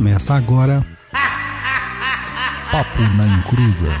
Começa 0.00 0.32
agora. 0.32 0.82
Papo 2.72 3.02
na 3.18 3.26
Encruza. 3.36 3.92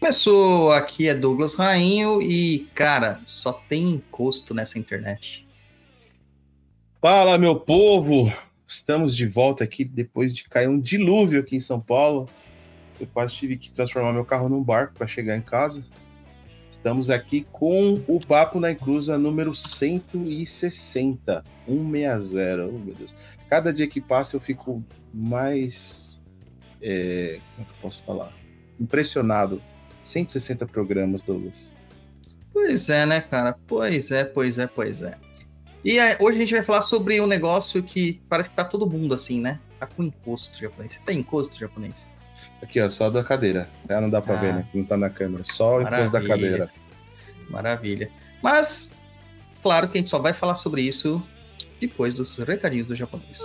Começou, 0.00 0.72
aqui 0.72 1.06
é 1.06 1.14
Douglas 1.14 1.54
Rainho 1.54 2.20
e, 2.20 2.68
cara, 2.74 3.20
só 3.24 3.52
tem 3.52 3.90
encosto 3.90 4.52
nessa 4.52 4.76
internet. 4.76 5.46
Fala, 7.00 7.38
meu 7.38 7.54
povo! 7.54 8.32
Estamos 8.66 9.14
de 9.14 9.28
volta 9.28 9.62
aqui 9.62 9.84
depois 9.84 10.34
de 10.34 10.48
cair 10.48 10.68
um 10.68 10.80
dilúvio 10.80 11.38
aqui 11.38 11.54
em 11.54 11.60
São 11.60 11.80
Paulo. 11.80 12.28
Eu 13.00 13.06
quase 13.06 13.34
tive 13.34 13.56
que 13.56 13.70
transformar 13.70 14.12
meu 14.12 14.24
carro 14.24 14.48
num 14.48 14.62
barco 14.62 14.94
para 14.94 15.06
chegar 15.06 15.36
em 15.36 15.40
casa. 15.40 15.84
Estamos 16.70 17.10
aqui 17.10 17.46
com 17.50 18.02
o 18.06 18.20
Papo 18.20 18.60
na 18.60 18.70
Encruza 18.70 19.18
número 19.18 19.54
160, 19.54 20.70
160. 20.70 21.44
Oh, 21.66 21.72
meu 22.78 22.94
Deus. 22.94 23.14
Cada 23.48 23.72
dia 23.72 23.88
que 23.88 24.00
passa 24.00 24.36
eu 24.36 24.40
fico 24.40 24.84
mais. 25.12 26.22
É, 26.80 27.40
como 27.54 27.66
é 27.66 27.70
que 27.70 27.76
eu 27.76 27.82
posso 27.82 28.02
falar? 28.02 28.32
Impressionado 28.78 29.60
160 30.02 30.66
programas, 30.66 31.22
Douglas. 31.22 31.68
Pois 32.52 32.88
é, 32.88 33.06
né, 33.06 33.20
cara? 33.20 33.56
Pois 33.66 34.10
é, 34.10 34.24
pois 34.24 34.58
é, 34.58 34.66
pois 34.66 35.02
é. 35.02 35.18
E 35.84 35.98
é, 35.98 36.16
hoje 36.20 36.36
a 36.36 36.40
gente 36.40 36.52
vai 36.54 36.62
falar 36.62 36.82
sobre 36.82 37.20
um 37.20 37.26
negócio 37.26 37.82
que 37.82 38.20
parece 38.28 38.50
que 38.50 38.54
tá 38.54 38.64
todo 38.64 38.88
mundo 38.88 39.14
assim, 39.14 39.40
né? 39.40 39.58
Tá 39.78 39.86
com 39.86 40.02
encosto 40.02 40.58
japonês. 40.58 40.94
Você 40.94 41.00
tem 41.06 41.18
encosto 41.18 41.58
japonês? 41.58 42.06
Aqui, 42.62 42.80
ó, 42.80 42.90
só 42.90 43.08
da 43.08 43.24
cadeira. 43.24 43.68
É, 43.88 44.00
não 44.00 44.10
dá 44.10 44.20
pra 44.20 44.34
ah, 44.34 44.40
ver, 44.40 44.54
né? 44.54 44.66
Que 44.70 44.78
não 44.78 44.84
tá 44.84 44.96
na 44.96 45.08
câmera. 45.08 45.42
Só 45.44 45.78
o 45.78 45.82
encosto 45.82 46.10
da 46.10 46.22
cadeira. 46.26 46.70
Maravilha. 47.48 48.10
Mas, 48.42 48.92
claro 49.62 49.88
que 49.88 49.98
a 49.98 50.00
gente 50.00 50.10
só 50.10 50.18
vai 50.18 50.32
falar 50.32 50.54
sobre 50.54 50.82
isso 50.82 51.22
depois 51.80 52.14
dos 52.14 52.38
recadinhos 52.38 52.86
do 52.86 52.94
japonês. 52.94 53.40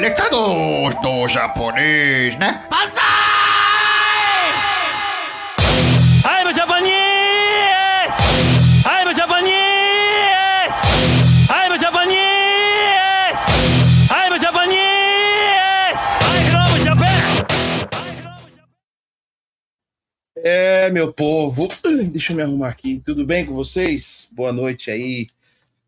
Recados 0.00 1.00
do 1.02 1.28
japonês, 1.28 2.38
né? 2.38 2.66
Banzai! 2.68 3.01
É, 20.54 20.90
meu 20.90 21.10
povo. 21.10 21.66
Deixa 22.12 22.34
eu 22.34 22.36
me 22.36 22.42
arrumar 22.42 22.68
aqui. 22.68 23.00
Tudo 23.00 23.24
bem 23.24 23.46
com 23.46 23.54
vocês? 23.54 24.28
Boa 24.32 24.52
noite 24.52 24.90
aí. 24.90 25.26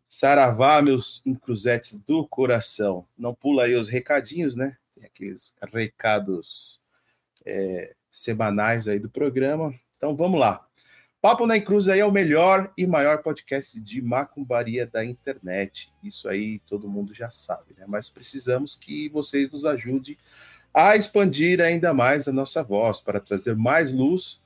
Saravá, 0.07 0.81
meus 0.81 1.21
encruzetes 1.23 1.99
do 1.99 2.27
coração. 2.27 3.05
Não 3.15 3.31
pula 3.31 3.65
aí 3.65 3.75
os 3.75 3.87
recadinhos, 3.89 4.55
né? 4.55 4.75
Tem 4.95 5.05
aqueles 5.05 5.55
recados 5.71 6.81
é, 7.45 7.93
semanais 8.09 8.87
aí 8.87 8.97
do 8.97 9.07
programa. 9.07 9.71
Então 9.95 10.15
vamos 10.15 10.39
lá. 10.39 10.65
Papo 11.21 11.45
na 11.45 11.57
Encruz 11.57 11.87
aí 11.87 11.99
é 11.99 12.05
o 12.05 12.11
melhor 12.11 12.73
e 12.75 12.87
maior 12.87 13.21
podcast 13.21 13.79
de 13.79 14.01
macumbaria 14.01 14.87
da 14.87 15.05
internet. 15.05 15.93
Isso 16.03 16.27
aí 16.27 16.57
todo 16.65 16.89
mundo 16.89 17.13
já 17.13 17.29
sabe, 17.29 17.75
né? 17.77 17.85
Mas 17.87 18.09
precisamos 18.09 18.73
que 18.73 19.09
vocês 19.09 19.47
nos 19.47 19.63
ajudem 19.63 20.17
a 20.73 20.95
expandir 20.95 21.61
ainda 21.61 21.93
mais 21.93 22.27
a 22.27 22.31
nossa 22.31 22.63
voz 22.63 22.99
para 22.99 23.19
trazer 23.19 23.55
mais 23.55 23.93
luz 23.93 24.43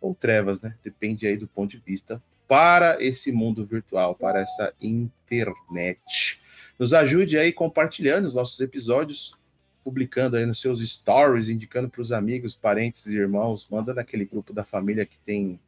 ou 0.00 0.14
trevas, 0.14 0.62
né? 0.62 0.74
Depende 0.82 1.26
aí 1.26 1.36
do 1.36 1.46
ponto 1.46 1.70
de 1.70 1.78
vista 1.78 2.22
para 2.48 3.00
esse 3.02 3.30
mundo 3.30 3.64
virtual, 3.64 4.14
para 4.14 4.40
essa 4.40 4.72
internet. 4.80 6.40
Nos 6.78 6.92
ajude 6.92 7.38
aí 7.38 7.52
compartilhando 7.52 8.24
os 8.26 8.34
nossos 8.34 8.58
episódios, 8.58 9.38
publicando 9.84 10.36
aí 10.36 10.44
nos 10.44 10.60
seus 10.60 10.80
stories, 10.80 11.48
indicando 11.48 11.88
para 11.88 12.00
os 12.00 12.10
amigos, 12.10 12.54
parentes 12.54 13.06
e 13.06 13.16
irmãos, 13.16 13.68
manda 13.70 13.94
naquele 13.94 14.24
grupo 14.24 14.52
da 14.52 14.64
família 14.64 15.06
que 15.06 15.18
tem 15.18 15.60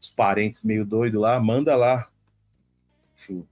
os 0.00 0.10
parentes 0.10 0.64
meio 0.64 0.84
doido 0.84 1.18
lá, 1.18 1.40
manda 1.40 1.74
lá. 1.74 2.08
Enfim, 3.16 3.46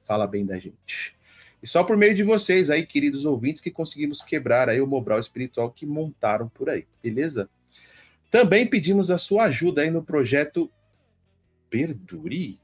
fala 0.00 0.26
bem 0.26 0.44
da 0.44 0.58
gente. 0.58 1.16
E 1.62 1.66
só 1.66 1.84
por 1.84 1.96
meio 1.96 2.14
de 2.14 2.24
vocês 2.24 2.70
aí, 2.70 2.84
queridos 2.84 3.24
ouvintes, 3.24 3.62
que 3.62 3.70
conseguimos 3.70 4.20
quebrar 4.20 4.68
aí 4.68 4.80
o 4.80 4.86
Mobral 4.86 5.20
espiritual 5.20 5.70
que 5.70 5.86
montaram 5.86 6.48
por 6.48 6.68
aí, 6.68 6.86
beleza? 7.02 7.48
Também 8.32 8.66
pedimos 8.66 9.10
a 9.10 9.18
sua 9.18 9.44
ajuda 9.44 9.82
aí 9.82 9.90
no 9.90 10.02
projeto 10.02 10.72
Perdure? 11.68 12.58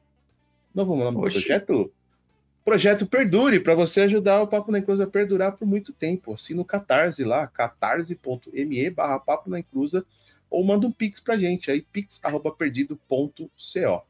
Não 0.75 0.87
vamos 0.87 1.05
lá 1.05 1.13
no 1.13 1.21
Oxi. 1.21 1.41
projeto? 1.41 1.93
Projeto 2.65 3.07
Perdure, 3.07 3.61
para 3.61 3.75
você 3.75 4.01
ajudar 4.01 4.41
o 4.41 4.49
Papo 4.49 4.73
na 4.73 4.79
Encruza 4.79 5.05
a 5.05 5.07
perdurar 5.07 5.53
por 5.53 5.67
muito 5.67 5.93
tempo. 5.93 6.33
Assim 6.33 6.55
no 6.55 6.65
Catarse 6.65 7.23
lá, 7.23 7.47
catarse.me 7.47 8.89
barra 8.89 9.21
Papo 9.21 9.51
na 9.51 9.59
Encruza, 9.59 10.07
ou 10.49 10.65
manda 10.65 10.87
um 10.87 10.93
pix 10.93 11.21
pra 11.21 11.37
gente 11.37 11.71
aí, 11.71 11.83
pix.perdido.co. 11.83 14.07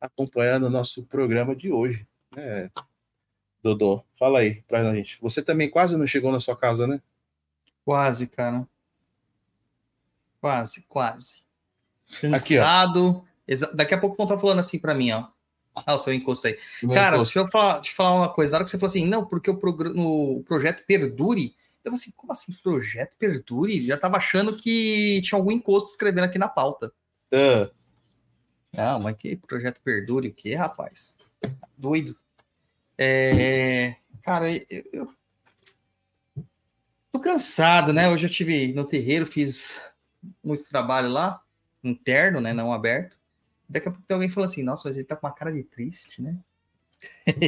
acompanhando 0.00 0.68
o 0.68 0.70
nosso 0.70 1.02
programa 1.02 1.56
de 1.56 1.72
hoje, 1.72 2.06
né? 2.32 2.70
Dodô, 3.60 4.04
fala 4.14 4.38
aí 4.38 4.62
pra 4.68 4.94
gente. 4.94 5.18
Você 5.20 5.42
também 5.42 5.68
quase 5.68 5.96
não 5.96 6.06
chegou 6.06 6.30
na 6.30 6.38
sua 6.38 6.56
casa, 6.56 6.86
né? 6.86 7.02
Quase, 7.84 8.28
cara. 8.28 8.68
Quase, 10.40 10.82
quase. 10.82 11.45
Cansado. 12.20 13.24
Aqui, 13.48 13.76
Daqui 13.76 13.94
a 13.94 13.98
pouco 13.98 14.16
vão 14.16 14.26
estar 14.26 14.38
falando 14.38 14.58
assim 14.58 14.78
para 14.78 14.94
mim, 14.94 15.12
ó. 15.12 15.28
Ah, 15.74 15.94
o 15.94 15.98
seu 15.98 16.12
encosto 16.14 16.46
aí. 16.46 16.58
Meu 16.82 16.94
Cara, 16.94 17.16
encosto. 17.16 17.34
deixa 17.34 17.46
eu 17.46 17.50
falar, 17.50 17.80
te 17.80 17.92
falar 17.92 18.14
uma 18.14 18.32
coisa. 18.32 18.52
Na 18.52 18.56
hora 18.58 18.64
que 18.64 18.70
você 18.70 18.78
falou 18.78 18.90
assim, 18.90 19.06
não, 19.06 19.24
porque 19.26 19.50
o, 19.50 19.58
o 19.96 20.42
projeto 20.42 20.84
perdure. 20.86 21.54
Eu 21.84 21.92
falei 21.92 21.98
assim, 22.00 22.12
como 22.16 22.32
assim, 22.32 22.52
projeto 22.62 23.14
perdure? 23.18 23.86
Já 23.86 23.96
tava 23.96 24.16
achando 24.16 24.56
que 24.56 25.20
tinha 25.22 25.38
algum 25.38 25.52
encosto 25.52 25.90
escrevendo 25.90 26.24
aqui 26.24 26.38
na 26.38 26.48
pauta. 26.48 26.92
Ah, 27.32 27.70
Não, 28.72 29.00
mas 29.00 29.16
que 29.16 29.36
projeto 29.36 29.80
perdure 29.84 30.28
o 30.28 30.34
quê, 30.34 30.54
rapaz? 30.54 31.18
Doido. 31.76 32.16
É, 32.98 33.94
cara, 34.22 34.50
eu, 34.50 34.64
eu 34.92 35.14
tô 37.12 37.20
cansado, 37.20 37.92
né? 37.92 38.08
Hoje 38.08 38.26
eu 38.26 38.30
tive 38.30 38.72
no 38.72 38.84
terreiro, 38.84 39.26
fiz 39.26 39.78
muito 40.42 40.68
trabalho 40.68 41.10
lá, 41.10 41.40
interno, 41.88 42.40
né? 42.40 42.52
Não 42.52 42.72
aberto. 42.72 43.16
Daqui 43.68 43.88
a 43.88 43.90
pouco 43.90 44.06
tem 44.06 44.14
alguém 44.14 44.28
falando 44.30 44.50
assim, 44.50 44.62
nossa, 44.62 44.88
mas 44.88 44.96
ele 44.96 45.04
tá 45.06 45.16
com 45.16 45.26
uma 45.26 45.32
cara 45.34 45.52
de 45.52 45.62
triste, 45.64 46.22
né? 46.22 46.36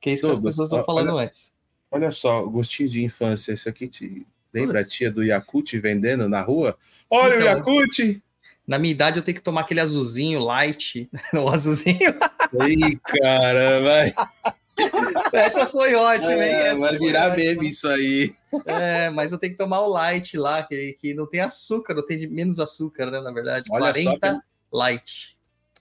que 0.00 0.10
é 0.10 0.12
isso 0.12 0.26
que 0.26 0.32
as 0.32 0.38
Todos. 0.38 0.40
pessoas 0.42 0.68
estão 0.68 0.78
Olha- 0.78 0.86
falando 0.86 1.18
antes. 1.18 1.54
olha 1.90 2.10
só, 2.10 2.44
gostinho 2.46 2.88
de 2.88 3.02
infância. 3.04 3.52
Isso 3.52 3.68
aqui 3.68 3.88
te 3.88 4.26
lembra 4.52 4.80
a 4.80 4.82
Putz. 4.82 4.94
tia 4.94 5.10
do 5.10 5.22
Yakut 5.22 5.78
vendendo 5.78 6.28
na 6.28 6.40
rua? 6.40 6.76
Olha 7.10 7.34
Então, 7.36 7.46
o 7.46 7.56
Yakut! 7.56 8.22
Na 8.66 8.78
minha 8.80 8.90
idade 8.90 9.18
eu 9.18 9.22
tenho 9.22 9.36
que 9.36 9.42
tomar 9.42 9.60
aquele 9.60 9.78
azulzinho 9.80 10.40
light, 10.40 11.08
o 11.34 11.48
azulzinho. 11.48 12.14
Ih, 12.68 12.98
cara, 13.04 13.80
vai, 13.80 14.14
Essa 15.32 15.66
foi 15.66 15.94
ótima, 15.94 16.32
hein? 16.32 16.40
É, 16.40 16.68
Essa 16.68 16.80
vai 16.80 16.98
virar 16.98 17.32
ótima. 17.32 17.36
meme 17.36 17.68
isso 17.68 17.88
aí. 17.88 18.34
É, 18.64 19.10
mas 19.10 19.32
eu 19.32 19.38
tenho 19.38 19.52
que 19.52 19.58
tomar 19.58 19.80
o 19.80 19.88
light 19.88 20.36
lá, 20.36 20.62
que, 20.62 20.92
que 21.00 21.14
não 21.14 21.26
tem 21.26 21.40
açúcar, 21.40 21.94
não 21.94 22.06
tem 22.06 22.18
de 22.18 22.26
menos 22.26 22.58
açúcar, 22.58 23.10
né? 23.10 23.20
Na 23.20 23.32
verdade, 23.32 23.68
Olha 23.70 23.86
só 23.94 24.18
40 24.18 24.42
light. 24.72 25.36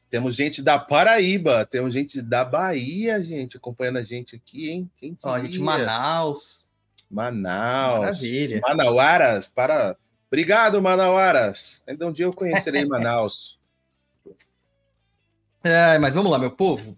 Temos 0.09 0.35
gente 0.35 0.61
da 0.61 0.79
Paraíba, 0.79 1.65
temos 1.65 1.93
gente 1.93 2.21
da 2.21 2.45
Bahia, 2.45 3.21
gente, 3.21 3.57
acompanhando 3.57 3.97
a 3.97 4.03
gente 4.03 4.35
aqui, 4.35 4.69
hein? 4.69 4.89
Quem 4.97 5.17
Ó, 5.21 5.37
gente, 5.39 5.51
diria? 5.51 5.65
Manaus. 5.65 6.69
Manaus. 7.09 7.99
Maravilha. 7.99 8.61
Manauaras, 8.61 9.47
para. 9.47 9.97
Obrigado, 10.27 10.81
Manauaras. 10.81 11.81
Ainda 11.87 12.07
um 12.07 12.11
dia 12.11 12.25
eu 12.25 12.31
conhecerei 12.31 12.85
Manaus. 12.85 13.59
É, 15.63 15.97
mas 15.97 16.13
vamos 16.13 16.31
lá, 16.31 16.37
meu 16.37 16.51
povo. 16.51 16.97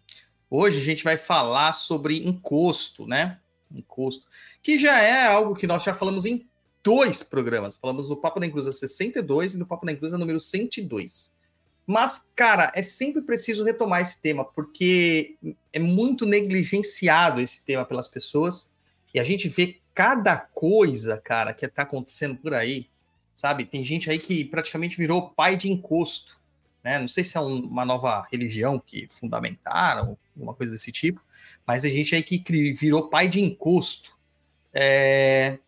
Hoje 0.49 0.79
a 0.79 0.83
gente 0.83 1.03
vai 1.03 1.17
falar 1.17 1.73
sobre 1.73 2.25
encosto, 2.25 3.05
né? 3.05 3.39
Encosto. 3.69 4.27
Que 4.61 4.79
já 4.79 5.01
é 5.01 5.27
algo 5.27 5.55
que 5.55 5.67
nós 5.67 5.83
já 5.83 5.93
falamos 5.93 6.25
em 6.25 6.47
dois 6.81 7.21
programas. 7.21 7.75
Falamos 7.75 8.09
no 8.09 8.15
Papo 8.15 8.39
da 8.39 8.45
Inclusa 8.45 8.71
62 8.71 9.55
e 9.55 9.57
no 9.57 9.65
Papo 9.65 9.85
da 9.85 9.91
Inclusa 9.91 10.17
número 10.17 10.39
102. 10.39 11.35
Mas, 11.85 12.31
cara, 12.33 12.71
é 12.73 12.81
sempre 12.81 13.21
preciso 13.21 13.65
retomar 13.65 14.01
esse 14.01 14.21
tema, 14.21 14.45
porque 14.45 15.35
é 15.73 15.79
muito 15.79 16.25
negligenciado 16.25 17.41
esse 17.41 17.63
tema 17.65 17.85
pelas 17.85 18.07
pessoas. 18.07 18.71
E 19.13 19.19
a 19.19 19.25
gente 19.25 19.49
vê 19.49 19.79
cada 19.93 20.37
coisa, 20.37 21.17
cara, 21.17 21.53
que 21.53 21.67
tá 21.67 21.81
acontecendo 21.81 22.37
por 22.37 22.53
aí, 22.53 22.87
sabe? 23.35 23.65
Tem 23.65 23.83
gente 23.83 24.09
aí 24.09 24.19
que 24.19 24.45
praticamente 24.45 24.97
virou 24.97 25.29
pai 25.29 25.57
de 25.57 25.69
encosto 25.69 26.36
né? 26.87 26.97
Não 26.99 27.07
sei 27.09 27.21
se 27.21 27.35
é 27.35 27.41
um- 27.41 27.67
uma 27.67 27.83
nova 27.83 28.25
religião 28.31 28.79
que 28.79 29.07
fundamentaram, 29.09 30.17
alguma 30.33 30.53
coisa 30.53 30.71
desse 30.71 30.89
tipo, 30.89 31.21
mas 31.65 31.83
a 31.83 31.89
gente 31.89 32.15
aí 32.15 32.23
que 32.23 32.71
virou 32.71 33.09
pai 33.09 33.27
de 33.27 33.41
encosto. 33.41 34.17
É... 34.73 35.59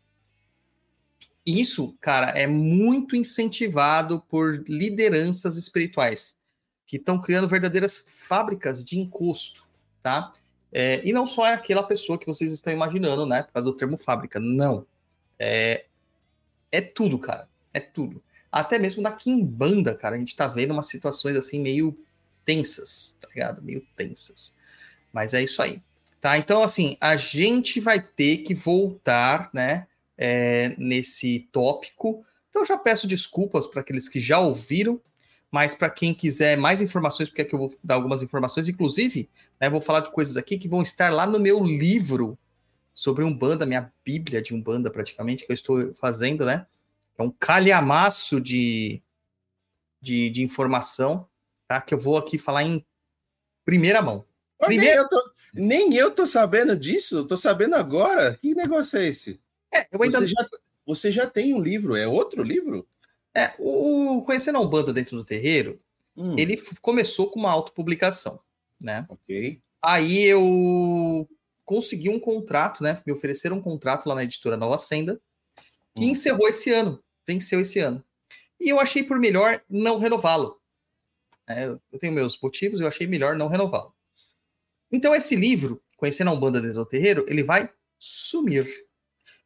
Isso, 1.45 1.94
cara, 2.00 2.30
é 2.30 2.48
muito 2.48 3.18
incentivado 3.18 4.21
por 4.30 4.63
lideranças 4.66 5.57
espirituais 5.57 6.38
que 6.86 6.95
estão 6.95 7.19
criando 7.19 7.50
verdadeiras 7.50 8.01
fábricas 8.07 8.86
de 8.86 8.98
encosto, 8.98 9.68
tá? 10.01 10.31
É, 10.71 11.01
e 11.04 11.12
não 11.12 11.27
só 11.27 11.45
é 11.45 11.54
aquela 11.54 11.83
pessoa 11.83 12.18
que 12.18 12.27
vocês 12.27 12.50
estão 12.51 12.71
imaginando, 12.71 13.25
né? 13.25 13.44
Por 13.44 13.51
causa 13.51 13.69
do 13.69 13.75
termo 13.75 13.98
fábrica. 13.98 14.39
Não. 14.39 14.86
É, 15.38 15.86
é 16.71 16.80
tudo, 16.80 17.19
cara. 17.19 17.50
É 17.74 17.81
tudo 17.81 18.24
até 18.51 18.80
mesmo 18.80 19.01
na 19.01 19.12
Kimbanda, 19.12 19.96
cara, 19.96 20.16
a 20.16 20.19
gente 20.19 20.36
tá 20.36 20.48
vendo 20.48 20.72
umas 20.72 20.88
situações 20.88 21.36
assim 21.36 21.60
meio 21.60 21.98
tensas, 22.46 23.18
tá 23.22 23.28
ligado? 23.30 23.62
Meio 23.62 23.86
tensas. 23.96 24.56
Mas 25.13 25.34
é 25.34 25.42
isso 25.44 25.62
aí. 25.62 25.81
Tá? 26.19 26.38
Então, 26.38 26.62
assim, 26.62 26.98
a 27.00 27.16
gente 27.16 27.80
vai 27.80 28.01
ter 28.01 28.38
que 28.38 28.54
voltar, 28.54 29.50
né, 29.54 29.88
é, 30.18 30.75
nesse 30.78 31.48
tópico. 31.51 32.25
Então, 32.50 32.66
já 32.66 32.78
peço 32.78 33.07
desculpas 33.07 33.66
para 33.68 33.81
aqueles 33.81 34.10
que 34.10 34.19
já 34.19 34.40
ouviram, 34.40 35.00
mas 35.50 35.74
para 35.74 35.90
quem 35.90 36.13
quiser 36.13 36.57
mais 36.57 36.81
informações, 36.81 37.30
porque 37.30 37.44
aqui 37.44 37.56
eu 37.56 37.60
vou 37.60 37.74
dar 37.81 37.95
algumas 37.95 38.22
informações, 38.22 38.68
inclusive, 38.68 39.30
né, 39.62 39.69
vou 39.69 39.80
falar 39.80 40.02
de 40.02 40.12
coisas 40.12 40.36
aqui 40.36 40.57
que 40.57 40.68
vão 40.68 40.81
estar 40.81 41.12
lá 41.12 41.25
no 41.25 41.40
meu 41.40 41.63
livro 41.63 42.38
sobre 42.94 43.24
Umbanda, 43.24 43.66
minha 43.66 43.92
bíblia 44.04 44.42
de 44.42 44.54
Umbanda, 44.54 44.92
praticamente, 44.92 45.45
que 45.45 45.52
eu 45.52 45.56
estou 45.56 45.94
fazendo, 45.94 46.45
né? 46.45 46.66
É 47.19 47.24
um 47.24 47.30
calhamaço 47.31 48.39
de, 48.39 49.04
de, 50.01 50.30
de 50.30 50.42
informação, 50.42 51.27
tá? 51.68 51.81
Que 51.81 51.94
eu 51.94 51.98
vou 51.98 52.18
aqui 52.18 52.38
falar 52.38 52.63
em 52.63 52.86
primeira 53.66 54.01
mão. 54.01 54.25
Primeiro- 54.57 55.01
eu 55.01 55.10
tô- 55.10 55.31
nem 55.54 55.94
eu 55.95 56.12
tô 56.12 56.25
sabendo 56.25 56.77
disso, 56.77 57.25
tô 57.25 57.36
sabendo 57.36 57.75
agora. 57.75 58.38
Que 58.38 58.56
negócio 58.56 58.98
é 59.00 59.07
esse? 59.07 59.42
É, 59.74 59.86
eu 59.92 60.01
ainda 60.01 60.19
Você 60.19 60.27
já, 60.27 60.50
você 60.86 61.12
já 61.12 61.27
tem 61.27 61.54
um 61.54 61.62
livro, 61.62 61.95
é 61.95 62.07
outro 62.07 62.42
livro? 62.42 62.88
é, 63.36 63.54
o 63.60 64.21
Conhecendo 64.25 64.57
a 64.57 64.62
Umbanda 64.62 64.92
dentro 64.94 65.16
do 65.18 65.24
terreiro, 65.25 65.77
Hum, 66.18 66.36
ele 66.38 66.57
começou 66.81 67.30
com 67.30 67.39
uma 67.39 67.51
autopublicação, 67.51 68.42
né? 68.80 69.06
Ok. 69.07 69.62
Aí 69.81 70.24
eu 70.24 71.30
consegui 71.63 72.10
um 72.10 72.19
contrato, 72.19 72.81
né? 72.83 73.01
Me 73.06 73.13
ofereceram 73.13 73.57
um 73.57 73.62
contrato 73.62 74.07
lá 74.07 74.16
na 74.16 74.24
editora 74.24 74.57
Nova 74.57 74.77
Senda, 74.77 75.21
que 75.95 76.04
Hum. 76.06 76.10
encerrou 76.10 76.48
esse 76.48 76.71
ano, 76.71 77.01
venceu 77.30 77.60
esse 77.62 77.80
ano. 77.80 78.04
E 78.60 78.70
eu 78.70 78.80
achei 78.80 79.04
por 79.04 79.20
melhor 79.20 79.62
não 79.70 80.00
renová-lo. 80.00 80.60
É, 81.48 81.66
eu 81.66 82.00
tenho 82.00 82.14
meus 82.14 82.40
motivos, 82.40 82.80
eu 82.80 82.88
achei 82.88 83.06
melhor 83.06 83.38
não 83.38 83.48
renová-lo. 83.48 83.94
Então 84.92 85.14
esse 85.14 85.36
livro, 85.36 85.81
Conhecendo 85.96 86.30
a 86.30 86.34
Umbanda 86.34 86.62
dentro 86.62 86.78
do 86.78 86.86
terreiro, 86.86 87.26
ele 87.28 87.44
vai 87.44 87.70
sumir. 88.00 88.66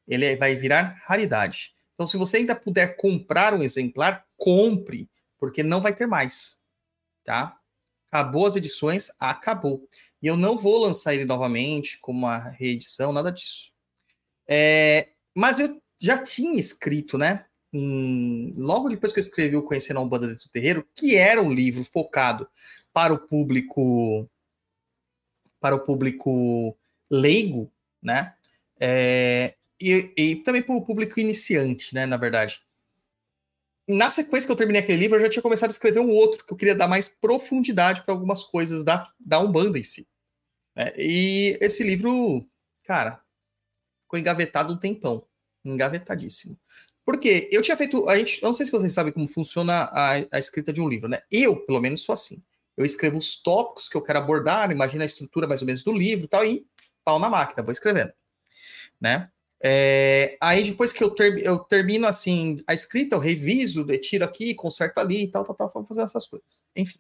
Ele 0.07 0.35
vai 0.35 0.55
virar 0.55 1.01
raridade. 1.03 1.75
Então 1.93 2.07
se 2.07 2.15
você 2.15 2.37
ainda 2.37 2.55
puder 2.55 2.95
comprar 2.95 3.53
um 3.53 3.63
exemplar, 3.63 4.25
compre, 4.37 5.09
porque 5.39 5.63
não 5.63 5.81
vai 5.81 5.93
ter 5.93 6.05
mais, 6.05 6.57
tá? 7.25 7.59
Acabou 8.11 8.45
as 8.45 8.55
edições, 8.55 9.09
acabou. 9.19 9.87
E 10.21 10.27
eu 10.27 10.37
não 10.37 10.57
vou 10.57 10.77
lançar 10.77 11.13
ele 11.13 11.25
novamente 11.25 11.97
como 11.99 12.19
uma 12.19 12.37
reedição, 12.37 13.11
nada 13.11 13.31
disso. 13.31 13.73
É, 14.47 15.09
mas 15.35 15.59
eu 15.59 15.81
já 15.99 16.21
tinha 16.21 16.59
escrito, 16.59 17.17
né? 17.17 17.45
Em- 17.73 18.53
logo 18.55 18.87
depois 18.89 19.11
que 19.11 19.19
eu 19.19 19.23
escrevi 19.23 19.55
o 19.57 19.63
Conhecendo 19.63 19.99
a 19.99 20.03
Umbanda 20.03 20.27
dentro 20.27 20.43
do 20.43 20.51
Terreiro, 20.51 20.87
que 20.95 21.15
era 21.15 21.41
um 21.41 21.51
livro 21.51 21.83
focado 21.83 22.47
para 22.93 23.13
o 23.13 23.19
público 23.27 24.29
para 25.59 25.75
o 25.75 25.79
público 25.79 26.77
leigo, 27.09 27.71
né? 28.01 28.35
É, 28.79 29.55
e, 29.79 30.11
e 30.17 30.35
também 30.37 30.61
para 30.61 30.75
o 30.75 30.85
público 30.85 31.19
iniciante, 31.19 31.95
né? 31.95 32.05
Na 32.05 32.17
verdade. 32.17 32.61
Na 33.87 34.09
sequência 34.09 34.45
que 34.47 34.51
eu 34.51 34.55
terminei 34.57 34.81
aquele 34.81 34.99
livro, 34.99 35.17
eu 35.17 35.21
já 35.21 35.29
tinha 35.29 35.43
começado 35.43 35.69
a 35.69 35.73
escrever 35.73 35.99
um 35.99 36.09
outro, 36.09 36.45
que 36.45 36.53
eu 36.53 36.57
queria 36.57 36.75
dar 36.75 36.87
mais 36.87 37.07
profundidade 37.07 38.03
para 38.03 38.13
algumas 38.13 38.43
coisas 38.43 38.83
da, 38.83 39.11
da 39.19 39.39
Umbanda 39.39 39.77
em 39.79 39.83
si. 39.83 40.07
né? 40.75 40.93
E 40.97 41.57
esse 41.61 41.83
livro, 41.83 42.45
cara, 42.83 43.21
ficou 44.03 44.19
engavetado 44.19 44.73
um 44.73 44.77
tempão. 44.77 45.25
Engavetadíssimo. 45.65 46.57
Porque 47.05 47.49
eu 47.51 47.61
tinha 47.61 47.75
feito. 47.75 48.07
A 48.09 48.17
gente, 48.17 48.41
eu 48.41 48.47
não 48.47 48.53
sei 48.53 48.65
se 48.65 48.71
vocês 48.71 48.93
sabem 48.93 49.11
como 49.11 49.27
funciona 49.27 49.89
a, 49.91 50.13
a 50.31 50.39
escrita 50.39 50.71
de 50.71 50.81
um 50.81 50.87
livro, 50.87 51.09
né? 51.09 51.19
Eu, 51.31 51.57
pelo 51.65 51.81
menos, 51.81 52.03
sou 52.03 52.13
assim. 52.13 52.41
Eu 52.75 52.85
escrevo 52.85 53.17
os 53.17 53.35
tópicos 53.35 53.87
que 53.87 53.95
eu 53.95 54.01
quero 54.01 54.19
abordar, 54.19 54.71
imagina 54.71 55.03
a 55.03 55.05
estrutura 55.05 55.47
mais 55.47 55.61
ou 55.61 55.67
menos 55.67 55.83
do 55.83 55.91
livro 55.91 56.25
e 56.25 56.27
tal, 56.27 56.45
e 56.45 56.65
pau 57.03 57.19
na 57.19 57.29
máquina, 57.29 57.61
vou 57.61 57.71
escrevendo. 57.71 58.13
Né? 58.99 59.29
É, 59.61 60.37
aí 60.41 60.63
depois 60.63 60.91
que 60.91 61.03
eu, 61.03 61.09
ter, 61.11 61.41
eu 61.41 61.59
termino 61.59 62.07
assim 62.07 62.61
a 62.67 62.73
escrita, 62.73 63.15
eu 63.15 63.19
reviso, 63.19 63.85
eu 63.87 64.01
tiro 64.01 64.25
aqui, 64.25 64.53
conserto 64.53 64.97
ali 64.97 65.23
e 65.23 65.27
tal, 65.31 65.45
tal, 65.45 65.55
tal, 65.55 65.69
vou 65.69 65.85
fazer 65.85 66.01
essas 66.01 66.25
coisas. 66.25 66.65
Enfim. 66.75 66.99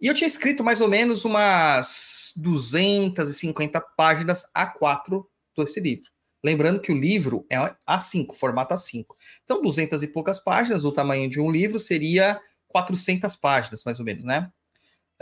E 0.00 0.06
eu 0.06 0.14
tinha 0.14 0.26
escrito 0.26 0.64
mais 0.64 0.80
ou 0.80 0.88
menos 0.88 1.24
umas 1.24 2.32
250 2.36 3.80
páginas 3.96 4.44
A4 4.56 5.24
desse 5.56 5.80
livro. 5.80 6.10
Lembrando 6.42 6.80
que 6.80 6.90
o 6.90 6.96
livro 6.96 7.46
é 7.50 7.56
A5, 7.88 8.34
formato 8.34 8.74
A5. 8.74 9.06
Então, 9.44 9.60
200 9.60 10.02
e 10.02 10.06
poucas 10.08 10.38
páginas, 10.38 10.84
o 10.84 10.92
tamanho 10.92 11.28
de 11.28 11.38
um 11.40 11.50
livro 11.50 11.78
seria 11.78 12.40
400 12.68 13.36
páginas, 13.36 13.84
mais 13.84 13.98
ou 13.98 14.04
menos, 14.04 14.24
né? 14.24 14.50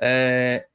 É... 0.00 0.66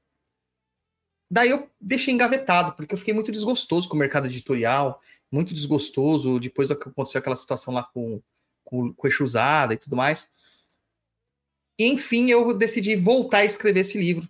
Daí 1.31 1.49
eu 1.49 1.69
deixei 1.79 2.13
engavetado, 2.13 2.75
porque 2.75 2.93
eu 2.93 2.97
fiquei 2.97 3.13
muito 3.13 3.31
desgostoso 3.31 3.87
com 3.87 3.95
o 3.95 3.99
mercado 3.99 4.27
editorial, 4.27 5.01
muito 5.31 5.53
desgostoso 5.53 6.39
depois 6.39 6.67
do 6.67 6.77
que 6.77 6.89
aconteceu 6.89 7.19
aquela 7.19 7.35
situação 7.35 7.73
lá 7.73 7.83
com, 7.83 8.21
com, 8.63 8.93
com 8.93 9.07
Exusada 9.07 9.73
e 9.73 9.77
tudo 9.77 9.95
mais. 9.95 10.31
Enfim, 11.79 12.29
eu 12.29 12.53
decidi 12.53 12.95
voltar 12.95 13.39
a 13.39 13.45
escrever 13.45 13.79
esse 13.79 13.97
livro, 13.97 14.27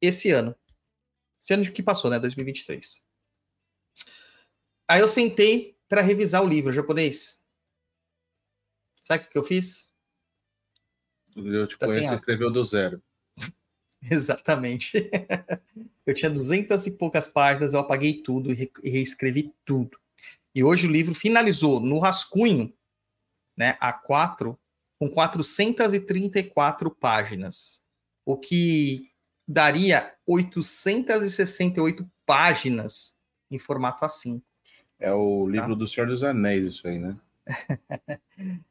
esse 0.00 0.30
ano. 0.30 0.54
Esse 1.38 1.54
ano 1.54 1.70
que 1.70 1.82
passou, 1.82 2.10
né? 2.10 2.18
2023. 2.18 3.02
Aí 4.90 5.00
eu 5.00 5.08
sentei 5.08 5.78
para 5.88 6.00
revisar 6.00 6.42
o 6.42 6.48
livro 6.48 6.72
japonês. 6.72 7.40
Sabe 9.04 9.22
o 9.22 9.30
que 9.30 9.38
eu 9.38 9.44
fiz? 9.44 9.94
Eu 11.36 11.68
te 11.68 11.78
Tá 11.78 11.86
sem 11.86 11.98
conheço, 11.98 12.14
escreveu 12.14 12.50
do 12.50 12.64
zero. 12.64 13.00
Exatamente. 14.02 15.08
eu 16.04 16.12
tinha 16.12 16.28
duzentas 16.28 16.88
e 16.88 16.90
poucas 16.90 17.28
páginas, 17.28 17.72
eu 17.72 17.78
apaguei 17.78 18.20
tudo 18.20 18.52
e 18.52 18.68
e 18.82 18.90
reescrevi 18.90 19.54
tudo. 19.64 19.96
E 20.52 20.64
hoje 20.64 20.88
o 20.88 20.90
livro 20.90 21.14
finalizou 21.14 21.78
no 21.78 22.00
rascunho, 22.00 22.76
né, 23.56 23.74
A4, 23.74 24.58
com 24.98 25.08
434 25.08 26.90
páginas, 26.90 27.84
o 28.26 28.36
que 28.36 29.08
daria 29.46 30.12
868 30.26 32.10
páginas 32.26 33.16
em 33.48 33.56
formato 33.56 34.04
A5. 34.04 34.42
É 35.00 35.12
o 35.12 35.46
Tá. 35.46 35.52
livro 35.52 35.74
do 35.74 35.88
Senhor 35.88 36.06
dos 36.06 36.22
Anéis, 36.22 36.66
isso 36.66 36.86
aí, 36.86 36.98
né? 36.98 37.16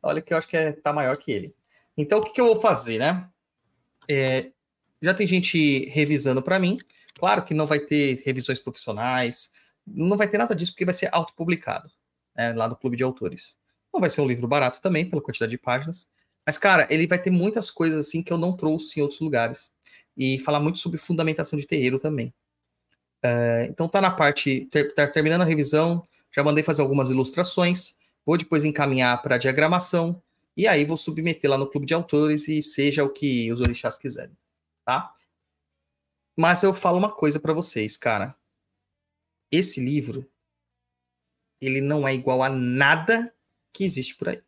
Olha 0.01 0.21
que 0.21 0.33
eu 0.33 0.37
acho 0.37 0.47
que 0.47 0.55
é, 0.55 0.71
tá 0.71 0.93
maior 0.93 1.17
que 1.17 1.31
ele. 1.31 1.55
Então, 1.97 2.19
o 2.19 2.23
que, 2.23 2.31
que 2.31 2.39
eu 2.39 2.45
vou 2.45 2.61
fazer, 2.61 2.99
né? 2.99 3.27
É, 4.09 4.51
já 5.01 5.13
tem 5.13 5.27
gente 5.27 5.85
revisando 5.89 6.41
para 6.41 6.59
mim. 6.59 6.77
Claro 7.17 7.43
que 7.43 7.53
não 7.53 7.67
vai 7.67 7.79
ter 7.79 8.21
revisões 8.25 8.59
profissionais, 8.59 9.49
não 9.85 10.15
vai 10.15 10.27
ter 10.27 10.37
nada 10.37 10.55
disso, 10.55 10.71
porque 10.71 10.85
vai 10.85 10.93
ser 10.93 11.09
autopublicado 11.11 11.89
né, 12.35 12.53
lá 12.53 12.67
no 12.67 12.75
Clube 12.75 12.95
de 12.95 13.03
Autores. 13.03 13.57
Não 13.93 13.99
vai 13.99 14.09
ser 14.09 14.21
um 14.21 14.27
livro 14.27 14.47
barato 14.47 14.81
também, 14.81 15.09
pela 15.09 15.21
quantidade 15.21 15.49
de 15.49 15.57
páginas. 15.57 16.07
Mas, 16.45 16.57
cara, 16.57 16.87
ele 16.89 17.07
vai 17.07 17.19
ter 17.21 17.31
muitas 17.31 17.69
coisas 17.69 18.07
assim 18.07 18.23
que 18.23 18.31
eu 18.31 18.37
não 18.37 18.55
trouxe 18.55 18.99
em 18.99 19.03
outros 19.03 19.19
lugares. 19.19 19.71
E 20.15 20.37
falar 20.39 20.59
muito 20.59 20.79
sobre 20.79 20.97
fundamentação 20.97 21.57
de 21.57 21.65
terreiro 21.65 21.97
também. 21.97 22.33
É, 23.23 23.67
então 23.69 23.87
tá 23.87 23.99
na 23.99 24.11
parte. 24.11 24.67
Ter, 24.71 24.93
tá 24.93 25.07
terminando 25.07 25.41
a 25.41 25.45
revisão, 25.45 26.05
já 26.31 26.43
mandei 26.43 26.63
fazer 26.63 26.81
algumas 26.81 27.09
ilustrações. 27.09 27.95
Vou 28.25 28.37
depois 28.37 28.63
encaminhar 28.63 29.21
para 29.21 29.37
diagramação 29.37 30.21
e 30.55 30.67
aí 30.67 30.83
vou 30.85 30.97
submeter 30.97 31.49
lá 31.49 31.57
no 31.57 31.69
clube 31.69 31.87
de 31.87 31.93
autores 31.93 32.47
e 32.47 32.61
seja 32.61 33.03
o 33.03 33.09
que 33.09 33.51
os 33.51 33.61
orixás 33.61 33.97
quiserem, 33.97 34.37
tá? 34.85 35.13
Mas 36.35 36.63
eu 36.63 36.73
falo 36.73 36.97
uma 36.97 37.11
coisa 37.11 37.39
para 37.39 37.53
vocês, 37.53 37.97
cara. 37.97 38.35
Esse 39.51 39.79
livro 39.79 40.29
ele 41.61 41.81
não 41.81 42.07
é 42.07 42.13
igual 42.13 42.41
a 42.43 42.49
nada 42.49 43.33
que 43.73 43.83
existe 43.83 44.15
por 44.15 44.29
aí. 44.29 44.41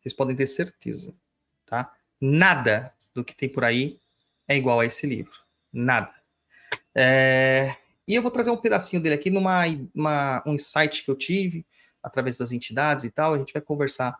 Vocês 0.00 0.12
podem 0.12 0.36
ter 0.36 0.46
certeza, 0.46 1.14
tá? 1.64 1.94
Nada 2.20 2.94
do 3.14 3.24
que 3.24 3.34
tem 3.34 3.48
por 3.48 3.64
aí 3.64 3.98
é 4.46 4.56
igual 4.56 4.80
a 4.80 4.86
esse 4.86 5.06
livro. 5.06 5.40
Nada. 5.72 6.14
É, 6.94 7.76
E 8.06 8.14
eu 8.14 8.22
vou 8.22 8.30
trazer 8.30 8.50
um 8.50 8.56
pedacinho 8.56 9.02
dele 9.02 9.14
aqui 9.16 9.30
numa 9.30 9.64
uma- 9.94 10.42
um 10.46 10.54
insight 10.54 11.04
que 11.04 11.10
eu 11.10 11.16
tive 11.16 11.66
através 12.02 12.38
das 12.38 12.52
entidades 12.52 13.04
e 13.04 13.10
tal. 13.10 13.34
A 13.34 13.38
gente 13.38 13.52
vai 13.52 13.62
conversar 13.62 14.16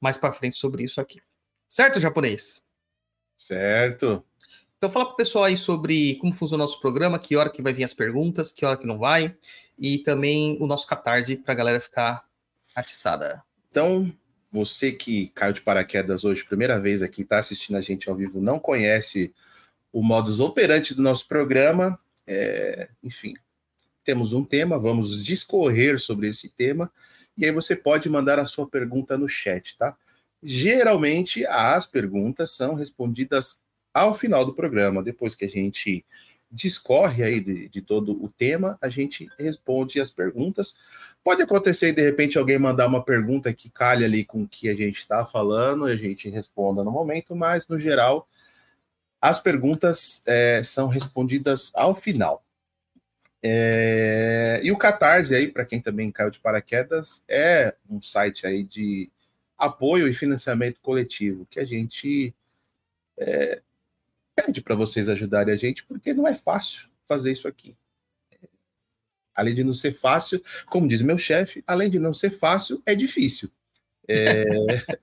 mais 0.00 0.16
para 0.16 0.32
frente 0.32 0.56
sobre 0.56 0.82
isso 0.82 1.00
aqui. 1.00 1.20
Certo, 1.68 2.00
japonês? 2.00 2.64
Certo. 3.36 4.24
Então 4.76 4.90
fala 4.90 5.06
pro 5.06 5.16
pessoal 5.16 5.44
aí 5.44 5.56
sobre 5.56 6.16
como 6.16 6.32
funciona 6.34 6.64
o 6.64 6.66
nosso 6.66 6.80
programa, 6.80 7.18
que 7.18 7.36
hora 7.36 7.50
que 7.50 7.62
vai 7.62 7.72
vir 7.72 7.84
as 7.84 7.94
perguntas, 7.94 8.50
que 8.50 8.64
hora 8.64 8.76
que 8.78 8.86
não 8.86 8.98
vai, 8.98 9.36
e 9.78 9.98
também 9.98 10.56
o 10.60 10.66
nosso 10.66 10.86
catarse 10.86 11.36
pra 11.36 11.54
galera 11.54 11.78
ficar 11.78 12.24
atiçada. 12.74 13.42
Então, 13.70 14.10
você 14.50 14.90
que 14.90 15.28
caiu 15.28 15.52
de 15.52 15.60
paraquedas 15.60 16.24
hoje, 16.24 16.44
primeira 16.44 16.80
vez 16.80 17.02
aqui, 17.02 17.22
está 17.22 17.38
assistindo 17.38 17.76
a 17.76 17.80
gente 17.82 18.08
ao 18.08 18.16
vivo, 18.16 18.40
não 18.40 18.58
conhece 18.58 19.34
o 19.92 20.02
modus 20.02 20.40
operandi 20.40 20.94
do 20.94 21.02
nosso 21.02 21.28
programa, 21.28 21.98
é, 22.30 22.88
enfim, 23.02 23.32
temos 24.04 24.32
um 24.32 24.44
tema, 24.44 24.78
vamos 24.78 25.24
discorrer 25.24 25.98
sobre 25.98 26.28
esse 26.28 26.54
tema, 26.54 26.90
e 27.36 27.44
aí 27.44 27.50
você 27.50 27.74
pode 27.74 28.08
mandar 28.08 28.38
a 28.38 28.44
sua 28.44 28.68
pergunta 28.68 29.18
no 29.18 29.28
chat, 29.28 29.76
tá? 29.76 29.96
Geralmente, 30.40 31.44
as 31.46 31.86
perguntas 31.86 32.52
são 32.52 32.74
respondidas 32.74 33.62
ao 33.92 34.14
final 34.14 34.44
do 34.44 34.54
programa, 34.54 35.02
depois 35.02 35.34
que 35.34 35.44
a 35.44 35.48
gente 35.48 36.04
discorre 36.50 37.22
aí 37.22 37.40
de, 37.40 37.68
de 37.68 37.82
todo 37.82 38.12
o 38.22 38.28
tema, 38.28 38.78
a 38.80 38.88
gente 38.88 39.28
responde 39.38 40.00
as 40.00 40.10
perguntas. 40.10 40.76
Pode 41.22 41.42
acontecer, 41.42 41.92
de 41.92 42.02
repente, 42.02 42.38
alguém 42.38 42.58
mandar 42.58 42.86
uma 42.86 43.04
pergunta 43.04 43.52
que 43.52 43.70
calhe 43.70 44.04
ali 44.04 44.24
com 44.24 44.42
o 44.42 44.48
que 44.48 44.68
a 44.68 44.74
gente 44.74 44.98
está 44.98 45.24
falando 45.24 45.88
e 45.88 45.92
a 45.92 45.96
gente 45.96 46.28
responda 46.28 46.82
no 46.82 46.90
momento, 46.90 47.34
mas, 47.34 47.68
no 47.68 47.78
geral, 47.78 48.28
as 49.20 49.40
perguntas 49.40 50.22
é, 50.26 50.62
são 50.62 50.88
respondidas 50.88 51.72
ao 51.74 51.94
final. 51.94 52.44
É, 53.42 54.60
e 54.62 54.70
o 54.70 54.78
Catarse 54.78 55.34
aí, 55.34 55.48
para 55.48 55.64
quem 55.64 55.80
também 55.80 56.10
caiu 56.10 56.30
de 56.30 56.38
paraquedas, 56.38 57.24
é 57.28 57.74
um 57.88 58.00
site 58.00 58.46
aí 58.46 58.64
de 58.64 59.10
apoio 59.56 60.08
e 60.08 60.14
financiamento 60.14 60.80
coletivo 60.80 61.46
que 61.50 61.60
a 61.60 61.64
gente 61.64 62.34
é, 63.18 63.62
pede 64.34 64.62
para 64.62 64.74
vocês 64.74 65.08
ajudarem 65.08 65.52
a 65.52 65.56
gente, 65.56 65.84
porque 65.84 66.14
não 66.14 66.26
é 66.26 66.34
fácil 66.34 66.88
fazer 67.06 67.32
isso 67.32 67.46
aqui. 67.46 67.76
Além 69.34 69.54
de 69.54 69.64
não 69.64 69.72
ser 69.72 69.92
fácil, 69.92 70.42
como 70.66 70.88
diz 70.88 71.02
meu 71.02 71.16
chefe, 71.16 71.62
além 71.66 71.88
de 71.88 71.98
não 71.98 72.12
ser 72.12 72.30
fácil, 72.30 72.82
é 72.84 72.94
difícil. 72.94 73.50
É, 74.10 74.44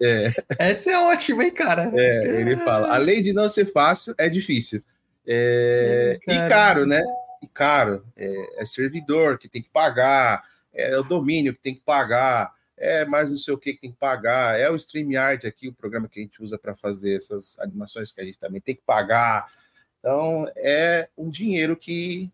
é, 0.01 0.33
Essa 0.59 0.91
é 0.91 0.97
ótima, 0.97 1.45
hein, 1.45 1.51
cara? 1.51 1.89
é, 1.95 2.41
ele 2.41 2.57
fala, 2.57 2.93
além 2.93 3.21
de 3.21 3.31
não 3.31 3.47
ser 3.47 3.71
fácil, 3.71 4.13
é 4.17 4.27
difícil. 4.27 4.83
É, 5.25 6.19
e 6.27 6.49
caro, 6.49 6.85
né? 6.85 7.01
E 7.41 7.47
caro. 7.47 8.05
É, 8.15 8.61
é 8.61 8.65
servidor 8.65 9.37
que 9.37 9.47
tem 9.47 9.61
que 9.61 9.69
pagar, 9.69 10.43
é 10.73 10.97
o 10.97 11.03
domínio 11.03 11.53
que 11.53 11.61
tem 11.61 11.73
que 11.73 11.81
pagar, 11.81 12.53
é 12.75 13.05
mais 13.05 13.31
não 13.31 13.37
sei 13.37 13.53
o 13.53 13.57
que 13.57 13.73
que 13.73 13.81
tem 13.81 13.91
que 13.91 13.97
pagar, 13.97 14.59
é 14.59 14.69
o 14.69 14.75
StreamYard 14.75 15.47
aqui, 15.47 15.67
o 15.67 15.73
programa 15.73 16.07
que 16.07 16.19
a 16.19 16.23
gente 16.23 16.43
usa 16.43 16.57
para 16.57 16.75
fazer 16.75 17.15
essas 17.15 17.57
animações 17.59 18.11
que 18.11 18.21
a 18.21 18.23
gente 18.23 18.37
também 18.37 18.61
tem 18.61 18.75
que 18.75 18.83
pagar. 18.85 19.51
Então, 19.99 20.49
é 20.55 21.09
um 21.17 21.29
dinheiro 21.29 21.75
que 21.75 22.31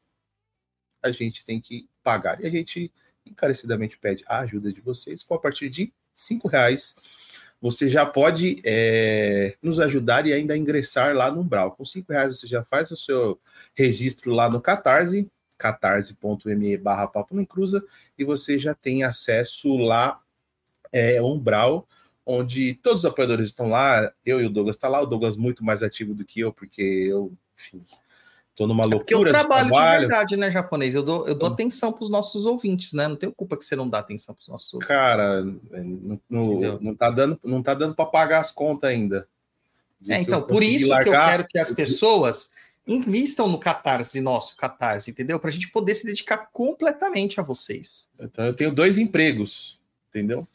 a 1.01 1.11
gente 1.11 1.45
tem 1.45 1.61
que 1.61 1.87
pagar. 2.03 2.41
E 2.41 2.47
a 2.47 2.49
gente 2.49 2.91
encarecidamente 3.25 3.97
pede 3.97 4.23
a 4.27 4.39
ajuda 4.39 4.71
de 4.71 4.81
vocês 4.81 5.23
com 5.23 5.33
a 5.33 5.39
partir 5.39 5.69
de 5.69 5.93
cinco 6.13 6.47
reais 6.47 6.95
você 7.63 7.89
já 7.89 8.05
pode 8.05 8.61
é, 8.65 9.55
nos 9.61 9.79
ajudar 9.79 10.27
e 10.27 10.33
ainda 10.33 10.57
ingressar 10.57 11.15
lá 11.15 11.31
no 11.31 11.39
Umbral. 11.39 11.71
Com 11.71 11.85
cinco 11.85 12.11
reais 12.11 12.37
você 12.37 12.45
já 12.45 12.61
faz 12.61 12.91
o 12.91 12.97
seu 12.97 13.39
registro 13.73 14.33
lá 14.33 14.49
no 14.49 14.59
Catarse, 14.59 15.31
catarse.me 15.57 16.75
barra 16.75 17.07
Papo 17.07 17.45
Cruza, 17.45 17.81
e 18.17 18.25
você 18.25 18.59
já 18.59 18.73
tem 18.73 19.03
acesso 19.03 19.77
lá 19.77 20.19
é, 20.91 21.21
Umbral, 21.21 21.87
onde 22.25 22.73
todos 22.73 22.99
os 22.99 23.05
apoiadores 23.05 23.45
estão 23.45 23.69
lá, 23.69 24.11
eu 24.25 24.41
e 24.41 24.45
o 24.45 24.49
Douglas 24.49 24.75
está 24.75 24.89
lá, 24.89 24.99
o 24.99 25.05
Douglas 25.05 25.37
muito 25.37 25.63
mais 25.63 25.81
ativo 25.81 26.13
do 26.13 26.25
que 26.25 26.41
eu, 26.41 26.51
porque 26.51 26.81
eu, 26.81 27.31
enfim, 27.57 27.81
estou 28.53 28.67
numa 28.67 28.83
Porque 28.89 29.13
eu 29.13 29.17
loucura 29.19 29.31
de 29.39 29.39
trabalho 29.47 29.65
de 29.65 29.71
trabalho. 29.71 29.99
verdade, 30.01 30.37
né, 30.37 30.49
japonês? 30.51 30.95
Eu 30.95 31.03
dou, 31.03 31.27
eu 31.27 31.35
dou 31.35 31.49
Hum. 31.49 31.53
atenção 31.53 31.91
pros 31.91 32.09
nossos 32.09 32.45
ouvintes, 32.45 32.93
né? 32.93 33.07
Não 33.07 33.15
tenho 33.15 33.31
culpa 33.33 33.57
que 33.57 33.65
você 33.65 33.75
não 33.75 33.89
dá 33.89 33.99
atenção 33.99 34.33
pros 34.35 34.47
nossos 34.47 34.73
ouvintes. 34.73 34.87
Cara, 34.95 35.43
não, 35.43 36.19
não, 36.29 36.43
Entendeu? 36.53 36.79
não 36.81 36.95
tá 36.95 37.09
dando, 37.09 37.39
não 37.43 37.61
tá 37.63 37.73
dando 37.73 37.95
para 37.95 38.05
pagar 38.05 38.39
as 38.39 38.51
contas 38.51 38.89
ainda. 38.89 39.27
É, 40.07 40.19
então, 40.21 40.41
por 40.41 40.61
isso 40.61 40.85
que 40.85 40.91
eu 40.91 40.95
largar- 40.95 41.29
quero 41.31 41.47
que 41.47 41.57
as 41.57 41.71
pessoas 41.71 42.49
invistam 42.85 43.47
no 43.47 43.57
Catarse, 43.57 44.19
nosso 44.19 44.57
Catarse, 44.57 45.09
entendeu? 45.09 45.39
Pra 45.39 45.49
gente 45.49 45.69
poder 45.69 45.95
se 45.95 46.05
dedicar 46.05 46.49
completamente 46.51 47.39
a 47.39 47.43
vocês. 47.43 48.09
Então 48.19 48.45
eu 48.45 48.53
tenho 48.53 48.73
dois 48.73 48.97
empregos, 48.97 49.79
entendeu? 50.09 50.45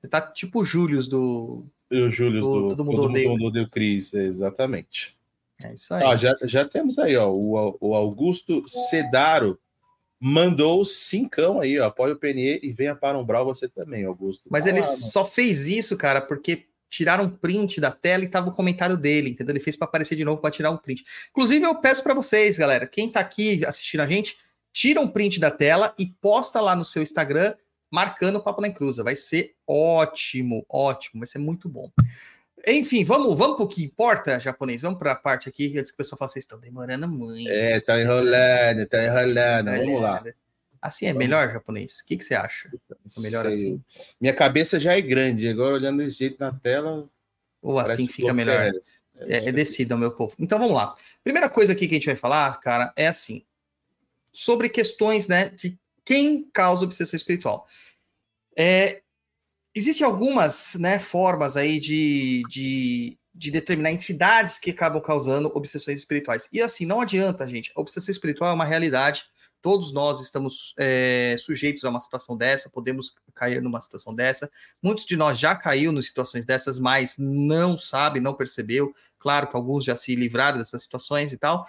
Você 0.00 0.08
tá 0.08 0.20
tipo 0.20 0.60
o 0.60 0.64
Július 0.64 1.06
do. 1.08 1.64
O 1.90 2.10
Júlio 2.10 2.40
Do 2.40 2.62
do 2.62 2.68
Todo 2.70 2.84
Mundo 2.84 3.02
Odeia. 3.02 3.30
odeia 3.30 3.64
o 3.64 3.70
Cris, 3.70 4.12
exatamente. 4.12 5.16
É 5.62 5.74
isso 5.74 5.94
aí. 5.94 6.04
Ó, 6.04 6.16
já, 6.16 6.36
já 6.42 6.64
temos 6.64 6.98
aí, 6.98 7.16
ó, 7.16 7.30
o, 7.30 7.76
o 7.80 7.94
Augusto 7.94 8.62
Cedaro 8.68 9.58
mandou 10.20 10.84
cincão 10.84 11.60
aí, 11.60 11.78
ó, 11.78 11.86
apoia 11.86 12.14
o 12.14 12.16
PNE 12.16 12.60
e 12.62 12.72
venha 12.72 12.94
para 12.94 13.18
Umbral 13.18 13.44
você 13.44 13.68
também, 13.68 14.04
Augusto. 14.04 14.44
Mas 14.50 14.64
Tá 14.64 14.70
ele 14.70 14.80
lá, 14.80 14.86
só 14.86 15.24
fez 15.24 15.66
isso, 15.66 15.96
cara, 15.96 16.20
porque 16.20 16.66
tiraram 16.88 17.24
um 17.24 17.30
print 17.30 17.80
da 17.80 17.90
tela 17.90 18.24
e 18.24 18.28
tava 18.28 18.48
o 18.48 18.52
comentário 18.52 18.96
dele, 18.96 19.30
entendeu? 19.30 19.52
Ele 19.52 19.62
fez 19.62 19.76
para 19.76 19.86
aparecer 19.86 20.16
de 20.16 20.24
novo 20.24 20.40
para 20.40 20.50
tirar 20.50 20.70
um 20.70 20.76
print. 20.76 21.04
Inclusive, 21.30 21.64
eu 21.64 21.74
peço 21.74 22.02
para 22.02 22.14
vocês, 22.14 22.56
galera, 22.56 22.86
quem 22.86 23.10
tá 23.10 23.20
aqui 23.20 23.64
assistindo 23.64 24.00
a 24.00 24.06
gente, 24.06 24.36
tira 24.72 25.00
um 25.00 25.08
print 25.08 25.40
da 25.40 25.50
tela 25.50 25.94
e 25.98 26.06
posta 26.06 26.60
lá 26.60 26.76
no 26.76 26.84
seu 26.84 27.02
Instagram, 27.02 27.54
marcando 27.90 28.36
o 28.36 28.42
Papo 28.42 28.60
na 28.60 28.68
Encruza. 28.68 29.02
Vai 29.02 29.16
ser 29.16 29.54
ótimo, 29.66 30.64
ótimo, 30.68 31.20
vai 31.20 31.26
ser 31.26 31.38
muito 31.38 31.68
bom. 31.68 31.90
Enfim, 32.66 33.04
vamos, 33.04 33.38
vamos 33.38 33.56
pro 33.56 33.68
que 33.68 33.84
importa, 33.84 34.40
japonês. 34.40 34.82
Vamos 34.82 34.98
para 34.98 35.12
a 35.12 35.16
parte 35.16 35.48
aqui, 35.48 35.78
antes 35.78 35.92
que 35.92 35.94
o 35.94 35.98
pessoal 35.98 36.18
fale, 36.18 36.32
vocês 36.32 36.44
estão 36.44 36.58
demorando 36.58 37.08
muito. 37.08 37.48
É, 37.48 37.78
tá 37.78 38.00
enrolando, 38.00 38.86
tá 38.86 39.04
enrolando. 39.04 39.70
Vamos 39.70 40.02
lá. 40.02 40.24
Assim 40.82 41.06
é 41.06 41.12
melhor, 41.12 41.50
japonês? 41.50 42.00
O 42.00 42.04
que, 42.04 42.16
que 42.16 42.24
você 42.24 42.34
acha? 42.34 42.68
É 42.90 43.20
melhor 43.20 43.42
Sei. 43.42 43.50
assim? 43.50 43.82
Minha 44.20 44.34
cabeça 44.34 44.80
já 44.80 44.96
é 44.96 45.00
grande, 45.00 45.48
agora 45.48 45.74
olhando 45.74 45.98
desse 45.98 46.18
jeito 46.18 46.38
na 46.40 46.52
tela. 46.52 47.08
Ou 47.62 47.78
assim 47.78 48.08
fica 48.08 48.32
melhor? 48.32 48.58
terrestre. 48.58 48.96
É, 49.20 49.48
é 49.48 49.52
decidam, 49.52 49.96
meu 49.96 50.10
povo. 50.10 50.34
Então 50.38 50.58
vamos 50.58 50.74
lá. 50.74 50.94
Primeira 51.24 51.48
coisa 51.48 51.72
aqui 51.72 51.86
que 51.86 51.94
a 51.94 51.98
gente 51.98 52.06
vai 52.06 52.16
falar, 52.16 52.58
cara, 52.60 52.92
é 52.96 53.06
assim. 53.06 53.44
Sobre 54.32 54.68
questões, 54.68 55.28
né, 55.28 55.48
de 55.50 55.78
quem 56.04 56.44
causa 56.52 56.84
obsessão 56.84 57.16
espiritual. 57.16 57.66
É, 58.56 59.02
Existem 59.76 60.06
algumas 60.06 60.74
né, 60.76 60.98
formas 60.98 61.54
aí 61.54 61.78
de, 61.78 62.42
de, 62.48 63.18
de, 63.34 63.50
determinar 63.50 63.92
entidades 63.92 64.58
que 64.58 64.70
acabam 64.70 65.02
causando 65.02 65.52
obsessões 65.54 65.98
espirituais. 65.98 66.48
E 66.50 66.62
assim, 66.62 66.86
não 66.86 66.98
adianta, 66.98 67.46
gente. 67.46 67.70
A 67.76 67.80
obsessão 67.82 68.10
espiritual 68.10 68.52
é 68.52 68.54
uma 68.54 68.64
realidade. 68.64 69.24
Todos 69.60 69.92
nós 69.92 70.18
estamos 70.20 70.72
é, 70.78 71.36
sujeitos 71.38 71.84
a 71.84 71.90
uma 71.90 72.00
situação 72.00 72.38
dessa, 72.38 72.70
podemos 72.70 73.16
cair 73.34 73.60
numa 73.60 73.78
situação 73.78 74.14
dessa. 74.14 74.50
Muitos 74.82 75.04
de 75.04 75.14
nós 75.14 75.38
já 75.38 75.54
caiu 75.54 75.92
em 75.92 76.00
situações 76.00 76.46
dessas, 76.46 76.78
mas 76.78 77.16
não 77.18 77.76
sabe, 77.76 78.18
não 78.18 78.32
percebeu. 78.32 78.94
Claro 79.18 79.46
que 79.46 79.56
alguns 79.56 79.84
já 79.84 79.94
se 79.94 80.16
livraram 80.16 80.56
dessas 80.56 80.84
situações 80.84 81.34
e 81.34 81.36
tal, 81.36 81.66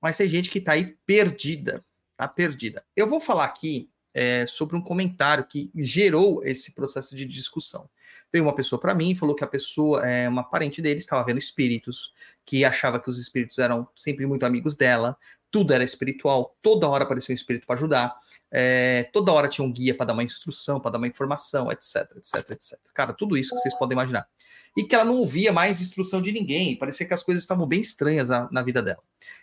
mas 0.00 0.16
tem 0.16 0.28
gente 0.28 0.48
que 0.48 0.60
está 0.60 0.72
aí 0.72 0.96
perdida, 1.04 1.78
tá 2.16 2.26
perdida. 2.26 2.82
Eu 2.96 3.06
vou 3.06 3.20
falar 3.20 3.44
aqui 3.44 3.90
é, 4.14 4.46
sobre 4.46 4.76
um 4.76 4.80
comentário 4.80 5.44
que 5.44 5.70
gerou 5.74 6.42
esse 6.44 6.72
processo 6.72 7.16
de 7.16 7.24
discussão. 7.24 7.90
Veio 8.32 8.44
uma 8.44 8.54
pessoa 8.54 8.80
para 8.80 8.94
mim 8.94 9.10
e 9.10 9.16
falou 9.16 9.34
que 9.34 9.42
a 9.42 9.46
pessoa, 9.46 10.06
é, 10.08 10.28
uma 10.28 10.44
parente 10.44 10.80
dele, 10.80 10.98
estava 10.98 11.24
vendo 11.24 11.38
espíritos, 11.38 12.12
que 12.46 12.64
achava 12.64 13.00
que 13.00 13.08
os 13.08 13.18
espíritos 13.18 13.58
eram 13.58 13.88
sempre 13.96 14.24
muito 14.24 14.46
amigos 14.46 14.76
dela, 14.76 15.16
tudo 15.50 15.72
era 15.72 15.84
espiritual, 15.84 16.56
toda 16.60 16.88
hora 16.88 17.04
aparecia 17.04 17.32
um 17.32 17.36
espírito 17.36 17.66
para 17.66 17.76
ajudar, 17.76 18.16
é, 18.50 19.08
toda 19.12 19.32
hora 19.32 19.48
tinha 19.48 19.64
um 19.64 19.72
guia 19.72 19.96
para 19.96 20.06
dar 20.06 20.12
uma 20.12 20.22
instrução, 20.22 20.80
para 20.80 20.92
dar 20.92 20.98
uma 20.98 21.06
informação, 21.06 21.70
etc, 21.70 22.10
etc, 22.16 22.50
etc. 22.50 22.78
Cara, 22.92 23.12
tudo 23.12 23.36
isso 23.36 23.50
que 23.50 23.60
vocês 23.60 23.74
podem 23.78 23.94
imaginar. 23.94 24.28
E 24.76 24.82
que 24.82 24.94
ela 24.94 25.04
não 25.04 25.16
ouvia 25.16 25.52
mais 25.52 25.80
instrução 25.80 26.20
de 26.20 26.32
ninguém, 26.32 26.76
parecia 26.76 27.06
que 27.06 27.14
as 27.14 27.22
coisas 27.22 27.44
estavam 27.44 27.66
bem 27.66 27.80
estranhas 27.80 28.28
na, 28.28 28.48
na 28.50 28.62
vida 28.62 28.82
dela. 28.82 29.02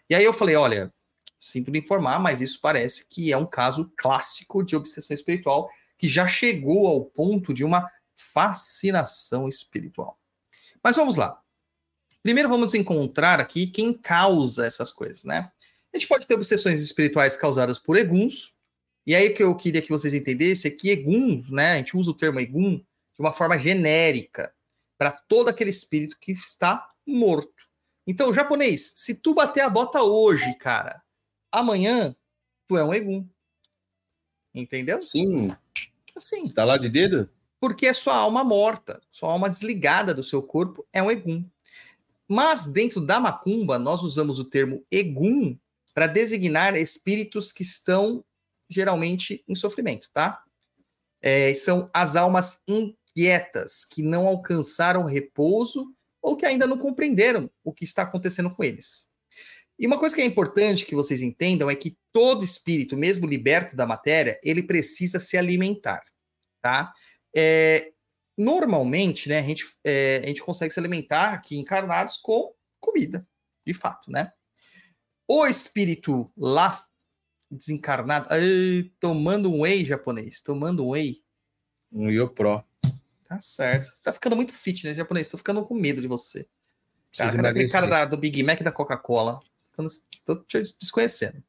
E 0.10 0.16
aí 0.16 0.24
eu 0.24 0.34
falei: 0.34 0.56
olha, 0.56 0.94
Sinto 1.42 1.72
lhe 1.72 1.80
informar, 1.80 2.20
mas 2.20 2.40
isso 2.40 2.60
parece 2.62 3.08
que 3.08 3.32
é 3.32 3.38
um 3.38 3.48
caso 3.48 3.92
clássico 3.98 4.64
de 4.64 4.76
obsessão 4.76 5.16
espiritual 5.16 5.72
que 5.98 6.08
já 6.08 6.28
chegou 6.28 6.86
ao 6.86 7.04
ponto 7.04 7.52
de 7.52 7.64
uma 7.64 7.90
fascinação 8.16 9.48
espiritual. 9.48 10.20
Mas 10.84 10.96
vamos 10.96 11.16
lá. 11.16 11.42
Primeiro 12.22 12.48
vamos 12.48 12.76
encontrar 12.76 13.40
aqui 13.40 13.66
quem 13.66 13.92
causa 13.92 14.68
essas 14.68 14.92
coisas, 14.92 15.24
né? 15.24 15.52
A 15.92 15.98
gente 15.98 16.08
pode 16.08 16.28
ter 16.28 16.36
obsessões 16.36 16.80
espirituais 16.80 17.36
causadas 17.36 17.80
por 17.80 17.98
eguns, 17.98 18.54
e 19.04 19.16
aí 19.16 19.32
que 19.32 19.42
eu 19.42 19.56
queria 19.56 19.82
que 19.82 19.90
vocês 19.90 20.14
entendessem 20.14 20.72
é 20.72 20.76
que 20.76 20.92
egum, 20.92 21.44
né? 21.50 21.74
A 21.74 21.78
gente 21.78 21.98
usa 21.98 22.12
o 22.12 22.16
termo 22.16 22.40
egum 22.40 22.78
de 22.78 23.20
uma 23.20 23.34
forma 23.34 23.58
genérica 23.58 24.54
para 24.96 25.12
todo 25.12 25.50
aquele 25.50 25.72
espírito 25.72 26.20
que 26.22 26.32
está 26.34 26.88
morto. 27.04 27.68
Então, 28.06 28.32
japonês, 28.32 28.94
se 28.96 29.16
tu 29.16 29.34
bater 29.34 29.62
a 29.62 29.70
bota 29.70 30.04
hoje, 30.04 30.54
cara, 30.60 31.02
amanhã 31.52 32.16
tu 32.68 32.78
é 32.78 32.84
um 32.84 32.94
egum. 32.94 33.28
Entendeu? 34.54 35.02
Sim. 35.02 35.52
Assim. 36.16 36.44
Está 36.44 36.64
lá 36.64 36.78
de 36.78 36.90
dedo? 36.90 37.30
Porque 37.60 37.86
é 37.86 37.94
sua 37.94 38.16
alma 38.16 38.44
morta, 38.44 39.02
sua 39.12 39.32
alma 39.32 39.50
desligada 39.50 40.14
do 40.14 40.24
seu 40.24 40.42
corpo 40.42 40.86
é 40.92 41.02
um 41.02 41.12
egum. 41.12 41.46
Mas 42.28 42.66
dentro 42.66 43.02
da 43.02 43.20
macumba, 43.20 43.78
nós 43.78 44.02
usamos 44.04 44.40
o 44.40 44.46
termo 44.46 44.86
egum 44.90 45.58
para 45.94 46.08
designar 46.08 46.76
espíritos 46.76 47.52
que 47.52 47.62
estão 47.62 48.24
geralmente 48.70 49.44
em 49.48 49.54
sofrimento, 49.54 50.10
tá? 50.14 50.44
É, 51.22 51.54
são 51.54 51.90
as 51.94 52.16
almas 52.16 52.62
inquietas 52.68 53.86
que 53.86 54.02
não 54.02 54.26
alcançaram 54.28 55.04
repouso 55.04 55.94
ou 56.22 56.36
que 56.36 56.46
ainda 56.46 56.66
não 56.66 56.78
compreenderam 56.78 57.50
o 57.64 57.74
que 57.74 57.84
está 57.84 58.04
acontecendo 58.04 58.50
com 58.50 58.64
eles. 58.64 59.08
E 59.82 59.88
uma 59.88 59.98
coisa 59.98 60.14
que 60.14 60.22
é 60.22 60.26
importante 60.26 60.86
que 60.86 60.94
vocês 60.94 61.24
entendam 61.24 61.68
é 61.68 61.74
que 61.74 61.98
todo 62.14 62.46
espírito, 62.46 62.96
mesmo 62.96 63.26
liberto 63.26 63.76
da 63.76 63.84
matéria, 63.84 64.40
ele 64.44 64.62
precisa 64.62 65.20
se 65.20 65.36
alimentar, 65.36 66.04
tá? 66.62 66.94
É, 67.36 67.92
normalmente, 68.38 69.28
né, 69.28 69.40
a 69.40 69.42
gente, 69.42 69.66
é, 69.84 70.18
a 70.18 70.28
gente 70.28 70.44
consegue 70.44 70.72
se 70.72 70.80
alimentar 70.80 71.34
aqui 71.34 71.58
encarnados 71.58 72.18
com 72.18 72.54
comida, 72.80 73.26
de 73.66 73.74
fato, 73.74 74.12
né? 74.12 74.32
O 75.28 75.48
espírito 75.48 76.32
lá 76.38 76.80
desencarnado, 77.50 78.28
ai, 78.30 78.92
tomando 79.00 79.52
um 79.52 79.62
whey 79.62 79.84
japonês, 79.84 80.42
tomando 80.42 80.86
um 80.86 80.90
whey. 80.92 81.24
Um 81.92 82.08
Yo 82.08 82.30
Pro. 82.30 82.64
Tá 83.28 83.40
certo. 83.40 83.86
Você 83.86 84.04
tá 84.04 84.14
ficando 84.14 84.36
muito 84.36 84.54
fitness 84.54 84.96
japonês, 84.96 85.28
tô 85.28 85.38
ficando 85.38 85.66
com 85.66 85.74
medo 85.74 86.02
de 86.02 86.08
você. 86.08 86.48
Cara, 87.18 87.52
cara, 87.52 87.68
cara 87.68 88.06
do 88.06 88.16
Big 88.16 88.44
Mac 88.44 88.62
e 88.62 88.64
da 88.64 88.72
Coca-Cola 88.72 89.42
estou 89.80 90.36
te 90.44 90.62
desconhecendo. 90.80 91.44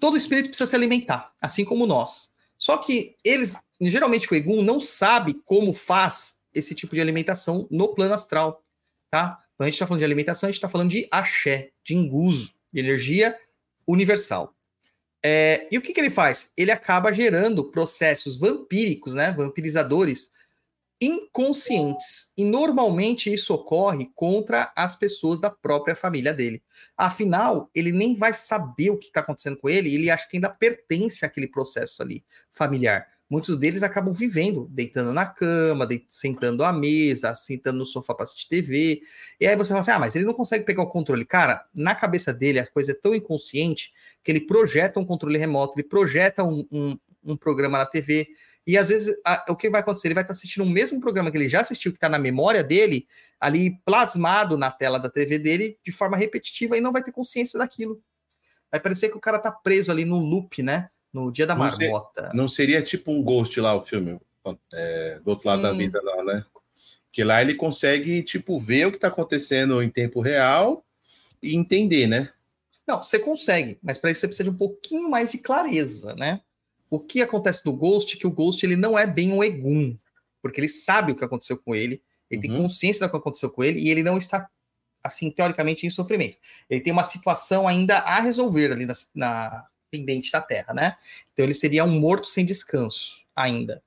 Todo 0.00 0.16
espírito 0.16 0.48
precisa 0.48 0.68
se 0.68 0.76
alimentar, 0.76 1.32
assim 1.40 1.64
como 1.64 1.86
nós. 1.86 2.32
Só 2.58 2.76
que 2.76 3.16
eles, 3.24 3.54
geralmente 3.80 4.32
o 4.32 4.36
Egum 4.36 4.62
não 4.62 4.80
sabe 4.80 5.34
como 5.44 5.72
faz 5.72 6.40
esse 6.54 6.74
tipo 6.74 6.94
de 6.94 7.00
alimentação 7.00 7.66
no 7.70 7.94
plano 7.94 8.14
astral, 8.14 8.64
tá? 9.10 9.42
Quando 9.56 9.66
a 9.66 9.70
gente 9.70 9.74
está 9.74 9.86
falando 9.86 10.00
de 10.00 10.04
alimentação, 10.04 10.48
a 10.48 10.50
gente 10.50 10.58
está 10.58 10.68
falando 10.68 10.90
de 10.90 11.06
axé, 11.10 11.70
de 11.84 11.94
enguso, 11.94 12.54
de 12.72 12.80
energia 12.80 13.36
universal. 13.86 14.54
É, 15.24 15.68
e 15.70 15.78
o 15.78 15.80
que, 15.80 15.92
que 15.92 16.00
ele 16.00 16.10
faz? 16.10 16.50
Ele 16.56 16.72
acaba 16.72 17.12
gerando 17.12 17.70
processos 17.70 18.36
vampíricos, 18.36 19.14
né, 19.14 19.32
vampirizadores, 19.32 20.30
inconscientes. 21.02 22.30
E 22.36 22.44
normalmente 22.44 23.32
isso 23.32 23.52
ocorre 23.52 24.10
contra 24.14 24.72
as 24.76 24.94
pessoas 24.94 25.40
da 25.40 25.50
própria 25.50 25.96
família 25.96 26.32
dele. 26.32 26.62
Afinal, 26.96 27.68
ele 27.74 27.90
nem 27.90 28.14
vai 28.14 28.32
saber 28.32 28.90
o 28.90 28.96
que 28.96 29.06
está 29.06 29.20
acontecendo 29.20 29.56
com 29.56 29.68
ele, 29.68 29.92
ele 29.92 30.10
acha 30.10 30.28
que 30.28 30.36
ainda 30.36 30.48
pertence 30.48 31.24
àquele 31.24 31.48
processo 31.48 32.02
ali 32.02 32.24
familiar. 32.50 33.06
Muitos 33.28 33.56
deles 33.56 33.82
acabam 33.82 34.12
vivendo, 34.12 34.68
deitando 34.70 35.10
na 35.12 35.24
cama, 35.24 35.88
sentando 36.06 36.62
à 36.62 36.70
mesa, 36.70 37.34
sentando 37.34 37.78
no 37.78 37.86
sofá 37.86 38.14
para 38.14 38.24
assistir 38.24 38.46
TV. 38.46 39.00
E 39.40 39.46
aí 39.46 39.56
você 39.56 39.68
fala 39.68 39.80
assim: 39.80 39.90
ah, 39.90 39.98
mas 39.98 40.14
ele 40.14 40.26
não 40.26 40.34
consegue 40.34 40.66
pegar 40.66 40.82
o 40.82 40.90
controle. 40.90 41.24
Cara, 41.24 41.64
na 41.74 41.94
cabeça 41.94 42.30
dele 42.30 42.60
a 42.60 42.66
coisa 42.66 42.92
é 42.92 42.94
tão 42.94 43.14
inconsciente 43.14 43.90
que 44.22 44.30
ele 44.30 44.42
projeta 44.42 45.00
um 45.00 45.04
controle 45.04 45.38
remoto, 45.38 45.78
ele 45.78 45.88
projeta 45.88 46.44
um, 46.44 46.66
um, 46.70 46.98
um 47.24 47.34
programa 47.34 47.78
na 47.78 47.86
TV 47.86 48.28
e 48.66 48.78
às 48.78 48.88
vezes 48.88 49.14
a, 49.24 49.44
o 49.48 49.56
que 49.56 49.68
vai 49.68 49.80
acontecer? 49.80 50.08
Ele 50.08 50.14
vai 50.14 50.22
estar 50.22 50.32
assistindo 50.32 50.62
o 50.62 50.70
mesmo 50.70 51.00
programa 51.00 51.30
que 51.30 51.36
ele 51.36 51.48
já 51.48 51.60
assistiu, 51.60 51.90
que 51.90 51.96
está 51.96 52.08
na 52.08 52.18
memória 52.18 52.62
dele, 52.62 53.06
ali 53.40 53.78
plasmado 53.84 54.56
na 54.56 54.70
tela 54.70 54.98
da 54.98 55.10
TV 55.10 55.38
dele, 55.38 55.78
de 55.84 55.90
forma 55.90 56.16
repetitiva, 56.16 56.76
e 56.76 56.80
não 56.80 56.92
vai 56.92 57.02
ter 57.02 57.12
consciência 57.12 57.58
daquilo. 57.58 58.00
Vai 58.70 58.80
parecer 58.80 59.10
que 59.10 59.16
o 59.16 59.20
cara 59.20 59.38
tá 59.38 59.50
preso 59.50 59.90
ali 59.90 60.04
no 60.04 60.18
loop, 60.18 60.62
né? 60.62 60.88
No 61.12 61.30
dia 61.30 61.46
da 61.46 61.54
marmota. 61.54 62.22
Não, 62.22 62.30
ser, 62.30 62.36
não 62.36 62.48
seria 62.48 62.82
tipo 62.82 63.10
um 63.12 63.22
ghost 63.22 63.60
lá 63.60 63.74
o 63.74 63.82
filme, 63.82 64.18
é, 64.72 65.20
do 65.22 65.28
outro 65.28 65.48
lado 65.48 65.58
hum. 65.58 65.62
da 65.62 65.72
vida, 65.72 66.00
não, 66.02 66.24
né? 66.24 66.44
Que 67.12 67.24
lá 67.24 67.42
ele 67.42 67.54
consegue, 67.54 68.22
tipo, 68.22 68.58
ver 68.58 68.86
o 68.86 68.90
que 68.90 68.96
está 68.96 69.08
acontecendo 69.08 69.82
em 69.82 69.90
tempo 69.90 70.20
real 70.20 70.84
e 71.42 71.54
entender, 71.54 72.06
né? 72.06 72.30
Não, 72.86 73.02
você 73.02 73.18
consegue, 73.18 73.78
mas 73.82 73.98
para 73.98 74.10
isso 74.10 74.20
você 74.20 74.28
precisa 74.28 74.44
de 74.44 74.50
um 74.50 74.58
pouquinho 74.58 75.10
mais 75.10 75.30
de 75.30 75.38
clareza, 75.38 76.14
né? 76.14 76.40
O 76.92 77.00
que 77.00 77.22
acontece 77.22 77.64
no 77.64 77.72
Ghost 77.74 78.14
é 78.14 78.20
que 78.20 78.26
o 78.26 78.30
Ghost 78.30 78.62
ele 78.66 78.76
não 78.76 78.98
é 78.98 79.06
bem 79.06 79.32
um 79.32 79.42
Egum, 79.42 79.96
porque 80.42 80.60
ele 80.60 80.68
sabe 80.68 81.10
o 81.10 81.16
que 81.16 81.24
aconteceu 81.24 81.56
com 81.56 81.74
ele, 81.74 82.02
ele 82.30 82.46
uhum. 82.46 82.54
tem 82.54 82.62
consciência 82.62 83.06
do 83.06 83.10
que 83.10 83.16
aconteceu 83.16 83.48
com 83.48 83.64
ele 83.64 83.80
e 83.80 83.88
ele 83.88 84.02
não 84.02 84.18
está, 84.18 84.46
assim, 85.02 85.30
teoricamente 85.30 85.86
em 85.86 85.90
sofrimento. 85.90 86.36
Ele 86.68 86.82
tem 86.82 86.92
uma 86.92 87.02
situação 87.02 87.66
ainda 87.66 87.96
a 88.00 88.20
resolver 88.20 88.70
ali 88.70 88.84
na, 88.84 88.92
na 89.14 89.66
pendente 89.90 90.30
da 90.30 90.42
Terra, 90.42 90.74
né? 90.74 90.94
Então 91.32 91.46
ele 91.46 91.54
seria 91.54 91.82
um 91.82 91.98
morto 91.98 92.26
sem 92.26 92.44
descanso 92.44 93.24
ainda. 93.34 93.82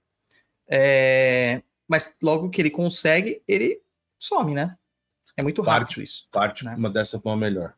É... 0.67 1.61
Mas 1.87 2.15
logo 2.19 2.49
que 2.49 2.59
ele 2.59 2.71
consegue, 2.71 3.39
ele 3.47 3.83
some, 4.17 4.55
né? 4.55 4.75
É 5.37 5.43
muito 5.43 5.61
rápido 5.61 5.89
parte, 5.89 6.01
isso. 6.01 6.27
Parte 6.31 6.65
né? 6.65 6.73
uma 6.75 6.89
dessa 6.89 7.19
forma 7.19 7.45
melhor. 7.45 7.75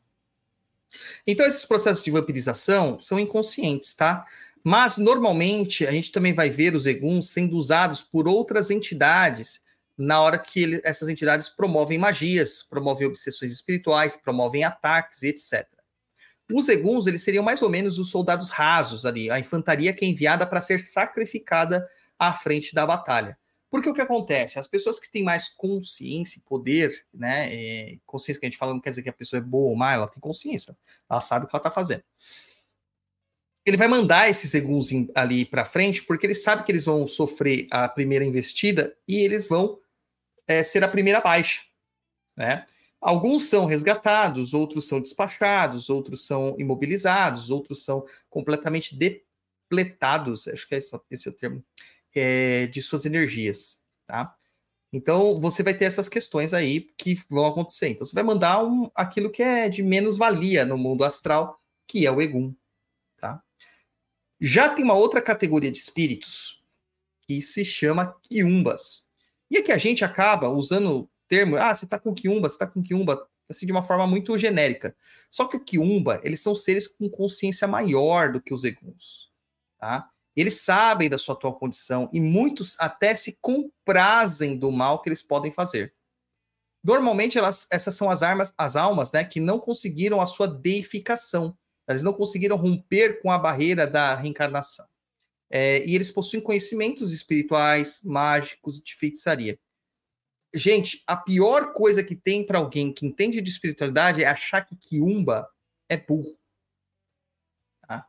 Então, 1.26 1.46
esses 1.46 1.66
processos 1.66 2.02
de 2.02 2.12
vampirização 2.12 2.98
são 3.02 3.20
inconscientes, 3.20 3.94
tá? 3.94 4.26
Mas, 4.70 4.98
normalmente, 4.98 5.88
a 5.88 5.92
gente 5.94 6.12
também 6.12 6.34
vai 6.34 6.50
ver 6.50 6.76
os 6.76 6.86
eguns 6.86 7.30
sendo 7.30 7.56
usados 7.56 8.02
por 8.02 8.28
outras 8.28 8.70
entidades 8.70 9.62
na 9.98 10.20
hora 10.20 10.38
que 10.38 10.62
ele, 10.62 10.82
essas 10.84 11.08
entidades 11.08 11.48
promovem 11.48 11.98
magias, 11.98 12.64
promovem 12.64 13.08
obsessões 13.08 13.54
espirituais, 13.54 14.18
promovem 14.18 14.66
ataques, 14.66 15.24
etc. 15.24 15.66
Os 16.54 16.68
eguns, 16.68 17.08
eles 17.08 17.24
seriam 17.24 17.46
mais 17.46 17.62
ou 17.62 17.70
menos 17.70 17.98
os 17.98 18.12
soldados 18.12 18.50
rasos 18.50 19.06
ali, 19.06 19.32
a 19.32 19.40
infantaria 19.40 19.94
que 19.94 20.04
é 20.04 20.08
enviada 20.10 20.46
para 20.46 20.60
ser 20.60 20.82
sacrificada 20.82 21.88
à 22.20 22.34
frente 22.34 22.76
da 22.76 22.86
batalha. 22.86 23.38
Porque 23.70 23.88
o 23.88 23.94
que 23.94 24.02
acontece? 24.02 24.60
As 24.60 24.68
pessoas 24.68 25.00
que 25.00 25.10
têm 25.10 25.24
mais 25.24 25.48
consciência 25.48 26.40
e 26.40 26.42
poder, 26.42 27.06
né? 27.14 27.48
É, 27.54 27.98
consciência 28.06 28.42
que 28.42 28.46
a 28.46 28.50
gente 28.50 28.60
fala 28.60 28.74
não 28.74 28.82
quer 28.82 28.90
dizer 28.90 29.02
que 29.02 29.10
a 29.10 29.14
pessoa 29.14 29.38
é 29.38 29.42
boa 29.42 29.70
ou 29.70 29.78
má, 29.78 29.94
ela 29.94 30.10
tem 30.10 30.20
consciência, 30.20 30.78
ela 31.10 31.22
sabe 31.22 31.46
o 31.46 31.48
que 31.48 31.56
ela 31.56 31.62
está 31.62 31.72
fazendo 31.72 32.04
ele 33.70 33.78
vai 33.78 33.88
mandar 33.88 34.30
esses 34.30 34.54
eguns 34.54 34.90
ali 35.14 35.46
para 35.46 35.66
frente, 35.66 36.02
porque 36.04 36.26
ele 36.26 36.36
sabe 36.36 36.64
que 36.64 36.72
eles 36.72 36.86
vão 36.86 37.06
sofrer 37.08 37.68
a 37.70 37.90
primeira 37.90 38.24
investida 38.24 38.96
e 39.08 39.18
eles 39.18 39.48
vão 39.48 39.78
é, 40.48 40.64
ser 40.64 40.84
a 40.84 40.88
primeira 40.88 41.20
baixa, 41.20 41.62
né? 42.36 42.66
Alguns 43.00 43.44
são 43.50 43.66
resgatados, 43.66 44.54
outros 44.54 44.88
são 44.88 45.00
despachados, 45.00 45.90
outros 45.90 46.26
são 46.26 46.56
imobilizados, 46.58 47.52
outros 47.52 47.84
são 47.84 48.06
completamente 48.30 48.96
depletados, 48.96 50.48
acho 50.48 50.68
que 50.68 50.74
é 50.74 50.78
esse, 50.80 50.96
é 50.96 51.30
o 51.30 51.34
termo, 51.34 51.64
é, 52.16 52.68
de 52.68 52.82
suas 52.82 53.06
energias, 53.06 53.82
tá? 54.06 54.34
Então, 54.92 55.36
você 55.40 55.62
vai 55.62 55.74
ter 55.74 55.86
essas 55.86 56.08
questões 56.08 56.54
aí 56.54 56.88
que 56.98 57.16
vão 57.30 57.46
acontecer. 57.46 57.90
Então, 57.90 58.06
você 58.06 58.16
vai 58.16 58.24
mandar 58.24 58.64
um, 58.64 58.90
aquilo 58.96 59.30
que 59.30 59.44
é 59.44 59.68
de 59.68 59.84
menos 59.84 60.18
valia 60.18 60.66
no 60.66 60.78
mundo 60.78 61.04
astral, 61.04 61.62
que 61.86 62.06
é 62.06 62.12
o 62.12 62.22
Egum? 62.22 62.56
Já 64.40 64.70
tem 64.70 64.84
uma 64.84 64.94
outra 64.94 65.22
categoria 65.22 65.72
de 65.72 65.78
espíritos 65.78 66.62
que 67.22 67.42
se 67.42 67.66
chama 67.66 68.16
Quiumbas. 68.24 69.08
E 69.50 69.58
é 69.58 69.62
que 69.62 69.72
a 69.72 69.78
gente 69.78 70.04
acaba 70.04 70.50
usando 70.50 71.10
termo, 71.28 71.58
ah, 71.58 71.74
você 71.74 71.86
tá 71.86 72.00
com 72.00 72.14
quiumba, 72.14 72.50
você 72.50 72.58
tá 72.58 72.68
com 72.68 72.82
quiumba, 72.82 73.28
assim, 73.50 73.66
de 73.66 73.72
uma 73.72 73.84
forma 73.84 74.08
muito 74.08 74.38
genérica. 74.38 74.96
Só 75.30 75.46
que 75.46 75.58
o 75.58 75.64
quiumba, 75.64 76.20
eles 76.24 76.42
são 76.42 76.56
seres 76.56 76.88
com 76.88 77.10
consciência 77.10 77.68
maior 77.68 78.32
do 78.32 78.42
que 78.42 78.54
os 78.54 78.64
eguns, 78.64 79.30
tá? 79.78 80.10
Eles 80.36 80.62
sabem 80.62 81.10
da 81.10 81.18
sua 81.18 81.34
atual 81.34 81.58
condição 81.58 82.10
e 82.14 82.22
muitos 82.22 82.76
até 82.80 83.16
se 83.16 83.38
comprazem 83.42 84.56
do 84.56 84.72
mal 84.72 85.02
que 85.02 85.10
eles 85.10 85.24
podem 85.24 85.52
fazer. 85.52 85.94
Normalmente, 86.84 87.38
elas, 87.38 87.68
essas 87.72 87.96
são 87.96 88.10
as, 88.10 88.22
armas, 88.22 88.54
as 88.58 88.76
almas 88.76 89.12
né, 89.12 89.24
que 89.24 89.40
não 89.40 89.60
conseguiram 89.60 90.22
a 90.22 90.26
sua 90.26 90.48
deificação. 90.48 91.58
Eles 91.88 92.04
não 92.04 92.14
conseguiram 92.14 92.58
romper 92.58 93.22
com 93.22 93.32
a 93.32 93.38
barreira 93.38 93.88
da 93.88 94.14
reencarnação. 94.14 94.86
É, 95.50 95.86
e 95.86 95.96
eles 95.96 96.12
possuem 96.12 96.44
conhecimentos 96.44 97.14
espirituais, 97.14 98.02
mágicos 98.04 98.84
de 98.84 98.96
feitiçaria. 98.96 99.58
Gente, 100.54 101.04
a 101.06 101.16
pior 101.16 101.74
coisa 101.74 102.04
que 102.04 102.16
tem 102.16 102.46
para 102.46 102.58
alguém 102.58 102.92
que 102.94 103.06
entende 103.06 103.42
de 103.42 103.50
espiritualidade 103.50 104.24
é 104.24 104.28
achar 104.28 104.62
que 104.62 104.76
Kiumba 104.76 105.48
é 105.88 105.98
burro. 105.98 106.38
Tá? 107.88 108.08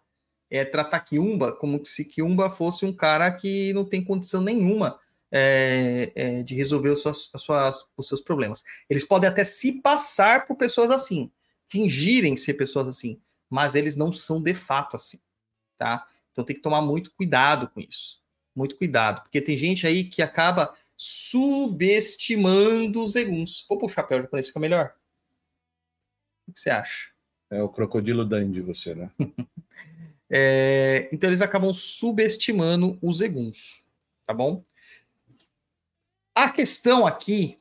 É 0.50 0.64
tratar 0.64 1.00
Kiumba 1.00 1.52
como 1.52 1.84
se 1.84 2.04
Kiumba 2.04 2.50
fosse 2.50 2.84
um 2.84 2.92
cara 2.92 3.30
que 3.30 3.72
não 3.72 3.84
tem 3.84 4.04
condição 4.04 4.40
nenhuma 4.40 4.98
é, 5.30 6.12
é, 6.14 6.42
de 6.42 6.54
resolver 6.54 6.90
os, 6.90 7.06
as 7.06 7.28
suas, 7.36 7.92
os 7.96 8.08
seus 8.08 8.20
problemas. 8.20 8.64
Eles 8.88 9.04
podem 9.04 9.28
até 9.28 9.44
se 9.44 9.80
passar 9.80 10.46
por 10.46 10.56
pessoas 10.56 10.90
assim, 10.90 11.30
fingirem 11.66 12.36
ser 12.36 12.54
pessoas 12.54 12.88
assim, 12.88 13.20
mas 13.48 13.74
eles 13.74 13.96
não 13.96 14.12
são 14.12 14.42
de 14.42 14.54
fato 14.54 14.96
assim, 14.96 15.20
tá? 15.76 16.06
Então 16.32 16.44
tem 16.44 16.54
que 16.54 16.62
tomar 16.62 16.82
muito 16.82 17.12
cuidado 17.12 17.68
com 17.68 17.80
isso. 17.80 18.20
Muito 18.54 18.76
cuidado, 18.76 19.22
porque 19.22 19.40
tem 19.40 19.56
gente 19.56 19.86
aí 19.86 20.04
que 20.04 20.22
acaba 20.22 20.74
subestimando 20.96 23.02
os 23.02 23.14
eguns. 23.14 23.64
Vou 23.68 23.78
pôr 23.78 23.86
o 23.86 23.88
chapéu 23.88 24.26
para 24.26 24.40
isso 24.40 24.48
ficar 24.48 24.60
melhor. 24.60 24.94
O 26.46 26.52
que 26.52 26.60
você 26.60 26.70
acha? 26.70 27.10
É 27.50 27.62
o 27.62 27.68
crocodilo 27.68 28.24
Dandy, 28.24 28.60
você, 28.60 28.94
né? 28.94 29.10
é, 30.28 31.08
então 31.12 31.30
eles 31.30 31.40
acabam 31.40 31.72
subestimando 31.72 32.98
os 33.00 33.20
eguns, 33.20 33.84
tá 34.26 34.34
bom? 34.34 34.62
A 36.34 36.50
questão 36.50 37.06
aqui, 37.06 37.58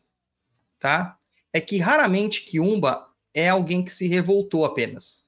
tá? 0.79 1.17
É 1.53 1.61
que 1.61 1.77
raramente 1.77 2.43
Kiumba 2.43 3.07
é 3.33 3.49
alguém 3.49 3.83
que 3.83 3.93
se 3.93 4.07
revoltou 4.07 4.65
apenas. 4.65 5.26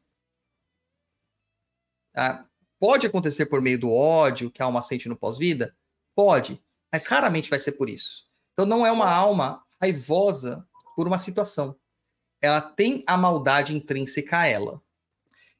Tá? 2.19 2.45
Pode 2.77 3.08
acontecer 3.08 3.45
por 3.45 3.62
meio 3.62 3.79
do 3.79 3.93
ódio 3.93 4.51
que 4.51 4.62
a 4.62 4.65
alma 4.65 4.82
sente 4.82 5.08
no 5.08 5.15
pós-vida? 5.15 5.73
Pode 6.13 6.62
mas 6.91 7.05
raramente 7.05 7.49
vai 7.49 7.60
ser 7.60 7.73
por 7.73 7.89
isso. 7.89 8.25
Então 8.51 8.65
não 8.65 8.86
é 8.86 8.91
uma 8.91 9.10
alma 9.10 9.63
raivosa 9.82 10.67
por 10.97 11.08
uma 11.08 11.17
situação. 11.17 11.77
Ela 12.41 12.60
tem 12.60 13.03
a 13.08 13.15
maldade 13.15 13.73
intrínseca 13.73 14.39
a 14.39 14.47
ela. 14.47 14.82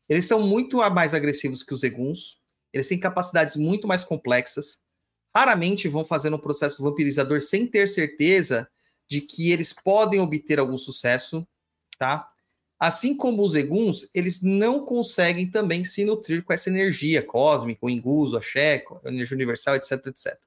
Eles 0.10 0.26
são 0.26 0.42
muito 0.42 0.78
mais 0.92 1.14
agressivos 1.14 1.64
que 1.64 1.74
os 1.74 1.82
eguns, 1.82 2.42
eles 2.74 2.90
têm 2.90 3.00
capacidades 3.00 3.56
muito 3.56 3.88
mais 3.88 4.04
complexas, 4.04 4.82
raramente 5.34 5.88
vão 5.88 6.04
fazer 6.04 6.34
um 6.34 6.38
processo 6.38 6.84
vampirizador 6.84 7.40
sem 7.40 7.66
ter 7.66 7.88
certeza 7.88 8.70
de 9.08 9.22
que 9.22 9.50
eles 9.50 9.72
podem 9.72 10.20
obter 10.20 10.60
algum 10.60 10.78
sucesso, 10.78 11.48
tá? 11.98 12.30
Assim 12.80 13.16
como 13.16 13.44
os 13.44 13.56
eguns, 13.56 14.10
eles 14.14 14.42
não 14.42 14.86
conseguem 14.86 15.52
também 15.52 15.84
se 15.84 16.06
nutrir 16.06 16.44
com 16.44 16.54
essa 16.54 16.70
energia 16.70 17.22
cósmica, 17.22 17.86
o 17.86 17.90
inguso, 17.90 18.38
a 18.38 18.42
checo, 18.42 19.02
a 19.04 19.10
energia 19.10 19.36
universal, 19.36 19.76
etc, 19.76 20.06
etc. 20.08 20.40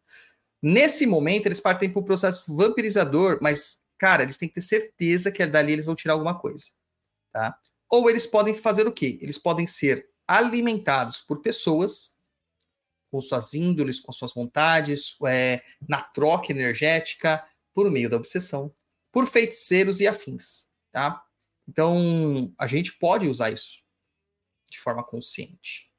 Nesse 0.62 1.06
momento, 1.06 1.46
eles 1.46 1.60
partem 1.60 1.90
para 1.90 2.00
o 2.00 2.04
processo 2.04 2.56
vampirizador, 2.56 3.38
mas, 3.42 3.82
cara, 3.98 4.22
eles 4.22 4.38
têm 4.38 4.48
que 4.48 4.54
ter 4.54 4.62
certeza 4.62 5.30
que 5.30 5.44
dali 5.44 5.72
eles 5.72 5.84
vão 5.84 5.94
tirar 5.94 6.14
alguma 6.14 6.38
coisa. 6.38 6.66
Tá? 7.32 7.58
Ou 7.90 8.08
eles 8.08 8.26
podem 8.26 8.54
fazer 8.54 8.86
o 8.86 8.92
quê? 8.92 9.18
Eles 9.20 9.36
podem 9.36 9.66
ser 9.66 10.08
alimentados 10.26 11.20
por 11.20 11.42
pessoas 11.42 12.12
com 13.10 13.20
suas 13.20 13.52
índoles, 13.52 14.00
com 14.00 14.10
suas 14.10 14.32
vontades, 14.32 15.16
é, 15.26 15.62
na 15.86 16.00
troca 16.00 16.50
energética, 16.50 17.44
por 17.74 17.90
meio 17.90 18.08
da 18.08 18.16
obsessão, 18.16 18.74
por 19.12 19.26
feiticeiros 19.26 20.00
e 20.00 20.06
afins. 20.06 20.64
Tá? 20.90 21.22
Então, 21.68 22.52
a 22.58 22.66
gente 22.66 22.92
pode 22.98 23.28
usar 23.28 23.50
isso 23.50 23.82
de 24.70 24.78
forma 24.78 25.04
consciente 25.04 25.92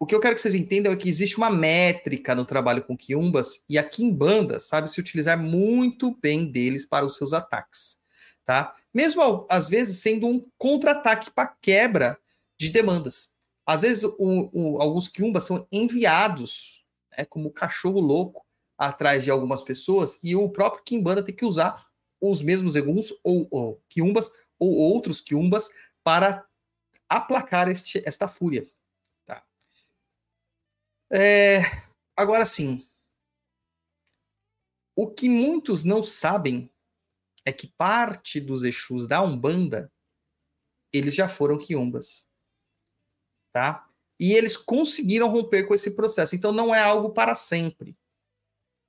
o 0.00 0.06
que 0.06 0.14
eu 0.14 0.20
quero 0.20 0.34
que 0.34 0.40
vocês 0.40 0.54
entendam 0.54 0.92
é 0.92 0.96
que 0.96 1.08
existe 1.08 1.36
uma 1.36 1.50
métrica 1.50 2.34
no 2.34 2.44
trabalho 2.44 2.84
com 2.84 2.96
quiumbas 2.96 3.64
e 3.68 3.76
a 3.76 3.82
quimbanda 3.82 4.60
sabe 4.60 4.88
se 4.90 5.00
utilizar 5.00 5.36
muito 5.36 6.16
bem 6.20 6.50
deles 6.50 6.86
para 6.86 7.04
os 7.04 7.16
seus 7.16 7.32
ataques, 7.32 7.98
tá? 8.44 8.74
Mesmo 8.94 9.46
às 9.50 9.68
vezes 9.68 10.00
sendo 10.00 10.28
um 10.28 10.46
contra-ataque 10.56 11.32
para 11.32 11.48
quebra 11.60 12.16
de 12.56 12.68
demandas. 12.68 13.30
Às 13.66 13.82
vezes 13.82 14.04
o, 14.04 14.50
o, 14.52 14.80
alguns 14.80 15.08
quiumbas 15.08 15.44
são 15.44 15.66
enviados, 15.70 16.84
né, 17.16 17.24
como 17.24 17.50
cachorro 17.50 18.00
louco, 18.00 18.46
atrás 18.78 19.24
de 19.24 19.30
algumas 19.32 19.64
pessoas 19.64 20.20
e 20.22 20.36
o 20.36 20.48
próprio 20.48 20.84
quimbanda 20.84 21.24
tem 21.24 21.34
que 21.34 21.44
usar 21.44 21.88
os 22.20 22.40
mesmos 22.40 22.76
eguns 22.76 23.12
ou, 23.24 23.48
ou 23.50 23.82
quiumbas 23.88 24.30
ou 24.58 24.74
outros 24.74 25.20
quiumbas 25.20 25.70
para 26.02 26.46
aplacar 27.08 27.68
este, 27.68 28.02
esta 28.06 28.28
fúria. 28.28 28.62
É, 31.10 31.62
agora 32.14 32.44
sim, 32.44 32.86
o 34.94 35.10
que 35.10 35.28
muitos 35.28 35.84
não 35.84 36.02
sabem 36.02 36.70
é 37.44 37.52
que 37.52 37.72
parte 37.78 38.40
dos 38.40 38.62
Exus 38.62 39.06
da 39.06 39.22
Umbanda 39.22 39.90
eles 40.92 41.14
já 41.14 41.28
foram 41.28 41.56
quiumbas, 41.56 42.26
tá? 43.52 43.88
E 44.20 44.32
eles 44.32 44.56
conseguiram 44.56 45.28
romper 45.28 45.66
com 45.66 45.74
esse 45.74 45.92
processo. 45.92 46.34
Então 46.34 46.52
não 46.52 46.74
é 46.74 46.80
algo 46.80 47.10
para 47.10 47.34
sempre. 47.34 47.96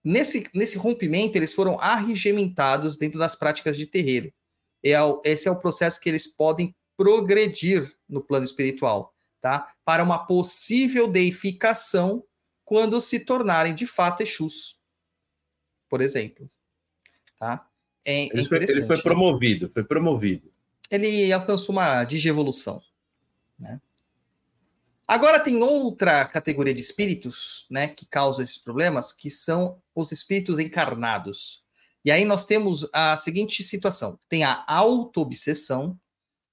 Nesse, 0.04 0.50
nesse 0.54 0.78
rompimento, 0.78 1.38
eles 1.38 1.54
foram 1.54 1.80
arregimentados 1.80 2.98
dentro 2.98 3.20
das 3.20 3.36
práticas 3.36 3.78
de 3.78 3.86
terreiro. 3.86 4.34
É, 4.84 4.94
esse 5.24 5.48
é 5.48 5.52
o 5.52 5.60
processo 5.60 6.00
que 6.00 6.10
eles 6.10 6.28
podem 6.28 6.76
progredir 6.96 7.94
no 8.08 8.22
plano 8.22 8.46
espiritual 8.46 9.14
tá? 9.42 9.74
para 9.86 10.04
uma 10.04 10.26
possível 10.26 11.08
deificação 11.08 12.24
quando 12.64 13.00
se 13.02 13.20
tornarem 13.20 13.74
de 13.74 13.88
fato 13.88 14.22
Exus, 14.22 14.78
por 15.90 16.02
exemplo. 16.02 16.48
Tá? 17.38 17.68
É, 18.06 18.26
ele, 18.26 18.44
foi, 18.46 18.58
ele 18.64 18.86
foi 18.86 19.02
promovido, 19.02 19.70
foi 19.74 19.84
promovido. 19.84 20.52
Ele 20.90 21.32
alcançou 21.32 21.74
uma 21.74 22.04
digievolução. 22.04 22.80
Né? 23.58 23.80
Agora 25.08 25.40
tem 25.40 25.62
outra 25.64 26.26
categoria 26.26 26.74
de 26.74 26.82
espíritos 26.82 27.66
né, 27.70 27.88
que 27.88 28.06
causa 28.06 28.44
esses 28.44 28.58
problemas, 28.58 29.12
que 29.12 29.32
são 29.32 29.82
os 29.96 30.12
espíritos 30.12 30.60
encarnados. 30.60 31.64
E 32.04 32.12
aí 32.12 32.26
nós 32.26 32.46
temos 32.46 32.88
a 32.94 33.16
seguinte 33.18 33.64
situação: 33.64 34.18
tem 34.28 34.44
a 34.44 34.64
auto-obsessão, 34.68 36.00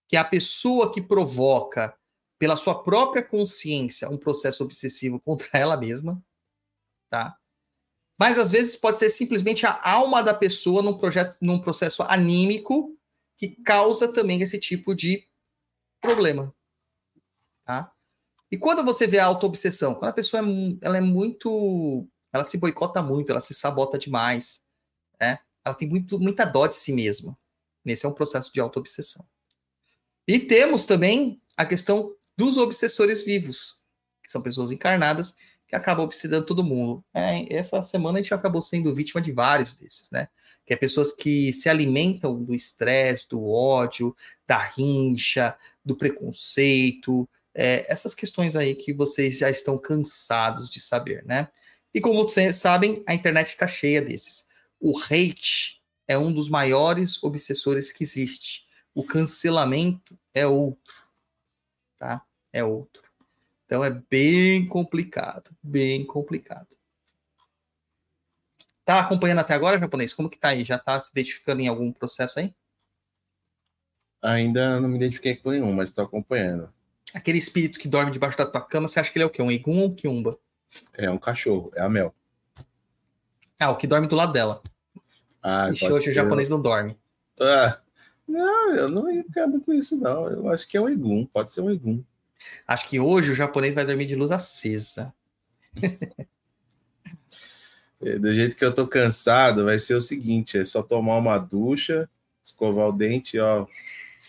que 0.09 0.17
é 0.17 0.19
a 0.19 0.25
pessoa 0.25 0.93
que 0.93 1.01
provoca 1.01 1.97
pela 2.39 2.57
sua 2.57 2.83
própria 2.83 3.23
consciência, 3.23 4.09
um 4.11 4.19
processo 4.19 4.63
obsessivo 4.65 5.21
contra 5.25 5.59
ela 5.59 5.77
mesma, 5.77 6.23
tá? 7.11 7.37
Mas 8.19 8.39
às 8.39 8.51
vezes 8.51 8.77
pode 8.77 8.99
ser 8.99 9.11
simplesmente 9.11 9.67
a 9.67 9.79
alma 9.91 10.23
da 10.23 10.33
pessoa 10.33 10.83
num 10.83 10.97
projeto, 10.97 11.37
num 11.41 11.61
processo 11.61 12.03
anímico 12.03 12.97
que 13.37 13.49
causa 13.63 14.11
também 14.11 14.41
esse 14.41 14.59
tipo 14.59 14.95
de 14.95 15.29
problema, 16.01 16.55
tá? 17.65 17.93
E 18.51 18.57
quando 18.57 18.85
você 18.85 19.07
vê 19.07 19.19
a 19.19 19.27
autoobsessão, 19.27 19.95
quando 19.95 20.11
a 20.11 20.15
pessoa 20.15 20.43
é, 20.43 20.47
ela 20.81 20.97
é 20.97 21.01
muito, 21.01 22.09
ela 22.33 22.45
se 22.45 22.57
boicota 22.57 23.03
muito, 23.03 23.31
ela 23.31 23.41
se 23.41 23.53
sabota 23.53 23.99
demais, 23.99 24.66
né? 25.21 25.39
Ela 25.65 25.75
tem 25.75 25.89
muito, 25.89 26.19
muita 26.19 26.45
dó 26.45 26.67
de 26.67 26.75
si 26.75 26.93
mesma. 26.93 27.37
Esse 27.85 28.05
é 28.05 28.09
um 28.09 28.13
processo 28.13 28.53
de 28.53 28.61
autoobsessão. 28.61 29.25
E 30.27 30.39
temos 30.39 30.85
também 30.85 31.41
a 31.57 31.65
questão 31.65 32.15
dos 32.37 32.59
obsessores 32.59 33.25
vivos, 33.25 33.83
que 34.23 34.31
são 34.31 34.43
pessoas 34.43 34.71
encarnadas 34.71 35.37
que 35.69 35.75
acaba 35.75 36.03
obsedando 36.03 36.47
todo 36.47 36.63
mundo. 36.63 37.05
É, 37.13 37.53
essa 37.55 37.83
semana 37.83 38.19
a 38.19 38.23
gente 38.23 38.35
acabou 38.35 38.63
sendo 38.63 38.95
vítima 38.95 39.21
de 39.21 39.33
vários 39.33 39.75
desses, 39.75 40.11
né? 40.11 40.29
Que 40.65 40.75
é 40.75 40.77
pessoas 40.77 41.13
que 41.13 41.53
se 41.53 41.69
alimentam 41.69 42.43
do 42.43 42.55
estresse, 42.55 43.29
do 43.29 43.45
ódio, 43.49 44.15
da 44.47 44.59
rincha, 44.59 45.57
do 45.85 45.97
preconceito, 45.97 47.29
é, 47.55 47.91
essas 47.91 48.15
questões 48.15 48.55
aí 48.55 48.75
que 48.75 48.93
vocês 48.93 49.39
já 49.39 49.51
estão 49.51 49.79
cansados 49.79 50.71
de 50.71 50.81
saber, 50.81 51.25
né? 51.25 51.49
E 51.93 52.01
como 52.01 52.23
vocês 52.23 52.57
sabem, 52.57 53.03
a 53.07 53.15
internet 53.15 53.49
está 53.49 53.67
cheia 53.67 54.03
desses. 54.03 54.47
O 54.89 54.97
hate 55.01 55.83
é 56.07 56.17
um 56.17 56.33
dos 56.33 56.49
maiores 56.49 57.21
obsessores 57.21 57.93
que 57.93 58.05
existe. 58.05 58.69
O 58.95 59.03
cancelamento 59.03 60.17
é 60.33 60.47
outro, 60.47 61.09
tá? 61.99 62.25
É 62.53 62.63
outro. 62.63 63.03
Então 63.65 63.83
é 63.83 63.91
bem 63.91 64.65
complicado, 64.65 65.51
bem 65.61 66.05
complicado. 66.05 66.69
Tá 68.85 69.01
acompanhando 69.01 69.41
até 69.41 69.55
agora, 69.55 69.77
japonês? 69.77 70.15
Como 70.15 70.31
que 70.31 70.39
tá 70.39 70.51
aí? 70.51 70.65
Já 70.65 70.79
tá 70.79 71.01
se 71.01 71.11
identificando 71.11 71.63
em 71.63 71.67
algum 71.67 71.91
processo 71.91 72.39
aí? 72.39 72.55
Ainda 74.23 74.79
não 74.79 74.89
me 74.89 74.99
identifiquei 74.99 75.35
com 75.35 75.51
nenhum, 75.51 75.73
mas 75.73 75.89
estou 75.89 76.05
acompanhando. 76.05 76.73
Aquele 77.13 77.39
espírito 77.39 77.81
que 77.81 77.89
dorme 77.89 78.13
debaixo 78.13 78.39
da 78.39 78.47
tua 78.47 78.61
cama, 78.61 78.87
você 78.87 79.01
acha 79.01 79.11
que 79.11 79.19
ele 79.19 79.25
é 79.25 79.27
o 79.27 79.31
quê? 79.31 79.43
Um 79.43 79.51
Igum 79.51 79.81
ou 79.81 79.89
um 79.89 79.93
Kiumba? 79.93 80.39
É 80.93 81.11
um 81.11 81.19
cachorro, 81.19 81.73
é 81.75 81.83
a 81.83 81.89
Mel. 81.89 82.15
Ah, 83.59 83.73
o 83.73 83.77
que 83.77 83.89
dorme 83.89 84.07
do 84.07 84.15
lado 84.15 84.33
dela. 84.33 84.63
Ah, 85.43 85.67
pode 85.79 85.93
hoje 85.93 86.11
o 86.11 86.15
japonês 86.15 86.49
não 86.49 86.61
dorme. 86.61 86.97
Ah, 87.41 87.79
não, 88.27 88.75
eu 88.75 88.89
não 88.89 89.11
ia 89.11 89.23
ficar 89.23 89.49
com 89.61 89.73
isso, 89.73 89.97
não. 89.97 90.29
Eu 90.29 90.49
acho 90.49 90.67
que 90.67 90.77
é 90.77 90.81
um 90.81 90.89
Egum, 90.89 91.25
pode 91.27 91.53
ser 91.53 91.61
um 91.61 91.71
Egum. 91.71 92.03
Acho 92.67 92.89
que 92.89 92.99
hoje 92.99 93.31
o 93.33 93.35
japonês 93.35 93.75
vai 93.75 93.85
dormir 93.85 94.07
de 94.07 94.17
luz 94.17 94.31
acesa. 94.31 95.15
É, 98.03 98.19
Do 98.19 98.33
jeito 98.33 98.57
que 98.57 98.65
eu 98.65 98.75
tô 98.75 98.87
cansado, 98.87 99.65
vai 99.65 99.79
ser 99.79 99.95
o 99.95 100.01
seguinte: 100.01 100.59
é 100.59 100.65
só 100.65 100.83
tomar 100.83 101.17
uma 101.17 101.39
ducha, 101.39 102.09
escovar 102.45 102.89
o 102.89 102.93
dente, 102.93 103.39
ó, 103.39 103.67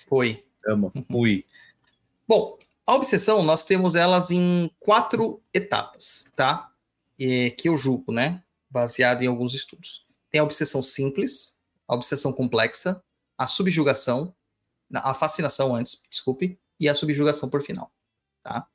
Foi. 0.07 0.45
ama, 0.65 0.91
fui. 1.11 1.45
Bom, 2.25 2.57
a 2.85 2.95
obsessão, 2.95 3.43
nós 3.43 3.65
temos 3.65 3.95
elas 3.95 4.31
em 4.31 4.71
quatro 4.79 5.41
etapas, 5.53 6.25
tá? 6.35 6.71
É, 7.19 7.49
que 7.49 7.67
eu 7.67 7.75
julgo, 7.75 8.11
né? 8.11 8.41
Baseado 8.69 9.23
em 9.23 9.27
alguns 9.27 9.53
estudos. 9.53 10.06
Tem 10.29 10.39
a 10.39 10.43
obsessão 10.43 10.81
simples, 10.81 11.57
a 11.87 11.95
obsessão 11.95 12.33
complexa, 12.33 13.01
a 13.37 13.47
subjugação, 13.47 14.35
a 14.93 15.13
fascinação 15.13 15.75
antes, 15.75 16.01
desculpe, 16.09 16.59
e 16.79 16.87
a 16.87 16.95
subjugação 16.95 17.49
por 17.49 17.61
final, 17.63 17.91
tá? 18.43 18.67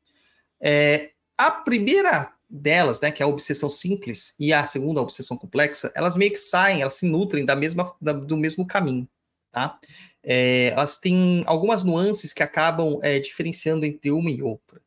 É, 0.61 1.13
a 1.39 1.51
primeira 1.51 2.33
delas, 2.49 3.01
né, 3.01 3.11
que 3.11 3.23
é 3.23 3.27
a 3.27 3.29
obsessão 3.29 3.71
simples, 3.71 4.35
e 4.39 4.53
a 4.53 4.67
segunda, 4.67 5.01
a 5.01 5.03
obsessão 5.03 5.37
complexa, 5.37 5.91
elas 5.97 6.17
meio 6.17 6.31
que 6.33 6.39
saem, 6.39 6.83
elas 6.83 6.95
se 6.95 7.07
nutrem 7.07 7.45
da 7.47 7.57
mesma, 7.57 7.95
da- 8.01 8.13
do 8.13 8.37
mesmo 8.37 8.67
caminho, 8.67 9.09
tá? 9.51 9.79
É, 10.23 10.69
elas 10.69 10.97
têm 10.99 11.43
algumas 11.47 11.83
nuances 11.83 12.33
que 12.33 12.43
acabam 12.43 12.99
é, 13.03 13.19
diferenciando 13.19 13.87
entre 13.87 14.11
uma 14.11 14.31
e 14.31 14.43
outra, 14.43 14.81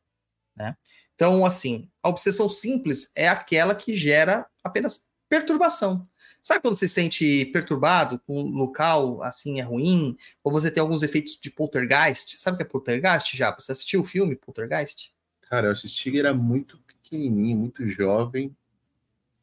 né? 0.56 0.76
Então, 1.14 1.46
assim, 1.46 1.90
a 2.02 2.08
obsessão 2.10 2.48
simples 2.48 3.10
é 3.14 3.26
aquela 3.28 3.74
que 3.74 3.96
gera 3.96 4.46
apenas 4.62 5.06
perturbação. 5.28 6.06
Sabe 6.46 6.62
quando 6.62 6.76
você 6.76 6.86
se 6.86 6.94
sente 6.94 7.46
perturbado 7.46 8.20
com 8.20 8.40
um 8.40 8.50
local 8.52 9.20
assim 9.20 9.58
é 9.58 9.64
ruim, 9.64 10.16
ou 10.44 10.52
você 10.52 10.70
tem 10.70 10.80
alguns 10.80 11.02
efeitos 11.02 11.36
de 11.40 11.50
poltergeist? 11.50 12.38
Sabe 12.38 12.54
o 12.54 12.58
que 12.58 12.62
é 12.62 12.66
poltergeist 12.68 13.36
já? 13.36 13.52
Você 13.52 13.72
assistiu 13.72 14.00
o 14.00 14.04
filme 14.04 14.36
Poltergeist? 14.36 15.12
Cara, 15.50 15.66
eu 15.66 15.72
assisti 15.72 16.08
ele 16.08 16.20
era 16.20 16.32
muito 16.32 16.78
pequenininho, 16.86 17.56
muito 17.56 17.84
jovem, 17.88 18.56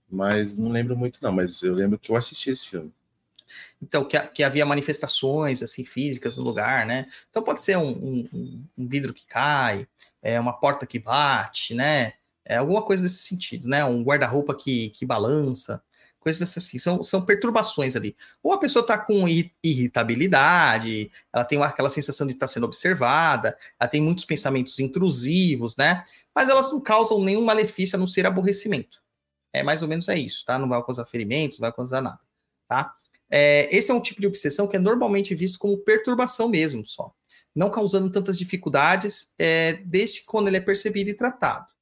mas 0.10 0.56
não 0.56 0.72
lembro 0.72 0.96
muito, 0.96 1.20
não. 1.22 1.34
Mas 1.34 1.62
eu 1.62 1.74
lembro 1.74 2.00
que 2.00 2.10
eu 2.10 2.16
assisti 2.16 2.52
esse 2.52 2.70
filme. 2.70 2.94
Então, 3.82 4.06
que, 4.06 4.18
que 4.28 4.42
havia 4.42 4.66
manifestações 4.66 5.62
assim 5.62 5.84
físicas 5.84 6.38
no 6.38 6.44
lugar, 6.46 6.86
né? 6.86 7.08
Então 7.30 7.44
pode 7.44 7.62
ser 7.62 7.78
um, 7.78 7.90
um- 7.90 8.30
um- 8.34 8.68
um 8.78 8.88
vidro 8.88 9.14
que 9.14 9.26
cai, 9.28 9.86
é, 10.22 10.40
uma 10.40 10.54
porta 10.58 10.88
que 10.88 11.00
bate, 11.00 11.74
né? 11.74 12.14
É, 12.46 12.56
alguma 12.56 12.82
coisa 12.82 13.04
desse 13.04 13.24
sentido, 13.24 13.68
né? 13.68 13.84
Um 13.84 14.02
guarda-roupa 14.04 14.56
que, 14.56 14.90
que 14.92 15.06
balança, 15.06 15.84
coisas 16.24 16.58
assim. 16.58 16.80
São, 16.80 17.04
são 17.04 17.22
perturbações 17.22 17.96
ali. 17.96 18.16
Ou 18.42 18.54
a 18.54 18.58
pessoa 18.58 18.82
está 18.82 18.98
com 18.98 19.28
irri- 19.28 19.54
irritabilidade, 19.64 21.12
ela 21.32 21.44
tem 21.44 21.62
aquela 21.62 21.90
sensação 21.90 22.26
de 22.26 22.34
estar 22.34 22.48
sendo 22.48 22.66
observada, 22.66 23.56
ela 23.80 23.90
tem 23.90 24.02
muitos 24.02 24.26
pensamentos 24.26 24.80
intrusivos, 24.80 25.76
né? 25.78 26.06
Mas 26.34 26.50
elas 26.50 26.72
não 26.72 26.80
causam 26.80 27.22
nenhum 27.24 27.44
malefício 27.44 27.96
a 27.96 28.00
não 28.00 28.08
ser 28.08 28.26
aborrecimento. 28.26 29.04
É 29.52 29.62
mais 29.62 29.84
ou 29.84 29.88
menos 29.88 30.10
é 30.10 30.18
isso, 30.18 30.44
tá? 30.46 30.58
Não 30.58 30.68
vai 30.68 30.82
causar 30.84 31.06
ferimentos, 31.06 31.60
não 31.60 31.68
vai 31.68 31.74
causar 31.74 32.02
nada, 32.02 32.20
tá? 32.68 32.96
É, 33.30 33.68
esse 33.76 33.92
é 33.92 33.94
um 33.94 34.02
tipo 34.02 34.22
de 34.22 34.28
obsessão 34.28 34.68
que 34.68 34.76
é 34.76 34.80
normalmente 34.80 35.36
visto 35.36 35.60
como 35.60 35.78
perturbação 35.78 36.48
mesmo, 36.48 36.86
só. 36.86 37.14
Não 37.56 37.70
causando 37.70 38.10
tantas 38.10 38.38
dificuldades, 38.38 39.32
é, 39.38 39.74
desde 39.86 40.24
quando 40.24 40.48
ele 40.48 40.58
é 40.58 40.62
percebido 40.62 41.10
e 41.10 41.14
tratado. 41.14 41.73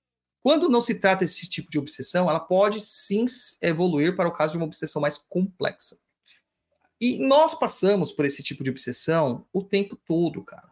Quando 0.43 0.69
não 0.69 0.82
se 0.82 0.95
trata 0.95 1.23
desse 1.23 1.47
tipo 1.47 1.69
de 1.69 1.77
obsessão, 1.77 2.30
ela 2.30 2.39
pode 2.39 2.80
sim 2.82 3.25
evoluir 3.62 4.15
para 4.15 4.27
o 4.27 4.32
caso 4.32 4.54
de 4.54 4.58
uma 4.58 4.65
obsessão 4.65 5.01
mais 5.01 5.17
complexa. 5.17 5.97
E 6.99 7.19
nós 7.19 7.56
passamos 7.56 8.12
por 8.12 8.25
esse 8.25 8.43
tipo 8.43 8.63
de 8.63 8.69
obsessão 8.69 9.45
o 9.51 9.63
tempo 9.63 9.95
todo, 9.95 10.43
cara. 10.43 10.69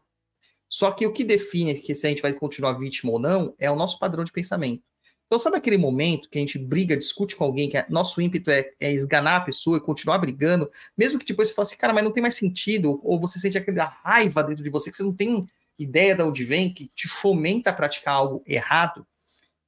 Só 0.68 0.92
que 0.92 1.06
o 1.06 1.12
que 1.12 1.24
define 1.24 1.74
que 1.76 1.96
se 1.96 2.06
a 2.06 2.10
gente 2.10 2.22
vai 2.22 2.34
continuar 2.34 2.74
vítima 2.74 3.12
ou 3.12 3.20
não 3.20 3.56
é 3.58 3.70
o 3.70 3.76
nosso 3.76 3.98
padrão 3.98 4.24
de 4.24 4.32
pensamento. 4.32 4.84
Então, 5.26 5.38
sabe 5.38 5.58
aquele 5.58 5.78
momento 5.78 6.28
que 6.28 6.40
a 6.40 6.42
gente 6.42 6.58
briga, 6.58 6.98
discute 6.98 7.36
com 7.36 7.44
alguém, 7.44 7.70
que 7.70 7.78
é- 7.78 7.86
nosso 7.88 8.20
ímpeto 8.20 8.50
é, 8.50 8.72
é 8.80 8.92
esganar 8.92 9.42
a 9.42 9.46
pessoa 9.46 9.78
e 9.78 9.82
continuar 9.82 10.18
brigando, 10.18 10.70
mesmo 10.98 11.20
que 11.20 11.26
depois 11.26 11.50
você 11.50 11.54
fale 11.54 11.68
assim, 11.68 11.78
cara, 11.78 11.94
mas 11.94 12.04
não 12.04 12.12
tem 12.12 12.22
mais 12.22 12.36
sentido, 12.36 13.00
ou 13.04 13.20
você 13.20 13.38
sente 13.38 13.56
aquela 13.56 13.86
raiva 13.86 14.44
dentro 14.44 14.64
de 14.64 14.70
você 14.72 14.90
que 14.90 14.98
você 14.98 15.04
não 15.04 15.14
tem 15.14 15.46
ideia 15.78 16.16
de 16.16 16.24
onde 16.24 16.44
vem, 16.44 16.74
que 16.74 16.88
te 16.96 17.08
fomenta 17.08 17.70
a 17.70 17.74
praticar 17.74 18.16
algo 18.16 18.42
errado, 18.46 19.06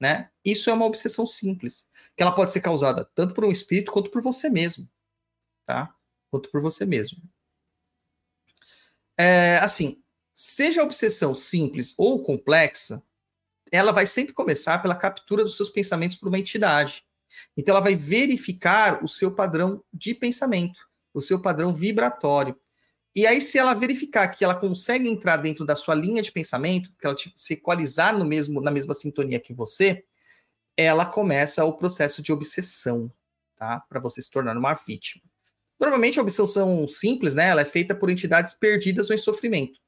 né? 0.02 0.32
Isso 0.44 0.68
é 0.72 0.74
uma 0.74 0.86
obsessão 0.86 1.28
simples, 1.28 1.88
que 2.18 2.24
ela 2.24 2.34
pode 2.34 2.52
ser 2.52 2.60
causada 2.60 3.08
tanto 3.14 3.36
por 3.36 3.46
um 3.46 3.52
espírito 3.52 3.92
quanto 3.92 4.10
por 4.10 4.20
você 4.20 4.50
mesmo, 4.50 4.90
tá? 5.64 5.96
Quanto 6.32 6.50
por 6.50 6.60
você 6.60 6.84
mesmo. 6.86 7.22
É, 9.16 9.60
assim, 9.60 10.02
seja 10.32 10.82
a 10.82 10.84
obsessão 10.84 11.36
simples 11.36 11.94
ou 12.00 12.24
complexa, 12.24 13.04
ela 13.72 13.92
vai 13.92 14.08
sempre 14.08 14.34
começar 14.34 14.80
pela 14.82 14.96
captura 14.96 15.44
dos 15.44 15.56
seus 15.56 15.70
pensamentos 15.70 16.18
por 16.18 16.30
uma 16.30 16.40
entidade. 16.40 17.06
Então, 17.56 17.74
ela 17.74 17.84
vai 17.84 17.96
verificar 17.96 19.04
o 19.04 19.08
seu 19.08 19.32
padrão 19.32 19.84
de 19.94 20.16
pensamento, 20.16 20.90
o 21.14 21.22
seu 21.22 21.40
padrão 21.40 21.72
vibratório. 21.72 22.60
E 23.16 23.28
aí, 23.28 23.42
se 23.42 23.58
ela 23.58 23.74
verificar 23.74 24.28
que 24.30 24.44
ela 24.44 24.56
consegue 24.56 25.08
entrar 25.08 25.38
dentro 25.38 25.66
da 25.66 25.76
sua 25.76 25.94
linha 25.94 26.22
de 26.22 26.32
pensamento, 26.32 26.90
que 26.98 27.06
ela 27.06 27.16
se 27.36 27.54
equalizar 27.54 28.18
no 28.18 28.24
mesmo, 28.24 28.62
na 28.62 28.72
mesma 28.72 28.94
sintonia 28.94 29.40
que 29.40 29.54
você, 29.54 30.04
ela 30.78 31.06
começa 31.06 31.66
o 31.66 31.74
processo 31.74 32.22
de 32.22 32.32
obsessão, 32.32 33.12
tá? 33.58 33.82
Para 33.82 34.00
você 34.00 34.22
se 34.22 34.32
tornar 34.32 34.58
uma 34.58 34.74
vítima. 34.74 35.24
Normalmente, 35.80 36.20
a 36.20 36.22
obsessão 36.22 36.88
simples, 36.88 37.36
né? 37.36 37.50
Ela 37.50 37.62
é 37.62 37.66
feita 37.66 37.94
por 37.94 38.10
entidades 38.10 38.54
perdidas 38.54 39.10
ou 39.10 39.16
em 39.16 39.20
sofrimento. 39.20 39.80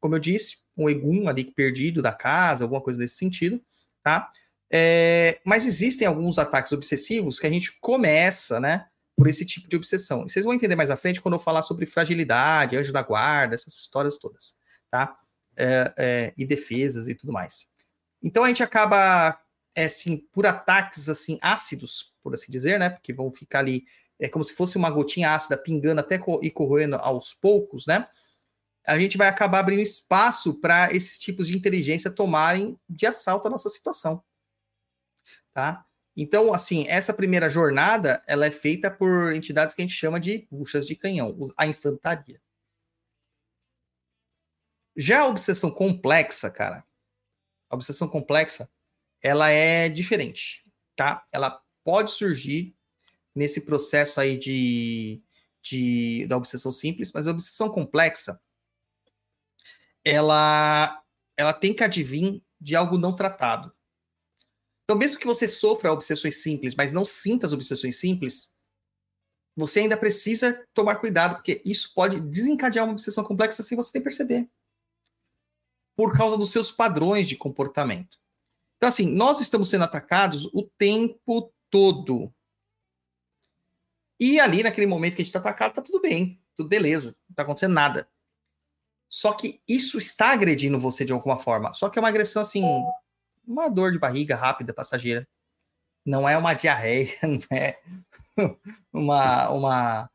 Como 0.00 0.14
eu 0.14 0.18
disse, 0.18 0.58
um 0.76 0.90
egum 0.90 1.28
ali 1.28 1.44
perdido 1.44 2.02
da 2.02 2.12
casa, 2.12 2.64
alguma 2.64 2.82
coisa 2.82 2.98
desse 2.98 3.16
sentido, 3.16 3.60
tá? 4.02 4.30
É, 4.70 5.40
mas 5.44 5.64
existem 5.64 6.06
alguns 6.06 6.38
ataques 6.38 6.72
obsessivos 6.72 7.38
que 7.38 7.46
a 7.46 7.50
gente 7.50 7.78
começa, 7.80 8.60
né? 8.60 8.86
Por 9.16 9.26
esse 9.26 9.46
tipo 9.46 9.68
de 9.68 9.76
obsessão. 9.76 10.24
E 10.24 10.30
vocês 10.30 10.44
vão 10.44 10.54
entender 10.54 10.76
mais 10.76 10.90
à 10.90 10.96
frente 10.96 11.20
quando 11.20 11.34
eu 11.34 11.40
falar 11.40 11.62
sobre 11.62 11.86
fragilidade, 11.86 12.76
anjo 12.76 12.92
da 12.92 13.02
guarda, 13.02 13.54
essas 13.54 13.74
histórias 13.74 14.18
todas, 14.18 14.56
tá? 14.90 15.16
É, 15.56 15.94
é, 15.96 16.34
e 16.36 16.44
defesas 16.44 17.08
e 17.08 17.14
tudo 17.14 17.32
mais. 17.32 17.66
Então 18.22 18.44
a 18.44 18.48
gente 18.48 18.62
acaba, 18.62 19.40
é, 19.74 19.86
assim, 19.86 20.18
por 20.32 20.46
ataques 20.46 21.08
assim 21.08 21.38
ácidos, 21.40 22.12
por 22.22 22.34
assim 22.34 22.50
dizer, 22.50 22.78
né? 22.78 22.90
Porque 22.90 23.12
vão 23.12 23.32
ficar 23.32 23.60
ali, 23.60 23.86
é 24.18 24.28
como 24.28 24.44
se 24.44 24.52
fosse 24.52 24.76
uma 24.76 24.90
gotinha 24.90 25.34
ácida 25.34 25.56
pingando 25.56 26.00
até 26.00 26.18
co 26.18 26.40
e 26.42 26.50
corroendo 26.50 26.96
aos 26.96 27.32
poucos, 27.32 27.86
né? 27.86 28.06
A 28.86 28.98
gente 28.98 29.16
vai 29.16 29.28
acabar 29.28 29.60
abrindo 29.60 29.80
espaço 29.80 30.60
para 30.60 30.92
esses 30.92 31.18
tipos 31.18 31.48
de 31.48 31.56
inteligência 31.56 32.10
tomarem 32.10 32.78
de 32.88 33.06
assalto 33.06 33.48
a 33.48 33.50
nossa 33.50 33.68
situação, 33.68 34.22
tá? 35.52 35.84
Então, 36.16 36.54
assim, 36.54 36.86
essa 36.88 37.12
primeira 37.12 37.50
jornada, 37.50 38.22
ela 38.26 38.46
é 38.46 38.50
feita 38.50 38.90
por 38.90 39.34
entidades 39.34 39.74
que 39.74 39.82
a 39.82 39.84
gente 39.86 39.94
chama 39.94 40.18
de 40.18 40.48
buchas 40.50 40.86
de 40.86 40.96
canhão, 40.96 41.36
a 41.58 41.66
infantaria. 41.66 42.40
Já 44.96 45.20
a 45.20 45.26
obsessão 45.26 45.70
complexa, 45.70 46.50
cara, 46.50 46.82
a 47.68 47.74
obsessão 47.74 48.08
complexa, 48.08 48.70
ela 49.22 49.50
é 49.50 49.90
diferente, 49.90 50.64
tá? 50.96 51.22
Ela 51.30 51.60
pode 51.84 52.12
surgir 52.12 52.74
nesse 53.34 53.66
processo 53.66 54.18
aí 54.18 54.38
de, 54.38 55.22
de 55.62 56.26
da 56.26 56.38
obsessão 56.38 56.72
simples, 56.72 57.12
mas 57.12 57.28
a 57.28 57.32
obsessão 57.32 57.68
complexa, 57.68 58.40
ela, 60.02 61.02
ela 61.36 61.52
tem 61.52 61.74
que 61.74 61.84
advir 61.84 62.42
de 62.58 62.74
algo 62.74 62.96
não 62.96 63.14
tratado. 63.14 63.75
Então, 64.86 64.96
mesmo 64.96 65.18
que 65.18 65.26
você 65.26 65.48
sofra 65.48 65.92
obsessões 65.92 66.36
simples, 66.36 66.76
mas 66.76 66.92
não 66.92 67.04
sinta 67.04 67.44
as 67.44 67.52
obsessões 67.52 67.96
simples, 67.96 68.54
você 69.56 69.80
ainda 69.80 69.96
precisa 69.96 70.64
tomar 70.72 70.96
cuidado, 70.96 71.34
porque 71.34 71.60
isso 71.64 71.92
pode 71.92 72.20
desencadear 72.20 72.84
uma 72.84 72.92
obsessão 72.92 73.24
complexa 73.24 73.64
sem 73.64 73.76
você 73.76 73.90
nem 73.94 74.02
perceber. 74.04 74.48
Por 75.96 76.16
causa 76.16 76.38
dos 76.38 76.52
seus 76.52 76.70
padrões 76.70 77.28
de 77.28 77.34
comportamento. 77.36 78.16
Então, 78.76 78.88
assim, 78.88 79.10
nós 79.10 79.40
estamos 79.40 79.68
sendo 79.68 79.82
atacados 79.82 80.44
o 80.52 80.62
tempo 80.78 81.52
todo. 81.68 82.32
E 84.20 84.38
ali, 84.38 84.62
naquele 84.62 84.86
momento 84.86 85.16
que 85.16 85.22
a 85.22 85.24
gente 85.24 85.34
está 85.34 85.40
atacado, 85.40 85.74
tá 85.74 85.82
tudo 85.82 86.00
bem, 86.00 86.40
tudo 86.54 86.68
beleza, 86.68 87.08
não 87.28 87.32
está 87.32 87.42
acontecendo 87.42 87.72
nada. 87.72 88.08
Só 89.08 89.32
que 89.32 89.60
isso 89.66 89.98
está 89.98 90.30
agredindo 90.30 90.78
você 90.78 91.04
de 91.04 91.12
alguma 91.12 91.36
forma. 91.38 91.74
Só 91.74 91.88
que 91.88 91.98
é 91.98 92.02
uma 92.02 92.08
agressão 92.08 92.42
assim, 92.42 92.62
uma 93.46 93.68
dor 93.68 93.92
de 93.92 93.98
barriga 93.98 94.36
rápida, 94.36 94.74
passageira. 94.74 95.26
Não 96.04 96.28
é 96.28 96.36
uma 96.36 96.54
diarreia, 96.54 97.12
não 97.22 97.56
é 97.56 97.80
uma, 98.92 99.48
uma, 99.50 100.10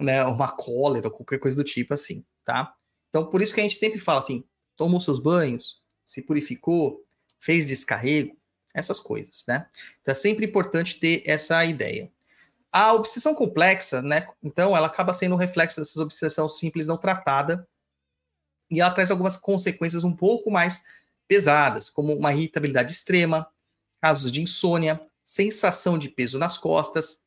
né, 0.00 0.24
uma 0.24 0.50
cólera, 0.50 1.10
qualquer 1.10 1.38
coisa 1.38 1.56
do 1.56 1.64
tipo 1.64 1.94
assim, 1.94 2.24
tá? 2.44 2.74
Então, 3.08 3.28
por 3.28 3.42
isso 3.42 3.54
que 3.54 3.60
a 3.60 3.62
gente 3.62 3.76
sempre 3.76 3.98
fala 3.98 4.18
assim: 4.20 4.44
tomou 4.76 5.00
seus 5.00 5.20
banhos, 5.20 5.82
se 6.04 6.22
purificou, 6.22 7.04
fez 7.38 7.66
descarrego, 7.66 8.36
essas 8.76 9.00
coisas, 9.00 9.44
né? 9.48 9.66
Então 10.02 10.12
é 10.12 10.14
sempre 10.14 10.44
importante 10.44 11.00
ter 11.00 11.22
essa 11.26 11.64
ideia. 11.64 12.10
A 12.70 12.92
obsessão 12.92 13.34
complexa, 13.34 14.02
né? 14.02 14.26
Então, 14.42 14.76
ela 14.76 14.86
acaba 14.86 15.14
sendo 15.14 15.34
um 15.34 15.38
reflexo 15.38 15.80
dessas 15.80 15.96
obsessões 15.96 16.58
simples 16.58 16.86
não 16.86 16.98
tratada 16.98 17.66
e 18.70 18.80
ela 18.80 18.90
traz 18.90 19.10
algumas 19.10 19.36
consequências 19.36 20.04
um 20.04 20.14
pouco 20.14 20.50
mais 20.50 20.84
pesadas, 21.28 21.90
como 21.90 22.14
uma 22.14 22.32
irritabilidade 22.32 22.92
extrema, 22.92 23.48
casos 24.00 24.30
de 24.30 24.40
insônia, 24.40 25.00
sensação 25.24 25.98
de 25.98 26.08
peso 26.08 26.38
nas 26.38 26.56
costas, 26.56 27.24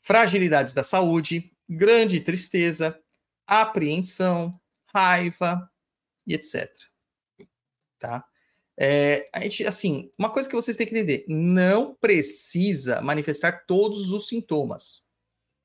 fragilidades 0.00 0.72
da 0.72 0.82
saúde, 0.82 1.52
grande 1.68 2.20
tristeza, 2.20 2.98
apreensão, 3.46 4.58
raiva 4.94 5.70
e 6.26 6.34
etc. 6.34 6.70
Tá? 7.98 8.24
É, 8.78 9.28
a 9.32 9.40
gente, 9.40 9.66
assim, 9.66 10.10
uma 10.18 10.30
coisa 10.30 10.48
que 10.48 10.54
vocês 10.54 10.76
têm 10.76 10.86
que 10.86 10.94
entender: 10.94 11.24
não 11.28 11.94
precisa 11.94 13.00
manifestar 13.00 13.64
todos 13.66 14.12
os 14.12 14.28
sintomas. 14.28 15.06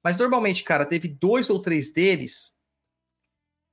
Mas 0.03 0.17
normalmente, 0.17 0.63
cara, 0.63 0.85
teve 0.85 1.07
dois 1.07 1.49
ou 1.49 1.61
três 1.61 1.91
deles, 1.91 2.55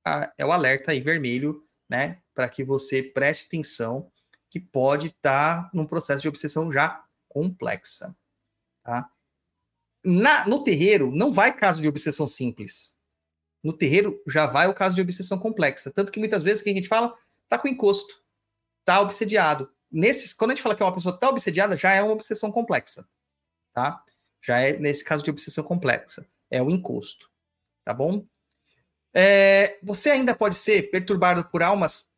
a, 0.04 0.32
é 0.36 0.44
o 0.44 0.52
alerta 0.52 0.92
aí 0.92 1.00
vermelho, 1.00 1.66
né? 1.88 2.20
Para 2.34 2.48
que 2.48 2.62
você 2.62 3.02
preste 3.02 3.46
atenção 3.46 4.10
que 4.50 4.60
pode 4.60 5.08
estar 5.08 5.64
tá 5.64 5.70
num 5.74 5.86
processo 5.86 6.22
de 6.22 6.28
obsessão 6.28 6.72
já 6.72 7.04
complexa, 7.28 8.16
tá? 8.82 9.10
Na, 10.04 10.46
no 10.46 10.62
terreiro, 10.62 11.10
não 11.10 11.30
vai 11.32 11.54
caso 11.54 11.82
de 11.82 11.88
obsessão 11.88 12.26
simples. 12.26 12.96
No 13.62 13.72
terreiro, 13.72 14.22
já 14.26 14.46
vai 14.46 14.68
o 14.68 14.74
caso 14.74 14.94
de 14.94 15.02
obsessão 15.02 15.38
complexa. 15.38 15.90
Tanto 15.90 16.12
que 16.12 16.20
muitas 16.20 16.44
vezes 16.44 16.62
que 16.62 16.70
a 16.70 16.74
gente 16.74 16.88
fala, 16.88 17.14
tá 17.48 17.58
com 17.58 17.68
encosto 17.68 18.22
tá 18.88 19.02
obsediado. 19.02 19.70
Nesses, 19.92 20.32
quando 20.32 20.52
a 20.52 20.54
gente 20.54 20.62
fala 20.62 20.74
que 20.74 20.82
uma 20.82 20.94
pessoa 20.94 21.14
tá 21.14 21.28
obsediada, 21.28 21.76
já 21.76 21.92
é 21.92 22.02
uma 22.02 22.14
obsessão 22.14 22.50
complexa, 22.50 23.06
tá? 23.74 24.02
Já 24.40 24.60
é 24.60 24.78
nesse 24.78 25.04
caso 25.04 25.22
de 25.22 25.28
obsessão 25.28 25.62
complexa, 25.62 26.26
é 26.50 26.62
o 26.62 26.70
encosto, 26.70 27.30
tá 27.84 27.92
bom? 27.92 28.24
É, 29.14 29.78
você 29.82 30.10
ainda 30.10 30.34
pode 30.34 30.54
ser 30.54 30.90
perturbado 30.90 31.44
por 31.48 31.62
almas 31.62 32.10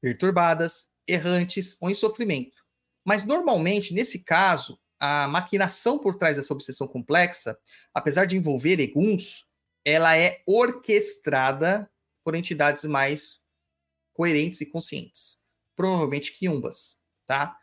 perturbadas, 0.00 0.92
errantes 1.06 1.76
ou 1.80 1.90
em 1.90 1.94
sofrimento. 1.94 2.62
Mas 3.04 3.24
normalmente, 3.24 3.94
nesse 3.94 4.22
caso, 4.24 4.78
a 4.98 5.26
maquinação 5.26 5.98
por 5.98 6.16
trás 6.16 6.36
dessa 6.36 6.52
obsessão 6.52 6.86
complexa, 6.86 7.58
apesar 7.92 8.24
de 8.24 8.36
envolver 8.36 8.78
eguns, 8.80 9.44
ela 9.84 10.16
é 10.16 10.42
orquestrada 10.46 11.90
por 12.24 12.34
entidades 12.34 12.84
mais 12.84 13.40
coerentes 14.12 14.60
e 14.60 14.66
conscientes 14.66 15.42
provavelmente 15.76 16.32
quiumbas, 16.32 16.96
tá? 17.26 17.56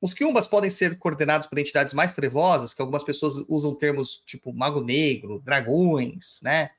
Os 0.00 0.12
quiumbas 0.12 0.46
podem 0.46 0.70
ser 0.70 0.98
coordenados 0.98 1.46
por 1.46 1.58
entidades 1.58 1.94
mais 1.94 2.14
trevosas, 2.14 2.74
que 2.74 2.82
algumas 2.82 3.02
pessoas 3.02 3.36
usam 3.48 3.74
termos 3.74 4.22
tipo 4.26 4.52
mago 4.52 4.80
negro, 4.80 5.40
dragões, 5.40 6.40
né? 6.42 6.70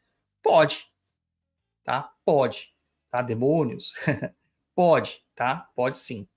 Pode, 0.44 0.86
tá? 1.86 2.12
Pode, 2.26 2.74
tá? 3.10 3.22
Demônios, 3.22 3.94
pode, 4.76 5.24
tá? 5.34 5.70
Pode 5.74 5.98
sim. 5.98 6.28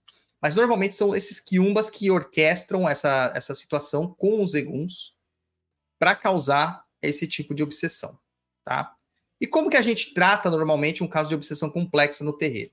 Mas 0.40 0.54
normalmente 0.54 0.94
são 0.94 1.16
esses 1.16 1.40
quiumbas 1.40 1.90
que 1.90 2.10
orquestram 2.10 2.88
essa, 2.88 3.32
essa 3.34 3.54
situação 3.54 4.14
com 4.14 4.40
os 4.40 4.54
eguns 4.54 5.16
para 5.98 6.14
causar 6.14 6.84
esse 7.02 7.26
tipo 7.26 7.54
de 7.54 7.62
obsessão, 7.62 8.16
tá? 8.62 8.94
E 9.40 9.46
como 9.46 9.70
que 9.70 9.76
a 9.76 9.82
gente 9.82 10.14
trata 10.14 10.50
normalmente 10.50 11.02
um 11.02 11.08
caso 11.08 11.28
de 11.28 11.34
obsessão 11.34 11.70
complexa 11.70 12.22
no 12.22 12.36
terreiro? 12.36 12.72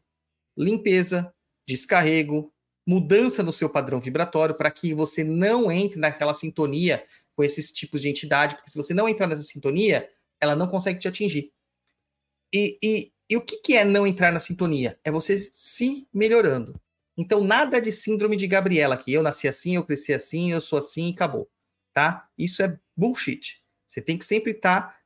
Limpeza, 0.58 1.34
descarrego, 1.68 2.54
mudança 2.86 3.42
no 3.42 3.52
seu 3.52 3.70
padrão 3.70 4.00
vibratório 4.00 4.56
para 4.56 4.70
que 4.70 4.94
você 4.94 5.24
não 5.24 5.72
entre 5.72 6.00
naquela 6.00 6.34
sintonia 6.34 7.04
com 7.36 7.44
esses 7.44 7.72
tipos 7.72 8.02
de 8.02 8.10
entidade, 8.10 8.56
porque 8.56 8.70
se 8.70 8.78
você 8.78 8.94
não 8.94 9.10
entrar 9.10 9.28
nessa 9.28 9.42
sintonia, 9.42 10.10
ela 10.40 10.56
não 10.56 10.68
consegue 10.68 11.00
te 11.00 11.08
atingir. 11.08 11.52
E, 12.56 12.80
e, 12.82 13.12
e 13.30 13.36
o 13.36 13.42
que, 13.42 13.58
que 13.58 13.76
é 13.76 13.84
não 13.84 14.08
entrar 14.08 14.32
na 14.32 14.40
sintonia? 14.40 14.98
É 15.04 15.12
você 15.12 15.38
se 15.52 16.08
melhorando. 16.14 16.80
Então, 17.18 17.44
nada 17.44 17.82
de 17.82 17.92
síndrome 17.92 18.38
de 18.38 18.48
Gabriela, 18.48 18.96
que 18.96 19.12
eu 19.12 19.22
nasci 19.22 19.46
assim, 19.46 19.76
eu 19.76 19.84
cresci 19.84 20.14
assim, 20.14 20.54
eu 20.54 20.62
sou 20.62 20.80
assim 20.80 21.10
e 21.10 21.12
acabou. 21.12 21.50
Tá? 21.94 22.30
Isso 22.38 22.64
é 22.64 22.80
bullshit. 22.96 23.62
Você 23.90 24.02
tem 24.02 24.18
que 24.18 24.24
sempre 24.24 24.54
estar 24.54 24.84
tá 24.84 25.00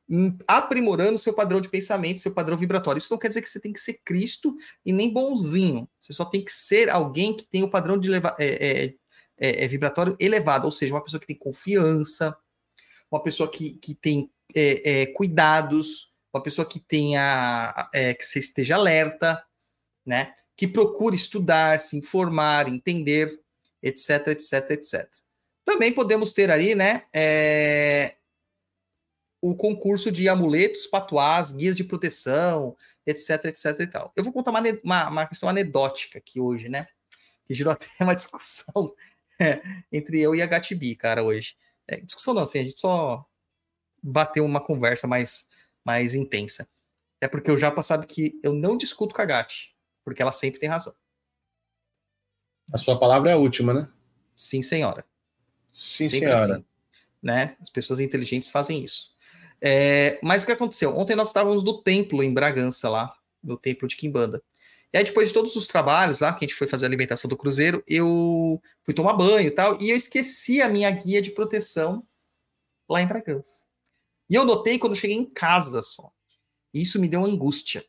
aprimorando 0.46 1.18
seu 1.18 1.34
padrão 1.34 1.60
de 1.60 1.68
pensamento, 1.68 2.20
seu 2.20 2.32
padrão 2.32 2.56
vibratório. 2.56 2.98
Isso 2.98 3.12
não 3.12 3.18
quer 3.18 3.28
dizer 3.28 3.42
que 3.42 3.48
você 3.48 3.58
tem 3.58 3.72
que 3.72 3.80
ser 3.80 4.00
Cristo 4.04 4.54
e 4.86 4.92
nem 4.92 5.12
bonzinho. 5.12 5.88
Você 6.00 6.12
só 6.12 6.24
tem 6.24 6.44
que 6.44 6.52
ser 6.52 6.88
alguém 6.88 7.36
que 7.36 7.46
tem 7.48 7.64
o 7.64 7.70
padrão 7.70 7.98
de 7.98 8.12
é, 8.14 8.20
é, 8.38 8.94
é, 9.38 9.64
é 9.64 9.68
vibratório 9.68 10.16
elevado, 10.20 10.66
ou 10.66 10.72
seja, 10.72 10.94
uma 10.94 11.02
pessoa 11.02 11.20
que 11.20 11.26
tem 11.26 11.36
confiança, 11.36 12.36
uma 13.10 13.20
pessoa 13.20 13.50
que, 13.50 13.76
que 13.78 13.92
tem 13.94 14.30
é, 14.54 15.02
é, 15.02 15.06
cuidados, 15.06 16.09
uma 16.32 16.42
pessoa 16.42 16.66
que 16.66 16.78
tenha 16.78 17.90
é, 17.92 18.14
que 18.14 18.24
você 18.24 18.38
esteja 18.38 18.76
alerta, 18.76 19.42
né? 20.04 20.34
Que 20.56 20.66
procure 20.68 21.16
estudar, 21.16 21.78
se 21.78 21.96
informar, 21.96 22.68
entender, 22.68 23.40
etc, 23.82 24.28
etc, 24.28 24.70
etc. 24.70 25.08
Também 25.64 25.92
podemos 25.92 26.32
ter 26.32 26.50
ali, 26.50 26.74
né? 26.74 27.04
É, 27.14 28.16
o 29.40 29.56
concurso 29.56 30.12
de 30.12 30.28
amuletos, 30.28 30.86
patuás, 30.86 31.50
guias 31.50 31.76
de 31.76 31.84
proteção, 31.84 32.76
etc, 33.06 33.46
etc 33.46 33.80
e 33.80 33.86
tal. 33.86 34.12
Eu 34.14 34.22
vou 34.22 34.32
contar 34.32 34.50
uma, 34.50 34.60
uma, 34.84 35.08
uma 35.08 35.26
questão 35.26 35.48
anedótica 35.48 36.18
aqui 36.18 36.38
hoje, 36.38 36.68
né? 36.68 36.86
Que 37.46 37.54
gerou 37.54 37.72
até 37.74 37.86
uma 38.00 38.14
discussão 38.14 38.94
é, 39.40 39.62
entre 39.90 40.20
eu 40.20 40.34
e 40.34 40.42
a 40.42 40.46
Gatibi, 40.46 40.94
cara, 40.94 41.24
hoje. 41.24 41.56
É, 41.88 41.96
discussão 41.96 42.34
não, 42.34 42.42
assim, 42.42 42.60
a 42.60 42.64
gente 42.64 42.78
só 42.78 43.24
bateu 44.02 44.44
uma 44.44 44.60
conversa 44.60 45.06
mais, 45.06 45.48
mais 45.84 46.14
intensa. 46.14 46.68
É 47.20 47.28
porque 47.28 47.50
o 47.50 47.56
Japa 47.56 47.82
sabe 47.82 48.06
que 48.06 48.38
eu 48.42 48.54
não 48.54 48.76
discuto 48.76 49.14
com 49.14 49.22
a 49.22 49.24
Gati, 49.24 49.74
porque 50.04 50.22
ela 50.22 50.32
sempre 50.32 50.58
tem 50.58 50.68
razão. 50.68 50.94
A 52.72 52.78
sua 52.78 52.98
palavra 52.98 53.30
é 53.30 53.34
a 53.34 53.38
última, 53.38 53.74
né? 53.74 53.88
Sim, 54.34 54.62
senhora. 54.62 55.04
Sim, 55.72 56.08
sempre 56.08 56.28
senhora. 56.28 56.54
Assim, 56.54 56.64
né? 57.22 57.56
As 57.60 57.68
pessoas 57.68 58.00
inteligentes 58.00 58.48
fazem 58.48 58.82
isso. 58.82 59.14
É, 59.60 60.18
mas 60.22 60.42
o 60.42 60.46
que 60.46 60.52
aconteceu? 60.52 60.96
Ontem 60.96 61.14
nós 61.14 61.28
estávamos 61.28 61.62
no 61.62 61.82
templo 61.82 62.22
em 62.22 62.32
Bragança, 62.32 62.88
lá, 62.88 63.14
no 63.42 63.58
templo 63.58 63.86
de 63.86 63.96
Quimbanda. 63.96 64.42
E 64.92 64.98
aí, 64.98 65.04
depois 65.04 65.28
de 65.28 65.34
todos 65.34 65.54
os 65.54 65.66
trabalhos 65.66 66.18
lá, 66.18 66.32
que 66.32 66.44
a 66.44 66.48
gente 66.48 66.56
foi 66.56 66.66
fazer 66.66 66.86
a 66.86 66.88
alimentação 66.88 67.28
do 67.28 67.36
cruzeiro, 67.36 67.82
eu 67.86 68.60
fui 68.82 68.92
tomar 68.92 69.12
banho 69.12 69.46
e 69.46 69.50
tal, 69.50 69.80
e 69.80 69.90
eu 69.90 69.96
esqueci 69.96 70.60
a 70.60 70.68
minha 70.68 70.90
guia 70.90 71.22
de 71.22 71.30
proteção 71.30 72.04
lá 72.88 73.00
em 73.00 73.06
Bragança. 73.06 73.69
E 74.30 74.34
eu 74.36 74.44
notei 74.44 74.78
quando 74.78 74.92
eu 74.92 74.98
cheguei 74.98 75.16
em 75.16 75.24
casa 75.24 75.82
só. 75.82 76.12
E 76.72 76.80
isso 76.80 77.00
me 77.00 77.08
deu 77.08 77.24
angústia. 77.24 77.84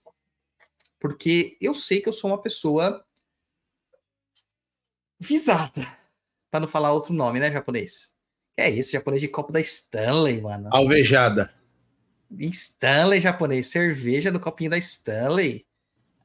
Porque 1.00 1.56
eu 1.62 1.74
sei 1.74 2.02
que 2.02 2.10
eu 2.10 2.14
sou 2.14 2.32
uma 2.32 2.42
pessoa 2.42 3.06
visada. 5.20 6.00
Para 6.50 6.62
não 6.62 6.68
falar 6.68 6.92
outro 6.92 7.14
nome, 7.14 7.40
né, 7.40 7.52
japonês? 7.52 8.12
é 8.58 8.70
isso, 8.70 8.92
japonês 8.92 9.22
de 9.22 9.28
copo 9.28 9.52
da 9.52 9.60
Stanley, 9.60 10.42
mano. 10.42 10.70
Alvejada. 10.72 11.54
Stanley 12.30 13.20
japonês, 13.20 13.68
cerveja 13.68 14.32
no 14.32 14.40
copinho 14.40 14.70
da 14.70 14.78
Stanley. 14.78 15.66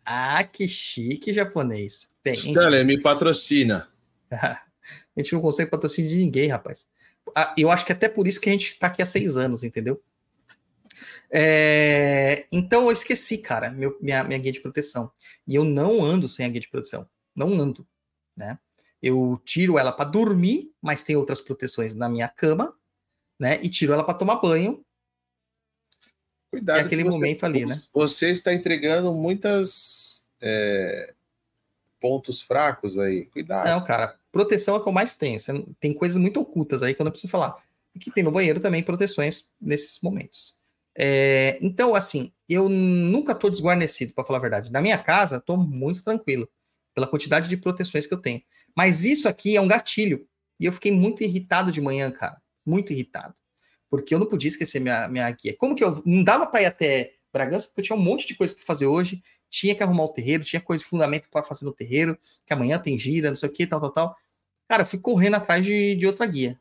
Ah, 0.05 0.45
que 0.45 0.69
chique 0.69 1.33
japonês. 1.33 2.11
Bem, 2.23 2.35
Stanley, 2.35 2.85
me 2.85 3.01
patrocina. 3.01 3.89
a 4.31 4.61
gente 5.17 5.33
não 5.33 5.41
consegue 5.41 5.71
patrocínio 5.71 6.11
de 6.11 6.17
ninguém, 6.17 6.49
rapaz. 6.49 6.89
Eu 7.57 7.71
acho 7.71 7.85
que 7.85 7.93
até 7.93 8.09
por 8.09 8.27
isso 8.27 8.41
que 8.41 8.49
a 8.49 8.53
gente 8.53 8.79
tá 8.79 8.87
aqui 8.87 9.03
há 9.03 9.07
seis 9.07 9.37
anos, 9.37 9.63
entendeu? 9.63 10.03
É, 11.31 12.47
então 12.51 12.85
eu 12.87 12.93
esqueci, 12.93 13.39
cara, 13.39 13.71
meu, 13.71 13.99
minha, 14.01 14.25
minha 14.25 14.39
guia 14.39 14.53
de 14.53 14.61
proteção. 14.61 15.11
E 15.47 15.55
eu 15.55 15.65
não 15.65 16.03
ando 16.03 16.29
sem 16.29 16.47
a 16.47 16.49
guia 16.49 16.61
de 16.61 16.69
proteção. 16.69 17.09
Não 17.35 17.53
ando, 17.61 17.87
né? 18.37 18.59
Eu 19.03 19.41
tiro 19.45 19.79
ela 19.79 19.93
para 19.93 20.09
dormir, 20.09 20.73
mas 20.81 21.03
tem 21.03 21.17
outras 21.17 21.41
proteções 21.41 21.95
na 21.95 22.09
minha 22.09 22.29
cama, 22.29 22.75
né? 23.39 23.59
E 23.63 23.69
tiro 23.69 23.93
ela 23.93 24.03
para 24.03 24.15
tomar 24.15 24.37
banho. 24.37 24.85
Cuidado. 26.51 26.79
É 26.79 26.81
aquele 26.83 27.05
momento 27.05 27.45
ali, 27.45 27.67
né? 27.67 27.77
Você 27.93 28.31
está 28.31 28.55
entregando 28.55 29.13
muitas 29.13 30.27
é, 30.41 31.15
pontos 32.01 32.41
fracos 32.41 32.99
aí. 32.99 33.27
Cuidado. 33.27 33.67
Não, 33.67 33.83
cara, 33.83 34.17
proteção 34.31 34.75
é 34.75 34.79
o 34.79 34.83
que 34.83 34.89
eu 34.89 34.93
mais 34.93 35.15
tenho. 35.15 35.39
Tem 35.81 35.93
coisas 35.93 36.17
muito 36.17 36.41
ocultas 36.41 36.83
aí 36.83 36.95
que 36.95 37.01
eu 37.01 37.05
não 37.05 37.11
preciso 37.11 37.31
falar. 37.31 37.55
E 37.95 37.99
que 37.99 38.11
tem 38.11 38.23
no 38.23 38.31
banheiro 38.31 38.61
também 38.61 38.83
proteções 38.83 39.49
nesses 39.61 40.01
momentos. 40.01 40.55
É, 40.99 41.59
então, 41.61 41.95
assim, 41.95 42.33
eu 42.49 42.69
nunca 42.69 43.35
tô 43.35 43.51
desguarnecido, 43.51 44.15
para 44.15 44.25
falar 44.25 44.39
a 44.39 44.43
verdade. 44.43 44.73
Na 44.73 44.81
minha 44.81 44.99
casa, 44.99 45.41
tô 45.41 45.57
muito 45.57 46.03
tranquilo, 46.03 46.49
pela 46.95 47.07
quantidade 47.07 47.49
de 47.49 47.57
proteções 47.57 48.07
que 48.07 48.15
eu 48.15 48.21
tenho. 48.21 48.43
Mas 48.75 49.05
isso 49.05 49.29
aqui 49.29 49.57
é 49.57 49.61
um 49.61 49.69
gatilho. 49.69 50.27
E 50.59 50.65
eu 50.65 50.73
fiquei 50.73 50.93
muito 50.93 51.23
irritado 51.23 51.71
de 51.71 51.81
manhã, 51.81 52.11
cara. 52.11 52.41
Muito 52.65 52.93
irritado. 52.93 53.35
Porque 53.91 54.15
eu 54.15 54.19
não 54.19 54.27
podia 54.27 54.49
esquecer 54.49 54.81
minha, 54.81 55.07
minha 55.09 55.31
guia. 55.31 55.55
Como 55.57 55.75
que 55.75 55.85
eu. 55.85 56.03
Não 56.05 56.25
dava 56.25 56.47
para 56.47 56.63
ir 56.63 56.67
até 56.67 57.13
Bragança, 57.37 57.69
porque 57.69 57.81
eu 57.83 57.85
tinha 57.85 57.97
um 57.97 58.03
monte 58.03 58.27
de 58.27 58.35
coisa 58.35 58.55
para 58.55 58.65
fazer 58.65 58.87
hoje. 58.87 59.23
Tinha 59.51 59.75
que 59.75 59.83
arrumar 59.83 60.05
o 60.05 60.09
terreiro, 60.09 60.45
tinha 60.45 60.61
coisa 60.61 60.83
de 60.83 60.89
fundamento 60.89 61.29
para 61.31 61.43
fazer 61.43 61.65
no 61.65 61.73
terreiro, 61.73 62.19
que 62.45 62.53
amanhã 62.53 62.79
tem 62.79 62.99
gira, 62.99 63.29
não 63.29 63.37
sei 63.37 63.49
o 63.49 63.53
que, 63.53 63.67
tal, 63.67 63.81
tal, 63.81 63.91
tal. 63.91 64.17
Cara, 64.69 64.83
eu 64.83 64.87
fui 64.87 64.99
correndo 64.99 65.37
atrás 65.37 65.65
de, 65.65 65.95
de 65.95 66.07
outra 66.07 66.27
guia. 66.27 66.61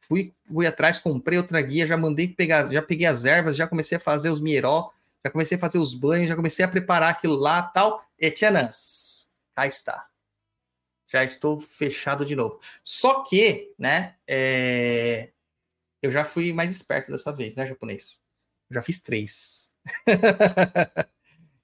Fui, 0.00 0.32
fui 0.46 0.66
atrás, 0.66 0.98
comprei 0.98 1.38
outra 1.38 1.60
guia, 1.60 1.86
já 1.86 1.96
mandei 1.96 2.28
pegar, 2.28 2.70
já 2.70 2.82
peguei 2.82 3.06
as 3.06 3.24
ervas, 3.24 3.56
já 3.56 3.66
comecei 3.66 3.96
a 3.96 4.00
fazer 4.00 4.30
os 4.30 4.40
mieró, 4.40 4.90
já 5.24 5.30
comecei 5.30 5.56
a 5.56 5.60
fazer 5.60 5.78
os 5.78 5.94
banhos, 5.94 6.28
já 6.28 6.36
comecei 6.36 6.64
a 6.64 6.68
preparar 6.68 7.10
aquilo 7.10 7.34
lá, 7.34 7.62
tal. 7.62 8.04
Etianãs, 8.18 9.28
cá 9.54 9.66
está. 9.66 10.06
Já 11.08 11.24
estou 11.24 11.60
fechado 11.60 12.24
de 12.24 12.36
novo. 12.36 12.60
Só 12.84 13.24
que, 13.24 13.72
né, 13.78 14.16
é, 14.26 15.32
eu 16.02 16.12
já 16.12 16.24
fui 16.24 16.52
mais 16.52 16.70
esperto 16.70 17.10
dessa 17.10 17.32
vez, 17.32 17.56
né, 17.56 17.66
japonês? 17.66 18.20
Eu 18.70 18.74
já 18.74 18.82
fiz 18.82 19.00
três. 19.00 19.74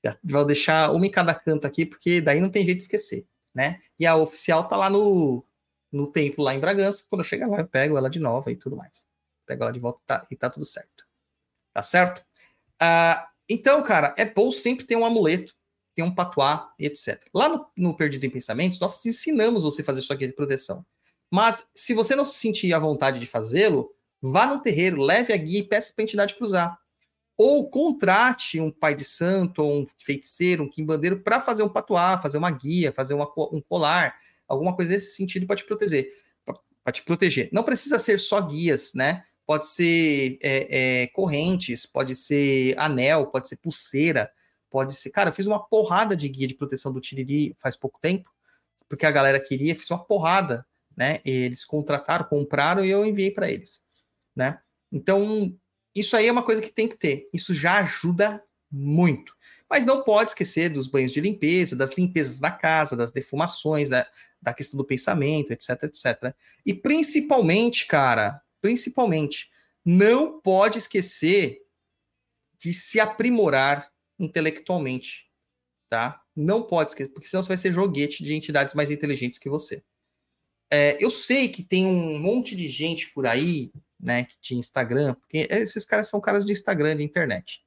já 0.05 0.19
vou 0.25 0.45
deixar 0.45 0.91
uma 0.93 1.07
em 1.07 1.11
cada 1.11 1.35
canto 1.35 1.67
aqui, 1.67 1.87
porque 1.87 2.21
daí 2.21 2.41
não 2.41 2.51
tem 2.51 2.65
jeito 2.65 2.79
de 2.79 2.85
esquecer, 2.85 3.27
né? 3.55 3.81
E 3.99 4.07
a 4.07 4.17
oficial 4.17 4.67
tá 4.67 4.77
lá 4.77 4.91
no, 4.91 5.45
no 5.93 6.07
templo, 6.11 6.45
lá 6.45 6.55
em 6.55 6.61
Bragança. 6.61 7.05
Quando 7.09 7.21
eu 7.21 7.25
chegar 7.25 7.47
lá, 7.47 7.61
eu 7.61 7.69
pego 7.69 7.97
ela 7.97 8.11
de 8.11 8.19
novo 8.19 8.51
e 8.51 8.57
tudo 8.57 8.77
mais. 8.77 9.07
Pego 9.47 9.63
ela 9.63 9.73
de 9.73 9.79
volta 9.79 10.01
e 10.03 10.07
tá, 10.07 10.23
e 10.31 10.37
tá 10.37 10.51
tudo 10.51 10.65
certo. 10.65 11.07
Tá 11.73 11.83
certo? 11.83 12.25
Ah, 12.81 13.29
então, 13.49 13.83
cara, 13.83 14.15
é 14.17 14.25
bom 14.25 14.51
sempre 14.51 14.85
ter 14.85 14.97
um 14.97 15.05
amuleto, 15.05 15.55
ter 15.95 16.03
um 16.03 16.15
patuá, 16.15 16.73
etc. 16.79 17.29
Lá 17.35 17.49
no, 17.49 17.67
no 17.77 17.97
Perdido 17.97 18.25
em 18.25 18.31
Pensamentos, 18.31 18.81
nós 18.81 19.05
ensinamos 19.07 19.63
você 19.63 19.83
a 19.83 19.85
fazer 19.85 20.03
sua 20.03 20.17
guia 20.17 20.29
de 20.29 20.35
proteção. 20.35 20.85
Mas 21.31 21.67
se 21.75 21.95
você 21.95 22.17
não 22.17 22.25
se 22.25 22.39
sentir 22.39 22.75
à 22.75 22.79
vontade 22.79 23.19
de 23.21 23.27
fazê-lo, 23.27 23.95
vá 24.21 24.47
no 24.47 24.61
terreiro, 24.61 25.01
leve 25.01 25.33
a 25.33 25.37
guia 25.37 25.61
e 25.61 25.67
peça 25.67 25.93
para 25.95 26.03
entidade 26.03 26.35
cruzar. 26.35 26.79
Ou 27.43 27.69
contrate 27.69 28.61
um 28.61 28.71
pai 28.71 28.95
de 28.95 29.05
santo, 29.05 29.65
ou 29.65 29.81
um 29.81 29.87
feiticeiro, 29.99 30.63
um 30.63 30.71
quimbandeiro, 30.71 31.19
para 31.19 31.41
fazer 31.41 31.65
um 31.65 31.69
patuá, 31.69 32.17
fazer 32.17 32.39
uma 32.39 32.53
guia, 32.53 32.93
fazer 32.93 33.15
uma, 33.15 33.29
um 33.53 33.61
colar, 33.61 34.15
alguma 34.47 34.77
coisa 34.77 34.93
nesse 34.93 35.17
sentido 35.17 35.45
para 35.45 35.57
te 35.57 35.65
proteger. 35.65 36.09
Para 36.85 36.93
te 36.93 37.03
proteger. 37.03 37.49
Não 37.53 37.65
precisa 37.65 37.99
ser 37.99 38.21
só 38.21 38.41
guias, 38.41 38.95
né? 38.95 39.25
Pode 39.45 39.67
ser 39.67 40.39
é, 40.41 41.03
é, 41.03 41.07
correntes, 41.09 41.85
pode 41.85 42.15
ser 42.15 42.79
anel, 42.79 43.27
pode 43.27 43.49
ser 43.49 43.57
pulseira, 43.57 44.31
pode 44.71 44.95
ser. 44.95 45.11
Cara, 45.11 45.31
eu 45.31 45.35
fiz 45.35 45.45
uma 45.45 45.59
porrada 45.59 46.15
de 46.15 46.29
guia 46.29 46.47
de 46.47 46.55
proteção 46.55 46.93
do 46.93 47.01
Tiriri 47.01 47.57
faz 47.59 47.77
pouco 47.77 47.99
tempo, 48.01 48.31
porque 48.89 49.05
a 49.05 49.11
galera 49.11 49.41
queria, 49.41 49.75
fiz 49.75 49.91
uma 49.91 50.05
porrada, 50.05 50.65
né? 50.97 51.19
Eles 51.25 51.65
contrataram, 51.65 52.25
compraram 52.25 52.85
e 52.85 52.91
eu 52.91 53.05
enviei 53.05 53.33
para 53.33 53.51
eles, 53.51 53.83
né? 54.33 54.61
Então, 54.93 55.53
isso 55.95 56.17
aí 56.17 56.27
é 56.27 56.33
uma 56.33 56.43
coisa 56.43 56.63
que 56.63 56.71
tem 56.71 56.89
que 56.89 56.97
ter. 56.97 57.27
Isso 57.33 57.55
já 57.55 57.81
ajuda 57.81 58.43
muito. 58.71 59.35
Mas 59.69 59.87
não 59.87 60.03
pode 60.03 60.31
esquecer 60.31 60.69
dos 60.71 60.89
banhos 60.89 61.13
de 61.13 61.21
limpeza, 61.21 61.77
das 61.77 61.97
limpezas 61.97 62.41
da 62.41 62.51
casa, 62.51 62.97
das 62.97 63.13
defumações, 63.13 63.89
da, 63.89 64.07
da 64.41 64.53
questão 64.55 64.79
do 64.79 64.85
pensamento, 64.85 65.51
etc, 65.51 65.85
etc. 65.85 66.35
E 66.65 66.75
principalmente, 66.75 67.87
cara, 67.87 68.41
principalmente, 68.61 69.51
não 69.85 70.41
pode 70.41 70.79
esquecer 70.79 71.63
de 72.59 72.73
se 72.73 73.01
aprimorar 73.01 73.91
intelectualmente, 74.19 75.27
tá? 75.89 76.23
Não 76.35 76.63
pode 76.63 76.93
esquecer, 76.93 77.11
porque 77.11 77.29
senão 77.29 77.43
você 77.43 77.49
vai 77.49 77.57
ser 77.57 77.73
joguete 77.73 78.23
de 78.23 78.35
entidades 78.35 78.75
mais 78.75 78.91
inteligentes 78.91 79.39
que 79.39 79.51
você. 79.51 79.83
É, 80.71 80.97
eu 81.05 81.11
sei 81.11 81.49
que 81.49 81.63
tem 81.63 81.87
um 81.87 82.19
monte 82.19 82.57
de 82.57 82.69
gente 82.69 83.11
por 83.13 83.27
aí, 83.27 83.73
né, 84.03 84.25
que 84.25 84.37
tinha 84.41 84.59
Instagram, 84.59 85.15
porque 85.15 85.47
esses 85.51 85.85
caras 85.85 86.09
são 86.09 86.21
caras 86.21 86.45
de 86.45 86.53
Instagram, 86.53 86.97
de 86.97 87.05
internet, 87.05 87.63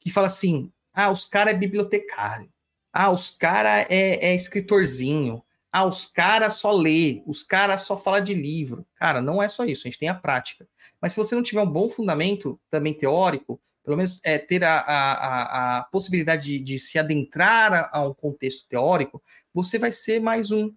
que 0.00 0.10
fala 0.10 0.26
assim: 0.26 0.72
ah, 0.92 1.10
os 1.10 1.26
caras 1.26 1.54
é 1.54 1.56
bibliotecário, 1.56 2.52
ah, 2.92 3.10
os 3.10 3.30
caras 3.30 3.86
é, 3.88 4.30
é 4.30 4.34
escritorzinho, 4.34 5.42
ah, 5.70 5.84
os 5.84 6.06
caras 6.06 6.54
só 6.54 6.72
lê, 6.72 7.22
os 7.26 7.42
caras 7.42 7.82
só 7.82 7.98
fala 7.98 8.18
de 8.18 8.32
livro. 8.32 8.86
Cara, 8.94 9.20
não 9.20 9.42
é 9.42 9.48
só 9.48 9.64
isso, 9.64 9.86
a 9.86 9.90
gente 9.90 9.98
tem 9.98 10.08
a 10.08 10.14
prática. 10.14 10.66
Mas 11.00 11.12
se 11.12 11.18
você 11.18 11.34
não 11.34 11.42
tiver 11.42 11.60
um 11.60 11.70
bom 11.70 11.86
fundamento 11.88 12.58
também 12.70 12.94
teórico, 12.94 13.60
pelo 13.84 13.98
menos 13.98 14.20
é, 14.24 14.38
ter 14.38 14.64
a, 14.64 14.78
a, 14.78 15.12
a, 15.12 15.78
a 15.78 15.84
possibilidade 15.84 16.46
de, 16.46 16.60
de, 16.60 16.78
se 16.78 16.98
adentrar 16.98 17.72
a, 17.72 17.98
a 17.98 18.08
um 18.08 18.14
contexto 18.14 18.66
teórico, 18.68 19.22
você 19.52 19.78
vai 19.78 19.92
ser 19.92 20.18
mais 20.18 20.50
um. 20.50 20.74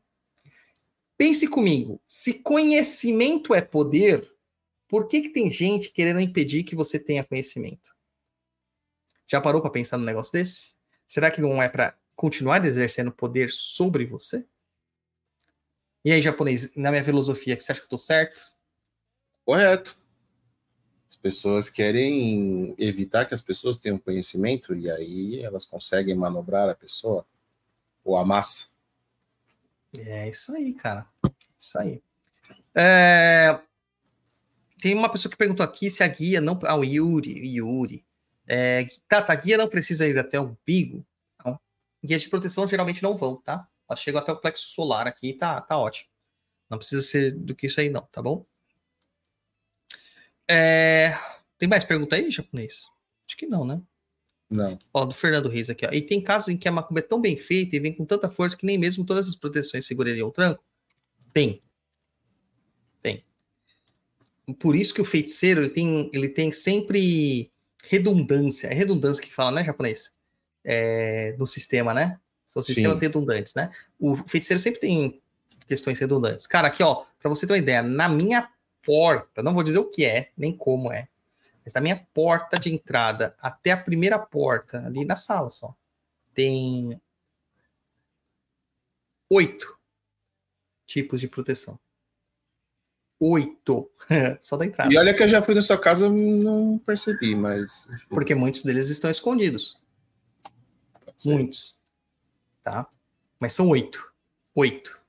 Pense 1.17 1.47
comigo, 1.47 2.01
se 2.05 2.35
conhecimento 2.35 3.55
é 3.55 3.61
poder, 3.61 4.29
por 4.89 5.07
que, 5.07 5.21
que 5.21 5.29
tem 5.29 5.51
gente 5.51 5.91
querendo 5.91 6.19
impedir 6.19 6.63
que 6.63 6.75
você 6.75 6.99
tenha 6.99 7.23
conhecimento? 7.23 7.95
Já 9.27 9.39
parou 9.39 9.61
para 9.61 9.69
pensar 9.69 9.97
num 9.99 10.03
negócio 10.03 10.33
desse? 10.33 10.75
Será 11.07 11.29
que 11.29 11.39
não 11.39 11.61
é 11.61 11.69
para 11.69 11.95
continuar 12.15 12.65
exercendo 12.65 13.11
poder 13.11 13.51
sobre 13.51 14.03
você? 14.03 14.45
E 16.03 16.11
aí, 16.11 16.21
japonês, 16.21 16.75
na 16.75 16.89
minha 16.89 17.03
filosofia, 17.03 17.55
que 17.55 17.63
você 17.63 17.71
acha 17.71 17.81
que 17.81 17.85
eu 17.85 17.89
tô 17.91 17.97
certo? 17.97 18.51
Correto. 19.45 19.99
As 21.07 21.15
pessoas 21.15 21.69
querem 21.69 22.73
evitar 22.77 23.25
que 23.25 23.33
as 23.33 23.41
pessoas 23.41 23.77
tenham 23.77 23.99
conhecimento 23.99 24.75
e 24.75 24.89
aí 24.89 25.43
elas 25.43 25.65
conseguem 25.65 26.15
manobrar 26.15 26.67
a 26.67 26.75
pessoa 26.75 27.25
ou 28.03 28.17
a 28.17 28.25
massa. 28.25 28.69
É 29.97 30.29
isso 30.29 30.51
aí, 30.55 30.73
cara. 30.73 31.07
Isso 31.59 31.77
aí. 31.77 32.01
É... 32.73 33.59
Tem 34.81 34.93
uma 34.93 35.11
pessoa 35.11 35.29
que 35.29 35.37
perguntou 35.37 35.63
aqui 35.63 35.89
se 35.89 36.03
a 36.03 36.07
guia 36.07 36.39
não. 36.39 36.59
Ah, 36.63 36.75
o 36.75 36.83
Yuri. 36.83 37.55
Yuri. 37.55 38.05
É... 38.47 38.87
Tata, 39.07 39.33
a 39.33 39.35
guia 39.35 39.57
não 39.57 39.67
precisa 39.67 40.07
ir 40.07 40.17
até 40.17 40.39
o 40.39 40.43
umbigo? 40.43 41.05
Não. 41.45 41.59
Guias 42.03 42.21
de 42.21 42.29
proteção 42.29 42.67
geralmente 42.67 43.03
não 43.03 43.15
vão, 43.15 43.35
tá? 43.35 43.67
Elas 43.89 43.99
chegam 43.99 44.21
até 44.21 44.31
o 44.31 44.37
plexo 44.37 44.67
solar 44.67 45.07
aqui 45.07 45.33
tá, 45.33 45.59
tá 45.59 45.77
ótimo. 45.77 46.09
Não 46.69 46.77
precisa 46.77 47.01
ser 47.01 47.35
do 47.35 47.55
que 47.55 47.67
isso 47.67 47.79
aí, 47.81 47.89
não, 47.89 48.03
tá 48.11 48.21
bom? 48.21 48.45
É... 50.47 51.17
Tem 51.57 51.67
mais 51.67 51.83
pergunta 51.83 52.15
aí, 52.15 52.31
japonês? 52.31 52.85
Acho 53.27 53.37
que 53.37 53.45
não, 53.45 53.65
né? 53.65 53.81
Não. 54.49 54.79
Ó, 54.93 55.05
do 55.05 55.13
Fernando 55.13 55.49
Reis 55.49 55.69
aqui, 55.69 55.85
ó. 55.85 55.89
E 55.91 56.01
tem 56.01 56.21
casos 56.21 56.49
em 56.49 56.57
que 56.57 56.67
a 56.67 56.71
macumba 56.71 56.99
é 56.99 57.03
tão 57.03 57.21
bem 57.21 57.37
feita 57.37 57.75
e 57.75 57.79
vem 57.79 57.93
com 57.93 58.05
tanta 58.05 58.29
força 58.29 58.57
que 58.57 58.65
nem 58.65 58.77
mesmo 58.77 59.05
todas 59.05 59.27
as 59.27 59.35
proteções 59.35 59.85
segurariam 59.85 60.27
o 60.27 60.31
tranco? 60.31 60.63
Tem. 61.33 61.49
Tem. 61.51 61.68
Por 64.53 64.75
isso 64.75 64.93
que 64.93 65.01
o 65.01 65.05
feiticeiro 65.05 65.61
ele 65.61 65.69
tem, 65.69 66.09
ele 66.13 66.29
tem 66.29 66.51
sempre 66.51 67.51
redundância. 67.85 68.67
É 68.67 68.73
redundância 68.73 69.23
que 69.23 69.33
fala, 69.33 69.51
né, 69.51 69.63
japonês? 69.63 70.11
É, 70.63 71.35
no 71.37 71.45
sistema, 71.45 71.93
né? 71.93 72.19
São 72.45 72.63
sistemas 72.63 72.99
Sim. 72.99 73.05
redundantes, 73.05 73.53
né? 73.53 73.69
O 73.99 74.15
feiticeiro 74.27 74.59
sempre 74.59 74.79
tem 74.79 75.21
questões 75.67 75.99
redundantes. 75.99 76.47
Cara, 76.47 76.67
aqui, 76.67 76.81
ó, 76.81 77.05
para 77.19 77.29
você 77.29 77.45
ter 77.45 77.53
uma 77.53 77.59
ideia, 77.59 77.83
na 77.83 78.09
minha 78.09 78.49
porta, 78.83 79.43
não 79.43 79.53
vou 79.53 79.63
dizer 79.63 79.77
o 79.77 79.89
que 79.89 80.03
é, 80.03 80.31
nem 80.35 80.55
como 80.55 80.91
é, 80.91 81.07
mas 81.63 81.73
da 81.73 81.81
minha 81.81 82.07
porta 82.13 82.59
de 82.59 82.73
entrada 82.73 83.35
até 83.39 83.71
a 83.71 83.77
primeira 83.77 84.17
porta, 84.17 84.85
ali 84.85 85.05
na 85.05 85.15
sala 85.15 85.49
só, 85.49 85.75
tem 86.33 86.99
oito 89.29 89.77
tipos 90.87 91.21
de 91.21 91.27
proteção. 91.27 91.79
Oito. 93.19 93.91
só 94.39 94.55
da 94.55 94.65
entrada. 94.65 94.93
E 94.93 94.97
olha 94.97 95.13
que 95.13 95.21
eu 95.21 95.27
já 95.27 95.41
fui 95.41 95.53
na 95.53 95.61
sua 95.61 95.77
casa 95.77 96.09
não 96.09 96.77
percebi, 96.79 97.35
mas. 97.35 97.87
Porque 98.09 98.33
muitos 98.33 98.63
deles 98.63 98.89
estão 98.89 99.09
escondidos. 99.09 99.77
Muitos. 101.25 101.79
Tá? 102.63 102.87
Mas 103.39 103.53
são 103.53 103.67
oito. 103.69 104.13
Oito. 104.55 104.99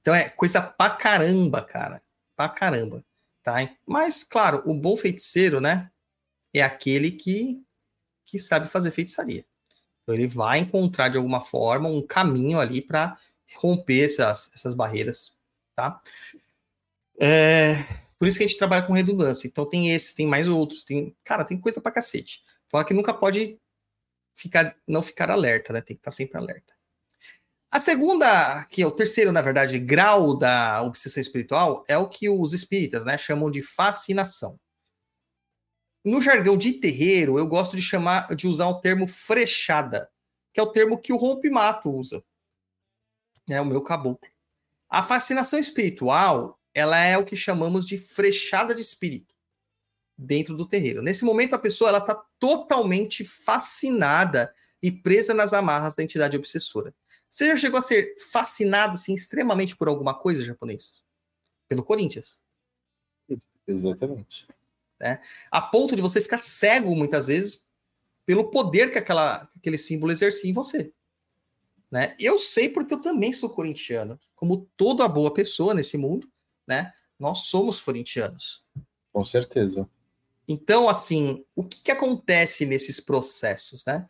Então 0.00 0.14
é 0.14 0.28
coisa 0.28 0.62
pra 0.62 0.90
caramba, 0.90 1.62
cara. 1.62 2.02
Pra 2.36 2.48
caramba. 2.48 3.04
Tá? 3.42 3.56
Mas, 3.86 4.24
claro, 4.24 4.62
o 4.64 4.74
bom 4.74 4.96
feiticeiro, 4.96 5.60
né? 5.60 5.90
É 6.52 6.62
aquele 6.62 7.10
que, 7.10 7.62
que 8.24 8.38
sabe 8.38 8.68
fazer 8.68 8.90
feitiçaria. 8.90 9.44
Então, 10.02 10.14
ele 10.14 10.26
vai 10.26 10.58
encontrar 10.60 11.08
de 11.08 11.16
alguma 11.16 11.42
forma 11.42 11.88
um 11.88 12.00
caminho 12.06 12.58
ali 12.58 12.80
para 12.80 13.18
romper 13.56 14.04
essas, 14.04 14.50
essas 14.54 14.74
barreiras, 14.74 15.38
tá? 15.74 16.00
É, 17.20 17.74
por 18.18 18.28
isso 18.28 18.38
que 18.38 18.44
a 18.44 18.46
gente 18.46 18.58
trabalha 18.58 18.86
com 18.86 18.92
redundância. 18.92 19.46
Então 19.46 19.66
tem 19.66 19.92
esses, 19.92 20.14
tem 20.14 20.26
mais 20.26 20.48
outros, 20.48 20.84
tem, 20.84 21.16
cara, 21.24 21.44
tem 21.44 21.60
coisa 21.60 21.80
pra 21.80 21.92
cacete. 21.92 22.42
Fala 22.68 22.84
que 22.84 22.94
nunca 22.94 23.12
pode 23.14 23.58
ficar, 24.34 24.76
não 24.86 25.02
ficar 25.02 25.30
alerta, 25.30 25.72
né? 25.72 25.80
Tem 25.80 25.96
que 25.96 26.00
estar 26.00 26.10
sempre 26.10 26.38
alerta. 26.38 26.74
A 27.70 27.80
segunda, 27.80 28.64
que 28.66 28.82
é 28.82 28.86
o 28.86 28.90
terceiro, 28.92 29.32
na 29.32 29.42
verdade, 29.42 29.80
grau 29.80 30.38
da 30.38 30.80
obsessão 30.82 31.20
espiritual, 31.20 31.82
é 31.88 31.98
o 31.98 32.08
que 32.08 32.28
os 32.28 32.52
espíritas, 32.52 33.04
né, 33.04 33.18
chamam 33.18 33.50
de 33.50 33.60
fascinação. 33.62 34.60
No 36.04 36.22
jargão 36.22 36.56
de 36.56 36.74
terreiro, 36.74 37.36
eu 37.36 37.46
gosto 37.48 37.74
de 37.74 37.82
chamar, 37.82 38.32
de 38.36 38.46
usar 38.46 38.68
o 38.68 38.80
termo 38.80 39.08
frechada, 39.08 40.08
que 40.52 40.60
é 40.60 40.62
o 40.62 40.70
termo 40.70 41.00
que 41.00 41.12
o 41.12 41.16
rompimato 41.16 41.90
usa. 41.90 42.22
É 43.48 43.60
o 43.60 43.64
meu 43.66 43.82
caboclo. 43.82 44.30
A 44.88 45.02
fascinação 45.02 45.58
espiritual, 45.58 46.60
ela 46.74 46.98
é 46.98 47.16
o 47.16 47.24
que 47.24 47.36
chamamos 47.36 47.86
de 47.86 47.96
frechada 47.96 48.74
de 48.74 48.80
espírito 48.80 49.34
dentro 50.18 50.56
do 50.56 50.66
terreiro. 50.66 51.02
Nesse 51.02 51.24
momento, 51.24 51.54
a 51.54 51.58
pessoa 51.58 51.88
ela 51.88 51.98
está 51.98 52.14
totalmente 52.38 53.24
fascinada 53.24 54.52
e 54.82 54.90
presa 54.90 55.32
nas 55.32 55.52
amarras 55.52 55.94
da 55.94 56.02
entidade 56.02 56.36
obsessora. 56.36 56.94
Você 57.28 57.46
já 57.46 57.56
chegou 57.56 57.78
a 57.78 57.82
ser 57.82 58.14
fascinado 58.30 58.94
assim, 58.94 59.14
extremamente 59.14 59.76
por 59.76 59.88
alguma 59.88 60.14
coisa 60.14 60.44
japonês? 60.44 61.04
Pelo 61.68 61.82
Corinthians. 61.82 62.42
Exatamente. 63.66 64.46
Né? 65.00 65.20
A 65.50 65.60
ponto 65.60 65.96
de 65.96 66.02
você 66.02 66.20
ficar 66.20 66.38
cego 66.38 66.94
muitas 66.94 67.26
vezes 67.26 67.66
pelo 68.26 68.50
poder 68.50 68.90
que 68.90 68.98
aquela, 68.98 69.48
aquele 69.56 69.78
símbolo 69.78 70.12
exercia 70.12 70.50
em 70.50 70.52
você. 70.52 70.92
Né? 71.90 72.14
Eu 72.18 72.38
sei 72.38 72.68
porque 72.68 72.94
eu 72.94 73.00
também 73.00 73.32
sou 73.32 73.50
corintiano. 73.50 74.18
Como 74.34 74.68
toda 74.76 75.08
boa 75.08 75.32
pessoa 75.32 75.74
nesse 75.74 75.96
mundo, 75.96 76.30
né? 76.66 76.92
Nós 77.18 77.46
somos 77.46 77.80
corintianos. 77.80 78.64
Com 79.12 79.24
certeza. 79.24 79.88
Então, 80.46 80.88
assim, 80.88 81.44
o 81.54 81.64
que, 81.64 81.82
que 81.82 81.92
acontece 81.92 82.66
nesses 82.66 83.00
processos, 83.00 83.84
né? 83.84 84.08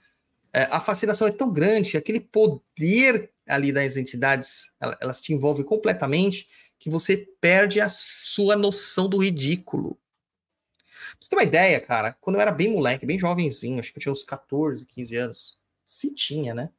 é, 0.55 0.69
a 0.71 0.79
fascinação 0.79 1.27
é 1.27 1.33
tão 1.33 1.53
grande, 1.53 1.97
aquele 1.97 2.21
poder 2.21 3.31
ali 3.47 3.73
das 3.73 3.97
entidades, 3.97 4.71
elas 5.01 5.21
te 5.21 5.35
envolvem 5.35 5.65
completamente, 5.65 6.49
que 6.79 6.89
você 6.89 7.17
perde 7.41 7.81
a 7.81 7.89
sua 7.89 8.55
noção 8.55 9.09
do 9.09 9.19
ridículo. 9.19 9.99
Pra 10.77 11.17
você 11.21 11.31
ter 11.31 11.37
uma 11.37 11.43
ideia, 11.43 11.81
cara, 11.81 12.17
quando 12.21 12.37
eu 12.37 12.41
era 12.41 12.53
bem 12.53 12.73
moleque, 12.73 13.05
bem 13.05 13.19
jovenzinho, 13.19 13.81
acho 13.81 13.93
que 13.93 13.99
eu 13.99 14.03
tinha 14.03 14.13
uns 14.13 14.23
14, 14.23 14.87
15 14.87 15.17
anos, 15.17 15.59
se 15.85 16.15
tinha, 16.15 16.55
né? 16.55 16.71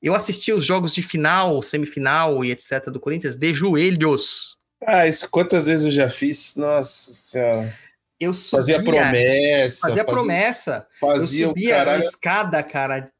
Eu 0.00 0.14
assistia 0.14 0.54
os 0.54 0.64
jogos 0.64 0.92
de 0.92 1.02
final, 1.02 1.62
semifinal 1.62 2.44
e 2.44 2.50
etc. 2.50 2.90
do 2.90 3.00
Corinthians 3.00 3.36
de 3.36 3.54
joelhos. 3.54 4.58
Ah, 4.86 5.06
isso 5.06 5.28
quantas 5.30 5.66
vezes 5.66 5.86
eu 5.86 5.90
já 5.90 6.10
fiz? 6.10 6.56
Nossa 6.56 7.12
senhora. 7.12 7.74
Eu 8.18 8.32
subia, 8.32 8.76
fazia 8.76 8.82
promessa. 8.82 9.80
Fazia 9.80 10.04
promessa. 10.04 10.88
Fazia 11.00 11.44
eu 11.44 11.48
subia 11.48 11.76
caralho, 11.76 12.02
a 12.02 12.06
escada, 12.06 12.62
cara. 12.62 13.12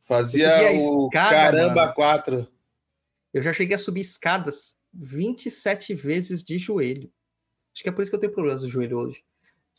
Fazia 0.00 0.72
o 0.72 1.06
escada, 1.08 1.30
caramba 1.30 1.74
mano. 1.82 1.94
4. 1.94 2.48
Eu 3.32 3.42
já 3.42 3.52
cheguei 3.52 3.76
a 3.76 3.78
subir 3.78 4.02
escadas 4.02 4.76
27 4.92 5.94
vezes 5.94 6.42
de 6.42 6.58
joelho. 6.58 7.10
Acho 7.72 7.82
que 7.82 7.88
é 7.88 7.92
por 7.92 8.02
isso 8.02 8.10
que 8.10 8.16
eu 8.16 8.20
tenho 8.20 8.32
problemas 8.32 8.62
no 8.62 8.68
joelho 8.68 8.98
hoje. 8.98 9.24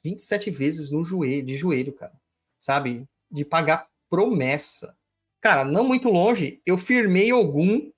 27 0.03 0.51
vezes 0.51 0.91
no 0.91 1.05
joelho, 1.05 1.45
de 1.45 1.55
joelho, 1.55 1.93
cara. 1.93 2.13
Sabe? 2.59 3.07
De 3.31 3.45
pagar 3.45 3.87
promessa. 4.09 4.97
Cara, 5.39 5.63
não 5.63 5.83
muito 5.83 6.09
longe, 6.09 6.61
eu 6.65 6.77
firmei 6.77 7.29
algum 7.29 7.91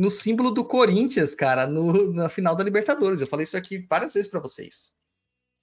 no 0.00 0.10
símbolo 0.10 0.50
do 0.50 0.64
Corinthians, 0.64 1.34
cara, 1.34 1.66
no, 1.66 2.10
na 2.10 2.30
final 2.30 2.56
da 2.56 2.64
Libertadores. 2.64 3.20
Eu 3.20 3.26
falei 3.26 3.44
isso 3.44 3.54
aqui 3.54 3.86
várias 3.86 4.14
vezes 4.14 4.30
para 4.30 4.40
vocês. 4.40 4.94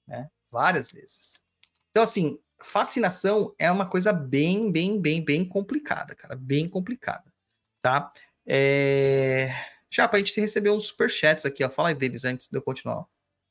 Né? 0.08 0.30
Várias 0.52 0.92
vezes. 0.92 1.44
Então, 1.90 2.04
assim, 2.04 2.40
fascinação 2.62 3.56
é 3.58 3.72
uma 3.72 3.90
coisa 3.90 4.14
bem, 4.14 4.72
bem, 4.72 5.02
bem, 5.02 5.26
bem 5.26 5.44
complicada, 5.44 6.14
cara. 6.14 6.36
Bem 6.36 6.70
complicada. 6.70 7.34
Tá? 7.82 8.14
É... 8.48 9.50
Já 9.90 10.08
pra 10.08 10.20
gente 10.20 10.40
receber 10.40 10.70
uns 10.70 10.84
superchats 10.84 11.44
aqui, 11.44 11.64
ó. 11.64 11.70
Fala 11.72 11.90
aí 11.90 11.96
deles 11.96 12.24
antes 12.24 12.48
de 12.48 12.56
eu 12.56 12.62
continuar. 12.62 13.08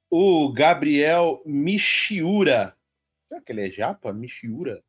O 0.09 0.53
Gabriel 0.53 1.43
Michiura. 1.45 2.76
Será 3.26 3.41
que 3.41 3.51
ele 3.51 3.66
é 3.66 3.70
japa? 3.72 4.12
Michiura. 4.12 4.84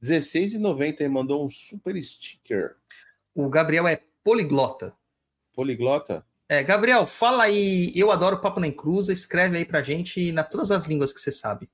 16,90 0.00 1.00
e 1.00 1.08
mandou 1.08 1.44
um 1.44 1.48
super 1.48 2.00
sticker. 2.00 2.76
O 3.34 3.48
Gabriel 3.48 3.88
é 3.88 4.00
poliglota. 4.22 4.96
Poliglota? 5.54 6.24
É, 6.48 6.62
Gabriel, 6.62 7.06
fala 7.06 7.44
aí. 7.44 7.92
Eu 7.94 8.10
adoro 8.10 8.40
Papo 8.40 8.60
na 8.60 8.66
Encruza. 8.66 9.12
Escreve 9.12 9.56
aí 9.58 9.64
pra 9.64 9.82
gente 9.82 10.32
na 10.32 10.42
todas 10.42 10.70
as 10.70 10.86
línguas 10.86 11.12
que 11.12 11.20
você 11.20 11.32
sabe. 11.32 11.68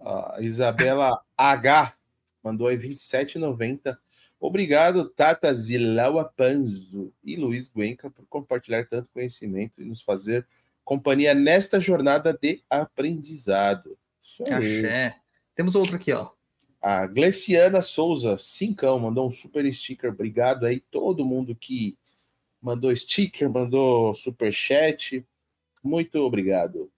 A 0.00 0.38
Isabela 0.40 1.20
H 1.36 1.94
mandou 2.42 2.68
aí 2.68 2.76
27,90. 2.76 3.96
Obrigado, 4.38 5.08
Tata 5.08 5.52
Zilawa 5.52 6.24
Panzo 6.24 7.12
e 7.24 7.36
Luiz 7.36 7.68
Guenca, 7.68 8.10
por 8.10 8.26
compartilhar 8.28 8.86
tanto 8.86 9.08
conhecimento 9.12 9.80
e 9.80 9.84
nos 9.84 10.02
fazer 10.02 10.46
companhia 10.84 11.34
nesta 11.34 11.80
jornada 11.80 12.32
de 12.32 12.62
aprendizado. 12.70 13.98
Isso 14.22 14.44
aí. 14.48 14.78
Axé. 14.78 15.16
Temos 15.54 15.74
outro 15.74 15.96
aqui, 15.96 16.12
ó. 16.12 16.30
A 16.80 17.06
Gleciana 17.06 17.82
Souza, 17.82 18.36
cincão, 18.38 19.00
mandou 19.00 19.26
um 19.26 19.30
super 19.30 19.72
sticker. 19.74 20.12
Obrigado 20.12 20.66
aí, 20.66 20.78
todo 20.78 21.24
mundo 21.24 21.56
que 21.56 21.98
mandou 22.60 22.94
sticker, 22.96 23.50
mandou 23.50 24.14
super 24.14 24.52
chat. 24.52 25.24
Muito 25.82 26.16
obrigado. 26.16 26.90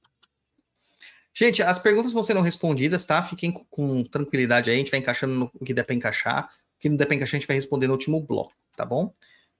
Gente, 1.35 1.63
as 1.63 1.79
perguntas 1.79 2.13
vão 2.13 2.23
sendo 2.23 2.41
respondidas, 2.41 3.07
tá? 3.07 3.23
Fiquem 3.23 3.53
com, 3.53 3.65
com 3.71 4.05
tranquilidade 4.05 4.71
aí, 4.71 4.77
a 4.77 4.79
gente 4.79 4.91
vai 4.91 4.99
encaixando 4.99 5.35
no 5.35 5.51
o 5.55 5.65
que 5.65 5.73
der 5.73 5.85
pra 5.85 5.95
encaixar. 5.95 6.47
O 6.77 6.81
que 6.81 6.89
não 6.89 6.97
der 6.97 7.07
pra 7.07 7.15
encaixar, 7.15 7.37
a 7.37 7.41
gente 7.41 7.47
vai 7.47 7.57
responder 7.57 7.87
no 7.87 7.93
último 7.93 8.21
bloco, 8.21 8.53
tá 8.75 8.85
bom? 8.85 9.13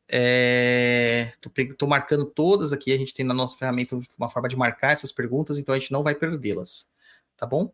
É... 0.09 1.33
Tô, 1.41 1.51
tô 1.77 1.87
marcando 1.87 2.27
todas 2.27 2.73
aqui, 2.73 2.93
a 2.93 2.99
gente 2.99 3.15
tem 3.15 3.25
na 3.25 3.35
nossa 3.35 3.57
ferramenta 3.57 3.99
uma 4.19 4.29
forma 4.29 4.49
de 4.49 4.57
marcar 4.57 4.93
essas 4.93 5.13
perguntas, 5.13 5.59
então 5.59 5.75
a 5.75 5.79
gente 5.79 5.93
não 5.93 6.03
vai 6.03 6.15
perdê-las, 6.15 6.89
tá 7.37 7.47
bom? 7.47 7.73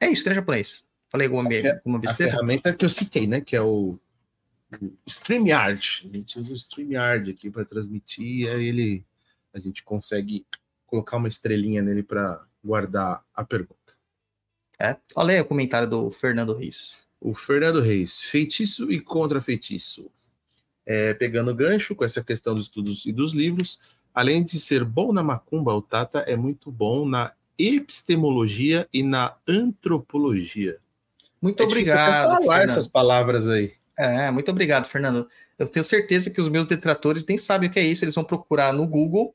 É 0.00 0.08
isso, 0.08 0.26
né, 0.26 0.34
japonês? 0.34 0.84
Falei 1.10 1.26
alguma, 1.26 1.42
alguma 1.44 1.98
A 1.98 2.00
besteira? 2.00 2.32
ferramenta 2.32 2.72
que 2.72 2.84
eu 2.84 2.88
citei, 2.88 3.26
né? 3.26 3.40
Que 3.40 3.56
é 3.56 3.60
o 3.60 3.98
StreamYard. 5.06 6.08
A 6.12 6.16
gente 6.16 6.38
usa 6.38 6.52
o 6.52 6.56
StreamYard 6.56 7.30
aqui 7.30 7.50
para 7.50 7.64
transmitir, 7.64 8.46
e 8.46 8.48
aí 8.48 8.64
ele 8.66 9.04
a 9.52 9.58
gente 9.58 9.82
consegue 9.82 10.46
colocar 10.86 11.16
uma 11.16 11.28
estrelinha 11.28 11.82
nele 11.82 12.02
para 12.02 12.44
guardar 12.62 13.24
a 13.34 13.44
pergunta. 13.44 13.78
É. 14.78 14.96
Olha 15.14 15.34
aí 15.34 15.40
o 15.40 15.44
comentário 15.44 15.88
do 15.88 16.10
Fernando 16.10 16.54
Reis. 16.54 17.00
O 17.20 17.34
Fernando 17.34 17.80
Reis, 17.80 18.22
feitiço 18.22 18.90
e 18.90 19.00
contra-feitiço. 19.00 20.10
É, 20.86 21.12
pegando 21.14 21.54
gancho 21.54 21.94
com 21.94 22.04
essa 22.04 22.24
questão 22.24 22.54
dos 22.54 22.64
estudos 22.64 23.04
e 23.06 23.12
dos 23.12 23.32
livros, 23.32 23.78
além 24.14 24.42
de 24.42 24.58
ser 24.58 24.84
bom 24.84 25.12
na 25.12 25.22
macumba, 25.22 25.74
o 25.74 25.82
Tata 25.82 26.20
é 26.20 26.36
muito 26.36 26.70
bom 26.70 27.06
na 27.06 27.32
epistemologia 27.58 28.88
e 28.92 29.02
na 29.02 29.36
antropologia. 29.46 30.78
Muito 31.40 31.62
é 31.62 31.66
obrigado. 31.66 32.22
falar 32.22 32.36
Fernando. 32.38 32.60
essas 32.60 32.86
palavras 32.86 33.48
aí. 33.48 33.74
É, 34.02 34.30
muito 34.30 34.50
obrigado, 34.50 34.86
Fernando. 34.86 35.28
Eu 35.58 35.68
tenho 35.68 35.84
certeza 35.84 36.30
que 36.30 36.40
os 36.40 36.48
meus 36.48 36.66
detratores 36.66 37.26
nem 37.26 37.36
sabem 37.36 37.68
o 37.68 37.72
que 37.72 37.78
é 37.78 37.82
isso, 37.82 38.02
eles 38.02 38.14
vão 38.14 38.24
procurar 38.24 38.72
no 38.72 38.86
Google, 38.86 39.34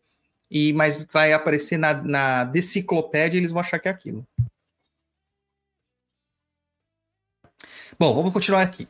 e 0.49 0.73
mas 0.73 1.05
vai 1.11 1.33
aparecer 1.33 1.77
na, 1.77 1.93
na 1.93 2.43
deciclopédia 2.45 3.37
e 3.37 3.41
eles 3.41 3.51
vão 3.51 3.59
achar 3.59 3.77
que 3.77 3.87
é 3.87 3.91
aquilo. 3.91 4.25
Bom, 7.99 8.15
vamos 8.15 8.33
continuar 8.33 8.63
aqui. 8.63 8.87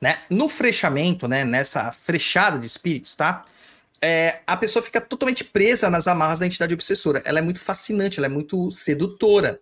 Né? 0.00 0.20
No 0.28 0.48
frechamento, 0.48 1.28
né, 1.28 1.44
nessa 1.44 1.92
frechada 1.92 2.58
de 2.58 2.66
espíritos, 2.66 3.14
tá? 3.14 3.44
É, 4.02 4.40
a 4.46 4.56
pessoa 4.56 4.82
fica 4.82 5.00
totalmente 5.00 5.44
presa 5.44 5.88
nas 5.88 6.08
amarras 6.08 6.40
da 6.40 6.46
entidade 6.46 6.74
obsessora. 6.74 7.22
Ela 7.24 7.38
é 7.38 7.42
muito 7.42 7.60
fascinante, 7.60 8.18
ela 8.18 8.26
é 8.26 8.28
muito 8.28 8.68
sedutora. 8.72 9.60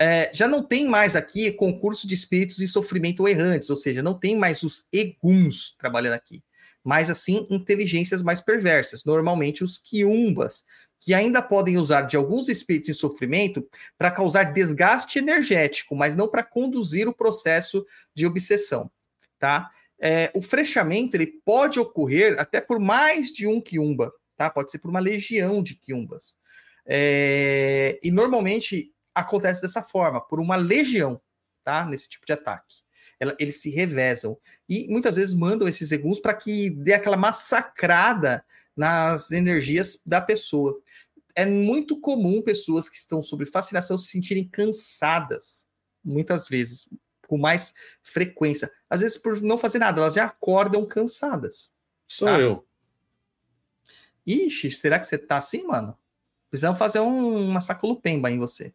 É, 0.00 0.30
já 0.34 0.48
não 0.48 0.62
tem 0.62 0.88
mais 0.88 1.14
aqui 1.14 1.52
concurso 1.52 2.06
de 2.06 2.14
espíritos 2.14 2.60
em 2.60 2.66
sofrimento 2.66 3.28
errantes, 3.28 3.70
ou 3.70 3.76
seja, 3.76 4.02
não 4.02 4.18
tem 4.18 4.36
mais 4.36 4.62
os 4.62 4.88
eguns 4.92 5.76
trabalhando 5.78 6.14
aqui, 6.14 6.42
mas 6.82 7.08
assim 7.08 7.46
inteligências 7.48 8.22
mais 8.22 8.40
perversas, 8.40 9.04
normalmente 9.04 9.62
os 9.62 9.78
quiumbas, 9.78 10.64
que 10.98 11.12
ainda 11.12 11.42
podem 11.42 11.76
usar 11.76 12.02
de 12.02 12.16
alguns 12.16 12.48
espíritos 12.48 12.88
em 12.88 12.94
sofrimento 12.94 13.66
para 13.96 14.10
causar 14.10 14.52
desgaste 14.52 15.18
energético, 15.18 15.94
mas 15.94 16.16
não 16.16 16.26
para 16.26 16.42
conduzir 16.42 17.06
o 17.06 17.14
processo 17.14 17.84
de 18.14 18.26
obsessão, 18.26 18.90
tá? 19.38 19.70
É, 20.00 20.30
o 20.34 20.42
frechamento 20.42 21.16
ele 21.16 21.26
pode 21.44 21.78
ocorrer 21.78 22.40
até 22.40 22.60
por 22.60 22.80
mais 22.80 23.28
de 23.28 23.46
um 23.46 23.60
quiumba, 23.60 24.10
tá? 24.36 24.50
Pode 24.50 24.70
ser 24.70 24.78
por 24.78 24.90
uma 24.90 24.98
legião 24.98 25.62
de 25.62 25.74
quiumbas. 25.74 26.36
É, 26.86 27.98
e 28.02 28.10
normalmente 28.10 28.93
acontece 29.14 29.62
dessa 29.62 29.82
forma, 29.82 30.20
por 30.20 30.40
uma 30.40 30.56
legião, 30.56 31.20
tá? 31.62 31.84
Nesse 31.86 32.08
tipo 32.08 32.26
de 32.26 32.32
ataque. 32.32 32.84
Ela, 33.20 33.36
eles 33.38 33.60
se 33.60 33.70
revezam. 33.70 34.36
E 34.68 34.86
muitas 34.88 35.16
vezes 35.16 35.34
mandam 35.34 35.68
esses 35.68 35.92
eguns 35.92 36.20
para 36.20 36.34
que 36.34 36.70
dê 36.70 36.94
aquela 36.94 37.16
massacrada 37.16 38.44
nas 38.76 39.30
energias 39.30 40.00
da 40.04 40.20
pessoa. 40.20 40.78
É 41.34 41.46
muito 41.46 42.00
comum 42.00 42.42
pessoas 42.42 42.88
que 42.88 42.96
estão 42.96 43.22
sob 43.22 43.44
fascinação 43.46 43.96
se 43.98 44.08
sentirem 44.08 44.48
cansadas, 44.48 45.66
muitas 46.02 46.48
vezes, 46.48 46.88
com 47.26 47.38
mais 47.38 47.74
frequência. 48.02 48.70
Às 48.88 49.00
vezes 49.00 49.16
por 49.16 49.40
não 49.40 49.58
fazer 49.58 49.78
nada, 49.78 50.00
elas 50.00 50.14
já 50.14 50.24
acordam 50.24 50.86
cansadas. 50.86 51.70
Sou 52.06 52.28
tá? 52.28 52.40
eu. 52.40 52.66
Ixi, 54.26 54.70
será 54.70 54.98
que 54.98 55.06
você 55.06 55.18
tá 55.18 55.36
assim, 55.36 55.64
mano? 55.64 55.96
Precisamos 56.50 56.78
fazer 56.78 57.00
um, 57.00 57.48
uma 57.48 57.60
sacolupemba 57.60 58.30
em 58.30 58.38
você. 58.38 58.72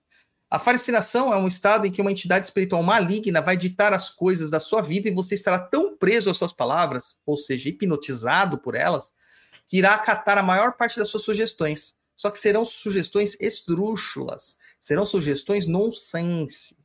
A 0.52 0.58
fascinação 0.58 1.32
é 1.32 1.38
um 1.38 1.48
estado 1.48 1.86
em 1.86 1.92
que 1.92 2.02
uma 2.02 2.12
entidade 2.12 2.48
espiritual 2.48 2.82
maligna 2.82 3.40
vai 3.40 3.56
ditar 3.56 3.94
as 3.94 4.10
coisas 4.10 4.50
da 4.50 4.60
sua 4.60 4.82
vida 4.82 5.08
e 5.08 5.14
você 5.14 5.36
estará 5.36 5.60
tão 5.60 5.96
preso 5.96 6.32
às 6.32 6.38
suas 6.38 6.52
palavras, 6.52 7.18
ou 7.24 7.38
seja, 7.38 7.70
hipnotizado 7.70 8.58
por 8.58 8.74
elas, 8.74 9.14
que 9.68 9.78
irá 9.78 9.94
acatar 9.94 10.40
a 10.40 10.44
maior 10.44 10.76
parte 10.76 10.98
das 10.98 11.08
suas 11.08 11.22
sugestões. 11.22 11.94
Só 12.16 12.32
que 12.32 12.40
serão 12.40 12.66
sugestões 12.66 13.40
esdrúxulas, 13.40 14.58
serão 14.82 15.06
sugestões 15.06 15.68
nonsense. 15.68 16.76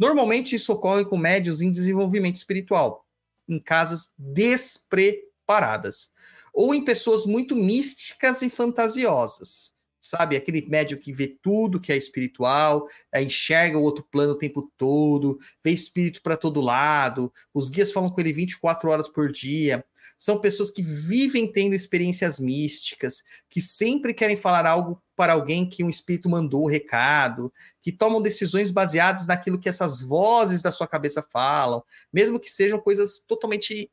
Normalmente 0.00 0.56
isso 0.56 0.72
ocorre 0.72 1.04
com 1.04 1.16
médios 1.16 1.60
em 1.60 1.70
desenvolvimento 1.70 2.36
espiritual, 2.36 3.06
em 3.48 3.60
casas 3.60 4.14
despreparadas, 4.18 6.10
ou 6.52 6.74
em 6.74 6.84
pessoas 6.84 7.24
muito 7.24 7.54
místicas 7.54 8.42
e 8.42 8.50
fantasiosas 8.50 9.74
sabe? 10.02 10.36
Aquele 10.36 10.66
médio 10.68 10.98
que 10.98 11.12
vê 11.12 11.28
tudo 11.28 11.80
que 11.80 11.92
é 11.92 11.96
espiritual, 11.96 12.88
é, 13.12 13.22
enxerga 13.22 13.78
o 13.78 13.82
outro 13.82 14.04
plano 14.10 14.32
o 14.32 14.38
tempo 14.38 14.70
todo, 14.76 15.38
vê 15.64 15.70
espírito 15.70 16.20
para 16.20 16.36
todo 16.36 16.60
lado. 16.60 17.32
Os 17.54 17.70
guias 17.70 17.92
falam 17.92 18.10
com 18.10 18.20
ele 18.20 18.32
24 18.32 18.90
horas 18.90 19.08
por 19.08 19.30
dia. 19.30 19.84
São 20.18 20.40
pessoas 20.40 20.70
que 20.70 20.82
vivem 20.82 21.50
tendo 21.50 21.74
experiências 21.74 22.38
místicas, 22.38 23.22
que 23.48 23.60
sempre 23.60 24.12
querem 24.12 24.36
falar 24.36 24.66
algo 24.66 25.00
para 25.16 25.32
alguém 25.32 25.68
que 25.68 25.84
um 25.84 25.90
espírito 25.90 26.28
mandou 26.28 26.64
o 26.64 26.68
recado, 26.68 27.52
que 27.80 27.92
tomam 27.92 28.20
decisões 28.20 28.70
baseadas 28.70 29.26
naquilo 29.26 29.58
que 29.58 29.68
essas 29.68 30.00
vozes 30.00 30.62
da 30.62 30.72
sua 30.72 30.86
cabeça 30.86 31.22
falam, 31.22 31.82
mesmo 32.12 32.40
que 32.40 32.50
sejam 32.50 32.80
coisas 32.80 33.18
totalmente 33.18 33.90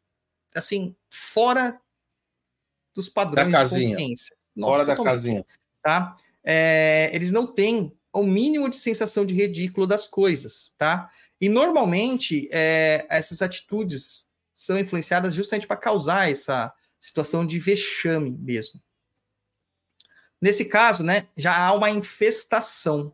assim, 0.55 0.95
fora 1.09 1.79
dos 2.95 3.09
padrões 3.09 3.51
da 3.51 3.59
casinha. 3.59 3.81
de 3.81 3.91
consciência. 3.93 4.35
Nossa, 4.55 4.73
fora 4.73 4.85
totalmente. 4.85 5.05
da 5.05 5.11
casinha 5.11 5.45
tá? 5.81 6.15
É, 6.43 7.09
eles 7.13 7.31
não 7.31 7.45
têm 7.45 7.93
o 8.13 8.23
mínimo 8.23 8.69
de 8.69 8.75
sensação 8.75 9.25
de 9.25 9.33
ridículo 9.33 9.85
das 9.85 10.07
coisas, 10.07 10.73
tá? 10.77 11.09
E 11.39 11.47
normalmente 11.47 12.49
é, 12.51 13.05
essas 13.09 13.41
atitudes 13.41 14.27
são 14.53 14.77
influenciadas 14.77 15.33
justamente 15.33 15.67
para 15.67 15.77
causar 15.77 16.29
essa 16.29 16.73
situação 16.99 17.45
de 17.45 17.59
vexame 17.59 18.31
mesmo. 18.31 18.79
Nesse 20.41 20.65
caso, 20.65 21.03
né, 21.03 21.27
já 21.35 21.57
há 21.57 21.73
uma 21.73 21.89
infestação 21.89 23.13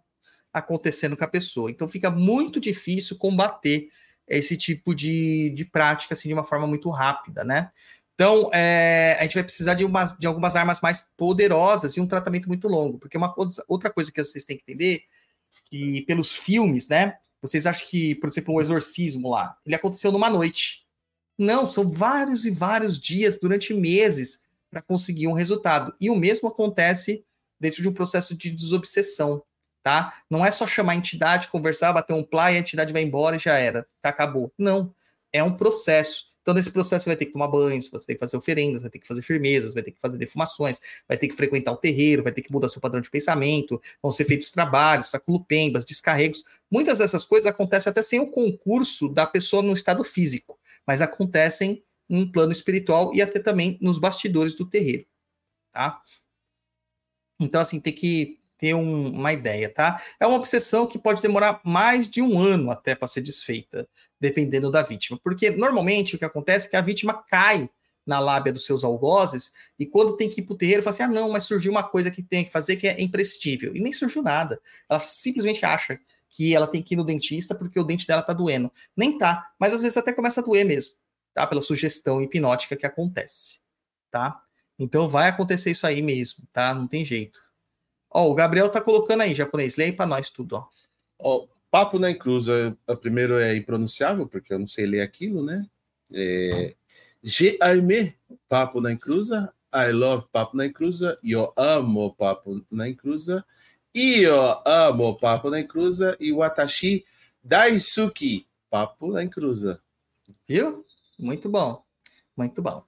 acontecendo 0.53 1.17
com 1.17 1.23
a 1.23 1.27
pessoa. 1.27 1.69
Então 1.69 1.87
fica 1.87 2.09
muito 2.09 2.59
difícil 2.59 3.17
combater 3.17 3.89
esse 4.27 4.57
tipo 4.57 4.95
de, 4.95 5.51
de 5.51 5.65
prática 5.65 6.13
assim, 6.13 6.29
de 6.29 6.33
uma 6.33 6.43
forma 6.43 6.65
muito 6.65 6.89
rápida, 6.89 7.43
né? 7.43 7.71
Então, 8.15 8.49
é, 8.53 9.17
a 9.19 9.23
gente 9.23 9.33
vai 9.33 9.43
precisar 9.43 9.73
de, 9.73 9.83
umas, 9.83 10.17
de 10.17 10.25
algumas 10.25 10.55
armas 10.55 10.79
mais 10.79 11.01
poderosas 11.17 11.95
e 11.95 12.01
um 12.01 12.07
tratamento 12.07 12.47
muito 12.47 12.67
longo. 12.67 12.97
Porque 12.97 13.17
uma 13.17 13.31
coisa, 13.33 13.63
outra 13.67 13.89
coisa 13.89 14.11
que 14.11 14.23
vocês 14.23 14.45
têm 14.45 14.57
que 14.57 14.63
entender, 14.63 15.03
que 15.65 16.01
pelos 16.03 16.33
filmes, 16.33 16.87
né? 16.87 17.17
Vocês 17.41 17.67
acham 17.67 17.85
que, 17.85 18.15
por 18.15 18.27
exemplo, 18.27 18.55
um 18.55 18.61
exorcismo 18.61 19.29
lá, 19.29 19.55
ele 19.65 19.75
aconteceu 19.75 20.11
numa 20.11 20.29
noite. 20.29 20.85
Não, 21.37 21.67
são 21.67 21.87
vários 21.87 22.45
e 22.45 22.49
vários 22.49 22.99
dias, 22.99 23.37
durante 23.37 23.73
meses, 23.73 24.39
para 24.71 24.81
conseguir 24.81 25.27
um 25.27 25.33
resultado. 25.33 25.93
E 25.99 26.09
o 26.09 26.15
mesmo 26.15 26.47
acontece 26.47 27.23
dentro 27.59 27.81
de 27.81 27.89
um 27.89 27.93
processo 27.93 28.35
de 28.35 28.49
desobsessão, 28.49 29.43
tá? 29.83 30.21
Não 30.29 30.45
é 30.45 30.51
só 30.51 30.65
chamar 30.65 30.93
a 30.93 30.95
entidade, 30.95 31.49
conversar, 31.49 31.93
bater 31.93 32.13
um 32.13 32.23
plá 32.23 32.51
e 32.51 32.55
a 32.55 32.59
entidade 32.59 32.93
vai 32.93 33.01
embora 33.01 33.35
e 33.35 33.39
já 33.39 33.57
era, 33.57 33.85
tá, 34.01 34.09
acabou. 34.09 34.51
Não, 34.57 34.93
é 35.31 35.43
um 35.43 35.55
processo. 35.55 36.25
Então, 36.45 36.53
nesse 36.53 36.69
processo, 36.69 37.05
você 37.05 37.09
vai 37.09 37.17
ter 37.17 37.25
que 37.25 37.31
tomar 37.31 37.47
banho, 37.47 37.81
você 37.81 37.89
vai 37.89 37.99
ter 38.01 38.13
que 38.13 38.19
fazer 38.19 38.37
oferendas, 38.37 38.83
vai 38.83 38.91
ter 38.91 38.99
que 38.99 39.07
fazer 39.07 39.23
firmezas, 39.23 39.73
vai 39.73 39.81
ter 39.81 39.89
que 39.89 39.99
fazer 39.99 40.19
defumações, 40.19 40.79
vai 41.07 41.17
ter 41.17 41.27
que 41.27 41.35
frequentar 41.35 41.71
o 41.71 41.75
terreiro, 41.75 42.21
vai 42.21 42.31
ter 42.31 42.43
que 42.43 42.51
mudar 42.51 42.69
seu 42.69 42.79
padrão 42.79 43.01
de 43.01 43.09
pensamento, 43.09 43.81
vão 43.99 44.11
ser 44.11 44.25
feitos 44.25 44.51
trabalhos, 44.51 45.07
saculupembas, 45.07 45.83
descarregos. 45.83 46.43
Muitas 46.69 46.99
dessas 46.99 47.25
coisas 47.25 47.47
acontecem 47.47 47.89
até 47.89 48.03
sem 48.03 48.19
o 48.19 48.27
concurso 48.27 49.09
da 49.09 49.25
pessoa 49.25 49.63
no 49.63 49.73
estado 49.73 50.03
físico, 50.03 50.59
mas 50.85 51.01
acontecem 51.01 51.83
em 52.07 52.15
um 52.21 52.31
plano 52.31 52.51
espiritual 52.51 53.11
e 53.15 53.23
até 53.23 53.39
também 53.39 53.79
nos 53.81 53.97
bastidores 53.97 54.53
do 54.53 54.69
terreiro, 54.69 55.07
tá? 55.71 55.99
Então, 57.39 57.59
assim, 57.59 57.79
tem 57.79 57.91
que 57.91 58.39
ter 58.57 58.73
um, 58.73 59.09
uma 59.09 59.33
ideia, 59.33 59.69
tá? 59.69 60.01
É 60.19 60.25
uma 60.25 60.37
obsessão 60.37 60.87
que 60.87 60.97
pode 60.97 61.21
demorar 61.21 61.61
mais 61.63 62.07
de 62.07 62.21
um 62.21 62.39
ano 62.39 62.71
até 62.71 62.95
para 62.95 63.07
ser 63.07 63.21
desfeita, 63.21 63.87
dependendo 64.19 64.71
da 64.71 64.81
vítima. 64.81 65.19
Porque 65.23 65.49
normalmente 65.49 66.15
o 66.15 66.19
que 66.19 66.25
acontece 66.25 66.67
é 66.67 66.69
que 66.69 66.75
a 66.75 66.81
vítima 66.81 67.13
cai 67.13 67.69
na 68.05 68.19
lábia 68.19 68.53
dos 68.53 68.65
seus 68.65 68.83
algozes 68.83 69.51
e 69.79 69.85
quando 69.85 70.15
tem 70.15 70.29
que 70.29 70.41
ir 70.41 70.43
para 70.43 70.53
o 70.53 70.57
terreiro, 70.57 70.83
fala 70.83 70.93
assim: 70.93 71.03
ah, 71.03 71.07
não, 71.07 71.29
mas 71.29 71.45
surgiu 71.45 71.71
uma 71.71 71.83
coisa 71.83 72.11
que 72.11 72.21
tem 72.21 72.45
que 72.45 72.51
fazer 72.51 72.75
que 72.75 72.87
é 72.87 73.01
imprescindível. 73.01 73.75
E 73.75 73.79
nem 73.79 73.91
surgiu 73.91 74.21
nada. 74.21 74.59
Ela 74.89 74.99
simplesmente 74.99 75.65
acha 75.65 75.99
que 76.29 76.55
ela 76.55 76.67
tem 76.67 76.83
que 76.83 76.93
ir 76.93 76.97
no 76.97 77.03
dentista 77.03 77.55
porque 77.55 77.79
o 77.79 77.83
dente 77.83 78.05
dela 78.05 78.21
tá 78.21 78.33
doendo. 78.33 78.71
Nem 78.95 79.17
tá, 79.17 79.51
mas 79.59 79.73
às 79.73 79.81
vezes 79.81 79.97
até 79.97 80.13
começa 80.13 80.41
a 80.41 80.43
doer 80.43 80.65
mesmo, 80.65 80.93
tá? 81.33 81.47
Pela 81.47 81.61
sugestão 81.61 82.21
hipnótica 82.21 82.75
que 82.75 82.85
acontece, 82.85 83.59
tá? 84.11 84.41
Então 84.77 85.07
vai 85.07 85.29
acontecer 85.29 85.71
isso 85.71 85.87
aí 85.87 86.01
mesmo, 86.01 86.45
tá? 86.51 86.73
Não 86.73 86.87
tem 86.87 87.05
jeito. 87.05 87.39
Ó, 88.17 88.31
o 88.31 88.33
Gabriel 88.33 88.69
tá 88.69 88.79
colocando 88.79 89.23
aí, 89.23 89.35
japonês. 89.35 89.75
Leia 89.75 89.91
para 89.91 90.05
nós 90.05 90.29
tudo, 90.29 90.55
ó. 90.55 90.67
Ó, 91.19 91.47
Papo 91.69 91.99
na 91.99 92.09
Inclusa, 92.09 92.77
a 92.87 92.95
primeiro 92.95 93.37
é 93.37 93.53
impronunciável, 93.57 94.25
porque 94.25 94.53
eu 94.53 94.59
não 94.59 94.67
sei 94.67 94.85
ler 94.85 95.01
aquilo, 95.01 95.43
né? 95.43 95.67
É, 96.13 96.75
G-A-M, 97.21 98.15
Papo 98.47 98.79
na 98.79 98.93
Inclusa. 98.93 99.53
I 99.73 99.91
love 99.91 100.27
Papo 100.31 100.55
na 100.55 100.65
Inclusa. 100.65 101.19
Eu 101.21 101.51
amo 101.57 102.15
Papo 102.15 102.57
na 102.71 102.87
Inclusa. 102.87 103.45
E 103.93 104.21
eu 104.21 104.61
amo 104.65 105.19
Papo 105.19 105.49
na 105.49 105.59
Inclusa. 105.59 106.15
E 106.17 106.31
Watashi 106.31 107.03
Daisuki, 107.43 108.47
Papo 108.69 109.11
na 109.11 109.23
Inclusa. 109.23 109.81
Viu? 110.47 110.85
Muito 111.19 111.49
bom. 111.49 111.83
Muito 112.37 112.61
bom. 112.61 112.81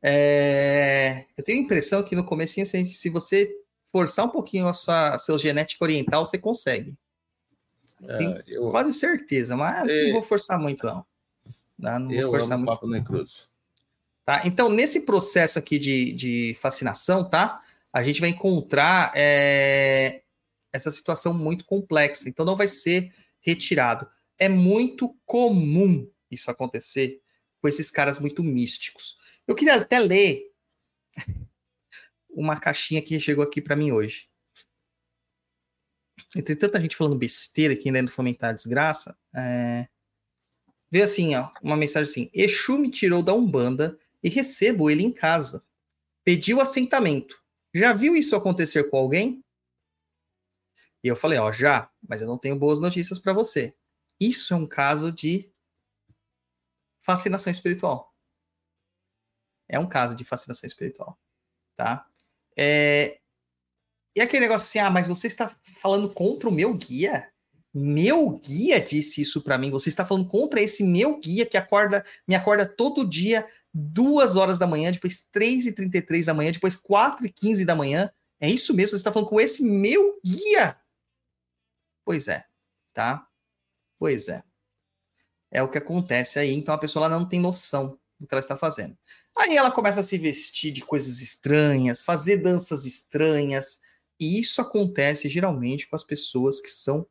É... 0.00 1.24
Eu 1.36 1.42
tenho 1.42 1.58
a 1.58 1.64
impressão 1.64 2.04
que 2.04 2.14
no 2.14 2.22
começo, 2.22 2.64
se 2.64 3.10
você 3.10 3.60
forçar 3.92 4.24
um 4.24 4.30
pouquinho 4.30 4.68
a 4.68 4.74
sua, 4.74 5.14
a 5.14 5.18
seu 5.18 5.38
genética 5.38 5.84
oriental, 5.84 6.24
você 6.24 6.38
consegue. 6.38 6.96
É, 8.02 8.42
eu... 8.46 8.70
Quase 8.70 8.94
certeza, 8.94 9.56
mas 9.56 9.90
é... 9.90 10.04
não 10.04 10.12
vou 10.12 10.22
forçar 10.22 10.58
muito, 10.58 10.86
não. 10.86 11.04
não, 11.78 11.98
não 11.98 12.12
eu 12.12 12.30
vou 12.30 12.38
forçar 12.38 12.56
muito. 12.56 12.72
Papo 12.72 13.04
cruz. 13.04 13.48
Tá? 14.24 14.42
Então, 14.44 14.68
nesse 14.68 15.00
processo 15.00 15.58
aqui 15.58 15.78
de, 15.78 16.12
de 16.12 16.56
fascinação, 16.60 17.28
tá? 17.28 17.60
A 17.92 18.02
gente 18.02 18.20
vai 18.20 18.30
encontrar 18.30 19.12
é, 19.14 20.22
essa 20.72 20.90
situação 20.90 21.34
muito 21.34 21.64
complexa. 21.64 22.28
Então, 22.28 22.44
não 22.44 22.56
vai 22.56 22.68
ser 22.68 23.12
retirado. 23.40 24.06
É 24.38 24.48
muito 24.48 25.16
comum 25.26 26.08
isso 26.30 26.50
acontecer 26.50 27.20
com 27.60 27.68
esses 27.68 27.90
caras 27.90 28.18
muito 28.18 28.42
místicos. 28.42 29.18
Eu 29.46 29.54
queria 29.54 29.74
até 29.74 29.98
ler 29.98 30.50
uma 32.32 32.58
caixinha 32.58 33.02
que 33.02 33.18
chegou 33.20 33.44
aqui 33.44 33.60
para 33.60 33.76
mim 33.76 33.92
hoje. 33.92 34.28
Entre 36.36 36.54
tanta 36.54 36.80
gente 36.80 36.96
falando 36.96 37.18
besteira 37.18 37.74
aqui 37.74 37.88
ainda 37.88 38.10
fomentar 38.10 38.50
a 38.50 38.54
desgraça, 38.54 39.18
é... 39.34 39.88
vê 40.90 41.02
assim, 41.02 41.34
ó, 41.34 41.50
uma 41.62 41.76
mensagem 41.76 42.08
assim: 42.08 42.30
Exu 42.32 42.78
me 42.78 42.90
tirou 42.90 43.22
da 43.22 43.34
Umbanda 43.34 43.98
e 44.22 44.28
recebo 44.28 44.90
ele 44.90 45.02
em 45.02 45.12
casa. 45.12 45.64
Pediu 46.24 46.60
assentamento. 46.60 47.40
Já 47.74 47.92
viu 47.92 48.14
isso 48.14 48.36
acontecer 48.36 48.90
com 48.90 48.96
alguém? 48.96 49.44
E 51.02 51.08
eu 51.08 51.16
falei, 51.16 51.38
ó, 51.38 51.50
já, 51.50 51.90
mas 52.06 52.20
eu 52.20 52.26
não 52.26 52.36
tenho 52.36 52.58
boas 52.58 52.78
notícias 52.78 53.18
para 53.18 53.32
você. 53.32 53.74
Isso 54.18 54.52
é 54.52 54.56
um 54.56 54.66
caso 54.66 55.10
de 55.10 55.50
fascinação 56.98 57.50
espiritual. 57.50 58.14
É 59.66 59.78
um 59.78 59.88
caso 59.88 60.14
de 60.14 60.24
fascinação 60.24 60.66
espiritual, 60.66 61.18
tá? 61.76 62.09
É... 62.56 63.18
E 64.14 64.20
aquele 64.20 64.40
negócio 64.40 64.66
assim, 64.66 64.78
ah, 64.78 64.90
mas 64.90 65.06
você 65.06 65.26
está 65.26 65.48
falando 65.48 66.12
contra 66.12 66.48
o 66.48 66.52
meu 66.52 66.74
guia? 66.74 67.30
Meu 67.72 68.30
guia 68.30 68.80
disse 68.80 69.22
isso 69.22 69.40
para 69.42 69.56
mim. 69.56 69.70
Você 69.70 69.88
está 69.88 70.04
falando 70.04 70.26
contra 70.26 70.60
esse 70.60 70.82
meu 70.82 71.20
guia 71.20 71.46
que 71.46 71.56
acorda, 71.56 72.04
me 72.26 72.34
acorda 72.34 72.66
todo 72.66 73.08
dia, 73.08 73.46
duas 73.72 74.34
horas 74.34 74.58
da 74.58 74.66
manhã, 74.66 74.90
depois 74.90 75.22
três 75.30 75.66
e 75.66 75.72
trinta 75.72 75.98
e 75.98 76.02
três 76.02 76.26
da 76.26 76.34
manhã, 76.34 76.50
depois 76.50 76.74
quatro 76.74 77.24
e 77.24 77.30
quinze 77.30 77.64
da 77.64 77.76
manhã. 77.76 78.10
É 78.40 78.50
isso 78.50 78.74
mesmo? 78.74 78.90
Você 78.90 78.96
está 78.96 79.12
falando 79.12 79.28
com 79.28 79.40
esse 79.40 79.62
meu 79.62 80.20
guia? 80.24 80.76
Pois 82.04 82.26
é, 82.26 82.44
tá? 82.92 83.28
Pois 83.98 84.28
é. 84.28 84.42
é 85.50 85.62
o 85.62 85.68
que 85.68 85.78
acontece 85.78 86.38
aí. 86.38 86.52
Então 86.52 86.74
a 86.74 86.78
pessoa 86.78 87.08
não 87.08 87.28
tem 87.28 87.38
noção 87.38 87.98
do 88.18 88.26
que 88.26 88.34
ela 88.34 88.40
está 88.40 88.56
fazendo. 88.56 88.96
Aí 89.40 89.56
ela 89.56 89.70
começa 89.70 90.00
a 90.00 90.02
se 90.02 90.18
vestir 90.18 90.70
de 90.70 90.82
coisas 90.82 91.22
estranhas, 91.22 92.02
fazer 92.02 92.42
danças 92.42 92.84
estranhas, 92.84 93.80
e 94.20 94.38
isso 94.38 94.60
acontece 94.60 95.30
geralmente 95.30 95.88
com 95.88 95.96
as 95.96 96.04
pessoas 96.04 96.60
que 96.60 96.68
são 96.68 97.06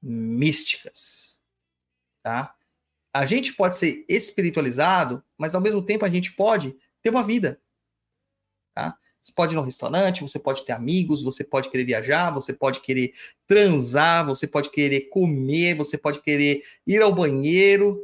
místicas, 0.00 1.40
tá? 2.22 2.54
A 3.12 3.26
gente 3.26 3.54
pode 3.54 3.76
ser 3.76 4.04
espiritualizado, 4.08 5.20
mas 5.36 5.56
ao 5.56 5.60
mesmo 5.60 5.84
tempo 5.84 6.04
a 6.04 6.08
gente 6.08 6.32
pode 6.36 6.76
ter 7.02 7.10
uma 7.10 7.24
vida, 7.24 7.60
tá? 8.72 8.96
Você 9.20 9.32
pode 9.32 9.54
ir 9.54 9.56
no 9.56 9.62
restaurante, 9.62 10.22
você 10.22 10.38
pode 10.38 10.64
ter 10.64 10.74
amigos, 10.74 11.24
você 11.24 11.42
pode 11.42 11.70
querer 11.70 11.86
viajar, 11.86 12.30
você 12.30 12.52
pode 12.52 12.82
querer 12.82 13.12
transar, 13.48 14.24
você 14.24 14.46
pode 14.46 14.70
querer 14.70 15.08
comer, 15.08 15.74
você 15.74 15.98
pode 15.98 16.20
querer 16.22 16.62
ir 16.86 17.02
ao 17.02 17.12
banheiro. 17.12 18.00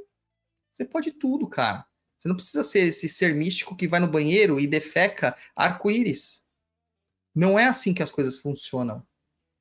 Você 0.69 0.85
pode 0.85 1.13
tudo, 1.13 1.47
cara. 1.47 1.87
Você 2.21 2.29
não 2.29 2.37
precisa 2.37 2.63
ser 2.63 2.81
esse 2.81 3.09
ser 3.09 3.35
místico 3.35 3.75
que 3.75 3.89
vai 3.89 3.99
no 3.99 4.07
banheiro 4.07 4.61
e 4.61 4.67
defeca 4.67 5.35
arco-íris. 5.57 6.45
Não 7.35 7.59
é 7.59 7.65
assim 7.65 7.95
que 7.95 8.03
as 8.03 8.11
coisas 8.11 8.37
funcionam, 8.37 9.07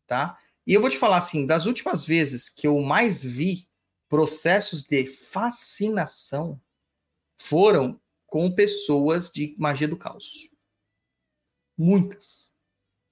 tá? 0.05 0.37
E 0.67 0.73
eu 0.73 0.81
vou 0.81 0.89
te 0.89 0.97
falar 0.97 1.19
assim, 1.19 1.45
das 1.45 1.65
últimas 1.65 2.05
vezes 2.05 2.49
que 2.49 2.67
eu 2.67 2.81
mais 2.81 3.23
vi 3.23 3.65
processos 4.09 4.83
de 4.83 5.07
fascinação 5.07 6.61
foram 7.37 7.97
com 8.25 8.51
pessoas 8.51 9.29
de 9.29 9.55
magia 9.57 9.87
do 9.87 9.95
caos. 9.95 10.49
Muitas. 11.77 12.51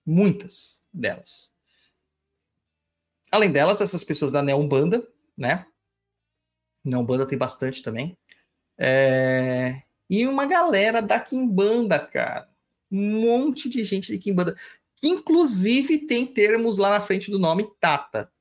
Muitas 0.05 0.83
delas. 0.91 1.53
Além 3.31 3.49
delas, 3.49 3.79
essas 3.79 4.03
pessoas 4.03 4.33
da 4.33 4.41
Neombanda, 4.41 5.07
né? 5.37 5.65
Neombanda 6.83 7.25
tem 7.25 7.37
bastante 7.37 7.81
também. 7.81 8.17
É... 8.77 9.81
E 10.09 10.25
uma 10.25 10.45
galera 10.45 11.01
da 11.01 11.19
Kimbanda, 11.19 11.99
cara. 11.99 12.49
Um 12.91 13.21
monte 13.21 13.69
de 13.69 13.83
gente 13.83 14.11
de 14.11 14.17
Kimbanda. 14.17 14.55
Que 14.95 15.07
inclusive 15.07 15.99
tem 15.99 16.25
termos 16.25 16.77
lá 16.77 16.91
na 16.91 17.01
frente 17.01 17.29
do 17.29 17.39
nome 17.39 17.69
Tata. 17.79 18.31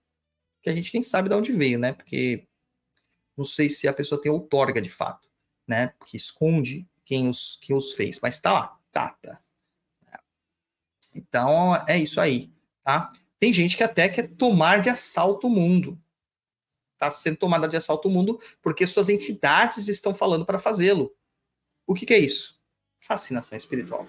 Que 0.63 0.71
a 0.71 0.75
gente 0.75 0.93
nem 0.95 1.03
sabe 1.03 1.29
de 1.29 1.35
onde 1.35 1.53
veio, 1.53 1.79
né? 1.79 1.93
Porque 1.93 2.47
não 3.37 3.45
sei 3.45 3.69
se 3.69 3.87
a 3.87 3.93
pessoa 3.93 4.21
tem 4.21 4.31
outorga 4.31 4.81
de 4.81 4.89
fato, 4.89 5.29
né? 5.67 5.93
Que 6.07 6.17
esconde 6.17 6.89
quem 7.05 7.29
os, 7.29 7.59
quem 7.61 7.77
os 7.77 7.93
fez. 7.93 8.19
Mas 8.21 8.41
tá 8.41 8.53
lá, 8.53 8.79
Tata. 8.93 9.41
Então, 11.15 11.75
é 11.89 11.99
isso 11.99 12.21
aí, 12.21 12.53
tá? 12.85 13.09
Tem 13.39 13.53
gente 13.53 13.77
que 13.77 13.83
até 13.83 14.09
quer 14.09 14.29
tomar 14.37 14.81
de 14.81 14.89
assalto 14.89 15.47
o 15.47 15.51
mundo. 15.51 15.99
Tá 16.99 17.11
sendo 17.13 17.37
tomada 17.37 17.69
de 17.69 17.77
assalto 17.77 18.09
o 18.09 18.11
mundo 18.11 18.39
porque 18.63 18.87
suas 18.87 19.09
entidades 19.09 19.89
estão 19.89 20.15
falando 20.15 20.47
para 20.47 20.59
fazê-lo. 20.59 21.15
O 21.87 21.95
que, 21.95 22.07
que 22.07 22.15
é 22.15 22.19
isso? 22.19 22.61
Fascinação 22.97 23.57
espiritual. 23.57 24.07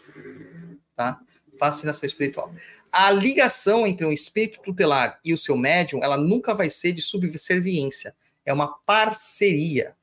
Tá? 0.96 1.20
Fascinação 1.60 2.08
espiritual. 2.08 2.54
A 2.92 3.12
ligação 3.12 3.86
entre 3.86 4.06
um 4.06 4.12
espírito 4.12 4.62
tutelar 4.62 5.20
e 5.24 5.34
o 5.34 5.38
seu 5.38 5.58
médium, 5.58 6.04
ela 6.04 6.18
nunca 6.18 6.54
vai 6.54 6.70
ser 6.70 6.94
de 6.94 7.02
subserviência. 7.02 8.16
É 8.46 8.54
uma 8.54 8.68
parceria. 8.80 9.96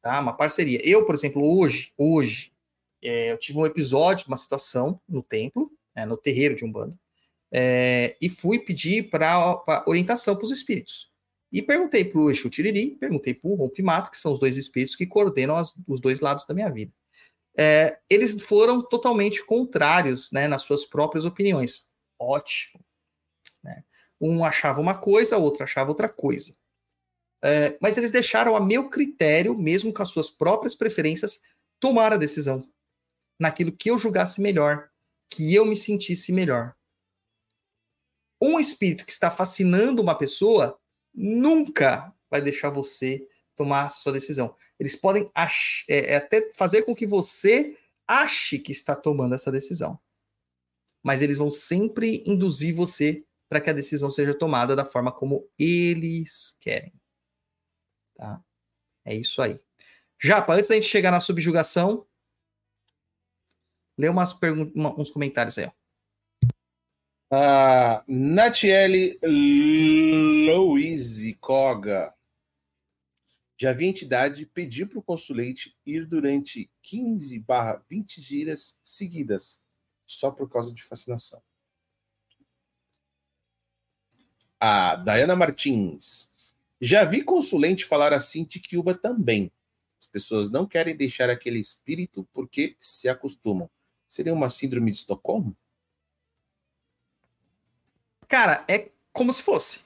Tá? 0.00 0.20
Uma 0.20 0.32
parceria. 0.32 0.80
Eu, 0.88 1.04
por 1.04 1.14
exemplo, 1.14 1.42
hoje, 1.44 1.92
hoje, 1.98 2.52
é, 3.02 3.32
eu 3.32 3.38
tive 3.38 3.58
um 3.58 3.66
episódio, 3.66 4.26
uma 4.28 4.36
situação 4.36 4.98
no 5.08 5.22
templo, 5.22 5.64
né, 5.94 6.06
no 6.06 6.16
terreiro 6.16 6.56
de 6.56 6.64
Umbanda, 6.64 6.98
é, 7.52 8.16
e 8.20 8.28
fui 8.28 8.58
pedir 8.58 9.10
para 9.10 9.62
orientação 9.86 10.34
para 10.34 10.44
os 10.44 10.50
espíritos. 10.50 11.12
E 11.54 11.62
perguntei 11.62 12.04
para 12.04 12.18
o 12.18 12.28
Exu 12.32 12.50
Tiriri, 12.50 12.96
perguntei 12.96 13.32
para 13.32 13.48
o 13.48 13.54
Rompimato, 13.54 14.10
que 14.10 14.18
são 14.18 14.32
os 14.32 14.40
dois 14.40 14.56
espíritos 14.56 14.96
que 14.96 15.06
coordenam 15.06 15.54
as, 15.54 15.72
os 15.86 16.00
dois 16.00 16.18
lados 16.18 16.44
da 16.44 16.52
minha 16.52 16.68
vida. 16.68 16.92
É, 17.56 17.96
eles 18.10 18.42
foram 18.42 18.82
totalmente 18.82 19.46
contrários 19.46 20.32
né, 20.32 20.48
nas 20.48 20.62
suas 20.62 20.84
próprias 20.84 21.24
opiniões. 21.24 21.88
Ótimo. 22.18 22.84
Né? 23.62 23.84
Um 24.20 24.44
achava 24.44 24.80
uma 24.80 24.98
coisa, 24.98 25.38
o 25.38 25.42
outro 25.44 25.62
achava 25.62 25.90
outra 25.90 26.08
coisa. 26.08 26.56
É, 27.40 27.78
mas 27.80 27.96
eles 27.96 28.10
deixaram 28.10 28.56
a 28.56 28.60
meu 28.60 28.90
critério, 28.90 29.56
mesmo 29.56 29.92
com 29.92 30.02
as 30.02 30.08
suas 30.08 30.28
próprias 30.28 30.74
preferências, 30.74 31.40
tomar 31.78 32.12
a 32.12 32.16
decisão 32.16 32.68
naquilo 33.38 33.70
que 33.70 33.92
eu 33.92 33.98
julgasse 33.98 34.40
melhor 34.40 34.90
que 35.30 35.54
eu 35.54 35.64
me 35.64 35.76
sentisse 35.76 36.32
melhor. 36.32 36.74
Um 38.42 38.58
espírito 38.58 39.06
que 39.06 39.12
está 39.12 39.30
fascinando 39.30 40.02
uma 40.02 40.18
pessoa 40.18 40.78
nunca 41.14 42.12
vai 42.30 42.40
deixar 42.40 42.70
você 42.70 43.26
tomar 43.54 43.88
sua 43.88 44.12
decisão. 44.12 44.54
Eles 44.78 44.96
podem 44.96 45.30
é, 45.88 46.12
é, 46.12 46.16
até 46.16 46.50
fazer 46.50 46.82
com 46.82 46.94
que 46.94 47.06
você 47.06 47.76
ache 48.06 48.58
que 48.58 48.72
está 48.72 48.96
tomando 48.96 49.34
essa 49.34 49.50
decisão. 49.50 49.98
Mas 51.02 51.22
eles 51.22 51.38
vão 51.38 51.50
sempre 51.50 52.22
induzir 52.26 52.74
você 52.74 53.24
para 53.48 53.60
que 53.60 53.70
a 53.70 53.74
decisão 53.74 54.10
seja 54.10 54.36
tomada 54.36 54.74
da 54.74 54.84
forma 54.84 55.12
como 55.12 55.48
eles 55.58 56.56
querem. 56.58 56.92
Tá? 58.14 58.42
É 59.04 59.14
isso 59.14 59.40
aí. 59.40 59.56
Japa, 60.18 60.54
antes 60.54 60.68
da 60.68 60.74
gente 60.74 60.88
chegar 60.88 61.10
na 61.10 61.20
subjugação, 61.20 62.06
Lê 63.96 64.08
umas 64.08 64.32
perguntas, 64.32 64.72
uns 64.98 65.10
comentários 65.10 65.56
aí, 65.58 65.66
ó. 65.66 65.70
A 67.36 68.04
Natiele 68.06 69.18
Louise 70.46 71.34
Koga. 71.40 72.14
Já 73.58 73.72
vi 73.72 73.86
a 73.86 73.88
entidade 73.88 74.46
pedir 74.46 74.86
para 74.86 75.00
o 75.00 75.02
consulente 75.02 75.76
ir 75.84 76.06
durante 76.06 76.70
15 76.80 77.40
barra 77.40 77.84
20 77.90 78.22
giras 78.22 78.78
seguidas, 78.84 79.60
só 80.06 80.30
por 80.30 80.48
causa 80.48 80.72
de 80.72 80.80
fascinação. 80.84 81.42
A 84.60 84.94
Dayana 84.94 85.34
Martins. 85.34 86.32
Já 86.80 87.04
vi 87.04 87.20
consulente 87.20 87.84
falar 87.84 88.12
assim 88.12 88.44
de 88.44 88.62
Cuba 88.62 88.94
também. 88.94 89.50
As 89.98 90.06
pessoas 90.06 90.50
não 90.52 90.68
querem 90.68 90.96
deixar 90.96 91.28
aquele 91.28 91.58
espírito 91.58 92.28
porque 92.32 92.76
se 92.78 93.08
acostumam. 93.08 93.68
Seria 94.08 94.32
uma 94.32 94.48
síndrome 94.48 94.92
de 94.92 94.98
Estocolmo? 94.98 95.56
Cara, 98.28 98.64
é 98.68 98.88
como 99.12 99.32
se 99.32 99.42
fosse. 99.42 99.80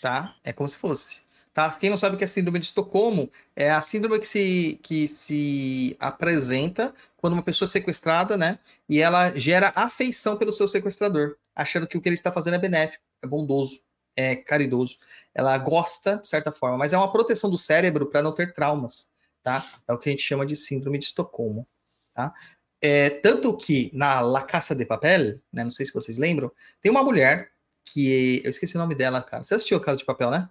Tá? 0.00 0.36
É 0.44 0.52
como 0.52 0.68
se 0.68 0.76
fosse. 0.76 1.22
Tá? 1.52 1.70
Quem 1.70 1.90
não 1.90 1.96
sabe 1.96 2.14
o 2.14 2.18
que 2.18 2.22
é 2.22 2.26
síndrome 2.28 2.60
de 2.60 2.66
Estocolmo, 2.66 3.28
é 3.56 3.70
a 3.70 3.80
síndrome 3.82 4.20
que 4.20 4.26
se, 4.28 4.78
que 4.80 5.08
se 5.08 5.96
apresenta 5.98 6.94
quando 7.16 7.32
uma 7.32 7.42
pessoa 7.42 7.66
é 7.66 7.68
sequestrada, 7.68 8.36
né? 8.36 8.60
E 8.88 9.00
ela 9.00 9.34
gera 9.34 9.72
afeição 9.74 10.36
pelo 10.36 10.52
seu 10.52 10.68
sequestrador, 10.68 11.36
achando 11.56 11.88
que 11.88 11.98
o 11.98 12.00
que 12.00 12.08
ele 12.08 12.14
está 12.14 12.30
fazendo 12.30 12.54
é 12.54 12.58
benéfico, 12.60 13.02
é 13.20 13.26
bondoso, 13.26 13.80
é 14.14 14.36
caridoso. 14.36 14.98
Ela 15.34 15.58
gosta, 15.58 16.18
de 16.18 16.28
certa 16.28 16.52
forma, 16.52 16.78
mas 16.78 16.92
é 16.92 16.96
uma 16.96 17.10
proteção 17.10 17.50
do 17.50 17.58
cérebro 17.58 18.06
para 18.06 18.22
não 18.22 18.32
ter 18.32 18.54
traumas, 18.54 19.10
tá? 19.42 19.66
É 19.88 19.92
o 19.92 19.98
que 19.98 20.08
a 20.08 20.12
gente 20.12 20.22
chama 20.22 20.46
de 20.46 20.54
síndrome 20.54 20.96
de 20.98 21.06
Estocolmo, 21.06 21.66
tá? 22.14 22.32
É, 22.80 23.10
tanto 23.10 23.56
que 23.56 23.90
na 23.92 24.20
La 24.20 24.42
Caça 24.42 24.74
de 24.74 24.84
Papel, 24.84 25.40
né, 25.52 25.64
não 25.64 25.70
sei 25.70 25.84
se 25.84 25.92
vocês 25.92 26.16
lembram, 26.16 26.50
tem 26.80 26.90
uma 26.90 27.02
mulher 27.02 27.50
que. 27.84 28.40
Eu 28.44 28.50
esqueci 28.50 28.76
o 28.76 28.78
nome 28.78 28.94
dela, 28.94 29.20
cara. 29.22 29.42
Você 29.42 29.54
assistiu 29.54 29.76
a 29.76 29.80
Casa 29.80 29.98
de 29.98 30.04
Papel, 30.04 30.30
né? 30.30 30.48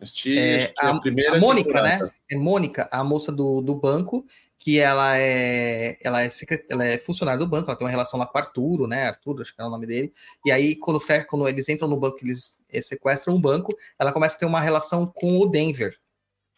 Assisti, 0.00 0.38
é, 0.38 0.74
a, 0.78 0.90
a, 0.90 1.00
primeira. 1.00 1.36
A 1.36 1.40
Mônica, 1.40 1.82
né? 1.82 1.98
É 2.30 2.36
Mônica, 2.36 2.88
a 2.90 3.02
moça 3.02 3.32
do, 3.32 3.62
do 3.62 3.74
banco, 3.74 4.26
que 4.58 4.78
ela 4.78 5.16
é, 5.16 5.96
ela, 6.02 6.22
é 6.22 6.30
secret, 6.30 6.66
ela 6.68 6.84
é 6.84 6.98
funcionária 6.98 7.38
do 7.38 7.46
banco, 7.46 7.70
ela 7.70 7.78
tem 7.78 7.86
uma 7.86 7.90
relação 7.90 8.20
lá 8.20 8.26
com 8.26 8.36
o 8.36 8.40
Arturo, 8.40 8.86
né? 8.86 9.06
Arturo, 9.06 9.40
acho 9.40 9.54
que 9.54 9.62
é 9.62 9.64
o 9.64 9.70
nome 9.70 9.86
dele. 9.86 10.12
E 10.44 10.52
aí, 10.52 10.76
quando, 10.76 11.00
quando 11.26 11.48
eles 11.48 11.68
entram 11.68 11.88
no 11.88 11.96
banco, 11.96 12.18
eles 12.22 12.60
eh, 12.70 12.82
sequestram 12.82 13.34
um 13.34 13.40
banco, 13.40 13.76
ela 13.98 14.12
começa 14.12 14.36
a 14.36 14.38
ter 14.38 14.46
uma 14.46 14.60
relação 14.60 15.06
com 15.06 15.38
o 15.38 15.46
Denver, 15.46 15.98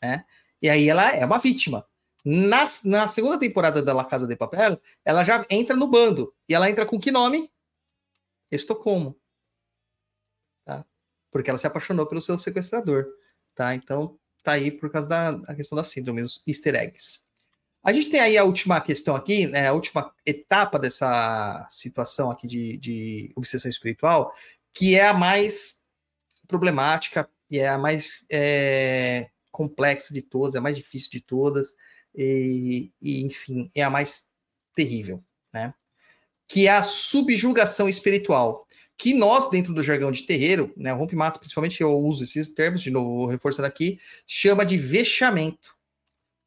né? 0.03 0.25
E 0.61 0.69
aí 0.69 0.89
ela 0.89 1.15
é 1.15 1.25
uma 1.25 1.39
vítima. 1.39 1.87
Na, 2.25 2.65
na 2.85 3.07
segunda 3.07 3.39
temporada 3.39 3.83
da 3.83 3.93
La 3.93 4.05
Casa 4.05 4.27
de 4.27 4.37
Papel, 4.37 4.81
ela 5.05 5.25
já 5.25 5.45
entra 5.51 5.77
no 5.77 5.87
bando. 5.87 6.35
E 6.49 6.55
ela 6.55 6.69
entra 6.69 6.85
com 6.85 6.99
que 6.99 7.11
nome? 7.11 7.51
Estocolmo. 8.51 9.19
Tá? 10.65 10.85
Porque 11.31 11.51
ela 11.51 11.59
se 11.59 11.67
apaixonou 11.67 12.07
pelo 12.07 12.23
seu 12.23 12.37
sequestrador. 12.39 13.07
Tá? 13.55 13.75
Então, 13.75 14.19
tá 14.43 14.53
aí 14.53 14.71
por 14.71 14.91
causa 14.91 15.09
da 15.09 15.55
questão 15.55 15.77
da 15.77 15.85
síndrome, 15.85 16.23
os 16.23 16.43
easter 16.47 16.75
eggs. 16.75 17.29
A 17.83 17.93
gente 17.93 18.11
tem 18.11 18.21
aí 18.21 18.37
a 18.37 18.45
última 18.45 18.81
questão 18.81 19.15
aqui, 19.15 19.47
né, 19.47 19.69
a 19.69 19.73
última 19.73 20.13
etapa 20.27 20.79
dessa 20.79 21.67
situação 21.71 22.31
aqui 22.31 22.47
de, 22.47 22.77
de 22.77 23.33
obsessão 23.37 23.69
espiritual, 23.69 24.35
que 24.75 24.97
é 24.97 25.09
a 25.09 25.15
mais 25.15 25.81
problemática 26.47 27.29
e 27.51 27.59
é 27.59 27.69
a 27.69 27.79
mais 27.79 28.27
é, 28.31 29.31
complexa 29.51 30.13
de 30.13 30.23
todas, 30.23 30.55
é 30.55 30.59
a 30.59 30.61
mais 30.61 30.77
difícil 30.77 31.11
de 31.11 31.21
todas, 31.21 31.75
e, 32.21 32.91
e, 33.01 33.25
enfim, 33.25 33.71
é 33.75 33.83
a 33.83 33.91
mais 33.91 34.27
terrível, 34.75 35.23
né? 35.55 35.73
Que 36.49 36.67
é 36.67 36.73
a 36.73 36.83
subjugação 36.83 37.89
espiritual. 37.89 38.67
que 38.99 39.15
nós, 39.15 39.49
dentro 39.49 39.73
do 39.73 39.83
jargão 39.83 40.11
de 40.11 40.25
terreiro, 40.25 40.75
né, 40.77 40.91
rompe-mato, 40.91 41.39
principalmente 41.39 41.81
eu 41.81 41.97
uso 41.97 42.25
esses 42.25 42.49
termos, 42.49 42.83
de 42.83 42.91
novo, 42.91 43.27
reforçando 43.27 43.69
aqui, 43.69 44.01
chama 44.27 44.67
de 44.67 44.77
vexamento, 44.77 45.77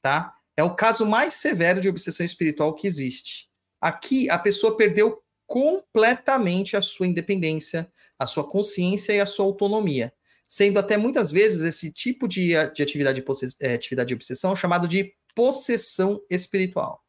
tá? 0.01 0.35
É 0.57 0.63
o 0.63 0.75
caso 0.75 1.05
mais 1.05 1.35
severo 1.35 1.79
de 1.79 1.87
obsessão 1.87 2.25
espiritual 2.25 2.75
que 2.75 2.85
existe. 2.85 3.49
Aqui, 3.79 4.29
a 4.29 4.37
pessoa 4.37 4.75
perdeu 4.75 5.23
completamente 5.47 6.75
a 6.75 6.81
sua 6.81 7.07
independência, 7.07 7.89
a 8.19 8.27
sua 8.27 8.47
consciência 8.47 9.13
e 9.13 9.21
a 9.21 9.25
sua 9.25 9.45
autonomia, 9.45 10.13
sendo 10.45 10.77
até 10.77 10.97
muitas 10.97 11.31
vezes 11.31 11.61
esse 11.61 11.89
tipo 11.89 12.27
de, 12.27 12.49
de 12.73 12.83
atividade, 12.83 13.21
de 13.21 13.55
é, 13.61 13.73
atividade 13.73 14.09
de 14.09 14.13
obsessão 14.13 14.55
chamado 14.57 14.89
de 14.89 15.13
possessão 15.35 16.21
espiritual, 16.29 17.03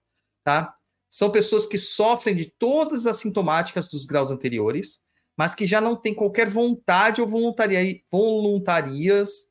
tá? 0.45 0.75
São 1.11 1.31
pessoas 1.31 1.66
que 1.66 1.77
sofrem 1.77 2.35
de 2.35 2.47
todas 2.47 3.07
as 3.07 3.18
sintomáticas 3.18 3.89
dos 3.89 4.05
graus 4.05 4.31
anteriores, 4.31 5.01
mas 5.37 5.55
que 5.55 5.66
já 5.66 5.81
não 5.81 5.95
têm 5.97 6.14
qualquer 6.14 6.49
vontade 6.49 7.20
ou 7.20 7.27
voluntaria, 7.27 8.01
voluntarias, 8.11 9.49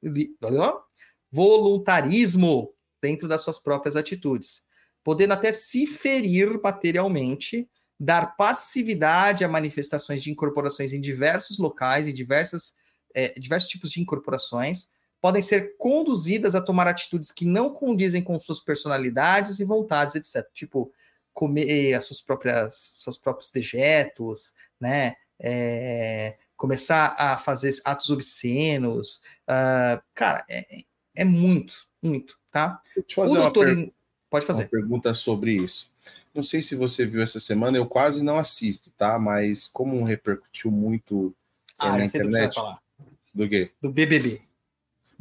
voluntarismo 1.31 2.73
dentro 3.01 3.27
das 3.27 3.41
suas 3.41 3.59
próprias 3.59 3.95
atitudes, 3.95 4.63
podendo 5.03 5.33
até 5.33 5.51
se 5.51 5.87
ferir 5.87 6.59
materialmente, 6.61 7.67
dar 7.99 8.35
passividade 8.35 9.43
a 9.43 9.47
manifestações 9.47 10.23
de 10.23 10.31
incorporações 10.31 10.93
em 10.93 11.01
diversos 11.01 11.57
locais 11.57 12.07
e 12.07 12.13
diversas, 12.13 12.73
é, 13.13 13.39
diversos 13.39 13.69
tipos 13.69 13.91
de 13.91 14.01
incorporações, 14.01 14.89
podem 15.21 15.41
ser 15.41 15.75
conduzidas 15.77 16.55
a 16.55 16.61
tomar 16.61 16.87
atitudes 16.87 17.31
que 17.31 17.45
não 17.45 17.69
condizem 17.69 18.23
com 18.23 18.39
suas 18.39 18.59
personalidades 18.59 19.59
e 19.59 19.63
vontades, 19.63 20.15
etc. 20.15 20.45
Tipo, 20.53 20.91
comer 21.31 21.93
as 21.93 22.05
suas 22.05 22.21
próprias, 22.21 22.93
seus 22.95 23.17
próprios 23.17 23.51
dejetos, 23.51 24.53
né? 24.79 25.15
É, 25.39 26.37
começar 26.57 27.15
a 27.17 27.37
fazer 27.37 27.73
atos 27.85 28.09
obscenos. 28.09 29.21
Uh, 29.47 30.01
cara, 30.13 30.43
é, 30.49 30.83
é, 31.15 31.23
muito, 31.23 31.87
muito, 32.01 32.37
tá? 32.51 32.81
Deixa 32.95 33.21
eu 33.21 33.25
fazer 33.25 33.37
uma, 33.39 33.53
per... 33.53 33.93
Pode 34.29 34.45
fazer. 34.45 34.63
uma 34.63 34.69
pergunta 34.69 35.13
sobre 35.13 35.53
isso. 35.53 35.91
Não 36.33 36.41
sei 36.41 36.61
se 36.61 36.75
você 36.75 37.05
viu 37.05 37.21
essa 37.21 37.39
semana, 37.39 37.77
eu 37.77 37.85
quase 37.85 38.23
não 38.23 38.37
assisto, 38.37 38.89
tá? 38.91 39.19
Mas 39.19 39.67
como 39.67 40.03
repercutiu 40.03 40.71
muito 40.71 41.35
ah, 41.77 41.97
na 41.97 42.05
internet. 42.05 42.55
Do, 42.55 43.43
do 43.43 43.49
quê? 43.49 43.71
Do 43.81 43.91
BBB. 43.91 44.41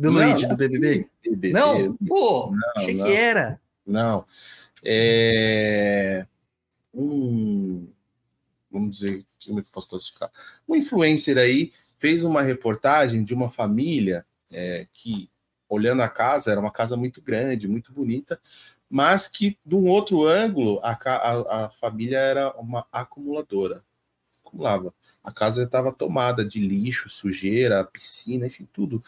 Do 0.00 0.10
não, 0.10 0.18
Luigi, 0.18 0.46
do 0.46 0.56
BBB? 0.56 1.10
BBB? 1.22 1.52
Não, 1.52 1.94
pô, 1.96 2.50
não, 2.52 2.70
achei 2.74 2.94
não. 2.94 3.04
que 3.04 3.12
era. 3.12 3.60
Não. 3.86 4.24
É... 4.82 6.26
Um... 6.94 7.86
Vamos 8.70 8.96
dizer, 8.96 9.22
como 9.44 9.60
é 9.60 9.62
que 9.62 9.70
posso 9.70 9.90
classificar? 9.90 10.30
Um 10.66 10.74
influencer 10.74 11.36
aí 11.36 11.70
fez 11.98 12.24
uma 12.24 12.40
reportagem 12.40 13.22
de 13.22 13.34
uma 13.34 13.50
família 13.50 14.24
é, 14.50 14.86
que, 14.94 15.28
olhando 15.68 16.00
a 16.00 16.08
casa, 16.08 16.50
era 16.50 16.60
uma 16.60 16.72
casa 16.72 16.96
muito 16.96 17.20
grande, 17.20 17.68
muito 17.68 17.92
bonita, 17.92 18.40
mas 18.88 19.28
que, 19.28 19.58
de 19.66 19.74
um 19.74 19.86
outro 19.86 20.26
ângulo, 20.26 20.80
a, 20.82 20.92
a, 20.92 21.66
a 21.66 21.70
família 21.70 22.16
era 22.16 22.58
uma 22.58 22.86
acumuladora. 22.90 23.84
Acumulava. 24.42 24.94
A 25.22 25.30
casa 25.30 25.62
estava 25.62 25.92
tomada 25.92 26.44
de 26.44 26.60
lixo, 26.60 27.10
sujeira, 27.10 27.84
piscina, 27.84 28.46
enfim, 28.46 28.66
tudo. 28.72 29.02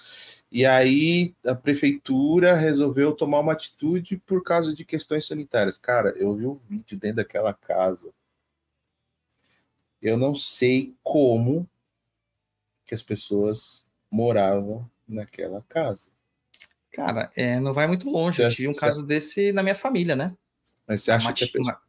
E 0.51 0.67
aí 0.67 1.35
a 1.45 1.55
prefeitura 1.55 2.55
resolveu 2.55 3.13
tomar 3.13 3.41
uma 3.41 3.53
atitude 3.53 4.19
por 4.27 4.43
causa 4.43 4.75
de 4.75 4.85
questões 4.85 5.27
sanitárias. 5.27 5.79
Cara, 5.79 6.11
eu 6.11 6.35
vi 6.35 6.45
o 6.45 6.53
um 6.53 6.55
vídeo 6.55 6.99
dentro 6.99 7.17
daquela 7.17 7.55
casa. 7.55 8.13
Eu 10.03 10.19
não 10.19 10.35
sei 10.35 10.95
como 11.03 11.69
que 12.85 12.95
as 12.95 13.03
pessoas 13.03 13.87
moravam 14.11 14.89
naquela 15.09 15.65
casa. 15.67 16.11
Cara, 16.93 17.31
é, 17.35 17.59
não 17.59 17.73
vai 17.73 17.87
muito 17.87 18.11
longe. 18.11 18.43
Eu 18.43 18.51
tive 18.51 18.69
um 18.69 18.75
caso 18.75 19.03
desse 19.03 19.51
na 19.51 19.63
minha 19.63 19.75
família, 19.75 20.15
né? 20.15 20.37
Mas 20.87 21.03
você 21.03 21.11
acha 21.11 21.33
que 21.33 21.45
a 21.45 21.49
pessoa... 21.49 21.81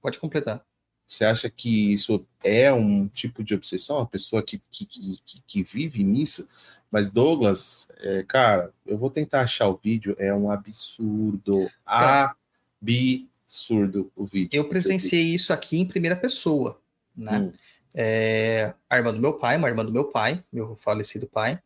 Pode 0.00 0.18
completar. 0.18 0.64
Você 1.06 1.24
acha 1.24 1.50
que 1.50 1.92
isso 1.92 2.26
é 2.42 2.72
um 2.72 3.06
tipo 3.08 3.44
de 3.44 3.54
obsessão? 3.54 4.00
A 4.00 4.06
pessoa 4.06 4.42
que, 4.42 4.60
que, 4.70 4.86
que, 4.86 5.42
que 5.46 5.62
vive 5.62 6.02
nisso? 6.02 6.48
Mas 6.90 7.08
Douglas, 7.08 7.88
é, 8.00 8.22
cara, 8.22 8.72
eu 8.86 8.96
vou 8.96 9.10
tentar 9.10 9.42
achar 9.42 9.68
o 9.68 9.74
vídeo. 9.74 10.16
É 10.18 10.32
um 10.32 10.50
absurdo. 10.50 11.70
Absurdo 11.84 14.10
o 14.14 14.24
vídeo. 14.24 14.56
Eu 14.56 14.68
presenciei 14.68 15.22
isso 15.22 15.52
aqui 15.52 15.78
em 15.78 15.86
primeira 15.86 16.16
pessoa, 16.16 16.80
né? 17.16 17.38
Hum. 17.38 17.52
É, 17.94 18.74
a 18.90 18.96
irmã 18.96 19.12
do 19.12 19.20
meu 19.20 19.34
pai, 19.34 19.56
uma 19.56 19.68
irmã 19.68 19.84
do 19.84 19.92
meu 19.92 20.04
pai, 20.04 20.42
meu 20.52 20.74
falecido 20.74 21.28
pai, 21.28 21.60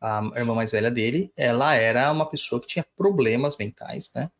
a 0.00 0.30
irmã 0.36 0.54
mais 0.54 0.72
velha 0.72 0.90
dele, 0.90 1.32
ela 1.36 1.74
era 1.74 2.10
uma 2.10 2.26
pessoa 2.26 2.60
que 2.60 2.66
tinha 2.66 2.86
problemas 2.96 3.56
mentais, 3.56 4.10
né? 4.14 4.30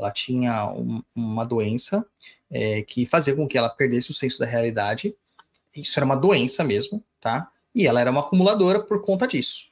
Ela 0.00 0.10
tinha 0.10 0.66
um, 0.72 1.02
uma 1.14 1.44
doença 1.44 2.06
é, 2.50 2.82
que 2.82 3.04
fazia 3.04 3.36
com 3.36 3.46
que 3.46 3.58
ela 3.58 3.68
perdesse 3.68 4.10
o 4.10 4.14
senso 4.14 4.38
da 4.38 4.46
realidade. 4.46 5.14
Isso 5.76 5.98
era 5.98 6.06
uma 6.06 6.16
doença 6.16 6.64
mesmo, 6.64 7.04
tá? 7.20 7.52
E 7.74 7.86
ela 7.86 8.00
era 8.00 8.10
uma 8.10 8.20
acumuladora 8.20 8.82
por 8.82 9.02
conta 9.02 9.28
disso. 9.28 9.70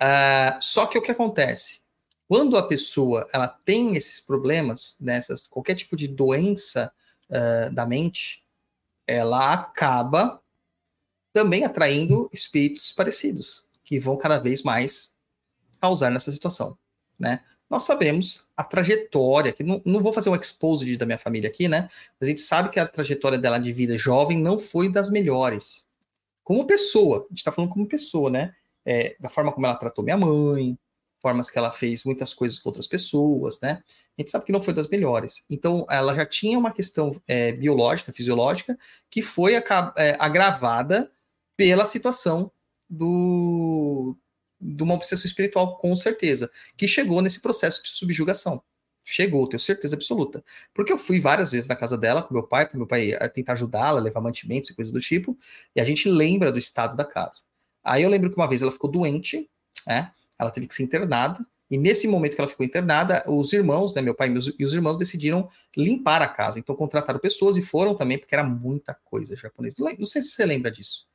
Uh, 0.00 0.58
só 0.60 0.86
que 0.86 0.98
o 0.98 1.02
que 1.02 1.10
acontece? 1.10 1.80
Quando 2.26 2.56
a 2.56 2.62
pessoa 2.62 3.26
ela 3.32 3.46
tem 3.46 3.96
esses 3.96 4.18
problemas, 4.18 4.96
nessas, 5.00 5.46
qualquer 5.46 5.74
tipo 5.74 5.94
de 5.94 6.08
doença 6.08 6.92
uh, 7.30 7.72
da 7.72 7.86
mente, 7.86 8.44
ela 9.06 9.52
acaba 9.52 10.42
também 11.32 11.64
atraindo 11.64 12.28
espíritos 12.32 12.90
parecidos, 12.92 13.68
que 13.84 14.00
vão 14.00 14.16
cada 14.16 14.38
vez 14.38 14.62
mais 14.62 15.14
causar 15.78 16.10
nessa 16.10 16.32
situação, 16.32 16.76
né? 17.18 17.44
Nós 17.68 17.82
sabemos 17.82 18.44
a 18.56 18.62
trajetória, 18.62 19.52
que 19.52 19.64
não, 19.64 19.82
não 19.84 20.02
vou 20.02 20.12
fazer 20.12 20.30
um 20.30 20.36
exposed 20.36 20.96
da 20.96 21.06
minha 21.06 21.18
família 21.18 21.50
aqui, 21.50 21.68
né? 21.68 21.88
Mas 22.20 22.28
a 22.28 22.30
gente 22.30 22.40
sabe 22.40 22.68
que 22.70 22.78
a 22.78 22.86
trajetória 22.86 23.38
dela 23.38 23.58
de 23.58 23.72
vida 23.72 23.98
jovem 23.98 24.38
não 24.38 24.58
foi 24.58 24.88
das 24.88 25.10
melhores. 25.10 25.84
Como 26.44 26.66
pessoa, 26.66 27.18
a 27.18 27.28
gente 27.30 27.38
está 27.38 27.50
falando 27.50 27.72
como 27.72 27.88
pessoa, 27.88 28.30
né? 28.30 28.54
é, 28.86 29.16
da 29.18 29.28
forma 29.28 29.52
como 29.52 29.66
ela 29.66 29.74
tratou 29.74 30.04
minha 30.04 30.16
mãe, 30.16 30.78
formas 31.20 31.50
que 31.50 31.58
ela 31.58 31.72
fez 31.72 32.04
muitas 32.04 32.32
coisas 32.32 32.58
com 32.58 32.68
outras 32.68 32.86
pessoas, 32.86 33.60
né? 33.60 33.82
A 34.16 34.22
gente 34.22 34.30
sabe 34.30 34.44
que 34.44 34.52
não 34.52 34.60
foi 34.60 34.72
das 34.72 34.86
melhores. 34.86 35.42
Então, 35.50 35.84
ela 35.90 36.14
já 36.14 36.24
tinha 36.24 36.56
uma 36.56 36.72
questão 36.72 37.20
é, 37.26 37.50
biológica, 37.52 38.12
fisiológica, 38.12 38.78
que 39.10 39.20
foi 39.20 39.54
é, 39.56 39.62
agravada 40.20 41.10
pela 41.56 41.84
situação 41.84 42.50
do, 42.88 44.16
de 44.60 44.82
uma 44.82 44.94
obsessão 44.94 45.26
espiritual, 45.26 45.76
com 45.76 45.94
certeza, 45.94 46.50
que 46.76 46.88
chegou 46.88 47.20
nesse 47.20 47.40
processo 47.40 47.82
de 47.82 47.90
subjugação. 47.90 48.62
Chegou, 49.08 49.48
tenho 49.48 49.60
certeza 49.60 49.94
absoluta. 49.94 50.44
Porque 50.74 50.92
eu 50.92 50.98
fui 50.98 51.20
várias 51.20 51.52
vezes 51.52 51.68
na 51.68 51.76
casa 51.76 51.96
dela 51.96 52.22
com 52.22 52.34
meu 52.34 52.42
pai, 52.42 52.66
para 52.66 52.76
meu 52.76 52.88
pai 52.88 53.12
é, 53.12 53.28
tentar 53.28 53.52
ajudá-la, 53.52 54.00
levar 54.00 54.20
mantimentos 54.20 54.70
e 54.70 54.74
coisas 54.74 54.92
do 54.92 54.98
tipo, 54.98 55.38
e 55.76 55.80
a 55.80 55.84
gente 55.84 56.08
lembra 56.08 56.50
do 56.50 56.58
estado 56.58 56.96
da 56.96 57.04
casa. 57.04 57.42
Aí 57.84 58.02
eu 58.02 58.10
lembro 58.10 58.30
que 58.30 58.36
uma 58.36 58.48
vez 58.48 58.62
ela 58.62 58.72
ficou 58.72 58.90
doente, 58.90 59.48
né? 59.86 60.10
Ela 60.36 60.50
teve 60.50 60.66
que 60.66 60.74
ser 60.74 60.82
internada. 60.82 61.46
E 61.70 61.78
nesse 61.78 62.08
momento 62.08 62.34
que 62.34 62.40
ela 62.40 62.48
ficou 62.48 62.66
internada, 62.66 63.22
os 63.28 63.52
irmãos, 63.52 63.94
né, 63.94 64.02
meu 64.02 64.14
pai 64.14 64.32
e 64.58 64.64
os 64.64 64.72
irmãos 64.72 64.96
decidiram 64.96 65.48
limpar 65.76 66.20
a 66.22 66.28
casa. 66.28 66.58
Então 66.58 66.74
contrataram 66.74 67.20
pessoas 67.20 67.56
e 67.56 67.62
foram 67.62 67.94
também, 67.94 68.18
porque 68.18 68.34
era 68.34 68.44
muita 68.44 68.94
coisa 69.04 69.36
japonesa. 69.36 69.76
Não 69.98 70.06
sei 70.06 70.20
se 70.20 70.30
você 70.30 70.44
lembra 70.44 70.70
disso. 70.70 71.06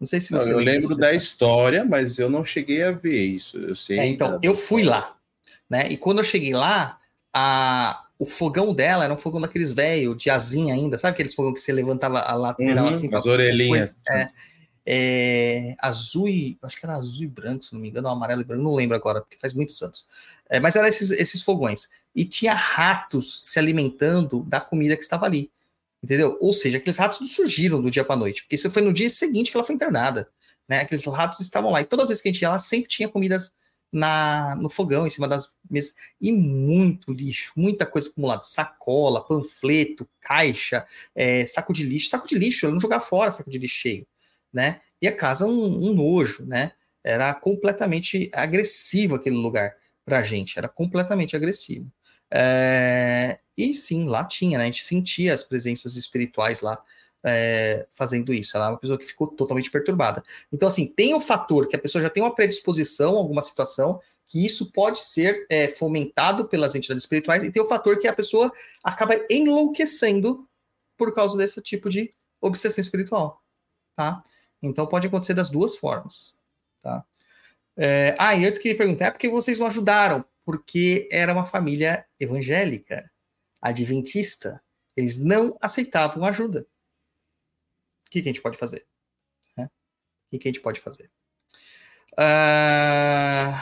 Não 0.00 0.06
sei 0.06 0.20
se 0.20 0.30
você 0.30 0.50
não, 0.50 0.58
Eu 0.58 0.64
lembro 0.64 0.96
da 0.96 1.12
história, 1.12 1.84
mas 1.84 2.18
eu 2.18 2.30
não 2.30 2.42
cheguei 2.42 2.82
a 2.82 2.90
ver 2.90 3.22
isso. 3.22 3.58
Eu 3.58 3.76
sei. 3.76 3.98
É, 3.98 4.06
então, 4.06 4.40
eu 4.42 4.54
fui 4.54 4.82
lá, 4.82 5.14
né? 5.68 5.90
E 5.90 5.96
quando 5.98 6.18
eu 6.18 6.24
cheguei 6.24 6.54
lá, 6.54 6.98
a, 7.34 8.06
o 8.18 8.24
fogão 8.24 8.72
dela 8.72 9.04
era 9.04 9.12
um 9.12 9.18
fogão 9.18 9.42
daqueles 9.42 9.70
velho, 9.70 10.14
de 10.14 10.30
asinha 10.30 10.72
ainda, 10.72 10.96
sabe 10.96 11.12
aqueles 11.12 11.34
fogão 11.34 11.52
que 11.52 11.60
você 11.60 11.70
levantava 11.70 12.20
a 12.20 12.34
lateral 12.34 12.86
uhum, 12.86 12.90
assim? 12.90 13.14
As 13.14 13.26
orelhinhas. 13.26 13.98
é, 14.10 14.28
é, 14.86 15.74
azul 15.78 16.28
e. 16.28 16.56
Acho 16.62 16.80
que 16.80 16.86
era 16.86 16.96
azul 16.96 17.24
e 17.24 17.26
branco, 17.26 17.62
se 17.62 17.74
não 17.74 17.80
me 17.80 17.90
engano, 17.90 18.08
ou 18.08 18.14
amarelo 18.14 18.40
e 18.40 18.44
branco, 18.44 18.62
não 18.62 18.74
lembro 18.74 18.96
agora, 18.96 19.20
porque 19.20 19.36
faz 19.38 19.52
muitos 19.52 19.80
anos. 19.82 20.06
É, 20.48 20.58
mas 20.58 20.76
eram 20.76 20.88
esses, 20.88 21.10
esses 21.10 21.42
fogões. 21.42 21.90
E 22.14 22.24
tinha 22.24 22.54
ratos 22.54 23.44
se 23.44 23.58
alimentando 23.58 24.42
da 24.44 24.60
comida 24.60 24.96
que 24.96 25.02
estava 25.02 25.26
ali. 25.26 25.50
Entendeu? 26.02 26.38
Ou 26.40 26.52
seja, 26.52 26.78
aqueles 26.78 26.96
ratos 26.96 27.20
não 27.20 27.26
surgiram 27.26 27.80
do 27.80 27.90
dia 27.90 28.04
para 28.04 28.16
noite, 28.16 28.42
porque 28.42 28.56
isso 28.56 28.70
foi 28.70 28.82
no 28.82 28.92
dia 28.92 29.10
seguinte 29.10 29.50
que 29.50 29.56
ela 29.56 29.64
foi 29.64 29.74
internada. 29.74 30.28
Né? 30.68 30.80
Aqueles 30.80 31.04
ratos 31.04 31.40
estavam 31.40 31.70
lá. 31.70 31.80
E 31.80 31.84
toda 31.84 32.06
vez 32.06 32.20
que 32.20 32.28
a 32.28 32.32
gente 32.32 32.42
ia 32.42 32.50
lá, 32.50 32.58
sempre 32.58 32.88
tinha 32.88 33.08
comidas 33.08 33.52
na, 33.92 34.56
no 34.56 34.70
fogão, 34.70 35.06
em 35.06 35.10
cima 35.10 35.28
das 35.28 35.52
mesas. 35.68 35.94
E 36.20 36.32
muito 36.32 37.12
lixo, 37.12 37.52
muita 37.56 37.84
coisa 37.84 38.08
acumulada. 38.08 38.42
Sacola, 38.44 39.26
panfleto, 39.26 40.08
caixa, 40.20 40.86
é, 41.14 41.44
saco 41.44 41.72
de 41.72 41.82
lixo. 41.82 42.08
Saco 42.08 42.26
de 42.26 42.38
lixo, 42.38 42.66
eu 42.66 42.72
não 42.72 42.80
jogar 42.80 43.00
fora 43.00 43.30
saco 43.30 43.50
de 43.50 43.58
lixo 43.58 43.76
cheio 43.76 44.06
né? 44.52 44.80
E 45.00 45.08
a 45.08 45.14
casa 45.14 45.46
um, 45.46 45.90
um 45.90 45.94
nojo, 45.94 46.44
né? 46.44 46.72
Era 47.02 47.32
completamente 47.34 48.30
agressivo 48.34 49.14
aquele 49.14 49.36
lugar 49.36 49.74
para 50.04 50.18
a 50.18 50.22
gente, 50.22 50.58
era 50.58 50.68
completamente 50.68 51.36
agressivo. 51.36 51.90
É, 52.32 53.38
e 53.56 53.74
sim, 53.74 54.06
lá 54.06 54.24
tinha, 54.24 54.58
né? 54.58 54.64
A 54.64 54.66
gente 54.66 54.84
sentia 54.84 55.34
as 55.34 55.42
presenças 55.42 55.96
espirituais 55.96 56.60
lá 56.60 56.82
é, 57.24 57.86
fazendo 57.90 58.32
isso. 58.32 58.56
Ela 58.56 58.66
é 58.66 58.68
uma 58.70 58.78
pessoa 58.78 58.98
que 58.98 59.04
ficou 59.04 59.26
totalmente 59.26 59.70
perturbada. 59.70 60.22
Então, 60.52 60.68
assim, 60.68 60.86
tem 60.86 61.14
o 61.14 61.20
fator 61.20 61.66
que 61.66 61.76
a 61.76 61.78
pessoa 61.78 62.02
já 62.02 62.10
tem 62.10 62.22
uma 62.22 62.34
predisposição 62.34 63.16
a 63.16 63.18
alguma 63.18 63.42
situação, 63.42 64.00
que 64.26 64.44
isso 64.44 64.70
pode 64.72 65.00
ser 65.00 65.46
é, 65.50 65.68
fomentado 65.68 66.46
pelas 66.46 66.74
entidades 66.74 67.02
espirituais, 67.02 67.44
e 67.44 67.50
tem 67.50 67.62
o 67.62 67.68
fator 67.68 67.98
que 67.98 68.08
a 68.08 68.12
pessoa 68.12 68.52
acaba 68.82 69.14
enlouquecendo 69.28 70.48
por 70.96 71.12
causa 71.12 71.36
desse 71.36 71.60
tipo 71.60 71.88
de 71.88 72.14
obsessão 72.40 72.80
espiritual, 72.80 73.42
tá? 73.96 74.22
Então 74.62 74.86
pode 74.86 75.06
acontecer 75.06 75.34
das 75.34 75.50
duas 75.50 75.74
formas, 75.76 76.36
tá? 76.82 77.04
É, 77.76 78.14
ah, 78.18 78.34
e 78.34 78.44
antes 78.44 78.58
queria 78.58 78.76
perguntar, 78.76 79.06
é 79.06 79.10
porque 79.10 79.28
vocês 79.28 79.58
não 79.58 79.66
ajudaram? 79.66 80.24
Porque 80.50 81.08
era 81.12 81.32
uma 81.32 81.46
família 81.46 82.04
evangélica, 82.18 83.08
adventista. 83.62 84.60
Eles 84.96 85.16
não 85.16 85.56
aceitavam 85.62 86.24
ajuda. 86.24 86.66
O 88.04 88.10
que, 88.10 88.20
que 88.20 88.28
a 88.28 88.32
gente 88.32 88.42
pode 88.42 88.58
fazer? 88.58 88.84
Né? 89.56 89.66
O 89.66 90.30
que, 90.30 90.38
que 90.40 90.48
a 90.48 90.50
gente 90.50 90.60
pode 90.60 90.80
fazer? 90.80 91.08
Uh... 92.14 93.54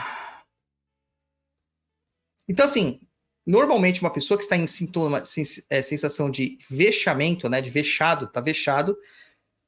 Então, 2.47 2.65
assim, 2.65 2.99
normalmente 3.45 4.01
uma 4.01 4.11
pessoa 4.11 4.35
que 4.35 4.43
está 4.45 4.57
em 4.57 4.65
sintoma, 4.65 5.23
é, 5.69 5.81
sensação 5.83 6.31
de 6.31 6.57
vexamento, 6.71 7.47
né, 7.47 7.61
de 7.61 7.69
vexado, 7.69 8.25
tá 8.25 8.41
vexado, 8.41 8.97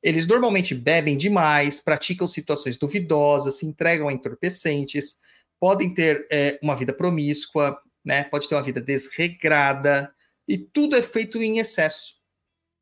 eles 0.01 0.25
normalmente 0.25 0.73
bebem 0.73 1.15
demais, 1.15 1.79
praticam 1.79 2.27
situações 2.27 2.77
duvidosas, 2.77 3.59
se 3.59 3.67
entregam 3.67 4.07
a 4.07 4.13
entorpecentes, 4.13 5.19
podem 5.61 5.93
ter 5.93 6.27
é, 6.31 6.59
uma 6.63 6.75
vida 6.75 6.91
promíscua, 6.91 7.79
né? 8.03 8.23
Pode 8.23 8.49
ter 8.49 8.55
uma 8.55 8.63
vida 8.63 8.81
desregrada, 8.81 10.11
e 10.47 10.57
tudo 10.57 10.95
é 10.95 11.03
feito 11.03 11.39
em 11.41 11.59
excesso, 11.59 12.15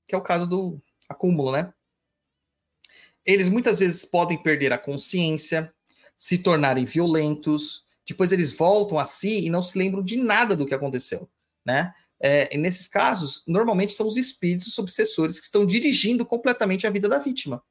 que 0.08 0.16
é 0.16 0.18
o 0.18 0.22
caso 0.22 0.48
do 0.48 0.82
acúmulo, 1.10 1.52
né? 1.52 1.74
Eles 3.26 3.50
muitas 3.50 3.78
vezes 3.78 4.06
podem 4.06 4.42
perder 4.42 4.72
a 4.72 4.78
consciência, 4.78 5.74
se 6.18 6.38
tornarem 6.38 6.86
violentos, 6.86 7.84
depois 8.08 8.32
eles 8.32 8.54
voltam 8.54 8.98
a 8.98 9.04
si 9.04 9.46
e 9.46 9.50
não 9.50 9.62
se 9.62 9.78
lembram 9.78 10.02
de 10.02 10.16
nada 10.16 10.56
do 10.56 10.66
que 10.66 10.74
aconteceu, 10.74 11.30
né? 11.66 11.94
É, 12.18 12.58
nesses 12.58 12.88
casos, 12.88 13.44
normalmente 13.46 13.94
são 13.94 14.08
os 14.08 14.16
espíritos 14.16 14.80
obsessores 14.80 15.38
que 15.38 15.46
estão 15.46 15.66
dirigindo 15.66 16.26
completamente 16.26 16.88
a 16.88 16.90
vida 16.90 17.10
da 17.10 17.20
vítima. 17.20 17.62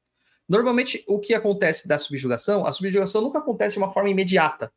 Normalmente, 0.47 1.03
o 1.07 1.19
que 1.19 1.33
acontece 1.33 1.87
da 1.87 1.97
subjugação, 1.97 2.63
a 2.63 2.71
subjugação 2.71 3.21
nunca 3.21 3.39
acontece 3.39 3.73
de 3.73 3.79
uma 3.79 3.91
forma 3.91 4.09
imediata, 4.09 4.71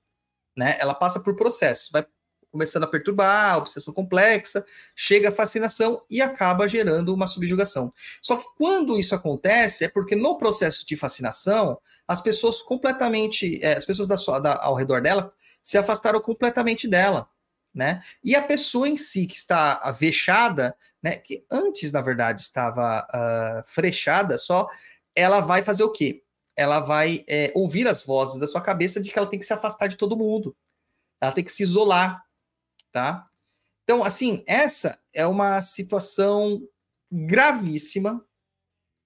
né? 0.57 0.76
Ela 0.78 0.94
passa 0.94 1.20
por 1.20 1.36
processos, 1.36 1.90
vai 1.90 2.07
começando 2.50 2.84
a 2.84 2.86
perturbar, 2.86 3.55
a 3.55 3.57
obsessão 3.57 3.94
complexa, 3.94 4.62
chega 4.94 5.30
a 5.30 5.32
fascinação 5.32 6.03
e 6.11 6.20
acaba 6.20 6.68
gerando 6.68 7.14
uma 7.14 7.26
subjugação. 7.26 7.90
Só 8.20 8.36
que 8.36 8.44
quando 8.59 8.98
isso 8.98 9.14
acontece, 9.14 9.86
é 9.86 9.88
porque 9.88 10.14
no 10.14 10.36
processo 10.36 10.86
de 10.86 10.94
fascinação, 10.94 11.78
as 12.07 12.20
pessoas 12.20 12.62
completamente, 12.62 13.59
é, 13.62 13.74
as 13.74 13.86
pessoas 13.86 14.07
da 14.07 14.18
sua, 14.18 14.38
da, 14.38 14.62
ao 14.62 14.74
redor 14.74 15.00
dela 15.00 15.32
se 15.62 15.78
afastaram 15.78 16.20
completamente 16.20 16.86
dela 16.86 17.26
né? 17.74 18.03
E 18.22 18.34
a 18.34 18.42
pessoa 18.42 18.88
em 18.88 18.96
si 18.96 19.26
que 19.26 19.36
está 19.36 19.74
avexada, 19.82 20.76
né? 21.03 21.16
Que 21.16 21.44
antes, 21.50 21.90
na 21.90 22.00
verdade, 22.00 22.42
estava 22.42 23.07
uh, 23.09 23.66
frechada, 23.66 24.38
só 24.38 24.68
ela 25.14 25.40
vai 25.40 25.62
fazer 25.62 25.84
o 25.84 25.90
quê? 25.90 26.22
Ela 26.57 26.80
vai 26.80 27.24
é, 27.28 27.50
ouvir 27.55 27.86
as 27.86 28.05
vozes 28.05 28.38
da 28.38 28.46
sua 28.46 28.61
cabeça 28.61 29.00
de 29.00 29.11
que 29.11 29.18
ela 29.18 29.28
tem 29.28 29.38
que 29.38 29.46
se 29.46 29.53
afastar 29.53 29.88
de 29.88 29.96
todo 29.96 30.16
mundo. 30.16 30.57
Ela 31.20 31.32
tem 31.32 31.44
que 31.44 31.53
se 31.53 31.62
isolar, 31.62 32.24
tá? 32.90 33.24
Então, 33.84 34.05
assim, 34.05 34.42
essa 34.46 34.98
é 35.12 35.26
uma 35.26 35.61
situação 35.62 36.66
gravíssima 37.11 38.24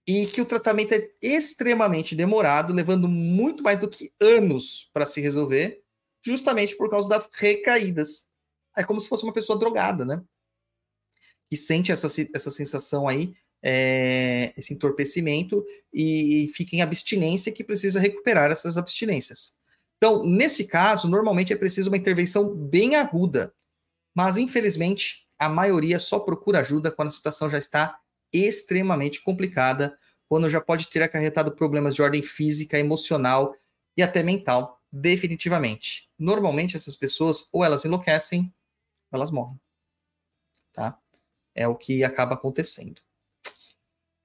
e 0.07 0.27
que 0.27 0.41
o 0.41 0.47
tratamento 0.47 0.93
é 0.93 1.11
extremamente 1.21 2.15
demorado, 2.15 2.73
levando 2.73 3.09
muito 3.09 3.63
mais 3.63 3.79
do 3.79 3.89
que 3.89 4.13
anos 4.21 4.89
para 4.93 5.05
se 5.05 5.21
resolver, 5.21 5.83
justamente 6.25 6.77
por 6.77 6.89
causa 6.89 7.09
das 7.09 7.29
recaídas 7.35 8.29
é 8.77 8.85
como 8.85 9.01
se 9.01 9.09
fosse 9.09 9.25
uma 9.25 9.33
pessoa 9.33 9.59
drogada, 9.59 10.05
né? 10.05 10.23
Que 11.49 11.57
sente 11.57 11.91
essa, 11.91 12.09
essa 12.35 12.51
sensação 12.51 13.09
aí, 13.09 13.35
é, 13.69 14.53
esse 14.57 14.73
entorpecimento 14.73 15.65
e 15.93 16.49
fica 16.55 16.77
em 16.77 16.83
abstinência 16.83 17.51
que 17.51 17.65
precisa 17.65 17.99
recuperar 17.99 18.53
essas 18.53 18.79
abstinências. 18.79 19.55
Então, 19.97 20.25
nesse 20.25 20.65
caso, 20.65 21.09
normalmente 21.09 21.53
é 21.53 21.57
preciso 21.57 21.91
uma 21.91 21.97
intervenção 21.97 22.55
bem 22.55 22.95
aguda, 22.95 23.53
mas 24.15 24.37
infelizmente 24.37 25.27
a 25.37 25.49
maioria 25.49 25.99
só 25.99 26.21
procura 26.21 26.61
ajuda 26.61 26.93
quando 26.93 27.09
a 27.09 27.13
situação 27.13 27.51
já 27.51 27.59
está 27.59 27.99
extremamente 28.33 29.21
complicada, 29.21 29.99
quando 30.29 30.49
já 30.49 30.61
pode 30.61 30.89
ter 30.89 31.03
acarretado 31.03 31.51
problemas 31.57 31.93
de 31.93 32.03
ordem 32.03 32.23
física, 32.23 32.79
emocional 32.79 33.53
e 33.97 34.03
até 34.03 34.23
mental, 34.23 34.81
definitivamente. 34.93 36.09
Normalmente 36.17 36.77
essas 36.77 36.95
pessoas 36.95 37.49
ou 37.53 37.65
elas 37.65 37.85
enlouquecem 37.85 38.55
elas 39.13 39.33
morrem. 39.33 39.61
Tá? 40.73 40.97
É 41.55 41.67
o 41.67 41.75
que 41.75 42.05
acaba 42.05 42.35
acontecendo. 42.35 43.01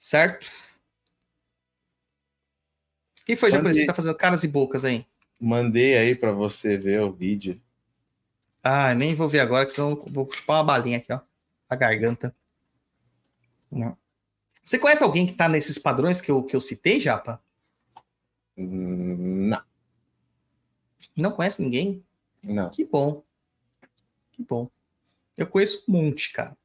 Certo? 0.02 0.52
Quem 3.24 3.36
foi, 3.36 3.52
Mandei... 3.52 3.72
Você 3.72 3.86
tá 3.86 3.94
fazendo 3.94 4.18
caras 4.18 4.44
e 4.44 4.48
bocas 4.48 4.84
aí? 4.84 5.06
Mandei 5.40 5.96
aí 5.96 6.16
para 6.16 6.32
você 6.32 6.76
ver 6.76 7.02
o 7.02 7.12
vídeo. 7.12 7.62
Ah, 8.64 8.96
nem 8.96 9.14
vou 9.14 9.30
ver 9.30 9.42
agora, 9.42 9.64
que 9.64 9.72
senão 9.72 9.96
vou 10.08 10.28
chupar 10.32 10.58
uma 10.58 10.64
balinha 10.64 10.98
aqui, 10.98 11.14
ó. 11.14 11.20
A 11.70 11.76
garganta. 11.76 12.36
Não. 13.72 13.96
Você 14.64 14.80
conhece 14.80 15.04
alguém 15.04 15.28
que 15.28 15.34
tá 15.34 15.48
nesses 15.48 15.78
padrões 15.78 16.20
que 16.20 16.32
eu, 16.32 16.44
que 16.44 16.56
eu 16.56 16.62
citei, 16.62 17.00
Japa? 17.00 17.40
Hum, 18.58 19.50
não. 19.50 19.64
Não 21.16 21.32
conhece 21.32 21.62
ninguém? 21.62 22.04
Não. 22.42 22.72
Que 22.72 22.84
bom. 22.84 23.24
Que 24.32 24.42
bom. 24.42 24.68
Eu 25.38 25.46
conheço 25.46 25.86
um 25.88 25.92
monte, 25.92 26.32
cara. 26.32 26.58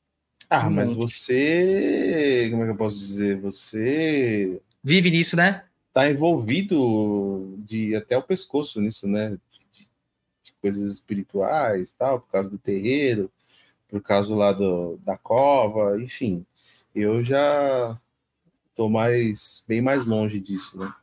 Ah, 0.49 0.71
mas 0.71 0.93
você. 0.93 2.49
Como 2.51 2.63
é 2.63 2.67
que 2.67 2.73
eu 2.73 2.77
posso 2.77 2.99
dizer? 2.99 3.41
Você. 3.41 4.61
Vive 4.83 5.11
nisso, 5.11 5.37
né? 5.37 5.65
Tá 5.93 6.09
envolvido 6.11 7.57
de 7.59 7.97
até 7.97 8.17
o 8.17 8.23
pescoço 8.23 8.81
nisso, 8.81 9.09
né? 9.09 9.31
De, 9.31 9.89
de 10.45 10.53
coisas 10.61 10.93
espirituais, 10.93 11.93
tal, 11.93 12.21
por 12.21 12.31
causa 12.31 12.49
do 12.49 12.59
terreiro, 12.59 13.31
por 13.89 14.01
causa 14.01 14.35
lá 14.35 14.53
do, 14.53 14.99
da 14.99 15.17
cova, 15.17 16.01
enfim. 16.01 16.47
Eu 16.95 17.25
já 17.25 18.01
tô 18.75 18.89
mais 18.89 19.65
bem 19.67 19.81
mais 19.81 20.07
longe 20.07 20.39
disso, 20.39 20.79
né? 20.79 20.95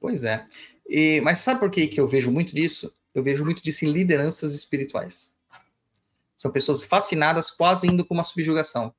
Pois 0.00 0.24
é. 0.24 0.44
E, 0.88 1.20
mas 1.20 1.40
sabe 1.40 1.60
por 1.60 1.70
que, 1.70 1.86
que 1.86 2.00
eu 2.00 2.08
vejo 2.08 2.30
muito 2.30 2.54
disso? 2.54 2.92
Eu 3.14 3.22
vejo 3.22 3.44
muito 3.44 3.62
disso 3.62 3.84
em 3.84 3.92
lideranças 3.92 4.54
espirituais. 4.54 5.35
São 6.36 6.50
pessoas 6.50 6.84
fascinadas, 6.84 7.50
quase 7.50 7.86
indo 7.86 8.04
para 8.04 8.14
uma 8.14 8.22
subjugação. 8.22 8.94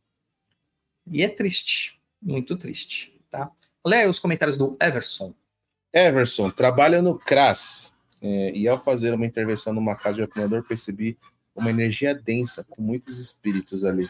E 1.05 1.23
é 1.23 1.29
triste, 1.29 2.01
muito 2.21 2.57
triste, 2.57 3.17
tá? 3.29 3.51
Leia 3.85 4.09
os 4.09 4.19
comentários 4.19 4.57
do 4.57 4.75
Everson. 4.81 5.33
Everson, 5.93 6.49
trabalha 6.49 7.01
no 7.01 7.17
CRAS. 7.17 7.95
É, 8.19 8.51
e 8.51 8.67
ao 8.67 8.83
fazer 8.83 9.13
uma 9.13 9.25
intervenção 9.25 9.73
numa 9.73 9.95
casa 9.95 10.17
de 10.17 10.23
apanhador, 10.23 10.63
percebi 10.63 11.17
uma 11.55 11.69
energia 11.69 12.13
densa, 12.13 12.63
com 12.63 12.81
muitos 12.81 13.19
espíritos 13.19 13.85
ali. 13.85 14.09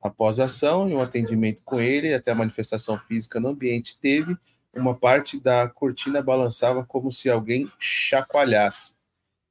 Após 0.00 0.40
a 0.40 0.46
ação 0.46 0.88
e 0.88 0.94
um 0.94 1.00
atendimento 1.00 1.62
com 1.62 1.80
ele, 1.80 2.12
até 2.12 2.30
a 2.30 2.34
manifestação 2.34 2.98
física 2.98 3.38
no 3.38 3.48
ambiente, 3.48 3.98
teve 3.98 4.36
uma 4.74 4.94
parte 4.94 5.40
da 5.40 5.68
cortina 5.68 6.22
balançava 6.22 6.84
como 6.84 7.12
se 7.12 7.30
alguém 7.30 7.70
chacoalhasse. 7.78 8.93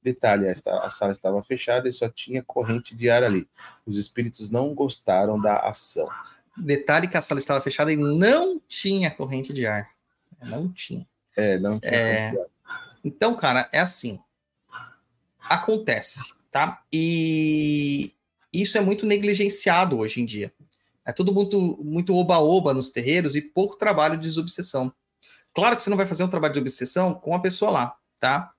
Detalhe, 0.03 0.47
a 0.49 0.89
sala 0.89 1.11
estava 1.13 1.41
fechada 1.41 1.87
e 1.87 1.93
só 1.93 2.09
tinha 2.09 2.43
corrente 2.43 2.93
de 2.93 3.09
ar 3.09 3.23
ali. 3.23 3.47
Os 3.85 3.97
espíritos 3.97 4.49
não 4.49 4.73
gostaram 4.73 5.39
da 5.39 5.57
ação. 5.59 6.09
Detalhe 6.57 7.07
que 7.07 7.17
a 7.17 7.21
sala 7.21 7.39
estava 7.39 7.61
fechada 7.61 7.91
e 7.91 7.95
não 7.95 8.61
tinha 8.67 9.09
corrente 9.09 9.53
de 9.53 9.65
ar. 9.65 9.89
Não 10.41 10.71
tinha. 10.71 11.05
É, 11.37 11.57
não 11.57 11.79
tinha. 11.79 11.91
É... 11.91 12.33
Então, 13.03 13.35
cara, 13.35 13.69
é 13.71 13.79
assim. 13.79 14.19
Acontece, 15.39 16.33
tá? 16.51 16.81
E 16.91 18.13
isso 18.51 18.77
é 18.77 18.81
muito 18.81 19.05
negligenciado 19.05 19.97
hoje 19.97 20.21
em 20.21 20.25
dia. 20.25 20.53
É 21.05 21.11
tudo 21.11 21.33
muito 21.33 21.79
muito 21.83 22.15
oba-oba 22.15 22.73
nos 22.73 22.89
terreiros 22.89 23.35
e 23.35 23.41
pouco 23.41 23.77
trabalho 23.77 24.15
de 24.15 24.23
desobsessão. 24.23 24.93
Claro 25.53 25.75
que 25.75 25.81
você 25.81 25.89
não 25.89 25.97
vai 25.97 26.07
fazer 26.07 26.23
um 26.23 26.29
trabalho 26.29 26.53
de 26.53 26.59
obsessão 26.59 27.13
com 27.13 27.35
a 27.35 27.39
pessoa 27.39 27.71
lá, 27.71 27.97
tá? 28.19 28.53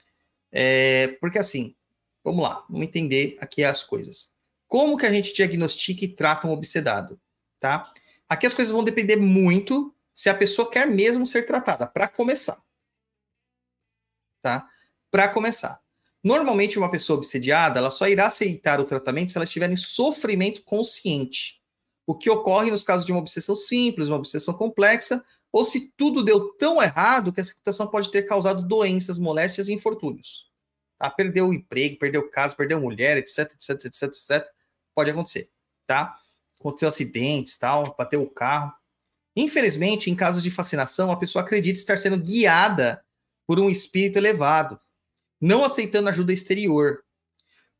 É, 0.56 1.08
porque 1.20 1.38
assim, 1.38 1.74
vamos 2.22 2.44
lá, 2.44 2.64
vamos 2.68 2.86
entender 2.86 3.36
aqui 3.40 3.64
as 3.64 3.82
coisas. 3.82 4.32
Como 4.68 4.96
que 4.96 5.04
a 5.04 5.12
gente 5.12 5.34
diagnostica 5.34 6.04
e 6.04 6.08
trata 6.08 6.46
um 6.46 6.52
obsedado, 6.52 7.20
tá? 7.58 7.92
Aqui 8.28 8.46
as 8.46 8.54
coisas 8.54 8.72
vão 8.72 8.84
depender 8.84 9.16
muito 9.16 9.92
se 10.14 10.28
a 10.28 10.34
pessoa 10.34 10.70
quer 10.70 10.86
mesmo 10.86 11.26
ser 11.26 11.44
tratada, 11.44 11.88
para 11.88 12.06
começar. 12.06 12.62
Tá? 14.40 14.68
Para 15.10 15.28
começar. 15.28 15.80
Normalmente 16.22 16.78
uma 16.78 16.90
pessoa 16.90 17.18
obsediada, 17.18 17.80
ela 17.80 17.90
só 17.90 18.06
irá 18.06 18.26
aceitar 18.26 18.80
o 18.80 18.84
tratamento 18.84 19.32
se 19.32 19.36
ela 19.36 19.44
estiver 19.44 19.70
em 19.70 19.76
sofrimento 19.76 20.62
consciente. 20.62 21.60
o 22.06 22.14
que 22.14 22.28
ocorre 22.28 22.70
nos 22.70 22.82
casos 22.82 23.06
de 23.06 23.12
uma 23.12 23.20
obsessão 23.20 23.56
simples, 23.56 24.08
uma 24.08 24.18
obsessão 24.18 24.52
complexa, 24.52 25.24
ou 25.54 25.64
se 25.64 25.92
tudo 25.96 26.24
deu 26.24 26.48
tão 26.54 26.82
errado 26.82 27.32
que 27.32 27.40
essa 27.40 27.54
situação 27.54 27.86
pode 27.86 28.10
ter 28.10 28.22
causado 28.22 28.66
doenças, 28.66 29.20
moléstias 29.20 29.68
e 29.68 29.72
infortúnios. 29.72 30.50
Tá? 30.98 31.08
Perdeu 31.08 31.46
o 31.46 31.54
emprego, 31.54 31.96
perdeu 31.96 32.28
casa, 32.28 32.56
perdeu 32.56 32.80
mulher, 32.80 33.18
etc, 33.18 33.52
etc, 33.52 33.84
etc, 33.84 34.02
etc. 34.02 34.48
Pode 34.92 35.12
acontecer, 35.12 35.48
tá? 35.86 36.18
Aconteceu 36.58 36.88
acidentes, 36.88 37.56
tal, 37.56 37.94
bateu 37.96 38.20
o 38.20 38.28
carro. 38.28 38.74
Infelizmente, 39.36 40.10
em 40.10 40.16
casos 40.16 40.42
de 40.42 40.50
fascinação, 40.50 41.12
a 41.12 41.16
pessoa 41.16 41.44
acredita 41.44 41.78
estar 41.78 41.98
sendo 41.98 42.18
guiada 42.18 43.04
por 43.46 43.60
um 43.60 43.70
espírito 43.70 44.16
elevado, 44.16 44.76
não 45.40 45.64
aceitando 45.64 46.08
ajuda 46.08 46.32
exterior. 46.32 47.04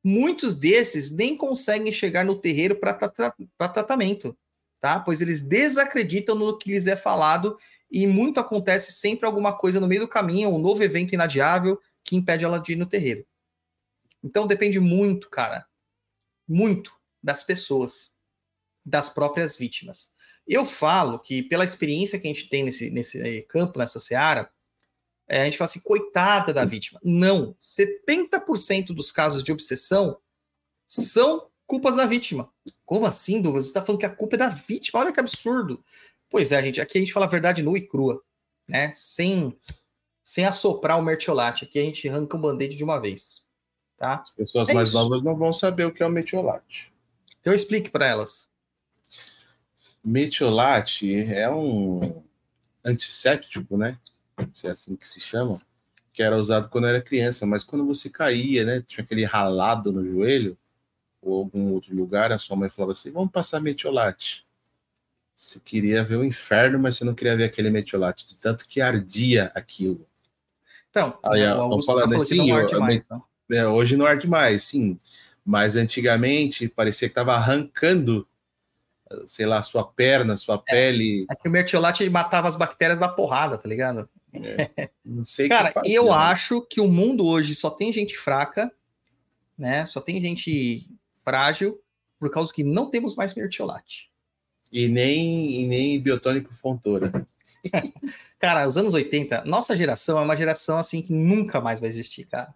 Muitos 0.01 0.55
desses 0.55 1.11
nem 1.11 1.37
conseguem 1.37 1.93
chegar 1.93 2.25
no 2.25 2.37
terreiro 2.37 2.77
para 2.77 2.95
tra 2.95 3.69
tratamento, 3.69 4.39
tá? 4.85 5.01
Pois 5.01 5.23
eles 5.23 5.41
desacreditam 5.41 6.35
no 6.35 6.59
que 6.59 6.71
lhes 6.71 6.87
é 6.87 6.95
falado 6.95 7.57
e 7.91 8.07
muito 8.07 8.39
acontece 8.39 8.93
sempre 8.93 9.25
alguma 9.25 9.57
coisa 9.57 9.81
no 9.81 9.87
meio 9.87 10.03
do 10.03 10.09
caminho, 10.09 10.51
um 10.51 10.59
novo 10.59 10.83
evento 10.83 11.15
inadiável 11.15 11.81
que 12.05 12.15
impede 12.15 12.45
ela 12.45 12.59
de 12.59 12.73
ir 12.73 12.77
no 12.77 12.85
terreiro. 12.85 13.25
Então 14.23 14.47
depende 14.47 14.79
muito, 14.79 15.31
cara, 15.31 15.67
muito 16.47 16.93
das 17.23 17.43
pessoas, 17.43 18.13
das 18.85 19.09
próprias 19.09 19.57
vítimas. 19.57 20.11
Eu 20.47 20.67
falo 20.67 21.19
que, 21.19 21.43
pela 21.43 21.65
experiência 21.65 22.21
que 22.21 22.29
a 22.29 22.31
gente 22.31 22.51
tem 22.51 22.63
nesse, 22.63 22.91
nesse 22.91 23.41
campo, 23.49 23.79
nessa 23.79 23.99
seara, 23.99 24.53
é, 25.27 25.41
a 25.41 25.45
gente 25.47 25.57
fala 25.57 25.71
assim, 25.71 25.81
coitada 25.81 26.53
da 26.53 26.67
vítima. 26.67 27.01
Não, 27.03 27.57
70% 27.59 28.89
dos 28.89 29.11
casos 29.11 29.43
de 29.43 29.51
obsessão 29.51 30.19
são 30.87 31.51
culpas 31.67 31.97
da 31.97 32.07
vítima. 32.07 32.51
Como 32.85 33.07
assim, 33.07 33.41
Douglas? 33.41 33.65
Você 33.65 33.71
está 33.71 33.83
falando 33.83 34.01
que 34.01 34.07
a 34.07 34.15
culpa 34.15 34.37
é 34.37 34.39
da 34.39 34.49
vítima? 34.49 35.01
Olha 35.01 35.13
que 35.13 35.21
absurdo. 35.21 35.83
Pois 36.29 36.53
é, 36.53 36.63
gente, 36.63 36.81
aqui 36.81 36.99
a 36.99 37.01
gente 37.01 37.13
fala 37.13 37.27
a 37.27 37.29
verdade 37.29 37.63
nua 37.63 37.79
e 37.79 37.87
crua, 37.87 38.23
né? 38.69 38.91
Sem, 38.93 39.57
sem 40.23 40.45
assoprar 40.45 40.99
o 40.99 41.03
mertiolate. 41.03 41.65
Aqui 41.65 41.79
a 41.79 41.83
gente 41.83 42.09
arranca 42.09 42.37
o 42.37 42.41
band-aid 42.41 42.77
de 42.77 42.85
uma 42.85 43.01
vez, 43.01 43.47
tá? 43.97 44.21
As 44.23 44.31
pessoas 44.31 44.69
é 44.69 44.75
mais 44.75 44.89
isso. 44.89 44.99
novas 44.99 45.23
não 45.23 45.37
vão 45.37 45.53
saber 45.53 45.85
o 45.85 45.93
que 45.93 46.03
é 46.03 46.07
o 46.07 46.11
mertiolate. 46.11 46.93
Então 47.41 47.53
explique 47.53 47.91
para 47.91 48.07
elas. 48.07 48.51
Metiolate 50.03 51.15
é 51.33 51.49
um 51.51 52.23
antisséptico, 52.85 53.77
né? 53.77 53.99
Se 54.53 54.67
é 54.67 54.71
assim 54.71 54.97
que 54.97 55.09
se 55.09 55.21
chama, 55.21 55.63
que 56.13 56.23
era 56.23 56.37
usado 56.37 56.69
quando 56.69 56.87
era 56.87 57.01
criança, 57.01 57.47
mas 57.47 57.63
quando 57.63 57.87
você 57.87 58.11
caía, 58.11 58.65
né? 58.65 58.85
Tinha 58.87 59.05
aquele 59.05 59.25
ralado 59.25 59.93
no 59.93 60.05
joelho 60.05 60.59
ou 61.25 61.39
algum 61.39 61.73
outro 61.73 61.95
lugar, 61.95 62.33
a 62.33 62.39
sua 62.39 62.57
mãe 62.57 62.69
falava 62.69 62.93
assim: 62.93 63.11
vamos 63.11 63.31
passar 63.31 63.61
metiolate. 63.61 64.43
Você 65.35 65.59
queria 65.59 66.05
ver 66.05 66.17
o 66.17 66.25
inferno, 66.25 66.79
mas 66.79 66.97
você 66.97 67.05
não 67.05 67.15
queria 67.15 67.37
ver 67.37 67.45
aquele 67.45 67.71
metiolate, 67.71 68.27
de 68.27 68.37
tanto 68.37 68.69
que 68.69 68.81
ardia 68.81 69.51
aquilo. 69.55 70.07
Então, 70.91 71.19
Aí, 71.25 71.45
vamos 71.45 71.85
falar 71.85 72.09
tá 72.09 72.17
assim, 72.17 72.49
não 72.49 72.61
eu, 72.61 72.81
mais, 72.81 73.05
então. 73.05 73.23
é, 73.51 73.67
hoje 73.67 73.97
não 73.97 74.07
arde 74.07 74.29
mais, 74.29 74.63
sim. 74.63 74.97
Mas 75.45 75.77
antigamente 75.77 76.69
parecia 76.69 77.09
que 77.09 77.13
estava 77.13 77.35
arrancando 77.35 78.27
sei 79.27 79.47
lá, 79.47 79.63
sua 79.63 79.85
perna, 79.85 80.37
sua 80.37 80.63
é, 80.67 80.73
pele. 80.73 81.27
É 81.31 81.35
que 81.35 81.49
o 81.49 81.53
mertiolate 81.53 82.09
matava 82.09 82.49
as 82.49 82.57
bactérias 82.57 82.99
da 82.99 83.09
porrada, 83.09 83.59
tá 83.59 83.69
ligado? 83.69 84.09
É, 84.33 84.91
não 85.05 85.25
sei 85.25 85.49
Cara, 85.49 85.73
eu 85.85 86.13
acho 86.13 86.63
que 86.63 86.81
o 86.81 86.89
mundo 86.89 87.27
hoje 87.27 87.55
só 87.55 87.71
tem 87.71 87.93
gente 87.93 88.17
fraca, 88.17 88.73
né? 89.57 89.87
Só 89.87 90.01
tem 90.01 90.21
gente 90.21 90.89
frágil, 91.25 91.81
por 92.19 92.31
causa 92.31 92.53
que 92.53 92.63
não 92.63 92.91
temos 92.91 93.15
mais 93.15 93.35
mertiolate. 93.35 94.11
E 94.71 94.89
nem, 94.89 95.63
e 95.63 95.67
nem 95.67 96.01
biotônico 96.01 96.53
fontora. 96.53 97.27
cara, 98.39 98.67
os 98.67 98.77
anos 98.77 98.95
80, 98.95 99.45
nossa 99.45 99.77
geração 99.77 100.19
é 100.19 100.23
uma 100.23 100.37
geração 100.37 100.79
assim 100.79 101.01
que 101.01 101.13
nunca 101.13 101.61
mais 101.61 101.81
vai 101.81 101.89
existir, 101.89 102.25
cara. 102.27 102.55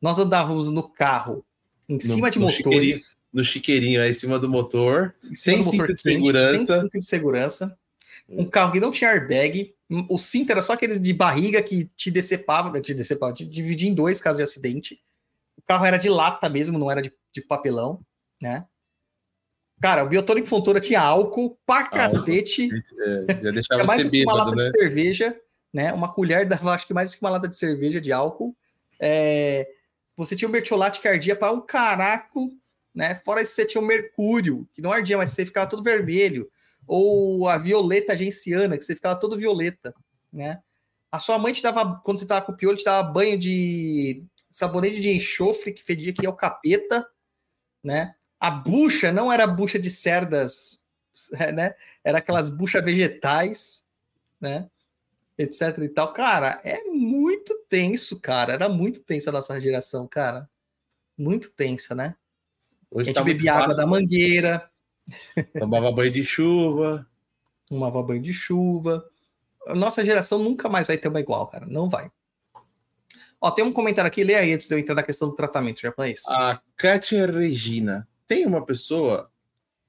Nós 0.00 0.18
andávamos 0.18 0.70
no 0.70 0.88
carro, 0.88 1.44
em 1.88 1.94
no, 1.94 2.00
cima 2.00 2.30
de 2.30 2.38
motores 2.38 3.18
no 3.32 3.44
chiqueirinho 3.44 4.02
aí 4.02 4.10
em 4.10 4.14
cima 4.14 4.38
do 4.38 4.48
motor, 4.48 5.14
sem 5.32 5.62
cinto 5.62 5.76
motor 5.76 5.94
de 5.94 6.02
segurança. 6.02 6.58
Sem 6.58 6.76
cinto 6.76 6.98
de 6.98 7.06
segurança. 7.06 7.78
Um 8.28 8.44
carro 8.44 8.72
que 8.72 8.80
não 8.80 8.90
tinha 8.90 9.10
airbag. 9.10 9.74
O 10.08 10.18
cinto 10.18 10.50
era 10.50 10.60
só 10.60 10.74
aquele 10.74 10.98
de 10.98 11.12
barriga 11.14 11.62
que 11.62 11.90
te 11.96 12.10
decepava, 12.10 12.78
te 12.80 12.92
decepava, 12.92 13.32
te 13.32 13.44
dividia 13.44 13.88
em 13.88 13.94
dois 13.94 14.20
casos 14.20 14.38
de 14.38 14.42
acidente. 14.42 15.00
O 15.56 15.62
carro 15.62 15.84
era 15.84 15.96
de 15.96 16.08
lata 16.08 16.48
mesmo, 16.48 16.78
não 16.78 16.90
era 16.90 17.00
de, 17.00 17.12
de 17.32 17.40
papelão, 17.40 18.00
né? 18.40 18.66
Cara, 19.80 20.02
o 20.02 20.08
Biotônico 20.08 20.48
Fontoura 20.48 20.80
tinha 20.80 21.00
álcool 21.00 21.56
pra 21.64 21.82
álcool. 21.82 21.96
cacete. 21.96 22.68
É, 22.68 23.42
já 23.44 23.50
deixava 23.52 23.84
mais 23.84 24.02
ser 24.02 24.10
bêbado, 24.10 24.36
uma 24.36 24.44
lata 24.44 24.56
né? 24.56 24.70
de 24.70 24.78
cerveja, 24.78 25.40
né? 25.72 25.92
Uma 25.92 26.12
colher 26.12 26.46
dava, 26.46 26.72
acho 26.72 26.86
que 26.86 26.94
mais 26.94 27.14
que 27.14 27.20
uma 27.20 27.30
lata 27.30 27.46
de 27.46 27.56
cerveja 27.56 28.00
de 28.00 28.12
álcool. 28.12 28.56
É, 28.98 29.68
você 30.16 30.34
tinha 30.34 30.48
o 30.48 30.52
mertiolate 30.52 31.00
que 31.00 31.06
ardia 31.06 31.36
para 31.36 31.52
um 31.52 31.60
caraco 31.60 32.48
né? 32.98 33.14
Fora 33.14 33.40
isso, 33.40 33.52
você 33.52 33.64
tinha 33.64 33.80
o 33.80 33.86
mercúrio, 33.86 34.68
que 34.72 34.82
não 34.82 34.90
ardia, 34.90 35.16
mas 35.16 35.30
você 35.30 35.46
ficava 35.46 35.70
todo 35.70 35.84
vermelho. 35.84 36.50
Ou 36.84 37.48
a 37.48 37.56
violeta 37.56 38.16
genciana, 38.16 38.76
que 38.76 38.84
você 38.84 38.96
ficava 38.96 39.14
todo 39.14 39.36
violeta, 39.36 39.94
né? 40.32 40.58
A 41.12 41.20
sua 41.20 41.38
mãe 41.38 41.52
te 41.52 41.62
dava, 41.62 42.00
quando 42.04 42.18
você 42.18 42.26
tava 42.26 42.44
com 42.44 42.50
o 42.50 42.56
piolho, 42.56 42.76
te 42.76 42.84
dava 42.84 43.08
banho 43.08 43.38
de 43.38 44.26
sabonete 44.50 45.00
de 45.00 45.10
enxofre, 45.10 45.72
que 45.72 45.80
fedia 45.80 46.12
que 46.12 46.26
é 46.26 46.28
o 46.28 46.34
capeta, 46.34 47.06
né? 47.82 48.14
A 48.38 48.50
bucha 48.50 49.10
não 49.10 49.32
era 49.32 49.46
bucha 49.46 49.78
de 49.78 49.90
cerdas, 49.90 50.80
né? 51.54 51.74
Era 52.04 52.18
aquelas 52.18 52.50
buchas 52.50 52.84
vegetais, 52.84 53.84
né? 54.40 54.68
Etc 55.36 55.78
e 55.78 55.88
tal. 55.88 56.12
Cara, 56.12 56.60
é 56.64 56.84
muito 56.84 57.54
tenso, 57.68 58.20
cara. 58.20 58.52
Era 58.52 58.68
muito 58.68 59.00
tensa 59.00 59.30
a 59.30 59.32
nossa 59.32 59.60
geração, 59.60 60.06
cara. 60.06 60.48
Muito 61.16 61.50
tensa, 61.50 61.94
né? 61.94 62.14
Hoje 62.90 63.02
a 63.02 63.04
gente 63.06 63.16
tá 63.16 63.22
bebia 63.22 63.54
água 63.54 63.74
da 63.74 63.86
mangueira. 63.86 64.68
Tomava 65.58 65.92
banho 65.92 66.10
de 66.10 66.24
chuva. 66.24 67.06
Tomava 67.66 68.02
banho 68.02 68.22
de 68.22 68.32
chuva. 68.32 69.04
Nossa 69.74 70.04
geração 70.04 70.38
nunca 70.38 70.68
mais 70.68 70.86
vai 70.86 70.96
ter 70.96 71.08
uma 71.08 71.20
igual, 71.20 71.46
cara. 71.46 71.66
Não 71.66 71.88
vai. 71.88 72.10
Ó, 73.40 73.50
tem 73.50 73.64
um 73.64 73.72
comentário 73.72 74.08
aqui, 74.08 74.24
lê 74.24 74.34
aí 74.34 74.52
antes 74.52 74.68
de 74.68 74.74
eu 74.74 74.78
entrar 74.78 74.94
na 74.94 75.02
questão 75.02 75.28
do 75.28 75.34
tratamento, 75.34 75.80
isso. 76.10 76.30
A 76.30 76.60
Kátia 76.76 77.26
Regina. 77.26 78.08
Tem 78.26 78.44
uma 78.44 78.64
pessoa 78.64 79.30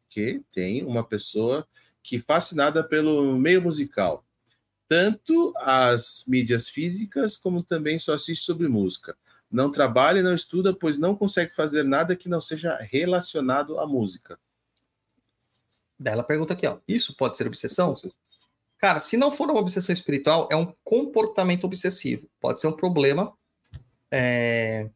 que 0.08 0.44
tem 0.54 0.84
uma 0.86 1.04
pessoa 1.04 1.68
que 2.02 2.20
fascinada 2.20 2.84
pelo 2.84 3.38
meio 3.38 3.62
musical. 3.62 4.24
Tanto 4.88 5.54
as 5.58 6.24
mídias 6.28 6.70
físicas, 6.70 7.36
como 7.36 7.64
também 7.64 8.00
só 8.00 8.14
assiste 8.14 8.44
sobre 8.44 8.68
música. 8.68 9.16
Não 9.52 9.72
trabalha 9.72 10.20
e 10.20 10.24
não 10.24 10.36
estuda, 10.36 10.74
pois 10.74 10.98
não 10.98 11.16
consegue 11.16 11.54
fazer 11.54 11.84
nada 11.84 12.16
que 12.16 12.30
não 12.30 12.40
seja 12.40 12.78
relacionado 12.78 13.80
à 13.80 13.88
música. 13.88 14.40
Daí 16.00 16.14
ela 16.14 16.24
pergunta 16.24 16.54
aqui, 16.54 16.66
ó, 16.66 16.80
isso 16.88 17.16
pode 17.16 17.38
ser 17.38 17.48
obsessão? 17.48 17.96
Cara, 18.78 19.00
se 19.00 19.18
não 19.18 19.30
for 19.30 19.50
uma 19.50 19.60
obsessão 19.60 19.92
espiritual, 19.92 20.48
é 20.52 20.56
um 20.56 20.74
comportamento 20.84 21.66
obsessivo. 21.66 22.30
Pode 22.40 22.62
ser 22.62 22.68
um 22.68 22.72
problema 22.72 23.38
é, 24.12 24.90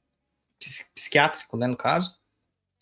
psiquiátrico, 0.59 1.57
né, 1.57 1.67
no 1.67 1.77
caso, 1.77 2.17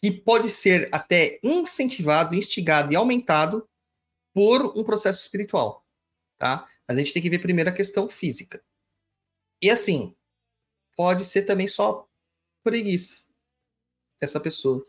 que 0.04 0.12
pode 0.12 0.50
ser 0.50 0.90
até 0.92 1.40
incentivado, 1.44 2.36
instigado 2.36 2.92
e 2.92 2.96
aumentado 2.96 3.68
por 4.34 4.78
um 4.78 4.84
processo 4.84 5.22
espiritual, 5.22 5.86
tá? 6.40 6.68
Mas 6.88 6.98
a 6.98 7.00
gente 7.02 7.14
tem 7.14 7.22
que 7.22 7.30
ver 7.30 7.40
primeiro 7.40 7.70
a 7.70 7.74
questão 7.74 8.08
física. 8.10 8.64
E 9.62 9.70
assim, 9.70 10.16
pode 10.96 11.26
ser 11.26 11.44
também 11.44 11.68
só 11.68 12.08
preguiça 12.64 13.24
dessa 14.20 14.40
pessoa. 14.40 14.84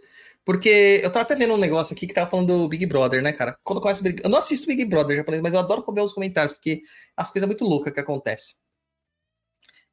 Porque 0.45 1.01
eu 1.03 1.13
tava 1.13 1.25
até 1.25 1.35
vendo 1.37 1.55
um 1.55 1.59
negócio 1.59 1.95
aqui 1.95 2.07
que 2.07 2.15
tava 2.15 2.29
falando 2.29 2.49
do 2.49 2.69
Big 2.69 2.85
Brother, 2.87 3.23
né, 3.23 3.33
cara? 3.33 3.57
Quando 3.63 3.81
começa 3.81 4.03
Big... 4.03 4.23
Eu 4.25 4.31
não 4.31 4.39
assisto 4.39 4.67
Big 4.67 4.85
Brother 4.85 5.17
japonês, 5.17 5.43
mas 5.43 5.53
eu 5.53 5.61
adoro 5.61 5.85
ver 5.93 6.01
os 6.01 6.13
comentários, 6.13 6.53
porque 6.53 6.83
as 7.17 7.31
coisas 7.31 7.47
muito 7.47 7.65
loucas 7.65 7.93
que 7.93 8.01
acontecem. 8.01 8.57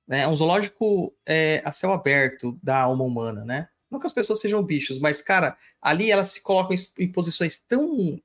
Né? 0.10 0.22
É 0.22 0.27
um 0.27 0.36
zoológico 0.36 1.15
é, 1.23 1.61
a 1.64 1.72
céu 1.72 1.91
aberto 1.91 2.57
da 2.64 2.81
alma 2.81 3.03
humana, 3.03 3.45
né? 3.45 3.69
Não 3.91 3.99
que 3.99 4.07
as 4.07 4.14
pessoas 4.14 4.40
sejam 4.40 4.64
bichos, 4.64 4.99
mas, 4.99 5.22
cara, 5.22 5.56
ali 5.80 6.11
elas 6.11 6.30
se 6.30 6.41
colocam 6.41 6.76
em, 6.98 7.11
posições 7.11 7.57
tão 7.57 8.19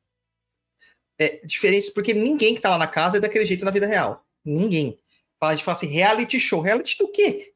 é, 1.19 1.47
diferentes, 1.47 1.91
porque 1.91 2.15
ninguém 2.15 2.55
que 2.55 2.61
tá 2.61 2.71
lá 2.71 2.79
na 2.79 2.87
casa 2.87 3.19
é 3.19 3.21
daquele 3.21 3.45
jeito 3.45 3.65
na 3.65 3.71
vida 3.71 3.87
real. 3.87 4.25
Ninguém. 4.43 4.99
A 5.41 5.55
gente 5.55 5.65
fala 5.65 5.77
assim, 5.77 5.89
reality 5.89 6.41
show. 6.41 6.63
Reality 6.63 6.97
do 6.99 7.09
quê? 7.09 7.53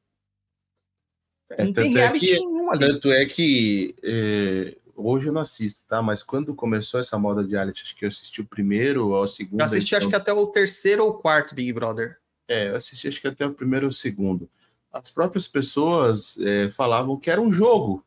É, 1.50 1.64
não 1.64 1.72
tem 1.72 1.90
reality 1.90 2.34
é 2.34 2.36
que, 2.36 2.40
nenhum 2.40 2.70
ali. 2.70 2.80
Tanto 2.80 3.10
é 3.10 3.24
que 3.24 3.94
é, 4.02 4.76
hoje 4.94 5.28
eu 5.28 5.32
não 5.32 5.40
assisto, 5.40 5.86
tá? 5.88 6.02
Mas 6.02 6.22
quando 6.22 6.54
começou 6.54 7.00
essa 7.00 7.18
moda 7.18 7.42
de 7.42 7.52
reality, 7.52 7.82
acho 7.82 7.96
que 7.96 8.04
eu 8.04 8.08
assisti 8.10 8.42
o 8.42 8.46
primeiro 8.46 9.08
ou 9.08 9.22
o 9.22 9.26
segundo. 9.26 9.60
Eu 9.60 9.64
assisti 9.64 9.94
edição. 9.94 9.98
acho 10.00 10.08
que 10.08 10.16
até 10.16 10.34
o 10.34 10.46
terceiro 10.48 11.04
ou 11.04 11.14
quarto 11.14 11.54
Big 11.54 11.72
Brother. 11.72 12.18
É, 12.48 12.70
eu 12.70 12.76
assisti 12.76 13.06
acho 13.06 13.20
que 13.20 13.28
até 13.28 13.46
o 13.46 13.52
primeiro 13.54 13.86
ou 13.86 13.90
o 13.90 13.94
segundo. 13.94 14.48
As 14.90 15.10
próprias 15.10 15.46
pessoas 15.46 16.38
é, 16.38 16.70
falavam 16.70 17.18
que 17.18 17.30
era 17.30 17.40
um 17.40 17.52
jogo. 17.52 18.04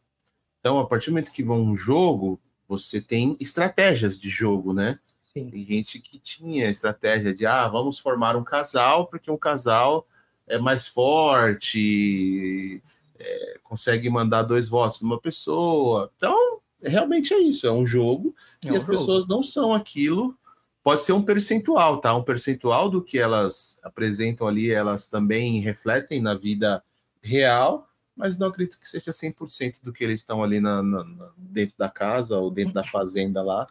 Então, 0.60 0.80
a 0.80 0.86
partir 0.86 1.08
do 1.10 1.14
momento 1.14 1.32
que 1.32 1.44
vão 1.44 1.62
um 1.62 1.76
jogo, 1.76 2.40
você 2.68 3.00
tem 3.00 3.38
estratégias 3.40 4.20
de 4.20 4.30
jogo, 4.30 4.74
né? 4.74 5.00
Sim. 5.20 5.50
Tem 5.50 5.66
gente 5.66 6.00
que 6.00 6.18
tinha 6.20 6.70
estratégia 6.70 7.34
de, 7.34 7.46
ah, 7.46 7.68
vamos 7.68 8.00
formar 8.00 8.36
um 8.36 8.44
casal, 8.44 9.06
porque 9.08 9.30
um 9.30 9.38
casal 9.38 10.08
é 10.48 10.58
mais 10.58 10.88
forte, 10.88 12.82
é, 13.20 13.60
consegue 13.64 14.10
mandar 14.10 14.44
dois 14.44 14.68
votos 14.68 15.02
numa 15.02 15.20
pessoa. 15.20 16.12
Então, 16.16 16.60
realmente 16.84 17.34
é 17.34 17.40
isso, 17.40 17.68
é 17.68 17.72
um 17.72 17.86
jogo 17.86 18.36
É 18.64 18.68
e 18.68 18.72
um 18.72 18.76
as 18.76 18.82
jogo. 18.82 18.94
pessoas 18.94 19.28
não 19.28 19.44
são 19.44 19.74
aquilo. 19.74 20.36
Pode 20.84 21.04
ser 21.04 21.14
um 21.14 21.22
percentual, 21.24 22.00
tá? 22.02 22.16
Um 22.16 22.24
percentual 22.24 22.90
do 22.90 23.04
que 23.04 23.20
elas 23.20 23.80
apresentam 23.84 24.48
ali, 24.48 24.72
elas 24.72 25.08
também 25.08 25.60
refletem 25.60 26.20
na 26.22 26.34
vida 26.36 26.84
real, 27.22 27.88
mas 28.16 28.38
não 28.38 28.48
acredito 28.48 28.80
que 28.80 28.88
seja 28.88 29.12
100% 29.12 29.76
do 29.84 29.94
que 29.94 30.04
eles 30.04 30.22
estão 30.22 30.44
ali 30.44 30.60
na, 30.60 30.82
na- 30.82 31.32
dentro 31.38 31.78
da 31.78 31.88
casa 31.90 32.38
ou 32.38 32.50
dentro 32.50 32.74
da 32.74 32.84
fazenda 32.84 33.44
lá, 33.44 33.68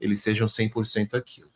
eles 0.00 0.22
sejam 0.22 0.48
100% 0.48 1.14
aquilo. 1.14 1.50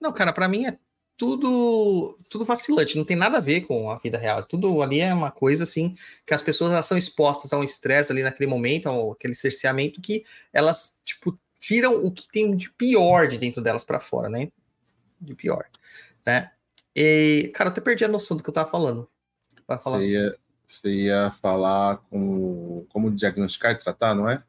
Não, 0.00 0.12
cara, 0.12 0.32
pra 0.32 0.48
mim 0.48 0.66
é 0.66 0.76
tudo 1.16 2.18
tudo 2.28 2.44
vacilante, 2.44 2.96
não 2.98 3.04
tem 3.04 3.16
nada 3.16 3.38
a 3.38 3.40
ver 3.40 3.62
com 3.62 3.90
a 3.90 3.96
vida 3.98 4.18
real. 4.18 4.42
Tudo 4.42 4.82
ali 4.82 5.00
é 5.00 5.14
uma 5.14 5.30
coisa 5.30 5.64
assim 5.64 5.94
que 6.26 6.34
as 6.34 6.42
pessoas 6.42 6.72
elas 6.72 6.84
são 6.86 6.98
expostas 6.98 7.52
a 7.52 7.58
um 7.58 7.64
estresse 7.64 8.12
ali 8.12 8.22
naquele 8.22 8.50
momento, 8.50 8.86
ao 8.88 9.12
aquele 9.12 9.34
cerceamento 9.34 10.00
que 10.00 10.24
elas 10.52 10.96
tipo 11.04 11.38
tiram 11.60 12.04
o 12.04 12.10
que 12.10 12.28
tem 12.28 12.56
de 12.56 12.70
pior 12.70 13.26
de 13.28 13.38
dentro 13.38 13.62
delas 13.62 13.84
pra 13.84 14.00
fora, 14.00 14.28
né? 14.28 14.48
De 15.20 15.34
pior, 15.34 15.64
né? 16.24 16.50
E, 16.94 17.50
cara, 17.54 17.70
até 17.70 17.80
perdi 17.80 18.04
a 18.04 18.08
noção 18.08 18.36
do 18.36 18.42
que 18.42 18.48
eu 18.48 18.54
tava 18.54 18.70
falando. 18.70 19.08
Falar 19.66 19.98
Você 19.98 20.12
ia, 20.12 20.38
você 20.66 20.88
ia 20.94 21.30
falar 21.30 21.98
com 22.08 22.86
como 22.88 23.10
diagnosticar 23.10 23.72
e 23.72 23.78
tratar, 23.78 24.14
não 24.14 24.28
é? 24.28 24.42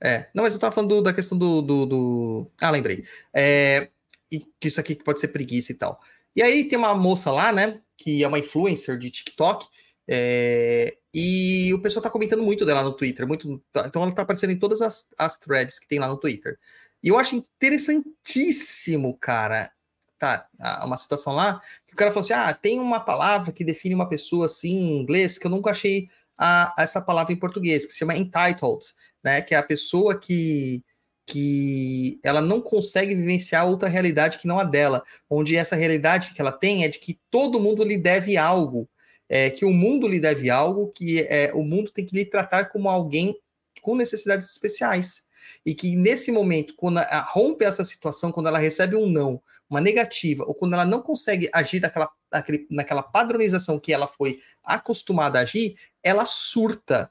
É, 0.00 0.28
não, 0.34 0.44
mas 0.44 0.52
eu 0.54 0.60
tava 0.60 0.74
falando 0.74 0.96
do- 0.96 1.02
da 1.02 1.12
questão 1.12 1.38
do, 1.38 1.62
do, 1.62 1.86
do- 1.86 2.50
Ah, 2.60 2.70
lembrei. 2.70 3.04
É, 3.32 3.88
e 4.30 4.40
que 4.60 4.68
isso 4.68 4.80
aqui 4.80 4.94
que 4.94 5.04
pode 5.04 5.20
ser 5.20 5.28
preguiça 5.28 5.72
e 5.72 5.76
tal. 5.76 5.98
E 6.36 6.42
aí 6.42 6.68
tem 6.68 6.76
uma 6.78 6.94
moça 6.94 7.30
lá, 7.30 7.52
né, 7.52 7.80
que 7.96 8.22
é 8.22 8.28
uma 8.28 8.38
influencer 8.38 8.98
de 8.98 9.10
TikTok, 9.10 9.66
é, 10.08 10.98
e 11.14 11.72
o 11.72 11.80
pessoal 11.80 12.02
tá 12.02 12.10
comentando 12.10 12.42
muito 12.42 12.66
dela 12.66 12.82
no 12.82 12.92
Twitter, 12.92 13.26
muito, 13.26 13.62
tá- 13.72 13.84
então 13.86 14.02
ela 14.02 14.12
tá 14.12 14.22
aparecendo 14.22 14.50
em 14.50 14.58
todas 14.58 14.80
as, 14.82 15.08
as 15.18 15.38
threads 15.38 15.78
que 15.78 15.86
tem 15.88 15.98
lá 16.00 16.08
no 16.08 16.18
Twitter. 16.18 16.58
E 17.02 17.08
eu 17.08 17.18
acho 17.18 17.36
interessantíssimo, 17.36 19.16
cara, 19.18 19.70
tá, 20.18 20.46
a- 20.60 20.84
uma 20.86 20.96
situação 20.96 21.32
lá, 21.34 21.60
que 21.86 21.94
o 21.94 21.96
cara 21.96 22.10
falou 22.10 22.24
assim, 22.24 22.32
ah, 22.32 22.52
tem 22.52 22.80
uma 22.80 23.00
palavra 23.00 23.52
que 23.52 23.64
define 23.64 23.94
uma 23.94 24.08
pessoa 24.08 24.46
assim 24.46 24.70
em 24.76 25.00
inglês 25.00 25.38
que 25.38 25.46
eu 25.46 25.50
nunca 25.50 25.70
achei 25.70 26.08
a, 26.36 26.74
essa 26.78 27.00
palavra 27.00 27.32
em 27.32 27.36
português, 27.38 27.86
que 27.86 27.92
se 27.92 27.98
chama 28.00 28.16
entitled 28.16 28.84
né? 29.22 29.40
Que 29.40 29.54
é 29.54 29.58
a 29.58 29.62
pessoa 29.62 30.18
que, 30.18 30.82
que 31.26 32.20
ela 32.22 32.42
não 32.42 32.60
consegue 32.60 33.14
vivenciar 33.14 33.66
outra 33.66 33.88
realidade 33.88 34.38
que 34.38 34.46
não 34.46 34.58
a 34.58 34.64
dela, 34.64 35.02
onde 35.30 35.56
essa 35.56 35.74
realidade 35.74 36.34
que 36.34 36.40
ela 36.40 36.52
tem 36.52 36.84
é 36.84 36.88
de 36.88 36.98
que 36.98 37.18
todo 37.30 37.58
mundo 37.60 37.82
lhe 37.82 37.96
deve 37.96 38.36
algo, 38.36 38.88
é, 39.28 39.50
que 39.50 39.64
o 39.64 39.72
mundo 39.72 40.06
lhe 40.08 40.20
deve 40.20 40.50
algo, 40.50 40.90
que 40.92 41.20
é, 41.22 41.52
o 41.54 41.62
mundo 41.62 41.90
tem 41.90 42.04
que 42.04 42.14
lhe 42.14 42.24
tratar 42.24 42.66
como 42.66 42.88
alguém 42.88 43.38
com 43.82 43.94
necessidades 43.94 44.50
especiais. 44.50 45.24
E 45.64 45.74
que 45.74 45.94
nesse 45.96 46.30
momento, 46.32 46.74
quando 46.76 47.00
rompe 47.28 47.64
essa 47.64 47.84
situação, 47.84 48.32
quando 48.32 48.48
ela 48.48 48.58
recebe 48.58 48.96
um 48.96 49.08
não, 49.08 49.42
uma 49.68 49.80
negativa, 49.80 50.44
ou 50.46 50.54
quando 50.54 50.74
ela 50.74 50.84
não 50.84 51.02
consegue 51.02 51.48
agir 51.52 51.80
daquela, 51.80 52.10
daquele, 52.30 52.66
naquela 52.70 53.02
padronização 53.02 53.78
que 53.78 53.92
ela 53.92 54.06
foi 54.06 54.40
acostumada 54.62 55.38
a 55.38 55.42
agir, 55.42 55.76
ela 56.02 56.24
surta 56.24 57.10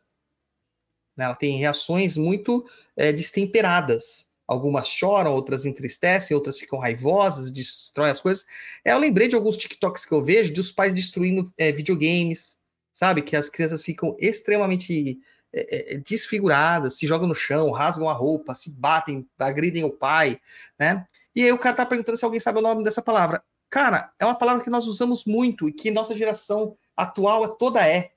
né? 1.15 1.25
Ela 1.25 1.35
tem 1.35 1.57
reações 1.57 2.17
muito 2.17 2.65
é, 2.95 3.11
destemperadas. 3.11 4.27
Algumas 4.47 4.87
choram, 4.87 5.33
outras 5.33 5.65
entristecem, 5.65 6.35
outras 6.35 6.57
ficam 6.57 6.79
raivosas, 6.79 7.51
destroem 7.51 8.11
as 8.11 8.21
coisas. 8.21 8.45
É, 8.83 8.91
eu 8.91 8.99
lembrei 8.99 9.27
de 9.27 9.35
alguns 9.35 9.57
TikToks 9.57 10.05
que 10.05 10.11
eu 10.11 10.23
vejo 10.23 10.51
de 10.51 10.59
os 10.59 10.71
pais 10.71 10.93
destruindo 10.93 11.51
é, 11.57 11.71
videogames, 11.71 12.57
sabe? 12.91 13.21
Que 13.21 13.35
as 13.35 13.49
crianças 13.49 13.81
ficam 13.81 14.15
extremamente 14.19 15.19
é, 15.53 15.97
desfiguradas, 15.97 16.95
se 16.95 17.07
jogam 17.07 17.27
no 17.27 17.35
chão, 17.35 17.71
rasgam 17.71 18.09
a 18.09 18.13
roupa, 18.13 18.53
se 18.53 18.71
batem, 18.71 19.27
agridem 19.39 19.83
o 19.83 19.91
pai, 19.91 20.39
né? 20.77 21.05
E 21.35 21.43
aí 21.43 21.51
o 21.51 21.57
cara 21.57 21.75
tá 21.75 21.85
perguntando 21.85 22.17
se 22.17 22.25
alguém 22.25 22.39
sabe 22.39 22.59
o 22.59 22.61
nome 22.61 22.83
dessa 22.83 23.01
palavra. 23.01 23.43
Cara, 23.69 24.13
é 24.19 24.25
uma 24.25 24.35
palavra 24.35 24.63
que 24.63 24.69
nós 24.69 24.87
usamos 24.87 25.25
muito 25.25 25.67
e 25.67 25.73
que 25.73 25.89
nossa 25.89 26.15
geração 26.15 26.75
atual 26.95 27.55
toda 27.55 27.87
é. 27.87 28.11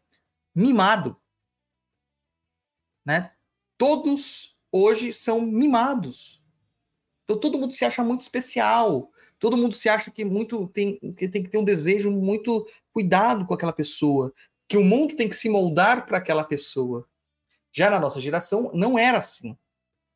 Mimado 0.54 1.16
né? 3.06 3.30
Todos 3.78 4.55
hoje 4.76 5.12
são 5.12 5.40
mimados. 5.40 6.42
Então 7.24 7.38
todo 7.38 7.58
mundo 7.58 7.72
se 7.72 7.84
acha 7.84 8.02
muito 8.02 8.20
especial. 8.20 9.10
Todo 9.38 9.56
mundo 9.56 9.74
se 9.74 9.88
acha 9.88 10.10
que 10.10 10.24
muito 10.24 10.66
tem 10.68 10.98
que 11.16 11.28
tem 11.28 11.42
que 11.42 11.50
ter 11.50 11.58
um 11.58 11.64
desejo 11.64 12.10
muito 12.10 12.66
cuidado 12.92 13.44
com 13.44 13.52
aquela 13.52 13.72
pessoa, 13.72 14.32
que 14.68 14.76
o 14.76 14.84
mundo 14.84 15.14
tem 15.14 15.28
que 15.28 15.36
se 15.36 15.48
moldar 15.48 16.06
para 16.06 16.18
aquela 16.18 16.44
pessoa. 16.44 17.06
Já 17.72 17.90
na 17.90 18.00
nossa 18.00 18.20
geração 18.20 18.70
não 18.72 18.98
era 18.98 19.18
assim, 19.18 19.56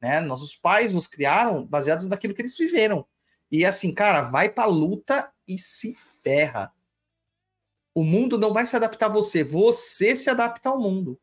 né? 0.01 0.21
Nossos 0.21 0.55
pais 0.55 0.95
nos 0.95 1.07
criaram 1.07 1.67
baseados 1.67 2.07
naquilo 2.07 2.33
que 2.33 2.41
eles 2.41 2.57
viveram. 2.57 3.05
E 3.51 3.65
assim, 3.65 3.93
cara, 3.93 4.23
vai 4.23 4.49
para 4.49 4.67
luta 4.67 5.33
e 5.47 5.59
se 5.59 5.95
ferra. 5.95 6.73
O 7.93 8.05
mundo 8.05 8.39
não 8.39 8.53
vai 8.53 8.65
se 8.67 8.77
adaptar 8.77 9.07
a 9.07 9.11
você, 9.11 9.43
você 9.43 10.15
se 10.15 10.31
adapta 10.31 10.69
ao 10.69 10.81
mundo 10.81 11.21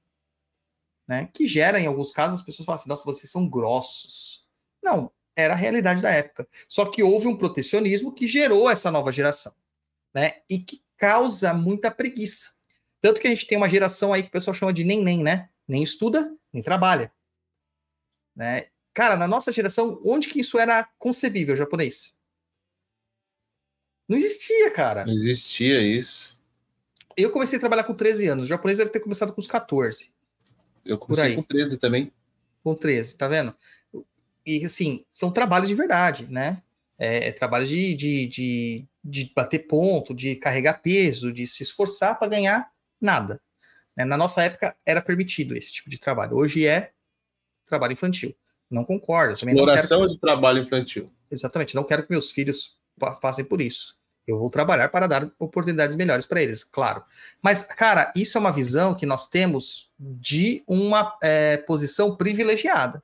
né, 1.07 1.29
que 1.34 1.47
gera, 1.47 1.79
em 1.79 1.88
alguns 1.88 2.11
casos, 2.11 2.39
as 2.39 2.45
pessoas 2.45 2.65
falam 2.65 2.79
assim, 2.79 2.89
nossa, 2.89 3.05
vocês 3.05 3.31
são 3.31 3.47
grossos. 3.47 4.45
Não, 4.84 5.11
era 5.35 5.53
a 5.53 5.57
realidade 5.57 6.01
da 6.01 6.11
época. 6.11 6.47
Só 6.67 6.85
que 6.85 7.01
houve 7.01 7.27
um 7.27 7.38
protecionismo 7.38 8.13
que 8.13 8.27
gerou 8.27 8.69
essa 8.69 8.91
nova 8.91 9.11
geração, 9.11 9.53
né, 10.13 10.41
e 10.49 10.59
que 10.59 10.84
causa 10.97 11.53
muita 11.53 11.91
preguiça. 11.91 12.57
Tanto 12.99 13.21
que 13.21 13.27
a 13.27 13.29
gente 13.29 13.45
tem 13.45 13.57
uma 13.57 13.69
geração 13.69 14.11
aí 14.11 14.23
que 14.23 14.29
o 14.29 14.31
pessoal 14.31 14.53
chama 14.53 14.73
de 14.73 14.84
nem 14.84 15.03
nem, 15.03 15.23
né? 15.23 15.49
Nem 15.67 15.84
estuda, 15.84 16.35
nem 16.51 16.63
trabalha. 16.63 17.11
Né? 18.35 18.65
Cara, 18.93 19.15
na 19.15 19.27
nossa 19.27 19.51
geração, 19.51 20.01
onde 20.03 20.27
que 20.27 20.39
isso 20.39 20.57
era 20.57 20.84
concebível, 20.97 21.55
japonês? 21.55 22.15
Não 24.07 24.17
existia, 24.17 24.71
cara. 24.71 25.05
Não 25.05 25.13
existia 25.13 25.81
isso. 25.81 26.38
Eu 27.15 27.31
comecei 27.31 27.57
a 27.57 27.59
trabalhar 27.59 27.84
com 27.84 27.93
13 27.93 28.27
anos, 28.27 28.45
o 28.45 28.47
japonês 28.47 28.77
deve 28.77 28.89
ter 28.89 28.99
começado 28.99 29.34
com 29.34 29.41
uns 29.41 29.47
14. 29.47 30.11
Eu 30.88 30.97
comecei 30.97 31.35
com 31.35 31.43
13 31.43 31.77
também. 31.77 32.11
com 32.64 32.76
13, 32.76 33.15
tá 33.18 33.27
vendo? 33.27 33.55
E 34.45 34.64
assim, 34.65 35.03
são 35.11 35.30
trabalhos 35.31 35.68
de 35.68 35.76
verdade, 35.76 36.26
né? 36.30 36.61
É, 36.97 37.27
é 37.27 37.31
trabalho 37.31 37.65
de, 37.68 37.93
de, 37.93 38.27
de, 38.27 38.85
de 39.03 39.31
bater 39.35 39.68
ponto, 39.68 40.14
de 40.14 40.35
carregar 40.35 40.81
peso, 40.81 41.31
de 41.31 41.45
se 41.45 41.64
esforçar 41.64 42.18
para 42.18 42.27
ganhar 42.30 42.72
nada. 42.99 43.39
né? 43.95 44.05
Na 44.05 44.18
nossa 44.18 44.41
época 44.43 44.76
era 44.85 45.01
permitido 45.01 45.55
esse 45.55 45.72
tipo 45.72 45.89
de 45.89 45.99
trabalho. 45.99 46.35
Hoje 46.38 46.65
é 46.65 46.91
trabalho 47.65 47.93
infantil. 47.93 48.34
Não 48.69 48.84
concordo. 48.85 49.38
Também 49.38 49.53
não 49.55 49.65
quero 49.65 49.77
Exploração 49.80 50.07
de 50.14 50.19
trabalho 50.19 50.59
infantil. 50.61 51.11
Exatamente. 51.30 51.76
Não 51.76 51.84
quero 51.84 52.03
que 52.03 52.11
meus 52.11 52.31
filhos 52.31 52.77
fa- 52.99 53.14
façam 53.15 53.43
por 53.45 53.61
isso. 53.61 53.97
Eu 54.27 54.37
vou 54.37 54.49
trabalhar 54.49 54.89
para 54.89 55.07
dar 55.07 55.31
oportunidades 55.39 55.95
melhores 55.95 56.25
para 56.25 56.41
eles, 56.41 56.61
claro. 56.61 57.01
Mas, 57.41 57.61
cara, 57.61 58.11
isso 58.13 58.37
é 58.37 58.41
uma 58.41 58.51
visão 58.51 58.93
que 58.93 59.05
nós 59.05 59.27
temos 59.27 59.89
de 59.97 60.63
uma 60.67 61.17
é, 61.23 61.55
posição 61.55 62.15
privilegiada, 62.17 63.01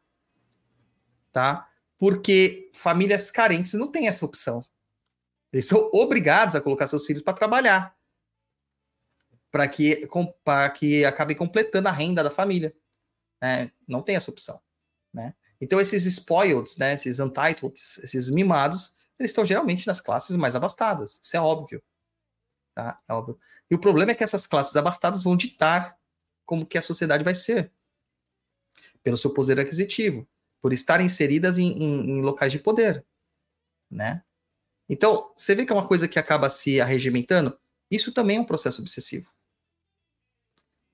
tá? 1.32 1.70
Porque 1.98 2.70
famílias 2.74 3.32
carentes 3.32 3.74
não 3.74 3.90
têm 3.90 4.10
essa 4.10 4.26
opção. 4.26 4.66
Eles 5.54 5.66
são 5.66 5.90
obrigados 5.94 6.56
a 6.56 6.62
colocar 6.62 6.88
seus 6.88 7.06
filhos 7.06 7.24
para 7.24 7.34
trabalhar, 7.34 7.96
para 9.50 9.66
que, 9.68 10.06
pra 10.44 10.70
que 10.72 11.06
acabe 11.06 11.36
completando 11.36 11.88
a 11.88 11.92
renda 11.92 12.22
da 12.22 12.32
família. 12.32 12.76
né? 13.42 13.72
Não 13.88 14.02
tem 14.02 14.18
essa 14.18 14.30
opção, 14.30 14.60
né? 15.14 15.34
Então, 15.62 15.80
esses 15.80 16.06
spoiled, 16.06 16.70
né, 16.78 16.96
esses 16.96 17.20
untitled, 17.20 17.74
esses 17.80 18.30
mimados, 18.30 18.98
eles 19.24 19.32
estão 19.32 19.46
geralmente 19.46 19.88
nas 19.88 20.00
classes 20.02 20.36
mais 20.36 20.56
abastadas. 20.56 21.20
Isso 21.24 21.36
é 21.36 21.40
óbvio. 21.40 21.82
Tá? 22.76 23.00
É 23.08 23.14
óbvio. 23.14 23.40
E 23.70 23.76
o 23.76 23.80
problema 23.80 24.12
é 24.12 24.16
que 24.16 24.24
essas 24.24 24.46
classes 24.46 24.76
abastadas 24.76 25.24
vão 25.24 25.36
ditar 25.38 25.98
como 26.46 26.66
que 26.66 26.78
a 26.78 26.82
sociedade 26.82 27.24
vai 27.24 27.34
ser. 27.36 27.72
Pelo 29.02 29.18
seu 29.18 29.34
poder 29.34 29.60
aquisitivo. 29.60 30.28
Por 30.62 30.74
estar 30.74 31.02
inseridas 31.02 31.58
em, 31.58 31.72
em- 31.72 32.18
em 32.18 32.22
locais 32.22 32.52
de 32.52 32.60
poder. 32.60 33.06
Né? 33.90 34.24
Então, 34.90 35.34
você 35.38 35.56
vê 35.56 35.66
que 35.66 35.72
é 35.72 35.76
uma 35.76 35.88
coisa 35.88 36.08
que 36.08 36.20
acaba 36.20 36.50
se 36.50 36.82
arregimentando? 36.82 37.58
Isso 37.90 38.12
também 38.12 38.38
é 38.38 38.40
um 38.42 38.46
processo 38.46 38.82
obsessivo. 38.82 39.32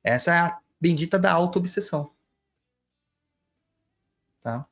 Essa 0.03 0.33
é 0.33 0.39
a 0.39 0.61
bendita 0.79 1.17
da 1.19 1.31
auto-obsessão. 1.31 2.13
Tá? 4.41 4.67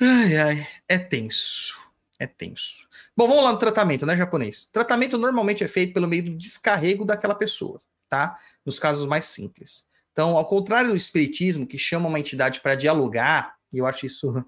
Ai, 0.00 0.36
ai, 0.36 0.68
é 0.88 0.98
tenso. 0.98 1.78
É 2.18 2.26
tenso. 2.26 2.88
Bom, 3.16 3.26
vamos 3.26 3.44
lá 3.44 3.52
no 3.52 3.58
tratamento, 3.58 4.06
né, 4.06 4.16
japonês? 4.16 4.64
Tratamento 4.64 5.18
normalmente 5.18 5.64
é 5.64 5.68
feito 5.68 5.92
pelo 5.92 6.06
meio 6.06 6.24
do 6.24 6.36
descarrego 6.36 7.04
daquela 7.04 7.34
pessoa, 7.34 7.80
tá? 8.08 8.38
Nos 8.64 8.78
casos 8.78 9.06
mais 9.06 9.24
simples. 9.24 9.86
Então, 10.12 10.36
ao 10.36 10.46
contrário 10.46 10.90
do 10.90 10.96
espiritismo, 10.96 11.66
que 11.66 11.78
chama 11.78 12.08
uma 12.08 12.20
entidade 12.20 12.60
para 12.60 12.74
dialogar, 12.74 13.56
eu 13.72 13.86
acho 13.86 14.06
isso 14.06 14.32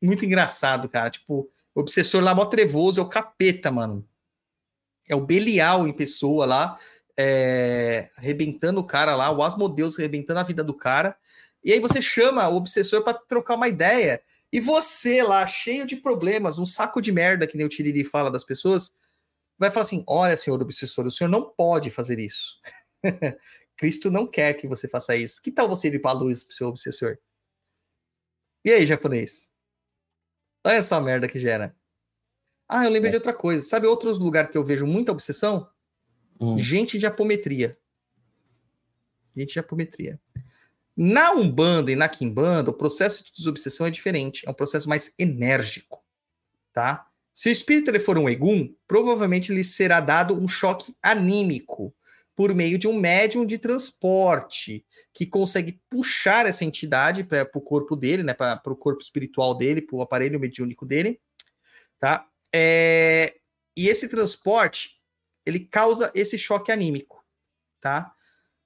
muito 0.00 0.24
engraçado, 0.24 0.88
cara. 0.88 1.10
Tipo, 1.10 1.50
o 1.74 1.80
obsessor 1.80 2.22
lá, 2.22 2.34
mó 2.34 2.44
trevoso, 2.44 3.00
é 3.00 3.04
o 3.04 3.08
capeta, 3.08 3.70
mano. 3.70 4.06
É 5.08 5.14
o 5.14 5.20
Belial 5.20 5.88
em 5.88 5.92
pessoa 5.92 6.46
lá, 6.46 6.78
é, 7.16 8.08
arrebentando 8.16 8.80
o 8.80 8.84
cara 8.84 9.16
lá, 9.16 9.30
o 9.30 9.42
Asmodeus 9.42 9.98
arrebentando 9.98 10.40
a 10.40 10.44
vida 10.44 10.62
do 10.62 10.74
cara. 10.74 11.16
E 11.62 11.72
aí 11.72 11.80
você 11.80 12.00
chama 12.00 12.48
o 12.48 12.56
obsessor 12.56 13.02
para 13.02 13.18
trocar 13.18 13.56
uma 13.56 13.68
ideia. 13.68 14.22
E 14.52 14.60
você 14.60 15.22
lá, 15.22 15.46
cheio 15.46 15.86
de 15.86 15.96
problemas, 15.96 16.58
um 16.58 16.66
saco 16.66 17.00
de 17.00 17.12
merda, 17.12 17.46
que 17.46 17.56
nem 17.56 17.66
o 17.66 17.68
Tiriri 17.68 18.04
fala 18.04 18.30
das 18.30 18.44
pessoas, 18.44 18.96
vai 19.58 19.70
falar 19.70 19.84
assim: 19.84 20.02
olha, 20.06 20.36
senhor 20.36 20.60
obsessor, 20.60 21.06
o 21.06 21.10
senhor 21.10 21.30
não 21.30 21.50
pode 21.50 21.90
fazer 21.90 22.18
isso. 22.18 22.58
Cristo 23.76 24.10
não 24.10 24.26
quer 24.26 24.54
que 24.54 24.66
você 24.66 24.88
faça 24.88 25.16
isso. 25.16 25.40
Que 25.40 25.50
tal 25.50 25.68
você 25.68 25.88
ir 25.88 26.00
para 26.00 26.10
a 26.10 26.14
luz 26.14 26.44
pro 26.44 26.54
seu 26.54 26.68
obsessor? 26.68 27.16
E 28.64 28.70
aí, 28.70 28.84
japonês? 28.84 29.50
Olha 30.66 30.74
essa 30.74 31.00
merda 31.00 31.26
que 31.26 31.40
gera. 31.40 31.74
Ah, 32.68 32.84
eu 32.84 32.90
lembrei 32.90 33.10
de 33.10 33.16
outra 33.16 33.32
coisa. 33.32 33.62
Sabe 33.62 33.86
outro 33.86 34.12
lugar 34.12 34.50
que 34.50 34.58
eu 34.58 34.64
vejo 34.64 34.86
muita 34.86 35.12
obsessão? 35.12 35.68
Hum. 36.38 36.58
Gente 36.58 36.98
de 36.98 37.06
apometria. 37.06 37.78
Gente 39.34 39.54
de 39.54 39.58
apometria. 39.58 40.20
Na 41.02 41.32
Umbanda 41.32 41.90
e 41.90 41.96
na 41.96 42.10
Kimbanda, 42.10 42.68
o 42.68 42.74
processo 42.74 43.24
de 43.24 43.32
desobsessão 43.32 43.86
é 43.86 43.90
diferente. 43.90 44.46
É 44.46 44.50
um 44.50 44.54
processo 44.54 44.86
mais 44.86 45.14
enérgico, 45.18 46.04
tá? 46.74 47.06
Se 47.32 47.48
o 47.48 47.52
espírito 47.52 47.90
ele 47.90 47.98
for 47.98 48.18
um 48.18 48.28
egum, 48.28 48.70
provavelmente 48.86 49.50
lhe 49.50 49.64
será 49.64 49.98
dado 49.98 50.38
um 50.38 50.46
choque 50.46 50.94
anímico 51.02 51.96
por 52.36 52.54
meio 52.54 52.76
de 52.76 52.86
um 52.86 52.92
médium 52.92 53.46
de 53.46 53.56
transporte 53.56 54.84
que 55.14 55.24
consegue 55.24 55.80
puxar 55.88 56.44
essa 56.44 56.66
entidade 56.66 57.24
para 57.24 57.48
o 57.54 57.62
corpo 57.62 57.96
dele, 57.96 58.22
né, 58.22 58.34
para 58.34 58.60
o 58.66 58.76
corpo 58.76 59.00
espiritual 59.00 59.54
dele, 59.54 59.80
para 59.80 59.96
o 59.96 60.02
aparelho 60.02 60.38
mediúnico 60.38 60.84
dele, 60.84 61.18
tá? 61.98 62.28
É, 62.54 63.36
e 63.74 63.88
esse 63.88 64.06
transporte 64.06 65.00
ele 65.46 65.60
causa 65.60 66.12
esse 66.14 66.36
choque 66.36 66.70
anímico, 66.70 67.24
tá? 67.80 68.14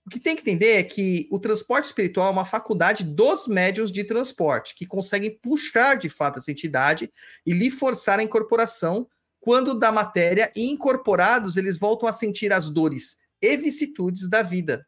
O 0.07 0.11
que 0.11 0.21
tem 0.21 0.37
que 0.37 0.43
entender 0.43 0.73
é 0.73 0.83
que 0.83 1.27
o 1.31 1.39
transporte 1.39 1.87
espiritual 1.87 2.29
é 2.29 2.31
uma 2.31 2.45
faculdade 2.45 3.05
dos 3.05 3.47
médios 3.47 3.91
de 3.91 4.05
transporte, 4.05 4.75
que 4.75 4.87
conseguem 4.87 5.39
puxar 5.43 5.97
de 5.97 6.11
fato 6.11 6.39
essa 6.39 6.51
entidade 6.51 7.11
e 7.47 7.53
lhe 7.53 7.71
forçar 7.71 8.19
a 8.19 8.23
incorporação 8.23 9.09
quando 9.41 9.79
da 9.79 9.91
matéria 9.91 10.53
e 10.55 10.71
incorporados 10.71 11.57
eles 11.57 11.79
voltam 11.79 12.09
a 12.09 12.13
sentir 12.13 12.53
as 12.53 12.69
dores 12.71 13.17
e 13.41 13.57
vicissitudes 13.57 14.29
da 14.29 14.43
vida. 14.43 14.87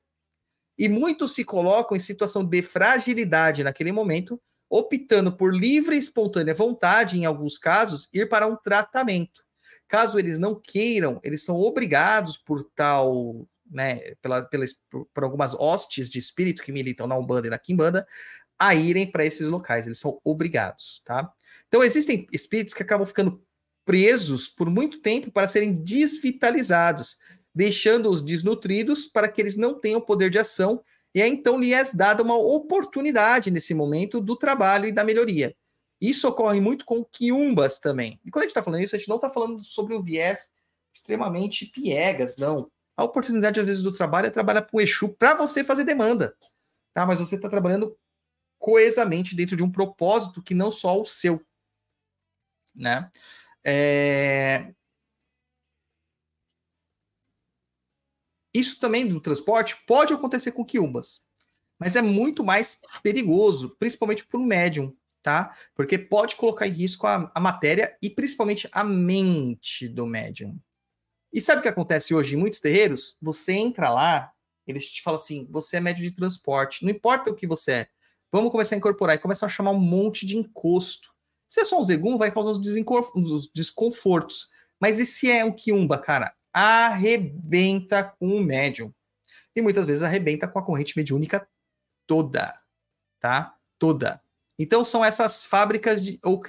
E 0.79 0.89
muitos 0.89 1.35
se 1.35 1.45
colocam 1.45 1.97
em 1.97 2.01
situação 2.01 2.45
de 2.45 2.61
fragilidade 2.61 3.65
naquele 3.65 3.93
momento, 3.93 4.41
optando 4.69 5.35
por 5.35 5.55
livre 5.55 5.97
e 5.97 5.99
espontânea 5.99 6.55
vontade, 6.55 7.19
em 7.19 7.25
alguns 7.25 7.57
casos, 7.57 8.09
ir 8.13 8.29
para 8.29 8.47
um 8.47 8.57
tratamento. 8.57 9.43
Caso 9.89 10.19
eles 10.19 10.39
não 10.39 10.61
queiram, 10.61 11.21
eles 11.23 11.45
são 11.45 11.57
obrigados 11.57 12.37
por 12.37 12.65
tal, 12.75 13.47
né, 13.71 14.15
pela, 14.23 14.45
pelas, 14.45 14.75
por, 14.91 15.25
algumas 15.25 15.55
hostes 15.55 16.09
de 16.09 16.19
espírito 16.19 16.63
que 16.63 16.73
militam 16.73 17.07
na 17.07 17.17
Umbanda 17.17 17.47
e 17.47 17.51
na 17.51 17.59
Kimbanda, 17.59 18.07
a 18.59 18.75
irem 18.75 19.11
para 19.11 19.25
esses 19.25 19.49
locais. 19.49 19.87
Eles 19.87 19.99
são 19.99 20.21
obrigados, 20.25 21.03
tá? 21.05 21.31
Então 21.69 21.83
existem 21.83 22.27
espíritos 22.33 22.75
que 22.75 22.83
acabam 22.83 23.07
ficando 23.07 23.43
presos 23.85 24.49
por 24.49 24.69
muito 24.69 25.01
tempo 25.01 25.31
para 25.31 25.47
serem 25.47 25.73
desvitalizados 25.73 27.19
deixando-os 27.57 28.21
desnutridos 28.21 29.07
para 29.07 29.29
que 29.29 29.41
eles 29.41 29.57
não 29.57 29.81
tenham 29.81 29.99
poder 29.99 30.29
de 30.29 30.39
ação, 30.39 30.83
e 31.15 31.23
aí 31.23 31.31
então 31.31 31.59
lhe 31.59 31.73
é 31.73 31.83
dada 31.95 32.23
uma 32.23 32.37
oportunidade 32.37 33.51
nesse 33.51 33.73
momento 33.73 34.21
do 34.21 34.37
trabalho 34.37 34.87
e 34.87 34.93
da 34.93 35.03
melhoria. 35.03 35.57
Isso 35.99 36.29
ocorre 36.29 36.61
muito 36.61 36.85
com 36.85 37.03
quiumbas 37.03 37.79
também. 37.79 38.21
E 38.23 38.31
quando 38.31 38.43
a 38.43 38.45
gente 38.45 38.51
está 38.51 38.63
falando 38.63 38.83
isso, 38.83 38.95
a 38.95 38.99
gente 38.99 39.09
não 39.09 39.17
está 39.17 39.31
falando 39.31 39.65
sobre 39.65 39.95
um 39.95 40.03
viés 40.03 40.51
extremamente 40.93 41.65
piegas, 41.65 42.37
não. 42.37 42.71
A 42.97 43.05
oportunidade, 43.05 43.61
às 43.61 43.67
vezes, 43.67 43.83
do 43.83 43.93
trabalho 43.93 44.27
é 44.27 44.31
trabalhar 44.31 44.63
com 44.63 44.79
o 44.79 44.81
Exu 44.81 45.09
para 45.09 45.35
você 45.35 45.63
fazer 45.63 45.85
demanda. 45.85 46.37
Tá? 46.95 47.05
Mas 47.05 47.19
você 47.19 47.37
está 47.37 47.49
trabalhando 47.49 47.97
coesamente 48.59 49.37
dentro 49.37 49.57
de 49.57 49.63
um 49.63 49.71
propósito 49.71 50.43
que 50.43 50.55
não 50.55 50.71
só 50.71 51.01
o 51.01 51.05
seu. 51.05 51.45
Né? 52.75 53.11
É... 53.65 54.73
Isso 58.55 58.81
também 58.81 59.07
do 59.07 59.21
transporte 59.21 59.77
pode 59.87 60.15
acontecer 60.15 60.53
com 60.53 60.65
quiumbas, 60.65 61.27
mas 61.79 61.95
é 61.95 62.01
muito 62.01 62.43
mais 62.43 62.81
perigoso, 63.03 63.77
principalmente 63.79 64.27
para 64.27 64.41
o 64.41 64.43
médium, 64.43 64.97
tá? 65.21 65.55
Porque 65.75 65.99
pode 65.99 66.37
colocar 66.37 66.67
em 66.67 66.71
risco 66.71 67.07
a, 67.07 67.31
a 67.35 67.41
matéria 67.41 67.99
e 68.01 68.09
principalmente 68.09 68.67
a 68.73 68.83
mente 68.83 69.87
do 69.87 70.07
médium. 70.07 70.59
E 71.33 71.41
sabe 71.41 71.61
o 71.61 71.63
que 71.63 71.69
acontece 71.69 72.15
hoje 72.15 72.35
em 72.35 72.39
muitos 72.39 72.61
terreiros? 72.61 73.17
Você 73.21 73.53
entra 73.53 73.91
lá, 73.91 74.33
eles 74.67 74.89
te 74.89 75.03
falam 75.03 75.21
assim: 75.21 75.47
você 75.51 75.77
é 75.77 75.81
médio 75.81 76.03
de 76.03 76.11
transporte, 76.11 76.85
não 76.85 76.91
importa 76.91 77.31
o 77.31 77.35
que 77.35 77.47
você 77.47 77.73
é, 77.73 77.87
vamos 78.33 78.51
começar 78.51 78.75
a 78.75 78.79
incorporar 78.79 79.17
e 79.17 79.21
começam 79.21 79.47
a 79.47 79.51
chamar 79.51 79.73
um 79.73 79.81
monte 79.81 80.25
de 80.25 80.37
encosto. 80.37 81.11
Se 81.49 81.61
é 81.61 81.65
só 81.65 81.79
um 81.79 81.83
zegum, 81.83 82.19
vai 82.19 82.31
causar 82.31 82.51
os 82.51 83.51
desconfortos. 83.55 84.49
Mas 84.81 84.99
e 84.99 85.07
se 85.07 85.31
é 85.31 85.45
um 85.45 85.53
quiumba, 85.53 85.97
cara? 85.97 86.35
arrebenta 86.57 88.03
com 88.03 88.35
o 88.35 88.43
médium. 88.43 88.91
E 89.55 89.61
muitas 89.61 89.85
vezes 89.85 90.03
arrebenta 90.03 90.49
com 90.49 90.59
a 90.59 90.65
corrente 90.65 90.97
mediúnica 90.97 91.47
toda, 92.07 92.59
tá? 93.21 93.55
Toda. 93.79 94.23
Então 94.59 94.83
são 94.83 95.05
essas 95.05 95.43
fábricas 95.43 96.03
de, 96.03 96.19
ou 96.25 96.41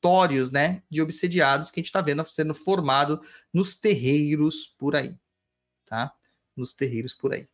criatórios, 0.00 0.50
né, 0.50 0.82
de 0.90 1.02
obsediados 1.02 1.70
que 1.70 1.78
a 1.78 1.82
gente 1.82 1.88
está 1.88 2.00
vendo 2.00 2.24
sendo 2.24 2.54
formado 2.54 3.20
nos 3.52 3.76
terreiros 3.76 4.66
por 4.66 4.96
aí, 4.96 5.14
tá? 5.84 6.12
Nos 6.56 6.72
terreiros 6.72 7.14
por 7.14 7.32
aí. 7.32 7.48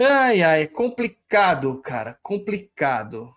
Ai, 0.00 0.42
ai, 0.42 0.68
complicado, 0.68 1.80
cara, 1.82 2.18
complicado. 2.22 3.34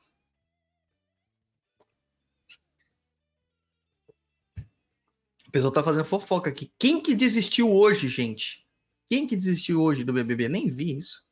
O 5.48 5.52
pessoal 5.52 5.72
tá 5.72 5.84
fazendo 5.84 6.06
fofoca 6.06 6.50
aqui. 6.50 6.72
Quem 6.78 7.02
que 7.02 7.16
desistiu 7.16 7.72
hoje, 7.72 8.08
gente? 8.08 8.68
Quem 9.10 9.26
que 9.26 9.36
desistiu 9.36 9.82
hoje 9.82 10.04
do 10.04 10.14
BBB? 10.14 10.50
Nem 10.50 10.68
vi 10.68 10.98
isso. 10.98 11.26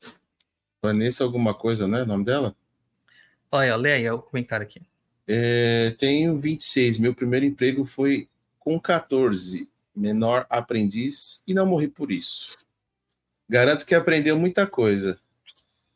Vanessa 0.82 1.24
alguma 1.24 1.54
coisa, 1.54 1.88
né? 1.88 2.04
O 2.04 2.06
nome 2.06 2.24
dela? 2.24 2.56
Olha, 3.52 3.76
aí 3.76 4.10
o 4.10 4.22
comentário 4.22 4.66
aqui. 4.66 4.82
É, 5.28 5.96
tenho 5.98 6.40
26. 6.40 7.00
Meu 7.00 7.14
primeiro 7.14 7.46
emprego 7.46 7.84
foi 7.84 8.28
com 8.60 8.80
14. 8.80 9.68
Menor 9.96 10.46
aprendiz 10.50 11.42
e 11.48 11.54
não 11.54 11.66
morri 11.66 11.88
por 11.88 12.12
isso. 12.12 12.58
Garanto 13.48 13.86
que 13.86 13.96
aprendeu 13.96 14.38
muita 14.38 14.68
coisa. 14.68 15.20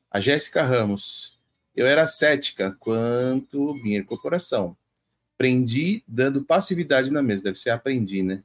A 0.09 0.19
Jéssica 0.19 0.63
Ramos. 0.63 1.37
Eu 1.75 1.85
era 1.85 2.07
cética 2.07 2.75
quanto 2.79 3.73
minha 3.75 3.99
incorporação 3.99 4.75
aprendi 5.39 6.03
dando 6.05 6.43
passividade 6.43 7.11
na 7.11 7.23
mesa. 7.23 7.43
Deve 7.43 7.57
ser 7.57 7.69
aprendi, 7.69 8.21
né? 8.21 8.43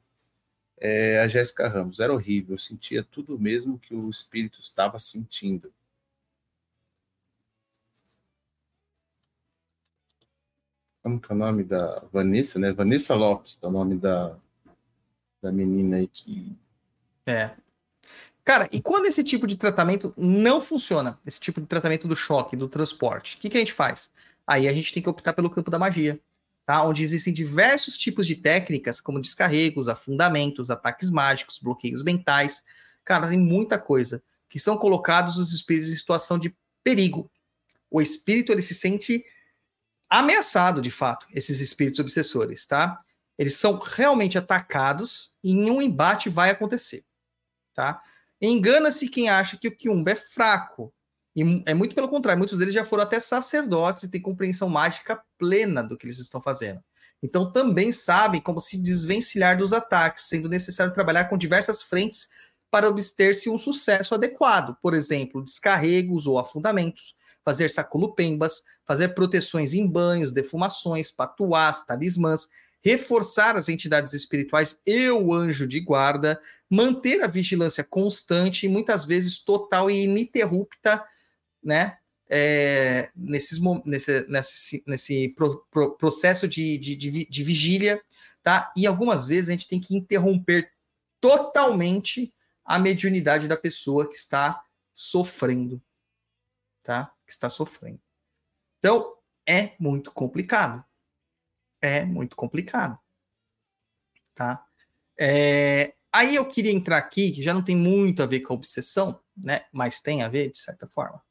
É, 0.79 1.19
a 1.19 1.27
Jéssica 1.27 1.67
Ramos. 1.67 1.99
Era 1.99 2.13
horrível. 2.13 2.53
Eu 2.53 2.57
sentia 2.57 3.03
tudo 3.03 3.37
mesmo 3.37 3.77
que 3.77 3.93
o 3.93 4.09
espírito 4.09 4.61
estava 4.61 4.97
sentindo. 4.97 5.73
Como 11.05 11.19
que 11.19 11.31
é 11.31 11.35
o 11.35 11.37
nome 11.37 11.63
da 11.63 12.01
Vanessa, 12.11 12.57
né? 12.57 12.73
Vanessa 12.73 13.13
Lopes, 13.13 13.59
é 13.61 13.67
o 13.67 13.69
nome 13.69 13.95
da, 13.95 14.35
da 15.39 15.51
menina 15.51 15.97
aí 15.97 16.07
que. 16.07 16.51
É. 17.27 17.51
Cara, 18.43 18.67
e 18.71 18.81
quando 18.81 19.05
esse 19.05 19.23
tipo 19.23 19.45
de 19.45 19.55
tratamento 19.55 20.11
não 20.17 20.59
funciona, 20.59 21.19
esse 21.23 21.39
tipo 21.39 21.61
de 21.61 21.67
tratamento 21.67 22.07
do 22.07 22.15
choque, 22.15 22.55
do 22.55 22.67
transporte, 22.67 23.35
o 23.35 23.39
que, 23.39 23.51
que 23.51 23.57
a 23.57 23.59
gente 23.59 23.71
faz? 23.71 24.09
Aí 24.47 24.67
a 24.67 24.73
gente 24.73 24.91
tem 24.91 25.03
que 25.03 25.07
optar 25.07 25.33
pelo 25.33 25.47
campo 25.47 25.69
da 25.69 25.77
magia 25.77 26.19
tá? 26.65 26.83
onde 26.83 27.03
existem 27.03 27.31
diversos 27.31 27.99
tipos 27.99 28.25
de 28.25 28.35
técnicas, 28.35 28.99
como 28.99 29.21
descarregos, 29.21 29.87
afundamentos, 29.87 30.71
ataques 30.71 31.11
mágicos, 31.11 31.59
bloqueios 31.59 32.01
mentais. 32.01 32.63
Cara, 33.03 33.29
tem 33.29 33.39
muita 33.39 33.77
coisa 33.77 34.23
que 34.49 34.57
são 34.57 34.75
colocados 34.75 35.37
os 35.37 35.53
espíritos 35.53 35.91
em 35.91 35.95
situação 35.95 36.39
de 36.39 36.55
perigo. 36.83 37.29
O 37.91 38.01
espírito 38.01 38.51
ele 38.51 38.63
se 38.63 38.73
sente 38.73 39.23
ameaçado, 40.19 40.81
de 40.81 40.91
fato, 40.91 41.27
esses 41.31 41.61
espíritos 41.61 41.99
obsessores, 41.99 42.65
tá? 42.65 42.97
Eles 43.37 43.55
são 43.55 43.77
realmente 43.77 44.37
atacados 44.37 45.35
e 45.43 45.53
um 45.69 45.81
embate 45.81 46.29
vai 46.29 46.49
acontecer, 46.49 47.03
tá? 47.73 48.01
Engana-se 48.41 49.09
quem 49.09 49.29
acha 49.29 49.57
que 49.57 49.67
o 49.67 49.75
Kiumba 49.75 50.11
é 50.11 50.15
fraco, 50.15 50.93
e 51.35 51.63
é 51.65 51.73
muito 51.73 51.93
pelo 51.93 52.07
contrário, 52.07 52.37
muitos 52.37 52.57
deles 52.57 52.73
já 52.73 52.85
foram 52.85 53.03
até 53.03 53.19
sacerdotes 53.19 54.03
e 54.03 54.07
têm 54.09 54.21
compreensão 54.21 54.69
mágica 54.69 55.21
plena 55.37 55.83
do 55.83 55.97
que 55.97 56.05
eles 56.05 56.17
estão 56.17 56.41
fazendo. 56.41 56.81
Então 57.21 57.51
também 57.51 57.91
sabem 57.91 58.39
como 58.39 58.61
se 58.61 58.77
desvencilhar 58.77 59.57
dos 59.57 59.73
ataques, 59.73 60.25
sendo 60.29 60.47
necessário 60.47 60.93
trabalhar 60.93 61.25
com 61.25 61.37
diversas 61.37 61.83
frentes 61.83 62.29
para 62.71 62.87
obter-se 62.87 63.49
um 63.49 63.57
sucesso 63.57 64.15
adequado, 64.15 64.77
por 64.81 64.93
exemplo, 64.93 65.43
descarregos 65.43 66.25
ou 66.25 66.39
afundamentos, 66.39 67.14
fazer 67.45 67.69
saculupembas, 67.69 68.63
fazer 68.83 69.09
proteções 69.09 69.73
em 69.73 69.87
banhos, 69.87 70.31
defumações, 70.31 71.11
patuás, 71.11 71.83
talismãs, 71.83 72.49
reforçar 72.83 73.55
as 73.55 73.69
entidades 73.69 74.13
espirituais 74.13 74.79
e 74.85 75.09
o 75.09 75.33
anjo 75.33 75.67
de 75.67 75.79
guarda, 75.79 76.41
manter 76.69 77.23
a 77.23 77.27
vigilância 77.27 77.83
constante 77.83 78.65
e 78.65 78.69
muitas 78.69 79.05
vezes 79.05 79.39
total 79.39 79.89
e 79.89 80.03
ininterrupta, 80.03 81.03
né? 81.63 81.97
É, 82.27 83.11
nesses, 83.15 83.59
nesse, 83.85 84.25
nesse, 84.27 84.83
nesse 84.87 85.29
pro, 85.29 85.63
pro, 85.69 85.95
processo 85.95 86.47
de, 86.47 86.75
de, 86.79 86.95
de, 86.95 87.25
de 87.25 87.43
vigília, 87.43 88.01
tá? 88.43 88.71
E 88.75 88.87
algumas 88.87 89.27
vezes 89.27 89.49
a 89.49 89.51
gente 89.51 89.67
tem 89.67 89.79
que 89.79 89.95
interromper 89.95 90.71
totalmente 91.21 92.33
a 92.63 92.79
mediunidade 92.79 93.47
da 93.47 93.55
pessoa 93.55 94.07
que 94.09 94.15
está 94.15 94.63
sofrendo, 94.93 95.81
tá? 96.83 97.14
Que 97.25 97.31
está 97.31 97.49
sofrendo. 97.49 98.01
Então, 98.79 99.17
é 99.47 99.73
muito 99.79 100.11
complicado. 100.11 100.83
É 101.81 102.03
muito 102.03 102.35
complicado, 102.35 102.97
tá? 104.33 104.65
É, 105.19 105.93
aí 106.11 106.35
eu 106.35 106.45
queria 106.47 106.71
entrar 106.71 106.97
aqui, 106.97 107.31
que 107.31 107.43
já 107.43 107.53
não 107.53 107.63
tem 107.63 107.75
muito 107.75 108.23
a 108.23 108.25
ver 108.25 108.39
com 108.39 108.53
a 108.53 108.55
obsessão, 108.55 109.21
né? 109.37 109.65
Mas 109.71 109.99
tem 109.99 110.23
a 110.23 110.29
ver, 110.29 110.51
de 110.51 110.59
certa 110.59 110.87
forma, 110.87 111.21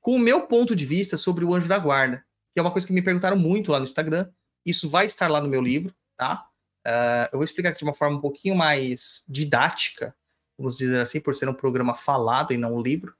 com 0.00 0.16
o 0.16 0.18
meu 0.18 0.46
ponto 0.46 0.74
de 0.74 0.84
vista 0.84 1.16
sobre 1.16 1.44
o 1.44 1.54
anjo 1.54 1.68
da 1.68 1.78
guarda, 1.78 2.24
que 2.52 2.58
é 2.58 2.62
uma 2.62 2.72
coisa 2.72 2.86
que 2.86 2.92
me 2.92 3.02
perguntaram 3.02 3.36
muito 3.36 3.70
lá 3.70 3.78
no 3.78 3.84
Instagram. 3.84 4.30
Isso 4.64 4.88
vai 4.88 5.06
estar 5.06 5.30
lá 5.30 5.40
no 5.40 5.48
meu 5.48 5.62
livro, 5.62 5.94
tá? 6.16 6.48
Uh, 6.86 7.28
eu 7.32 7.38
vou 7.38 7.44
explicar 7.44 7.70
aqui 7.70 7.80
de 7.80 7.84
uma 7.84 7.94
forma 7.94 8.16
um 8.16 8.20
pouquinho 8.20 8.54
mais 8.56 9.24
didática, 9.28 10.16
vamos 10.56 10.76
dizer 10.76 11.00
assim, 11.00 11.20
por 11.20 11.34
ser 11.34 11.48
um 11.48 11.54
programa 11.54 11.94
falado 11.94 12.52
e 12.52 12.56
não 12.56 12.74
um 12.74 12.82
livro, 12.82 13.14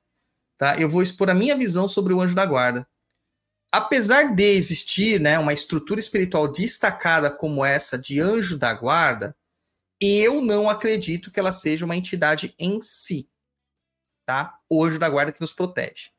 tá? 0.58 0.78
Eu 0.78 0.88
vou 0.88 1.02
expor 1.02 1.30
a 1.30 1.34
minha 1.34 1.56
visão 1.56 1.86
sobre 1.86 2.12
o 2.12 2.20
anjo 2.20 2.34
da 2.34 2.46
guarda. 2.46 2.88
Apesar 3.72 4.34
de 4.34 4.44
existir, 4.44 5.20
né, 5.20 5.38
uma 5.38 5.52
estrutura 5.52 6.00
espiritual 6.00 6.48
destacada 6.48 7.30
como 7.30 7.64
essa 7.64 7.98
de 7.98 8.20
anjo 8.20 8.56
da 8.56 8.72
guarda, 8.72 9.36
eu 10.00 10.40
não 10.40 10.68
acredito 10.68 11.30
que 11.30 11.40
ela 11.40 11.52
seja 11.52 11.84
uma 11.84 11.96
entidade 11.96 12.54
em 12.58 12.80
si, 12.80 13.28
tá? 14.24 14.58
O 14.68 14.84
anjo 14.84 14.98
da 14.98 15.08
guarda 15.08 15.32
que 15.32 15.40
nos 15.40 15.52
protege. 15.52 16.10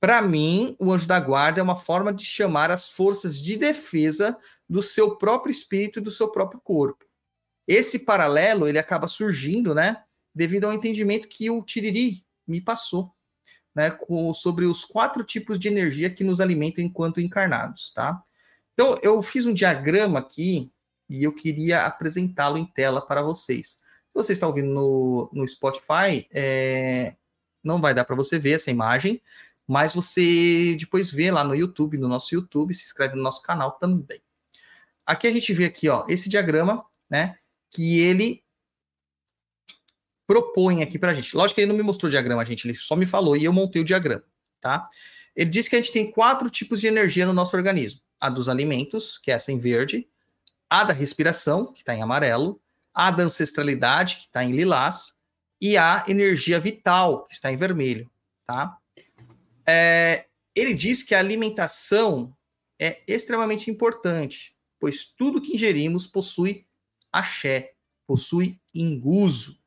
Para 0.00 0.20
mim, 0.20 0.76
o 0.78 0.92
anjo 0.92 1.06
da 1.06 1.18
guarda 1.18 1.60
é 1.60 1.62
uma 1.62 1.76
forma 1.76 2.12
de 2.12 2.24
chamar 2.24 2.70
as 2.70 2.88
forças 2.88 3.40
de 3.40 3.56
defesa 3.56 4.38
do 4.68 4.82
seu 4.82 5.16
próprio 5.16 5.50
espírito 5.50 5.98
e 5.98 6.02
do 6.02 6.10
seu 6.10 6.30
próprio 6.30 6.60
corpo. 6.60 7.04
Esse 7.66 8.00
paralelo 8.00 8.68
ele 8.68 8.78
acaba 8.78 9.08
surgindo, 9.08 9.74
né, 9.74 10.04
devido 10.34 10.64
ao 10.64 10.72
entendimento 10.72 11.28
que 11.28 11.48
o 11.48 11.62
Tiriri 11.62 12.24
me 12.46 12.60
passou, 12.60 13.13
né, 13.74 13.90
com, 13.90 14.32
sobre 14.32 14.64
os 14.66 14.84
quatro 14.84 15.24
tipos 15.24 15.58
de 15.58 15.68
energia 15.68 16.08
que 16.08 16.22
nos 16.22 16.40
alimentam 16.40 16.84
enquanto 16.84 17.20
encarnados, 17.20 17.90
tá? 17.92 18.20
Então, 18.72 18.98
eu 19.02 19.22
fiz 19.22 19.46
um 19.46 19.54
diagrama 19.54 20.18
aqui 20.18 20.72
e 21.08 21.24
eu 21.24 21.34
queria 21.34 21.84
apresentá-lo 21.86 22.58
em 22.58 22.66
tela 22.66 23.04
para 23.04 23.22
vocês. 23.22 23.80
Se 24.08 24.14
você 24.14 24.32
está 24.32 24.46
ouvindo 24.46 24.72
no, 24.72 25.30
no 25.32 25.46
Spotify, 25.46 26.26
é, 26.32 27.14
não 27.62 27.80
vai 27.80 27.94
dar 27.94 28.04
para 28.04 28.16
você 28.16 28.38
ver 28.38 28.52
essa 28.52 28.70
imagem, 28.70 29.20
mas 29.66 29.94
você 29.94 30.76
depois 30.78 31.10
vê 31.10 31.30
lá 31.30 31.42
no 31.42 31.54
YouTube, 31.54 31.98
no 31.98 32.08
nosso 32.08 32.34
YouTube, 32.34 32.74
se 32.74 32.84
inscreve 32.84 33.16
no 33.16 33.22
nosso 33.22 33.42
canal 33.42 33.72
também. 33.72 34.20
Aqui 35.06 35.26
a 35.26 35.32
gente 35.32 35.52
vê 35.52 35.64
aqui, 35.64 35.88
ó, 35.88 36.04
esse 36.08 36.28
diagrama, 36.28 36.84
né, 37.10 37.36
que 37.70 38.00
ele 38.00 38.43
propõe 40.26 40.82
aqui 40.82 40.98
para 40.98 41.10
a 41.12 41.14
gente. 41.14 41.36
Lógico 41.36 41.56
que 41.56 41.60
ele 41.62 41.68
não 41.68 41.76
me 41.76 41.82
mostrou 41.82 42.08
o 42.08 42.10
diagrama, 42.10 42.44
gente, 42.44 42.66
ele 42.66 42.74
só 42.74 42.96
me 42.96 43.06
falou 43.06 43.36
e 43.36 43.44
eu 43.44 43.52
montei 43.52 43.82
o 43.82 43.84
diagrama, 43.84 44.24
tá? 44.60 44.88
Ele 45.34 45.50
diz 45.50 45.68
que 45.68 45.76
a 45.76 45.78
gente 45.78 45.92
tem 45.92 46.10
quatro 46.10 46.48
tipos 46.48 46.80
de 46.80 46.86
energia 46.86 47.26
no 47.26 47.32
nosso 47.32 47.56
organismo: 47.56 48.00
a 48.20 48.28
dos 48.28 48.48
alimentos, 48.48 49.18
que 49.18 49.30
é 49.30 49.34
essa 49.34 49.52
em 49.52 49.58
verde, 49.58 50.08
a 50.68 50.84
da 50.84 50.94
respiração, 50.94 51.72
que 51.72 51.80
está 51.80 51.94
em 51.94 52.02
amarelo, 52.02 52.60
a 52.92 53.10
da 53.10 53.24
ancestralidade, 53.24 54.16
que 54.16 54.26
está 54.26 54.44
em 54.44 54.52
lilás, 54.52 55.14
e 55.60 55.76
a 55.76 56.04
energia 56.08 56.60
vital, 56.60 57.26
que 57.26 57.34
está 57.34 57.52
em 57.52 57.56
vermelho, 57.56 58.10
tá? 58.46 58.78
É, 59.66 60.26
ele 60.54 60.74
diz 60.74 61.02
que 61.02 61.14
a 61.14 61.18
alimentação 61.18 62.36
é 62.78 63.02
extremamente 63.06 63.70
importante, 63.70 64.54
pois 64.78 65.04
tudo 65.04 65.40
que 65.40 65.54
ingerimos 65.54 66.06
possui 66.06 66.66
axé, 67.10 67.74
possui 68.06 68.60
inguso 68.74 69.63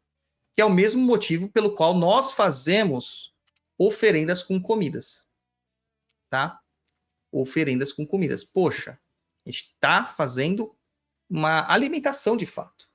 que 0.58 0.62
é 0.62 0.66
o 0.66 0.74
mesmo 0.74 1.04
motivo 1.04 1.48
pelo 1.48 1.76
qual 1.76 1.94
nós 1.94 2.32
fazemos 2.32 3.32
oferendas 3.78 4.42
com 4.42 4.60
comidas. 4.60 5.28
Tá? 6.32 6.60
Oferendas 7.32 7.94
com 7.94 8.08
comidas. 8.08 8.44
Poxa, 8.44 9.00
a 9.46 9.52
gente 9.52 9.72
está 9.72 10.04
fazendo 10.04 10.76
uma 11.30 11.72
alimentação 11.72 12.36
de 12.36 12.48
fato. 12.48 12.90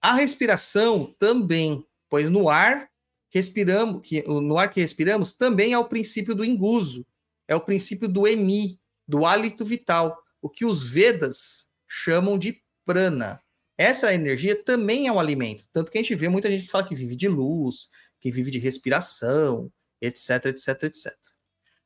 A 0.00 0.14
respiração 0.14 1.12
também, 1.18 1.84
pois 2.08 2.30
no 2.30 2.48
ar 2.48 2.88
respiramos, 3.30 4.00
que 4.06 4.22
no 4.22 4.56
ar 4.56 4.70
que 4.70 4.80
respiramos 4.80 5.32
também 5.32 5.72
é 5.72 5.78
o 5.78 5.88
princípio 5.88 6.36
do 6.36 6.44
inguso, 6.44 7.04
é 7.48 7.56
o 7.56 7.60
princípio 7.60 8.06
do 8.06 8.28
emi, 8.28 8.80
do 9.08 9.26
hálito 9.26 9.64
vital, 9.64 10.22
o 10.40 10.48
que 10.48 10.64
os 10.64 10.84
Vedas 10.84 11.66
chamam 11.88 12.38
de 12.38 12.62
prana. 12.84 13.42
Essa 13.78 14.14
energia 14.14 14.62
também 14.64 15.06
é 15.06 15.12
um 15.12 15.20
alimento. 15.20 15.64
Tanto 15.72 15.90
que 15.90 15.98
a 15.98 16.00
gente 16.02 16.14
vê 16.14 16.28
muita 16.28 16.50
gente 16.50 16.64
que 16.64 16.70
fala 16.70 16.86
que 16.86 16.94
vive 16.94 17.14
de 17.14 17.28
luz, 17.28 17.88
que 18.20 18.30
vive 18.30 18.50
de 18.50 18.58
respiração, 18.58 19.70
etc, 20.00 20.46
etc, 20.46 20.84
etc. 20.84 21.14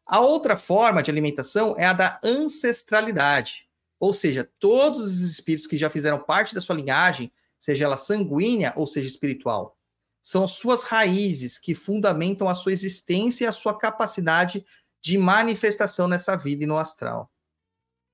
A 0.06 0.20
outra 0.20 0.56
forma 0.56 1.02
de 1.02 1.10
alimentação 1.10 1.74
é 1.76 1.86
a 1.86 1.92
da 1.92 2.20
ancestralidade. 2.24 3.68
Ou 3.98 4.12
seja, 4.12 4.48
todos 4.58 5.00
os 5.00 5.30
espíritos 5.30 5.66
que 5.66 5.76
já 5.76 5.90
fizeram 5.90 6.18
parte 6.18 6.54
da 6.54 6.60
sua 6.60 6.76
linhagem, 6.76 7.30
seja 7.58 7.84
ela 7.84 7.96
sanguínea 7.96 8.72
ou 8.76 8.86
seja 8.86 9.06
espiritual, 9.06 9.76
são 10.22 10.46
suas 10.48 10.82
raízes 10.82 11.58
que 11.58 11.74
fundamentam 11.74 12.48
a 12.48 12.54
sua 12.54 12.72
existência 12.72 13.44
e 13.44 13.46
a 13.46 13.52
sua 13.52 13.76
capacidade 13.76 14.64
de 15.02 15.16
manifestação 15.16 16.06
nessa 16.06 16.36
vida 16.36 16.64
e 16.64 16.66
no 16.66 16.78
astral. 16.78 17.30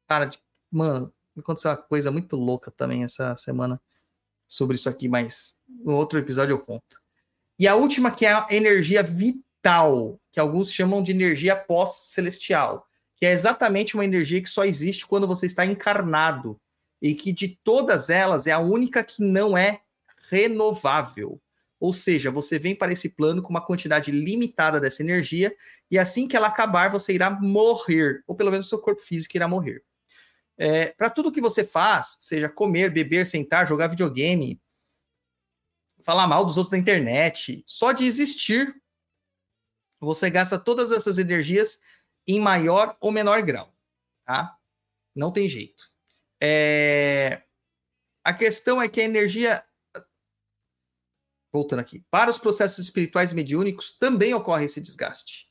Cara, 0.08 0.30
mano, 0.72 1.12
aconteceu 1.40 1.70
uma 1.70 1.76
coisa 1.76 2.10
muito 2.10 2.36
louca 2.36 2.70
também 2.70 3.04
essa 3.04 3.36
semana 3.36 3.80
sobre 4.48 4.76
isso 4.76 4.88
aqui, 4.88 5.08
mas 5.08 5.56
no 5.68 5.94
outro 5.94 6.18
episódio 6.18 6.52
eu 6.52 6.60
conto. 6.60 7.00
E 7.58 7.66
a 7.66 7.74
última, 7.74 8.10
que 8.10 8.26
é 8.26 8.32
a 8.32 8.46
energia 8.50 9.02
vital, 9.02 10.20
que 10.30 10.38
alguns 10.38 10.72
chamam 10.72 11.02
de 11.02 11.10
energia 11.12 11.56
pós-celestial, 11.56 12.86
que 13.16 13.24
é 13.24 13.32
exatamente 13.32 13.94
uma 13.94 14.04
energia 14.04 14.42
que 14.42 14.48
só 14.48 14.64
existe 14.64 15.06
quando 15.06 15.26
você 15.26 15.46
está 15.46 15.64
encarnado, 15.64 16.60
e 17.00 17.14
que 17.14 17.32
de 17.32 17.58
todas 17.62 18.10
elas 18.10 18.46
é 18.46 18.52
a 18.52 18.58
única 18.58 19.02
que 19.02 19.22
não 19.22 19.56
é 19.56 19.80
renovável. 20.30 21.40
Ou 21.78 21.92
seja, 21.92 22.30
você 22.30 22.58
vem 22.58 22.74
para 22.74 22.92
esse 22.92 23.10
plano 23.10 23.42
com 23.42 23.50
uma 23.50 23.64
quantidade 23.64 24.10
limitada 24.10 24.80
dessa 24.80 25.02
energia, 25.02 25.54
e 25.90 25.98
assim 25.98 26.26
que 26.26 26.36
ela 26.36 26.48
acabar, 26.48 26.90
você 26.90 27.12
irá 27.12 27.30
morrer, 27.30 28.22
ou 28.26 28.34
pelo 28.34 28.50
menos 28.50 28.68
seu 28.68 28.78
corpo 28.78 29.02
físico 29.02 29.36
irá 29.36 29.46
morrer. 29.46 29.82
É, 30.58 30.86
para 30.92 31.10
tudo 31.10 31.32
que 31.32 31.40
você 31.40 31.64
faz, 31.64 32.16
seja 32.20 32.48
comer, 32.48 32.90
beber, 32.90 33.26
sentar, 33.26 33.66
jogar 33.66 33.88
videogame, 33.88 34.60
falar 36.02 36.26
mal 36.26 36.44
dos 36.44 36.56
outros 36.56 36.72
na 36.72 36.78
internet, 36.78 37.62
só 37.66 37.92
de 37.92 38.04
existir, 38.04 38.74
você 40.00 40.30
gasta 40.30 40.58
todas 40.58 40.92
essas 40.92 41.18
energias 41.18 41.80
em 42.26 42.40
maior 42.40 42.96
ou 43.00 43.10
menor 43.10 43.42
grau, 43.42 43.74
tá? 44.24 44.56
Não 45.14 45.32
tem 45.32 45.48
jeito. 45.48 45.90
É... 46.40 47.42
A 48.24 48.34
questão 48.34 48.80
é 48.80 48.88
que 48.88 49.00
a 49.00 49.04
energia. 49.04 49.64
Voltando 51.52 51.80
aqui. 51.80 52.04
Para 52.10 52.30
os 52.30 52.38
processos 52.38 52.78
espirituais 52.78 53.32
mediúnicos 53.32 53.96
também 53.96 54.34
ocorre 54.34 54.66
esse 54.66 54.80
desgaste 54.80 55.48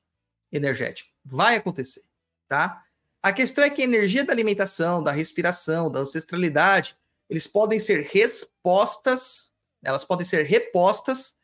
energético. 0.52 1.10
Vai 1.24 1.56
acontecer, 1.56 2.04
tá? 2.48 2.86
A 3.26 3.34
questão 3.34 3.64
é 3.64 3.72
que 3.72 3.82
a 3.82 3.86
energia 3.86 4.24
da 4.24 4.32
alimentação, 4.32 5.02
da 5.02 5.10
respiração, 5.10 5.90
da 5.90 6.02
ancestralidade, 6.02 6.96
eles 7.28 7.48
podem 7.48 7.80
ser 7.80 8.04
respostas, 8.04 9.52
elas 9.84 10.06
podem 10.06 10.24
ser 10.24 10.46
repostas 10.46 11.36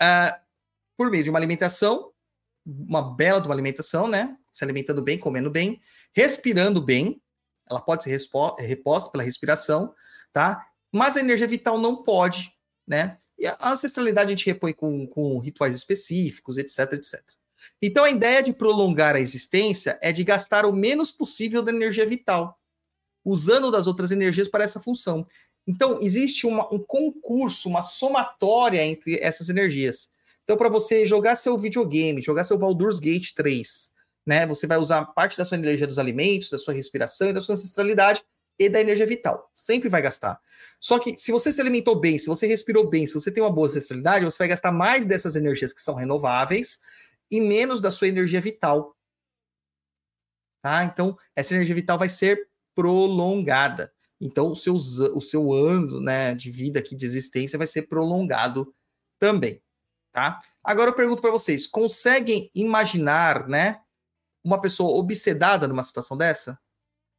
uh, 0.00 0.40
por 0.96 1.10
meio 1.10 1.24
de 1.24 1.30
uma 1.30 1.38
alimentação, 1.40 2.12
uma 2.64 3.16
bela 3.16 3.40
de 3.40 3.48
uma 3.48 3.54
alimentação, 3.56 4.06
né? 4.06 4.38
Se 4.52 4.62
alimentando 4.62 5.02
bem, 5.02 5.18
comendo 5.18 5.50
bem, 5.50 5.80
respirando 6.12 6.80
bem, 6.80 7.20
ela 7.68 7.80
pode 7.80 8.04
ser 8.04 8.16
reposta 8.60 9.10
pela 9.10 9.24
respiração, 9.24 9.92
tá? 10.32 10.68
Mas 10.92 11.16
a 11.16 11.20
energia 11.20 11.48
vital 11.48 11.80
não 11.80 12.00
pode, 12.00 12.52
né? 12.86 13.18
E 13.36 13.44
a 13.44 13.56
ancestralidade 13.72 14.28
a 14.28 14.36
gente 14.36 14.46
repõe 14.46 14.72
com, 14.72 15.04
com 15.08 15.36
rituais 15.40 15.74
específicos, 15.74 16.58
etc, 16.58 16.92
etc. 16.92 17.37
Então 17.80 18.04
a 18.04 18.10
ideia 18.10 18.42
de 18.42 18.52
prolongar 18.52 19.14
a 19.14 19.20
existência 19.20 19.98
é 20.02 20.12
de 20.12 20.24
gastar 20.24 20.66
o 20.66 20.72
menos 20.72 21.12
possível 21.12 21.62
da 21.62 21.72
energia 21.72 22.04
vital, 22.04 22.58
usando 23.24 23.70
das 23.70 23.86
outras 23.86 24.10
energias 24.10 24.48
para 24.48 24.64
essa 24.64 24.80
função. 24.80 25.26
Então, 25.68 25.98
existe 26.00 26.46
uma, 26.46 26.72
um 26.72 26.78
concurso, 26.78 27.68
uma 27.68 27.82
somatória 27.82 28.82
entre 28.82 29.18
essas 29.20 29.50
energias. 29.50 30.08
Então, 30.42 30.56
para 30.56 30.70
você 30.70 31.04
jogar 31.04 31.36
seu 31.36 31.58
videogame, 31.58 32.22
jogar 32.22 32.44
seu 32.44 32.56
Baldur's 32.56 32.98
Gate 32.98 33.34
3, 33.34 33.90
né, 34.26 34.46
você 34.46 34.66
vai 34.66 34.78
usar 34.78 35.04
parte 35.04 35.36
da 35.36 35.44
sua 35.44 35.58
energia 35.58 35.86
dos 35.86 35.98
alimentos, 35.98 36.48
da 36.48 36.56
sua 36.56 36.72
respiração 36.72 37.28
e 37.28 37.32
da 37.34 37.42
sua 37.42 37.54
ancestralidade 37.54 38.24
e 38.58 38.66
da 38.70 38.80
energia 38.80 39.06
vital. 39.06 39.50
Sempre 39.54 39.90
vai 39.90 40.00
gastar. 40.00 40.40
Só 40.80 40.98
que 40.98 41.18
se 41.18 41.30
você 41.30 41.52
se 41.52 41.60
alimentou 41.60 42.00
bem, 42.00 42.18
se 42.18 42.26
você 42.26 42.46
respirou 42.46 42.88
bem, 42.88 43.06
se 43.06 43.12
você 43.12 43.30
tem 43.30 43.42
uma 43.42 43.52
boa 43.52 43.68
ancestralidade, 43.68 44.24
você 44.24 44.38
vai 44.38 44.48
gastar 44.48 44.72
mais 44.72 45.04
dessas 45.04 45.36
energias 45.36 45.74
que 45.74 45.82
são 45.82 45.94
renováveis 45.94 46.78
e 47.30 47.40
menos 47.40 47.80
da 47.80 47.90
sua 47.90 48.08
energia 48.08 48.40
vital. 48.40 48.96
Tá? 50.62 50.84
Então, 50.84 51.16
essa 51.34 51.54
energia 51.54 51.74
vital 51.74 51.98
vai 51.98 52.08
ser 52.08 52.48
prolongada. 52.74 53.92
Então, 54.20 54.50
o 54.50 54.56
seu, 54.56 54.74
o 54.74 55.20
seu 55.20 55.52
ano 55.52 56.00
né, 56.00 56.34
de 56.34 56.50
vida 56.50 56.80
aqui, 56.80 56.96
de 56.96 57.06
existência, 57.06 57.58
vai 57.58 57.66
ser 57.66 57.82
prolongado 57.82 58.74
também 59.18 59.62
tá? 60.18 60.40
Agora 60.64 60.90
eu 60.90 60.94
pergunto 60.94 61.22
para 61.22 61.30
vocês, 61.30 61.66
conseguem 61.66 62.50
imaginar, 62.52 63.46
né, 63.46 63.80
uma 64.42 64.60
pessoa 64.60 64.98
obsedada 64.98 65.68
numa 65.68 65.84
situação 65.84 66.16
dessa? 66.16 66.58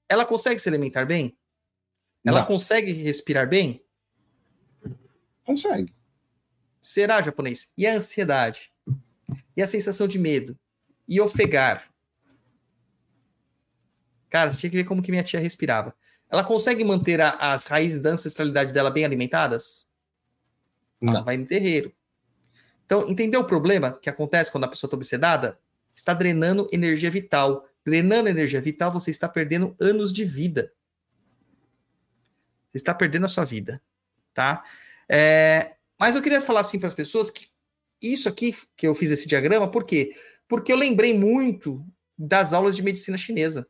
Ela 0.09 0.25
consegue 0.25 0.59
se 0.59 0.67
alimentar 0.67 1.05
bem? 1.05 1.37
Ela 2.25 2.41
Não. 2.41 2.47
consegue 2.47 2.91
respirar 2.91 3.47
bem? 3.47 3.85
Consegue. 5.45 5.95
Será, 6.81 7.21
japonês? 7.21 7.71
E 7.77 7.87
a 7.87 7.95
ansiedade? 7.95 8.73
E 9.55 9.61
a 9.61 9.67
sensação 9.67 10.07
de 10.07 10.17
medo? 10.17 10.57
E 11.07 11.19
ofegar? 11.19 11.89
Cara, 14.29 14.51
você 14.51 14.59
tinha 14.59 14.69
que 14.69 14.77
ver 14.77 14.83
como 14.83 15.01
que 15.01 15.11
minha 15.11 15.23
tia 15.23 15.39
respirava. 15.39 15.95
Ela 16.29 16.43
consegue 16.43 16.83
manter 16.83 17.19
a, 17.19 17.31
as 17.31 17.65
raízes 17.65 18.03
da 18.03 18.11
ancestralidade 18.11 18.71
dela 18.71 18.91
bem 18.91 19.03
alimentadas? 19.03 19.87
Não. 21.01 21.13
Ela 21.13 21.23
vai 21.23 21.37
no 21.37 21.47
terreiro. 21.47 21.91
Então, 22.85 23.07
entendeu 23.09 23.41
o 23.41 23.45
problema 23.45 23.97
que 23.97 24.09
acontece 24.09 24.51
quando 24.51 24.65
a 24.65 24.67
pessoa 24.67 24.87
está 24.87 24.95
obsedada? 24.95 25.59
Está 25.95 26.13
drenando 26.13 26.67
energia 26.71 27.09
vital. 27.09 27.67
Drenando 27.83 28.29
energia 28.29 28.61
vital, 28.61 28.91
você 28.91 29.09
está 29.09 29.27
perdendo 29.27 29.75
anos 29.79 30.13
de 30.13 30.23
vida. 30.25 30.71
Você 32.71 32.77
está 32.77 32.93
perdendo 32.93 33.25
a 33.25 33.29
sua 33.29 33.45
vida, 33.45 33.81
tá? 34.33 34.63
É, 35.07 35.75
mas 35.99 36.15
eu 36.15 36.21
queria 36.21 36.39
falar 36.39 36.61
assim 36.61 36.79
para 36.79 36.87
as 36.87 36.93
pessoas 36.93 37.31
que 37.31 37.48
isso 38.01 38.29
aqui 38.29 38.55
que 38.75 38.87
eu 38.87 38.95
fiz 38.95 39.11
esse 39.11 39.27
diagrama, 39.27 39.69
por 39.69 39.83
quê? 39.83 40.13
Porque 40.47 40.71
eu 40.71 40.77
lembrei 40.77 41.17
muito 41.17 41.85
das 42.17 42.53
aulas 42.53 42.75
de 42.75 42.83
medicina 42.83 43.17
chinesa, 43.17 43.67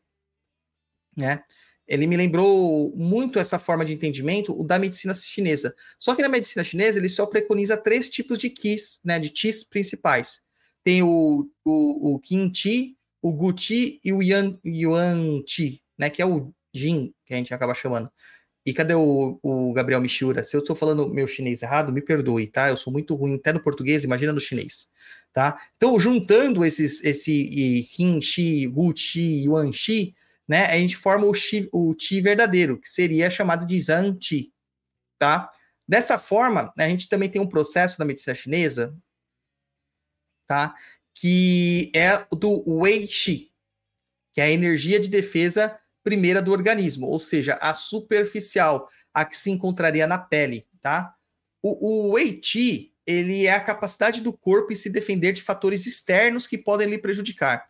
né? 1.16 1.44
ele 1.90 2.06
me 2.06 2.16
lembrou 2.16 2.96
muito 2.96 3.40
essa 3.40 3.58
forma 3.58 3.84
de 3.84 3.94
entendimento, 3.94 4.58
o 4.58 4.64
da 4.64 4.78
medicina 4.78 5.14
chinesa. 5.16 5.76
Só 6.00 6.14
que 6.14 6.22
na 6.22 6.30
medicina 6.30 6.64
chinesa 6.64 7.00
ele 7.00 7.10
só 7.10 7.26
preconiza 7.26 7.76
três 7.76 8.08
tipos 8.08 8.38
de 8.38 8.52
qis, 8.52 9.00
né, 9.04 9.18
de 9.18 9.32
qis 9.32 9.64
principais. 9.64 10.40
Tem 10.84 11.02
o, 11.02 11.50
o, 11.66 12.14
o 12.14 12.20
Qin 12.20 12.52
Qi, 12.52 12.96
o 13.22 13.34
Gu 13.34 13.54
Qi 13.56 14.00
e 14.04 14.14
o 14.14 14.22
Yan, 14.22 14.58
Yuan 14.64 15.42
Qi, 15.44 15.82
né, 15.98 16.12
que 16.12 16.22
é 16.22 16.26
o 16.26 16.54
Jin, 16.74 17.12
que 17.26 17.34
a 17.34 17.38
gente 17.38 17.54
acaba 17.54 17.74
chamando. 17.74 18.10
E 18.66 18.74
cadê 18.74 18.94
o, 18.94 19.40
o 19.42 19.74
Gabriel 19.74 20.02
Michura? 20.02 20.44
Se 20.44 20.56
eu 20.56 20.60
estou 20.60 20.76
falando 20.76 21.10
meu 21.10 21.26
chinês 21.26 21.62
errado, 21.62 21.92
me 21.92 22.02
perdoe, 22.02 22.48
tá? 22.48 22.70
Eu 22.70 22.78
sou 22.78 22.92
muito 22.92 23.16
ruim 23.16 23.36
até 23.36 23.54
no 23.54 23.62
português, 23.62 24.04
imagina 24.04 24.34
no 24.34 24.40
chinês, 24.40 24.90
tá? 25.32 25.60
Então, 25.78 26.00
juntando 26.00 26.66
esses, 26.66 27.04
esse 27.04 27.88
Qin 27.92 28.20
Qi, 28.20 28.68
Gu 28.68 28.94
Qi, 28.94 29.46
Yuan 29.46 29.72
Qi, 29.72 30.14
né, 30.48 30.66
a 30.66 30.78
gente 30.78 30.98
forma 30.98 31.26
o 31.26 31.34
chi, 31.34 31.70
o 31.72 31.96
chi 31.98 32.22
verdadeiro, 32.22 32.80
que 32.80 32.90
seria 32.90 33.30
chamado 33.30 33.66
de 33.66 33.80
zan 33.80 34.18
chi, 34.20 34.52
tá? 35.18 35.52
Dessa 35.88 36.20
forma, 36.20 36.74
a 36.78 36.90
gente 36.90 37.08
também 37.08 37.30
tem 37.30 37.42
um 37.42 37.48
processo 37.48 38.00
na 38.00 38.06
medicina 38.06 38.36
chinesa, 38.36 38.96
tá? 40.48 40.74
Que 41.14 41.92
é 41.96 42.26
do 42.32 42.64
wei 42.68 43.08
chi, 43.08 43.52
que 44.34 44.42
é 44.42 44.46
a 44.46 44.52
energia 44.52 45.00
de 45.00 45.08
defesa 45.08 45.80
primeira 46.04 46.42
do 46.42 46.52
organismo, 46.52 47.08
ou 47.08 47.20
seja, 47.20 47.56
a 47.62 47.74
superficial, 47.74 48.88
a 49.14 49.26
que 49.26 49.38
se 49.38 49.50
encontraria 49.52 50.08
na 50.08 50.18
pele, 50.18 50.68
tá? 50.82 51.14
O, 51.62 52.08
o 52.08 52.12
wei 52.12 52.40
chi, 52.42 52.94
ele 53.06 53.46
é 53.46 53.54
a 53.54 53.60
capacidade 53.60 54.22
do 54.22 54.32
corpo 54.32 54.72
em 54.72 54.76
se 54.76 54.90
defender 54.90 55.34
de 55.34 55.42
fatores 55.42 55.86
externos 55.86 56.48
que 56.48 56.58
podem 56.58 56.88
lhe 56.88 56.98
prejudicar. 56.98 57.64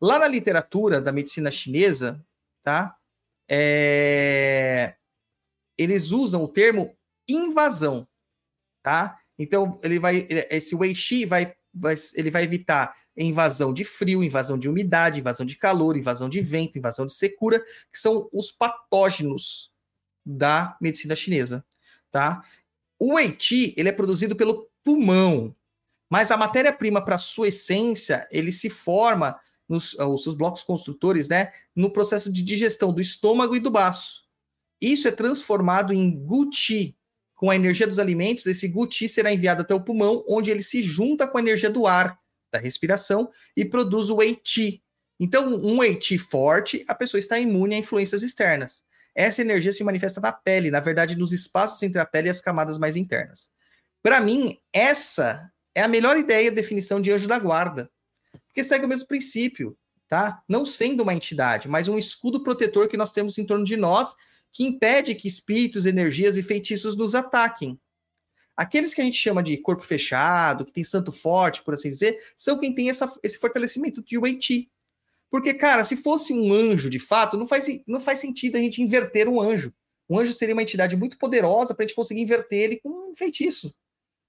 Lá 0.00 0.18
na 0.18 0.28
literatura 0.28 1.00
da 1.00 1.12
medicina 1.12 1.50
chinesa, 1.50 2.24
tá? 2.62 2.96
É... 3.48 4.94
Eles 5.78 6.10
usam 6.10 6.42
o 6.42 6.48
termo 6.48 6.96
invasão, 7.28 8.06
tá? 8.82 9.18
Então 9.38 9.78
ele 9.82 9.98
vai, 9.98 10.26
esse 10.50 10.74
Wei 10.74 10.94
Shi 10.94 11.24
vai, 11.24 11.54
vai, 11.76 11.94
ele 12.14 12.30
vai 12.30 12.42
evitar 12.42 12.94
invasão 13.16 13.72
de 13.72 13.84
frio, 13.84 14.24
invasão 14.24 14.58
de 14.58 14.68
umidade, 14.68 15.20
invasão 15.20 15.44
de 15.44 15.56
calor, 15.56 15.96
invasão 15.96 16.28
de 16.28 16.40
vento, 16.40 16.78
invasão 16.78 17.06
de 17.06 17.12
secura, 17.12 17.60
que 17.60 17.98
são 17.98 18.28
os 18.32 18.50
patógenos 18.50 19.70
da 20.24 20.76
medicina 20.80 21.14
chinesa, 21.14 21.64
tá? 22.10 22.42
O 22.98 23.14
Wei 23.14 23.32
Qi, 23.32 23.74
ele 23.76 23.88
é 23.88 23.92
produzido 23.92 24.34
pelo 24.34 24.68
pulmão, 24.82 25.54
mas 26.10 26.30
a 26.30 26.36
matéria-prima 26.36 27.04
para 27.04 27.18
sua 27.18 27.48
essência, 27.48 28.26
ele 28.30 28.52
se 28.52 28.70
forma 28.70 29.38
nos 29.68 29.94
os 29.94 30.22
seus 30.22 30.34
blocos 30.34 30.62
construtores, 30.62 31.28
né, 31.28 31.52
no 31.74 31.92
processo 31.92 32.32
de 32.32 32.42
digestão 32.42 32.92
do 32.92 33.00
estômago 33.00 33.56
e 33.56 33.60
do 33.60 33.70
baço. 33.70 34.24
Isso 34.80 35.08
é 35.08 35.10
transformado 35.10 35.92
em 35.92 36.16
guti. 36.24 36.95
Com 37.36 37.50
a 37.50 37.54
energia 37.54 37.86
dos 37.86 38.00
alimentos, 38.00 38.46
esse 38.46 38.66
guti 38.66 39.08
será 39.08 39.32
enviado 39.32 39.62
até 39.62 39.72
o 39.72 39.80
pulmão, 39.80 40.24
onde 40.28 40.50
ele 40.50 40.62
se 40.62 40.82
junta 40.82 41.28
com 41.28 41.38
a 41.38 41.40
energia 41.40 41.70
do 41.70 41.86
ar, 41.86 42.18
da 42.50 42.58
respiração, 42.58 43.30
e 43.56 43.64
produz 43.64 44.10
o 44.10 44.20
Eiti. 44.20 44.82
Então, 45.20 45.46
um 45.54 45.84
Eiti 45.84 46.18
forte, 46.18 46.84
a 46.88 46.94
pessoa 46.94 47.20
está 47.20 47.38
imune 47.38 47.76
a 47.76 47.78
influências 47.78 48.24
externas. 48.24 48.82
Essa 49.14 49.42
energia 49.42 49.72
se 49.72 49.84
manifesta 49.84 50.20
na 50.20 50.32
pele, 50.32 50.70
na 50.70 50.80
verdade, 50.80 51.16
nos 51.16 51.30
espaços 51.30 51.80
entre 51.84 52.00
a 52.00 52.04
pele 52.04 52.26
e 52.26 52.30
as 52.30 52.40
camadas 52.40 52.76
mais 52.76 52.96
internas. 52.96 53.50
Para 54.02 54.20
mim, 54.20 54.58
essa 54.72 55.48
é 55.74 55.82
a 55.82 55.88
melhor 55.88 56.16
ideia 56.16 56.50
de 56.50 56.56
definição 56.56 57.00
de 57.00 57.12
anjo 57.12 57.28
da 57.28 57.38
guarda 57.38 57.88
porque 58.56 58.64
segue 58.64 58.86
o 58.86 58.88
mesmo 58.88 59.06
princípio, 59.06 59.76
tá? 60.08 60.42
Não 60.48 60.64
sendo 60.64 61.02
uma 61.02 61.12
entidade, 61.12 61.68
mas 61.68 61.88
um 61.88 61.98
escudo 61.98 62.42
protetor 62.42 62.88
que 62.88 62.96
nós 62.96 63.12
temos 63.12 63.36
em 63.36 63.44
torno 63.44 63.66
de 63.66 63.76
nós, 63.76 64.14
que 64.56 64.64
impede 64.64 65.14
que 65.14 65.28
espíritos, 65.28 65.84
energias 65.84 66.36
e 66.36 66.42
feitiços 66.42 66.96
nos 66.96 67.14
ataquem. 67.14 67.78
Aqueles 68.56 68.94
que 68.94 69.02
a 69.02 69.04
gente 69.04 69.18
chama 69.18 69.42
de 69.42 69.56
corpo 69.58 69.84
fechado, 69.84 70.64
que 70.64 70.72
tem 70.72 70.82
santo 70.82 71.12
forte, 71.12 71.62
por 71.62 71.74
assim 71.74 71.90
dizer, 71.90 72.18
são 72.36 72.58
quem 72.58 72.74
tem 72.74 72.88
essa, 72.88 73.12
esse 73.22 73.38
fortalecimento 73.38 74.02
de 74.02 74.16
Weiti. 74.16 74.70
Porque, 75.30 75.52
cara, 75.52 75.84
se 75.84 75.96
fosse 75.96 76.32
um 76.32 76.52
anjo 76.52 76.88
de 76.88 76.98
fato, 76.98 77.36
não 77.36 77.44
faz, 77.44 77.66
não 77.86 78.00
faz 78.00 78.18
sentido 78.20 78.56
a 78.56 78.60
gente 78.60 78.80
inverter 78.80 79.28
um 79.28 79.40
anjo. 79.40 79.74
Um 80.08 80.18
anjo 80.18 80.32
seria 80.32 80.54
uma 80.54 80.62
entidade 80.62 80.96
muito 80.96 81.18
poderosa 81.18 81.74
para 81.74 81.84
a 81.84 81.86
gente 81.86 81.96
conseguir 81.96 82.22
inverter 82.22 82.58
ele 82.58 82.76
com 82.80 83.10
um 83.10 83.14
feitiço 83.14 83.74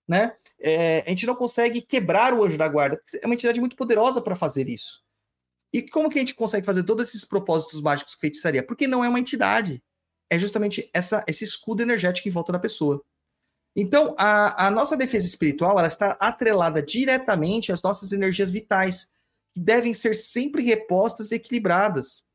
né? 0.08 0.34
É, 0.60 1.04
a 1.06 1.10
gente 1.10 1.26
não 1.26 1.36
consegue 1.36 1.82
quebrar 1.82 2.34
o 2.34 2.44
anjo 2.44 2.58
da 2.58 2.68
guarda, 2.68 3.02
é 3.22 3.26
uma 3.26 3.36
entidade 3.36 3.60
muito 3.60 3.76
poderosa 3.76 4.22
para 4.22 4.36
fazer 4.36 4.70
isso. 4.70 5.04
E 5.74 5.82
como 5.82 6.10
que 6.10 6.18
a 6.18 6.22
gente 6.22 6.34
consegue 6.34 6.66
fazer 6.66 6.84
todos 6.84 7.10
esses 7.10 7.26
propósitos 7.26 7.82
mágicos 7.82 8.16
que 8.16 8.22
feitiçaria? 8.22 8.64
Porque 8.64 8.88
não 8.88 9.04
é 9.04 9.10
uma 9.10 9.20
entidade. 9.20 9.84
É 10.30 10.38
justamente 10.38 10.90
essa, 10.94 11.24
esse 11.28 11.44
escudo 11.44 11.82
energético 11.82 12.28
em 12.28 12.32
volta 12.32 12.52
da 12.52 12.60
pessoa. 12.60 13.04
Então, 13.76 14.16
a, 14.18 14.68
a 14.68 14.72
nossa 14.72 14.98
defesa 14.98 15.28
espiritual 15.28 15.78
ela 15.78 15.88
está 15.88 16.18
atrelada 16.20 16.82
diretamente 16.82 17.72
às 17.72 17.82
nossas 17.84 18.12
energias 18.12 18.50
vitais, 18.50 19.12
que 19.54 19.60
devem 19.60 19.94
ser 19.94 20.16
sempre 20.16 20.64
repostas 20.64 21.32
e 21.32 21.36
equilibradas. 21.36 22.26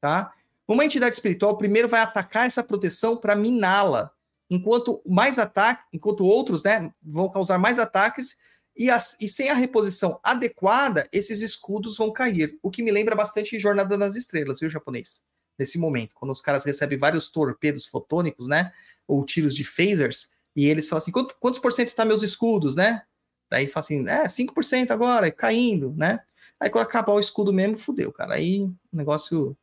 Tá? 0.00 0.32
Uma 0.68 0.84
entidade 0.84 1.14
espiritual 1.14 1.56
primeiro 1.56 1.88
vai 1.88 2.00
atacar 2.00 2.46
essa 2.46 2.62
proteção 2.62 3.16
para 3.16 3.34
miná-la, 3.34 4.10
enquanto 4.50 5.02
mais 5.06 5.38
ataque, 5.38 5.84
enquanto 5.92 6.24
outros 6.24 6.62
né, 6.62 6.92
vão 7.02 7.30
causar 7.30 7.58
mais 7.58 7.78
ataques, 7.78 8.36
e, 8.76 8.90
as, 8.90 9.16
e, 9.20 9.28
sem 9.28 9.48
a 9.48 9.54
reposição 9.54 10.20
adequada, 10.22 11.08
esses 11.12 11.40
escudos 11.40 11.96
vão 11.96 12.12
cair. 12.12 12.58
O 12.62 12.70
que 12.70 12.82
me 12.82 12.90
lembra 12.90 13.16
bastante 13.16 13.58
Jornada 13.58 13.96
nas 13.96 14.16
Estrelas, 14.16 14.60
viu, 14.60 14.70
japonês? 14.70 15.22
Nesse 15.60 15.78
momento, 15.78 16.14
quando 16.14 16.30
os 16.30 16.40
caras 16.40 16.64
recebem 16.64 16.96
vários 16.96 17.28
torpedos 17.28 17.86
fotônicos, 17.86 18.48
né? 18.48 18.72
Ou 19.06 19.22
tiros 19.26 19.54
de 19.54 19.62
phasers, 19.62 20.28
e 20.56 20.66
eles 20.66 20.88
falam 20.88 21.02
assim: 21.02 21.12
quantos, 21.12 21.36
quantos 21.38 21.60
por 21.60 21.70
cento 21.70 21.88
está 21.88 22.02
meus 22.02 22.22
escudos, 22.22 22.74
né? 22.74 23.02
Daí 23.50 23.66
fala 23.66 23.84
assim: 23.84 24.08
é, 24.08 24.24
5% 24.24 24.90
agora, 24.90 25.30
caindo, 25.30 25.92
né? 25.94 26.20
Aí 26.58 26.70
quando 26.70 26.84
acabar 26.84 27.12
o 27.12 27.20
escudo 27.20 27.52
mesmo, 27.52 27.76
fudeu, 27.76 28.10
cara. 28.10 28.36
Aí 28.36 28.62
o 28.62 28.74
negócio 28.90 29.54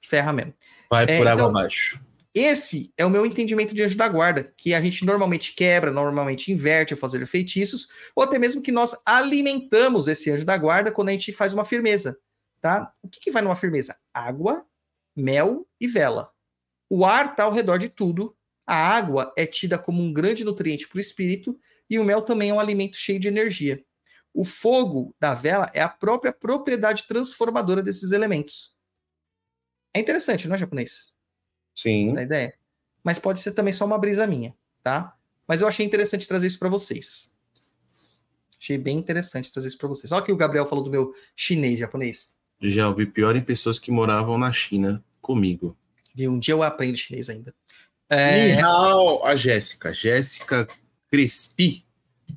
ferra 0.00 0.32
mesmo. 0.32 0.54
Vai 0.90 1.04
é, 1.04 1.18
por 1.18 1.28
água 1.28 1.42
então, 1.42 1.50
abaixo. 1.50 2.02
Esse 2.34 2.92
é 2.98 3.06
o 3.06 3.10
meu 3.10 3.24
entendimento 3.24 3.72
de 3.72 3.82
anjo 3.84 3.96
da 3.96 4.08
guarda, 4.08 4.52
que 4.56 4.74
a 4.74 4.80
gente 4.80 5.06
normalmente 5.06 5.52
quebra, 5.54 5.92
normalmente 5.92 6.50
inverte 6.50 6.92
ao 6.92 6.98
fazer 6.98 7.24
feitiços, 7.28 7.86
ou 8.16 8.24
até 8.24 8.40
mesmo 8.40 8.60
que 8.60 8.72
nós 8.72 8.96
alimentamos 9.06 10.08
esse 10.08 10.32
anjo 10.32 10.44
da 10.44 10.58
guarda 10.58 10.90
quando 10.90 11.10
a 11.10 11.12
gente 11.12 11.32
faz 11.32 11.54
uma 11.54 11.64
firmeza, 11.64 12.18
tá? 12.60 12.92
O 13.00 13.08
que, 13.08 13.20
que 13.20 13.30
vai 13.30 13.40
numa 13.40 13.54
firmeza? 13.54 13.96
Água, 14.12 14.66
mel 15.14 15.66
e 15.80 15.86
vela. 15.86 16.32
O 16.88 17.04
ar 17.04 17.30
está 17.30 17.44
ao 17.44 17.52
redor 17.52 17.78
de 17.78 17.88
tudo, 17.88 18.36
A 18.66 18.74
água 18.74 19.32
é 19.36 19.44
tida 19.46 19.78
como 19.78 20.02
um 20.02 20.12
grande 20.12 20.44
nutriente 20.44 20.88
para 20.88 20.96
o 20.96 21.00
espírito 21.00 21.58
e 21.88 21.98
o 21.98 22.04
mel 22.04 22.22
também 22.22 22.50
é 22.50 22.54
um 22.54 22.60
alimento 22.60 22.96
cheio 22.96 23.20
de 23.20 23.28
energia. 23.28 23.84
O 24.32 24.42
fogo 24.42 25.14
da 25.20 25.34
vela 25.34 25.70
é 25.74 25.80
a 25.80 25.88
própria 25.88 26.32
propriedade 26.32 27.06
transformadora 27.06 27.82
desses 27.82 28.10
elementos. 28.10 28.74
É 29.92 30.00
interessante, 30.00 30.48
não 30.48 30.56
é 30.56 30.58
japonês? 30.58 31.12
Sim. 31.74 32.08
Essa 32.08 32.20
é 32.20 32.22
ideia. 32.22 32.58
Mas 33.02 33.18
pode 33.18 33.38
ser 33.38 33.52
também 33.52 33.72
só 33.72 33.84
uma 33.84 33.98
brisa 33.98 34.26
minha, 34.26 34.56
tá? 34.82 35.16
Mas 35.46 35.60
eu 35.60 35.68
achei 35.68 35.84
interessante 35.84 36.26
trazer 36.26 36.46
isso 36.46 36.58
para 36.58 36.70
vocês. 36.70 37.30
Achei 38.58 38.78
bem 38.78 38.96
interessante 38.96 39.52
trazer 39.52 39.68
isso 39.68 39.78
para 39.78 39.88
vocês. 39.88 40.10
Olha 40.10 40.24
que 40.24 40.32
o 40.32 40.36
Gabriel 40.36 40.66
falou 40.66 40.82
do 40.82 40.90
meu 40.90 41.12
chinês 41.36 41.78
japonês. 41.78 42.33
Já 42.60 42.88
ouvi 42.88 43.06
pior 43.06 43.36
em 43.36 43.42
pessoas 43.42 43.78
que 43.78 43.90
moravam 43.90 44.38
na 44.38 44.52
China 44.52 45.04
comigo. 45.20 45.76
E 46.16 46.28
um 46.28 46.38
dia 46.38 46.54
eu 46.54 46.62
aprendo 46.62 46.96
chinês 46.96 47.28
ainda. 47.28 47.54
É... 48.08 48.54
Nihao, 48.54 49.24
a 49.24 49.34
Jéssica. 49.34 49.92
Jéssica 49.92 50.66
Crespi 51.10 51.84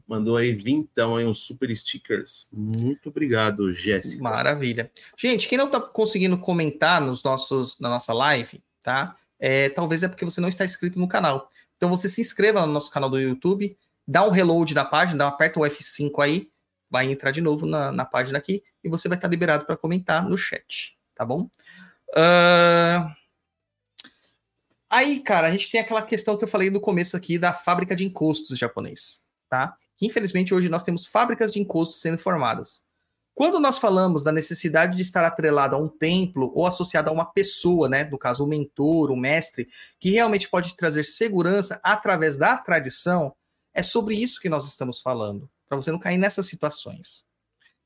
mandou 0.08 0.38
aí 0.38 0.54
vintão 0.54 1.16
aí 1.16 1.26
uns 1.26 1.40
super 1.40 1.76
stickers. 1.76 2.48
Muito 2.52 3.10
obrigado, 3.10 3.74
Jéssica. 3.74 4.24
Maravilha. 4.24 4.92
Gente, 5.18 5.48
quem 5.48 5.58
não 5.58 5.70
tá 5.70 5.80
conseguindo 5.80 6.38
comentar 6.38 7.02
nos 7.02 7.24
nossos, 7.24 7.80
na 7.80 7.90
nossa 7.90 8.14
live, 8.14 8.62
tá? 8.82 9.16
É, 9.40 9.70
talvez 9.70 10.04
é 10.04 10.08
porque 10.08 10.26
você 10.26 10.42
não 10.42 10.50
está 10.50 10.66
inscrito 10.66 11.00
no 11.00 11.08
canal. 11.08 11.50
Então 11.76 11.90
você 11.90 12.10
se 12.10 12.22
inscreva 12.22 12.66
no 12.66 12.74
nosso 12.74 12.92
canal 12.92 13.10
do 13.10 13.20
YouTube, 13.20 13.78
dá 14.08 14.26
um 14.26 14.32
reload 14.32 14.74
na 14.74 14.86
página, 14.86 15.20
dá, 15.20 15.28
aperta 15.28 15.60
o 15.60 15.64
F5 15.64 16.12
aí, 16.24 16.50
vai 16.90 17.12
entrar 17.12 17.32
de 17.32 17.42
novo 17.42 17.66
na, 17.66 17.92
na 17.92 18.06
página 18.06 18.38
aqui 18.38 18.64
e 18.84 18.90
você 18.90 19.08
vai 19.08 19.18
estar 19.18 19.28
liberado 19.28 19.66
para 19.66 19.78
comentar 19.78 20.28
no 20.28 20.38
chat, 20.38 20.98
tá 21.16 21.26
bom? 21.26 21.50
Uh... 22.10 23.18
Aí, 24.90 25.20
cara, 25.20 25.48
a 25.48 25.52
gente 25.52 25.70
tem 25.70 25.82
aquela 25.82 26.02
questão 26.02 26.38
que 26.38 26.44
eu 26.46 26.48
falei 26.48 26.70
no 26.70 26.80
começo 26.80 27.18
aqui 27.18 27.38
da 27.38 27.52
fábrica 27.52 27.94
de 27.96 28.06
encostos 28.06 28.58
japonês, 28.58 29.22
tá? 29.50 29.76
Infelizmente 30.02 30.54
hoje 30.54 30.70
nós 30.70 30.84
temos 30.84 31.06
fábricas 31.06 31.52
de 31.52 31.60
encostos 31.60 32.00
sendo 32.00 32.18
formadas. 32.18 32.82
Quando 33.38 33.60
nós 33.60 33.78
falamos 33.78 34.24
da 34.24 34.32
necessidade 34.32 34.96
de 34.96 35.04
estar 35.04 35.24
atrelado 35.24 35.76
a 35.76 35.80
um 35.80 35.88
templo 35.88 36.52
ou 36.56 36.66
associado 36.66 37.10
a 37.10 37.14
uma 37.14 37.26
pessoa, 37.26 37.88
né, 37.88 38.06
no 38.06 38.18
caso 38.18 38.44
o 38.44 38.48
mentor, 38.48 39.12
o 39.12 39.16
mestre, 39.16 39.68
que 40.00 40.10
realmente 40.10 40.50
pode 40.50 40.76
trazer 40.76 41.04
segurança 41.04 41.80
através 41.84 42.36
da 42.36 42.58
tradição, 42.58 43.36
é 43.76 43.84
sobre 43.84 44.16
isso 44.16 44.42
que 44.42 44.50
nós 44.50 44.66
estamos 44.66 45.02
falando, 45.02 45.48
para 45.68 45.76
você 45.78 45.92
não 45.92 46.00
cair 46.00 46.18
nessas 46.18 46.46
situações, 46.46 47.26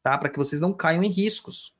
tá? 0.03 0.18
Para 0.18 0.30
que 0.30 0.38
vocês 0.38 0.62
não 0.62 0.74
caiam 0.74 1.03
em 1.03 1.10
riscos. 1.10 1.74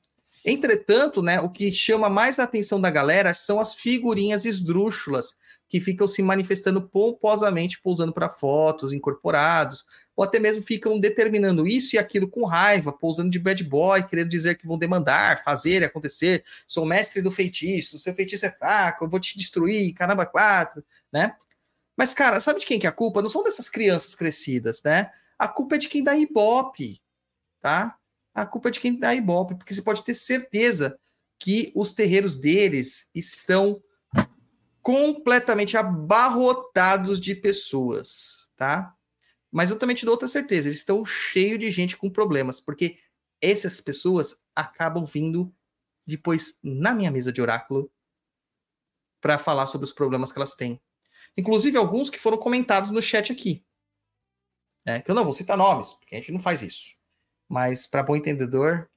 Entretanto, 0.44 1.22
né, 1.22 1.40
o 1.40 1.48
que 1.48 1.72
chama 1.72 2.10
mais 2.10 2.40
a 2.40 2.44
atenção 2.44 2.80
da 2.80 2.90
galera 2.90 3.32
são 3.32 3.60
as 3.60 3.74
figurinhas 3.74 4.44
esdrúxulas 4.44 5.36
que 5.68 5.80
ficam 5.80 6.08
se 6.08 6.20
manifestando 6.20 6.82
pomposamente, 6.82 7.80
pousando 7.80 8.12
para 8.12 8.28
fotos, 8.28 8.92
incorporados, 8.92 9.86
ou 10.16 10.24
até 10.24 10.40
mesmo 10.40 10.60
ficam 10.60 10.98
determinando 10.98 11.66
isso 11.66 11.94
e 11.94 11.98
aquilo 11.98 12.28
com 12.28 12.44
raiva, 12.44 12.92
pousando 12.92 13.30
de 13.30 13.38
bad 13.38 13.62
boy, 13.62 14.02
querendo 14.02 14.28
dizer 14.28 14.56
que 14.56 14.66
vão 14.66 14.76
demandar, 14.76 15.42
fazer, 15.42 15.84
acontecer. 15.84 16.44
Sou 16.66 16.84
mestre 16.84 17.22
do 17.22 17.30
feitiço, 17.30 17.98
seu 17.98 18.12
feitiço 18.12 18.44
é 18.44 18.50
fraco, 18.50 19.04
eu 19.04 19.08
vou 19.08 19.20
te 19.20 19.38
destruir, 19.38 19.94
caramba, 19.94 20.26
quatro, 20.26 20.84
né? 21.12 21.36
Mas, 21.96 22.12
cara, 22.12 22.40
sabe 22.40 22.60
de 22.60 22.66
quem 22.66 22.80
que 22.80 22.86
é 22.86 22.90
a 22.90 22.92
culpa? 22.92 23.22
Não 23.22 23.28
são 23.28 23.44
dessas 23.44 23.70
crianças 23.70 24.14
crescidas, 24.14 24.82
né? 24.82 25.10
A 25.42 25.48
culpa 25.48 25.74
é 25.74 25.78
de 25.78 25.88
quem 25.88 26.04
dá 26.04 26.16
ibope, 26.16 27.02
tá? 27.60 27.98
A 28.32 28.46
culpa 28.46 28.68
é 28.68 28.70
de 28.70 28.78
quem 28.78 28.96
dá 28.96 29.12
ibope, 29.12 29.56
porque 29.56 29.74
você 29.74 29.82
pode 29.82 30.04
ter 30.04 30.14
certeza 30.14 30.96
que 31.36 31.72
os 31.74 31.92
terreiros 31.92 32.36
deles 32.36 33.10
estão 33.12 33.82
completamente 34.80 35.76
abarrotados 35.76 37.20
de 37.20 37.34
pessoas, 37.34 38.52
tá? 38.56 38.94
Mas 39.50 39.68
eu 39.68 39.80
também 39.80 39.96
te 39.96 40.04
dou 40.04 40.12
outra 40.12 40.28
certeza, 40.28 40.68
eles 40.68 40.78
estão 40.78 41.04
cheios 41.04 41.58
de 41.58 41.72
gente 41.72 41.96
com 41.96 42.08
problemas, 42.08 42.60
porque 42.60 42.96
essas 43.40 43.80
pessoas 43.80 44.44
acabam 44.54 45.04
vindo 45.04 45.52
depois 46.06 46.60
na 46.62 46.94
minha 46.94 47.10
mesa 47.10 47.32
de 47.32 47.42
oráculo 47.42 47.90
para 49.20 49.38
falar 49.38 49.66
sobre 49.66 49.86
os 49.86 49.92
problemas 49.92 50.30
que 50.30 50.38
elas 50.38 50.54
têm. 50.54 50.80
Inclusive 51.36 51.76
alguns 51.76 52.08
que 52.08 52.20
foram 52.20 52.38
comentados 52.38 52.92
no 52.92 53.02
chat 53.02 53.32
aqui. 53.32 53.66
É, 54.84 55.00
que 55.00 55.10
eu 55.10 55.14
não 55.14 55.24
vou 55.24 55.32
citar 55.32 55.56
nomes, 55.56 55.92
porque 55.92 56.16
a 56.16 56.18
gente 56.18 56.32
não 56.32 56.40
faz 56.40 56.62
isso. 56.62 56.94
Mas 57.48 57.86
para 57.86 58.02
bom 58.02 58.16
entendedor, 58.16 58.90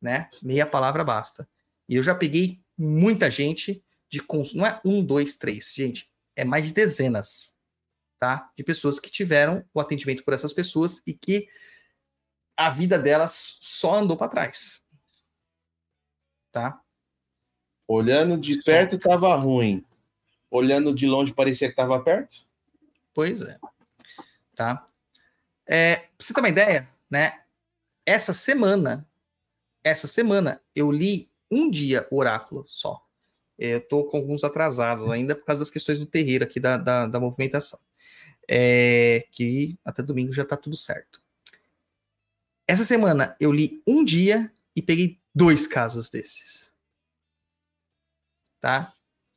né, 0.00 0.28
meia 0.42 0.66
palavra 0.66 1.02
basta. 1.04 1.48
E 1.88 1.96
eu 1.96 2.02
já 2.02 2.14
peguei 2.14 2.60
muita 2.76 3.30
gente 3.30 3.82
de 4.08 4.20
cons... 4.20 4.54
não 4.54 4.66
é 4.66 4.80
um, 4.84 5.04
dois, 5.04 5.36
três, 5.36 5.72
gente, 5.74 6.10
é 6.36 6.44
mais 6.44 6.66
de 6.66 6.74
dezenas, 6.74 7.58
tá? 8.18 8.50
De 8.56 8.62
pessoas 8.62 9.00
que 9.00 9.10
tiveram 9.10 9.64
o 9.72 9.80
atendimento 9.80 10.24
por 10.24 10.34
essas 10.34 10.52
pessoas 10.52 11.02
e 11.06 11.12
que 11.12 11.48
a 12.56 12.70
vida 12.70 12.98
delas 12.98 13.58
só 13.60 13.96
andou 13.96 14.16
para 14.16 14.28
trás, 14.28 14.84
tá? 16.50 16.80
Olhando 17.88 18.38
de 18.38 18.62
perto 18.62 18.96
estava 18.96 19.34
ruim, 19.34 19.84
olhando 20.50 20.94
de 20.94 21.06
longe 21.06 21.32
parecia 21.32 21.68
que 21.68 21.72
estava 21.72 22.00
perto. 22.00 22.46
Pois 23.12 23.42
é, 23.42 23.58
tá? 24.54 24.88
É, 25.66 25.96
pra 25.96 26.08
você 26.18 26.34
ter 26.34 26.40
uma 26.40 26.48
ideia, 26.48 26.88
né? 27.10 27.40
Essa 28.04 28.32
semana, 28.32 29.08
essa 29.84 30.08
semana 30.08 30.60
eu 30.74 30.90
li 30.90 31.30
um 31.50 31.70
dia 31.70 32.06
o 32.10 32.16
oráculo 32.16 32.64
só. 32.66 33.06
É, 33.58 33.74
eu 33.74 33.78
estou 33.78 34.04
com 34.06 34.16
alguns 34.16 34.42
atrasados 34.42 35.08
ainda 35.10 35.36
por 35.36 35.44
causa 35.44 35.60
das 35.60 35.70
questões 35.70 35.98
do 35.98 36.06
terreiro 36.06 36.44
aqui 36.44 36.58
da, 36.58 36.76
da, 36.76 37.06
da 37.06 37.20
movimentação. 37.20 37.78
É, 38.48 39.26
que 39.30 39.78
até 39.84 40.02
domingo 40.02 40.32
já 40.32 40.42
está 40.42 40.56
tudo 40.56 40.76
certo. 40.76 41.22
Essa 42.66 42.84
semana 42.84 43.36
eu 43.38 43.52
li 43.52 43.82
um 43.86 44.04
dia 44.04 44.50
e 44.74 44.82
peguei 44.82 45.20
dois 45.34 45.66
casos 45.66 46.10
desses. 46.10 46.72
Tá? 48.60 48.94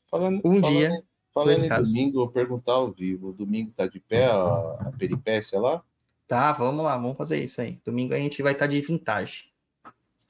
Falando, 0.10 0.42
um 0.46 0.62
falando, 0.62 0.78
dia. 0.78 0.90
Falando 1.34 1.48
dois 1.48 1.64
em 1.64 1.68
casos. 1.68 1.94
domingo, 1.94 2.20
vou 2.20 2.30
perguntar 2.30 2.74
ao 2.74 2.92
vivo. 2.92 3.34
Domingo 3.34 3.72
tá 3.76 3.88
de 3.88 4.00
pé 4.00 4.26
a, 4.26 4.88
a 4.88 4.94
peripécia 4.98 5.60
lá? 5.60 5.84
Tá, 6.28 6.52
vamos 6.54 6.84
lá, 6.84 6.98
vamos 6.98 7.18
fazer 7.18 7.44
isso 7.44 7.62
aí. 7.62 7.80
Domingo 7.86 8.14
a 8.14 8.18
gente 8.18 8.42
vai 8.42 8.54
estar 8.54 8.66
tá 8.66 8.72
de 8.72 8.82
vintage. 8.82 9.46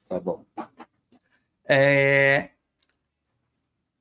Tá 0.08 0.20
bom. 0.20 0.44
É, 1.68 2.50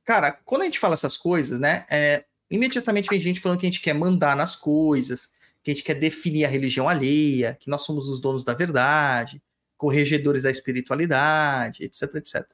Cara, 0.05 0.31
quando 0.31 0.61
a 0.61 0.65
gente 0.65 0.79
fala 0.79 0.93
essas 0.93 1.17
coisas, 1.17 1.59
né? 1.59 1.83
É, 1.89 2.25
imediatamente 2.49 3.09
vem 3.09 3.19
gente 3.19 3.39
falando 3.39 3.59
que 3.59 3.65
a 3.65 3.69
gente 3.69 3.81
quer 3.81 3.95
mandar 3.95 4.35
nas 4.35 4.55
coisas, 4.55 5.31
que 5.63 5.71
a 5.71 5.73
gente 5.73 5.83
quer 5.83 5.95
definir 5.95 6.45
a 6.45 6.47
religião 6.47 6.87
alheia, 6.87 7.57
que 7.59 7.71
nós 7.71 7.81
somos 7.81 8.07
os 8.07 8.21
donos 8.21 8.43
da 8.43 8.53
verdade, 8.53 9.41
corregedores 9.75 10.43
da 10.43 10.51
espiritualidade, 10.51 11.83
etc, 11.83 12.15
etc. 12.15 12.47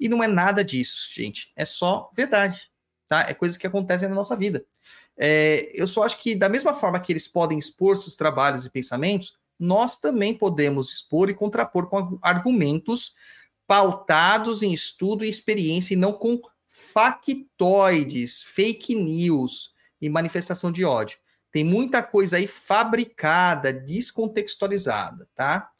E 0.00 0.08
não 0.08 0.24
é 0.24 0.26
nada 0.26 0.64
disso, 0.64 1.06
gente. 1.12 1.52
É 1.54 1.66
só 1.66 2.10
verdade, 2.16 2.70
tá? 3.06 3.26
É 3.28 3.34
coisas 3.34 3.58
que 3.58 3.66
acontecem 3.66 4.08
na 4.08 4.14
nossa 4.14 4.34
vida. 4.34 4.64
É, 5.16 5.70
eu 5.74 5.86
só 5.86 6.02
acho 6.02 6.18
que, 6.18 6.34
da 6.34 6.48
mesma 6.48 6.74
forma 6.74 7.00
que 7.00 7.12
eles 7.12 7.28
podem 7.28 7.58
expor 7.58 7.96
seus 7.96 8.16
trabalhos 8.16 8.64
e 8.64 8.70
pensamentos, 8.70 9.32
nós 9.58 9.96
também 9.96 10.34
podemos 10.34 10.92
expor 10.92 11.30
e 11.30 11.34
contrapor 11.34 11.88
com 11.88 12.18
argumentos 12.20 13.14
pautados 13.66 14.62
em 14.62 14.72
estudo 14.72 15.24
e 15.24 15.28
experiência 15.28 15.94
e 15.94 15.96
não 15.96 16.12
com 16.12 16.40
factoides, 16.68 18.42
fake 18.42 18.94
news 18.94 19.72
e 20.00 20.08
manifestação 20.08 20.72
de 20.72 20.84
ódio. 20.84 21.18
Tem 21.50 21.62
muita 21.62 22.02
coisa 22.02 22.36
aí 22.36 22.48
fabricada, 22.48 23.72
descontextualizada, 23.72 25.28
tá? 25.34 25.70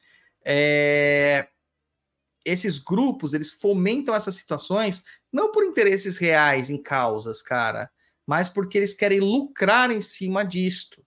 É... 0.44 1.48
Esses 2.44 2.78
grupos, 2.78 3.35
eles 3.35 3.51
fomentam 3.51 4.15
essas 4.15 4.36
situações 4.36 5.02
não 5.32 5.51
por 5.51 5.65
interesses 5.65 6.16
reais 6.16 6.70
em 6.70 6.81
causas, 6.81 7.43
cara, 7.43 7.90
mas 8.27 8.49
porque 8.49 8.79
eles 8.79 8.95
querem 8.95 9.21
lucrar 9.21 9.91
em 9.91 10.01
cima 10.01 10.45
disto. 10.45 11.05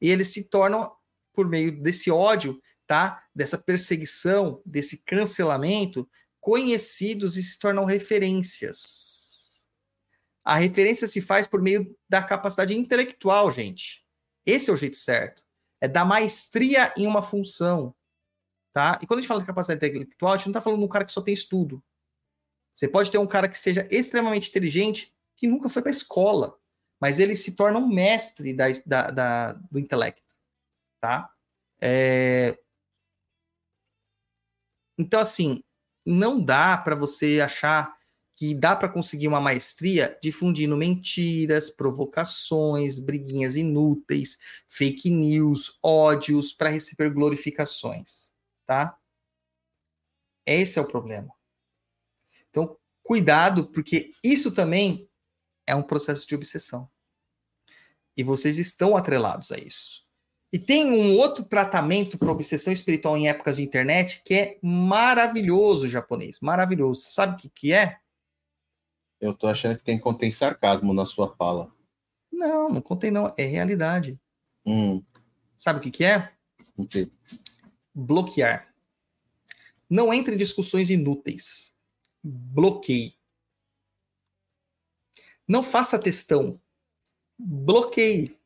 E 0.00 0.10
eles 0.10 0.28
se 0.28 0.44
tornam, 0.44 0.94
por 1.32 1.48
meio 1.48 1.80
desse 1.82 2.10
ódio, 2.10 2.60
tá? 2.86 3.22
Dessa 3.34 3.58
perseguição, 3.58 4.60
desse 4.64 5.04
cancelamento, 5.04 6.08
conhecidos 6.40 7.36
e 7.36 7.42
se 7.42 7.58
tornam 7.58 7.84
referências. 7.84 9.66
A 10.44 10.56
referência 10.56 11.08
se 11.08 11.22
faz 11.22 11.46
por 11.46 11.62
meio 11.62 11.96
da 12.08 12.22
capacidade 12.22 12.76
intelectual, 12.76 13.50
gente. 13.50 14.04
Esse 14.44 14.70
é 14.70 14.72
o 14.72 14.76
jeito 14.76 14.96
certo. 14.96 15.42
É 15.80 15.88
da 15.88 16.04
maestria 16.04 16.92
em 16.96 17.06
uma 17.06 17.22
função. 17.22 17.94
Tá? 18.74 18.98
E 19.00 19.06
quando 19.06 19.18
a 19.18 19.22
gente 19.22 19.28
fala 19.28 19.40
de 19.40 19.46
capacidade 19.46 19.78
intelectual, 19.78 20.32
a 20.32 20.36
gente 20.36 20.48
não 20.48 20.52
está 20.52 20.60
falando 20.60 20.80
de 20.80 20.84
um 20.84 20.88
cara 20.88 21.04
que 21.04 21.12
só 21.12 21.22
tem 21.22 21.32
estudo. 21.32 21.82
Você 22.74 22.88
pode 22.88 23.10
ter 23.10 23.18
um 23.18 23.26
cara 23.26 23.48
que 23.48 23.56
seja 23.56 23.86
extremamente 23.90 24.50
inteligente, 24.50 25.13
que 25.36 25.46
nunca 25.46 25.68
foi 25.68 25.82
para 25.82 25.90
a 25.90 25.92
escola, 25.92 26.58
mas 27.00 27.18
ele 27.18 27.36
se 27.36 27.54
torna 27.56 27.78
um 27.78 27.88
mestre 27.88 28.52
da, 28.52 28.66
da, 28.86 29.10
da 29.10 29.52
do 29.52 29.78
intelecto. 29.78 30.34
Tá? 31.00 31.30
É... 31.80 32.58
Então, 34.98 35.20
assim, 35.20 35.62
não 36.06 36.42
dá 36.42 36.78
para 36.78 36.94
você 36.94 37.40
achar 37.40 37.94
que 38.36 38.54
dá 38.54 38.74
para 38.74 38.88
conseguir 38.88 39.28
uma 39.28 39.40
maestria 39.40 40.18
difundindo 40.22 40.76
mentiras, 40.76 41.70
provocações, 41.70 42.98
briguinhas 42.98 43.54
inúteis, 43.54 44.38
fake 44.66 45.10
news, 45.10 45.78
ódios 45.82 46.52
para 46.52 46.70
receber 46.70 47.10
glorificações, 47.10 48.32
tá? 48.66 48.98
Esse 50.44 50.78
é 50.78 50.82
o 50.82 50.88
problema. 50.88 51.32
Então, 52.50 52.76
cuidado, 53.02 53.70
porque 53.70 54.12
isso 54.22 54.52
também 54.52 55.08
é 55.66 55.74
um 55.74 55.82
processo 55.82 56.26
de 56.26 56.34
obsessão. 56.34 56.88
E 58.16 58.22
vocês 58.22 58.58
estão 58.58 58.96
atrelados 58.96 59.50
a 59.50 59.58
isso. 59.58 60.04
E 60.52 60.58
tem 60.58 60.84
um 60.84 61.16
outro 61.18 61.44
tratamento 61.44 62.16
para 62.16 62.30
obsessão 62.30 62.72
espiritual 62.72 63.16
em 63.16 63.28
épocas 63.28 63.56
de 63.56 63.62
internet 63.62 64.22
que 64.24 64.34
é 64.34 64.58
maravilhoso 64.62 65.88
japonês. 65.88 66.38
Maravilhoso. 66.40 67.02
Você 67.02 67.10
sabe 67.10 67.34
o 67.34 67.36
que, 67.36 67.48
que 67.48 67.72
é? 67.72 67.98
Eu 69.20 69.34
tô 69.34 69.48
achando 69.48 69.76
que 69.76 69.82
tem 69.82 69.98
contém 69.98 70.30
sarcasmo 70.30 70.94
na 70.94 71.06
sua 71.06 71.34
fala. 71.34 71.74
Não, 72.30 72.68
não 72.68 72.80
contém 72.80 73.10
não. 73.10 73.32
É 73.36 73.44
realidade. 73.44 74.20
Hum, 74.64 75.02
Sabe 75.56 75.78
o 75.78 75.82
que, 75.82 75.90
que 75.90 76.04
é? 76.04 76.28
Bloquear. 77.94 78.74
Não 79.88 80.12
entre 80.12 80.34
em 80.34 80.38
discussões 80.38 80.90
inúteis. 80.90 81.74
Bloqueie. 82.22 83.14
Não 85.46 85.62
faça 85.62 85.98
textão. 85.98 86.60
Bloqueie. 87.38 88.38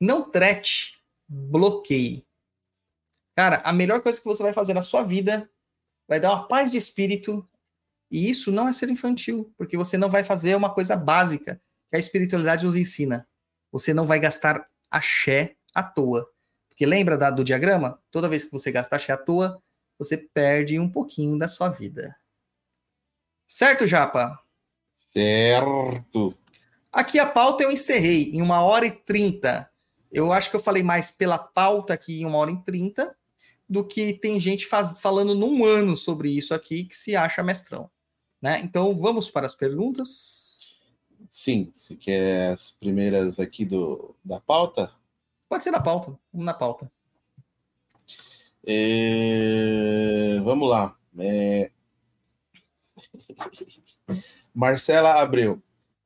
Não 0.00 0.30
trete. 0.30 1.02
Bloqueie. 1.28 2.26
Cara, 3.36 3.62
a 3.64 3.72
melhor 3.72 4.02
coisa 4.02 4.18
que 4.18 4.26
você 4.26 4.42
vai 4.42 4.52
fazer 4.52 4.74
na 4.74 4.82
sua 4.82 5.02
vida 5.02 5.50
vai 6.06 6.20
dar 6.20 6.30
uma 6.30 6.46
paz 6.46 6.70
de 6.70 6.76
espírito. 6.76 7.48
E 8.10 8.28
isso 8.30 8.52
não 8.52 8.68
é 8.68 8.72
ser 8.72 8.90
infantil, 8.90 9.52
porque 9.56 9.76
você 9.76 9.96
não 9.96 10.10
vai 10.10 10.22
fazer 10.22 10.54
uma 10.54 10.72
coisa 10.74 10.94
básica 10.94 11.60
que 11.88 11.96
a 11.96 11.98
espiritualidade 11.98 12.66
nos 12.66 12.76
ensina. 12.76 13.26
Você 13.70 13.94
não 13.94 14.06
vai 14.06 14.20
gastar 14.20 14.68
axé 14.90 15.56
à 15.74 15.82
toa. 15.82 16.30
Porque 16.68 16.84
lembra 16.84 17.16
da- 17.16 17.30
do 17.30 17.42
diagrama? 17.42 18.02
Toda 18.10 18.28
vez 18.28 18.44
que 18.44 18.52
você 18.52 18.70
gasta 18.70 18.96
axé 18.96 19.12
à 19.12 19.16
toa, 19.16 19.62
você 19.98 20.16
perde 20.18 20.78
um 20.78 20.90
pouquinho 20.90 21.38
da 21.38 21.48
sua 21.48 21.70
vida. 21.70 22.14
Certo, 23.46 23.86
Japa? 23.86 24.41
Certo. 25.12 26.34
Aqui 26.90 27.18
a 27.18 27.26
pauta 27.26 27.62
eu 27.62 27.70
encerrei 27.70 28.30
em 28.32 28.40
uma 28.40 28.62
hora 28.62 28.86
e 28.86 28.90
trinta. 28.90 29.70
Eu 30.10 30.32
acho 30.32 30.48
que 30.48 30.56
eu 30.56 30.60
falei 30.60 30.82
mais 30.82 31.10
pela 31.10 31.38
pauta 31.38 31.92
aqui 31.92 32.22
em 32.22 32.24
uma 32.24 32.38
hora 32.38 32.50
e 32.50 32.62
trinta 32.62 33.14
do 33.68 33.84
que 33.86 34.14
tem 34.14 34.40
gente 34.40 34.66
faz- 34.66 34.98
falando 35.00 35.34
num 35.34 35.64
ano 35.66 35.96
sobre 35.98 36.30
isso 36.30 36.54
aqui 36.54 36.84
que 36.84 36.96
se 36.96 37.14
acha 37.14 37.42
mestrão. 37.42 37.90
Né? 38.40 38.60
Então 38.64 38.94
vamos 38.94 39.30
para 39.30 39.44
as 39.46 39.54
perguntas. 39.54 40.80
Sim, 41.30 41.72
você 41.76 41.94
quer 41.94 42.52
as 42.52 42.70
primeiras 42.70 43.38
aqui 43.38 43.66
do, 43.66 44.16
da 44.24 44.40
pauta? 44.40 44.92
Pode 45.46 45.62
ser 45.62 45.70
na 45.70 45.80
pauta. 45.80 46.18
Vamos 46.32 46.46
na 46.46 46.54
pauta. 46.54 46.90
É, 48.66 50.40
Vamos 50.42 50.70
lá. 50.70 50.96
É, 51.18 51.70
Marcela 54.54 55.20
Abreu. 55.20 55.62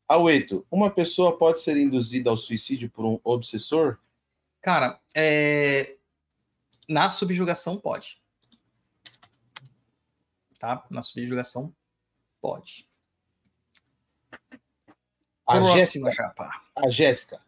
Aueto, 0.09 0.64
uma 0.70 0.90
pessoa 0.90 1.36
pode 1.36 1.60
ser 1.60 1.77
induzida 1.77 2.31
ao 2.31 2.36
suicídio 2.36 2.89
por 2.89 3.05
um 3.05 3.20
obsessor? 3.24 3.98
Cara, 4.60 5.01
é, 5.14 5.97
na 6.89 7.10
subjugação 7.10 7.77
pode. 7.77 8.20
Tá? 10.59 10.85
Na 10.90 11.02
subjugação 11.02 11.74
pode. 12.40 12.89
A 15.47 15.59
Próxima, 15.59 15.77
Jéssica, 15.77 16.10
Japa. 16.10 16.60
a 16.74 16.89
Jéssica. 16.89 17.43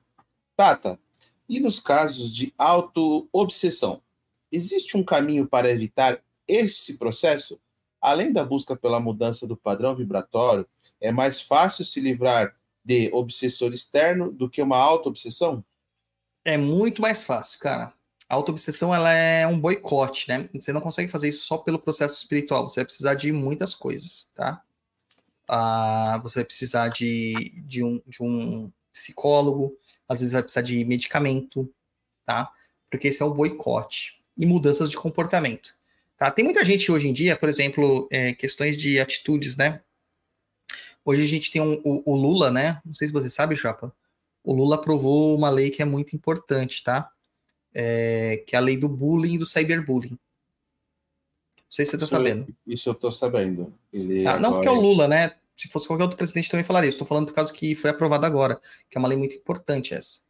Tata, 0.57 1.01
e 1.49 1.61
nos 1.61 1.81
casos 1.81 2.35
de 2.35 2.53
auto-obsessão, 2.59 4.03
existe 4.51 4.97
um 4.97 5.05
caminho 5.05 5.47
para 5.47 5.71
evitar 5.71 6.23
esse 6.47 6.97
processo? 6.97 7.61
Além 8.01 8.33
da 8.33 8.45
busca 8.45 8.77
pela 8.77 9.01
mudança 9.01 9.47
do 9.47 9.57
padrão 9.57 9.95
vibratório, 9.95 10.67
é 11.01 11.13
mais 11.13 11.41
fácil 11.41 11.85
se 11.85 12.01
livrar 12.01 12.55
de 12.85 13.11
obsessor 13.13 13.73
externo 13.73 14.33
do 14.33 14.49
que 14.49 14.63
uma 14.63 14.77
auto-obsessão? 14.77 15.65
É 16.45 16.57
muito 16.57 17.03
mais 17.03 17.23
fácil, 17.23 17.61
cara. 17.61 17.93
A 18.29 18.35
autoobsessão 18.35 18.95
ela 18.95 19.13
é 19.13 19.47
um 19.47 19.59
boicote, 19.59 20.29
né? 20.29 20.49
Você 20.55 20.73
não 20.73 20.81
consegue 20.81 21.11
fazer 21.11 21.29
isso 21.29 21.45
só 21.45 21.59
pelo 21.59 21.79
processo 21.79 22.17
espiritual. 22.17 22.69
Você 22.69 22.81
vai 22.81 22.85
precisar 22.85 23.15
de 23.15 23.33
muitas 23.33 23.75
coisas, 23.75 24.31
tá? 24.35 24.63
Ah, 25.47 26.21
você 26.23 26.41
vai 26.41 26.45
precisar 26.45 26.89
de, 26.89 27.63
de, 27.67 27.83
um, 27.83 28.03
de 28.07 28.23
um 28.23 28.71
psicólogo, 28.93 29.75
às 30.09 30.21
vezes 30.21 30.33
vai 30.33 30.43
precisar 30.43 30.63
de 30.63 30.85
medicamento, 30.85 31.73
tá? 32.27 32.51
Porque 32.91 33.09
esse 33.09 33.23
é 33.23 33.25
o 33.25 33.33
boicote. 33.33 34.19
E 34.37 34.45
mudanças 34.45 34.91
de 34.91 34.97
comportamento. 34.97 35.75
Tá? 36.17 36.31
Tem 36.31 36.45
muita 36.45 36.65
gente 36.65 36.91
hoje 36.91 37.09
em 37.09 37.13
dia, 37.13 37.37
por 37.37 37.49
exemplo, 37.49 38.09
é, 38.11 38.35
questões 38.35 38.77
de 38.77 39.01
atitudes, 39.01 39.57
né? 39.57 39.81
Hoje 41.09 41.23
a 41.23 41.27
gente 41.27 41.51
tem 41.51 41.63
um- 41.63 41.81
o, 41.83 42.13
o 42.13 42.15
Lula, 42.15 42.51
né? 42.51 42.79
Não 42.85 42.95
sei 42.95 43.07
se 43.09 43.13
você 43.15 43.31
sabe, 43.31 43.57
Chapa. 43.57 43.91
O 44.45 44.53
Lula 44.53 44.75
aprovou 44.77 45.35
uma 45.35 45.49
lei 45.49 45.71
que 45.71 45.81
é 45.81 45.85
muito 45.87 46.15
importante, 46.15 46.85
tá? 46.85 47.11
É, 47.75 48.45
que 48.47 48.55
é 48.55 48.59
a 48.59 48.61
lei 48.61 48.77
do 48.77 48.91
bullying 48.91 49.35
e 49.35 49.39
do 49.39 49.47
cyberbullying. 49.47 50.11
Não 50.11 50.19
sei 51.71 51.87
se 51.87 51.93
você 51.93 51.97
tá 51.99 52.05
Isso- 52.05 52.15
sabendo. 52.15 52.57
Isso 52.67 52.89
eu 52.91 52.95
tô 52.95 53.11
sabendo. 53.11 53.73
Tá, 54.25 54.39
Não 54.39 54.51
agora- 54.51 54.53
porque 54.53 54.69
é 54.69 54.71
o 54.71 54.81
Lula, 54.81 55.09
né? 55.09 55.35
Se 55.57 55.67
fosse 55.69 55.87
qualquer 55.87 56.03
outro 56.05 56.19
presidente 56.19 56.51
também 56.51 56.63
falaria 56.65 56.89
isso. 56.89 56.97
Estou 56.97 57.07
falando 57.09 57.27
por 57.27 57.33
causa 57.35 57.53
que 57.55 57.75
foi 57.75 57.89
aprovado 57.91 58.27
agora, 58.27 58.61
que 58.91 58.97
é 58.97 58.99
uma 58.99 59.09
lei 59.09 59.17
muito 59.17 59.35
importante 59.35 59.95
essa. 59.95 60.21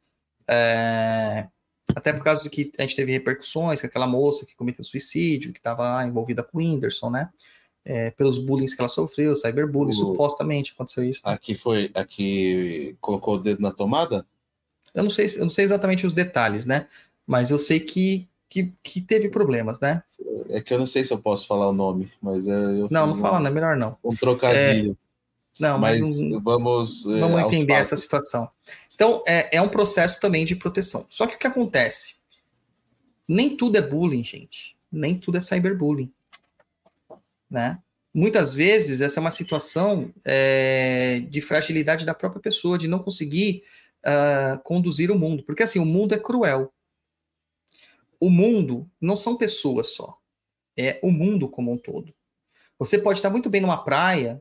É, 0.46 1.48
Até 1.96 2.12
por 2.12 2.22
causa 2.22 2.48
que 2.50 2.70
a 2.78 2.82
gente 2.82 2.94
teve 2.94 3.10
repercussões 3.12 3.80
com 3.80 3.86
aquela 3.86 4.06
moça 4.06 4.44
que 4.46 4.54
cometeu 4.54 4.84
suicídio, 4.84 5.52
que 5.54 5.58
estava 5.58 6.06
envolvida 6.06 6.42
com 6.44 6.58
o 6.58 6.60
Whindersson, 6.60 7.08
né? 7.10 7.30
É, 7.84 8.10
pelos 8.10 8.36
bullying 8.38 8.66
que 8.66 8.74
ela 8.78 8.88
sofreu, 8.88 9.34
cyberbullying, 9.34 9.92
O- 9.94 9.96
supostamente 9.96 10.72
aconteceu 10.72 11.04
isso. 11.04 11.20
Aqui 11.24 11.54
foi. 11.54 11.90
Aqui 11.94 12.96
colocou 13.00 13.34
o 13.34 13.38
dedo 13.38 13.62
na 13.62 13.70
tomada? 13.72 14.26
Eu 14.94 15.02
não 15.04 15.10
sei, 15.10 15.26
eu 15.36 15.40
não 15.44 15.50
sei 15.50 15.64
exatamente 15.64 16.06
os 16.06 16.12
detalhes, 16.14 16.66
né? 16.66 16.86
Mas 17.26 17.50
eu 17.50 17.58
sei 17.58 17.80
que, 17.80 18.28
que, 18.48 18.72
que 18.82 19.00
teve 19.00 19.28
problemas, 19.30 19.80
né? 19.80 20.02
É 20.50 20.60
que 20.60 20.72
eu 20.74 20.78
não 20.78 20.86
sei 20.86 21.04
se 21.04 21.12
eu 21.12 21.18
posso 21.18 21.46
falar 21.46 21.68
o 21.68 21.72
nome, 21.72 22.10
mas 22.20 22.46
é, 22.46 22.52
eu 22.52 22.88
Não, 22.90 23.06
não 23.06 23.18
fala, 23.18 23.38
um, 23.38 23.40
não 23.42 23.50
é 23.50 23.54
melhor 23.54 23.76
não. 23.76 23.96
um 24.04 24.14
trocadilho. 24.16 24.96
Não, 25.58 25.78
mas 25.78 26.00
mas 26.00 26.22
não- 26.22 26.40
vamos. 26.40 27.06
é, 27.06 27.20
Vamos 27.20 27.40
entender 27.40 27.74
essa 27.74 27.96
situação. 27.96 28.48
Então, 28.94 29.22
é, 29.26 29.56
é 29.56 29.62
um 29.62 29.68
processo 29.68 30.20
também 30.20 30.44
de 30.44 30.54
proteção. 30.56 31.06
Só 31.08 31.26
que 31.26 31.36
o 31.36 31.38
que 31.38 31.46
acontece? 31.46 32.16
Nem 33.28 33.56
tudo 33.56 33.76
é 33.76 33.82
bullying, 33.82 34.24
gente. 34.24 34.76
Nem 34.90 35.18
tudo 35.18 35.36
é 35.36 35.40
cyberbullying. 35.40 36.12
Né? 37.50 37.78
Muitas 38.12 38.54
vezes, 38.54 39.00
essa 39.00 39.20
é 39.20 39.22
uma 39.22 39.30
situação 39.30 40.12
é, 40.24 41.20
de 41.28 41.40
fragilidade 41.40 42.04
da 42.04 42.14
própria 42.14 42.40
pessoa, 42.40 42.78
de 42.78 42.88
não 42.88 42.98
conseguir 42.98 43.62
ah, 44.04 44.60
conduzir 44.64 45.10
o 45.10 45.18
mundo. 45.18 45.44
Porque, 45.44 45.62
assim, 45.62 45.78
o 45.78 45.84
mundo 45.84 46.14
é 46.14 46.18
cruel. 46.18 46.72
O 48.20 48.30
mundo 48.30 48.90
não 49.00 49.16
são 49.16 49.36
pessoas 49.36 49.88
só. 49.94 50.18
É 50.76 50.98
o 51.02 51.10
mundo 51.10 51.48
como 51.48 51.72
um 51.72 51.78
todo. 51.78 52.14
Você 52.78 52.98
pode 52.98 53.18
estar 53.18 53.30
muito 53.30 53.50
bem 53.50 53.60
numa 53.60 53.84
praia, 53.84 54.40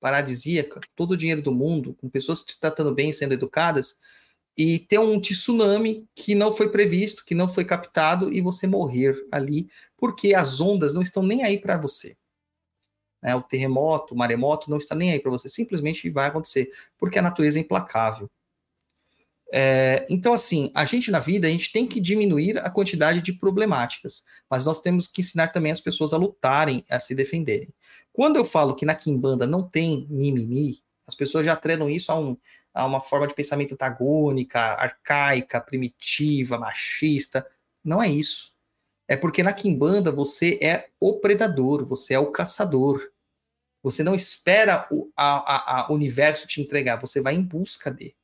paradisíaca, 0.00 0.80
todo 0.94 1.12
o 1.12 1.16
dinheiro 1.16 1.42
do 1.42 1.52
mundo, 1.52 1.94
com 1.94 2.08
pessoas 2.08 2.42
te 2.42 2.58
tratando 2.58 2.94
bem, 2.94 3.12
sendo 3.12 3.34
educadas, 3.34 3.96
e 4.56 4.78
ter 4.78 4.98
um 4.98 5.20
tsunami 5.20 6.06
que 6.14 6.34
não 6.34 6.52
foi 6.52 6.68
previsto, 6.70 7.24
que 7.24 7.34
não 7.34 7.48
foi 7.48 7.64
captado, 7.64 8.32
e 8.32 8.40
você 8.40 8.66
morrer 8.66 9.16
ali, 9.32 9.68
porque 9.96 10.34
as 10.34 10.60
ondas 10.60 10.94
não 10.94 11.02
estão 11.02 11.22
nem 11.22 11.42
aí 11.42 11.58
para 11.58 11.76
você. 11.76 12.16
Né? 13.24 13.34
O 13.34 13.42
terremoto, 13.42 14.14
o 14.14 14.18
maremoto 14.18 14.70
não 14.70 14.76
está 14.76 14.94
nem 14.94 15.10
aí 15.10 15.18
para 15.18 15.30
você, 15.30 15.48
simplesmente 15.48 16.10
vai 16.10 16.28
acontecer, 16.28 16.70
porque 16.98 17.18
a 17.18 17.22
natureza 17.22 17.58
é 17.58 17.62
implacável. 17.62 18.30
É, 19.52 20.04
então, 20.10 20.34
assim, 20.34 20.70
a 20.74 20.84
gente 20.84 21.10
na 21.10 21.20
vida, 21.20 21.46
a 21.46 21.50
gente 21.50 21.72
tem 21.72 21.86
que 21.86 22.00
diminuir 22.00 22.58
a 22.58 22.68
quantidade 22.68 23.22
de 23.22 23.32
problemáticas, 23.32 24.24
mas 24.50 24.64
nós 24.64 24.80
temos 24.80 25.06
que 25.08 25.20
ensinar 25.20 25.48
também 25.48 25.72
as 25.72 25.80
pessoas 25.80 26.12
a 26.12 26.16
lutarem, 26.16 26.84
a 26.90 27.00
se 27.00 27.14
defenderem. 27.14 27.68
Quando 28.12 28.36
eu 28.36 28.44
falo 28.44 28.74
que 28.74 28.84
na 28.84 28.94
Kimbanda 28.94 29.46
não 29.46 29.62
tem 29.62 30.06
mimimi, 30.10 30.82
as 31.06 31.14
pessoas 31.14 31.46
já 31.46 31.52
atrelam 31.52 31.88
isso 31.88 32.10
a, 32.10 32.18
um, 32.18 32.36
a 32.72 32.84
uma 32.84 33.00
forma 33.00 33.26
de 33.26 33.34
pensamento 33.34 33.74
antagônica, 33.74 34.58
arcaica, 34.58 35.60
primitiva, 35.60 36.58
machista. 36.58 37.46
Não 37.84 38.02
é 38.02 38.08
isso. 38.08 38.54
É 39.06 39.16
porque 39.16 39.42
na 39.42 39.52
Kimbanda 39.52 40.10
você 40.10 40.58
é 40.62 40.88
o 40.98 41.20
predador, 41.20 41.84
você 41.84 42.14
é 42.14 42.18
o 42.18 42.32
caçador. 42.32 43.13
Você 43.84 44.02
não 44.02 44.14
espera 44.14 44.88
o 44.90 45.12
a, 45.14 45.56
a, 45.56 45.80
a 45.82 45.92
universo 45.92 46.46
te 46.46 46.58
entregar, 46.58 46.98
você 46.98 47.20
vai 47.20 47.34
em 47.34 47.42
busca 47.42 47.90
dele. 47.90 48.16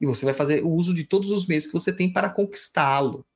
E 0.00 0.06
você 0.06 0.24
vai 0.24 0.32
fazer 0.32 0.62
o 0.62 0.70
uso 0.70 0.94
de 0.94 1.02
todos 1.02 1.32
os 1.32 1.48
meios 1.48 1.66
que 1.66 1.72
você 1.72 1.92
tem 1.92 2.12
para 2.12 2.30
conquistá-lo. 2.30 3.26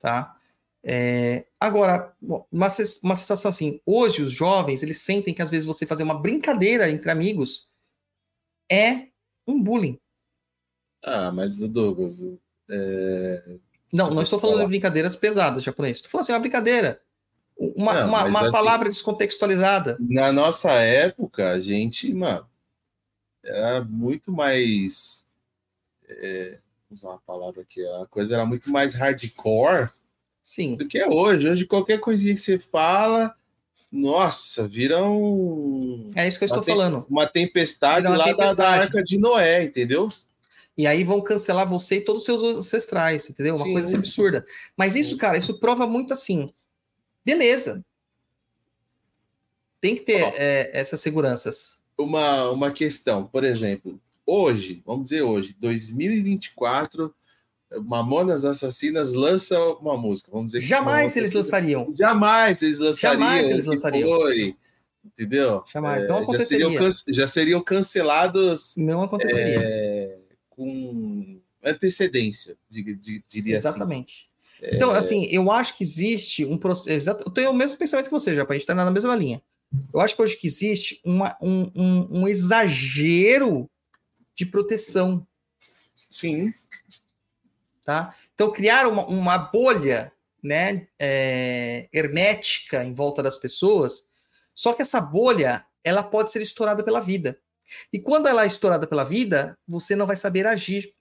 Tá? 0.00 0.34
É, 0.82 1.46
agora, 1.60 2.16
uma, 2.22 2.68
uma 3.02 3.16
situação 3.16 3.50
assim, 3.50 3.82
hoje 3.84 4.22
os 4.22 4.32
jovens, 4.32 4.82
eles 4.82 5.00
sentem 5.00 5.34
que 5.34 5.42
às 5.42 5.50
vezes 5.50 5.66
você 5.66 5.84
fazer 5.84 6.04
uma 6.04 6.18
brincadeira 6.18 6.90
entre 6.90 7.10
amigos 7.10 7.68
é 8.70 9.08
um 9.46 9.62
bullying. 9.62 10.00
Ah, 11.04 11.30
mas 11.30 11.60
o 11.60 11.68
Douglas. 11.68 12.18
É... 12.70 13.58
Não, 13.92 14.10
não 14.10 14.22
estou 14.22 14.40
falando 14.40 14.60
de 14.60 14.68
brincadeiras 14.68 15.14
pesadas, 15.14 15.62
japonês. 15.62 15.98
Estou 15.98 16.10
falando 16.10 16.22
assim, 16.22 16.32
uma 16.32 16.40
brincadeira. 16.40 17.02
Uma, 17.76 17.94
não, 17.94 18.08
uma, 18.08 18.24
uma 18.24 18.40
assim, 18.40 18.50
palavra 18.50 18.88
descontextualizada. 18.88 19.96
Na 20.00 20.32
nossa 20.32 20.72
época, 20.72 21.50
a 21.50 21.60
gente, 21.60 22.12
mano, 22.12 22.44
era 23.44 23.82
muito 23.84 24.32
mais. 24.32 25.24
É, 26.08 26.58
usar 26.90 27.10
uma 27.10 27.20
palavra 27.24 27.62
aqui, 27.62 27.80
a 28.02 28.06
coisa 28.06 28.34
era 28.34 28.44
muito 28.44 28.70
mais 28.70 28.94
hardcore 28.94 29.90
Sim. 30.42 30.74
do 30.74 30.88
que 30.88 30.98
é 30.98 31.08
hoje. 31.08 31.48
Hoje, 31.48 31.64
qualquer 31.64 32.00
coisinha 32.00 32.34
que 32.34 32.40
você 32.40 32.58
fala, 32.58 33.34
nossa, 33.92 34.66
vira 34.66 35.04
um. 35.04 36.10
É 36.16 36.26
isso 36.26 36.38
que 36.38 36.44
eu 36.44 36.46
estou 36.46 36.64
falando. 36.64 37.06
Uma 37.08 37.26
tempestade 37.28 38.08
uma 38.08 38.16
lá 38.16 38.24
tempestade. 38.24 38.56
Da, 38.56 38.64
da 38.64 38.70
arca 38.70 39.04
de 39.04 39.18
Noé, 39.18 39.62
entendeu? 39.62 40.08
E 40.76 40.86
aí 40.86 41.04
vão 41.04 41.20
cancelar 41.20 41.68
você 41.68 41.96
e 41.96 42.00
todos 42.00 42.22
os 42.22 42.26
seus 42.26 42.42
ancestrais, 42.58 43.28
entendeu? 43.28 43.54
Uma 43.54 43.66
Sim. 43.66 43.72
coisa 43.72 43.86
assim 43.86 43.96
absurda. 43.96 44.44
Mas 44.76 44.96
isso, 44.96 45.16
cara, 45.16 45.36
isso 45.36 45.60
prova 45.60 45.86
muito 45.86 46.12
assim. 46.12 46.48
Beleza. 47.24 47.84
Tem 49.80 49.94
que 49.94 50.02
ter 50.02 50.22
é, 50.36 50.78
essas 50.78 51.00
seguranças. 51.00 51.80
Uma, 51.98 52.50
uma 52.50 52.70
questão, 52.70 53.26
por 53.26 53.44
exemplo, 53.44 54.00
hoje, 54.24 54.82
vamos 54.86 55.04
dizer 55.08 55.22
hoje, 55.22 55.56
2024, 55.58 57.14
Mamonas 57.84 58.44
Assassinas 58.44 59.12
lança 59.12 59.58
uma 59.74 59.96
música, 59.96 60.30
vamos 60.30 60.52
dizer. 60.52 60.66
Jamais 60.66 61.16
eles 61.16 61.32
lançariam. 61.32 61.92
Jamais 61.92 62.62
eles 62.62 62.78
lançariam. 62.78 63.20
Jamais 63.20 63.50
eles 63.50 63.66
lançariam. 63.66 64.08
Foi, 64.08 64.56
entendeu? 65.04 65.64
Jamais, 65.72 66.06
não 66.06 66.18
aconteceria. 66.18 66.70
Já 66.70 66.90
seriam, 66.90 66.90
já 67.08 67.26
seriam 67.26 67.62
cancelados. 67.62 68.74
Não 68.76 69.02
aconteceria. 69.02 69.60
É, 69.62 70.18
com 70.48 71.40
antecedência, 71.64 72.56
diria 72.70 73.56
assim. 73.56 73.68
Exatamente. 73.68 74.30
Então, 74.62 74.92
assim, 74.92 75.26
eu 75.26 75.50
acho 75.50 75.76
que 75.76 75.82
existe 75.82 76.44
um 76.44 76.56
processo. 76.56 77.10
Eu 77.10 77.30
tenho 77.30 77.50
o 77.50 77.54
mesmo 77.54 77.76
pensamento 77.76 78.06
que 78.06 78.12
você, 78.12 78.34
já, 78.34 78.44
para 78.44 78.54
a 78.54 78.56
gente 78.56 78.62
estar 78.62 78.76
tá 78.76 78.84
na 78.84 78.90
mesma 78.90 79.16
linha. 79.16 79.42
Eu 79.92 80.00
acho 80.00 80.14
que 80.14 80.22
hoje 80.22 80.36
que 80.36 80.46
existe 80.46 81.00
uma, 81.04 81.36
um, 81.40 81.70
um, 81.74 82.20
um 82.20 82.28
exagero 82.28 83.68
de 84.34 84.46
proteção. 84.46 85.26
Sim. 86.10 86.52
Tá? 87.84 88.14
Então, 88.34 88.52
criar 88.52 88.86
uma, 88.86 89.04
uma 89.06 89.38
bolha 89.38 90.12
né, 90.42 90.86
é, 90.98 91.88
hermética 91.92 92.84
em 92.84 92.94
volta 92.94 93.22
das 93.22 93.36
pessoas, 93.36 94.04
só 94.54 94.72
que 94.72 94.82
essa 94.82 95.00
bolha 95.00 95.64
ela 95.82 96.02
pode 96.02 96.30
ser 96.30 96.42
estourada 96.42 96.84
pela 96.84 97.00
vida. 97.00 97.38
E 97.92 97.98
quando 97.98 98.28
ela 98.28 98.44
é 98.44 98.46
estourada 98.46 98.86
pela 98.86 99.04
vida, 99.04 99.58
você 99.66 99.96
não 99.96 100.06
vai 100.06 100.16
saber 100.16 100.46
agir. 100.46 100.92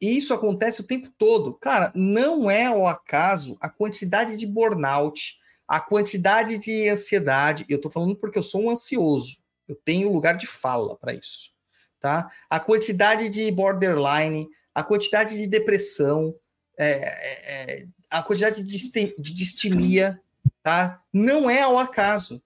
E 0.00 0.16
isso 0.16 0.34
acontece 0.34 0.80
o 0.80 0.86
tempo 0.86 1.10
todo. 1.16 1.54
Cara, 1.54 1.92
não 1.94 2.50
é 2.50 2.66
ao 2.66 2.86
acaso 2.86 3.56
a 3.60 3.68
quantidade 3.68 4.36
de 4.36 4.46
burnout, 4.46 5.38
a 5.66 5.80
quantidade 5.80 6.58
de 6.58 6.88
ansiedade. 6.88 7.64
Eu 7.68 7.76
estou 7.76 7.90
falando 7.90 8.16
porque 8.16 8.38
eu 8.38 8.42
sou 8.42 8.64
um 8.64 8.70
ansioso. 8.70 9.38
Eu 9.66 9.74
tenho 9.74 10.12
lugar 10.12 10.36
de 10.36 10.46
fala 10.46 10.96
para 10.96 11.14
isso. 11.14 11.50
Tá? 11.98 12.30
A 12.48 12.60
quantidade 12.60 13.28
de 13.28 13.50
borderline, 13.50 14.48
a 14.74 14.84
quantidade 14.84 15.36
de 15.36 15.46
depressão, 15.46 16.34
é, 16.78 16.90
é, 16.90 17.80
é 17.80 17.86
a 18.10 18.22
quantidade 18.22 18.62
de, 18.62 19.14
de 19.18 19.34
distimia, 19.34 20.20
tá? 20.62 21.02
Não 21.12 21.48
é 21.48 21.62
ao 21.62 21.78
acaso. 21.78 22.40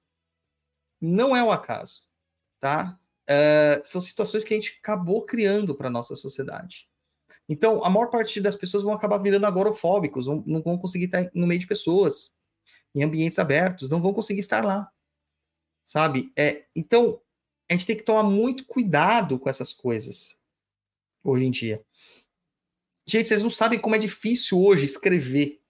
Não 1.01 1.35
é 1.35 1.40
ao 1.40 1.51
acaso, 1.51 2.06
tá? 2.60 3.01
uh, 3.31 3.81
são 3.85 4.01
situações 4.01 4.44
que 4.44 4.52
a 4.52 4.56
gente 4.56 4.78
acabou 4.82 5.24
criando 5.24 5.74
para 5.74 5.89
nossa 5.89 6.16
sociedade. 6.16 6.89
Então, 7.51 7.85
a 7.85 7.90
maior 7.90 8.06
parte 8.06 8.40
das 8.40 8.55
pessoas 8.55 8.85
vão 8.85 8.93
acabar 8.93 9.18
virando 9.18 9.44
agorofóbicos, 9.44 10.27
vão, 10.27 10.44
não 10.47 10.62
vão 10.62 10.78
conseguir 10.78 11.06
estar 11.06 11.28
no 11.35 11.48
meio 11.48 11.59
de 11.59 11.66
pessoas, 11.66 12.32
em 12.94 13.02
ambientes 13.02 13.40
abertos, 13.40 13.90
não 13.90 14.01
vão 14.01 14.14
conseguir 14.14 14.39
estar 14.39 14.64
lá. 14.64 14.89
Sabe? 15.85 16.32
É, 16.39 16.66
então, 16.77 17.20
a 17.68 17.74
gente 17.74 17.86
tem 17.86 17.97
que 17.97 18.05
tomar 18.05 18.22
muito 18.22 18.64
cuidado 18.64 19.36
com 19.36 19.51
essas 19.51 19.74
coisas 19.74 20.40
hoje 21.24 21.44
em 21.44 21.51
dia. 21.51 21.85
Gente, 23.05 23.28
vocês 23.28 23.43
não 23.43 23.51
sabem 23.51 23.81
como 23.81 23.97
é 23.97 23.98
difícil 23.98 24.60
hoje 24.60 24.85
escrever 24.85 25.60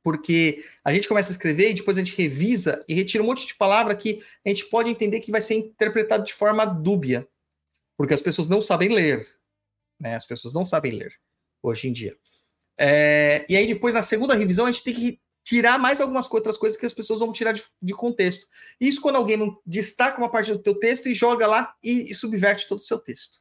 porque 0.00 0.64
a 0.84 0.92
gente 0.92 1.08
começa 1.08 1.30
a 1.30 1.32
escrever 1.32 1.70
e 1.70 1.74
depois 1.74 1.96
a 1.96 2.04
gente 2.04 2.16
revisa 2.16 2.84
e 2.88 2.94
retira 2.94 3.22
um 3.22 3.26
monte 3.26 3.46
de 3.46 3.54
palavra 3.54 3.94
que 3.94 4.22
a 4.44 4.48
gente 4.48 4.66
pode 4.66 4.90
entender 4.90 5.20
que 5.20 5.30
vai 5.30 5.40
ser 5.40 5.54
interpretado 5.54 6.24
de 6.24 6.34
forma 6.34 6.64
dúbia, 6.64 7.28
porque 7.96 8.12
as 8.12 8.20
pessoas 8.20 8.48
não 8.48 8.60
sabem 8.60 8.88
ler, 8.88 9.24
né? 10.02 10.16
As 10.16 10.26
pessoas 10.26 10.52
não 10.52 10.64
sabem 10.64 10.92
ler 10.92 11.14
hoje 11.62 11.88
em 11.88 11.92
dia. 11.92 12.18
É, 12.76 13.46
e 13.48 13.56
aí 13.56 13.66
depois 13.66 13.94
na 13.94 14.02
segunda 14.02 14.34
revisão 14.34 14.66
a 14.66 14.72
gente 14.72 14.82
tem 14.82 14.94
que 14.94 15.20
tirar 15.44 15.78
mais 15.78 16.00
algumas 16.00 16.30
outras 16.30 16.58
coisas 16.58 16.78
que 16.78 16.84
as 16.84 16.92
pessoas 16.92 17.20
vão 17.20 17.30
tirar 17.30 17.52
de, 17.52 17.62
de 17.80 17.94
contexto. 17.94 18.48
Isso 18.80 19.00
quando 19.00 19.16
alguém 19.16 19.36
não 19.36 19.56
destaca 19.64 20.18
uma 20.18 20.30
parte 20.30 20.52
do 20.52 20.58
teu 20.58 20.74
texto 20.74 21.06
e 21.06 21.14
joga 21.14 21.46
lá 21.46 21.74
e, 21.82 22.10
e 22.10 22.14
subverte 22.14 22.66
todo 22.66 22.78
o 22.78 22.82
seu 22.82 22.98
texto, 22.98 23.40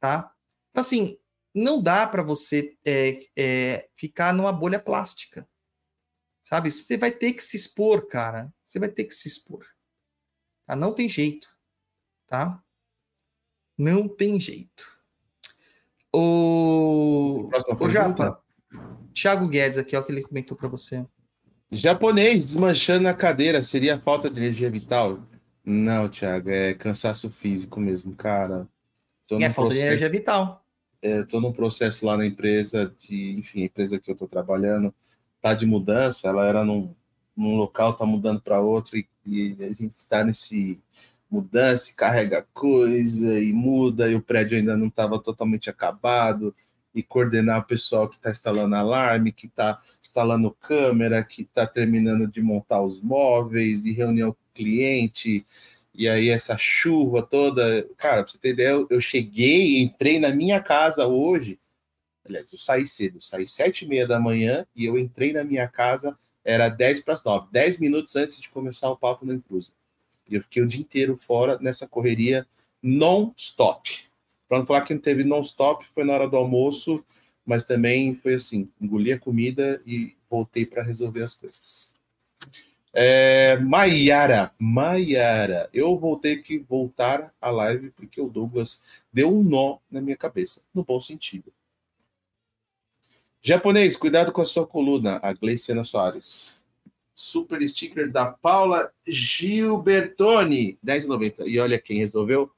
tá? 0.00 0.32
Então 0.70 0.80
assim, 0.80 1.18
não 1.54 1.82
dá 1.82 2.06
para 2.06 2.22
você 2.22 2.76
é, 2.84 3.20
é, 3.36 3.88
ficar 3.92 4.32
numa 4.32 4.52
bolha 4.52 4.80
plástica. 4.80 5.46
Sabe? 6.40 6.70
Você 6.70 6.96
vai 6.96 7.10
ter 7.10 7.34
que 7.34 7.42
se 7.42 7.58
expor, 7.58 8.06
cara. 8.06 8.50
Você 8.64 8.78
vai 8.78 8.88
ter 8.88 9.04
que 9.04 9.14
se 9.14 9.28
expor. 9.28 9.66
Tá? 10.64 10.74
Não 10.74 10.94
tem 10.94 11.06
jeito. 11.06 11.54
Tá? 12.26 12.62
Não 13.76 14.08
tem 14.08 14.40
jeito. 14.40 14.97
O, 16.12 17.50
o 17.80 17.90
Japa, 17.90 18.40
Thiago 19.12 19.48
Guedes 19.48 19.78
aqui, 19.78 19.96
ó, 19.96 20.02
que 20.02 20.12
ele 20.12 20.22
comentou 20.22 20.56
para 20.56 20.68
você. 20.68 21.04
Japonês 21.70 22.46
desmanchando 22.46 23.08
a 23.08 23.14
cadeira 23.14 23.60
seria 23.60 23.98
falta 23.98 24.30
de 24.30 24.40
energia 24.40 24.70
vital? 24.70 25.20
Não, 25.64 26.08
Thiago, 26.08 26.48
é 26.48 26.72
cansaço 26.72 27.28
físico 27.28 27.78
mesmo, 27.78 28.14
cara. 28.14 28.66
Tô 29.26 29.36
é 29.38 29.50
falta 29.50 29.68
processo, 29.68 29.80
de 29.80 29.86
energia 29.86 30.08
vital. 30.08 30.64
É, 31.02 31.22
tô 31.24 31.40
num 31.40 31.52
processo 31.52 32.06
lá 32.06 32.16
na 32.16 32.24
empresa, 32.24 32.92
de, 32.98 33.32
enfim, 33.32 33.62
a 33.62 33.66
empresa 33.66 33.98
que 33.98 34.10
eu 34.10 34.16
tô 34.16 34.26
trabalhando, 34.26 34.94
tá 35.42 35.52
de 35.52 35.66
mudança, 35.66 36.28
ela 36.28 36.46
era 36.46 36.64
num, 36.64 36.94
num 37.36 37.54
local, 37.54 37.94
tá 37.94 38.06
mudando 38.06 38.40
para 38.40 38.60
outro, 38.60 38.96
e, 38.96 39.06
e, 39.26 39.56
a 39.60 39.72
gente 39.72 39.90
está 39.90 40.24
nesse 40.24 40.80
mudança, 41.30 41.94
carrega 41.96 42.46
coisa 42.54 43.40
e 43.40 43.52
muda, 43.52 44.10
e 44.10 44.14
o 44.14 44.22
prédio 44.22 44.58
ainda 44.58 44.76
não 44.76 44.88
estava 44.88 45.18
totalmente 45.18 45.70
acabado, 45.70 46.54
e 46.94 47.02
coordenar 47.02 47.60
o 47.60 47.64
pessoal 47.64 48.08
que 48.08 48.16
está 48.16 48.30
instalando 48.30 48.74
alarme, 48.74 49.32
que 49.32 49.46
está 49.46 49.80
instalando 50.02 50.50
câmera, 50.60 51.22
que 51.22 51.42
está 51.42 51.66
terminando 51.66 52.26
de 52.26 52.40
montar 52.42 52.82
os 52.82 53.00
móveis, 53.00 53.84
e 53.84 53.92
reunião 53.92 54.32
com 54.32 54.38
o 54.38 54.54
cliente, 54.54 55.46
e 55.94 56.08
aí 56.08 56.28
essa 56.30 56.56
chuva 56.58 57.22
toda. 57.22 57.88
Cara, 57.96 58.22
pra 58.22 58.32
você 58.32 58.38
ter 58.38 58.50
ideia, 58.50 58.86
eu 58.88 59.00
cheguei, 59.00 59.80
entrei 59.80 60.18
na 60.18 60.30
minha 60.34 60.60
casa 60.62 61.06
hoje, 61.06 61.58
Aliás, 62.28 62.52
eu 62.52 62.58
saí 62.58 62.86
cedo, 62.86 63.20
saí 63.22 63.46
sete 63.46 63.84
e 63.84 63.88
meia 63.88 64.06
da 64.06 64.20
manhã 64.20 64.66
e 64.76 64.84
eu 64.84 64.98
entrei 64.98 65.32
na 65.32 65.42
minha 65.42 65.66
casa, 65.66 66.16
era 66.44 66.68
dez 66.68 67.00
para 67.00 67.14
as 67.14 67.24
nove, 67.24 67.48
dez 67.50 67.78
minutos 67.78 68.14
antes 68.16 68.38
de 68.38 68.50
começar 68.50 68.90
o 68.90 68.96
papo 68.96 69.24
na 69.24 69.34
Inclusa. 69.34 69.72
Eu 70.30 70.42
fiquei 70.42 70.62
o 70.62 70.66
dia 70.66 70.80
inteiro 70.80 71.16
fora 71.16 71.58
nessa 71.60 71.86
correria 71.86 72.46
non-stop. 72.82 74.08
Para 74.48 74.58
não 74.58 74.66
falar 74.66 74.82
que 74.82 74.94
não 74.94 75.00
teve 75.00 75.24
non-stop, 75.24 75.86
foi 75.86 76.04
na 76.04 76.14
hora 76.14 76.28
do 76.28 76.36
almoço, 76.36 77.04
mas 77.44 77.64
também 77.64 78.14
foi 78.14 78.34
assim: 78.34 78.70
engoli 78.80 79.12
a 79.12 79.18
comida 79.18 79.82
e 79.86 80.14
voltei 80.30 80.64
para 80.64 80.82
resolver 80.82 81.22
as 81.22 81.34
coisas. 81.34 81.94
É, 82.92 83.56
Maiara, 83.58 84.52
Maiara, 84.58 85.68
eu 85.72 85.98
vou 85.98 86.18
ter 86.18 86.42
que 86.42 86.58
voltar 86.58 87.32
à 87.40 87.50
live 87.50 87.90
porque 87.90 88.20
o 88.20 88.28
Douglas 88.28 88.82
deu 89.12 89.32
um 89.32 89.42
nó 89.42 89.78
na 89.90 90.00
minha 90.00 90.16
cabeça, 90.16 90.62
no 90.74 90.82
bom 90.82 90.98
sentido. 90.98 91.52
Japonês, 93.40 93.96
cuidado 93.96 94.32
com 94.32 94.40
a 94.40 94.44
sua 94.44 94.66
coluna. 94.66 95.20
A 95.22 95.32
Gleiciana 95.32 95.84
Soares. 95.84 96.60
Super 97.20 97.60
sticker 97.68 98.08
da 98.08 98.26
Paula 98.26 98.92
Gilbertoni, 99.04 100.78
10,90. 100.86 101.48
E 101.48 101.58
olha 101.58 101.76
quem 101.76 101.98
resolveu 101.98 102.48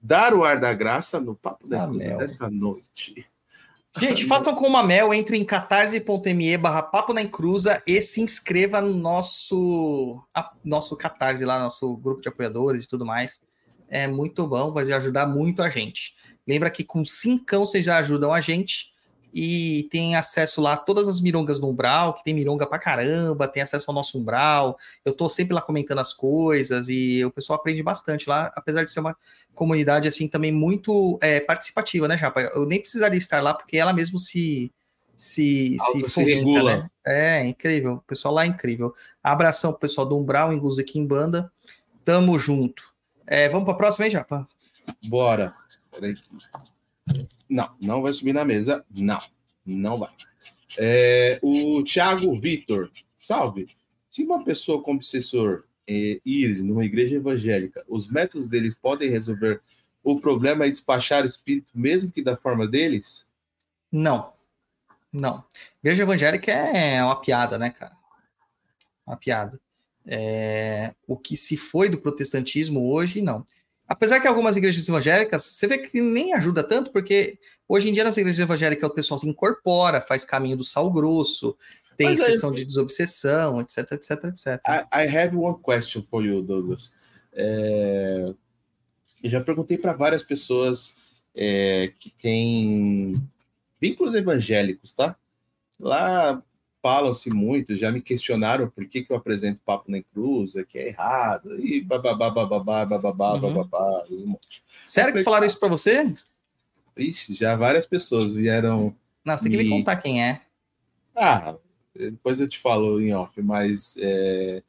dar 0.00 0.34
o 0.34 0.42
ar 0.42 0.58
da 0.58 0.74
graça 0.74 1.20
no 1.20 1.36
Papo 1.36 1.68
da 1.68 1.86
Cruz 1.86 2.18
desta 2.18 2.50
noite. 2.50 3.24
Gente, 3.96 4.24
façam 4.26 4.56
como 4.56 4.76
a 4.76 4.82
Mel, 4.82 5.14
entre 5.14 5.38
em 5.38 5.44
catarse.me 5.44 6.58
barra 6.58 6.82
Papo 6.82 7.12
na 7.12 7.22
Encruza 7.22 7.80
e 7.86 8.02
se 8.02 8.20
inscreva 8.20 8.80
no 8.80 8.92
nosso, 8.92 10.20
a, 10.34 10.52
nosso 10.64 10.96
catarse 10.96 11.44
lá, 11.44 11.60
nosso 11.60 11.96
grupo 11.96 12.20
de 12.20 12.28
apoiadores 12.28 12.86
e 12.86 12.88
tudo 12.88 13.06
mais. 13.06 13.40
É 13.86 14.08
muito 14.08 14.48
bom, 14.48 14.72
vai 14.72 14.90
ajudar 14.92 15.28
muito 15.28 15.62
a 15.62 15.70
gente. 15.70 16.16
Lembra 16.44 16.72
que 16.72 16.82
com 16.82 17.04
cincão 17.04 17.64
vocês 17.64 17.84
já 17.84 17.98
ajudam 17.98 18.32
a 18.32 18.40
gente 18.40 18.92
e 19.32 19.88
tem 19.90 20.16
acesso 20.16 20.60
lá 20.60 20.74
a 20.74 20.76
todas 20.76 21.06
as 21.06 21.20
mirongas 21.20 21.60
do 21.60 21.68
Umbral, 21.68 22.14
que 22.14 22.24
tem 22.24 22.34
mironga 22.34 22.66
pra 22.66 22.78
caramba, 22.78 23.48
tem 23.48 23.62
acesso 23.62 23.90
ao 23.90 23.94
nosso 23.94 24.18
Umbral. 24.18 24.78
Eu 25.04 25.12
tô 25.12 25.28
sempre 25.28 25.54
lá 25.54 25.60
comentando 25.60 25.98
as 25.98 26.12
coisas 26.12 26.88
e 26.88 27.24
o 27.24 27.30
pessoal 27.30 27.58
aprende 27.58 27.82
bastante 27.82 28.28
lá, 28.28 28.50
apesar 28.54 28.84
de 28.84 28.90
ser 28.90 29.00
uma 29.00 29.16
comunidade 29.54 30.08
assim 30.08 30.28
também 30.28 30.52
muito 30.52 31.18
é, 31.20 31.40
participativa, 31.40 32.08
né, 32.08 32.16
Japa? 32.16 32.40
Eu 32.40 32.66
nem 32.66 32.80
precisaria 32.80 33.18
estar 33.18 33.42
lá 33.42 33.54
porque 33.54 33.76
ela 33.76 33.92
mesmo 33.92 34.18
se 34.18 34.72
se, 35.16 35.76
se, 35.80 36.08
se 36.08 36.22
regula. 36.22 36.78
Né? 36.78 36.90
É, 37.04 37.44
incrível. 37.44 37.94
O 37.94 38.02
pessoal 38.02 38.32
lá 38.32 38.44
é 38.44 38.46
incrível. 38.46 38.94
Abração 39.20 39.72
pro 39.72 39.80
pessoal 39.80 40.06
do 40.06 40.16
Umbral, 40.16 40.52
Inglus 40.52 40.78
aqui 40.78 40.98
em 40.98 41.04
banda. 41.04 41.50
Tamo 42.04 42.38
junto. 42.38 42.94
É, 43.26 43.48
vamos 43.48 43.64
pra 43.64 43.74
próxima 43.74 44.06
aí, 44.06 44.10
Japa? 44.10 44.46
Bora. 45.04 45.54
Peraí. 45.90 46.14
Não, 47.48 47.70
não 47.80 48.02
vai 48.02 48.12
subir 48.12 48.32
na 48.32 48.44
mesa. 48.44 48.84
Não, 48.90 49.20
não 49.64 49.98
vai. 49.98 50.10
É, 50.76 51.38
o 51.42 51.82
Thiago 51.82 52.38
Vitor, 52.38 52.90
salve. 53.18 53.68
Se 54.10 54.22
uma 54.22 54.44
pessoa 54.44 54.82
com 54.82 54.94
obsessor 54.94 55.64
é, 55.86 56.20
ir 56.24 56.62
numa 56.62 56.84
igreja 56.84 57.16
evangélica, 57.16 57.84
os 57.88 58.10
métodos 58.10 58.48
deles 58.48 58.74
podem 58.74 59.10
resolver 59.10 59.60
o 60.02 60.20
problema 60.20 60.66
e 60.66 60.70
despachar 60.70 61.22
o 61.22 61.26
espírito, 61.26 61.68
mesmo 61.74 62.10
que 62.10 62.22
da 62.22 62.36
forma 62.36 62.66
deles? 62.66 63.26
Não. 63.90 64.32
Não. 65.12 65.44
Igreja 65.82 66.02
evangélica 66.02 66.52
é 66.52 67.02
uma 67.02 67.20
piada, 67.20 67.58
né, 67.58 67.70
cara? 67.70 67.96
Uma 69.06 69.16
piada. 69.16 69.60
É... 70.06 70.94
O 71.06 71.16
que 71.16 71.36
se 71.36 71.56
foi 71.56 71.88
do 71.88 71.98
protestantismo 71.98 72.90
hoje, 72.90 73.20
não. 73.20 73.44
Apesar 73.88 74.20
que 74.20 74.28
algumas 74.28 74.56
igrejas 74.56 74.86
evangélicas, 74.86 75.42
você 75.42 75.66
vê 75.66 75.78
que 75.78 76.00
nem 76.00 76.34
ajuda 76.34 76.62
tanto, 76.62 76.92
porque 76.92 77.38
hoje 77.66 77.88
em 77.88 77.92
dia 77.92 78.04
nas 78.04 78.16
igrejas 78.18 78.38
evangélicas 78.38 78.90
o 78.90 78.92
pessoal 78.92 79.18
se 79.18 79.26
incorpora, 79.26 80.00
faz 80.00 80.24
caminho 80.24 80.58
do 80.58 80.64
sal 80.64 80.90
grosso, 80.90 81.56
tem 81.96 82.10
Mas 82.10 82.20
sessão 82.20 82.52
de 82.52 82.64
desobsessão, 82.64 83.60
etc, 83.60 83.92
etc, 83.92 84.24
etc. 84.24 84.46
I, 84.68 85.04
I 85.04 85.16
have 85.16 85.34
one 85.34 85.56
question 85.60 86.02
for 86.02 86.24
you, 86.24 86.42
Douglas. 86.42 86.92
É... 87.32 88.32
Eu 89.22 89.30
já 89.30 89.40
perguntei 89.40 89.78
para 89.78 89.94
várias 89.94 90.22
pessoas 90.22 90.96
é, 91.34 91.92
que 91.98 92.10
têm 92.10 93.20
vínculos 93.80 94.14
evangélicos, 94.14 94.92
tá? 94.92 95.16
Lá 95.80 96.42
falam-se 96.88 97.28
muito, 97.28 97.76
já 97.76 97.92
me 97.92 98.00
questionaram 98.00 98.70
por 98.70 98.86
que, 98.86 99.02
que 99.02 99.12
eu 99.12 99.16
apresento 99.18 99.60
papo 99.62 99.90
na 99.90 100.02
cruz, 100.02 100.56
é 100.56 100.64
que 100.64 100.78
é 100.78 100.88
errado, 100.88 101.60
e 101.60 101.82
bababá, 101.82 102.30
bababá, 102.30 102.86
bababá, 102.86 103.34
uhum. 103.34 103.40
bababá. 103.40 104.06
E 104.08 104.14
um 104.14 104.28
monte. 104.28 104.64
Sério 104.86 105.12
que 105.12 105.20
falaram 105.20 105.46
isso 105.46 105.60
para 105.60 105.68
você? 105.68 106.10
Ixi, 106.96 107.34
já 107.34 107.54
várias 107.56 107.84
pessoas 107.84 108.34
vieram. 108.34 108.96
Nossa, 109.22 109.42
tem 109.42 109.52
que 109.52 109.58
me 109.58 109.68
contar 109.68 109.96
quem 109.96 110.24
é. 110.24 110.40
Ah, 111.14 111.56
depois 111.94 112.40
eu 112.40 112.48
te 112.48 112.58
falo 112.58 112.98
em 113.02 113.12
off, 113.12 113.38
mas. 113.42 113.94
É... 114.00 114.62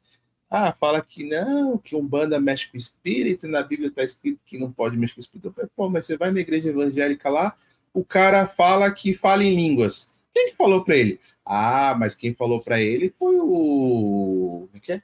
Ah, 0.50 0.74
fala 0.78 1.00
que 1.00 1.24
não, 1.24 1.78
que 1.78 1.96
um 1.96 2.06
banda 2.06 2.38
mexe 2.38 2.68
com 2.68 2.76
espírito, 2.76 3.46
e 3.46 3.48
na 3.48 3.62
Bíblia 3.62 3.88
está 3.88 4.04
escrito 4.04 4.40
que 4.44 4.58
não 4.58 4.70
pode 4.70 4.94
mexer 4.94 5.14
com 5.14 5.20
espírito. 5.20 5.48
Eu 5.48 5.52
falei, 5.52 5.70
pô, 5.74 5.88
mas 5.88 6.04
você 6.04 6.18
vai 6.18 6.30
na 6.30 6.40
igreja 6.40 6.68
evangélica 6.68 7.30
lá, 7.30 7.56
o 7.94 8.04
cara 8.04 8.46
fala 8.46 8.90
que 8.90 9.14
fala 9.14 9.42
em 9.42 9.54
línguas. 9.54 10.12
Quem 10.34 10.50
que 10.50 10.56
falou 10.56 10.84
para 10.84 10.98
ele? 10.98 11.18
Ah, 11.52 11.96
mas 11.98 12.14
quem 12.14 12.32
falou 12.32 12.60
para 12.60 12.80
ele 12.80 13.12
foi 13.18 13.40
o. 13.40 14.68
Como 14.68 14.70
é 14.72 14.78
que 14.78 14.92
é? 14.92 15.02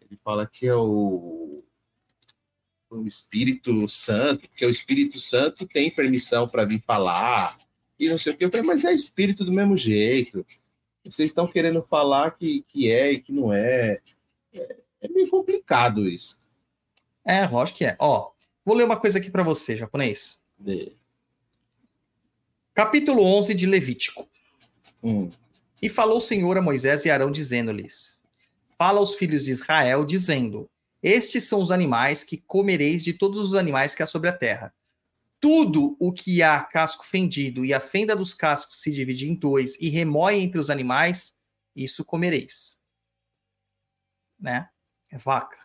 Ele 0.00 0.16
fala 0.16 0.46
que 0.46 0.66
é 0.66 0.74
o. 0.74 1.62
O 2.88 3.06
Espírito 3.06 3.86
Santo, 3.86 4.48
porque 4.48 4.64
o 4.64 4.70
Espírito 4.70 5.20
Santo 5.20 5.66
tem 5.66 5.90
permissão 5.90 6.48
para 6.48 6.64
vir 6.64 6.80
falar 6.80 7.58
e 7.98 8.08
não 8.08 8.16
sei 8.16 8.32
o 8.32 8.36
que. 8.38 8.44
Eu 8.46 8.50
falei, 8.50 8.64
mas 8.64 8.86
é 8.86 8.94
Espírito 8.94 9.44
do 9.44 9.52
mesmo 9.52 9.76
jeito. 9.76 10.46
Vocês 11.04 11.30
estão 11.30 11.46
querendo 11.46 11.82
falar 11.82 12.30
que, 12.30 12.62
que 12.68 12.90
é 12.90 13.12
e 13.12 13.20
que 13.20 13.30
não 13.30 13.52
é. 13.52 14.00
É, 14.54 14.76
é 15.02 15.08
meio 15.10 15.28
complicado 15.28 16.08
isso. 16.08 16.38
É, 17.22 17.46
lógico 17.46 17.76
que 17.76 17.84
é. 17.84 17.96
Ó, 17.98 18.30
vou 18.64 18.74
ler 18.74 18.84
uma 18.84 18.96
coisa 18.96 19.18
aqui 19.18 19.30
para 19.30 19.42
você, 19.42 19.76
japonês. 19.76 20.40
É. 20.66 20.92
Capítulo 22.72 23.22
11 23.22 23.52
de 23.52 23.66
Levítico. 23.66 24.26
Hum. 25.02 25.30
E 25.80 25.88
falou 25.88 26.18
o 26.18 26.20
Senhor 26.20 26.56
a 26.56 26.62
Moisés 26.62 27.04
e 27.04 27.10
Arão, 27.10 27.30
dizendo-lhes: 27.30 28.22
Fala 28.78 28.98
aos 28.98 29.14
filhos 29.14 29.44
de 29.44 29.50
Israel, 29.50 30.04
dizendo: 30.04 30.70
Estes 31.02 31.44
são 31.44 31.60
os 31.60 31.70
animais 31.70 32.24
que 32.24 32.36
comereis 32.36 33.04
de 33.04 33.12
todos 33.12 33.40
os 33.40 33.54
animais 33.54 33.94
que 33.94 34.02
há 34.02 34.06
sobre 34.06 34.28
a 34.28 34.36
terra. 34.36 34.74
Tudo 35.38 35.96
o 36.00 36.12
que 36.12 36.42
há 36.42 36.62
casco 36.64 37.04
fendido 37.04 37.64
e 37.64 37.74
a 37.74 37.80
fenda 37.80 38.16
dos 38.16 38.32
cascos 38.32 38.80
se 38.80 38.90
divide 38.90 39.28
em 39.28 39.34
dois 39.34 39.76
e 39.80 39.90
remói 39.90 40.40
entre 40.40 40.58
os 40.58 40.70
animais, 40.70 41.38
isso 41.74 42.04
comereis. 42.04 42.78
Né? 44.40 44.68
É 45.10 45.18
vaca, 45.18 45.58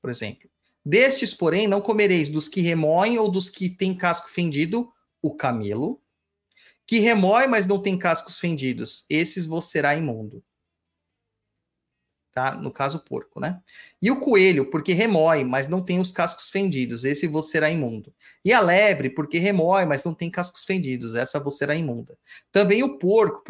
por 0.00 0.10
exemplo. 0.10 0.50
Destes, 0.84 1.32
porém, 1.32 1.68
não 1.68 1.80
comereis 1.80 2.28
dos 2.28 2.48
que 2.48 2.60
remoem 2.60 3.18
ou 3.18 3.30
dos 3.30 3.48
que 3.48 3.70
têm 3.70 3.96
casco 3.96 4.28
fendido, 4.28 4.92
o 5.20 5.34
camelo, 5.34 6.01
que 6.86 6.98
remói, 6.98 7.46
mas 7.46 7.66
não 7.66 7.80
tem 7.80 7.98
cascos 7.98 8.38
fendidos. 8.38 9.04
Esses 9.08 9.46
vos 9.46 9.66
será 9.66 9.94
imundo. 9.94 10.42
Tá? 12.32 12.54
No 12.54 12.70
caso, 12.70 12.96
o 12.96 13.00
porco, 13.00 13.38
né? 13.38 13.60
E 14.00 14.10
o 14.10 14.18
coelho, 14.18 14.70
porque 14.70 14.94
remói, 14.94 15.44
mas 15.44 15.68
não 15.68 15.82
tem 15.82 16.00
os 16.00 16.10
cascos 16.10 16.48
fendidos. 16.48 17.04
Esse 17.04 17.26
vos 17.26 17.50
será 17.50 17.68
imundo. 17.70 18.12
E 18.42 18.54
a 18.54 18.60
lebre, 18.60 19.10
porque 19.10 19.38
remói, 19.38 19.84
mas 19.84 20.02
não 20.02 20.14
tem 20.14 20.30
cascos 20.30 20.64
fendidos. 20.64 21.14
Essa 21.14 21.38
vos 21.38 21.58
será 21.58 21.74
imunda. 21.74 22.16
Também 22.50 22.82
o 22.82 22.98
porco, 22.98 23.44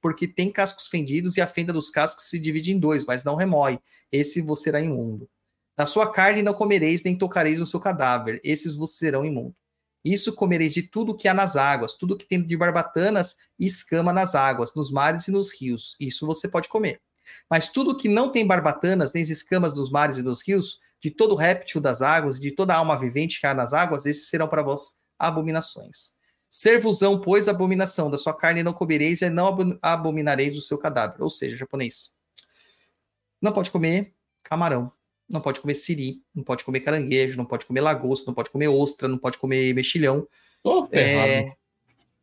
porque 0.00 0.26
tem, 0.26 0.50
cascos 0.50 0.88
fendidos 0.88 1.36
e 1.36 1.42
a 1.42 1.46
fenda 1.46 1.70
dos 1.70 1.90
cascos 1.90 2.24
se 2.30 2.38
divide 2.38 2.72
em 2.72 2.78
dois, 2.78 3.04
mas 3.04 3.24
não 3.24 3.34
remói. 3.34 3.78
Esse 4.10 4.40
vos 4.40 4.62
será 4.62 4.80
imundo. 4.80 5.28
Na 5.76 5.84
sua 5.84 6.10
carne 6.10 6.40
não 6.40 6.54
comereis, 6.54 7.02
nem 7.02 7.18
tocareis 7.18 7.58
no 7.58 7.66
seu 7.66 7.78
cadáver. 7.78 8.40
Esses 8.42 8.74
vos 8.74 8.96
serão 8.96 9.22
imundos. 9.22 9.63
Isso 10.04 10.34
comereis 10.34 10.74
de 10.74 10.82
tudo 10.82 11.16
que 11.16 11.26
há 11.26 11.34
nas 11.34 11.56
águas, 11.56 11.94
tudo 11.94 12.16
que 12.16 12.26
tem 12.26 12.44
de 12.44 12.56
barbatanas 12.56 13.38
e 13.58 13.66
escama 13.66 14.12
nas 14.12 14.34
águas, 14.34 14.74
nos 14.74 14.90
mares 14.90 15.28
e 15.28 15.32
nos 15.32 15.52
rios. 15.58 15.96
Isso 15.98 16.26
você 16.26 16.46
pode 16.46 16.68
comer. 16.68 17.00
Mas 17.50 17.70
tudo 17.70 17.96
que 17.96 18.08
não 18.08 18.30
tem 18.30 18.46
barbatanas, 18.46 19.12
nem 19.14 19.22
escamas 19.22 19.74
nos 19.74 19.90
mares 19.90 20.18
e 20.18 20.22
nos 20.22 20.46
rios, 20.46 20.78
de 21.00 21.10
todo 21.10 21.34
réptil 21.34 21.80
das 21.80 22.02
águas, 22.02 22.38
de 22.38 22.50
toda 22.50 22.74
alma 22.74 22.98
vivente 22.98 23.40
que 23.40 23.46
há 23.46 23.54
nas 23.54 23.72
águas, 23.72 24.04
esses 24.04 24.28
serão 24.28 24.48
para 24.48 24.62
vós 24.62 24.96
abominações. 25.18 26.12
Servusão, 26.50 27.20
pois, 27.20 27.48
abominação 27.48 28.10
da 28.10 28.16
sua 28.16 28.34
carne 28.34 28.62
não 28.62 28.72
comereis 28.72 29.22
e 29.22 29.30
não 29.30 29.56
abominareis 29.82 30.56
o 30.56 30.60
seu 30.60 30.78
cadáver. 30.78 31.20
Ou 31.20 31.28
seja, 31.28 31.56
japonês. 31.56 32.10
Não 33.40 33.52
pode 33.52 33.70
comer 33.70 34.14
camarão, 34.42 34.92
não 35.34 35.40
pode 35.40 35.60
comer 35.60 35.74
siri, 35.74 36.22
não 36.34 36.44
pode 36.44 36.64
comer 36.64 36.80
caranguejo, 36.80 37.36
não 37.36 37.44
pode 37.44 37.66
comer 37.66 37.80
lagosta, 37.80 38.26
não 38.28 38.34
pode 38.34 38.50
comer 38.50 38.68
ostra, 38.68 39.08
não 39.08 39.18
pode 39.18 39.36
comer 39.36 39.74
mexilhão. 39.74 40.26
Oh, 40.62 40.88
é, 40.92 41.52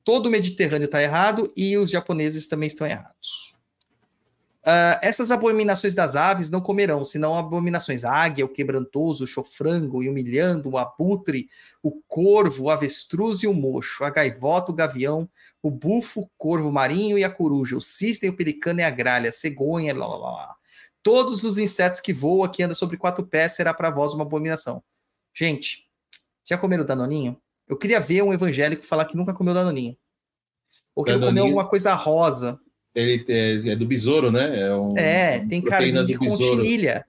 todo 0.03 0.25
o 0.25 0.29
Mediterrâneo 0.29 0.85
está 0.85 1.03
errado 1.03 1.51
e 1.55 1.77
os 1.77 1.91
japoneses 1.91 2.47
também 2.47 2.67
estão 2.67 2.87
errados. 2.87 3.53
Uh, 4.61 4.93
essas 5.01 5.31
abominações 5.31 5.95
das 5.95 6.15
aves 6.15 6.51
não 6.51 6.61
comerão, 6.61 7.03
senão 7.03 7.35
abominações 7.35 8.05
águia, 8.05 8.45
o 8.45 8.49
quebrantoso, 8.49 9.23
o 9.23 9.27
chofrango 9.27 10.03
e 10.03 10.09
humilhando, 10.09 10.69
o 10.69 10.77
abutre, 10.77 11.49
o 11.81 11.91
corvo, 12.07 12.65
o 12.65 12.69
avestruz 12.69 13.41
e 13.41 13.47
o 13.47 13.53
mocho, 13.55 14.03
a 14.03 14.11
gaivota, 14.11 14.71
o 14.71 14.75
gavião, 14.75 15.27
o 15.63 15.71
bufo, 15.71 16.21
o 16.21 16.29
corvo 16.37 16.71
marinho 16.71 17.17
e 17.17 17.23
a 17.23 17.29
coruja, 17.29 17.75
o 17.75 17.81
cisne, 17.81 18.29
o 18.29 18.35
pelicano 18.35 18.81
e 18.81 18.83
a 18.83 18.89
gralha, 18.91 19.29
a 19.29 19.33
cegonha, 19.33 19.95
lá, 19.95 20.05
lá, 20.05 20.17
lá. 20.17 20.55
Todos 21.03 21.43
os 21.43 21.57
insetos 21.57 21.99
que 21.99 22.13
voam, 22.13 22.49
que 22.49 22.61
andam 22.61 22.75
sobre 22.75 22.97
quatro 22.97 23.25
pés, 23.25 23.53
será 23.53 23.73
para 23.73 23.89
vós 23.89 24.13
uma 24.13 24.23
abominação. 24.23 24.83
Gente, 25.33 25.87
já 26.43 26.57
comeram 26.57 26.85
danoninho? 26.85 27.41
Eu 27.67 27.77
queria 27.77 27.99
ver 27.99 28.21
um 28.21 28.33
evangélico 28.33 28.83
falar 28.83 29.05
que 29.05 29.15
nunca 29.15 29.33
comeu 29.33 29.53
danoninho. 29.53 29.97
Ou 30.93 31.03
que 31.03 31.17
comeu 31.17 31.45
alguma 31.45 31.67
coisa 31.67 31.93
rosa. 31.93 32.59
Ele 32.93 33.23
é, 33.29 33.71
é, 33.71 33.75
do 33.75 33.85
besouro, 33.85 34.31
né? 34.31 34.59
É, 34.59 34.75
um, 34.75 34.97
é 34.97 35.45
tem 35.45 35.61
carne 35.61 36.05
de 36.05 36.17
conchinilha. 36.17 37.05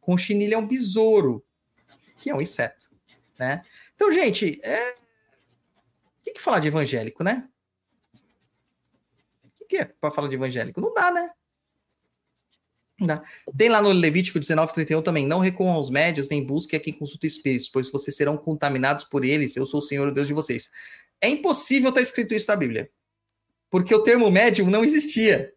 Conchinilha 0.00 0.54
é 0.54 0.58
um 0.58 0.66
besouro, 0.66 1.44
que 2.18 2.30
é 2.30 2.34
um 2.34 2.40
inseto, 2.40 2.90
né? 3.38 3.62
Então, 3.94 4.12
gente, 4.12 4.60
é... 4.62 4.92
o 4.92 4.96
que, 6.22 6.32
que 6.34 6.40
falar 6.40 6.60
de 6.60 6.68
evangélico, 6.68 7.24
né? 7.24 7.48
O 9.44 9.50
que, 9.58 9.64
que 9.64 9.76
é 9.78 9.84
para 9.84 10.10
falar 10.10 10.28
de 10.28 10.34
evangélico? 10.34 10.80
Não 10.80 10.94
dá, 10.94 11.10
né? 11.10 11.30
Né? 13.06 13.20
Tem 13.56 13.68
lá 13.68 13.80
no 13.80 13.90
Levítico 13.90 14.38
19:31 14.38 15.02
também, 15.02 15.26
não 15.26 15.38
recorram 15.38 15.72
aos 15.72 15.90
médios, 15.90 16.28
nem 16.28 16.44
busquem 16.44 16.78
a 16.78 16.80
quem 16.80 16.92
consulta 16.92 17.26
espíritos, 17.26 17.68
pois 17.68 17.90
vocês 17.90 18.16
serão 18.16 18.36
contaminados 18.36 19.04
por 19.04 19.24
eles, 19.24 19.56
eu 19.56 19.66
sou 19.66 19.78
o 19.78 19.82
Senhor, 19.82 20.08
o 20.08 20.12
Deus 20.12 20.28
de 20.28 20.34
vocês. 20.34 20.70
É 21.20 21.28
impossível 21.28 21.90
estar 21.90 22.00
escrito 22.00 22.34
isso 22.34 22.46
na 22.48 22.56
Bíblia, 22.56 22.90
porque 23.70 23.94
o 23.94 24.02
termo 24.02 24.30
médium 24.30 24.70
não 24.70 24.84
existia. 24.84 25.52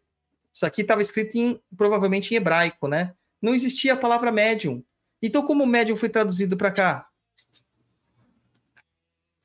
Isso 0.54 0.66
aqui 0.66 0.82
estava 0.82 1.02
escrito 1.02 1.36
em, 1.36 1.60
provavelmente 1.76 2.34
em 2.34 2.38
hebraico, 2.38 2.88
né? 2.88 3.14
Não 3.42 3.54
existia 3.54 3.94
a 3.94 3.98
palavra 3.98 4.32
médium. 4.32 4.84
Então, 5.22 5.46
como 5.46 5.64
o 5.64 5.68
médium 5.68 5.96
foi 5.96 6.10
traduzido 6.10 6.58
para 6.58 6.72
cá? 6.72 7.08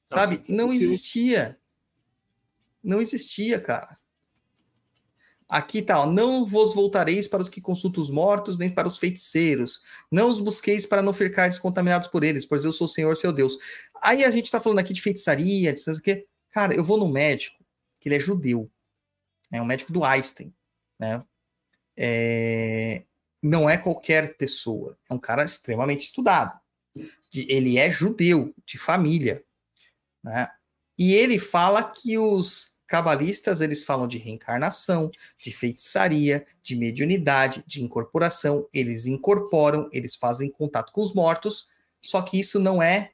Sabe? 0.07 0.43
Não 0.49 0.73
existia. 0.73 1.59
Não 2.83 3.01
existia, 3.01 3.61
cara. 3.61 3.99
Aqui 5.53 5.83
tá, 5.83 6.01
ó, 6.01 6.07
não 6.07 6.47
vos 6.47 6.75
voltareis 6.75 7.29
para 7.29 7.43
os 7.43 7.49
que 7.51 7.61
consultam 7.61 8.03
os 8.03 8.09
mortos, 8.09 8.57
nem 8.57 8.71
para 8.71 8.89
os 8.89 8.97
feiticeiros. 8.97 9.83
Não 10.11 10.31
os 10.31 10.39
busqueis 10.39 10.87
para 10.87 11.03
não 11.03 11.13
ficar 11.13 11.47
descontaminados 11.47 12.09
por 12.09 12.25
eles, 12.25 12.47
pois 12.47 12.65
eu 12.65 12.73
sou 12.73 12.87
o 12.87 12.89
Senhor, 12.89 13.15
seu 13.19 13.35
Deus. 13.35 13.59
Aí 14.01 14.25
a 14.25 14.31
gente 14.31 14.51
tá 14.51 14.63
falando 14.63 14.79
aqui 14.79 14.95
de 14.95 15.03
feitiçaria, 15.03 15.71
de 15.71 15.91
o 15.91 16.01
quê. 16.01 16.27
Cara, 16.49 16.75
eu 16.75 16.83
vou 16.83 16.97
no 16.97 17.07
médico, 17.07 17.63
que 18.01 18.09
ele 18.09 18.17
é 18.17 18.19
judeu. 18.19 18.71
É 19.53 19.61
um 19.61 19.67
médico 19.67 19.93
do 19.93 20.03
Einstein, 20.03 20.55
né? 20.99 21.23
É... 21.99 23.05
Não 23.43 23.69
é 23.69 23.77
qualquer 23.77 24.39
pessoa, 24.39 24.99
é 25.11 25.13
um 25.13 25.19
cara 25.19 25.45
extremamente 25.45 26.07
estudado. 26.07 26.59
Ele 27.35 27.77
é 27.77 27.91
judeu, 27.91 28.55
de 28.65 28.79
família, 28.79 29.45
né? 30.25 30.49
E 30.99 31.13
ele 31.13 31.39
fala 31.39 31.93
que 31.93 32.17
os 32.17 32.72
cabalistas 32.93 33.63
eles 33.63 33.83
falam 33.83 34.07
de 34.07 34.19
reencarnação, 34.19 35.11
de 35.39 35.51
feitiçaria, 35.51 36.45
de 36.63 36.77
mediunidade, 36.77 37.65
de 37.67 37.83
incorporação. 37.83 38.69
Eles 38.71 39.07
incorporam, 39.07 39.89
eles 39.91 40.15
fazem 40.15 40.51
contato 40.51 40.93
com 40.93 41.01
os 41.01 41.15
mortos, 41.15 41.71
só 42.03 42.21
que 42.21 42.39
isso 42.39 42.61
não 42.61 42.83
é, 42.83 43.13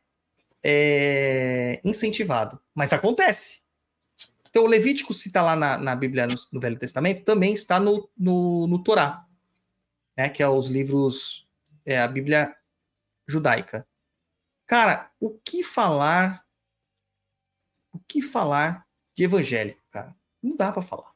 é 0.65 1.81
incentivado, 1.85 2.61
mas 2.75 2.93
acontece. 2.93 3.61
Então, 4.51 4.65
o 4.65 4.67
Levítico, 4.67 5.15
se 5.15 5.29
está 5.29 5.43
lá 5.43 5.55
na, 5.55 5.79
na 5.79 5.95
Bíblia, 5.95 6.27
no, 6.27 6.35
no, 6.51 6.59
Velho 6.59 6.77
Testamento, 6.77 7.23
também 7.23 7.55
está 7.55 7.79
no, 7.79 8.11
no, 8.19 8.67
no 8.67 8.83
Torá, 8.83 9.25
né, 10.17 10.29
que 10.29 10.43
é 10.43 10.49
os 10.49 10.67
livros, 10.67 11.47
é 11.87 12.01
a 12.01 12.09
Bíblia 12.09 12.53
judaica. 13.29 13.87
Cara, 14.67 15.09
o 15.21 15.39
que 15.39 15.63
falar? 15.63 16.45
O 17.93 18.01
que 18.01 18.21
falar 18.21 18.88
de 19.19 19.25
evangélico, 19.25 19.81
cara. 19.91 20.15
Não 20.41 20.57
dá 20.57 20.71
para 20.71 20.81
falar. 20.81 21.13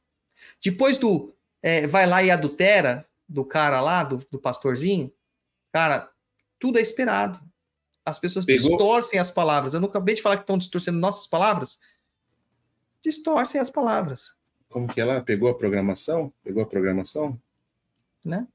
Depois 0.60 0.98
do 0.98 1.32
é, 1.62 1.86
vai 1.86 2.04
lá 2.04 2.20
e 2.20 2.32
adultera 2.32 3.06
do 3.28 3.44
cara 3.44 3.80
lá, 3.80 4.02
do, 4.02 4.16
do 4.28 4.40
pastorzinho, 4.40 5.12
cara, 5.70 6.10
tudo 6.58 6.80
é 6.80 6.82
esperado. 6.82 7.40
As 8.04 8.18
pessoas 8.18 8.44
Pegou. 8.44 8.70
distorcem 8.70 9.20
as 9.20 9.30
palavras. 9.30 9.72
Eu 9.72 9.80
não 9.80 9.88
acabei 9.88 10.16
de 10.16 10.20
falar 10.20 10.36
que 10.36 10.42
estão 10.42 10.58
distorcendo 10.58 10.98
nossas 10.98 11.28
palavras? 11.28 11.78
Distorcem 13.00 13.60
as 13.60 13.70
palavras. 13.70 14.34
Como 14.68 14.92
que 14.92 15.00
ela 15.00 15.22
pegou 15.22 15.48
a 15.48 15.54
programação? 15.54 16.32
Pegou 16.42 16.64
a 16.64 16.66
programação? 16.66 17.40
Né? 18.24 18.48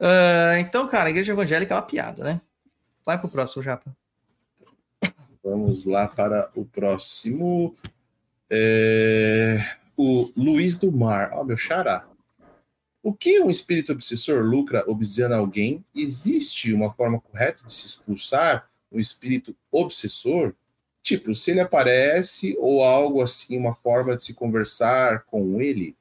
Uh, 0.00 0.56
então, 0.58 0.88
cara, 0.88 1.08
a 1.08 1.10
igreja 1.10 1.32
evangélica 1.32 1.74
é 1.74 1.76
uma 1.76 1.82
piada, 1.82 2.24
né? 2.24 2.40
Vai 3.04 3.20
pro 3.20 3.28
próximo, 3.28 3.62
Japa. 3.62 3.94
Vamos 5.44 5.84
lá 5.84 6.08
para 6.08 6.50
o 6.54 6.64
próximo. 6.64 7.76
É, 8.54 9.76
o 9.96 10.30
Luiz 10.36 10.78
do 10.78 10.92
Mar, 10.92 11.30
ó, 11.32 11.42
meu 11.42 11.56
xará. 11.56 12.06
O 13.02 13.14
que 13.14 13.40
um 13.40 13.48
espírito 13.48 13.92
obsessor 13.92 14.44
lucra 14.44 14.84
obsidiando 14.86 15.34
alguém? 15.34 15.82
Existe 15.94 16.70
uma 16.74 16.92
forma 16.92 17.18
correta 17.18 17.64
de 17.66 17.72
se 17.72 17.86
expulsar 17.86 18.68
um 18.92 19.00
espírito 19.00 19.56
obsessor? 19.70 20.54
Tipo, 21.02 21.34
se 21.34 21.50
ele 21.50 21.60
aparece 21.60 22.54
ou 22.60 22.84
algo 22.84 23.22
assim, 23.22 23.56
uma 23.56 23.74
forma 23.74 24.14
de 24.14 24.22
se 24.22 24.34
conversar 24.34 25.24
com 25.24 25.60
ele, 25.60 25.96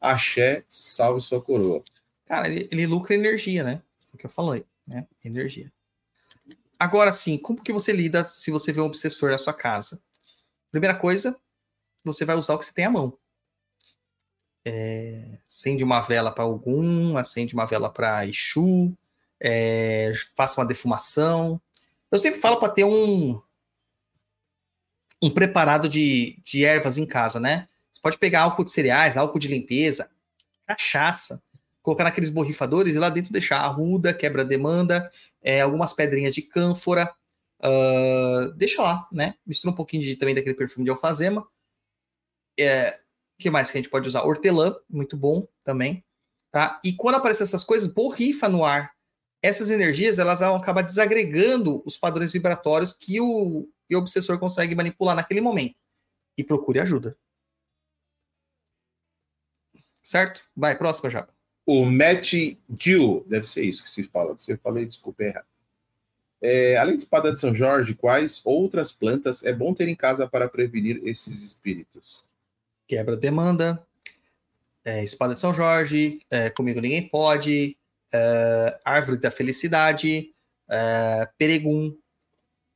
axé, 0.00 0.64
salve 0.70 1.20
sua 1.20 1.40
coroa. 1.40 1.84
Cara, 2.24 2.48
ele, 2.48 2.66
ele 2.72 2.86
lucra 2.86 3.14
energia, 3.14 3.62
né? 3.62 3.82
É 4.10 4.16
o 4.16 4.18
que 4.18 4.24
eu 4.24 4.30
falei, 4.30 4.64
né? 4.88 5.06
Energia. 5.22 5.70
Agora 6.78 7.12
sim, 7.12 7.36
como 7.36 7.62
que 7.62 7.74
você 7.74 7.92
lida 7.92 8.24
se 8.24 8.50
você 8.50 8.72
vê 8.72 8.80
um 8.80 8.86
obsessor 8.86 9.30
na 9.30 9.38
sua 9.38 9.52
casa? 9.52 10.02
Primeira 10.72 10.94
coisa, 10.94 11.38
você 12.04 12.24
vai 12.24 12.36
usar 12.36 12.54
o 12.54 12.58
que 12.58 12.64
você 12.64 12.72
tem 12.72 12.84
à 12.84 12.90
mão. 12.90 13.16
É, 14.64 15.38
acende 15.48 15.82
uma 15.82 16.00
vela 16.00 16.30
para 16.30 16.44
algum, 16.44 17.16
acende 17.16 17.54
uma 17.54 17.66
vela 17.66 17.90
para 17.90 18.26
Exu, 18.26 18.96
é, 19.40 20.12
faça 20.36 20.60
uma 20.60 20.66
defumação. 20.66 21.60
Eu 22.10 22.18
sempre 22.18 22.40
falo 22.40 22.58
para 22.58 22.72
ter 22.72 22.84
um 22.84 23.40
um 25.22 25.30
preparado 25.30 25.88
de, 25.88 26.40
de 26.44 26.64
ervas 26.64 26.96
em 26.96 27.04
casa, 27.04 27.38
né? 27.38 27.68
Você 27.92 28.00
pode 28.00 28.18
pegar 28.18 28.42
álcool 28.42 28.64
de 28.64 28.70
cereais, 28.70 29.16
álcool 29.16 29.38
de 29.38 29.48
limpeza, 29.48 30.10
cachaça, 30.66 31.42
colocar 31.82 32.04
naqueles 32.04 32.30
borrifadores 32.30 32.94
e 32.94 32.98
lá 32.98 33.10
dentro 33.10 33.32
deixar 33.32 33.58
arruda, 33.58 34.14
quebra-demanda, 34.14 35.10
é, 35.42 35.60
algumas 35.60 35.92
pedrinhas 35.92 36.34
de 36.34 36.42
cânfora, 36.42 37.12
uh, 37.62 38.52
deixa 38.56 38.82
lá, 38.82 39.06
né? 39.12 39.34
Mistura 39.46 39.72
um 39.72 39.76
pouquinho 39.76 40.02
de, 40.02 40.16
também 40.16 40.34
daquele 40.34 40.54
perfume 40.54 40.84
de 40.84 40.90
alfazema, 40.90 41.46
é, 42.62 43.00
que 43.38 43.50
mais 43.50 43.70
que 43.70 43.78
a 43.78 43.80
gente 43.80 43.90
pode 43.90 44.08
usar? 44.08 44.22
Hortelã, 44.22 44.76
muito 44.88 45.16
bom 45.16 45.46
também. 45.64 46.04
Tá? 46.50 46.80
E 46.84 46.92
quando 46.92 47.16
aparecem 47.16 47.44
essas 47.44 47.64
coisas, 47.64 47.92
borrifa 47.92 48.48
no 48.48 48.64
ar. 48.64 48.92
Essas 49.42 49.70
energias 49.70 50.18
elas 50.18 50.40
vão 50.40 50.56
acabar 50.56 50.82
desagregando 50.82 51.82
os 51.86 51.96
padrões 51.96 52.32
vibratórios 52.32 52.92
que 52.92 53.20
o, 53.20 53.66
que 53.88 53.96
o 53.96 53.98
obsessor 53.98 54.38
consegue 54.38 54.74
manipular 54.74 55.16
naquele 55.16 55.40
momento. 55.40 55.76
E 56.36 56.44
procure 56.44 56.78
ajuda. 56.80 57.16
Certo? 60.02 60.44
Vai, 60.54 60.76
próxima 60.76 61.08
já. 61.08 61.26
O 61.64 61.84
Matt 61.84 62.34
Gill, 62.78 63.24
deve 63.28 63.46
ser 63.46 63.62
isso 63.62 63.82
que 63.82 63.90
se 63.90 64.02
fala. 64.02 64.36
Se 64.36 64.52
eu 64.52 64.58
falei, 64.58 64.84
desculpa, 64.84 65.22
é 65.22 65.28
errado. 65.28 65.46
É, 66.42 66.76
além 66.76 66.96
de 66.96 67.02
espada 67.02 67.32
de 67.32 67.38
São 67.38 67.54
Jorge, 67.54 67.94
quais 67.94 68.40
outras 68.44 68.90
plantas 68.90 69.44
é 69.44 69.52
bom 69.52 69.72
ter 69.74 69.88
em 69.88 69.94
casa 69.94 70.26
para 70.26 70.48
prevenir 70.48 71.00
esses 71.04 71.42
espíritos? 71.42 72.24
Quebra-demanda, 72.90 73.86
é, 74.84 75.04
Espada 75.04 75.32
de 75.32 75.40
São 75.40 75.54
Jorge, 75.54 76.20
é, 76.28 76.50
Comigo 76.50 76.80
Ninguém 76.80 77.08
Pode, 77.08 77.78
é, 78.12 78.80
Árvore 78.84 79.18
da 79.18 79.30
Felicidade, 79.30 80.34
é, 80.68 81.28
Peregum. 81.38 81.96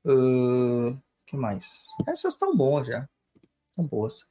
Uh, 0.06 0.96
que 1.26 1.34
mais? 1.34 1.86
Essas 2.06 2.34
estão 2.34 2.56
boas 2.56 2.86
já. 2.86 3.08
Estão 3.70 3.86
boas. 3.86 4.28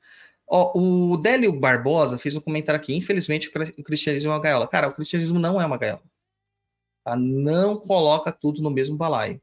Ó, 0.47 0.71
o 0.79 1.17
Délio 1.17 1.51
Barbosa 1.51 2.17
fez 2.17 2.33
um 2.33 2.39
comentário 2.39 2.79
aqui. 2.79 2.95
Infelizmente, 2.95 3.51
o 3.77 3.83
cristianismo 3.83 4.31
é 4.31 4.35
uma 4.35 4.41
gaiola. 4.41 4.67
Cara, 4.67 4.87
o 4.87 4.93
cristianismo 4.93 5.39
não 5.39 5.59
é 5.59 5.65
uma 5.65 5.77
gaiola. 5.77 6.03
Tá? 7.03 7.15
Não 7.17 7.75
coloca 7.75 8.31
tudo 8.31 8.61
no 8.61 8.69
mesmo 8.69 8.95
balaio. 8.95 9.41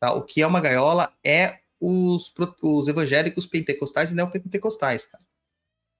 Tá? 0.00 0.14
O 0.14 0.22
que 0.22 0.40
é 0.40 0.46
uma 0.46 0.60
gaiola 0.60 1.12
é 1.24 1.58
os, 1.80 2.32
os 2.62 2.88
evangélicos 2.88 3.46
pentecostais 3.46 4.12
e 4.12 4.14
neopentecostais, 4.14 5.06
cara. 5.06 5.24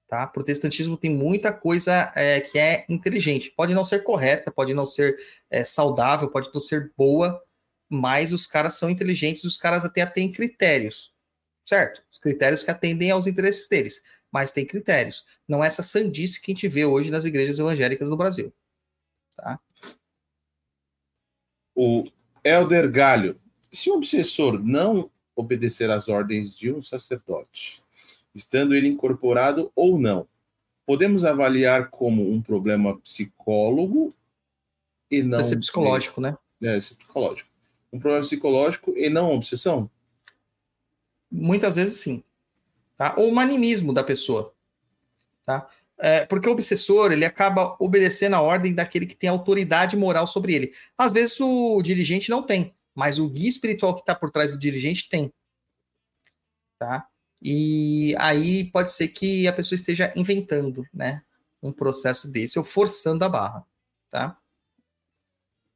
Tá? 0.07 0.27
Protestantismo 0.27 0.97
tem 0.97 1.09
muita 1.09 1.51
coisa 1.51 2.11
é, 2.15 2.39
que 2.39 2.59
é 2.59 2.85
inteligente. 2.87 3.51
Pode 3.51 3.73
não 3.73 3.83
ser 3.83 4.03
correta, 4.03 4.51
pode 4.51 4.73
não 4.73 4.85
ser 4.85 5.17
é, 5.49 5.63
saudável, 5.63 6.29
pode 6.29 6.49
não 6.53 6.61
ser 6.61 6.93
boa, 6.95 7.41
mas 7.89 8.31
os 8.31 8.45
caras 8.45 8.75
são 8.75 8.89
inteligentes, 8.89 9.43
os 9.43 9.57
caras 9.57 9.83
até 9.83 10.05
têm 10.05 10.31
critérios, 10.31 11.13
certo? 11.63 12.03
Os 12.11 12.19
critérios 12.19 12.63
que 12.63 12.69
atendem 12.69 13.09
aos 13.09 13.25
interesses 13.25 13.67
deles, 13.67 14.03
mas 14.31 14.51
tem 14.51 14.65
critérios. 14.65 15.25
Não 15.47 15.63
é 15.63 15.67
essa 15.67 15.81
sandice 15.81 16.39
que 16.39 16.51
a 16.51 16.55
gente 16.55 16.67
vê 16.67 16.85
hoje 16.85 17.09
nas 17.09 17.25
igrejas 17.25 17.57
evangélicas 17.57 18.09
no 18.09 18.17
Brasil. 18.17 18.53
Tá? 19.35 19.59
O 21.73 22.05
Elder 22.43 22.91
Galho, 22.91 23.39
se 23.71 23.89
o 23.89 23.95
obsessor 23.95 24.59
não 24.63 25.09
obedecer 25.35 25.89
às 25.89 26.07
ordens 26.07 26.55
de 26.55 26.71
um 26.71 26.81
sacerdote, 26.81 27.83
estando 28.35 28.75
ele 28.75 28.89
incorporado 28.89 29.71
ou 29.75 29.97
não. 29.97 30.27
Podemos 30.85 31.23
avaliar 31.23 31.89
como 31.89 32.29
um 32.29 32.41
problema 32.41 32.99
psicólogo 32.99 34.13
e 35.09 35.23
não. 35.23 35.37
Deve 35.37 35.49
ser 35.49 35.57
psicológico, 35.57 36.21
né? 36.21 36.37
É, 36.61 36.77
psicológico. 36.77 37.49
Um 37.91 37.99
problema 37.99 38.23
psicológico 38.23 38.93
e 38.95 39.09
não 39.09 39.31
obsessão? 39.31 39.89
Muitas 41.31 41.75
vezes 41.75 41.99
sim. 41.99 42.23
Tá? 42.97 43.15
Ou 43.17 43.33
o 43.33 43.39
animismo 43.39 43.93
da 43.93 44.03
pessoa. 44.03 44.53
Tá? 45.45 45.69
É, 45.97 46.25
porque 46.25 46.49
o 46.49 46.51
obsessor 46.51 47.11
ele 47.11 47.25
acaba 47.25 47.75
obedecendo 47.79 48.35
a 48.35 48.41
ordem 48.41 48.73
daquele 48.73 49.05
que 49.05 49.15
tem 49.15 49.29
autoridade 49.29 49.95
moral 49.95 50.27
sobre 50.27 50.53
ele. 50.53 50.73
Às 50.97 51.11
vezes 51.11 51.39
o 51.39 51.81
dirigente 51.81 52.29
não 52.29 52.43
tem, 52.43 52.75
mas 52.93 53.17
o 53.17 53.29
guia 53.29 53.49
espiritual 53.49 53.93
que 53.93 54.01
está 54.01 54.13
por 54.13 54.29
trás 54.29 54.51
do 54.51 54.59
dirigente 54.59 55.07
tem. 55.09 55.31
Tá? 56.77 57.07
E 57.41 58.15
aí 58.17 58.63
pode 58.71 58.91
ser 58.91 59.09
que 59.09 59.47
a 59.47 59.53
pessoa 59.53 59.75
esteja 59.75 60.11
inventando, 60.15 60.85
né? 60.93 61.21
Um 61.61 61.71
processo 61.71 62.31
desse, 62.31 62.57
ou 62.57 62.65
forçando 62.65 63.23
a 63.23 63.29
barra, 63.29 63.65
tá? 64.09 64.37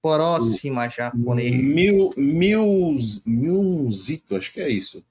Próxima 0.02 0.88
japonês. 0.88 1.56
Mil, 1.56 2.14
mil, 2.15 2.95
milzito, 3.26 4.36
acho 4.36 4.52
que 4.53 4.61
é 4.61 4.69
isso. 4.69 5.03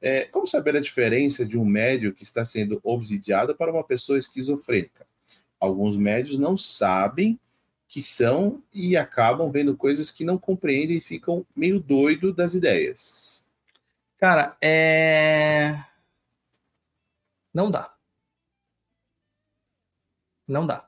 É, 0.00 0.24
como 0.24 0.46
saber 0.46 0.76
a 0.76 0.80
diferença 0.80 1.44
de 1.44 1.56
um 1.56 1.64
médio 1.64 2.12
que 2.12 2.22
está 2.22 2.44
sendo 2.44 2.80
obsidiado 2.82 3.54
para 3.54 3.72
uma 3.72 3.84
pessoa 3.84 4.18
esquizofrênica? 4.18 5.06
Alguns 5.58 5.96
médios 5.96 6.38
não 6.38 6.56
sabem 6.56 7.38
que 7.88 8.02
são 8.02 8.62
e 8.74 8.96
acabam 8.96 9.50
vendo 9.50 9.76
coisas 9.76 10.10
que 10.10 10.24
não 10.24 10.36
compreendem 10.36 10.98
e 10.98 11.00
ficam 11.00 11.46
meio 11.54 11.80
doido 11.80 12.32
das 12.32 12.52
ideias. 12.52 13.45
Cara, 14.18 14.56
é. 14.62 15.84
Não 17.52 17.70
dá. 17.70 17.94
Não 20.48 20.66
dá. 20.66 20.86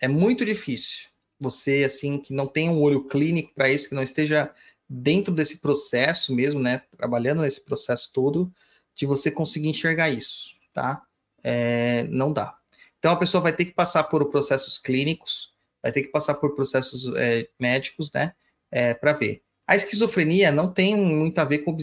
É 0.00 0.08
muito 0.08 0.44
difícil. 0.44 1.10
Você, 1.40 1.84
assim, 1.84 2.18
que 2.18 2.32
não 2.32 2.46
tem 2.46 2.68
um 2.68 2.80
olho 2.80 3.04
clínico 3.08 3.52
para 3.54 3.70
isso, 3.70 3.88
que 3.88 3.94
não 3.94 4.02
esteja 4.02 4.54
dentro 4.88 5.32
desse 5.34 5.58
processo 5.58 6.34
mesmo, 6.34 6.60
né? 6.60 6.82
Trabalhando 6.96 7.42
nesse 7.42 7.60
processo 7.64 8.12
todo, 8.12 8.52
de 8.94 9.06
você 9.06 9.30
conseguir 9.30 9.68
enxergar 9.68 10.10
isso, 10.10 10.54
tá? 10.72 11.02
É, 11.42 12.04
não 12.04 12.32
dá. 12.32 12.56
Então 12.98 13.12
a 13.12 13.16
pessoa 13.16 13.42
vai 13.42 13.52
ter 13.52 13.64
que 13.64 13.72
passar 13.72 14.04
por 14.04 14.30
processos 14.30 14.78
clínicos, 14.78 15.52
vai 15.82 15.90
ter 15.90 16.02
que 16.02 16.08
passar 16.08 16.34
por 16.34 16.54
processos 16.54 17.12
é, 17.16 17.48
médicos, 17.58 18.12
né? 18.12 18.34
É, 18.70 18.94
para 18.94 19.12
ver. 19.12 19.42
A 19.66 19.76
esquizofrenia 19.76 20.50
não 20.50 20.72
tem 20.72 20.96
muito 20.96 21.38
a 21.38 21.44
ver 21.44 21.58
com, 21.58 21.76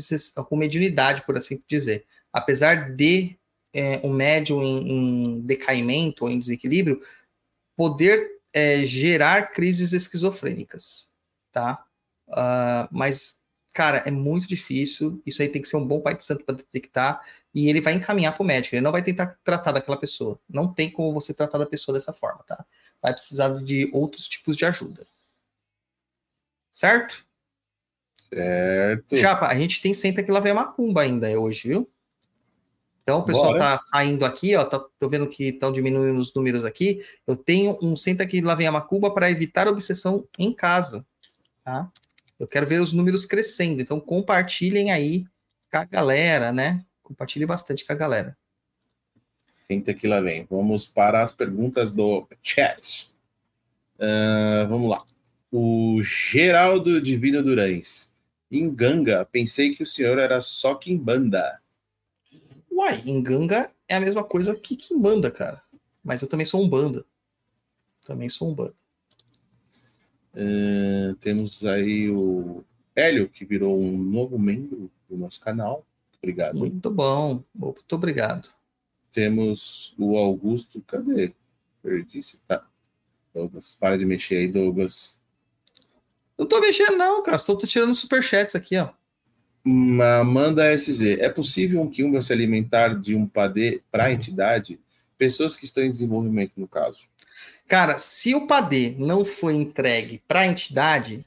com 0.45 0.55
mediunidade, 0.55 1.25
por 1.25 1.37
assim 1.37 1.61
dizer. 1.67 2.05
Apesar 2.31 2.95
de 2.95 3.37
é, 3.73 3.99
um 4.03 4.11
médium 4.11 4.61
em, 4.61 4.91
em, 4.91 5.41
decaimento 5.41 6.25
ou 6.25 6.29
em 6.29 6.39
desequilíbrio 6.39 7.01
poder 7.75 8.39
é, 8.53 8.85
gerar 8.85 9.51
crises 9.51 9.93
esquizofrênicas, 9.93 11.09
tá? 11.51 11.85
Uh, 12.27 12.87
mas, 12.91 13.41
cara, 13.73 13.99
é 14.05 14.11
muito 14.11 14.47
difícil. 14.47 15.21
Isso 15.25 15.41
aí 15.41 15.49
tem 15.49 15.61
que 15.61 15.67
ser 15.67 15.77
um 15.77 15.87
bom 15.87 16.01
pai 16.01 16.15
de 16.15 16.23
santo 16.23 16.43
para 16.43 16.55
detectar. 16.55 17.21
E 17.53 17.69
ele 17.69 17.81
vai 17.81 17.93
encaminhar 17.93 18.33
para 18.33 18.43
o 18.43 18.45
médico. 18.45 18.75
Ele 18.75 18.83
não 18.83 18.91
vai 18.91 19.01
tentar 19.01 19.37
tratar 19.43 19.71
daquela 19.71 19.97
pessoa. 19.97 20.39
Não 20.47 20.71
tem 20.71 20.91
como 20.91 21.13
você 21.13 21.33
tratar 21.33 21.57
da 21.57 21.65
pessoa 21.65 21.93
dessa 21.93 22.13
forma, 22.13 22.43
tá? 22.43 22.63
Vai 23.01 23.13
precisar 23.13 23.49
de 23.63 23.89
outros 23.93 24.27
tipos 24.27 24.55
de 24.55 24.65
ajuda. 24.65 25.03
Certo? 26.71 27.25
Certo. 28.33 29.17
Chapa, 29.17 29.47
a 29.47 29.57
gente 29.57 29.81
tem 29.81 29.93
Senta 29.93 30.23
que 30.23 30.31
lá 30.31 30.39
vem 30.39 30.51
a 30.51 30.55
macumba 30.55 31.01
ainda 31.01 31.27
hoje, 31.39 31.67
viu? 31.67 31.89
Então 33.01 33.19
o 33.19 33.23
pessoal 33.23 33.53
Bora. 33.53 33.59
tá 33.59 33.77
saindo 33.77 34.23
aqui, 34.23 34.55
ó, 34.55 34.63
tá, 34.63 34.79
tô 34.99 35.09
vendo 35.09 35.27
que 35.27 35.45
estão 35.45 35.71
diminuindo 35.71 36.19
os 36.19 36.31
números 36.33 36.63
aqui. 36.63 37.01
Eu 37.25 37.35
tenho 37.35 37.77
um 37.81 37.95
Senta 37.95 38.25
que 38.27 38.39
lá 38.39 38.53
vem 38.53 38.67
a 38.67 38.71
macumba 38.71 39.11
para 39.11 39.31
evitar 39.31 39.67
obsessão 39.67 40.27
em 40.37 40.53
casa, 40.53 41.03
tá? 41.63 41.91
Eu 42.39 42.47
quero 42.47 42.67
ver 42.67 42.79
os 42.79 42.93
números 42.93 43.25
crescendo, 43.25 43.81
então 43.81 43.99
compartilhem 43.99 44.91
aí 44.91 45.25
com 45.71 45.77
a 45.77 45.85
galera, 45.85 46.51
né? 46.51 46.85
Compartilhe 47.01 47.45
bastante 47.45 47.83
com 47.83 47.91
a 47.91 47.95
galera. 47.95 48.37
Senta 49.67 49.93
que 49.93 50.07
lá 50.07 50.21
vem. 50.21 50.45
Vamos 50.49 50.87
para 50.87 51.23
as 51.23 51.31
perguntas 51.31 51.91
do 51.91 52.27
chat. 52.41 53.11
Uh, 53.95 54.67
vamos 54.67 54.89
lá. 54.89 55.03
O 55.51 55.99
Geraldo 56.03 57.01
Divino 57.01 57.43
Durães. 57.43 58.13
Em 58.51 58.73
Ganga, 58.73 59.25
pensei 59.25 59.75
que 59.75 59.83
o 59.83 59.87
senhor 59.87 60.17
era 60.17 60.41
só 60.41 60.73
Kimbanda. 60.73 61.61
Uai, 62.71 63.03
em 63.05 63.21
Ganga 63.21 63.71
é 63.87 63.95
a 63.95 63.99
mesma 63.99 64.23
coisa 64.23 64.55
que 64.55 64.75
Kimbanda, 64.75 65.29
cara. 65.29 65.61
Mas 66.03 66.21
eu 66.21 66.27
também 66.27 66.45
sou 66.45 66.63
um 66.63 66.69
banda. 66.69 67.05
Também 68.05 68.27
sou 68.29 68.49
um 68.49 68.55
banda. 68.55 68.75
Uh, 70.33 71.13
temos 71.15 71.65
aí 71.65 72.09
o 72.09 72.63
Hélio, 72.95 73.29
que 73.29 73.45
virou 73.45 73.79
um 73.79 73.97
novo 73.97 74.39
membro 74.39 74.89
do 75.07 75.17
nosso 75.17 75.39
canal. 75.39 75.85
Obrigado. 76.17 76.57
Muito 76.57 76.89
bom. 76.89 77.43
Muito 77.53 77.95
obrigado. 77.95 78.49
Temos 79.11 79.93
o 79.97 80.17
Augusto. 80.17 80.81
Cadê? 80.87 81.33
Perdi 81.83 82.23
se 82.23 82.39
tá. 82.41 82.67
Douglas, 83.33 83.77
para 83.79 83.97
de 83.97 84.05
mexer 84.05 84.37
aí, 84.37 84.47
Douglas. 84.47 85.18
Não 86.39 86.45
tô 86.45 86.61
mexendo, 86.61 86.95
não, 86.95 87.21
cara. 87.21 87.35
Estou 87.35 87.57
tirando 87.57 87.93
superchats 87.93 88.55
aqui, 88.55 88.77
ó. 88.77 88.89
Amanda 90.21 90.73
SZ. 90.77 91.19
É 91.19 91.27
possível 91.27 91.81
um 91.81 91.89
Kiumba 91.89 92.21
se 92.21 92.31
alimentar 92.31 92.97
de 92.97 93.13
um 93.13 93.27
padê 93.27 93.83
para 93.91 94.05
a 94.05 94.11
entidade? 94.13 94.79
Pessoas 95.17 95.57
que 95.57 95.65
estão 95.65 95.83
em 95.83 95.91
desenvolvimento, 95.91 96.53
no 96.55 96.65
caso. 96.65 97.09
Cara, 97.67 97.99
se 97.99 98.33
o 98.33 98.47
padê 98.47 98.95
não 98.97 99.25
foi 99.25 99.53
entregue 99.53 100.23
para 100.25 100.39
a 100.39 100.47
entidade, 100.47 101.25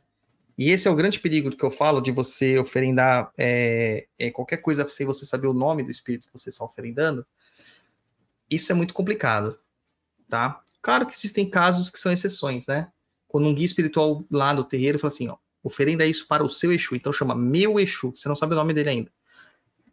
e 0.56 0.70
esse 0.70 0.88
é 0.88 0.90
o 0.90 0.96
grande 0.96 1.20
perigo 1.20 1.54
que 1.54 1.62
eu 1.62 1.70
falo 1.70 2.00
de 2.00 2.10
você 2.10 2.58
oferendar 2.58 3.30
é, 3.38 4.06
é, 4.18 4.30
qualquer 4.30 4.56
coisa 4.56 4.88
sem 4.88 5.06
você 5.06 5.26
saber 5.26 5.46
o 5.46 5.52
nome 5.52 5.82
do 5.82 5.90
espírito 5.90 6.26
que 6.26 6.32
você 6.32 6.48
está 6.48 6.64
oferendando, 6.64 7.24
isso 8.50 8.72
é 8.72 8.74
muito 8.74 8.94
complicado, 8.94 9.54
tá? 10.28 10.60
Claro 10.80 11.06
que 11.06 11.14
existem 11.14 11.48
casos 11.48 11.90
que 11.90 11.98
são 11.98 12.10
exceções, 12.10 12.66
né? 12.66 12.88
Quando 13.32 13.48
um 13.48 13.54
guia 13.54 13.64
espiritual 13.64 14.22
lá 14.30 14.52
do 14.52 14.62
terreiro 14.62 14.98
fala 14.98 15.10
assim, 15.10 15.26
ó, 15.26 15.38
oferenda 15.62 16.04
isso 16.04 16.28
para 16.28 16.44
o 16.44 16.48
seu 16.50 16.70
Exu, 16.70 16.94
então 16.94 17.10
chama 17.10 17.34
meu 17.34 17.80
Exu, 17.80 18.12
você 18.14 18.28
não 18.28 18.36
sabe 18.36 18.52
o 18.52 18.56
nome 18.56 18.74
dele 18.74 18.90
ainda. 18.90 19.12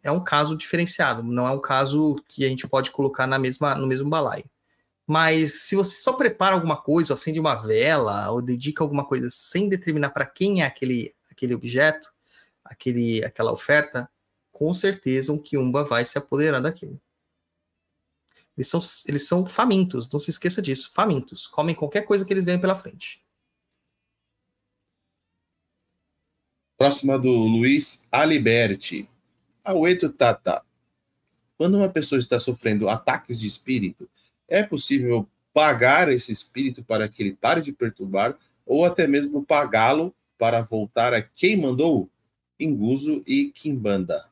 É 0.02 0.12
um 0.12 0.22
caso 0.22 0.54
diferenciado, 0.54 1.22
não 1.22 1.48
é 1.48 1.50
um 1.50 1.58
caso 1.58 2.22
que 2.28 2.44
a 2.44 2.48
gente 2.50 2.68
pode 2.68 2.90
colocar 2.90 3.26
na 3.26 3.38
mesma, 3.38 3.74
no 3.74 3.86
mesmo 3.86 4.10
balaio. 4.10 4.44
Mas 5.06 5.62
se 5.62 5.74
você 5.74 5.96
só 5.96 6.12
prepara 6.12 6.54
alguma 6.54 6.76
coisa, 6.76 7.14
acende 7.14 7.40
uma 7.40 7.54
vela, 7.54 8.30
ou 8.30 8.42
dedica 8.42 8.84
alguma 8.84 9.06
coisa 9.06 9.30
sem 9.30 9.70
determinar 9.70 10.10
para 10.10 10.26
quem 10.26 10.60
é 10.60 10.66
aquele, 10.66 11.10
aquele 11.30 11.54
objeto, 11.54 12.12
aquele, 12.62 13.24
aquela 13.24 13.52
oferta, 13.52 14.06
com 14.52 14.74
certeza 14.74 15.32
um 15.32 15.38
Kiumba 15.38 15.82
vai 15.82 16.04
se 16.04 16.18
apoderar 16.18 16.60
daquilo. 16.60 17.00
Eles 18.54 18.68
são, 18.68 18.80
eles 19.08 19.26
são 19.26 19.46
famintos, 19.46 20.10
não 20.10 20.20
se 20.20 20.30
esqueça 20.30 20.60
disso, 20.60 20.90
famintos. 20.92 21.46
Comem 21.46 21.74
qualquer 21.74 22.02
coisa 22.02 22.22
que 22.22 22.34
eles 22.34 22.44
veem 22.44 22.60
pela 22.60 22.74
frente. 22.74 23.24
Próxima 26.80 27.18
do 27.18 27.28
Luiz 27.28 28.08
Aliberti. 28.10 29.06
Aueto 29.62 30.08
Tata. 30.08 30.62
Quando 31.58 31.76
uma 31.76 31.90
pessoa 31.90 32.18
está 32.18 32.38
sofrendo 32.38 32.88
ataques 32.88 33.38
de 33.38 33.46
espírito, 33.46 34.08
é 34.48 34.62
possível 34.62 35.28
pagar 35.52 36.10
esse 36.10 36.32
espírito 36.32 36.82
para 36.82 37.06
que 37.06 37.22
ele 37.22 37.36
pare 37.38 37.60
de 37.60 37.70
perturbar, 37.70 38.34
ou 38.64 38.86
até 38.86 39.06
mesmo 39.06 39.44
pagá-lo 39.44 40.14
para 40.38 40.62
voltar 40.62 41.12
a 41.12 41.20
quem 41.20 41.54
mandou? 41.54 42.08
Inguso 42.58 43.22
e 43.26 43.50
Kimbanda. 43.50 44.30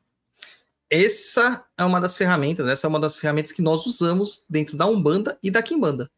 Essa 0.89 1.67
é 1.77 1.85
uma 1.85 2.01
das 2.01 2.17
ferramentas, 2.17 2.67
essa 2.67 2.87
é 2.87 2.89
uma 2.89 2.99
das 2.99 3.15
ferramentas 3.15 3.53
que 3.53 3.61
nós 3.61 3.85
usamos 3.85 4.47
dentro 4.49 4.75
da 4.75 4.87
Umbanda 4.87 5.39
e 5.43 5.51
da 5.51 5.61
Kimbanda, 5.61 6.11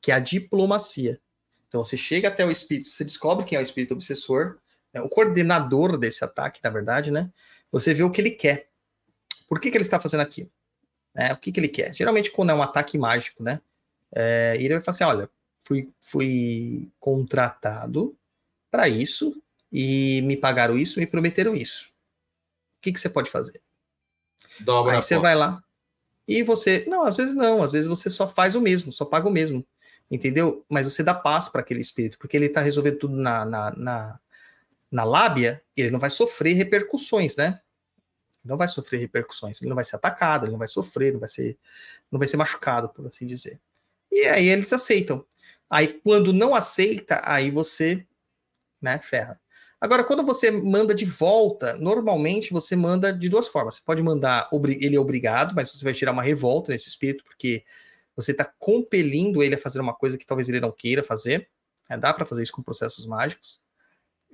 que 0.00 0.12
é 0.12 0.14
a 0.14 0.20
diplomacia. 0.20 1.20
Então 1.66 1.82
você 1.82 1.96
chega 1.96 2.28
até 2.28 2.46
o 2.46 2.52
espírito, 2.52 2.88
você 2.88 3.02
descobre 3.02 3.44
quem 3.44 3.58
é 3.58 3.60
o 3.60 3.64
espírito 3.64 3.94
obsessor, 3.94 4.60
né, 4.96 5.02
o 5.02 5.08
coordenador 5.08 5.96
desse 5.96 6.24
ataque, 6.24 6.60
na 6.62 6.70
verdade, 6.70 7.10
né? 7.10 7.30
Você 7.70 7.92
vê 7.92 8.02
o 8.02 8.10
que 8.10 8.20
ele 8.20 8.30
quer. 8.30 8.68
Por 9.48 9.60
que, 9.60 9.70
que 9.70 9.76
ele 9.76 9.84
está 9.84 10.00
fazendo 10.00 10.20
aquilo? 10.20 10.50
Né? 11.14 11.32
O 11.32 11.36
que, 11.36 11.52
que 11.52 11.60
ele 11.60 11.68
quer? 11.68 11.94
Geralmente, 11.94 12.30
quando 12.30 12.50
é 12.50 12.54
um 12.54 12.62
ataque 12.62 12.96
mágico, 12.96 13.42
né? 13.42 13.60
É, 14.14 14.56
ele 14.58 14.74
vai 14.74 14.82
falar 14.82 14.94
assim: 14.94 15.04
olha, 15.04 15.30
fui, 15.64 15.92
fui 16.00 16.90
contratado 16.98 18.16
para 18.70 18.88
isso 18.88 19.40
e 19.70 20.22
me 20.22 20.36
pagaram 20.36 20.78
isso, 20.78 20.98
me 20.98 21.06
prometeram 21.06 21.54
isso. 21.54 21.90
O 22.78 22.82
que, 22.82 22.92
que 22.92 23.00
você 23.00 23.08
pode 23.08 23.30
fazer? 23.30 23.60
Dobra 24.60 24.96
Aí 24.96 25.02
você 25.02 25.18
vai 25.18 25.34
lá 25.34 25.62
e 26.26 26.42
você. 26.42 26.84
Não, 26.88 27.04
às 27.04 27.16
vezes 27.16 27.34
não, 27.34 27.62
às 27.62 27.72
vezes 27.72 27.86
você 27.86 28.08
só 28.08 28.26
faz 28.26 28.54
o 28.54 28.60
mesmo, 28.60 28.92
só 28.92 29.04
paga 29.04 29.28
o 29.28 29.32
mesmo. 29.32 29.66
Entendeu? 30.10 30.64
Mas 30.68 30.86
você 30.86 31.02
dá 31.02 31.12
paz 31.12 31.48
para 31.48 31.60
aquele 31.60 31.80
espírito, 31.80 32.16
porque 32.18 32.36
ele 32.36 32.46
está 32.46 32.60
resolvendo 32.60 32.98
tudo 32.98 33.16
na, 33.16 33.44
na, 33.44 33.70
na, 33.72 34.20
na 34.96 35.04
lábia, 35.04 35.62
ele 35.76 35.90
não 35.90 36.00
vai 36.00 36.08
sofrer 36.08 36.54
repercussões, 36.54 37.36
né? 37.36 37.60
não 38.42 38.56
vai 38.56 38.66
sofrer 38.66 38.98
repercussões, 38.98 39.60
ele 39.60 39.68
não 39.68 39.74
vai 39.74 39.84
ser 39.84 39.96
atacado, 39.96 40.46
ele 40.46 40.52
não 40.52 40.58
vai 40.58 40.68
sofrer, 40.68 41.12
não 41.12 41.20
vai 41.20 41.28
ser, 41.28 41.58
não 42.10 42.18
vai 42.18 42.26
ser 42.26 42.38
machucado, 42.38 42.88
por 42.88 43.06
assim 43.06 43.26
dizer. 43.26 43.60
E 44.10 44.22
aí 44.22 44.48
eles 44.48 44.72
aceitam. 44.72 45.22
Aí 45.68 45.88
quando 45.88 46.32
não 46.32 46.54
aceita, 46.54 47.20
aí 47.24 47.50
você, 47.50 48.06
né, 48.80 48.98
ferra. 49.02 49.38
Agora, 49.78 50.02
quando 50.02 50.24
você 50.24 50.50
manda 50.50 50.94
de 50.94 51.04
volta, 51.04 51.76
normalmente 51.76 52.50
você 52.50 52.74
manda 52.74 53.12
de 53.12 53.28
duas 53.28 53.48
formas. 53.48 53.74
Você 53.74 53.82
pode 53.84 54.02
mandar, 54.02 54.48
ele 54.80 54.96
é 54.96 55.00
obrigado, 55.00 55.54
mas 55.54 55.70
você 55.70 55.84
vai 55.84 55.92
tirar 55.92 56.12
uma 56.12 56.22
revolta 56.22 56.72
nesse 56.72 56.88
espírito, 56.88 57.22
porque 57.24 57.62
você 58.14 58.32
está 58.32 58.50
compelindo 58.58 59.42
ele 59.42 59.56
a 59.56 59.58
fazer 59.58 59.78
uma 59.78 59.94
coisa 59.94 60.16
que 60.16 60.24
talvez 60.24 60.48
ele 60.48 60.60
não 60.60 60.72
queira 60.72 61.02
fazer. 61.02 61.50
É, 61.90 61.98
dá 61.98 62.14
para 62.14 62.24
fazer 62.24 62.42
isso 62.42 62.52
com 62.52 62.62
processos 62.62 63.04
mágicos. 63.04 63.65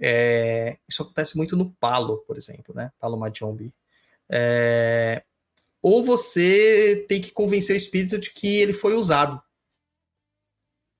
É, 0.01 0.79
isso 0.89 1.03
acontece 1.03 1.37
muito 1.37 1.57
no 1.57 1.71
Palo, 1.75 2.19
por 2.27 2.37
exemplo, 2.37 2.75
né? 2.75 2.93
Palo 2.99 3.19
Majombi. 3.19 3.73
É, 4.31 5.23
ou 5.83 6.03
você 6.03 7.05
tem 7.09 7.21
que 7.21 7.33
convencer 7.33 7.75
o 7.75 7.77
espírito 7.77 8.19
de 8.19 8.31
que 8.31 8.61
ele 8.61 8.73
foi 8.73 8.95
usado. 8.95 9.43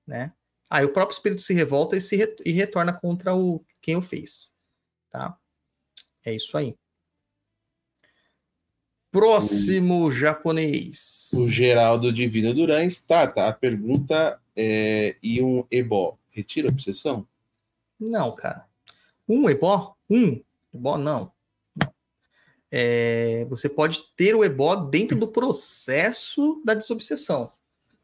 Né? 0.05 0.33
Aí 0.69 0.83
o 0.83 0.91
próprio 0.91 1.15
espírito 1.15 1.41
se 1.41 1.53
revolta 1.53 1.95
e, 1.95 2.01
se 2.01 2.17
re 2.17 2.35
e 2.45 2.51
retorna 2.51 2.91
contra 2.91 3.33
o 3.33 3.63
quem 3.81 3.95
o 3.95 4.01
fez. 4.01 4.51
Tá? 5.09 5.37
É 6.25 6.33
isso 6.33 6.57
aí. 6.57 6.75
Próximo 9.11 10.05
o, 10.05 10.11
japonês. 10.11 11.29
O 11.33 11.47
Geraldo 11.47 12.11
Divino 12.11 12.53
Durães. 12.53 13.01
Tá, 13.01 13.27
tá. 13.27 13.47
A 13.47 13.53
pergunta 13.53 14.41
é: 14.55 15.15
e 15.21 15.41
um 15.41 15.65
ebó? 15.69 16.17
Retira 16.31 16.67
a 16.67 16.71
obsessão? 16.71 17.27
Não, 17.99 18.33
cara. 18.33 18.67
Um 19.27 19.49
ebó? 19.49 19.95
Um 20.09 20.43
ebó, 20.73 20.97
não. 20.97 21.31
é, 22.71 23.45
você 23.45 23.69
pode 23.69 24.01
ter 24.15 24.35
o 24.35 24.43
ebó 24.43 24.75
dentro 24.75 25.17
do 25.17 25.27
processo 25.27 26.61
da 26.65 26.73
desobsessão. 26.73 27.51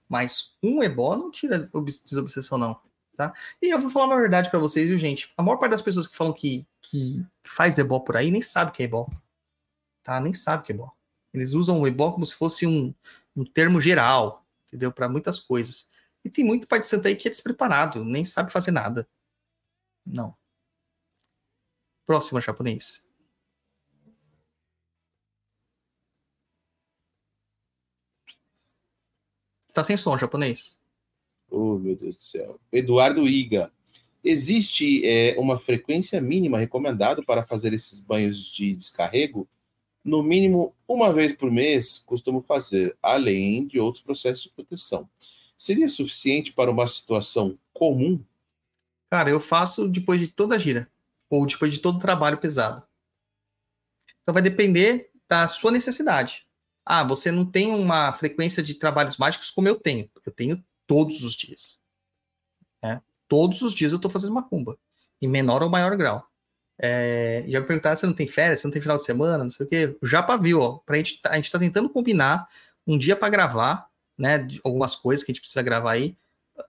Mas 0.07 0.55
um 0.61 0.81
ebó 0.83 1.15
não 1.15 1.31
tira 1.31 1.69
desobsessão, 2.03 2.57
não. 2.57 2.79
Tá? 3.15 3.33
E 3.61 3.73
eu 3.73 3.81
vou 3.81 3.89
falar 3.89 4.05
uma 4.05 4.19
verdade 4.19 4.49
para 4.49 4.59
vocês, 4.59 4.87
viu, 4.87 4.97
gente? 4.97 5.31
A 5.35 5.43
maior 5.43 5.57
parte 5.57 5.71
das 5.73 5.81
pessoas 5.81 6.07
que 6.07 6.15
falam 6.15 6.31
que, 6.31 6.65
que 6.81 7.25
faz 7.43 7.77
ebó 7.77 7.99
por 7.99 8.15
aí 8.15 8.31
nem 8.31 8.41
sabe 8.41 8.71
que 8.71 8.81
é 8.81 8.85
ebó. 8.85 9.09
Tá? 10.03 10.19
Nem 10.19 10.33
sabe 10.33 10.63
que 10.63 10.71
é 10.71 10.75
ebó. 10.75 10.91
Eles 11.33 11.53
usam 11.53 11.81
o 11.81 11.87
ebó 11.87 12.11
como 12.11 12.25
se 12.25 12.33
fosse 12.33 12.65
um, 12.65 12.93
um 13.35 13.43
termo 13.43 13.81
geral, 13.81 14.45
entendeu? 14.67 14.91
Para 14.91 15.09
muitas 15.09 15.39
coisas. 15.39 15.89
E 16.23 16.29
tem 16.29 16.45
muito 16.45 16.67
pai 16.67 16.79
de 16.79 16.87
santo 16.87 17.07
aí 17.07 17.15
que 17.15 17.27
é 17.27 17.31
despreparado, 17.31 18.05
nem 18.05 18.23
sabe 18.23 18.51
fazer 18.51 18.71
nada. 18.71 19.07
Não. 20.05 20.33
Próxima, 22.09 22.41
japonês. 22.41 23.03
Tá 29.75 29.83
sem 29.83 29.95
som, 29.95 30.17
japonês. 30.17 30.75
Oh, 31.51 31.77
meu 31.77 31.95
Deus 31.95 32.15
do 32.15 32.23
céu. 32.23 32.59
Eduardo 32.71 33.27
Iga. 33.27 33.71
Existe 34.23 35.05
é, 35.05 35.35
uma 35.37 35.59
frequência 35.59 36.19
mínima 36.19 36.57
recomendada 36.57 37.21
para 37.21 37.45
fazer 37.45 37.73
esses 37.73 37.99
banhos 37.99 38.43
de 38.43 38.73
descarrego? 38.73 39.47
No 40.03 40.23
mínimo 40.23 40.75
uma 40.87 41.13
vez 41.13 41.31
por 41.31 41.51
mês, 41.51 41.99
costumo 41.99 42.41
fazer, 42.41 42.97
além 43.03 43.67
de 43.67 43.79
outros 43.79 44.03
processos 44.03 44.41
de 44.41 44.49
proteção. 44.49 45.07
Seria 45.55 45.87
suficiente 45.87 46.53
para 46.53 46.71
uma 46.71 46.87
situação 46.87 47.55
comum? 47.71 48.19
Cara, 49.11 49.29
eu 49.29 49.39
faço 49.39 49.87
depois 49.87 50.19
de 50.19 50.27
toda 50.27 50.55
a 50.55 50.57
gira, 50.57 50.89
ou 51.29 51.45
depois 51.45 51.71
de 51.71 51.79
todo 51.79 51.97
o 51.97 52.01
trabalho 52.01 52.37
pesado. 52.37 52.83
Então 54.21 54.33
vai 54.33 54.41
depender 54.41 55.11
da 55.27 55.47
sua 55.47 55.71
necessidade. 55.71 56.45
Ah, 56.85 57.03
você 57.03 57.31
não 57.31 57.45
tem 57.45 57.71
uma 57.71 58.11
frequência 58.13 58.63
de 58.63 58.73
trabalhos 58.73 59.17
mágicos 59.17 59.51
como 59.51 59.67
eu 59.67 59.75
tenho. 59.75 60.09
Eu 60.25 60.31
tenho 60.31 60.63
todos 60.87 61.23
os 61.23 61.33
dias. 61.33 61.79
Né? 62.81 63.01
Todos 63.27 63.61
os 63.61 63.73
dias 63.73 63.91
eu 63.91 63.97
estou 63.97 64.09
fazendo 64.09 64.33
macumba, 64.33 64.77
em 65.21 65.27
menor 65.27 65.61
ou 65.61 65.69
maior 65.69 65.95
grau. 65.95 66.27
É, 66.81 67.43
já 67.47 67.59
me 67.59 67.67
perguntaram 67.67 67.95
se 67.97 68.05
não 68.05 68.13
tem 68.13 68.25
férias, 68.25 68.61
se 68.61 68.65
não 68.65 68.71
tem 68.71 68.81
final 68.81 68.97
de 68.97 69.03
semana, 69.03 69.43
não 69.43 69.51
sei 69.51 69.65
o 69.65 69.69
quê. 69.69 69.97
Já 70.01 70.25
viu, 70.37 70.61
ó. 70.61 70.77
Pra 70.79 70.95
gente, 70.95 71.21
tá, 71.21 71.31
a 71.31 71.35
gente 71.35 71.45
está 71.45 71.59
tentando 71.59 71.89
combinar 71.89 72.47
um 72.87 72.97
dia 72.97 73.15
para 73.15 73.29
gravar, 73.29 73.89
né? 74.17 74.47
Algumas 74.63 74.95
coisas 74.95 75.23
que 75.23 75.31
a 75.31 75.33
gente 75.33 75.41
precisa 75.41 75.61
gravar 75.61 75.91
aí. 75.91 76.17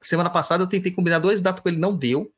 Semana 0.00 0.28
passada 0.28 0.64
eu 0.64 0.68
tentei 0.68 0.92
combinar 0.92 1.20
dois 1.20 1.40
datas 1.40 1.62
com 1.62 1.68
ele, 1.68 1.78
não 1.78 1.96
deu. 1.96 2.30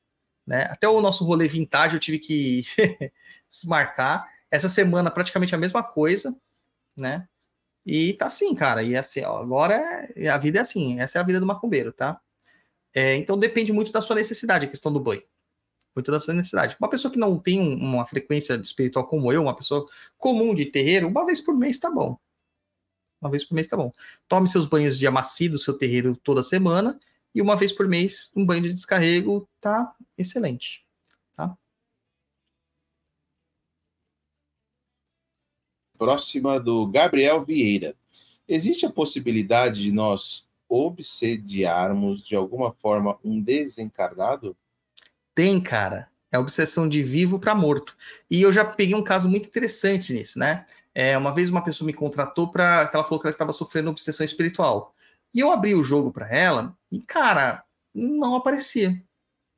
Né? 0.47 0.65
Até 0.71 0.89
o 0.89 1.01
nosso 1.01 1.25
rolê 1.25 1.47
vintage 1.47 1.95
eu 1.95 2.01
tive 2.01 2.19
que 2.19 2.65
desmarcar. 3.49 4.29
Essa 4.51 4.69
semana 4.69 5.11
praticamente 5.11 5.55
a 5.55 5.59
mesma 5.59 5.83
coisa, 5.83 6.37
né? 6.97 7.27
E 7.87 8.13
tá 8.15 8.27
assim, 8.27 8.55
cara. 8.55 8.83
E 8.83 8.97
assim, 8.97 9.23
ó, 9.25 9.39
agora 9.39 9.75
é, 10.17 10.29
a 10.29 10.39
vida 10.39 10.59
é 10.59 10.63
assim. 10.63 11.01
Essa 11.01 11.19
é 11.19 11.21
a 11.21 11.25
vida 11.25 11.41
do 11.41 11.47
macumbeiro, 11.47 11.93
tá? 11.93 12.21
É, 12.95 13.17
então 13.17 13.39
depende 13.39 13.73
muito 13.73 13.91
da 13.93 14.01
sua 14.01 14.17
necessidade, 14.17 14.67
a 14.67 14.69
questão 14.69 14.93
do 14.93 15.01
banho. 15.01 15.23
Muito 15.95 16.11
da 16.11 16.21
sua 16.21 16.35
necessidade. 16.35 16.77
Uma 16.81 16.89
pessoa 16.89 17.13
que 17.13 17.19
não 17.19 17.39
tem 17.39 17.61
uma 17.61 18.07
frequência 18.07 18.55
espiritual 18.55 19.07
como 19.07 19.33
eu, 19.33 19.43
uma 19.43 19.57
pessoa 19.57 19.85
comum 20.19 20.55
de 20.55 20.67
terreiro, 20.67 21.09
uma 21.09 21.27
vez 21.27 21.41
por 21.41 21.55
mês 21.57 21.79
tá 21.79 21.91
bom. 21.91 22.17
Uma 23.21 23.31
vez 23.31 23.45
por 23.45 23.55
mês 23.55 23.67
tá 23.67 23.77
bom. 23.77 23.93
Tome 24.27 24.49
seus 24.49 24.67
banhos 24.67 24.99
de 24.99 25.07
amacido, 25.07 25.59
seu 25.59 25.75
terreiro 25.77 26.17
toda 26.17 26.43
semana, 26.43 26.99
e 27.35 27.43
uma 27.43 27.57
vez 27.57 27.73
por 27.73 27.89
mês 27.89 28.31
um 28.37 28.45
banho 28.45 28.63
de 28.63 28.73
descarrego 28.73 29.49
tá 29.61 29.95
excelente. 30.17 30.85
próxima 36.03 36.59
do 36.59 36.85
Gabriel 36.89 37.45
Vieira. 37.45 37.95
Existe 38.49 38.85
a 38.85 38.91
possibilidade 38.91 39.85
de 39.85 39.93
nós 39.93 40.49
obsediarmos 40.69 42.27
de 42.27 42.35
alguma 42.35 42.73
forma 42.73 43.17
um 43.23 43.41
desencarnado? 43.41 44.57
Tem, 45.33 45.61
cara. 45.61 46.09
É 46.33 46.37
obsessão 46.37 46.89
de 46.89 47.05
vivo 47.05 47.39
para 47.39 47.55
morto. 47.55 47.97
E 48.29 48.43
eu 48.43 48.51
já 48.51 48.65
peguei 48.65 48.97
um 48.97 49.05
caso 49.05 49.29
muito 49.29 49.47
interessante 49.47 50.13
nisso, 50.13 50.41
né? 50.41 50.67
É, 50.93 51.17
uma 51.17 51.33
vez 51.33 51.49
uma 51.49 51.63
pessoa 51.63 51.87
me 51.87 51.95
contratou 51.95 52.51
para 52.51 52.91
ela 52.93 53.05
falou 53.05 53.21
que 53.21 53.27
ela 53.29 53.33
estava 53.33 53.53
sofrendo 53.53 53.89
obsessão 53.89 54.25
espiritual. 54.25 54.93
E 55.35 55.41
eu 55.41 55.51
abri 55.51 55.75
o 55.75 55.83
jogo 55.83 56.13
para 56.13 56.29
ela 56.29 56.77
e, 56.91 57.01
cara, 57.01 57.65
não 57.95 58.35
aparecia. 58.37 58.95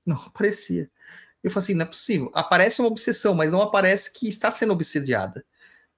Não 0.06 0.16
aparecia. 0.16 0.90
Eu 1.42 1.50
falei 1.50 1.64
assim, 1.64 1.74
não 1.74 1.82
é 1.82 1.88
possível. 1.88 2.30
Aparece 2.34 2.80
uma 2.80 2.88
obsessão, 2.88 3.34
mas 3.34 3.52
não 3.52 3.60
aparece 3.60 4.12
que 4.12 4.28
está 4.28 4.50
sendo 4.50 4.72
obsediada. 4.72 5.44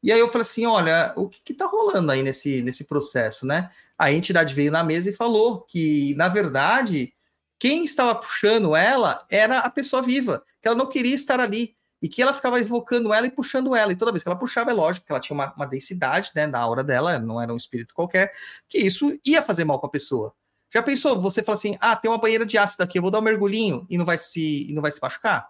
E 0.03 0.13
aí 0.13 0.21
eu 0.21 0.29
falei 0.29 0.43
assim: 0.43 0.67
olha, 0.67 1.13
o 1.17 1.29
que 1.29 1.53
está 1.53 1.67
rolando 1.67 2.13
aí 2.13 2.23
nesse, 2.23 2.63
nesse 2.63 2.85
processo, 2.85 3.47
né? 3.47 3.71
A 3.99 4.13
entidade 4.13 4.55
veio 4.55 4.71
na 4.71 4.85
mesa 4.85 5.11
e 5.11 5.13
falou 5.13 5.63
que, 5.63 6.15
na 6.17 6.29
verdade, 6.29 7.15
quem 7.59 7.85
estava 7.85 8.15
puxando 8.15 8.77
ela 8.77 9.25
era 9.31 9.61
a 9.61 9.71
pessoa 9.71 10.03
viva, 10.03 10.45
que 10.61 10.69
ela 10.69 10.77
não 10.77 10.89
queria 10.89 11.15
estar 11.15 11.41
ali. 11.41 11.76
E 12.03 12.09
que 12.09 12.21
ela 12.21 12.35
ficava 12.35 12.61
evocando 12.61 13.13
ela 13.13 13.27
e 13.27 13.31
puxando 13.31 13.75
ela. 13.75 13.93
E 13.93 13.97
toda 13.97 14.13
vez 14.13 14.23
que 14.23 14.29
ela 14.29 14.39
puxava, 14.39 14.71
é 14.71 14.75
lógico 14.75 15.07
que 15.07 15.13
ela 15.13 15.21
tinha 15.21 15.35
uma, 15.35 15.53
uma 15.55 15.67
densidade, 15.67 16.31
né, 16.35 16.47
da 16.47 16.59
aura 16.59 16.85
dela, 16.85 17.19
não 17.19 17.41
era 17.41 17.53
um 17.53 17.57
espírito 17.57 17.95
qualquer, 17.95 18.33
que 18.69 18.79
isso 18.79 19.19
ia 19.25 19.43
fazer 19.43 19.65
mal 19.65 19.81
para 19.81 19.89
a 19.89 19.93
pessoa. 19.93 20.35
Já 20.73 20.83
pensou? 20.83 21.21
Você 21.21 21.43
fala 21.43 21.57
assim: 21.57 21.77
ah, 21.81 21.97
tem 21.97 22.11
uma 22.11 22.19
banheira 22.19 22.45
de 22.45 22.59
ácido 22.59 22.83
aqui, 22.83 22.99
eu 22.99 23.03
vou 23.03 23.11
dar 23.11 23.21
um 23.21 23.23
mergulhinho 23.23 23.87
e 23.89 23.97
não 23.97 24.05
vai 24.05 24.19
se, 24.19 24.69
não 24.73 24.83
vai 24.83 24.93
se 24.93 25.01
machucar? 25.01 25.49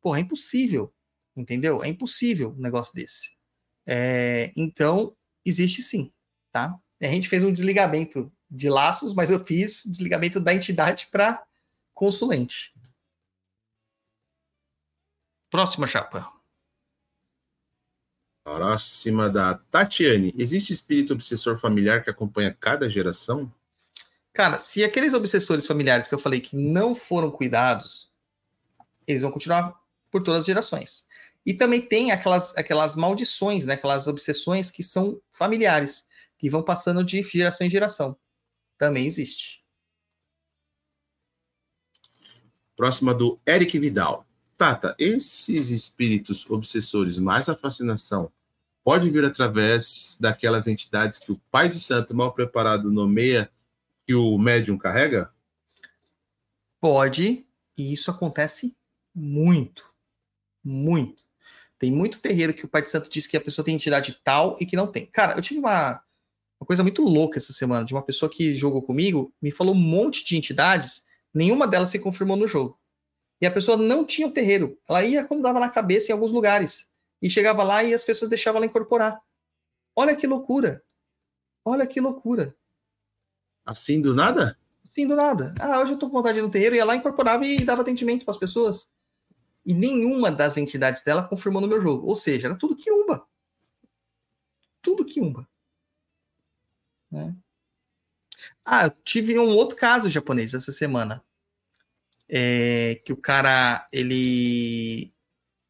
Porra, 0.00 0.18
é 0.18 0.22
impossível. 0.22 0.92
Entendeu? 1.36 1.82
É 1.82 1.88
impossível 1.88 2.54
um 2.56 2.60
negócio 2.60 2.94
desse. 2.94 3.30
É, 3.86 4.52
então, 4.56 5.14
existe 5.44 5.82
sim, 5.82 6.12
tá? 6.50 6.76
A 7.00 7.06
gente 7.06 7.28
fez 7.28 7.42
um 7.42 7.52
desligamento 7.52 8.30
de 8.50 8.68
laços, 8.68 9.14
mas 9.14 9.30
eu 9.30 9.42
fiz 9.44 9.82
desligamento 9.86 10.38
da 10.38 10.52
entidade 10.52 11.08
para 11.10 11.42
consulente. 11.94 12.72
Próxima 15.50 15.86
chapa. 15.88 16.32
Próxima 18.44 19.28
da 19.28 19.54
Tatiane. 19.54 20.32
Existe 20.38 20.72
espírito 20.72 21.12
obsessor 21.12 21.58
familiar 21.58 22.04
que 22.04 22.10
acompanha 22.10 22.56
cada 22.58 22.88
geração? 22.88 23.52
Cara, 24.32 24.58
se 24.60 24.84
aqueles 24.84 25.12
obsessores 25.12 25.66
familiares 25.66 26.06
que 26.06 26.14
eu 26.14 26.18
falei 26.18 26.40
que 26.40 26.56
não 26.56 26.94
foram 26.94 27.30
cuidados, 27.30 28.14
eles 29.06 29.22
vão 29.22 29.30
continuar 29.30 29.74
por 30.10 30.22
todas 30.22 30.40
as 30.40 30.46
gerações. 30.46 31.06
E 31.44 31.52
também 31.52 31.80
tem 31.80 32.12
aquelas, 32.12 32.56
aquelas 32.56 32.94
maldições, 32.94 33.66
né? 33.66 33.74
aquelas 33.74 34.06
obsessões 34.06 34.70
que 34.70 34.84
são 34.84 35.20
familiares, 35.30 36.08
que 36.38 36.48
vão 36.48 36.62
passando 36.62 37.02
de 37.04 37.22
geração 37.22 37.66
em 37.66 37.70
geração. 37.70 38.16
Também 38.78 39.04
existe. 39.04 39.64
Próxima 42.76 43.12
do 43.12 43.38
Eric 43.46 43.78
Vidal. 43.78 44.29
Tata, 44.60 44.94
esses 44.98 45.70
espíritos 45.70 46.44
obsessores 46.50 47.16
mais 47.16 47.48
a 47.48 47.56
fascinação 47.56 48.30
pode 48.84 49.08
vir 49.08 49.24
através 49.24 50.18
daquelas 50.20 50.66
entidades 50.66 51.18
que 51.18 51.32
o 51.32 51.40
pai 51.50 51.70
de 51.70 51.80
santo 51.80 52.14
mal 52.14 52.34
preparado 52.34 52.92
nomeia 52.92 53.50
que 54.06 54.14
o 54.14 54.36
médium 54.36 54.76
carrega? 54.76 55.32
Pode, 56.78 57.46
e 57.74 57.90
isso 57.90 58.10
acontece 58.10 58.76
muito. 59.14 59.90
Muito. 60.62 61.24
Tem 61.78 61.90
muito 61.90 62.20
terreiro 62.20 62.52
que 62.52 62.66
o 62.66 62.68
Pai 62.68 62.82
de 62.82 62.90
Santo 62.90 63.08
diz 63.08 63.26
que 63.26 63.38
a 63.38 63.40
pessoa 63.40 63.64
tem 63.64 63.74
entidade 63.74 64.20
tal 64.22 64.58
e 64.60 64.66
que 64.66 64.76
não 64.76 64.86
tem. 64.86 65.06
Cara, 65.06 65.38
eu 65.38 65.40
tive 65.40 65.58
uma, 65.58 66.02
uma 66.60 66.66
coisa 66.66 66.82
muito 66.82 67.00
louca 67.00 67.38
essa 67.38 67.54
semana 67.54 67.82
de 67.82 67.94
uma 67.94 68.02
pessoa 68.02 68.30
que 68.30 68.54
jogou 68.56 68.82
comigo, 68.82 69.32
me 69.40 69.50
falou 69.50 69.74
um 69.74 69.78
monte 69.78 70.22
de 70.22 70.36
entidades, 70.36 71.02
nenhuma 71.32 71.66
delas 71.66 71.88
se 71.88 71.98
confirmou 71.98 72.36
no 72.36 72.46
jogo. 72.46 72.78
E 73.40 73.46
a 73.46 73.50
pessoa 73.50 73.76
não 73.76 74.04
tinha 74.04 74.26
o 74.26 74.32
terreiro. 74.32 74.78
Ela 74.88 75.04
ia 75.04 75.24
quando 75.24 75.42
dava 75.42 75.58
na 75.58 75.68
cabeça 75.68 76.10
em 76.10 76.12
alguns 76.12 76.30
lugares. 76.30 76.90
E 77.22 77.30
chegava 77.30 77.62
lá 77.62 77.82
e 77.82 77.94
as 77.94 78.04
pessoas 78.04 78.28
deixavam 78.28 78.58
ela 78.58 78.66
incorporar. 78.66 79.20
Olha 79.96 80.14
que 80.14 80.26
loucura. 80.26 80.82
Olha 81.64 81.86
que 81.86 82.00
loucura. 82.00 82.54
Assim 83.64 84.00
do 84.00 84.14
nada? 84.14 84.58
Assim 84.82 85.06
do 85.06 85.16
nada. 85.16 85.54
Ah, 85.58 85.80
hoje 85.80 85.92
eu 85.92 85.98
tô 85.98 86.06
com 86.08 86.16
vontade 86.16 86.40
no 86.40 86.50
terreiro, 86.50 86.74
ia 86.74 86.84
lá, 86.84 86.96
incorporava 86.96 87.44
e 87.44 87.64
dava 87.64 87.82
atendimento 87.82 88.24
para 88.24 88.32
as 88.32 88.38
pessoas 88.40 88.92
e 89.64 89.74
nenhuma 89.74 90.30
das 90.30 90.56
entidades 90.56 91.04
dela 91.04 91.26
confirmou 91.26 91.60
no 91.60 91.68
meu 91.68 91.80
jogo. 91.80 92.06
Ou 92.06 92.14
seja, 92.14 92.48
era 92.48 92.56
tudo 92.56 92.76
Kiumba. 92.76 93.26
Tudo 94.82 95.04
Kiumba. 95.04 95.48
Né? 97.10 97.34
Ah, 98.64 98.86
eu 98.86 98.90
tive 99.04 99.38
um 99.38 99.50
outro 99.50 99.76
caso 99.76 100.08
japonês 100.08 100.54
essa 100.54 100.72
semana. 100.72 101.22
É, 102.32 103.00
que 103.04 103.12
o 103.12 103.16
cara, 103.16 103.86
ele 103.92 105.12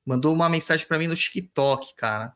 mandou 0.05 0.35
uma 0.35 0.49
mensagem 0.49 0.87
para 0.87 0.99
mim 0.99 1.07
no 1.07 1.17
TikTok, 1.17 1.95
cara. 1.97 2.35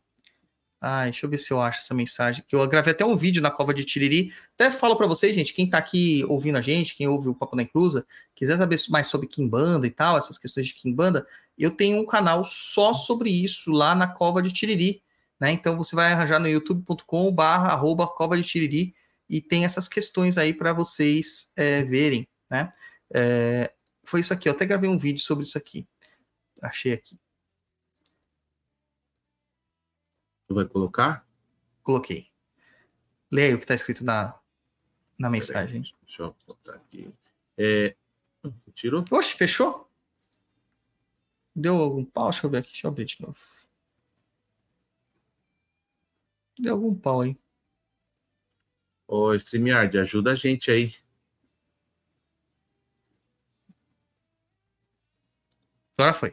Ai, 0.80 1.10
deixa 1.10 1.26
eu 1.26 1.30
ver 1.30 1.38
se 1.38 1.52
eu 1.52 1.60
acho 1.60 1.80
essa 1.80 1.94
mensagem. 1.94 2.44
Que 2.46 2.56
eu 2.56 2.66
gravei 2.66 2.92
até 2.92 3.04
um 3.04 3.16
vídeo 3.16 3.42
na 3.42 3.50
cova 3.50 3.74
de 3.74 3.84
Tiriri. 3.84 4.30
Até 4.54 4.70
falo 4.70 4.96
para 4.96 5.06
vocês, 5.06 5.34
gente, 5.34 5.54
quem 5.54 5.68
tá 5.68 5.78
aqui 5.78 6.24
ouvindo 6.28 6.58
a 6.58 6.60
gente, 6.60 6.94
quem 6.94 7.08
ouve 7.08 7.28
o 7.28 7.34
Papo 7.34 7.56
na 7.56 7.62
Inclusa, 7.62 8.06
quiser 8.34 8.56
saber 8.58 8.78
mais 8.90 9.06
sobre 9.06 9.26
Kimbanda 9.26 9.86
e 9.86 9.90
tal, 9.90 10.16
essas 10.16 10.38
questões 10.38 10.66
de 10.66 10.74
Kimbanda, 10.74 11.26
eu 11.58 11.70
tenho 11.70 11.98
um 11.98 12.06
canal 12.06 12.44
só 12.44 12.92
sobre 12.92 13.30
isso 13.30 13.70
lá 13.70 13.94
na 13.94 14.06
cova 14.06 14.42
de 14.42 14.52
Tiriri. 14.52 15.02
Né? 15.40 15.52
Então 15.52 15.76
você 15.76 15.94
vai 15.94 16.12
arranjar 16.12 16.38
no 16.38 16.48
youtube.com 16.48 17.32
barra 17.32 17.68
arroba 17.68 18.06
cova 18.06 18.36
de 18.36 18.42
tiriri 18.42 18.94
e 19.28 19.40
tem 19.40 19.64
essas 19.64 19.88
questões 19.88 20.38
aí 20.38 20.52
para 20.52 20.72
vocês 20.72 21.52
é, 21.56 21.82
verem. 21.82 22.26
Né? 22.50 22.72
É, 23.12 23.72
foi 24.04 24.20
isso 24.20 24.32
aqui, 24.32 24.48
eu 24.48 24.52
até 24.52 24.64
gravei 24.66 24.88
um 24.88 24.98
vídeo 24.98 25.20
sobre 25.20 25.44
isso 25.44 25.58
aqui. 25.58 25.86
Achei 26.60 26.92
aqui. 26.92 27.18
Tu 30.46 30.54
vai 30.54 30.66
colocar? 30.66 31.26
Coloquei. 31.82 32.30
Leia 33.30 33.48
aí 33.48 33.54
o 33.54 33.58
que 33.58 33.64
está 33.64 33.74
escrito 33.74 34.04
na, 34.04 34.38
na 35.18 35.28
mensagem. 35.30 35.82
Deixa 36.02 36.22
eu 36.22 36.36
botar 36.46 36.74
aqui. 36.74 37.12
É... 37.56 37.96
Tirou? 38.74 39.02
Oxe, 39.10 39.34
fechou? 39.34 39.90
Deu 41.54 41.76
algum 41.76 42.04
pau? 42.04 42.30
Deixa 42.30 42.46
eu 42.46 42.50
ver 42.50 42.58
aqui. 42.58 42.72
Deixa 42.72 42.86
eu 42.86 42.92
ver 42.92 43.04
de 43.04 43.16
novo. 43.20 43.38
Deu 46.58 46.74
algum 46.74 46.94
pau 46.94 47.22
aí. 47.22 47.36
Ô, 49.06 49.34
StreamYard, 49.34 49.98
ajuda 49.98 50.32
a 50.32 50.34
gente 50.34 50.70
aí. 50.70 50.94
Agora 55.96 56.12
foi. 56.12 56.32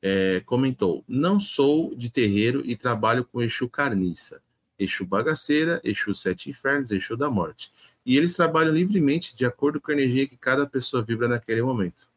É, 0.00 0.40
comentou: 0.46 1.04
Não 1.08 1.40
sou 1.40 1.94
de 1.94 2.10
terreiro 2.10 2.62
e 2.64 2.76
trabalho 2.76 3.24
com 3.24 3.42
Exu 3.42 3.68
Carniça, 3.68 4.40
Exu 4.78 5.04
Bagaceira, 5.04 5.80
Exu 5.82 6.14
Sete 6.14 6.48
Infernos, 6.50 6.90
Exu 6.90 7.16
da 7.16 7.28
Morte. 7.28 7.72
E 8.06 8.16
eles 8.16 8.32
trabalham 8.32 8.72
livremente 8.72 9.36
de 9.36 9.44
acordo 9.44 9.80
com 9.80 9.90
a 9.90 9.94
energia 9.94 10.26
que 10.26 10.36
cada 10.36 10.66
pessoa 10.66 11.02
vibra 11.02 11.28
naquele 11.28 11.62
momento. 11.62 12.08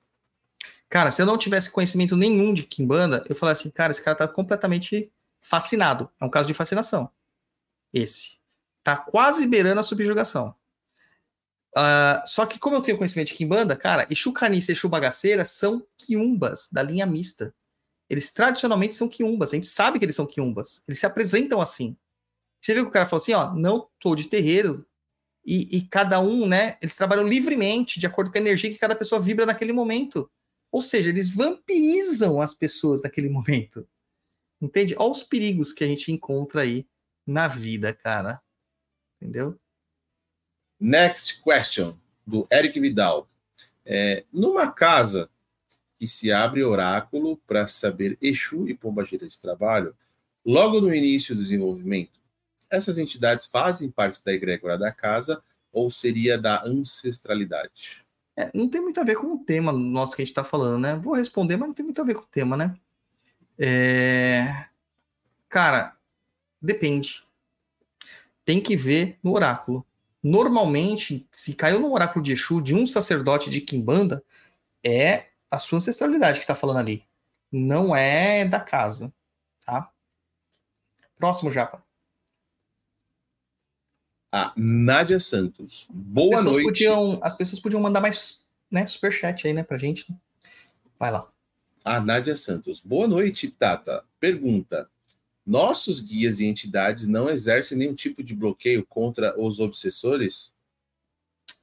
Cara, 0.87 1.09
se 1.09 1.21
eu 1.21 1.25
não 1.25 1.37
tivesse 1.37 1.71
conhecimento 1.71 2.15
nenhum 2.15 2.53
de 2.53 2.63
Kimbanda, 2.63 3.25
eu 3.27 3.35
falaria 3.35 3.59
assim, 3.59 3.69
cara, 3.69 3.91
esse 3.91 4.03
cara 4.03 4.17
tá 4.17 4.27
completamente 4.27 5.11
fascinado. 5.41 6.09
É 6.19 6.25
um 6.25 6.29
caso 6.29 6.47
de 6.47 6.53
fascinação. 6.53 7.09
Esse. 7.93 8.37
Tá 8.83 8.97
quase 8.97 9.47
beirando 9.47 9.79
a 9.79 9.83
subjugação. 9.83 10.53
Uh, 11.75 12.27
só 12.27 12.45
que 12.45 12.59
como 12.59 12.75
eu 12.75 12.81
tenho 12.81 12.97
conhecimento 12.97 13.29
de 13.29 13.33
Kimbanda, 13.33 13.75
cara, 13.75 14.05
Exu 14.09 14.33
Carniça 14.33 14.71
e 14.71 14.75
Exu 14.75 14.89
Bagaceira 14.89 15.45
são 15.45 15.85
quiumbas 15.97 16.67
da 16.71 16.83
linha 16.83 17.05
mista. 17.05 17.53
Eles 18.09 18.33
tradicionalmente 18.33 18.95
são 18.95 19.07
quiumbas. 19.07 19.53
A 19.53 19.55
gente 19.55 19.67
sabe 19.67 19.97
que 19.97 20.03
eles 20.03 20.15
são 20.15 20.25
quiumbas. 20.25 20.81
Eles 20.85 20.99
se 20.99 21.05
apresentam 21.05 21.61
assim. 21.61 21.95
Você 22.61 22.73
viu 22.73 22.83
que 22.83 22.89
o 22.89 22.93
cara 22.93 23.05
falou 23.05 23.21
assim, 23.21 23.33
ó, 23.33 23.53
não 23.55 23.87
tô 23.99 24.15
de 24.15 24.27
terreiro. 24.27 24.85
E, 25.45 25.77
e 25.77 25.81
cada 25.87 26.19
um, 26.19 26.45
né, 26.45 26.77
eles 26.81 26.95
trabalham 26.95 27.25
livremente, 27.25 27.99
de 27.99 28.05
acordo 28.05 28.29
com 28.29 28.37
a 28.37 28.41
energia 28.41 28.69
que 28.69 28.77
cada 28.77 28.95
pessoa 28.95 29.21
vibra 29.21 29.45
naquele 29.45 29.71
momento. 29.71 30.29
Ou 30.71 30.81
seja, 30.81 31.09
eles 31.09 31.33
vampirizam 31.33 32.41
as 32.41 32.53
pessoas 32.53 33.01
naquele 33.01 33.29
momento. 33.31 33.87
Entende? 34.61 34.93
Olha 34.97 35.11
os 35.11 35.23
perigos 35.23 35.71
que 35.71 35.83
a 35.83 35.87
gente 35.87 36.11
encontra 36.11 36.63
aí 36.63 36.85
na 37.25 37.47
vida, 37.47 37.93
cara. 37.93 38.41
Entendeu? 39.21 39.57
Next 40.81 41.43
question, 41.43 41.95
do 42.25 42.47
Eric 42.51 42.79
Vidal. 42.79 43.29
É, 43.85 44.25
numa 44.33 44.71
casa 44.71 45.29
que 45.93 46.07
se 46.07 46.31
abre 46.31 46.63
oráculo 46.63 47.37
para 47.45 47.67
saber 47.67 48.17
Exu 48.19 48.67
e 48.67 48.73
Pombagira 48.73 49.27
de 49.27 49.37
trabalho, 49.37 49.95
logo 50.43 50.81
no 50.81 50.91
início 50.91 51.35
do 51.35 51.41
desenvolvimento, 51.43 52.19
essas 52.67 52.97
entidades 52.97 53.45
fazem 53.45 53.91
parte 53.91 54.25
da 54.25 54.33
egrégora 54.33 54.75
da 54.75 54.91
casa 54.91 55.43
ou 55.71 55.91
seria 55.91 56.35
da 56.35 56.65
ancestralidade? 56.65 58.03
É, 58.35 58.49
não 58.51 58.67
tem 58.67 58.81
muito 58.81 58.99
a 58.99 59.03
ver 59.03 59.17
com 59.17 59.27
o 59.27 59.37
tema 59.37 59.71
nosso 59.71 60.15
que 60.15 60.23
a 60.23 60.25
gente 60.25 60.31
está 60.31 60.43
falando, 60.43 60.81
né? 60.81 60.95
Vou 60.95 61.13
responder, 61.13 61.57
mas 61.57 61.67
não 61.67 61.75
tem 61.75 61.85
muito 61.85 62.01
a 62.01 62.05
ver 62.05 62.15
com 62.15 62.23
o 62.23 62.27
tema, 62.31 62.57
né? 62.57 62.73
É... 63.59 64.65
Cara, 65.47 65.95
depende. 66.59 67.23
Tem 68.43 68.59
que 68.59 68.75
ver 68.75 69.19
no 69.21 69.33
oráculo. 69.35 69.85
Normalmente, 70.23 71.27
se 71.31 71.55
caiu 71.55 71.79
no 71.79 71.91
oráculo 71.91 72.23
de 72.23 72.33
Exu 72.33 72.61
de 72.61 72.75
um 72.75 72.85
sacerdote 72.85 73.49
de 73.49 73.61
Kimbanda, 73.61 74.23
é 74.83 75.29
a 75.49 75.57
sua 75.57 75.77
ancestralidade 75.77 76.39
que 76.39 76.43
está 76.43 76.55
falando 76.55 76.77
ali. 76.77 77.05
Não 77.51 77.95
é 77.95 78.45
da 78.45 78.59
casa, 78.59 79.13
tá? 79.65 79.91
Próximo, 81.17 81.51
Japa. 81.51 81.83
A 84.31 84.53
Nádia 84.55 85.19
Santos. 85.19 85.87
Boa 85.89 86.39
as 86.39 86.45
noite. 86.45 86.63
Podiam, 86.63 87.19
as 87.21 87.35
pessoas 87.35 87.59
podiam 87.59 87.81
mandar 87.81 87.99
mais 87.99 88.45
né, 88.71 88.87
superchat 88.87 89.45
aí, 89.45 89.53
né, 89.53 89.63
pra 89.63 89.77
gente. 89.77 90.07
Vai 90.97 91.11
lá. 91.11 91.29
A 91.83 91.99
Nádia 91.99 92.35
Santos. 92.35 92.79
Boa 92.79 93.07
noite, 93.07 93.49
Tata. 93.49 94.05
Pergunta: 94.19 94.89
nossos 95.51 95.99
guias 95.99 96.39
e 96.39 96.45
entidades 96.45 97.07
não 97.07 97.29
exercem 97.29 97.77
nenhum 97.77 97.93
tipo 97.93 98.23
de 98.23 98.33
bloqueio 98.33 98.85
contra 98.85 99.37
os 99.37 99.59
obsessores? 99.59 100.49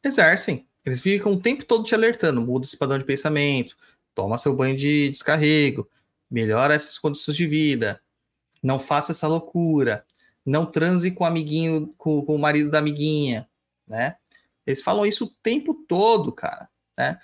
Exercem. 0.04 0.66
Eles 0.84 1.00
ficam 1.00 1.32
o 1.32 1.40
tempo 1.40 1.64
todo 1.64 1.84
te 1.84 1.94
alertando. 1.94 2.42
Muda 2.42 2.66
esse 2.66 2.76
padrão 2.76 2.98
de 2.98 3.06
pensamento, 3.06 3.74
toma 4.14 4.36
seu 4.36 4.54
banho 4.54 4.76
de 4.76 5.08
descarrego, 5.08 5.88
melhora 6.30 6.74
essas 6.74 6.98
condições 6.98 7.34
de 7.34 7.46
vida, 7.46 7.98
não 8.62 8.78
faça 8.78 9.12
essa 9.12 9.26
loucura, 9.26 10.04
não 10.44 10.66
transe 10.66 11.10
com 11.10 11.24
o 11.24 11.26
amiguinho, 11.26 11.94
com, 11.96 12.22
com 12.26 12.36
o 12.36 12.38
marido 12.38 12.70
da 12.70 12.80
amiguinha, 12.80 13.48
né? 13.86 14.16
Eles 14.66 14.82
falam 14.82 15.06
isso 15.06 15.24
o 15.24 15.32
tempo 15.42 15.72
todo, 15.72 16.30
cara. 16.30 16.68
Né? 16.94 17.18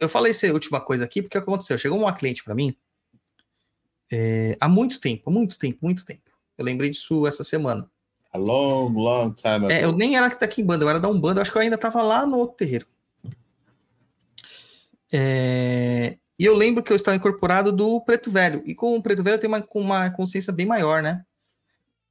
Eu, 0.00 0.08
falei 0.08 0.32
essa 0.32 0.52
última 0.52 0.80
coisa 0.80 1.04
aqui 1.04 1.22
porque 1.22 1.38
aconteceu? 1.38 1.78
Chegou 1.78 1.96
uma 1.96 2.12
cliente 2.12 2.42
para 2.42 2.56
mim 2.56 2.76
é, 4.10 4.56
há 4.60 4.68
muito 4.68 5.00
tempo, 5.00 5.30
muito 5.30 5.58
tempo, 5.58 5.78
muito 5.82 6.04
tempo. 6.04 6.30
Eu 6.56 6.64
lembrei 6.64 6.90
disso 6.90 7.26
essa 7.26 7.44
semana. 7.44 7.88
A 8.32 8.38
long, 8.38 8.88
long 8.90 9.32
time 9.32 9.54
ago. 9.54 9.70
É, 9.70 9.84
eu 9.84 9.92
nem 9.92 10.16
era 10.16 10.28
daqui 10.28 10.60
em 10.60 10.64
banda, 10.64 10.84
eu 10.84 10.88
era 10.88 11.00
da 11.00 11.08
Umbanda, 11.08 11.38
eu 11.38 11.42
acho 11.42 11.50
que 11.50 11.56
eu 11.56 11.62
ainda 11.62 11.76
estava 11.76 12.02
lá 12.02 12.26
no 12.26 12.36
outro 12.36 12.56
terreiro. 12.56 12.86
É, 15.12 16.18
e 16.38 16.44
eu 16.44 16.54
lembro 16.54 16.82
que 16.82 16.92
eu 16.92 16.96
estava 16.96 17.16
incorporado 17.16 17.72
do 17.72 18.00
Preto 18.02 18.30
Velho. 18.30 18.62
E 18.64 18.74
com 18.74 18.96
o 18.96 19.02
Preto 19.02 19.22
Velho 19.22 19.34
eu 19.34 19.40
tenho 19.40 19.52
uma, 19.52 19.66
uma 19.74 20.10
consciência 20.10 20.52
bem 20.52 20.66
maior, 20.66 21.02
né? 21.02 21.24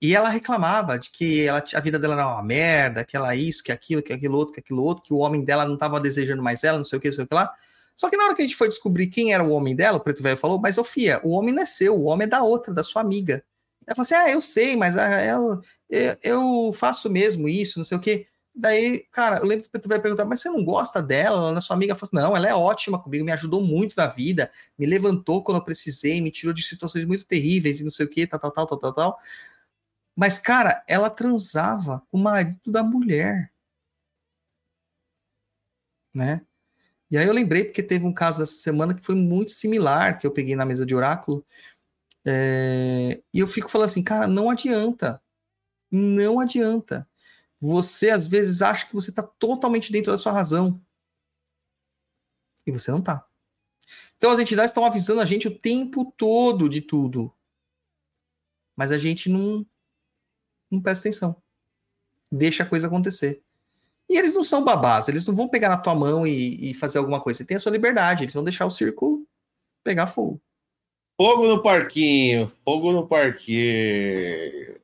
E 0.02 0.16
ela 0.16 0.30
reclamava 0.30 0.98
de 0.98 1.10
que 1.10 1.46
ela, 1.48 1.64
a 1.74 1.80
vida 1.80 1.98
dela 1.98 2.14
era 2.14 2.28
uma 2.28 2.44
merda, 2.44 3.04
que 3.04 3.18
ela 3.18 3.36
isso, 3.36 3.64
que 3.64 3.72
aquilo, 3.72 4.02
que 4.02 4.14
aquilo 4.14 4.38
outro, 4.38 4.54
que 4.54 4.60
aquilo 4.60 4.84
outro, 4.84 5.04
que 5.04 5.14
o 5.14 5.18
homem 5.18 5.44
dela 5.44 5.66
não 5.66 5.74
estava 5.74 6.00
desejando 6.00 6.44
mais 6.44 6.64
ela, 6.64 6.78
não 6.78 6.84
sei 6.84 6.98
o 6.98 7.02
que, 7.02 7.08
não 7.08 7.16
sei 7.16 7.24
o 7.24 7.28
que 7.28 7.34
lá. 7.34 7.52
Só 7.98 8.10
que 8.10 8.16
na 8.16 8.26
hora 8.26 8.36
que 8.36 8.44
a 8.44 8.46
gente 8.46 8.56
foi 8.56 8.68
descobrir 8.68 9.08
quem 9.08 9.34
era 9.34 9.44
o 9.44 9.52
homem 9.52 9.76
dela, 9.76 9.98
o 9.98 10.00
preto 10.00 10.22
velho 10.22 10.38
falou, 10.38 10.60
mas, 10.60 10.76
Sofia, 10.76 11.20
o 11.24 11.32
homem 11.32 11.54
não 11.54 11.64
é 11.64 11.66
seu, 11.66 11.96
o 11.96 12.06
homem 12.06 12.26
é 12.26 12.30
da 12.30 12.44
outra, 12.44 12.72
da 12.74 12.84
sua 12.84 13.02
amiga. 13.02 13.44
Ela 13.88 13.96
falou 13.96 14.04
assim: 14.04 14.16
ah, 14.16 14.30
eu 14.30 14.42
sei, 14.42 14.76
mas 14.76 14.96
ah, 14.98 15.24
eu, 15.26 15.62
eu, 15.90 16.18
eu 16.24 16.74
faço 16.74 17.10
mesmo 17.10 17.50
isso, 17.50 17.80
não 17.80 17.86
sei 17.86 17.98
o 17.98 18.02
quê. 18.02 18.28
Daí, 18.54 19.06
cara, 19.12 19.38
eu 19.38 19.46
lembro 19.46 19.64
que 19.64 19.70
o 19.70 19.72
Preto 19.72 19.88
vai 19.88 20.00
perguntar, 20.00 20.26
mas 20.26 20.42
você 20.42 20.50
não 20.50 20.64
gosta 20.66 21.02
dela? 21.02 21.50
Ela, 21.50 21.62
sua 21.62 21.76
amiga 21.76 21.96
falou 21.96 22.08
assim, 22.08 22.16
não, 22.16 22.36
ela 22.36 22.48
é 22.50 22.56
ótima 22.56 23.02
comigo, 23.02 23.24
me 23.24 23.32
ajudou 23.32 23.62
muito 23.62 23.96
na 23.96 24.08
vida, 24.08 24.52
me 24.78 24.86
levantou 24.88 25.44
quando 25.44 25.58
eu 25.58 25.64
precisei, 25.64 26.20
me 26.22 26.32
tirou 26.32 26.54
de 26.54 26.64
situações 26.64 27.06
muito 27.06 27.26
terríveis 27.26 27.80
e 27.80 27.84
não 27.84 27.92
sei 27.92 28.06
o 28.08 28.10
que, 28.10 28.26
tal, 28.26 28.40
tal, 28.40 28.52
tal, 28.52 28.68
tal, 28.68 28.78
tal, 28.80 28.94
tal. 28.94 29.20
Mas, 30.16 30.40
cara, 30.40 30.84
ela 30.88 31.10
transava 31.10 32.02
com 32.12 32.18
o 32.18 32.22
marido 32.24 32.72
da 32.72 32.84
mulher. 32.84 33.52
Né? 36.14 36.47
E 37.10 37.18
aí 37.18 37.26
eu 37.26 37.34
lembrei, 37.34 37.64
porque 37.64 37.82
teve 37.82 38.06
um 38.06 38.14
caso 38.14 38.40
dessa 38.40 38.54
semana 38.54 38.94
que 38.94 39.06
foi 39.06 39.16
muito 39.16 39.52
similar, 39.52 40.18
que 40.18 40.28
eu 40.28 40.32
peguei 40.32 40.56
na 40.56 40.66
mesa 40.66 40.86
de 40.86 40.94
oráculo. 40.94 41.46
É... 42.26 43.22
E 43.34 43.40
eu 43.40 43.48
fico 43.48 43.70
falando 43.70 43.88
assim, 43.88 44.04
cara, 44.04 44.28
não 44.28 44.50
adianta. 44.50 45.22
Não 45.92 46.40
adianta. 46.40 47.08
Você, 47.60 48.10
às 48.10 48.28
vezes, 48.28 48.62
acha 48.62 48.86
que 48.86 48.94
você 48.94 49.10
está 49.10 49.24
totalmente 49.24 49.92
dentro 49.92 50.12
da 50.12 50.18
sua 50.18 50.32
razão. 50.34 50.82
E 52.66 52.72
você 52.72 52.92
não 52.92 53.00
está. 53.00 53.26
Então 54.18 54.32
as 54.32 54.40
entidades 54.40 54.72
estão 54.72 54.84
avisando 54.84 55.22
a 55.22 55.26
gente 55.26 55.48
o 55.48 55.58
tempo 55.58 56.14
todo 56.18 56.68
de 56.68 56.82
tudo. 56.82 57.34
Mas 58.76 58.92
a 58.92 58.98
gente 58.98 59.30
não, 59.30 59.66
não 60.70 60.82
presta 60.82 61.08
atenção. 61.08 61.42
Deixa 62.32 62.64
a 62.64 62.66
coisa 62.66 62.88
acontecer. 62.88 63.44
E 64.10 64.18
eles 64.18 64.34
não 64.34 64.44
são 64.44 64.64
babás, 64.64 65.08
eles 65.08 65.26
não 65.26 65.36
vão 65.36 65.50
pegar 65.50 65.70
na 65.70 65.78
tua 65.78 65.94
mão 65.94 66.26
e, 66.26 66.72
e 66.72 66.74
fazer 66.74 66.98
alguma 66.98 67.20
coisa. 67.20 67.38
Você 67.38 67.46
tem 67.46 67.58
a 67.58 67.60
sua 67.60 67.72
liberdade, 67.72 68.24
eles 68.24 68.34
vão 68.34 68.44
deixar 68.44 68.66
o 68.66 68.70
circo 68.70 69.28
pegar 69.84 70.08
fogo. 70.08 70.42
Fogo 71.20 71.48
no 71.48 71.62
parquinho, 71.62 72.52
fogo 72.64 72.92
no 72.92 73.08
parquinho. 73.08 74.80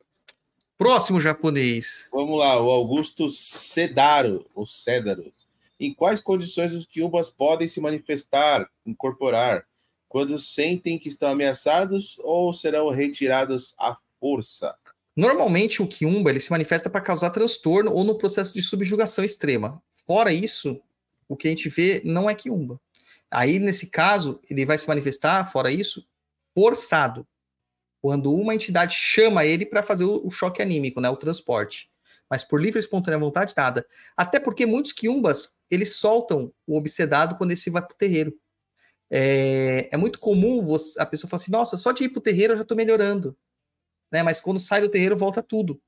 Próximo 0.77 1.21
japonês. 1.21 2.07
Vamos 2.11 2.39
lá, 2.39 2.59
o 2.59 2.69
Augusto 2.69 3.29
Cedaro, 3.29 4.45
ou 4.53 4.65
Cedaro. 4.65 5.31
Em 5.79 5.93
quais 5.93 6.19
condições 6.19 6.73
os 6.73 6.85
quiumbas 6.85 7.29
podem 7.29 7.67
se 7.67 7.79
manifestar, 7.79 8.69
incorporar? 8.85 9.65
Quando 10.09 10.37
sentem 10.37 10.97
que 10.97 11.07
estão 11.07 11.29
ameaçados 11.29 12.19
ou 12.23 12.53
serão 12.53 12.89
retirados 12.89 13.73
à 13.77 13.95
força? 14.19 14.75
Normalmente 15.15 15.81
o 15.81 15.87
quiumba 15.87 16.29
ele 16.29 16.39
se 16.39 16.51
manifesta 16.51 16.89
para 16.89 17.01
causar 17.01 17.29
transtorno 17.29 17.91
ou 17.91 18.03
no 18.03 18.17
processo 18.17 18.53
de 18.53 18.61
subjugação 18.61 19.23
extrema. 19.23 19.81
Fora 20.07 20.33
isso, 20.33 20.81
o 21.27 21.35
que 21.35 21.47
a 21.47 21.51
gente 21.51 21.69
vê 21.69 22.01
não 22.03 22.29
é 22.29 22.35
quiumba. 22.35 22.79
Aí 23.29 23.59
nesse 23.59 23.87
caso, 23.87 24.39
ele 24.49 24.65
vai 24.65 24.77
se 24.77 24.87
manifestar, 24.87 25.45
fora 25.51 25.71
isso, 25.71 26.07
forçado. 26.53 27.27
quando 28.01 28.33
uma 28.33 28.53
entidade 28.53 28.95
chama 28.95 29.45
ele 29.45 29.65
para 29.65 29.81
fazer 29.81 30.03
o, 30.03 30.27
o, 30.27 30.29
choque 30.29 30.61
anímico, 30.61 30.99
né, 30.99 31.09
o 31.09 31.15
transporte. 31.15 31.89
Mas 32.29 32.43
por 32.43 32.61
livre 32.61 32.79
e 32.79 32.81
espontânea 32.81 33.17
vontade, 33.17 33.53
nada. 33.55 33.85
Até 34.17 34.39
porque 34.39 34.65
muitos 34.65 34.91
quiumbas, 34.91 35.57
eles 35.71 35.95
soltam 35.95 36.51
o 36.67 36.77
obsedado 36.77 37.37
quando 37.37 37.51
esse 37.51 37.69
vai 37.69 37.81
para 37.81 37.93
o 37.93 37.97
terreiro. 37.97 38.33
É, 39.09 39.89
é, 39.91 39.97
muito 39.97 40.19
comum 40.19 40.61
você, 40.61 40.99
a 40.99 41.05
pessoa 41.05 41.29
falar 41.29 41.41
assim, 41.41 41.51
nossa, 41.51 41.77
só 41.77 41.91
de 41.91 42.03
ir 42.03 42.09
para 42.09 42.19
o 42.19 42.23
terreiro 42.23 42.53
eu 42.53 42.57
já 42.57 42.63
estou 42.63 42.75
melhorando. 42.75 43.37
Né? 44.13 44.21
Mas 44.21 44.39
quando 44.39 44.59
sai 44.59 44.79
do 44.79 44.89
terreiro, 44.89 45.17
volta 45.17 45.41
tudo. 45.41 45.81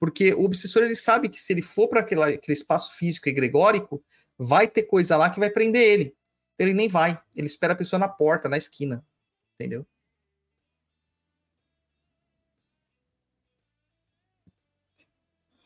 Porque 0.00 0.34
o 0.34 0.42
obsessor, 0.42 0.82
ele 0.82 0.96
sabe 0.96 1.28
que 1.28 1.40
se 1.40 1.52
ele 1.52 1.62
for 1.62 1.86
para 1.86 2.00
aquele, 2.00 2.20
aquele 2.20 2.58
espaço 2.58 2.96
físico 2.96 3.28
egregórico, 3.28 4.04
vai 4.36 4.66
ter 4.66 4.82
coisa 4.82 5.16
lá 5.16 5.30
que 5.30 5.38
vai 5.38 5.48
prender 5.48 5.80
ele. 5.80 6.16
Ele 6.58 6.74
nem 6.74 6.88
vai. 6.88 7.22
Ele 7.36 7.46
espera 7.46 7.72
a 7.72 7.76
pessoa 7.76 8.00
na 8.00 8.08
porta, 8.08 8.48
na 8.48 8.58
esquina. 8.58 9.06
Entendeu? 9.54 9.86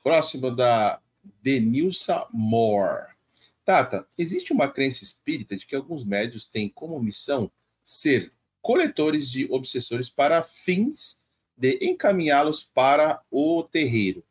Próximo 0.02 0.54
da 0.54 1.00
Denilsa 1.42 2.28
Moore. 2.30 3.16
Tata, 3.64 4.06
existe 4.18 4.52
uma 4.52 4.70
crença 4.70 5.02
espírita 5.02 5.56
de 5.56 5.66
que 5.66 5.74
alguns 5.74 6.04
médios 6.04 6.44
têm 6.44 6.68
como 6.68 7.00
missão 7.00 7.50
ser 7.84 8.32
coletores 8.60 9.28
de 9.30 9.50
obsessores 9.50 10.10
para 10.10 10.42
fins 10.42 11.24
de 11.56 11.78
encaminhá-los 11.80 12.64
para 12.64 13.20
o 13.30 13.62
terreiro. 13.62 14.22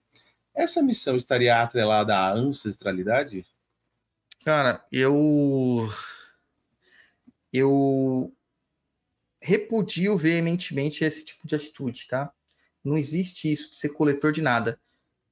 Essa 0.54 0.82
missão 0.82 1.18
estaria 1.18 1.62
atrelada 1.62 2.16
à 2.16 2.32
ancestralidade? 2.32 3.46
Cara, 4.44 4.86
eu 4.92 5.90
eu 7.52 8.34
repudio 9.42 10.18
veementemente 10.18 11.04
esse 11.04 11.26
tipo 11.26 11.48
de 11.48 11.56
atitude, 11.56 12.08
tá? 12.08 12.32
Não 12.84 12.98
existe 12.98 13.52
isso 13.52 13.72
de 13.72 13.78
ser 13.78 13.90
coletor 13.90 14.32
de 14.32 14.42
nada. 14.42 14.80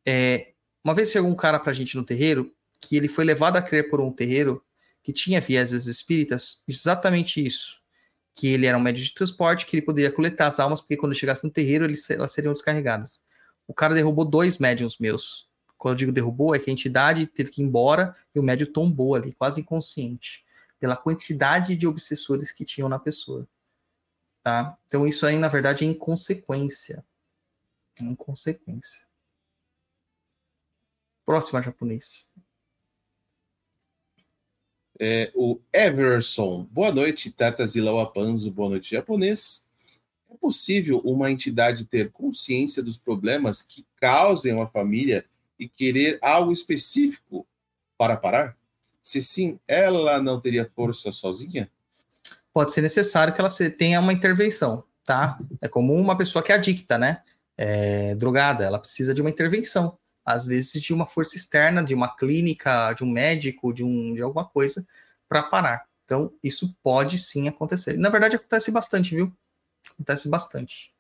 É, 0.06 0.54
uma 0.84 0.96
vez 0.96 1.12
chegou 1.12 1.30
um 1.30 1.36
cara 1.36 1.60
pra 1.60 1.74
gente 1.74 1.96
no 1.96 2.04
terreiro 2.04 2.54
que 2.82 2.98
ele 2.98 3.08
foi 3.08 3.24
levado 3.24 3.58
a 3.58 3.62
crer 3.62 3.90
por 3.90 4.02
um 4.02 4.12
terreiro 4.12 4.64
que 5.02 5.14
tinha 5.14 5.42
vieses 5.42 5.86
espíritas, 5.86 6.62
exatamente 6.68 7.46
isso. 7.46 7.83
Que 8.36 8.48
ele 8.48 8.66
era 8.66 8.78
um 8.78 8.82
médio 8.82 9.04
de 9.04 9.14
transporte, 9.14 9.66
que 9.66 9.76
ele 9.76 9.86
poderia 9.86 10.12
coletar 10.12 10.48
as 10.48 10.60
almas, 10.60 10.82
porque 10.82 10.98
quando 10.98 11.14
chegasse 11.14 11.44
no 11.44 11.52
terreiro 11.52 11.86
eles, 11.86 12.10
elas 12.10 12.32
seriam 12.32 12.54
descarregadas. 12.54 13.22
O 13.68 13.74
cara 13.74 13.94
derrubou 13.94 14.26
dois 14.26 14.58
médiums 14.58 14.98
meus. 14.98 15.50
Quando 15.78 15.94
eu 15.94 15.98
digo 15.98 16.12
derrubou, 16.12 16.56
é 16.56 16.60
que 16.60 16.70
a 16.70 16.74
entidade 16.74 17.28
teve 17.28 17.52
que 17.52 17.62
ir 17.62 17.66
embora 17.66 18.16
e 18.34 18.40
o 18.40 18.44
médio 18.44 18.66
tombou 18.66 19.16
ali, 19.16 19.34
quase 19.34 19.62
inconsciente, 19.62 20.46
pela 20.80 20.96
quantidade 20.96 21.76
de 21.76 21.86
obsessores 21.86 22.52
que 22.52 22.66
tinham 22.66 22.90
na 22.90 23.00
pessoa. 23.00 23.48
Tá? 24.42 24.78
Então 24.86 25.08
isso 25.08 25.26
aí, 25.26 25.38
na 25.38 25.48
verdade, 25.48 25.86
é 25.86 25.88
inconsequência. 25.88 27.06
Inconsequência. 28.02 29.06
Próxima 31.26 31.62
japonês. 31.62 32.28
É, 35.00 35.32
o 35.34 35.60
Everson. 35.74 36.68
Boa 36.72 36.92
noite, 36.92 37.32
Tata 37.32 37.66
Zila 37.66 38.06
Panzo. 38.12 38.52
Boa 38.52 38.70
noite, 38.70 38.92
japonês. 38.92 39.68
É 40.32 40.36
possível 40.36 41.00
uma 41.04 41.32
entidade 41.32 41.86
ter 41.86 42.12
consciência 42.12 42.84
dos 42.84 42.98
problemas 42.98 43.62
que 43.62 43.86
causem 44.00 44.54
uma 44.54 44.68
família 44.68 45.26
e 45.60 45.68
querer 45.68 46.20
algo 46.22 46.52
específico 46.52 47.46
para 47.98 48.18
parar? 48.18 48.56
Se 49.02 49.22
sim, 49.22 49.60
ela 49.68 50.22
não 50.22 50.40
teria 50.40 50.70
força 50.76 51.12
sozinha? 51.12 51.70
Pode 52.54 52.72
ser 52.72 52.82
necessário 52.82 53.34
que 53.34 53.42
ela 53.42 53.50
tenha 53.78 54.00
uma 54.00 54.14
intervenção, 54.14 54.84
tá? 55.04 55.40
É 55.60 55.68
como 55.68 55.94
uma 55.94 56.16
pessoa 56.16 56.44
que 56.44 56.52
é 56.52 56.56
adicta, 56.56 56.98
né? 56.98 57.22
É, 57.58 58.16
drogada, 58.16 58.64
ela 58.64 58.80
precisa 58.80 59.14
de 59.14 59.22
uma 59.22 59.30
intervenção 59.30 59.98
às 60.26 60.46
vezes 60.46 60.82
de 60.82 60.94
uma 60.94 61.08
força 61.08 61.36
externa, 61.36 61.84
de 61.84 61.94
uma 61.94 62.16
clínica, 62.16 62.94
de 62.94 63.04
um 63.04 63.12
médico, 63.12 63.74
de, 63.74 63.84
um, 63.84 64.14
de 64.14 64.22
alguma 64.22 64.46
coisa, 64.46 64.86
para 65.28 65.44
parar. 65.44 65.86
Então, 66.06 66.34
isso 66.44 66.76
pode 66.84 67.18
sim 67.18 67.48
acontecer. 67.48 67.98
Na 67.98 68.10
verdade, 68.10 68.36
acontece 68.36 68.72
bastante, 68.72 69.16
viu? 69.16 69.34
Acontece 69.92 70.30
bastante. 70.30 70.94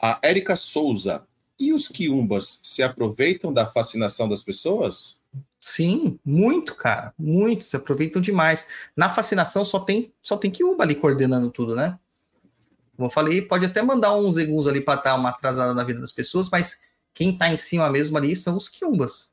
A 0.00 0.18
Érica 0.22 0.56
Souza. 0.56 1.26
E 1.58 1.72
os 1.72 1.86
quiumbas 1.86 2.58
se 2.64 2.82
aproveitam 2.82 3.52
da 3.52 3.64
fascinação 3.64 4.28
das 4.28 4.42
pessoas? 4.42 5.20
Sim, 5.60 6.18
muito, 6.24 6.74
cara. 6.74 7.14
Muito. 7.16 7.64
Se 7.64 7.76
aproveitam 7.76 8.20
demais. 8.20 8.66
Na 8.96 9.08
fascinação 9.08 9.64
só 9.64 9.78
tem, 9.78 10.12
só 10.20 10.36
tem 10.36 10.50
quiumba 10.50 10.82
ali 10.82 10.96
coordenando 10.96 11.50
tudo, 11.50 11.76
né? 11.76 11.98
Como 12.96 13.06
eu 13.06 13.10
falei, 13.10 13.42
pode 13.42 13.66
até 13.66 13.82
mandar 13.82 14.14
uns 14.14 14.36
eguns 14.36 14.66
ali 14.66 14.80
para 14.80 15.00
dar 15.00 15.14
uma 15.16 15.30
atrasada 15.30 15.74
na 15.74 15.82
vida 15.82 16.00
das 16.00 16.12
pessoas, 16.12 16.48
mas 16.48 16.82
quem 17.12 17.32
está 17.32 17.48
em 17.48 17.58
cima 17.58 17.88
mesmo 17.90 18.16
ali 18.16 18.34
são 18.36 18.56
os 18.56 18.68
quiumbas, 18.68 19.30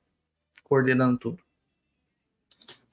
coordenando 0.63 1.17
tudo. 1.17 1.43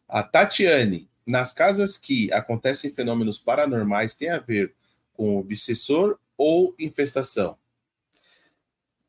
A 0.07 0.23
Tatiane, 0.23 1.09
nas 1.27 1.53
casas 1.53 1.97
que 1.97 2.33
acontecem 2.33 2.91
fenômenos 2.91 3.39
paranormais, 3.39 4.15
tem 4.15 4.31
a 4.31 4.39
ver 4.39 4.75
com 5.13 5.37
obsessor 5.37 6.19
ou 6.37 6.75
infestação? 6.79 7.59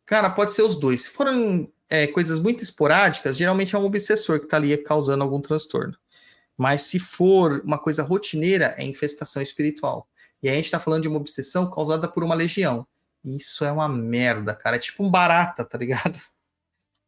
Cara, 0.05 0.29
pode 0.29 0.53
ser 0.53 0.63
os 0.63 0.75
dois. 0.75 1.03
Se 1.03 1.09
forem 1.11 1.71
é, 1.89 2.07
coisas 2.07 2.39
muito 2.39 2.63
esporádicas, 2.63 3.37
geralmente 3.37 3.75
é 3.75 3.79
um 3.79 3.85
obsessor 3.85 4.39
que 4.39 4.45
está 4.45 4.57
ali 4.57 4.75
causando 4.77 5.23
algum 5.23 5.39
transtorno. 5.39 5.95
Mas 6.57 6.81
se 6.81 6.99
for 6.99 7.61
uma 7.63 7.77
coisa 7.77 8.03
rotineira, 8.03 8.73
é 8.77 8.83
infestação 8.83 9.41
espiritual. 9.41 10.07
E 10.41 10.47
aí 10.49 10.53
a 10.53 10.57
gente 10.57 10.71
tá 10.71 10.79
falando 10.79 11.01
de 11.01 11.07
uma 11.07 11.17
obsessão 11.17 11.69
causada 11.69 12.07
por 12.07 12.23
uma 12.23 12.35
legião. 12.35 12.87
Isso 13.23 13.65
é 13.65 13.71
uma 13.71 13.89
merda, 13.89 14.55
cara. 14.55 14.77
É 14.77 14.79
tipo 14.79 15.03
um 15.03 15.09
barata, 15.09 15.65
tá 15.65 15.77
ligado? 15.77 16.19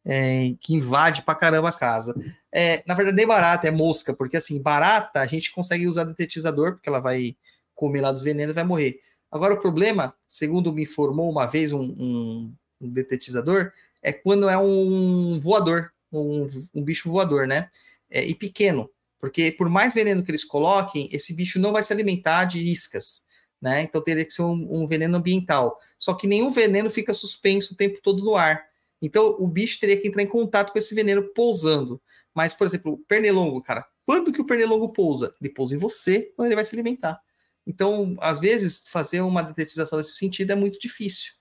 É, 0.04 0.56
que 0.60 0.74
invade 0.74 1.22
pra 1.22 1.32
caramba 1.32 1.68
a 1.68 1.72
casa. 1.72 2.12
É, 2.52 2.82
na 2.88 2.92
verdade, 2.92 3.16
nem 3.16 3.24
barata, 3.24 3.68
é 3.68 3.70
mosca, 3.70 4.12
porque 4.12 4.36
assim, 4.36 4.60
barata 4.60 5.20
a 5.20 5.26
gente 5.28 5.52
consegue 5.52 5.86
usar 5.86 6.02
detetizador, 6.02 6.72
porque 6.72 6.88
ela 6.88 6.98
vai 6.98 7.36
comer 7.72 8.00
lá 8.00 8.10
dos 8.10 8.20
venenos 8.20 8.52
e 8.52 8.56
vai 8.56 8.64
morrer. 8.64 9.00
Agora, 9.30 9.54
o 9.54 9.60
problema, 9.60 10.12
segundo 10.26 10.72
me 10.72 10.82
informou 10.82 11.30
uma 11.30 11.46
vez 11.46 11.72
um, 11.72 11.82
um, 11.82 12.54
um 12.80 12.88
detetizador, 12.90 13.72
é 14.02 14.12
quando 14.12 14.48
é 14.48 14.58
um 14.58 15.38
voador, 15.38 15.92
um, 16.12 16.48
um 16.74 16.82
bicho 16.82 17.08
voador, 17.08 17.46
né? 17.46 17.68
É, 18.10 18.24
e 18.24 18.34
pequeno. 18.34 18.90
Porque 19.22 19.52
por 19.52 19.68
mais 19.68 19.94
veneno 19.94 20.24
que 20.24 20.32
eles 20.32 20.44
coloquem, 20.44 21.08
esse 21.12 21.32
bicho 21.32 21.60
não 21.60 21.72
vai 21.72 21.80
se 21.84 21.92
alimentar 21.92 22.44
de 22.44 22.58
iscas, 22.58 23.22
né? 23.60 23.80
Então 23.82 24.02
teria 24.02 24.24
que 24.24 24.32
ser 24.32 24.42
um, 24.42 24.82
um 24.82 24.84
veneno 24.84 25.16
ambiental. 25.16 25.78
Só 25.96 26.12
que 26.12 26.26
nenhum 26.26 26.50
veneno 26.50 26.90
fica 26.90 27.14
suspenso 27.14 27.72
o 27.72 27.76
tempo 27.76 28.00
todo 28.02 28.24
no 28.24 28.34
ar. 28.34 28.64
Então 29.00 29.36
o 29.38 29.46
bicho 29.46 29.78
teria 29.78 29.96
que 29.96 30.08
entrar 30.08 30.24
em 30.24 30.26
contato 30.26 30.72
com 30.72 30.78
esse 30.80 30.92
veneno 30.92 31.22
pousando. 31.22 32.02
Mas, 32.34 32.52
por 32.52 32.66
exemplo, 32.66 32.94
o 32.94 32.98
pernilongo, 32.98 33.62
cara, 33.62 33.86
quando 34.04 34.32
que 34.32 34.40
o 34.40 34.44
pernilongo 34.44 34.92
pousa? 34.92 35.32
Ele 35.40 35.50
pousa 35.50 35.76
em 35.76 35.78
você 35.78 36.32
quando 36.34 36.46
ele 36.46 36.56
vai 36.56 36.64
se 36.64 36.74
alimentar. 36.74 37.20
Então, 37.64 38.16
às 38.18 38.40
vezes, 38.40 38.82
fazer 38.88 39.20
uma 39.20 39.40
detetização 39.40 39.98
nesse 39.98 40.16
sentido 40.16 40.50
é 40.50 40.56
muito 40.56 40.80
difícil. 40.80 41.34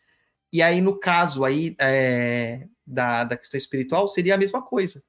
E 0.53 0.61
aí, 0.61 0.81
no 0.81 0.99
caso 0.99 1.43
aí 1.43 1.75
é, 1.79 2.67
da, 2.85 3.23
da 3.23 3.37
questão 3.37 3.57
espiritual, 3.57 4.07
seria 4.07 4.35
a 4.35 4.37
mesma 4.37 4.61
coisa, 4.61 5.01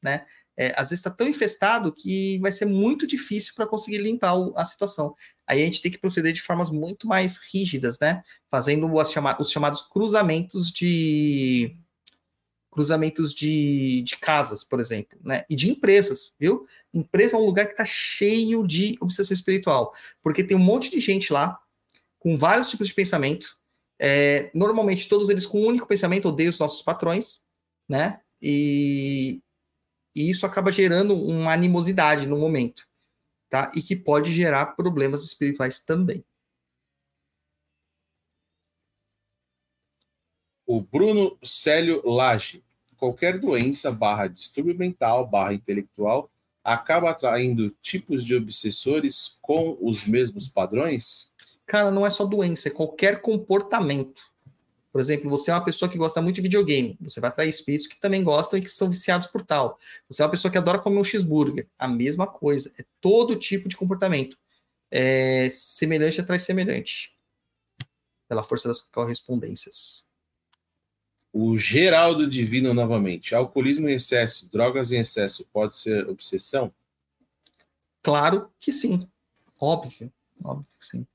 né? 0.00 0.24
É, 0.60 0.74
às 0.76 0.90
vezes 0.90 0.98
está 0.98 1.08
tão 1.08 1.26
infestado 1.26 1.90
que 1.90 2.38
vai 2.38 2.52
ser 2.52 2.66
muito 2.66 3.06
difícil 3.06 3.54
para 3.56 3.66
conseguir 3.66 3.96
limpar 3.96 4.34
o, 4.34 4.52
a 4.54 4.64
situação. 4.66 5.14
Aí 5.46 5.62
a 5.62 5.64
gente 5.64 5.80
tem 5.80 5.90
que 5.90 5.96
proceder 5.96 6.34
de 6.34 6.42
formas 6.42 6.70
muito 6.70 7.08
mais 7.08 7.38
rígidas, 7.50 7.98
né? 7.98 8.22
Fazendo 8.50 8.86
chama 9.06 9.34
os 9.40 9.50
chamados 9.50 9.80
cruzamentos 9.80 10.70
de 10.70 11.74
cruzamentos 12.70 13.32
de, 13.32 14.02
de 14.02 14.18
casas, 14.18 14.62
por 14.62 14.78
exemplo, 14.78 15.18
né? 15.24 15.46
E 15.48 15.56
de 15.56 15.70
empresas, 15.70 16.34
viu? 16.38 16.66
Empresa 16.92 17.38
é 17.38 17.40
um 17.40 17.46
lugar 17.46 17.64
que 17.64 17.72
está 17.72 17.86
cheio 17.86 18.66
de 18.66 18.98
obsessão 19.00 19.32
espiritual, 19.32 19.94
porque 20.22 20.44
tem 20.44 20.54
um 20.54 20.60
monte 20.60 20.90
de 20.90 21.00
gente 21.00 21.32
lá 21.32 21.58
com 22.18 22.36
vários 22.36 22.68
tipos 22.68 22.86
de 22.86 22.92
pensamento. 22.92 23.56
É, 23.98 24.50
normalmente 24.54 25.08
todos 25.08 25.30
eles 25.30 25.46
com 25.46 25.62
um 25.62 25.66
único 25.68 25.86
pensamento, 25.86 26.28
odeio 26.28 26.50
os 26.50 26.58
nossos 26.58 26.82
patrões, 26.82 27.46
né? 27.88 28.20
E, 28.42 29.40
e 30.20 30.30
isso 30.30 30.44
acaba 30.44 30.70
gerando 30.70 31.14
uma 31.14 31.52
animosidade 31.52 32.26
no 32.26 32.36
momento, 32.36 32.86
tá? 33.48 33.72
E 33.74 33.82
que 33.82 33.96
pode 33.96 34.32
gerar 34.32 34.76
problemas 34.76 35.24
espirituais 35.24 35.80
também. 35.80 36.24
O 40.66 40.80
Bruno 40.80 41.38
Célio 41.42 42.02
Lage. 42.04 42.62
Qualquer 42.96 43.38
doença 43.40 43.90
barra 43.90 44.28
distúrbio 44.28 44.76
mental 44.76 45.26
barra 45.26 45.54
intelectual 45.54 46.30
acaba 46.62 47.10
atraindo 47.10 47.70
tipos 47.80 48.24
de 48.24 48.34
obsessores 48.34 49.38
com 49.40 49.78
os 49.80 50.04
mesmos 50.04 50.48
padrões? 50.48 51.32
Cara, 51.64 51.90
não 51.90 52.04
é 52.04 52.10
só 52.10 52.26
doença, 52.26 52.68
é 52.68 52.70
qualquer 52.70 53.22
comportamento. 53.22 54.29
Por 54.92 55.00
exemplo, 55.00 55.30
você 55.30 55.50
é 55.50 55.54
uma 55.54 55.64
pessoa 55.64 55.88
que 55.88 55.96
gosta 55.96 56.20
muito 56.20 56.36
de 56.36 56.42
videogame, 56.42 56.96
você 57.00 57.20
vai 57.20 57.30
atrair 57.30 57.48
espíritos 57.48 57.86
que 57.86 58.00
também 58.00 58.24
gostam 58.24 58.58
e 58.58 58.62
que 58.62 58.68
são 58.68 58.90
viciados 58.90 59.26
por 59.26 59.42
tal. 59.42 59.78
Você 60.08 60.22
é 60.22 60.24
uma 60.24 60.30
pessoa 60.30 60.50
que 60.50 60.58
adora 60.58 60.78
comer 60.80 60.98
um 60.98 61.04
cheeseburger, 61.04 61.68
a 61.78 61.86
mesma 61.86 62.26
coisa, 62.26 62.72
é 62.78 62.84
todo 63.00 63.36
tipo 63.36 63.68
de 63.68 63.76
comportamento. 63.76 64.36
é, 64.90 65.48
semelhante 65.50 66.20
atrai 66.20 66.38
semelhante. 66.38 67.16
Pela 68.28 68.42
força 68.42 68.68
das 68.68 68.80
correspondências. 68.80 70.08
O 71.32 71.56
Geraldo 71.56 72.28
Divino 72.28 72.74
novamente. 72.74 73.34
Alcoolismo 73.34 73.88
em 73.88 73.94
excesso, 73.94 74.48
drogas 74.50 74.90
em 74.90 74.98
excesso 74.98 75.46
pode 75.52 75.74
ser 75.76 76.08
obsessão? 76.08 76.74
Claro 78.02 78.50
que 78.58 78.72
sim. 78.72 79.08
Óbvio. 79.60 80.12
Óbvio 80.42 80.68
que 80.78 80.84
sim. 80.84 81.06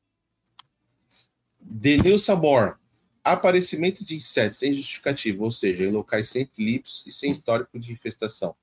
Denil 1.59 2.17
Sabor. 2.17 2.79
Aparecimento 3.25 4.05
de 4.05 4.15
insetos 4.15 4.59
sem 4.59 4.73
justificativa, 4.73 5.43
ou 5.43 5.49
seja, 5.49 5.83
em 5.83 5.91
locais 5.91 6.29
sem 6.29 6.45
clipes 6.45 7.03
e 7.07 7.11
sem 7.11 7.31
histórico 7.31 7.79
de 7.79 7.91
infestação. 7.91 8.55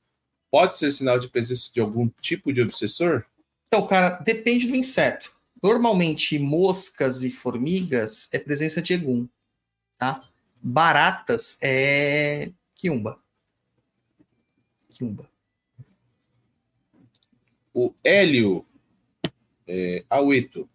Pode 0.52 0.76
ser 0.78 0.92
sinal 0.92 1.18
de 1.18 1.28
presença 1.28 1.68
de 1.72 1.80
algum 1.80 2.08
tipo 2.20 2.52
de 2.52 2.62
obsessor? 2.62 3.24
Então, 3.66 3.84
cara, 3.86 4.10
depende 4.10 4.68
do 4.68 4.76
inseto. 4.76 5.34
Normalmente, 5.60 6.38
moscas 6.38 7.24
e 7.24 7.30
formigas 7.30 8.28
é 8.32 8.38
presença 8.38 8.80
de 8.80 8.92
egum, 8.92 9.28
tá? 9.98 10.20
Baratas 10.62 11.58
é 11.60 12.50
quiumba. 12.76 13.18
Quiumba. 14.90 15.28
O 17.74 17.92
Hélio 18.04 18.64
é, 19.66 20.04
Aueto. 20.08 20.68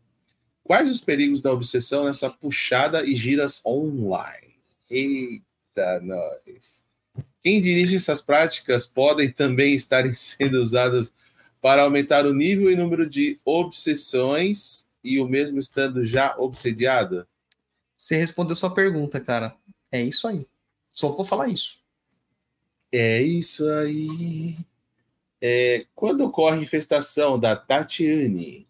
Quais 0.68 0.90
os 0.90 1.00
perigos 1.00 1.40
da 1.40 1.50
obsessão 1.50 2.04
nessa 2.04 2.30
puxada 2.30 3.02
e 3.06 3.16
giras 3.16 3.66
online? 3.66 4.54
Eita, 4.90 6.02
nós. 6.02 6.86
Quem 7.42 7.62
dirige 7.62 7.96
essas 7.96 8.22
práticas 8.22 8.86
podem 8.86 9.32
também 9.32 9.76
estar 9.76 10.04
sendo 10.14 10.62
usadas 10.62 11.16
para 11.62 11.84
aumentar 11.84 12.26
o 12.26 12.34
nível 12.34 12.70
e 12.70 12.76
número 12.76 13.10
de 13.10 13.40
obsessões 13.46 14.90
e 15.02 15.22
o 15.22 15.26
mesmo 15.26 15.58
estando 15.58 16.06
já 16.06 16.36
obsediado? 16.38 17.26
Você 17.98 18.18
respondeu 18.18 18.54
sua 18.54 18.74
pergunta, 18.74 19.22
cara. 19.22 19.56
É 19.90 20.02
isso 20.02 20.28
aí. 20.28 20.46
Só 20.94 21.08
vou 21.14 21.24
falar 21.24 21.48
isso. 21.48 21.80
É 22.92 23.22
isso 23.22 23.66
aí. 23.70 24.58
É, 25.42 25.86
quando 25.96 26.26
ocorre 26.26 26.62
infestação 26.62 27.40
da 27.40 27.56
Tatiane? 27.56 28.67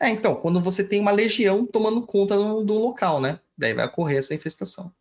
É, 0.00 0.10
então, 0.10 0.34
quando 0.34 0.60
você 0.60 0.82
tem 0.82 1.00
uma 1.00 1.12
legião 1.12 1.64
tomando 1.64 2.02
conta 2.02 2.36
do, 2.36 2.64
do 2.64 2.74
local, 2.74 3.20
né? 3.20 3.40
Daí 3.56 3.72
vai 3.72 3.86
ocorrer 3.86 4.18
essa 4.18 4.34
infestação. 4.34 4.92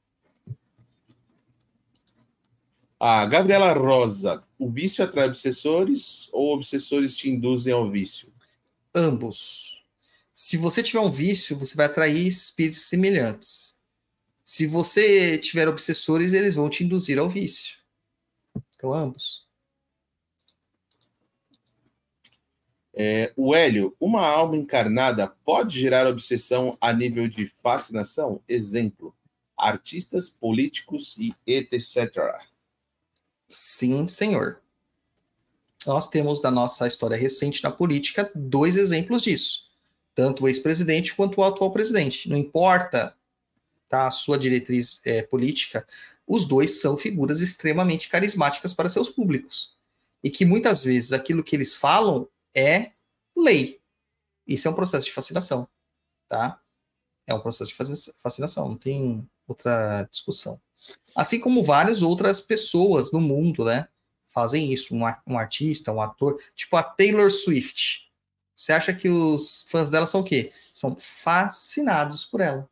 A 3.00 3.26
Gabriela 3.26 3.74
Rosa, 3.74 4.44
o 4.58 4.72
vício 4.72 5.04
atrai 5.04 5.28
obsessores 5.28 6.30
ou 6.32 6.54
obsessores 6.54 7.14
te 7.14 7.30
induzem 7.30 7.74
ao 7.74 7.92
vício? 7.92 8.32
Ambos. 8.96 9.84
Se 10.32 10.56
você 10.56 10.82
tiver 10.82 11.02
um 11.02 11.12
vício, 11.12 11.58
você 11.58 11.76
vai 11.76 11.88
atrair 11.88 12.26
espíritos 12.26 12.84
semelhantes. 12.84 13.78
Se 14.46 14.66
você 14.66 15.38
tiver 15.38 15.68
obsessores, 15.68 16.32
eles 16.34 16.56
vão 16.56 16.70
te 16.70 16.84
induzir 16.84 17.20
ao 17.20 17.28
vício. 17.28 17.78
Então, 18.76 18.94
ambos. 18.94 19.43
É, 22.94 23.34
o 23.36 23.56
Hélio, 23.56 23.96
uma 24.00 24.22
alma 24.26 24.56
encarnada 24.56 25.28
pode 25.44 25.80
gerar 25.80 26.06
obsessão 26.06 26.78
a 26.80 26.94
nível 26.94 27.28
de 27.28 27.48
fascinação? 27.48 28.42
Exemplo, 28.48 29.16
artistas, 29.58 30.30
políticos 30.30 31.16
e 31.18 31.34
etc. 31.48 32.16
Sim, 33.50 34.08
senhor. 34.08 34.62
Nós 35.86 36.08
temos 36.08 36.42
na 36.42 36.52
nossa 36.52 36.88
história 36.88 37.18
recente 37.18 37.64
na 37.64 37.72
política 37.72 38.32
dois 38.34 38.78
exemplos 38.78 39.24
disso. 39.24 39.72
Tanto 40.16 40.44
o 40.44 40.48
ex-presidente 40.48 41.16
quanto 41.16 41.42
o 41.42 41.44
atual 41.44 41.72
presidente. 41.72 42.30
Não 42.30 42.38
importa 42.38 43.16
tá, 43.90 44.08
a 44.08 44.12
sua 44.12 44.38
diretriz 44.38 45.02
é, 45.04 45.24
política, 45.24 45.86
os 46.26 46.46
dois 46.46 46.80
são 46.80 46.96
figuras 46.96 47.42
extremamente 47.42 48.08
carismáticas 48.08 48.74
para 48.74 48.90
seus 48.90 49.10
públicos. 49.10 49.76
E 50.24 50.30
que 50.30 50.46
muitas 50.46 50.84
vezes 50.84 51.12
aquilo 51.12 51.44
que 51.44 51.56
eles 51.56 51.76
falam 51.76 52.28
é 52.56 52.92
lei. 53.36 53.82
Isso 54.48 54.68
é 54.68 54.72
um 54.72 54.76
processo 54.76 55.06
de 55.06 55.12
fascinação, 55.12 55.68
tá? 56.28 56.62
É 57.26 57.34
um 57.34 57.40
processo 57.40 57.72
de 57.72 58.14
fascinação, 58.18 58.70
não 58.70 58.78
tem 58.78 59.30
outra 59.48 60.04
discussão. 60.12 60.62
Assim 61.16 61.40
como 61.40 61.64
várias 61.64 62.02
outras 62.02 62.42
pessoas 62.42 63.12
no 63.12 63.22
mundo, 63.22 63.64
né? 63.64 63.88
Fazem 64.28 64.74
isso. 64.74 64.96
Um, 64.96 65.04
um 65.28 65.38
artista, 65.38 65.92
um 65.92 66.02
ator, 66.02 66.42
tipo 66.56 66.76
a 66.76 66.84
Taylor 66.84 67.30
Swift. 67.32 68.12
Você 68.54 68.74
acha 68.74 68.94
que 68.94 69.10
os 69.10 69.64
fãs 69.68 69.90
dela 69.90 70.06
são 70.06 70.22
o 70.22 70.24
quê? 70.24 70.52
São 70.74 70.96
fascinados 70.98 72.26
por 72.26 72.42
ela. 72.42 72.70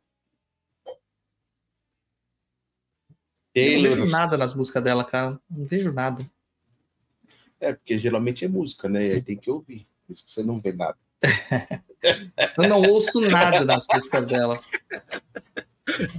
Taylor... 3.54 3.92
Eu 3.92 3.96
não 3.96 4.02
vejo 4.02 4.10
nada 4.10 4.36
nas 4.36 4.54
músicas 4.54 4.82
dela, 4.82 5.04
cara. 5.04 5.40
Não 5.50 5.64
vejo 5.64 5.92
nada. 5.92 6.28
É, 7.62 7.72
porque 7.72 7.96
geralmente 7.96 8.44
é 8.44 8.48
música, 8.48 8.88
né? 8.88 8.98
Aí 8.98 9.22
tem 9.22 9.36
que 9.36 9.48
ouvir. 9.48 9.86
Por 10.04 10.12
isso 10.12 10.24
que 10.24 10.32
você 10.32 10.42
não 10.42 10.58
vê 10.58 10.72
nada. 10.72 10.96
Eu 12.58 12.68
não 12.68 12.82
ouço 12.82 13.20
nada 13.20 13.64
das 13.64 13.86
músicas 13.94 14.26
dela. 14.26 14.58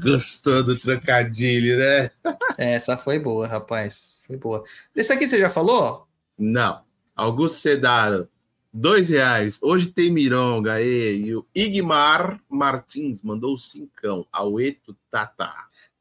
Gostou 0.02 0.64
do 0.64 0.80
trocadilho, 0.80 1.78
né? 1.78 2.10
Essa 2.58 2.96
foi 2.96 3.20
boa, 3.20 3.46
rapaz. 3.46 4.16
Foi 4.26 4.38
boa. 4.38 4.64
Desse 4.96 5.12
aqui 5.12 5.28
você 5.28 5.38
já 5.38 5.50
falou? 5.50 6.08
Não. 6.38 6.82
Augusto 7.14 7.58
Sedaro, 7.58 8.30
dois 8.72 9.10
reais. 9.10 9.60
Hoje 9.62 9.88
tem 9.88 10.10
Mironga. 10.10 10.82
E, 10.82 11.26
e 11.26 11.36
o 11.36 11.46
Igmar 11.54 12.40
Martins 12.48 13.22
mandou 13.22 13.58
cincão. 13.58 14.26
Aueto 14.32 14.96
Tata. 15.12 15.54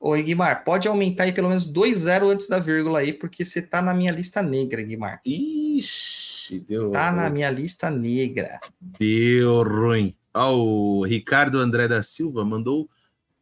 Ô, 0.05 0.17
Igmar, 0.17 0.65
pode 0.65 0.89
aumentar 0.89 1.23
aí 1.23 1.33
pelo 1.33 1.49
menos 1.49 1.65
dois 1.65 1.99
zero 1.99 2.29
antes 2.29 2.49
da 2.49 2.59
vírgula 2.59 2.99
aí, 2.99 3.13
porque 3.13 3.45
você 3.45 3.63
tá 3.63 3.81
na 3.81 3.95
minha 3.95 4.11
lista 4.11 4.43
negra, 4.43 4.81
Igmar. 4.81 5.21
Ixi, 5.25 6.59
deu. 6.59 6.91
Tá 6.91 7.11
ruim. 7.11 7.21
na 7.21 7.31
minha 7.31 7.49
lista 7.53 7.89
negra. 7.89 8.59
Deu 8.81 9.63
ruim. 9.63 10.17
Ó, 10.35 10.57
o 10.57 11.05
Ricardo 11.05 11.61
André 11.61 11.87
da 11.87 12.03
Silva 12.03 12.45
mandou 12.45 12.91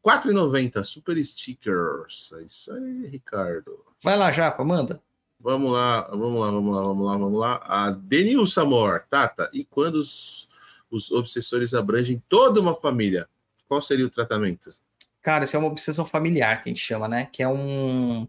4,90 0.04 0.84
super 0.84 1.24
stickers. 1.24 2.34
É 2.38 2.42
isso 2.42 2.70
aí, 2.74 3.06
Ricardo. 3.06 3.82
Vai 4.02 4.18
lá, 4.18 4.30
Japa, 4.30 4.62
manda. 4.62 5.00
Vamos 5.40 5.72
lá, 5.72 6.02
vamos 6.10 6.40
lá, 6.42 6.50
vamos 6.50 6.76
lá, 6.76 6.82
vamos 6.82 7.06
lá, 7.06 7.16
vamos 7.16 7.40
lá. 7.40 7.60
A 7.64 7.90
Denilson 7.90 8.60
Amor, 8.60 9.06
Tata, 9.08 9.48
e 9.54 9.64
quando 9.64 9.94
os, 9.94 10.46
os 10.90 11.10
obsessores 11.10 11.72
abrangem 11.72 12.22
toda 12.28 12.60
uma 12.60 12.74
família, 12.74 13.26
qual 13.66 13.80
seria 13.80 14.04
o 14.04 14.10
tratamento? 14.10 14.74
Cara, 15.22 15.44
isso 15.44 15.54
é 15.56 15.58
uma 15.58 15.68
obsessão 15.68 16.06
familiar 16.06 16.62
que 16.62 16.68
a 16.68 16.72
gente 16.72 16.82
chama, 16.82 17.06
né? 17.06 17.28
Que 17.30 17.42
é 17.42 17.48
um, 17.48 18.26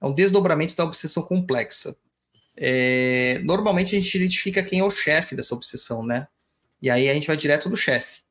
é 0.00 0.06
um 0.06 0.14
desdobramento 0.14 0.74
da 0.74 0.84
obsessão 0.84 1.22
complexa. 1.22 1.96
É, 2.56 3.40
normalmente 3.44 3.96
a 3.96 4.00
gente 4.00 4.14
identifica 4.16 4.62
quem 4.62 4.80
é 4.80 4.84
o 4.84 4.90
chefe 4.90 5.34
dessa 5.34 5.54
obsessão, 5.54 6.04
né? 6.04 6.28
E 6.80 6.90
aí 6.90 7.08
a 7.08 7.14
gente 7.14 7.26
vai 7.26 7.36
direto 7.36 7.68
do 7.68 7.76
chefe. 7.76 8.22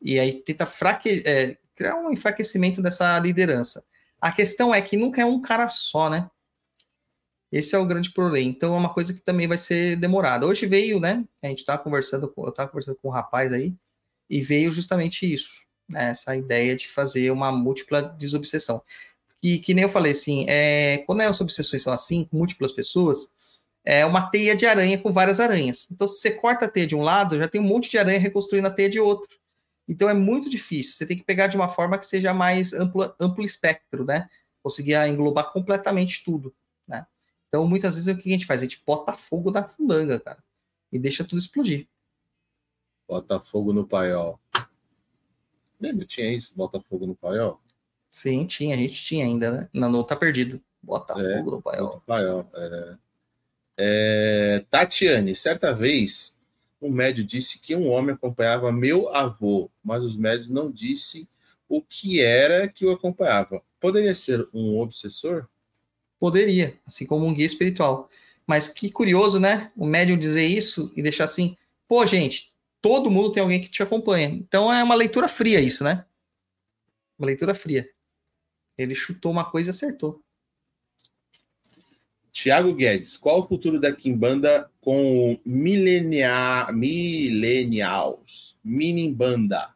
E 0.00 0.18
aí 0.18 0.42
tenta 0.42 0.66
fraque, 0.66 1.22
é, 1.24 1.56
criar 1.74 1.96
um 1.96 2.12
enfraquecimento 2.12 2.82
dessa 2.82 3.18
liderança. 3.18 3.84
A 4.20 4.32
questão 4.32 4.74
é 4.74 4.80
que 4.80 4.96
nunca 4.96 5.20
é 5.20 5.24
um 5.24 5.40
cara 5.40 5.68
só, 5.68 6.08
né? 6.08 6.30
Esse 7.52 7.74
é 7.74 7.78
o 7.78 7.86
grande 7.86 8.12
problema. 8.12 8.48
Então 8.48 8.74
é 8.74 8.78
uma 8.78 8.92
coisa 8.92 9.14
que 9.14 9.20
também 9.20 9.46
vai 9.46 9.58
ser 9.58 9.96
demorada. 9.96 10.46
Hoje 10.46 10.66
veio, 10.66 10.98
né? 10.98 11.24
A 11.42 11.46
gente 11.46 11.64
tá 11.64 11.78
conversando, 11.78 12.32
eu 12.36 12.52
tava 12.52 12.70
conversando 12.70 12.98
com 13.00 13.08
um 13.08 13.12
rapaz 13.12 13.52
aí, 13.52 13.74
e 14.28 14.40
veio 14.40 14.72
justamente 14.72 15.32
isso, 15.32 15.65
né? 15.88 16.10
Essa 16.10 16.36
ideia 16.36 16.76
de 16.76 16.88
fazer 16.88 17.30
uma 17.30 17.52
múltipla 17.52 18.02
desobsessão. 18.02 18.82
E 19.42 19.58
que 19.58 19.74
nem 19.74 19.84
eu 19.84 19.88
falei 19.88 20.12
assim, 20.12 20.46
é, 20.48 20.98
quando 21.06 21.20
as 21.20 21.40
obsessões 21.40 21.82
são 21.82 21.92
assim, 21.92 22.24
com 22.24 22.36
múltiplas 22.36 22.72
pessoas, 22.72 23.34
é 23.84 24.04
uma 24.04 24.28
teia 24.28 24.56
de 24.56 24.66
aranha 24.66 24.98
com 24.98 25.12
várias 25.12 25.38
aranhas. 25.38 25.88
Então, 25.90 26.06
se 26.06 26.20
você 26.20 26.32
corta 26.32 26.64
a 26.64 26.68
teia 26.68 26.86
de 26.86 26.96
um 26.96 27.02
lado, 27.02 27.38
já 27.38 27.46
tem 27.46 27.60
um 27.60 27.64
monte 27.64 27.90
de 27.90 27.98
aranha 27.98 28.18
reconstruindo 28.18 28.66
a 28.66 28.70
teia 28.70 28.90
de 28.90 28.98
outro. 28.98 29.36
Então 29.88 30.08
é 30.08 30.14
muito 30.14 30.50
difícil. 30.50 30.94
Você 30.94 31.06
tem 31.06 31.16
que 31.16 31.24
pegar 31.24 31.46
de 31.46 31.56
uma 31.56 31.68
forma 31.68 31.96
que 31.96 32.06
seja 32.06 32.34
mais 32.34 32.72
amplo, 32.72 33.14
amplo 33.20 33.44
espectro, 33.44 34.04
né? 34.04 34.28
Conseguir 34.62 34.96
englobar 35.06 35.52
completamente 35.52 36.24
tudo, 36.24 36.52
né? 36.86 37.06
Então, 37.48 37.66
muitas 37.66 37.94
vezes, 37.94 38.12
o 38.12 38.18
que 38.18 38.28
a 38.28 38.32
gente 38.32 38.46
faz? 38.46 38.60
A 38.60 38.64
gente 38.64 38.82
bota 38.84 39.12
fogo 39.12 39.52
na 39.52 39.62
fulanga, 39.62 40.18
cara, 40.18 40.42
e 40.90 40.98
deixa 40.98 41.24
tudo 41.24 41.38
explodir. 41.38 41.86
Bota 43.08 43.38
fogo 43.38 43.72
no 43.72 43.86
paiol. 43.86 44.40
Lembra? 45.80 46.06
Tinha 46.06 46.30
isso, 46.32 46.52
bota 46.56 46.80
fogo 46.80 47.06
no 47.06 47.14
paiol? 47.14 47.60
Sim, 48.10 48.46
tinha, 48.46 48.74
a 48.74 48.78
gente 48.78 48.94
tinha 48.94 49.24
ainda, 49.24 49.50
né? 49.50 49.68
Não, 49.74 50.02
tá 50.02 50.16
perdido. 50.16 50.60
Bota 50.82 51.14
é, 51.20 51.42
no 51.42 51.60
paiol. 51.60 52.02
paiol 52.06 52.50
é. 52.54 52.96
É, 53.78 54.64
Tatiane, 54.70 55.34
certa 55.36 55.74
vez 55.74 56.40
um 56.80 56.90
médio 56.90 57.24
disse 57.24 57.58
que 57.58 57.74
um 57.74 57.88
homem 57.88 58.14
acompanhava 58.14 58.72
meu 58.72 59.08
avô, 59.14 59.70
mas 59.82 60.02
os 60.02 60.16
médios 60.16 60.48
não 60.48 60.70
disse 60.70 61.28
o 61.68 61.82
que 61.82 62.20
era 62.20 62.68
que 62.68 62.86
o 62.86 62.90
acompanhava. 62.90 63.62
Poderia 63.80 64.14
ser 64.14 64.48
um 64.52 64.78
obsessor? 64.78 65.46
Poderia, 66.18 66.78
assim 66.86 67.04
como 67.04 67.26
um 67.26 67.34
guia 67.34 67.46
espiritual. 67.46 68.08
Mas 68.46 68.68
que 68.68 68.90
curioso, 68.90 69.40
né? 69.40 69.72
O 69.76 69.84
médium 69.84 70.16
dizer 70.16 70.46
isso 70.46 70.92
e 70.96 71.02
deixar 71.02 71.24
assim, 71.24 71.56
pô, 71.88 72.06
gente, 72.06 72.52
todo 72.80 73.10
mundo 73.10 73.32
tem 73.32 73.42
alguém 73.42 73.60
que 73.60 73.68
te 73.68 73.82
acompanha. 73.82 74.28
Então 74.28 74.72
é 74.72 74.82
uma 74.82 74.94
leitura 74.94 75.28
fria 75.28 75.60
isso, 75.60 75.82
né? 75.84 76.04
Uma 77.18 77.26
leitura 77.26 77.54
fria. 77.54 77.88
Ele 78.76 78.94
chutou 78.94 79.32
uma 79.32 79.44
coisa 79.44 79.70
e 79.70 79.72
acertou. 79.72 80.22
Tiago 82.30 82.74
Guedes, 82.74 83.16
qual 83.16 83.40
o 83.40 83.48
futuro 83.48 83.80
da 83.80 83.90
Kimbanda 83.92 84.70
com 84.80 85.32
o 85.32 85.40
milenia... 85.42 86.68
Millennials? 86.70 88.58
Minimbanda. 88.62 89.74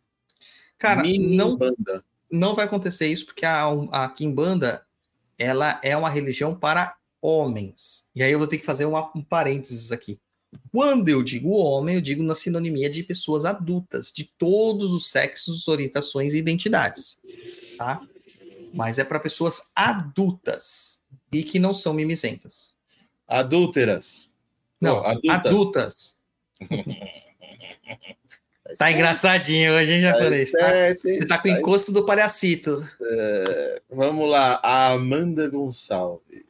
Cara, 0.77 1.03
não, 1.03 1.09
Minimbanda. 1.09 2.05
não 2.31 2.55
vai 2.55 2.67
acontecer 2.67 3.07
isso 3.07 3.25
porque 3.25 3.47
a, 3.47 3.67
a 3.93 4.09
Kimbanda 4.11 4.87
ela 5.39 5.81
é 5.83 5.97
uma 5.97 6.11
religião 6.11 6.55
para 6.55 6.95
homens. 7.23 8.07
E 8.15 8.23
aí 8.23 8.31
eu 8.31 8.39
vou 8.39 8.47
ter 8.47 8.59
que 8.59 8.65
fazer 8.65 8.85
uma, 8.85 9.11
um 9.17 9.23
parênteses 9.23 9.91
aqui. 9.91 10.20
Quando 10.73 11.09
eu 11.09 11.23
digo 11.23 11.51
homem, 11.51 11.97
eu 11.97 12.01
digo 12.01 12.23
na 12.23 12.35
sinonimia 12.35 12.89
de 12.89 13.03
pessoas 13.03 13.45
adultas, 13.45 14.12
de 14.12 14.25
todos 14.25 14.93
os 14.93 15.09
sexos, 15.09 15.69
orientações 15.69 16.33
e 16.33 16.39
identidades, 16.39 17.20
tá? 17.77 18.01
Mas 18.73 18.99
é 18.99 19.05
para 19.05 19.19
pessoas 19.19 19.70
adultas 19.75 21.01
e 21.33 21.43
que 21.43 21.59
não 21.59 21.75
são 21.75 21.93
mimizentas. 21.93 22.75
Adúlteras. 23.27 24.31
Não, 24.81 25.01
Pô, 25.01 25.07
adultas. 25.07 25.37
adultas. 25.47 26.17
Tá 28.79 28.91
engraçadinho 28.91 29.73
hoje, 29.73 29.95
hein, 29.95 30.01
japonês? 30.03 30.53
Tá, 30.53 30.59
certo, 30.59 31.09
hein? 31.09 31.19
você 31.19 31.27
tá 31.27 31.39
com 31.39 31.49
o 31.49 31.51
encosto 31.51 31.91
do 31.91 32.07
palhacito. 32.07 32.87
Vamos 33.91 34.29
lá, 34.31 34.61
a 34.62 34.93
Amanda 34.93 35.49
Gonçalves. 35.49 36.50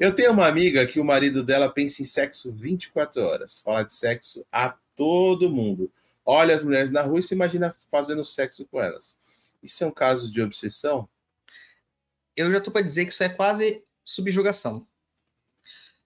Eu 0.00 0.14
tenho 0.14 0.32
uma 0.32 0.46
amiga 0.46 0.86
que 0.86 0.98
o 0.98 1.04
marido 1.04 1.42
dela 1.44 1.68
pensa 1.70 2.00
em 2.00 2.06
sexo 2.06 2.50
24 2.52 3.20
horas. 3.22 3.60
Fala 3.60 3.82
de 3.82 3.92
sexo 3.92 4.46
a 4.50 4.70
todo 4.96 5.50
mundo. 5.50 5.92
Olha 6.24 6.54
as 6.54 6.62
mulheres 6.62 6.90
na 6.90 7.02
rua 7.02 7.20
e 7.20 7.22
se 7.22 7.34
imagina 7.34 7.74
fazendo 7.90 8.24
sexo 8.24 8.64
com 8.66 8.80
elas. 8.82 9.18
Isso 9.62 9.84
é 9.84 9.86
um 9.86 9.90
caso 9.90 10.30
de 10.32 10.40
obsessão? 10.40 11.06
Eu 12.34 12.50
já 12.50 12.60
tô 12.60 12.70
para 12.70 12.80
dizer 12.80 13.04
que 13.04 13.12
isso 13.12 13.22
é 13.22 13.28
quase 13.28 13.84
subjugação. 14.02 14.86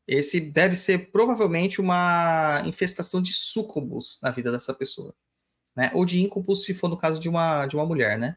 Esse 0.07 0.41
deve 0.41 0.75
ser 0.77 1.11
provavelmente 1.13 1.81
uma 1.81 2.63
infestação 2.67 3.23
de 3.23 3.33
súcubus 3.33 4.19
na 4.21 4.31
vida 4.31 4.51
dessa 4.51 4.75
pessoa, 4.75 5.15
né? 5.75 5.91
Ou 5.95 6.05
de 6.05 6.21
íncubus, 6.21 6.65
se 6.65 6.75
for 6.75 6.89
no 6.89 6.97
caso 6.99 7.21
de 7.21 7.29
uma, 7.29 7.67
de 7.67 7.77
uma 7.77 7.87
mulher, 7.87 8.19
né? 8.19 8.37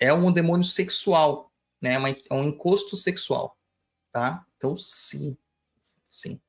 É 0.00 0.14
um 0.14 0.32
demônio 0.32 0.64
sexual, 0.64 1.52
né? 1.82 1.98
Uma- 1.98 2.10
É 2.10 2.32
um 2.34 2.44
encosto 2.44 2.96
sexual, 2.96 3.58
tá? 4.12 4.46
Então, 4.64 4.78
sim, 4.78 5.36
sim. 6.08 6.40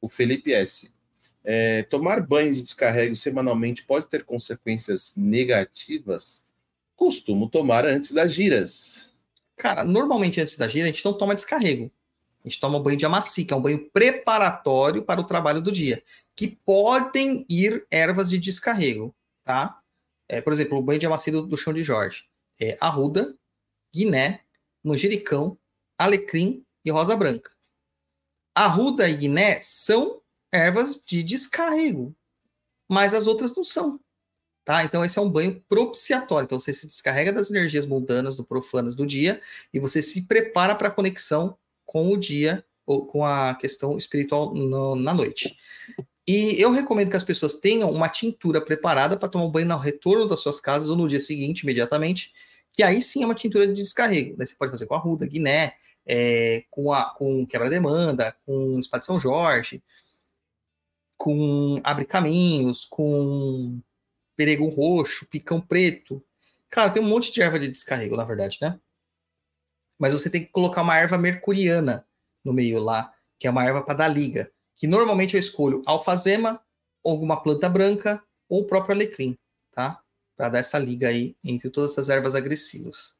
O 0.00 0.08
Felipe 0.08 0.50
S. 0.50 0.90
É, 1.44 1.82
tomar 1.82 2.26
banho 2.26 2.54
de 2.54 2.62
descarrego 2.62 3.14
semanalmente 3.14 3.84
pode 3.84 4.06
ter 4.06 4.24
consequências 4.24 5.12
negativas? 5.14 6.46
Costumo 6.96 7.50
tomar 7.50 7.84
antes 7.84 8.12
das 8.12 8.32
giras. 8.32 9.14
Cara, 9.56 9.84
normalmente 9.84 10.40
antes 10.40 10.56
da 10.56 10.66
gira 10.66 10.88
a 10.88 10.90
gente 10.90 11.04
não 11.04 11.12
toma 11.12 11.34
descarrego. 11.34 11.90
A 12.42 12.48
gente 12.48 12.58
toma 12.58 12.78
um 12.78 12.82
banho 12.82 12.96
de 12.96 13.04
amaci, 13.04 13.44
que 13.44 13.52
é 13.52 13.56
um 13.56 13.60
banho 13.60 13.90
preparatório 13.90 15.02
para 15.02 15.20
o 15.20 15.26
trabalho 15.26 15.60
do 15.60 15.70
dia, 15.70 16.02
que 16.34 16.48
podem 16.64 17.44
ir 17.46 17.86
ervas 17.90 18.30
de 18.30 18.38
descarrego, 18.38 19.14
tá? 19.44 19.82
É, 20.26 20.40
por 20.40 20.54
exemplo, 20.54 20.78
o 20.78 20.82
banho 20.82 20.98
de 20.98 21.04
amaci 21.04 21.30
do, 21.30 21.46
do 21.46 21.58
chão 21.58 21.74
de 21.74 21.82
Jorge. 21.82 22.24
É 22.58 22.78
arruda, 22.80 23.36
guiné, 23.94 24.44
manjericão, 24.84 25.58
alecrim 25.98 26.64
e 26.84 26.90
rosa 26.90 27.16
branca. 27.16 27.50
Arruda 28.54 29.08
e 29.08 29.16
guiné 29.16 29.60
são 29.62 30.20
ervas 30.52 31.02
de 31.04 31.22
descarrego, 31.22 32.14
mas 32.88 33.14
as 33.14 33.26
outras 33.26 33.54
não 33.54 33.62
são. 33.62 34.00
Tá? 34.64 34.84
Então, 34.84 35.04
esse 35.04 35.18
é 35.18 35.22
um 35.22 35.30
banho 35.30 35.62
propiciatório. 35.68 36.44
Então, 36.44 36.58
você 36.58 36.72
se 36.74 36.86
descarrega 36.86 37.32
das 37.32 37.50
energias 37.50 37.86
mundanas, 37.86 38.36
do 38.36 38.44
profanas 38.44 38.94
do 38.94 39.06
dia, 39.06 39.40
e 39.72 39.80
você 39.80 40.02
se 40.02 40.22
prepara 40.22 40.74
para 40.74 40.88
a 40.88 40.92
conexão 40.92 41.56
com 41.86 42.12
o 42.12 42.16
dia, 42.16 42.64
ou 42.86 43.06
com 43.06 43.24
a 43.24 43.54
questão 43.54 43.96
espiritual 43.96 44.54
no- 44.54 44.96
na 44.96 45.14
noite. 45.14 45.56
E 46.26 46.60
eu 46.60 46.70
recomendo 46.70 47.10
que 47.10 47.16
as 47.16 47.24
pessoas 47.24 47.54
tenham 47.54 47.90
uma 47.90 48.08
tintura 48.08 48.60
preparada 48.60 49.16
para 49.16 49.28
tomar 49.28 49.44
um 49.44 49.50
banho 49.50 49.66
no 49.68 49.78
retorno 49.78 50.26
das 50.26 50.40
suas 50.40 50.60
casas 50.60 50.88
ou 50.88 50.96
no 50.96 51.08
dia 51.08 51.20
seguinte, 51.20 51.62
imediatamente, 51.62 52.32
que 52.72 52.82
aí 52.82 53.00
sim 53.00 53.22
é 53.22 53.26
uma 53.26 53.34
tintura 53.34 53.66
de 53.66 53.74
descarrego. 53.74 54.36
Né? 54.36 54.46
Você 54.46 54.54
pode 54.54 54.70
fazer 54.70 54.86
com 54.86 54.94
arruda, 54.94 55.26
guiné, 55.26 55.74
é, 56.06 56.64
com, 56.70 56.92
a, 56.92 57.10
com 57.10 57.46
quebra-demanda, 57.46 58.36
com 58.44 58.78
espada 58.78 59.00
de 59.00 59.06
São 59.06 59.20
Jorge, 59.20 59.82
com 61.16 61.80
abre 61.84 62.04
caminhos, 62.04 62.86
com 62.86 63.80
peregum 64.36 64.68
roxo, 64.68 65.26
picão 65.26 65.60
preto. 65.60 66.24
Cara, 66.70 66.90
tem 66.90 67.02
um 67.02 67.08
monte 67.08 67.32
de 67.32 67.42
erva 67.42 67.58
de 67.58 67.68
descarrego, 67.68 68.16
na 68.16 68.24
verdade, 68.24 68.58
né? 68.62 68.80
Mas 69.98 70.14
você 70.14 70.30
tem 70.30 70.42
que 70.42 70.50
colocar 70.50 70.80
uma 70.80 70.96
erva 70.96 71.18
mercuriana 71.18 72.06
no 72.42 72.52
meio 72.52 72.80
lá, 72.80 73.12
que 73.38 73.46
é 73.46 73.50
uma 73.50 73.64
erva 73.64 73.82
para 73.82 73.98
dar 73.98 74.08
liga. 74.08 74.50
Que 74.76 74.86
normalmente 74.86 75.34
eu 75.34 75.40
escolho 75.40 75.82
alfazema, 75.84 76.64
alguma 77.04 77.42
planta 77.42 77.68
branca, 77.68 78.22
ou 78.48 78.62
o 78.62 78.66
próprio 78.66 78.94
alecrim, 78.94 79.38
tá? 79.72 80.02
Para 80.40 80.48
dar 80.48 80.60
essa 80.60 80.78
liga 80.78 81.08
aí 81.08 81.36
entre 81.44 81.68
todas 81.68 81.92
essas 81.92 82.08
ervas 82.08 82.34
agressivas. 82.34 83.14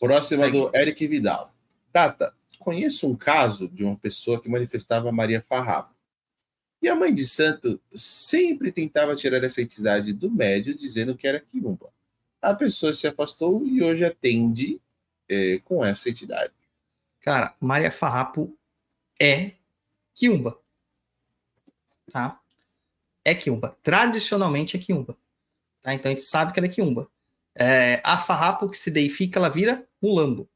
Próxima 0.00 0.46
Segue. 0.46 0.58
do 0.58 0.74
Eric 0.74 1.06
Vidal. 1.06 1.54
Tata, 1.92 2.34
conheço 2.58 3.06
um 3.06 3.14
caso 3.14 3.68
de 3.68 3.84
uma 3.84 3.98
pessoa 3.98 4.40
que 4.40 4.48
manifestava 4.48 5.12
Maria 5.12 5.42
Farrapo. 5.46 5.94
E 6.80 6.88
a 6.88 6.96
mãe 6.96 7.12
de 7.12 7.26
santo 7.26 7.78
sempre 7.94 8.72
tentava 8.72 9.14
tirar 9.14 9.44
essa 9.44 9.60
entidade 9.60 10.14
do 10.14 10.30
médio, 10.30 10.74
dizendo 10.74 11.14
que 11.14 11.28
era 11.28 11.38
quilomba. 11.38 11.92
A 12.40 12.54
pessoa 12.54 12.94
se 12.94 13.06
afastou 13.06 13.62
e 13.66 13.82
hoje 13.82 14.06
atende 14.06 14.80
eh, 15.28 15.60
com 15.64 15.84
essa 15.84 16.08
entidade. 16.08 16.54
Cara, 17.20 17.54
Maria 17.60 17.90
Farrapo 17.90 18.56
é 19.20 19.52
quiumba. 20.14 20.58
Tá? 22.10 22.40
É 23.24 23.34
quiumba. 23.34 23.76
Tradicionalmente 23.82 24.76
é 24.76 24.80
quiumba. 24.80 25.16
Tá? 25.80 25.94
Então 25.94 26.10
a 26.10 26.14
gente 26.14 26.24
sabe 26.24 26.52
que 26.52 26.58
ela 26.58 26.66
é 26.66 26.70
quiumba. 26.70 27.10
É, 27.54 28.00
a 28.04 28.18
Farrapo 28.18 28.68
que 28.68 28.76
se 28.76 28.90
deifica, 28.90 29.38
ela 29.38 29.48
vira 29.48 29.86
mulambo. 30.02 30.48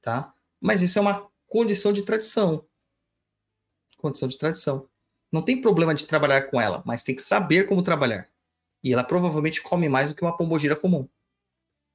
Tá? 0.00 0.32
Mas 0.60 0.82
isso 0.82 0.98
é 0.98 1.02
uma 1.02 1.28
condição 1.46 1.92
de 1.92 2.02
tradição. 2.02 2.64
Condição 3.96 4.28
de 4.28 4.38
tradição. 4.38 4.88
Não 5.32 5.42
tem 5.42 5.60
problema 5.60 5.94
de 5.94 6.06
trabalhar 6.06 6.42
com 6.42 6.60
ela, 6.60 6.82
mas 6.86 7.02
tem 7.02 7.14
que 7.14 7.22
saber 7.22 7.66
como 7.66 7.82
trabalhar. 7.82 8.28
E 8.82 8.92
ela 8.92 9.02
provavelmente 9.02 9.60
come 9.60 9.88
mais 9.88 10.10
do 10.10 10.14
que 10.14 10.22
uma 10.22 10.36
pombogira 10.36 10.76
comum. 10.76 11.08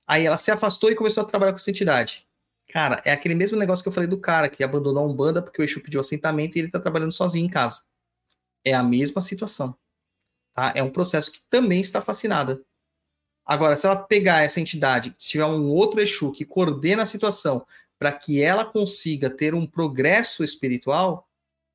Aí 0.06 0.26
ela 0.26 0.36
se 0.36 0.52
afastou 0.52 0.92
e 0.92 0.96
começou 0.96 1.24
a 1.24 1.26
trabalhar 1.26 1.54
com 1.54 1.58
essa 1.58 1.70
entidade. 1.70 2.28
Cara, 2.68 3.02
é 3.06 3.12
aquele 3.12 3.36
mesmo 3.36 3.58
negócio 3.58 3.84
que 3.84 3.88
eu 3.88 3.94
falei 3.94 4.10
do 4.10 4.20
cara 4.20 4.50
que 4.50 4.64
abandonou 4.64 5.04
a 5.04 5.08
Umbanda 5.08 5.42
porque 5.42 5.62
o 5.62 5.64
Exu 5.64 5.82
pediu 5.82 6.02
assentamento 6.02 6.58
e 6.58 6.60
ele 6.60 6.72
tá 6.72 6.80
trabalhando 6.80 7.12
sozinho 7.12 7.46
em 7.46 7.50
casa. 7.50 7.84
É 8.64 8.74
a 8.74 8.84
mesma 8.84 9.22
situação. 9.22 9.76
Tá? 10.54 10.74
É 10.76 10.84
um 10.84 10.92
processo 10.92 11.32
que 11.32 11.42
também 11.50 11.82
está 11.82 12.02
fascinada. 12.02 12.64
Agora, 13.46 13.76
se 13.76 13.86
ela 13.86 14.04
pegar 14.04 14.42
essa 14.42 14.60
entidade, 14.60 15.16
se 15.18 15.30
tiver 15.30 15.46
um 15.46 15.68
outro 15.68 16.00
Exu 16.00 16.32
que 16.32 16.46
coordena 16.46 17.04
a 17.04 17.08
situação 17.08 17.66
para 17.98 18.12
que 18.12 18.42
ela 18.42 18.66
consiga 18.66 19.30
ter 19.30 19.54
um 19.54 19.66
progresso 19.66 20.44
espiritual, 20.44 21.28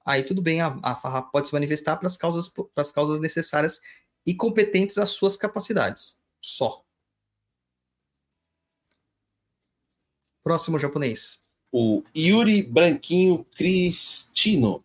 aí 0.04 0.22
tudo 0.22 0.40
bem, 0.42 0.60
a, 0.60 0.78
a 0.82 0.94
Farra 0.94 1.22
pode 1.22 1.48
se 1.48 1.54
manifestar 1.54 1.96
para 1.96 2.06
as 2.06 2.16
causas, 2.16 2.52
causas 2.94 3.20
necessárias 3.20 3.80
e 4.24 4.34
competentes 4.34 4.98
às 4.98 5.10
suas 5.10 5.36
capacidades. 5.36 6.20
Só. 6.40 6.84
Próximo 10.42 10.78
japonês. 10.78 11.44
O 11.72 12.02
Yuri 12.16 12.62
Branquinho 12.62 13.44
Cristino. 13.44 14.84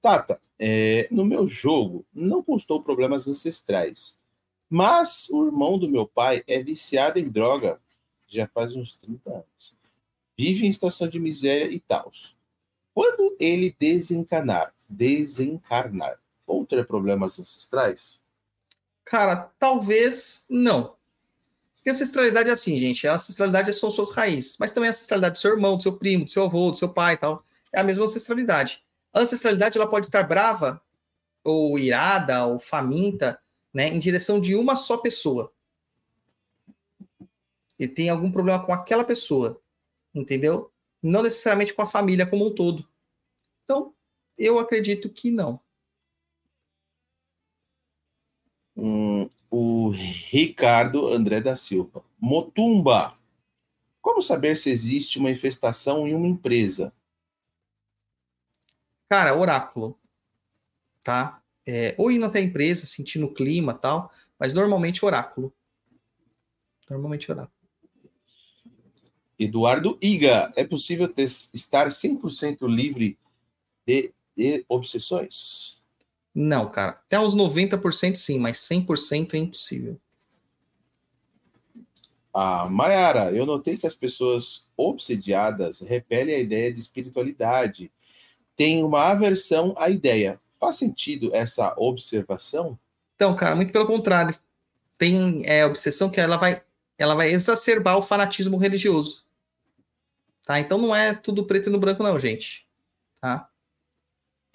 Tata, 0.00 0.40
é, 0.58 1.08
no 1.10 1.24
meu 1.24 1.46
jogo 1.46 2.04
não 2.12 2.42
constou 2.42 2.82
problemas 2.82 3.28
ancestrais, 3.28 4.20
mas 4.68 5.28
o 5.30 5.46
irmão 5.46 5.78
do 5.78 5.88
meu 5.88 6.06
pai 6.06 6.42
é 6.46 6.62
viciado 6.62 7.18
em 7.18 7.28
droga 7.28 7.80
já 8.26 8.46
faz 8.46 8.76
uns 8.76 8.96
30 8.96 9.30
anos. 9.30 9.76
Vive 10.36 10.66
em 10.66 10.72
situação 10.72 11.08
de 11.08 11.18
miséria 11.18 11.72
e 11.72 11.80
tal. 11.80 12.12
Quando 12.94 13.36
ele 13.40 13.74
desencanar, 13.78 14.74
desencarnar, 14.88 16.20
vão 16.46 16.64
ter 16.64 16.86
problemas 16.86 17.38
ancestrais? 17.38 18.20
Cara, 19.04 19.50
talvez 19.58 20.44
não. 20.50 20.96
Porque 21.76 21.90
ancestralidade 21.90 22.50
é 22.50 22.52
assim, 22.52 22.78
gente. 22.78 23.06
A 23.08 23.14
ancestralidade 23.14 23.72
são 23.72 23.90
suas 23.90 24.10
raízes, 24.10 24.56
mas 24.58 24.70
também 24.70 24.88
a 24.88 24.90
ancestralidade 24.90 25.34
do 25.34 25.38
seu 25.38 25.52
irmão, 25.52 25.76
do 25.76 25.82
seu 25.82 25.96
primo, 25.96 26.24
do 26.24 26.30
seu 26.30 26.44
avô, 26.44 26.70
do 26.70 26.76
seu 26.76 26.88
pai 26.88 27.14
e 27.14 27.16
tal. 27.16 27.44
É 27.72 27.80
a 27.80 27.84
mesma 27.84 28.04
ancestralidade. 28.04 28.82
A 29.12 29.20
ancestralidade 29.20 29.78
ela 29.78 29.88
pode 29.88 30.06
estar 30.06 30.22
brava, 30.22 30.82
ou 31.44 31.78
irada, 31.78 32.44
ou 32.46 32.58
faminta, 32.58 33.40
né, 33.72 33.88
em 33.88 33.98
direção 33.98 34.40
de 34.40 34.54
uma 34.54 34.76
só 34.76 34.98
pessoa. 34.98 35.52
Ele 37.78 37.92
tem 37.92 38.08
algum 38.10 38.30
problema 38.30 38.64
com 38.64 38.72
aquela 38.72 39.04
pessoa, 39.04 39.60
entendeu? 40.14 40.72
Não 41.02 41.22
necessariamente 41.22 41.72
com 41.72 41.82
a 41.82 41.86
família 41.86 42.26
como 42.26 42.46
um 42.46 42.54
todo. 42.54 42.86
Então, 43.64 43.94
eu 44.36 44.58
acredito 44.58 45.08
que 45.08 45.30
não. 45.30 45.60
Hum, 48.76 49.28
o 49.50 49.90
Ricardo 49.90 51.08
André 51.08 51.40
da 51.40 51.56
Silva. 51.56 52.04
Motumba. 52.18 53.16
Como 54.00 54.22
saber 54.22 54.56
se 54.56 54.70
existe 54.70 55.18
uma 55.18 55.30
infestação 55.30 56.06
em 56.06 56.14
uma 56.14 56.26
empresa? 56.26 56.92
Cara, 59.08 59.34
oráculo. 59.34 59.98
Tá? 61.02 61.42
É, 61.66 61.94
ou 61.98 62.10
indo 62.10 62.24
até 62.24 62.38
a 62.38 62.42
empresa, 62.42 62.86
sentindo 62.86 63.26
o 63.26 63.34
clima 63.34 63.74
tal, 63.74 64.12
mas 64.38 64.52
normalmente 64.52 65.04
oráculo. 65.04 65.52
Normalmente 66.88 67.30
oráculo. 67.30 67.58
Eduardo 69.38 69.96
Iga. 70.02 70.52
É 70.56 70.64
possível 70.64 71.08
ter, 71.08 71.24
estar 71.24 71.88
100% 71.88 72.66
livre 72.66 73.18
de, 73.86 74.12
de 74.36 74.64
obsessões? 74.68 75.80
Não, 76.34 76.68
cara. 76.68 76.92
Até 76.92 77.18
uns 77.18 77.34
90% 77.34 78.16
sim, 78.16 78.38
mas 78.38 78.58
100% 78.58 79.34
é 79.34 79.38
impossível. 79.38 80.00
Ah, 82.32 82.68
Mayara, 82.70 83.32
eu 83.32 83.46
notei 83.46 83.76
que 83.76 83.86
as 83.86 83.94
pessoas 83.94 84.68
obsediadas 84.76 85.80
repelem 85.80 86.34
a 86.34 86.38
ideia 86.38 86.72
de 86.72 86.78
espiritualidade. 86.78 87.90
Tem 88.58 88.84
uma 88.84 89.04
aversão 89.04 89.74
à 89.78 89.88
ideia. 89.88 90.38
Faz 90.60 90.76
sentido 90.76 91.34
essa 91.34 91.72
observação? 91.78 92.78
Então, 93.16 93.34
cara, 93.34 93.56
muito 93.56 93.72
pelo 93.72 93.86
contrário. 93.86 94.38
Tem 94.98 95.42
é, 95.46 95.64
obsessão 95.64 96.10
que 96.10 96.20
ela 96.20 96.36
vai, 96.36 96.60
ela 96.98 97.14
vai 97.14 97.30
exacerbar 97.30 97.96
o 97.96 98.02
fanatismo 98.02 98.58
religioso. 98.58 99.24
Tá? 100.44 100.60
Então 100.60 100.76
não 100.76 100.94
é 100.94 101.14
tudo 101.14 101.46
preto 101.46 101.70
e 101.70 101.72
no 101.72 101.80
branco, 101.80 102.02
não, 102.02 102.18
gente. 102.18 102.66
Tá? 103.18 103.48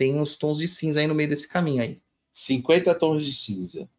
tem 0.04 0.20
uns 0.20 0.36
tons 0.36 0.58
de 0.58 0.68
cinza 0.68 1.00
aí 1.00 1.08
no 1.08 1.16
meio 1.16 1.30
desse 1.30 1.48
caminho 1.48 1.82
aí. 1.82 2.02
50 2.32 2.94
tons 2.96 3.26
de 3.26 3.34
cinza. 3.34 3.90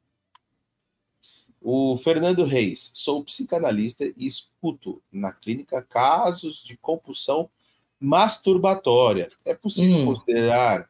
O 1.60 1.96
Fernando 1.96 2.44
Reis, 2.44 2.90
sou 2.92 3.24
psicanalista 3.24 4.04
e 4.04 4.26
escuto 4.26 5.02
na 5.10 5.32
clínica 5.32 5.80
casos 5.82 6.62
de 6.62 6.76
compulsão 6.76 7.48
masturbatória. 8.04 9.30
É 9.44 9.54
possível 9.54 9.96
hum. 9.96 10.06
considerar 10.06 10.88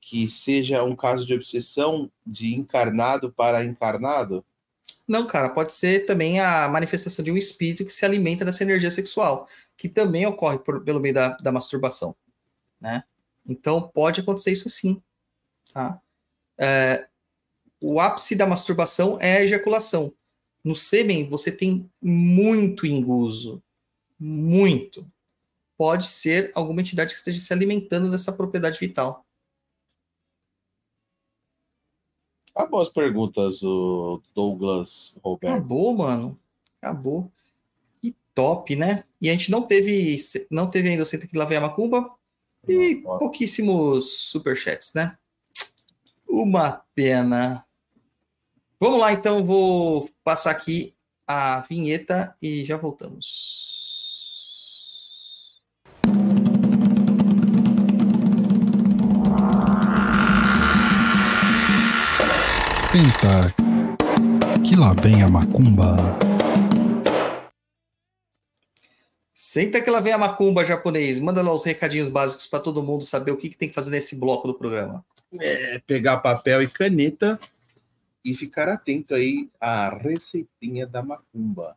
que 0.00 0.28
seja 0.28 0.82
um 0.82 0.94
caso 0.94 1.26
de 1.26 1.34
obsessão 1.34 2.10
de 2.24 2.54
encarnado 2.54 3.32
para 3.32 3.64
encarnado? 3.64 4.44
Não, 5.06 5.26
cara, 5.26 5.48
pode 5.48 5.74
ser 5.74 6.06
também 6.06 6.40
a 6.40 6.68
manifestação 6.68 7.24
de 7.24 7.32
um 7.32 7.36
espírito 7.36 7.84
que 7.84 7.92
se 7.92 8.04
alimenta 8.04 8.44
dessa 8.44 8.62
energia 8.62 8.90
sexual, 8.90 9.48
que 9.76 9.88
também 9.88 10.24
ocorre 10.26 10.58
por, 10.58 10.82
pelo 10.82 11.00
meio 11.00 11.14
da, 11.14 11.30
da 11.38 11.52
masturbação, 11.52 12.14
né? 12.80 13.04
Então 13.46 13.80
pode 13.80 14.20
acontecer 14.20 14.52
isso 14.52 14.70
sim. 14.70 15.02
Tá? 15.72 16.00
É, 16.58 17.08
o 17.80 17.98
ápice 17.98 18.36
da 18.36 18.46
masturbação 18.46 19.18
é 19.20 19.38
a 19.38 19.42
ejaculação. 19.42 20.12
No 20.62 20.76
sêmen 20.76 21.28
você 21.28 21.50
tem 21.50 21.90
muito 22.00 22.86
enguso. 22.86 23.60
Muito. 24.18 25.04
Pode 25.82 26.06
ser 26.06 26.52
alguma 26.54 26.80
entidade 26.80 27.12
que 27.12 27.18
esteja 27.18 27.40
se 27.40 27.52
alimentando 27.52 28.08
dessa 28.08 28.32
propriedade 28.32 28.78
vital. 28.78 29.26
Acabou 32.54 32.80
as 32.80 32.88
perguntas, 32.88 33.64
o 33.64 34.22
Douglas 34.32 35.16
Roberto. 35.20 35.54
Acabou, 35.54 35.92
mano. 35.92 36.38
Acabou. 36.80 37.32
Que 38.00 38.14
top, 38.32 38.76
né? 38.76 39.02
E 39.20 39.28
a 39.28 39.32
gente 39.32 39.50
não 39.50 39.60
teve, 39.66 40.16
não 40.48 40.70
teve 40.70 40.88
ainda 40.88 41.02
o 41.02 41.06
Senta 41.06 41.26
que 41.26 41.36
lá 41.36 41.44
vem 41.44 41.58
a 41.58 41.62
macumba, 41.62 42.14
e 42.68 43.02
pouquíssimos 43.02 44.28
superchats, 44.28 44.94
né? 44.94 45.18
Uma 46.28 46.84
pena. 46.94 47.66
Vamos 48.78 49.00
lá, 49.00 49.12
então, 49.12 49.44
vou 49.44 50.08
passar 50.22 50.52
aqui 50.52 50.94
a 51.26 51.58
vinheta 51.62 52.36
e 52.40 52.64
já 52.64 52.76
voltamos. 52.76 53.81
Senta, 62.92 63.54
que 64.62 64.76
lá 64.76 64.92
vem 64.92 65.22
a 65.22 65.26
macumba. 65.26 65.96
Senta 69.32 69.80
que 69.80 69.88
ela 69.88 69.98
vem 69.98 70.12
a 70.12 70.18
macumba 70.18 70.62
japonês. 70.62 71.18
Manda 71.18 71.40
lá 71.40 71.54
os 71.54 71.64
recadinhos 71.64 72.10
básicos 72.10 72.46
para 72.46 72.60
todo 72.60 72.82
mundo 72.82 73.02
saber 73.02 73.30
o 73.30 73.38
que, 73.38 73.48
que, 73.48 73.56
tem 73.56 73.70
que 73.70 73.74
fazer 73.74 73.88
nesse 73.88 74.14
bloco 74.14 74.46
do 74.46 74.52
programa. 74.52 75.02
É, 75.40 75.78
pegar 75.86 76.18
papel 76.18 76.62
e 76.62 76.68
caneta 76.68 77.40
e 78.22 78.34
ficar 78.34 78.68
atento 78.68 79.14
aí 79.14 79.48
à 79.58 79.88
receitinha 79.88 80.86
da 80.86 81.02
macumba. 81.02 81.74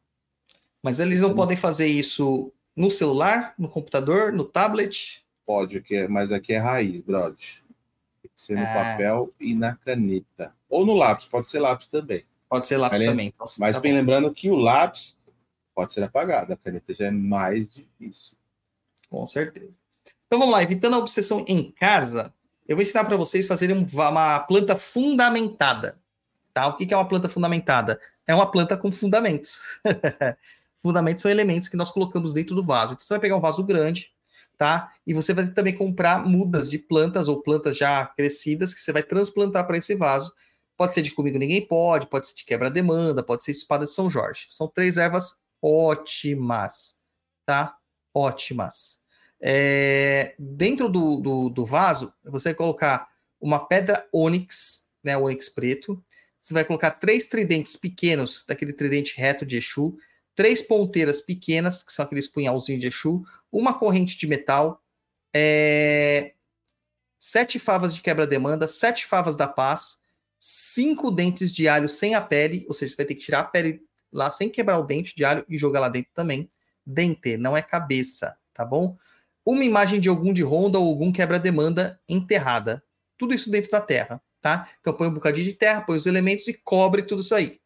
Mas 0.84 1.00
eles 1.00 1.22
não 1.22 1.34
podem 1.34 1.56
fazer 1.56 1.88
isso 1.88 2.52
no 2.76 2.92
celular, 2.92 3.54
no 3.58 3.70
computador, 3.70 4.34
no 4.34 4.44
tablet? 4.44 5.24
Pode, 5.46 5.82
mas 6.10 6.34
aqui 6.34 6.52
é 6.52 6.58
raiz, 6.58 7.00
brother. 7.00 7.64
Ser 8.36 8.56
no 8.56 8.64
ah. 8.64 8.74
papel 8.74 9.32
e 9.40 9.56
na 9.56 9.76
caneta. 9.76 10.54
Ou 10.70 10.86
no 10.86 10.94
lápis, 10.94 11.26
pode 11.26 11.50
ser 11.50 11.60
lápis 11.60 11.88
também. 11.88 12.26
Pode 12.50 12.68
ser 12.68 12.78
lápis 12.78 13.00
mas, 13.00 13.10
também. 13.10 13.28
Então, 13.28 13.48
mas 13.60 13.76
tá 13.76 13.82
bem 13.82 13.94
bom. 13.94 13.98
lembrando 14.00 14.34
que 14.34 14.52
o 14.52 14.56
lápis 14.56 15.20
pode 15.74 15.94
ser 15.94 16.04
apagada. 16.04 16.54
A 16.54 16.58
caneta 16.58 16.94
já 16.94 17.06
é 17.06 17.12
mais 17.12 17.70
difícil. 17.70 18.38
Com 19.10 19.26
certeza. 19.26 19.78
Então 20.28 20.40
vamos 20.40 20.54
lá, 20.54 20.64
evitando 20.64 20.96
a 20.96 21.00
obsessão 21.00 21.46
em 21.48 21.72
casa, 21.72 22.34
eu 22.68 22.76
vou 22.76 22.82
ensinar 22.82 23.06
para 23.06 23.16
vocês 23.16 23.46
fazerem 23.46 23.88
uma 23.94 24.40
planta 24.40 24.76
fundamentada. 24.76 26.00
Tá? 26.54 26.68
O 26.68 26.76
que 26.76 26.92
é 26.94 26.98
uma 26.98 27.08
planta 27.08 27.30
fundamentada? 27.30 28.00
É 28.26 28.34
uma 28.34 28.50
planta 28.50 28.76
com 28.76 28.92
fundamentos. 28.92 29.62
fundamentos 30.82 31.22
são 31.22 31.30
elementos 31.30 31.68
que 31.68 31.78
nós 31.78 31.92
colocamos 31.92 32.34
dentro 32.34 32.56
do 32.56 32.64
vaso. 32.64 32.94
Então 32.94 33.06
você 33.06 33.14
vai 33.14 33.20
pegar 33.20 33.36
um 33.36 33.42
vaso 33.42 33.64
grande, 33.64 34.12
tá? 34.58 34.92
E 35.06 35.14
você 35.14 35.34
vai 35.34 35.48
também 35.48 35.76
comprar 35.76 36.26
mudas 36.26 36.70
de 36.70 36.78
plantas 36.78 37.28
ou 37.28 37.42
plantas 37.42 37.78
já 37.78 38.06
crescidas 38.06 38.74
que 38.74 38.80
você 38.80 38.92
vai 38.92 39.04
transplantar 39.04 39.66
para 39.68 39.78
esse 39.78 39.96
vaso. 39.96 40.32
Pode 40.78 40.94
ser 40.94 41.02
de 41.02 41.12
comigo 41.12 41.38
ninguém 41.38 41.66
pode, 41.66 42.08
pode 42.08 42.28
ser 42.28 42.36
de 42.36 42.44
quebra-demanda, 42.44 43.24
pode 43.24 43.44
ser 43.44 43.52
espada 43.52 43.86
de 43.86 43.92
São 43.92 44.10
Jorge. 44.10 44.46
São 44.50 44.68
três 44.68 44.98
ervas 44.98 45.36
ótimas, 45.62 46.96
tá? 47.46 47.78
Ótimas. 48.14 49.00
É, 49.42 50.36
dentro 50.40 50.90
do, 50.90 51.18
do, 51.18 51.50
do, 51.50 51.66
vaso, 51.66 52.14
você 52.24 52.50
vai 52.50 52.56
colocar 52.56 53.08
uma 53.40 53.66
pedra 53.68 54.08
ônix, 54.14 54.88
né? 55.04 55.18
Ônix 55.18 55.50
preto. 55.50 56.02
Você 56.40 56.54
vai 56.54 56.64
colocar 56.64 56.92
três 56.92 57.28
tridentes 57.28 57.76
pequenos, 57.76 58.46
daquele 58.48 58.74
tridente 58.74 59.18
reto 59.18 59.46
de 59.46 59.58
Exu, 59.58 59.98
três 60.36 60.62
ponteiras 60.62 61.22
pequenas, 61.22 61.82
que 61.82 61.94
são 61.94 62.06
aqueles 62.06 62.28
punhalzinhos 62.28 62.82
de 62.82 62.88
Exu, 62.88 63.26
uma 63.52 63.74
corrente 63.74 64.18
de 64.18 64.28
metal, 64.28 64.84
é, 65.34 66.34
sete 67.18 67.58
favas 67.58 67.96
de 67.96 68.02
quebra-demanda, 68.02 68.68
sete 68.68 69.06
favas 69.06 69.36
da 69.36 69.48
paz, 69.48 70.00
cinco 70.40 71.10
dentes 71.10 71.52
de 71.52 71.68
alho 71.68 71.90
sem 71.90 72.14
a 72.14 72.22
pele, 72.22 72.66
ou 72.68 72.74
seja, 72.74 72.92
você 72.92 72.98
vai 72.98 73.06
ter 73.06 73.16
que 73.16 73.24
tirar 73.24 73.40
a 73.40 73.44
pele 73.46 73.82
lá 74.12 74.30
sem 74.30 74.50
quebrar 74.50 74.78
o 74.78 74.84
dente 74.84 75.16
de 75.16 75.26
alho 75.26 75.46
e 75.50 75.58
jogar 75.58 75.80
lá 75.80 75.90
dentro 75.90 76.12
também. 76.14 76.50
Dente, 76.86 77.36
não 77.38 77.58
é 77.58 77.62
cabeça, 77.62 78.38
tá 78.54 78.64
bom? 78.64 78.96
Uma 79.46 79.64
imagem 79.64 80.00
de 80.00 80.10
algum 80.10 80.34
de 80.34 80.44
ronda 80.44 80.78
ou 80.78 80.88
algum 80.88 81.12
quebra-demanda 81.12 82.00
enterrada. 82.08 82.84
Tudo 83.18 83.34
isso 83.34 83.50
dentro 83.50 83.72
da 83.72 83.82
terra, 83.82 84.22
tá? 84.42 84.70
Então 84.82 84.94
põe 84.94 85.08
um 85.08 85.14
bocadinho 85.14 85.46
de 85.46 85.54
terra, 85.54 85.82
põe 85.82 85.98
os 85.98 86.06
elementos 86.06 86.48
e 86.48 86.54
cobre 86.54 87.04
tudo 87.04 87.22
isso 87.22 87.34
aí, 87.34 87.60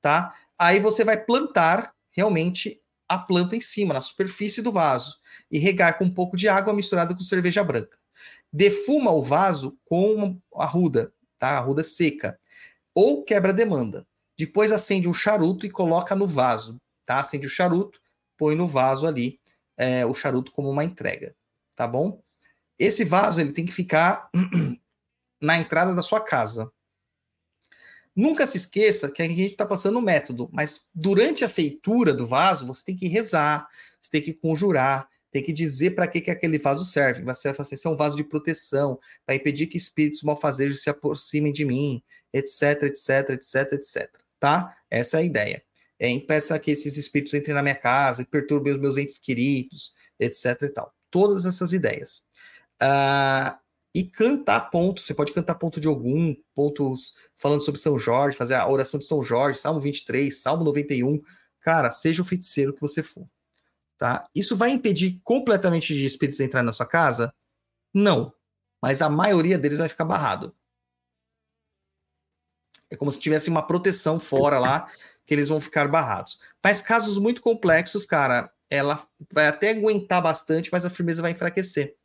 tá? 0.00 0.34
Aí 0.58 0.80
você 0.80 1.04
vai 1.04 1.16
plantar 1.16 1.93
realmente 2.14 2.80
a 3.08 3.18
planta 3.18 3.54
em 3.54 3.60
cima, 3.60 3.92
na 3.92 4.00
superfície 4.00 4.62
do 4.62 4.72
vaso, 4.72 5.18
e 5.50 5.58
regar 5.58 5.98
com 5.98 6.04
um 6.04 6.10
pouco 6.10 6.36
de 6.36 6.48
água 6.48 6.72
misturada 6.72 7.14
com 7.14 7.20
cerveja 7.20 7.62
branca. 7.62 7.98
Defuma 8.52 9.10
o 9.10 9.22
vaso 9.22 9.76
com 9.84 10.40
arruda, 10.54 11.12
tá? 11.38 11.58
Arruda 11.58 11.82
seca. 11.82 12.38
Ou 12.94 13.24
quebra-demanda. 13.24 14.06
Depois 14.38 14.72
acende 14.72 15.08
um 15.08 15.14
charuto 15.14 15.66
e 15.66 15.70
coloca 15.70 16.14
no 16.14 16.26
vaso, 16.26 16.80
tá? 17.04 17.20
Acende 17.20 17.46
o 17.46 17.50
charuto, 17.50 18.00
põe 18.36 18.54
no 18.54 18.66
vaso 18.66 19.06
ali 19.06 19.38
é, 19.76 20.06
o 20.06 20.14
charuto 20.14 20.52
como 20.52 20.70
uma 20.70 20.84
entrega, 20.84 21.34
tá 21.76 21.86
bom? 21.86 22.22
Esse 22.78 23.04
vaso 23.04 23.40
ele 23.40 23.52
tem 23.52 23.64
que 23.64 23.72
ficar 23.72 24.30
na 25.40 25.56
entrada 25.56 25.94
da 25.94 26.02
sua 26.02 26.20
casa. 26.20 26.70
Nunca 28.14 28.46
se 28.46 28.56
esqueça 28.56 29.10
que 29.10 29.22
a 29.22 29.26
gente 29.26 29.52
está 29.52 29.66
passando 29.66 29.98
o 29.98 30.02
método, 30.02 30.48
mas 30.52 30.82
durante 30.94 31.44
a 31.44 31.48
feitura 31.48 32.12
do 32.12 32.26
vaso 32.26 32.66
você 32.66 32.84
tem 32.84 32.96
que 32.96 33.08
rezar, 33.08 33.66
você 34.00 34.10
tem 34.10 34.22
que 34.22 34.32
conjurar, 34.32 35.08
tem 35.32 35.42
que 35.42 35.52
dizer 35.52 35.96
para 35.96 36.06
que, 36.06 36.20
que 36.20 36.30
aquele 36.30 36.58
vaso 36.58 36.84
serve. 36.84 37.22
Você 37.22 37.48
vai 37.48 37.54
fazer, 37.54 37.74
esse 37.74 37.86
é 37.86 37.90
um 37.90 37.96
vaso 37.96 38.16
de 38.16 38.22
proteção, 38.22 38.98
para 39.26 39.34
impedir 39.34 39.66
que 39.66 39.76
espíritos 39.76 40.22
malfazejos 40.22 40.82
se 40.82 40.90
aproximem 40.90 41.52
de 41.52 41.64
mim, 41.64 42.02
etc, 42.32 42.84
etc, 42.84 43.30
etc, 43.30 43.72
etc 43.72 44.24
tá? 44.44 44.76
Essa 44.90 45.16
é 45.16 45.20
a 45.20 45.24
ideia. 45.24 45.62
É, 45.98 46.10
impeça 46.10 46.58
que 46.58 46.70
esses 46.70 46.98
espíritos 46.98 47.32
entrem 47.32 47.54
na 47.54 47.62
minha 47.62 47.74
casa, 47.74 48.26
perturbem 48.26 48.74
os 48.74 48.80
meus 48.80 48.98
entes 48.98 49.16
queridos, 49.16 49.94
etc 50.20 50.60
e 50.62 50.68
tal. 50.68 50.92
Todas 51.10 51.46
essas 51.46 51.72
ideias. 51.72 52.22
Uh, 52.82 53.56
e 53.94 54.02
cantar 54.02 54.70
pontos. 54.70 55.06
Você 55.06 55.14
pode 55.14 55.32
cantar 55.32 55.54
ponto 55.54 55.80
de 55.80 55.86
algum, 55.86 56.34
pontos 56.52 57.14
falando 57.36 57.62
sobre 57.62 57.80
São 57.80 57.98
Jorge, 57.98 58.36
fazer 58.36 58.54
a 58.54 58.68
oração 58.68 58.98
de 58.98 59.06
São 59.06 59.22
Jorge, 59.22 59.60
Salmo 59.60 59.80
23, 59.80 60.36
Salmo 60.36 60.64
91. 60.64 61.22
Cara, 61.60 61.88
seja 61.88 62.20
o 62.20 62.24
feiticeiro 62.24 62.74
que 62.74 62.80
você 62.80 63.02
for. 63.02 63.24
Tá? 63.96 64.28
Isso 64.34 64.56
vai 64.56 64.70
impedir 64.70 65.20
completamente 65.22 65.94
de 65.94 66.04
espíritos 66.04 66.40
entrar 66.40 66.62
na 66.62 66.72
sua 66.72 66.84
casa? 66.84 67.32
Não. 67.94 68.34
Mas 68.82 69.00
a 69.00 69.08
maioria 69.08 69.56
deles 69.56 69.78
vai 69.78 69.88
ficar 69.88 70.04
barrado. 70.04 70.52
É 72.90 72.96
como 72.96 73.10
se 73.10 73.20
tivesse 73.20 73.48
uma 73.48 73.66
proteção 73.66 74.18
fora 74.18 74.58
lá, 74.58 74.90
que 75.24 75.32
eles 75.32 75.48
vão 75.48 75.60
ficar 75.60 75.88
barrados. 75.88 76.38
Mas 76.62 76.82
casos 76.82 77.16
muito 77.16 77.40
complexos, 77.40 78.04
cara, 78.04 78.52
ela 78.68 79.02
vai 79.32 79.46
até 79.46 79.70
aguentar 79.70 80.20
bastante, 80.20 80.70
mas 80.70 80.84
a 80.84 80.90
firmeza 80.90 81.22
vai 81.22 81.30
enfraquecer 81.30 81.96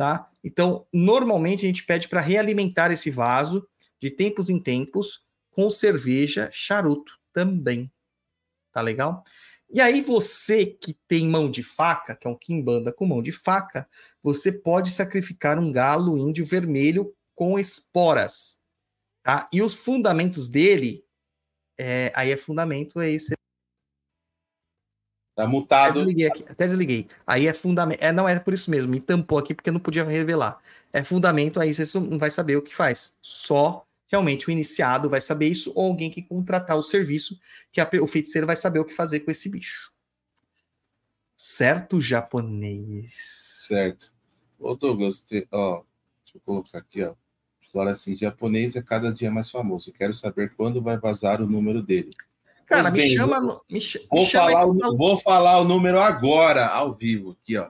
tá? 0.00 0.30
Então, 0.42 0.86
normalmente 0.90 1.66
a 1.66 1.68
gente 1.68 1.84
pede 1.84 2.08
para 2.08 2.22
realimentar 2.22 2.90
esse 2.90 3.10
vaso 3.10 3.68
de 4.00 4.10
tempos 4.10 4.48
em 4.48 4.58
tempos 4.58 5.26
com 5.50 5.68
cerveja, 5.70 6.48
charuto 6.50 7.20
também. 7.34 7.92
Tá 8.72 8.80
legal? 8.80 9.22
E 9.68 9.78
aí 9.78 10.00
você 10.00 10.64
que 10.64 10.96
tem 11.06 11.28
mão 11.28 11.50
de 11.50 11.62
faca, 11.62 12.16
que 12.16 12.26
é 12.26 12.30
um 12.30 12.34
quimbanda 12.34 12.90
com 12.90 13.04
mão 13.04 13.22
de 13.22 13.30
faca, 13.30 13.86
você 14.22 14.50
pode 14.50 14.90
sacrificar 14.90 15.58
um 15.58 15.70
galo 15.70 16.16
índio 16.16 16.46
vermelho 16.46 17.14
com 17.34 17.58
esporas, 17.58 18.58
tá? 19.22 19.44
E 19.52 19.60
os 19.60 19.74
fundamentos 19.74 20.48
dele, 20.48 21.04
é, 21.78 22.10
aí 22.14 22.30
é 22.30 22.38
fundamento, 22.38 23.02
é 23.02 23.10
esse 23.10 23.34
Tá 25.40 25.46
mutado. 25.46 25.90
Até 25.90 26.00
desliguei 26.00 26.26
aqui, 26.26 26.44
até 26.46 26.66
desliguei. 26.66 27.08
Aí 27.26 27.46
é 27.46 27.54
fundamento. 27.54 27.98
É, 28.02 28.12
não 28.12 28.28
é 28.28 28.38
por 28.38 28.52
isso 28.52 28.70
mesmo, 28.70 28.90
me 28.90 29.00
tampou 29.00 29.38
aqui 29.38 29.54
porque 29.54 29.70
não 29.70 29.80
podia 29.80 30.04
revelar. 30.04 30.60
É 30.92 31.02
fundamento, 31.02 31.58
aí 31.58 31.72
você 31.72 31.98
não 31.98 32.18
vai 32.18 32.30
saber 32.30 32.56
o 32.56 32.62
que 32.62 32.74
faz. 32.74 33.16
Só 33.22 33.86
realmente 34.06 34.48
o 34.48 34.50
iniciado 34.50 35.08
vai 35.08 35.20
saber 35.22 35.46
isso, 35.46 35.72
ou 35.74 35.86
alguém 35.86 36.10
que 36.10 36.20
contratar 36.20 36.76
o 36.76 36.82
serviço, 36.82 37.40
que 37.72 37.80
a, 37.80 37.88
o 38.02 38.06
feiticeiro 38.06 38.46
vai 38.46 38.54
saber 38.54 38.80
o 38.80 38.84
que 38.84 38.92
fazer 38.92 39.20
com 39.20 39.30
esse 39.30 39.48
bicho. 39.48 39.90
Certo, 41.34 42.02
japonês? 42.02 43.64
Certo. 43.66 44.12
Ô, 44.58 44.74
Douglas, 44.74 45.22
te, 45.22 45.48
ó, 45.50 45.82
deixa 46.22 46.36
eu 46.36 46.40
colocar 46.44 46.78
aqui, 46.78 47.02
ó. 47.02 47.14
Agora 47.72 47.92
assim, 47.92 48.14
japonês 48.14 48.76
é 48.76 48.82
cada 48.82 49.10
dia 49.10 49.30
mais 49.30 49.50
famoso. 49.50 49.90
Quero 49.90 50.12
saber 50.12 50.52
quando 50.54 50.82
vai 50.82 50.98
vazar 50.98 51.40
o 51.40 51.46
número 51.46 51.82
dele. 51.82 52.10
Cara, 52.70 52.88
me 52.88 53.00
bem, 53.00 53.16
chama. 53.16 53.40
Vou, 53.40 53.64
me, 53.68 53.80
ch 53.80 53.98
vou, 54.08 54.24
chama 54.24 54.50
falar 54.50 54.66
o, 54.66 54.96
vou 54.96 55.18
falar 55.18 55.58
o 55.58 55.64
número 55.64 56.00
agora, 56.00 56.68
ao 56.68 56.94
vivo, 56.94 57.32
aqui, 57.32 57.58
ó. 57.58 57.68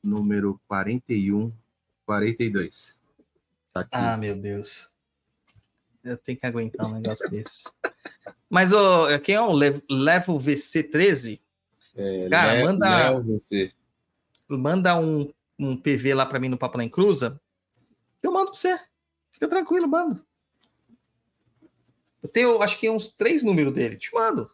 Número 0.00 0.60
41, 0.68 1.52
42. 2.06 3.02
Tá 3.72 3.80
aqui. 3.80 3.90
Ah, 3.90 4.16
meu 4.16 4.36
Deus. 4.36 4.88
Eu 6.04 6.16
tenho 6.16 6.38
que 6.38 6.46
aguentar 6.46 6.86
um 6.86 6.94
negócio 6.94 7.28
desse. 7.28 7.64
Mas 8.48 8.72
oh, 8.72 9.06
quem 9.20 9.34
é 9.34 9.40
o 9.40 9.52
Levo 9.52 10.38
VC13? 10.38 11.40
É, 11.96 12.28
Cara, 12.28 12.54
Le 12.54 12.64
manda. 12.64 13.20
VC. 13.20 13.72
Manda 14.48 14.96
um, 14.96 15.28
um 15.58 15.76
PV 15.76 16.14
lá 16.14 16.24
para 16.24 16.38
mim 16.38 16.48
no 16.48 16.56
Papo 16.56 16.78
na 16.78 16.84
Encruza. 16.84 17.40
Eu 18.22 18.30
mando 18.30 18.52
para 18.52 18.54
você. 18.54 18.78
Fica 19.32 19.48
tranquilo, 19.48 19.88
mando. 19.88 20.24
Eu 22.22 22.28
tenho, 22.28 22.62
acho 22.62 22.78
que 22.78 22.90
uns 22.90 23.08
três 23.08 23.42
números 23.42 23.72
dele. 23.72 23.96
Te 23.96 24.12
mando. 24.14 24.50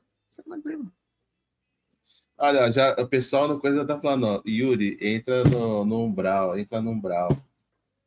Olha, 2.39 2.71
já, 2.71 2.93
o 2.99 3.09
pessoal 3.09 3.49
no 3.49 3.59
coisa 3.59 3.87
tá 3.87 3.99
falando, 3.99 4.27
ó, 4.27 4.43
Yuri, 4.47 4.99
entra 5.01 5.43
no, 5.45 5.85
no 5.85 6.05
umbral, 6.05 6.59
entra 6.59 6.83
no 6.83 6.91
umbral. 6.91 7.37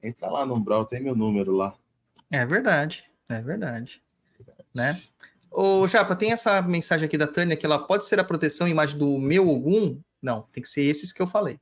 Entra 0.01 0.29
lá 0.29 0.45
no 0.45 0.55
umbral, 0.55 0.85
tem 0.85 1.01
meu 1.01 1.15
número 1.15 1.51
lá. 1.51 1.75
É 2.29 2.45
verdade, 2.45 3.03
é 3.27 3.41
verdade. 3.41 4.01
Né? 4.73 5.01
Ô, 5.51 5.87
Japa, 5.87 6.15
tem 6.15 6.31
essa 6.31 6.61
mensagem 6.61 7.05
aqui 7.05 7.17
da 7.17 7.27
Tânia 7.27 7.57
que 7.57 7.65
ela 7.65 7.79
pode 7.79 8.05
ser 8.05 8.19
a 8.19 8.23
proteção 8.23 8.67
e 8.67 8.71
imagem 8.71 8.99
do 8.99 9.17
meu 9.17 9.49
algum? 9.49 9.99
Não, 10.21 10.43
tem 10.51 10.61
que 10.61 10.69
ser 10.69 10.83
esses 10.83 11.11
que 11.11 11.21
eu 11.21 11.27
falei. 11.27 11.59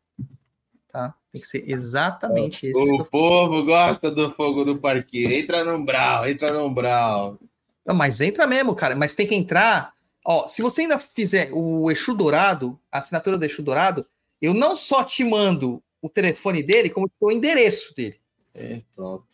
Tá? 0.90 1.16
Tem 1.32 1.42
que 1.42 1.48
ser 1.48 1.70
exatamente 1.70 2.68
esses. 2.68 3.00
O 3.00 3.06
povo 3.06 3.64
gosta 3.64 4.12
do 4.12 4.32
fogo 4.32 4.66
do 4.66 4.78
parquinho. 4.78 5.32
Entra 5.32 5.64
no 5.64 5.76
umbral, 5.76 6.28
entra 6.28 6.52
no 6.52 6.66
umbral. 6.66 7.40
Não, 7.88 7.96
mas 7.96 8.20
entra 8.20 8.46
mesmo, 8.46 8.76
cara. 8.76 8.98
Mas 8.98 9.16
tem 9.16 9.26
que 9.26 9.34
entrar. 9.34 9.96
Ó, 10.26 10.46
se 10.46 10.62
você 10.62 10.82
ainda 10.82 11.00
fizer 11.00 11.50
o 11.54 11.90
Exu 11.90 12.14
Dourado, 12.14 12.78
a 12.92 13.00
assinatura 13.00 13.38
do 13.38 13.46
Exu 13.46 13.64
Dourado, 13.64 14.06
eu 14.42 14.54
não 14.54 14.76
só 14.76 15.06
te 15.06 15.24
mando 15.24 15.82
o 16.02 16.10
telefone 16.10 16.62
dele, 16.62 16.90
como 16.90 17.10
o 17.18 17.32
endereço 17.32 17.96
dele. 17.96 18.20
É, 18.54 18.82
pronto. 18.94 19.26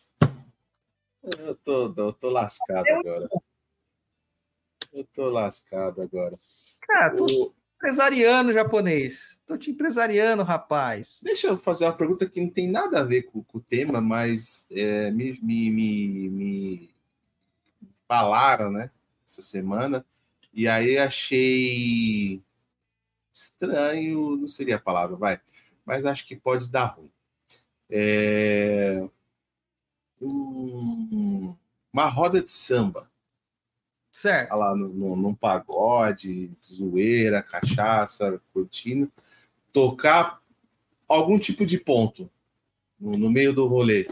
Eu 1.40 1.56
tô, 1.56 1.94
eu 1.98 2.14
tô 2.14 2.30
lascado 2.30 2.86
agora. 2.88 3.28
Eu 4.94 5.04
tô 5.06 5.30
lascado 5.30 6.02
agora. 6.04 6.40
Cara, 6.82 7.16
tô 7.16 7.26
o... 7.26 7.54
empresariando 7.78 8.54
japonês. 8.54 9.42
Tô 9.48 9.58
te 9.58 9.72
empresariando, 9.72 10.44
rapaz. 10.44 11.22
Deixa 11.24 11.48
eu 11.48 11.58
fazer 11.58 11.86
uma 11.86 11.98
pergunta 11.98 12.30
que 12.30 12.40
não 12.40 12.50
tem 12.50 12.70
nada 12.70 13.00
a 13.00 13.04
ver 13.04 13.24
com, 13.24 13.44
com 13.44 13.58
o 13.58 13.62
tema, 13.62 14.00
mas 14.00 14.68
é, 14.70 15.10
me, 15.10 15.40
me, 15.42 15.72
me, 15.72 16.30
me 16.30 16.93
falaram, 18.08 18.72
né? 18.72 18.92
Essa 19.26 19.42
semana. 19.42 20.06
E 20.54 20.68
aí 20.68 20.98
achei 20.98 22.42
estranho, 23.34 24.38
não 24.38 24.48
seria 24.48 24.76
a 24.76 24.80
palavra, 24.80 25.16
vai. 25.16 25.42
Mas 25.86 26.06
acho 26.06 26.26
que 26.26 26.36
pode 26.36 26.70
dar 26.70 26.86
ruim. 26.86 27.12
É... 27.90 29.08
Um... 30.22 31.56
Uma 31.92 32.08
roda 32.08 32.42
de 32.42 32.52
samba. 32.52 33.10
Certo. 34.12 34.50
Tá 34.50 34.56
lá 34.56 34.76
no, 34.76 34.90
no, 34.90 35.16
num 35.16 35.34
pagode, 35.34 36.52
zoeira, 36.62 37.42
cachaça, 37.42 38.42
curtindo. 38.54 39.12
Tocar 39.72 40.42
algum 41.08 41.40
tipo 41.40 41.66
de 41.66 41.80
ponto 41.80 42.30
no, 43.00 43.18
no 43.18 43.30
meio 43.30 43.54
do 43.54 43.68
rolê. 43.68 44.08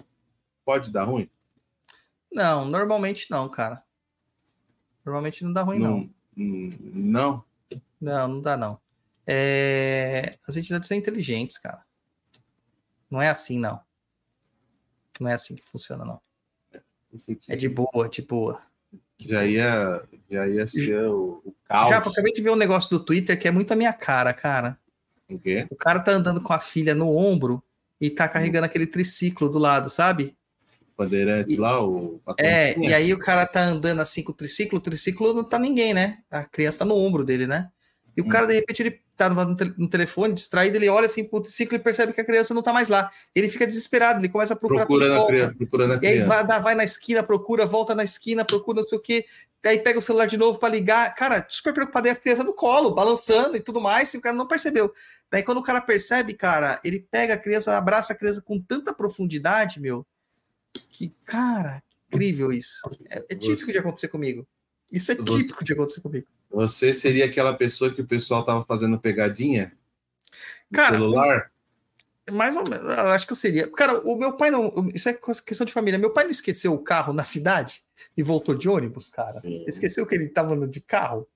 Pode 0.65 0.91
dar 0.91 1.03
ruim? 1.03 1.29
Não, 2.31 2.65
normalmente 2.65 3.27
não, 3.29 3.49
cara. 3.49 3.83
Normalmente 5.05 5.43
não 5.43 5.51
dá 5.51 5.63
ruim, 5.63 5.79
não. 5.79 6.09
Não? 6.35 7.43
Não, 7.99 8.27
não 8.27 8.41
dá, 8.41 8.55
não. 8.55 8.79
É... 9.27 10.37
As 10.47 10.55
entidades 10.55 10.87
são 10.87 10.97
inteligentes, 10.97 11.57
cara. 11.57 11.83
Não 13.09 13.21
é 13.21 13.29
assim, 13.29 13.59
não. 13.59 13.81
Não 15.19 15.29
é 15.29 15.33
assim 15.33 15.55
que 15.55 15.63
funciona, 15.63 16.05
não. 16.05 16.21
É 17.47 17.55
de 17.55 17.67
boa, 17.67 18.07
de 18.09 18.21
boa. 18.21 18.61
Já 19.17 19.45
ia, 19.45 20.01
já 20.29 20.47
ia 20.47 20.65
ser 20.65 21.05
o, 21.07 21.41
o 21.45 21.55
caos. 21.65 21.89
Já, 21.89 21.97
acabei 21.97 22.33
de 22.33 22.41
ver 22.41 22.51
um 22.51 22.55
negócio 22.55 22.89
do 22.89 23.03
Twitter 23.03 23.37
que 23.39 23.47
é 23.47 23.51
muito 23.51 23.71
a 23.71 23.75
minha 23.75 23.93
cara, 23.93 24.33
cara. 24.33 24.79
O 25.29 25.37
quê? 25.37 25.67
O 25.69 25.75
cara 25.75 25.99
tá 25.99 26.11
andando 26.11 26.41
com 26.41 26.53
a 26.53 26.59
filha 26.59 26.95
no 26.95 27.15
ombro 27.15 27.63
e 27.99 28.09
tá 28.09 28.27
carregando 28.27 28.65
aquele 28.65 28.87
triciclo 28.87 29.49
do 29.49 29.59
lado, 29.59 29.89
sabe? 29.89 30.35
Bandeirantes 31.03 31.57
lá, 31.57 31.83
o 31.83 32.21
É, 32.37 32.77
e 32.79 32.93
aí 32.93 33.13
o 33.13 33.19
cara 33.19 33.45
tá 33.45 33.63
andando 33.63 33.99
assim 33.99 34.23
com 34.23 34.31
o 34.31 34.35
triciclo, 34.35 34.77
o 34.77 34.81
triciclo 34.81 35.33
não 35.33 35.43
tá 35.43 35.57
ninguém, 35.57 35.93
né? 35.93 36.19
A 36.29 36.43
criança 36.43 36.79
tá 36.79 36.85
no 36.85 36.95
ombro 36.95 37.23
dele, 37.23 37.47
né? 37.47 37.69
E 38.15 38.21
o 38.21 38.25
hum. 38.25 38.27
cara, 38.27 38.45
de 38.45 38.53
repente, 38.53 38.83
ele 38.83 38.99
tá 39.15 39.29
no, 39.29 39.87
telefone, 39.87 40.33
distraído, 40.33 40.77
ele 40.77 40.89
olha 40.89 41.05
assim 41.05 41.23
pro 41.23 41.41
triciclo 41.41 41.75
e 41.75 41.79
percebe 41.79 42.11
que 42.11 42.21
a 42.21 42.25
criança 42.25 42.53
não 42.53 42.61
tá 42.61 42.73
mais 42.73 42.89
lá. 42.89 43.09
Ele 43.35 43.47
fica 43.47 43.67
desesperado, 43.67 44.19
ele 44.19 44.29
começa 44.29 44.53
a 44.53 44.55
procurar 44.55 44.85
procurando 44.85 45.21
a 45.21 45.27
criança, 45.27 45.55
procurando 45.55 45.93
a 45.93 45.99
E 46.01 46.07
aí 46.07 46.19
vai, 46.21 46.45
vai 46.45 46.75
na 46.75 46.83
esquina, 46.83 47.23
procura, 47.23 47.65
volta 47.65 47.93
na 47.93 48.03
esquina, 48.03 48.43
procura 48.43 48.77
não 48.77 48.83
sei 48.83 48.97
o 48.97 49.01
quê. 49.01 49.25
Aí 49.63 49.77
pega 49.77 49.99
o 49.99 50.01
celular 50.01 50.25
de 50.25 50.37
novo 50.37 50.57
para 50.57 50.73
ligar. 50.73 51.13
Cara, 51.13 51.45
super 51.47 51.73
preocupado, 51.73 52.07
e 52.07 52.09
a 52.09 52.15
criança 52.15 52.43
no 52.43 52.53
colo, 52.53 52.91
balançando 52.91 53.55
e 53.55 53.59
tudo 53.59 53.79
mais, 53.79 54.13
e 54.13 54.17
o 54.17 54.21
cara 54.21 54.35
não 54.35 54.47
percebeu. 54.47 54.91
Daí 55.31 55.43
quando 55.43 55.59
o 55.59 55.63
cara 55.63 55.79
percebe, 55.79 56.33
cara, 56.33 56.79
ele 56.83 56.99
pega 56.99 57.35
a 57.35 57.37
criança, 57.37 57.77
abraça 57.77 58.11
a 58.11 58.15
criança 58.15 58.41
com 58.41 58.59
tanta 58.59 58.91
profundidade, 58.91 59.79
meu, 59.79 60.05
que, 60.89 61.13
cara, 61.25 61.83
incrível 62.07 62.51
isso. 62.51 62.81
É, 63.09 63.17
é 63.17 63.35
típico 63.35 63.57
você... 63.57 63.71
de 63.71 63.77
acontecer 63.77 64.07
comigo. 64.07 64.47
Isso 64.91 65.11
é 65.11 65.15
típico 65.15 65.57
você... 65.57 65.63
de 65.63 65.73
acontecer 65.73 66.01
comigo. 66.01 66.27
Você 66.49 66.93
seria 66.93 67.25
aquela 67.25 67.53
pessoa 67.53 67.93
que 67.93 68.01
o 68.01 68.07
pessoal 68.07 68.43
tava 68.43 68.63
fazendo 68.63 68.99
pegadinha? 68.99 69.71
Cara, 70.71 70.95
celular? 70.95 71.51
mais 72.31 72.55
ou 72.55 72.63
menos, 72.67 72.85
acho 72.87 73.25
que 73.25 73.31
eu 73.31 73.37
seria. 73.37 73.67
Cara, 73.67 73.99
o 73.99 74.15
meu 74.15 74.33
pai 74.33 74.51
não. 74.51 74.89
Isso 74.93 75.09
é 75.09 75.13
questão 75.13 75.65
de 75.65 75.73
família. 75.73 75.99
Meu 75.99 76.11
pai 76.11 76.23
não 76.23 76.31
esqueceu 76.31 76.73
o 76.73 76.79
carro 76.79 77.13
na 77.13 77.23
cidade 77.23 77.83
e 78.15 78.23
voltou 78.23 78.55
de 78.55 78.69
ônibus, 78.69 79.09
cara. 79.09 79.29
Sim. 79.29 79.63
Esqueceu 79.67 80.05
que 80.05 80.15
ele 80.15 80.25
estava 80.25 80.53
andando 80.53 80.71
de 80.71 80.81
carro. 80.81 81.27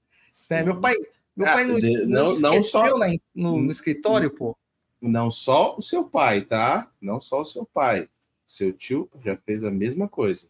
Né? 0.49 0.63
Meu 0.63 0.79
pai, 0.79 0.95
meu 1.35 1.47
ah, 1.47 1.53
pai 1.53 1.65
não, 1.65 1.77
de, 1.77 2.05
não, 2.05 2.31
não, 2.33 2.39
não 2.39 2.63
só, 2.63 2.97
na, 2.97 3.07
no, 3.33 3.61
no, 3.61 3.71
escritório, 3.71 4.29
pô. 4.29 4.55
Não 5.01 5.31
só 5.31 5.75
o 5.77 5.81
seu 5.81 6.03
pai, 6.03 6.41
tá? 6.41 6.89
Não 7.01 7.19
só 7.19 7.41
o 7.41 7.45
seu 7.45 7.65
pai. 7.65 8.09
Seu 8.45 8.71
tio 8.71 9.09
já 9.23 9.35
fez 9.35 9.63
a 9.63 9.71
mesma 9.71 10.07
coisa. 10.07 10.47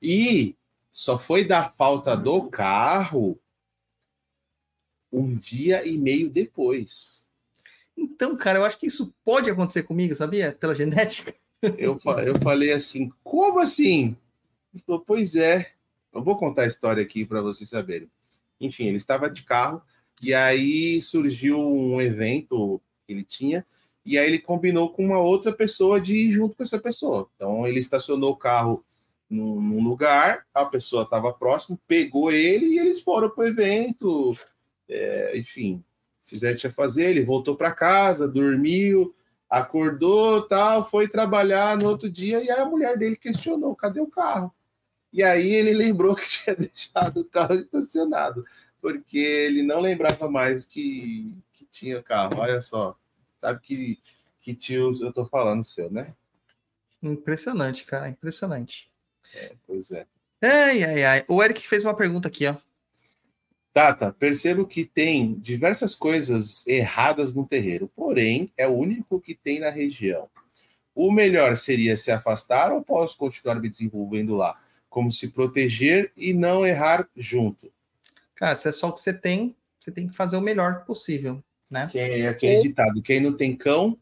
E 0.00 0.56
só 0.90 1.18
foi 1.18 1.44
dar 1.44 1.74
falta 1.76 2.16
do 2.16 2.48
carro 2.48 3.38
um 5.12 5.36
dia 5.36 5.86
e 5.86 5.98
meio 5.98 6.30
depois. 6.30 7.24
Então, 7.96 8.36
cara, 8.36 8.58
eu 8.58 8.64
acho 8.64 8.78
que 8.78 8.86
isso 8.86 9.14
pode 9.24 9.50
acontecer 9.50 9.82
comigo, 9.82 10.14
sabia? 10.14 10.52
Pela 10.52 10.74
genética. 10.74 11.34
Eu, 11.78 11.98
eu 12.24 12.38
falei 12.42 12.72
assim, 12.72 13.10
como 13.24 13.60
assim? 13.60 14.16
Ele 14.72 14.82
falou, 14.84 15.00
pois 15.00 15.36
é. 15.36 15.72
Eu 16.12 16.22
vou 16.22 16.36
contar 16.36 16.62
a 16.62 16.66
história 16.66 17.02
aqui 17.02 17.24
para 17.24 17.40
vocês 17.40 17.68
saberem. 17.68 18.10
Enfim, 18.60 18.86
ele 18.86 18.96
estava 18.96 19.30
de 19.30 19.42
carro 19.42 19.82
e 20.22 20.32
aí 20.32 21.00
surgiu 21.00 21.58
um 21.60 22.00
evento 22.00 22.80
que 23.06 23.12
ele 23.12 23.24
tinha 23.24 23.66
e 24.06 24.16
aí 24.16 24.26
ele 24.28 24.38
combinou 24.38 24.88
com 24.90 25.04
uma 25.04 25.18
outra 25.18 25.52
pessoa 25.52 26.00
de 26.00 26.16
ir 26.16 26.30
junto 26.30 26.56
com 26.56 26.62
essa 26.62 26.78
pessoa. 26.78 27.28
Então 27.34 27.66
ele 27.66 27.80
estacionou 27.80 28.30
o 28.30 28.36
carro 28.36 28.84
num, 29.28 29.82
lugar, 29.82 30.46
a 30.54 30.64
pessoa 30.64 31.02
estava 31.02 31.32
próximo, 31.32 31.80
pegou 31.88 32.30
ele 32.30 32.66
e 32.66 32.78
eles 32.78 33.00
foram 33.00 33.28
para 33.28 33.42
o 33.42 33.46
evento. 33.48 34.38
É, 34.88 35.36
enfim, 35.36 35.82
fizeram 36.20 36.56
que 36.56 36.70
fazer. 36.70 37.10
Ele 37.10 37.24
voltou 37.24 37.56
para 37.56 37.72
casa, 37.72 38.28
dormiu, 38.28 39.12
acordou, 39.50 40.42
tal, 40.42 40.88
foi 40.88 41.08
trabalhar 41.08 41.76
no 41.76 41.88
outro 41.88 42.08
dia 42.08 42.40
e 42.42 42.48
aí 42.48 42.60
a 42.60 42.64
mulher 42.64 42.96
dele 42.96 43.16
questionou: 43.16 43.74
cadê 43.74 44.00
o 44.00 44.06
carro? 44.06 44.54
E 45.12 45.24
aí 45.24 45.50
ele 45.52 45.72
lembrou 45.72 46.14
que 46.14 46.22
tinha 46.28 46.54
deixado 46.54 47.22
o 47.22 47.24
carro 47.24 47.54
estacionado, 47.54 48.44
porque 48.80 49.18
ele 49.18 49.64
não 49.64 49.80
lembrava 49.80 50.30
mais 50.30 50.64
que, 50.64 51.34
que 51.52 51.64
tinha 51.64 52.00
carro. 52.00 52.38
Olha 52.38 52.60
só, 52.60 52.96
sabe 53.38 53.60
que, 53.60 53.98
que 54.40 54.54
tio 54.54 54.92
eu 55.00 55.12
tô 55.12 55.24
falando 55.24 55.64
seu, 55.64 55.90
né? 55.90 56.14
Impressionante, 57.02 57.84
cara, 57.84 58.08
impressionante. 58.08 58.90
É, 59.34 59.54
pois 59.66 59.90
é. 59.90 60.06
Ai, 60.42 60.82
ai, 60.82 61.04
ai. 61.04 61.24
O 61.28 61.42
Eric 61.42 61.66
fez 61.66 61.84
uma 61.84 61.94
pergunta 61.94 62.28
aqui, 62.28 62.46
ó. 62.46 62.56
Tata, 63.72 64.10
percebo 64.10 64.66
que 64.66 64.86
tem 64.86 65.34
diversas 65.34 65.94
coisas 65.94 66.66
erradas 66.66 67.34
no 67.34 67.46
terreiro, 67.46 67.90
porém 67.94 68.50
é 68.56 68.66
o 68.66 68.72
único 68.72 69.20
que 69.20 69.34
tem 69.34 69.60
na 69.60 69.68
região. 69.68 70.30
O 70.94 71.12
melhor 71.12 71.58
seria 71.58 71.94
se 71.94 72.10
afastar 72.10 72.72
ou 72.72 72.82
posso 72.82 73.18
continuar 73.18 73.56
me 73.56 73.68
desenvolvendo 73.68 74.34
lá? 74.34 74.58
Como 74.88 75.12
se 75.12 75.28
proteger 75.28 76.10
e 76.16 76.32
não 76.32 76.66
errar 76.66 77.06
junto? 77.14 77.70
Cara, 78.34 78.56
se 78.56 78.66
é 78.68 78.72
só 78.72 78.88
o 78.88 78.92
que 78.94 79.00
você 79.00 79.12
tem, 79.12 79.54
você 79.78 79.92
tem 79.92 80.08
que 80.08 80.16
fazer 80.16 80.38
o 80.38 80.40
melhor 80.40 80.86
possível, 80.86 81.44
né? 81.70 81.88
Que 81.90 81.98
é 81.98 82.28
aquele 82.28 82.60
ditado: 82.60 83.02
quem 83.02 83.20
não 83.20 83.36
tem 83.36 83.56
cão, 83.56 83.98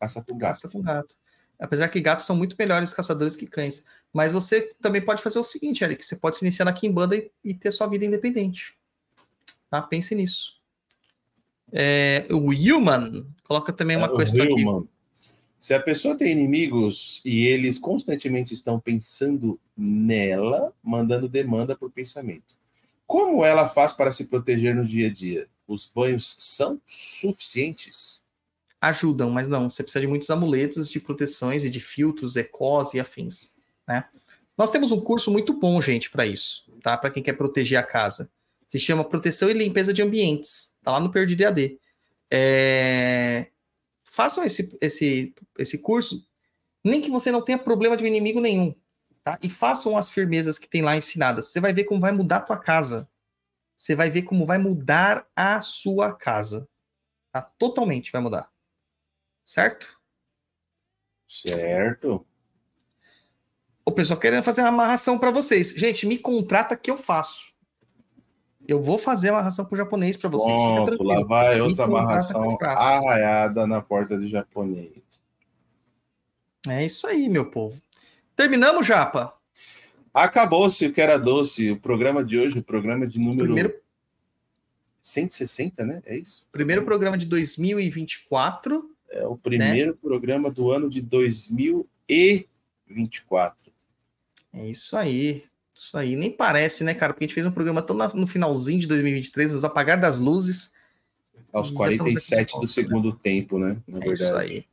caça 0.00 0.22
com 0.22 0.36
gato. 0.36 0.62
Caça 0.62 0.68
com 0.68 0.82
gato. 0.82 1.14
Apesar 1.58 1.88
que 1.88 2.00
gatos 2.00 2.26
são 2.26 2.36
muito 2.36 2.56
melhores 2.58 2.92
caçadores 2.92 3.34
que 3.34 3.46
cães. 3.46 3.84
Mas 4.12 4.32
você 4.32 4.68
também 4.80 5.00
pode 5.00 5.22
fazer 5.22 5.38
o 5.38 5.44
seguinte, 5.44 5.82
Eric: 5.82 6.04
você 6.04 6.16
pode 6.16 6.36
se 6.36 6.44
iniciar 6.44 6.64
na 6.64 6.72
Kimbanda 6.72 7.16
e, 7.16 7.30
e 7.44 7.54
ter 7.54 7.72
sua 7.72 7.86
vida 7.86 8.04
independente. 8.04 8.76
Tá? 9.70 9.82
Pense 9.82 10.14
nisso. 10.14 10.56
É, 11.72 12.26
o 12.30 12.50
Human 12.50 13.26
coloca 13.42 13.72
também 13.72 13.96
uma 13.96 14.06
É, 14.06 14.14
questão 14.14 14.44
aqui. 14.44 14.88
Se 15.58 15.74
a 15.74 15.80
pessoa 15.80 16.16
tem 16.16 16.30
inimigos 16.30 17.20
e 17.24 17.46
eles 17.46 17.78
constantemente 17.78 18.54
estão 18.54 18.78
pensando 18.78 19.58
nela, 19.76 20.72
mandando 20.82 21.28
demanda 21.28 21.74
por 21.74 21.90
pensamento, 21.90 22.54
como 23.06 23.44
ela 23.44 23.68
faz 23.68 23.92
para 23.92 24.12
se 24.12 24.26
proteger 24.26 24.74
no 24.74 24.84
dia 24.84 25.08
a 25.08 25.12
dia? 25.12 25.48
Os 25.66 25.86
banhos 25.86 26.36
são 26.38 26.80
suficientes? 26.84 28.26
ajudam, 28.80 29.30
mas 29.30 29.48
não, 29.48 29.68
você 29.68 29.82
precisa 29.82 30.00
de 30.00 30.06
muitos 30.06 30.28
amuletos 30.30 30.88
de 30.88 31.00
proteções 31.00 31.64
e 31.64 31.70
de 31.70 31.80
filtros, 31.80 32.36
ecós 32.36 32.94
e 32.94 33.00
afins, 33.00 33.54
né? 33.86 34.04
Nós 34.56 34.70
temos 34.70 34.90
um 34.90 35.00
curso 35.00 35.30
muito 35.30 35.52
bom, 35.52 35.80
gente, 35.82 36.10
para 36.10 36.26
isso, 36.26 36.64
tá? 36.82 36.96
Para 36.96 37.10
quem 37.10 37.22
quer 37.22 37.34
proteger 37.34 37.78
a 37.78 37.82
casa. 37.82 38.30
Se 38.66 38.78
chama 38.78 39.04
Proteção 39.04 39.50
e 39.50 39.52
Limpeza 39.52 39.92
de 39.92 40.02
Ambientes, 40.02 40.74
tá 40.82 40.92
lá 40.92 41.00
no 41.00 41.10
Perdido 41.10 41.42
EAD. 41.42 41.78
É... 42.30 43.50
Façam 44.04 44.44
esse, 44.44 44.74
esse, 44.80 45.34
esse 45.58 45.78
curso, 45.78 46.26
nem 46.82 47.00
que 47.00 47.10
você 47.10 47.30
não 47.30 47.42
tenha 47.42 47.58
problema 47.58 47.96
de 47.96 48.06
inimigo 48.06 48.40
nenhum, 48.40 48.74
tá? 49.22 49.38
E 49.42 49.50
façam 49.50 49.96
as 49.96 50.08
firmezas 50.08 50.58
que 50.58 50.68
tem 50.68 50.80
lá 50.80 50.96
ensinadas. 50.96 51.48
Você 51.48 51.60
vai 51.60 51.72
ver 51.72 51.84
como 51.84 52.00
vai 52.00 52.12
mudar 52.12 52.38
a 52.38 52.40
tua 52.40 52.56
casa. 52.56 53.06
Você 53.76 53.94
vai 53.94 54.10
ver 54.10 54.22
como 54.22 54.46
vai 54.46 54.58
mudar 54.58 55.26
a 55.36 55.60
sua 55.60 56.12
casa. 56.12 56.66
Tá? 57.30 57.42
Totalmente 57.42 58.10
vai 58.10 58.20
mudar 58.20 58.50
certo? 59.46 59.96
Certo. 61.26 62.26
O 63.84 63.92
pessoal 63.92 64.18
querendo 64.18 64.42
fazer 64.42 64.62
uma 64.62 64.68
amarração 64.68 65.16
para 65.16 65.30
vocês. 65.30 65.70
Gente, 65.70 66.06
me 66.06 66.18
contrata 66.18 66.76
que 66.76 66.90
eu 66.90 66.96
faço. 66.96 67.54
Eu 68.66 68.82
vou 68.82 68.98
fazer 68.98 69.28
a 69.28 69.34
amarração 69.34 69.64
pro 69.64 69.76
japonês 69.76 70.16
para 70.16 70.28
vocês. 70.28 70.60
Fica 70.60 70.74
Pronto, 70.74 70.86
tranquilo. 70.88 71.20
lá 71.20 71.24
vai 71.24 71.60
outra 71.60 71.84
amarração 71.84 72.58
arraiada 72.60 73.64
na 73.64 73.80
porta 73.80 74.18
do 74.18 74.28
japonês. 74.28 74.90
É 76.68 76.84
isso 76.84 77.06
aí, 77.06 77.28
meu 77.28 77.48
povo. 77.48 77.80
Terminamos, 78.34 78.84
Japa? 78.84 79.32
Acabou-se 80.16 80.86
o 80.86 80.92
que 80.92 81.00
era 81.00 81.18
doce. 81.18 81.72
O 81.72 81.76
programa 81.76 82.24
de 82.24 82.38
hoje, 82.38 82.58
o 82.58 82.62
programa 82.62 83.06
de 83.06 83.18
número 83.18 83.44
Primeiro, 83.44 83.74
160, 85.02 85.84
né? 85.84 86.02
É 86.06 86.16
isso? 86.16 86.46
primeiro 86.50 86.86
programa 86.86 87.18
de 87.18 87.26
2024. 87.26 88.90
É 89.10 89.26
o 89.26 89.36
primeiro 89.36 89.94
programa 89.94 90.50
do 90.50 90.70
ano 90.70 90.88
de 90.88 91.02
2024. 91.02 93.70
É 94.54 94.66
isso 94.66 94.96
aí. 94.96 95.44
Isso 95.74 95.98
aí. 95.98 96.16
Nem 96.16 96.30
parece, 96.30 96.82
né, 96.82 96.94
cara? 96.94 97.12
Porque 97.12 97.24
a 97.24 97.28
gente 97.28 97.34
fez 97.34 97.46
um 97.46 97.52
programa 97.52 97.82
tão 97.82 97.94
no 98.14 98.26
finalzinho 98.26 98.80
de 98.80 98.86
2023, 98.86 99.52
nos 99.52 99.64
apagar 99.64 100.00
das 100.00 100.18
luzes. 100.18 100.72
Aos 101.52 101.68
Já 101.68 101.72
estamos 101.74 101.90
aqui 101.92 101.98
47 101.98 102.46
de 102.46 102.46
do 102.46 102.52
volta, 102.56 102.72
segundo 102.72 103.12
tempo, 103.12 103.58
né? 103.58 103.76
Na 103.86 103.98
É 103.98 104.12
isso 104.12 104.24
verdade. 104.24 104.52
aí. 104.52 104.64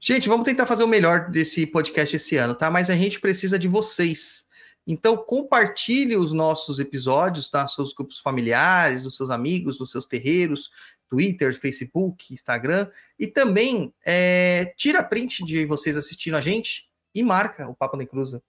Gente, 0.00 0.30
vamos 0.30 0.46
tentar 0.46 0.64
fazer 0.64 0.82
o 0.82 0.88
melhor 0.88 1.28
desse 1.30 1.66
podcast 1.66 2.16
esse 2.16 2.36
ano, 2.36 2.54
tá? 2.54 2.70
Mas 2.70 2.88
a 2.88 2.96
gente 2.96 3.20
precisa 3.20 3.58
de 3.58 3.68
vocês. 3.68 4.45
Então, 4.86 5.16
compartilhe 5.16 6.16
os 6.16 6.32
nossos 6.32 6.78
episódios 6.78 7.50
nos 7.50 7.74
seus 7.74 7.92
grupos 7.92 8.20
familiares, 8.20 9.02
nos 9.02 9.16
seus 9.16 9.30
amigos, 9.30 9.80
nos 9.80 9.90
seus 9.90 10.06
terreiros, 10.06 10.70
Twitter, 11.08 11.58
Facebook, 11.58 12.32
Instagram. 12.32 12.88
E 13.18 13.26
também 13.26 13.92
é, 14.04 14.72
tira 14.76 15.02
print 15.02 15.44
de 15.44 15.66
vocês 15.66 15.96
assistindo 15.96 16.36
a 16.36 16.40
gente 16.40 16.88
e 17.12 17.22
marca 17.22 17.68
o 17.68 17.74
Papo 17.74 17.96
Nem 17.96 18.06
Cruza, 18.06 18.42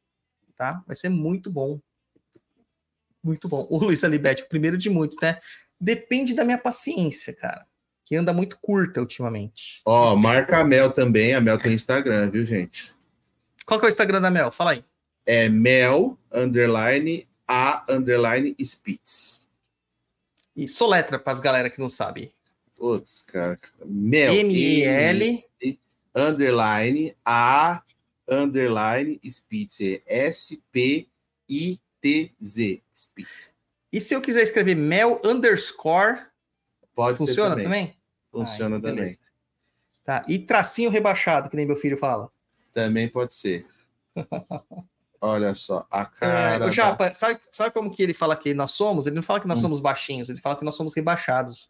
tá? 0.56 0.84
Vai 0.86 0.96
ser 0.96 1.10
muito 1.10 1.52
bom. 1.52 1.80
Muito 3.24 3.48
bom. 3.48 3.66
O 3.70 3.78
Luiz 3.78 4.04
Alibete, 4.04 4.44
o 4.44 4.50
primeiro 4.50 4.78
de 4.78 4.90
muitos, 4.90 5.18
né? 5.22 5.40
Depende 5.80 6.34
da 6.34 6.46
minha 6.46 6.58
paciência, 6.58 7.34
cara. 7.34 7.66
Que 8.06 8.16
anda 8.16 8.32
muito 8.32 8.58
curta 8.62 9.02
ultimamente. 9.02 9.82
Ó, 9.86 10.16
marca 10.16 10.60
a 10.60 10.64
Mel 10.64 10.92
também. 10.92 11.34
A 11.34 11.42
Mel 11.42 11.58
tem 11.58 11.74
Instagram, 11.74 12.30
viu, 12.30 12.46
gente? 12.46 12.94
Qual 13.66 13.80
que 13.80 13.86
é 13.86 13.90
o 13.90 13.90
Instagram 13.90 14.22
da 14.22 14.32
Mel? 14.32 14.52
Fala 14.52 14.72
aí. 14.72 14.84
É 15.30 15.50
Mel, 15.50 16.18
underline, 16.32 17.28
a, 17.46 17.86
underline, 17.90 18.56
Spitz. 18.64 19.46
E 20.56 20.68
soletra 20.70 21.20
para 21.20 21.34
as 21.34 21.42
galera 21.42 21.70
que 21.70 21.80
não 21.82 21.90
sabe. 21.90 22.34
Putz, 22.76 23.24
cara. 23.28 23.60
Mel. 23.86 24.34
M-E-L. 24.34 25.44
underline 26.16 27.14
a 27.26 27.84
underline 28.28 29.20
Spitz. 29.30 29.82
É 29.82 30.02
S-P-I-T-Z. 31.58 32.82
Spitz. 32.96 33.54
E 33.92 34.00
se 34.02 34.14
eu 34.16 34.22
quiser 34.22 34.44
escrever 34.44 34.76
Mel 34.76 35.22
underscore, 35.26 36.22
Pode 36.96 37.18
funciona 37.18 37.56
ser 37.56 37.64
também? 37.64 37.86
também. 37.88 37.98
Funciona 38.32 38.78
Ah, 38.78 38.82
também. 38.82 38.96
beleza. 38.96 39.20
Tá. 40.06 40.26
E 40.28 40.40
tracinho 40.40 40.90
rebaixado, 40.90 41.50
que 41.50 41.56
nem 41.58 41.66
meu 41.66 41.76
filho 41.76 41.98
fala. 41.98 42.30
Também 42.72 43.10
pode 43.10 43.34
ser. 43.34 43.66
Olha 45.20 45.56
só, 45.56 45.86
a 45.90 46.02
É, 46.02 46.06
cara. 46.06 46.56
o 46.58 46.60
da- 46.68 46.72
Japa, 46.72 47.16
sabe, 47.16 47.40
sabe 47.52 47.72
como 47.72 47.90
que 47.90 48.04
ele 48.04 48.14
fala 48.14 48.36
que 48.36 48.54
nós 48.54 48.72
somos? 48.72 49.08
Ele 49.08 49.16
não 49.16 49.24
fala 49.24 49.40
que 49.40 49.48
nós 49.48 49.60
Hum. 49.60 49.64
somos 49.64 49.80
baixinhos, 49.80 50.30
ele 50.30 50.40
fala 50.40 50.56
que 50.56 50.64
nós 50.66 50.76
somos 50.76 50.94
rebaixados. 50.96 51.70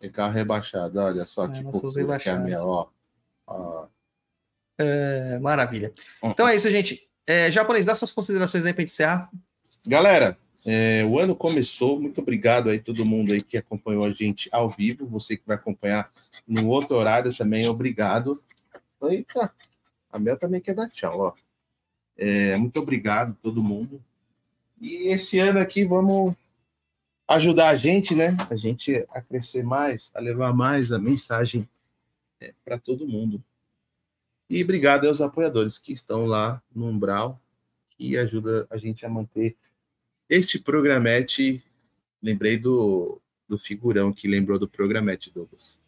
É 0.00 0.08
carro 0.08 0.32
rebaixado, 0.32 0.98
olha 1.00 1.24
só 1.26 1.44
É, 1.44 1.48
que 1.48 1.62
nós 1.62 1.76
somos 1.76 1.94
fofura 1.94 2.18
que 2.18 2.28
é 2.28 2.32
a 2.32 2.36
rebaixados. 2.36 2.44
minha, 2.44 2.64
ó. 2.64 2.86
Ó. 3.46 3.86
É, 4.78 5.38
maravilha. 5.38 5.92
Hum. 6.22 6.30
Então 6.30 6.46
é 6.48 6.54
isso, 6.56 6.68
gente. 6.70 7.08
É, 7.26 7.50
japonês, 7.50 7.86
dá 7.86 7.94
suas 7.94 8.10
considerações 8.12 8.64
aí 8.66 8.72
pra 8.74 8.82
gente 8.82 8.90
encerrar. 8.92 9.30
Galera, 9.86 10.36
é, 10.66 11.04
o 11.04 11.18
ano 11.18 11.34
começou. 11.36 12.00
Muito 12.00 12.20
obrigado 12.20 12.68
aí 12.68 12.78
todo 12.78 13.04
mundo 13.06 13.32
aí 13.32 13.40
que 13.42 13.56
acompanhou 13.56 14.04
a 14.04 14.12
gente 14.12 14.48
ao 14.52 14.68
vivo. 14.68 15.06
Você 15.06 15.36
que 15.36 15.44
vai 15.46 15.56
acompanhar 15.56 16.10
no 16.46 16.66
outro 16.68 16.96
horário 16.96 17.34
também, 17.36 17.68
obrigado. 17.68 18.42
Eita, 19.04 19.52
a 20.10 20.18
Mel 20.18 20.36
também 20.38 20.60
quer 20.60 20.74
dar 20.74 20.88
tchau, 20.88 21.20
ó. 21.20 21.32
É, 22.24 22.56
muito 22.56 22.78
obrigado 22.78 23.36
todo 23.42 23.64
mundo. 23.64 24.00
E 24.80 25.08
esse 25.08 25.40
ano 25.40 25.58
aqui 25.58 25.84
vamos 25.84 26.36
ajudar 27.26 27.70
a 27.70 27.76
gente, 27.76 28.14
né? 28.14 28.36
A 28.48 28.54
gente 28.54 29.04
a 29.10 29.20
crescer 29.20 29.64
mais, 29.64 30.12
a 30.14 30.20
levar 30.20 30.52
mais 30.52 30.92
a 30.92 31.00
mensagem 31.00 31.68
para 32.64 32.78
todo 32.78 33.08
mundo. 33.08 33.42
E 34.48 34.62
obrigado 34.62 35.08
aos 35.08 35.20
apoiadores 35.20 35.78
que 35.78 35.92
estão 35.92 36.24
lá 36.24 36.62
no 36.72 36.86
Umbral, 36.86 37.40
que 37.90 38.16
ajuda 38.16 38.68
a 38.70 38.76
gente 38.76 39.04
a 39.04 39.08
manter 39.08 39.56
este 40.30 40.60
programete. 40.60 41.60
Lembrei 42.22 42.56
do, 42.56 43.20
do 43.48 43.58
figurão 43.58 44.12
que 44.12 44.28
lembrou 44.28 44.60
do 44.60 44.68
programete, 44.68 45.28
Douglas. 45.28 45.80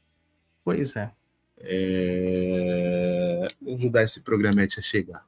Pois 0.65 0.97
é. 0.97 1.13
É... 1.59 3.47
Ajudar 3.77 4.03
esse 4.03 4.23
programete 4.23 4.81
a 4.81 4.83
chegar. 4.83 5.25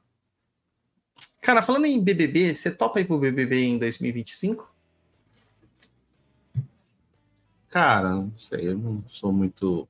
Cara, 1.47 1.61
falando 1.61 1.85
em 1.85 1.97
BBB, 1.97 2.53
você 2.53 2.69
topa 2.69 2.99
ir 2.99 3.05
pro 3.05 3.17
BBB 3.17 3.63
em 3.63 3.77
2025? 3.77 4.69
Cara, 7.69 8.15
não 8.15 8.37
sei, 8.37 8.67
eu 8.67 8.77
não 8.77 9.01
sou 9.07 9.31
muito. 9.31 9.87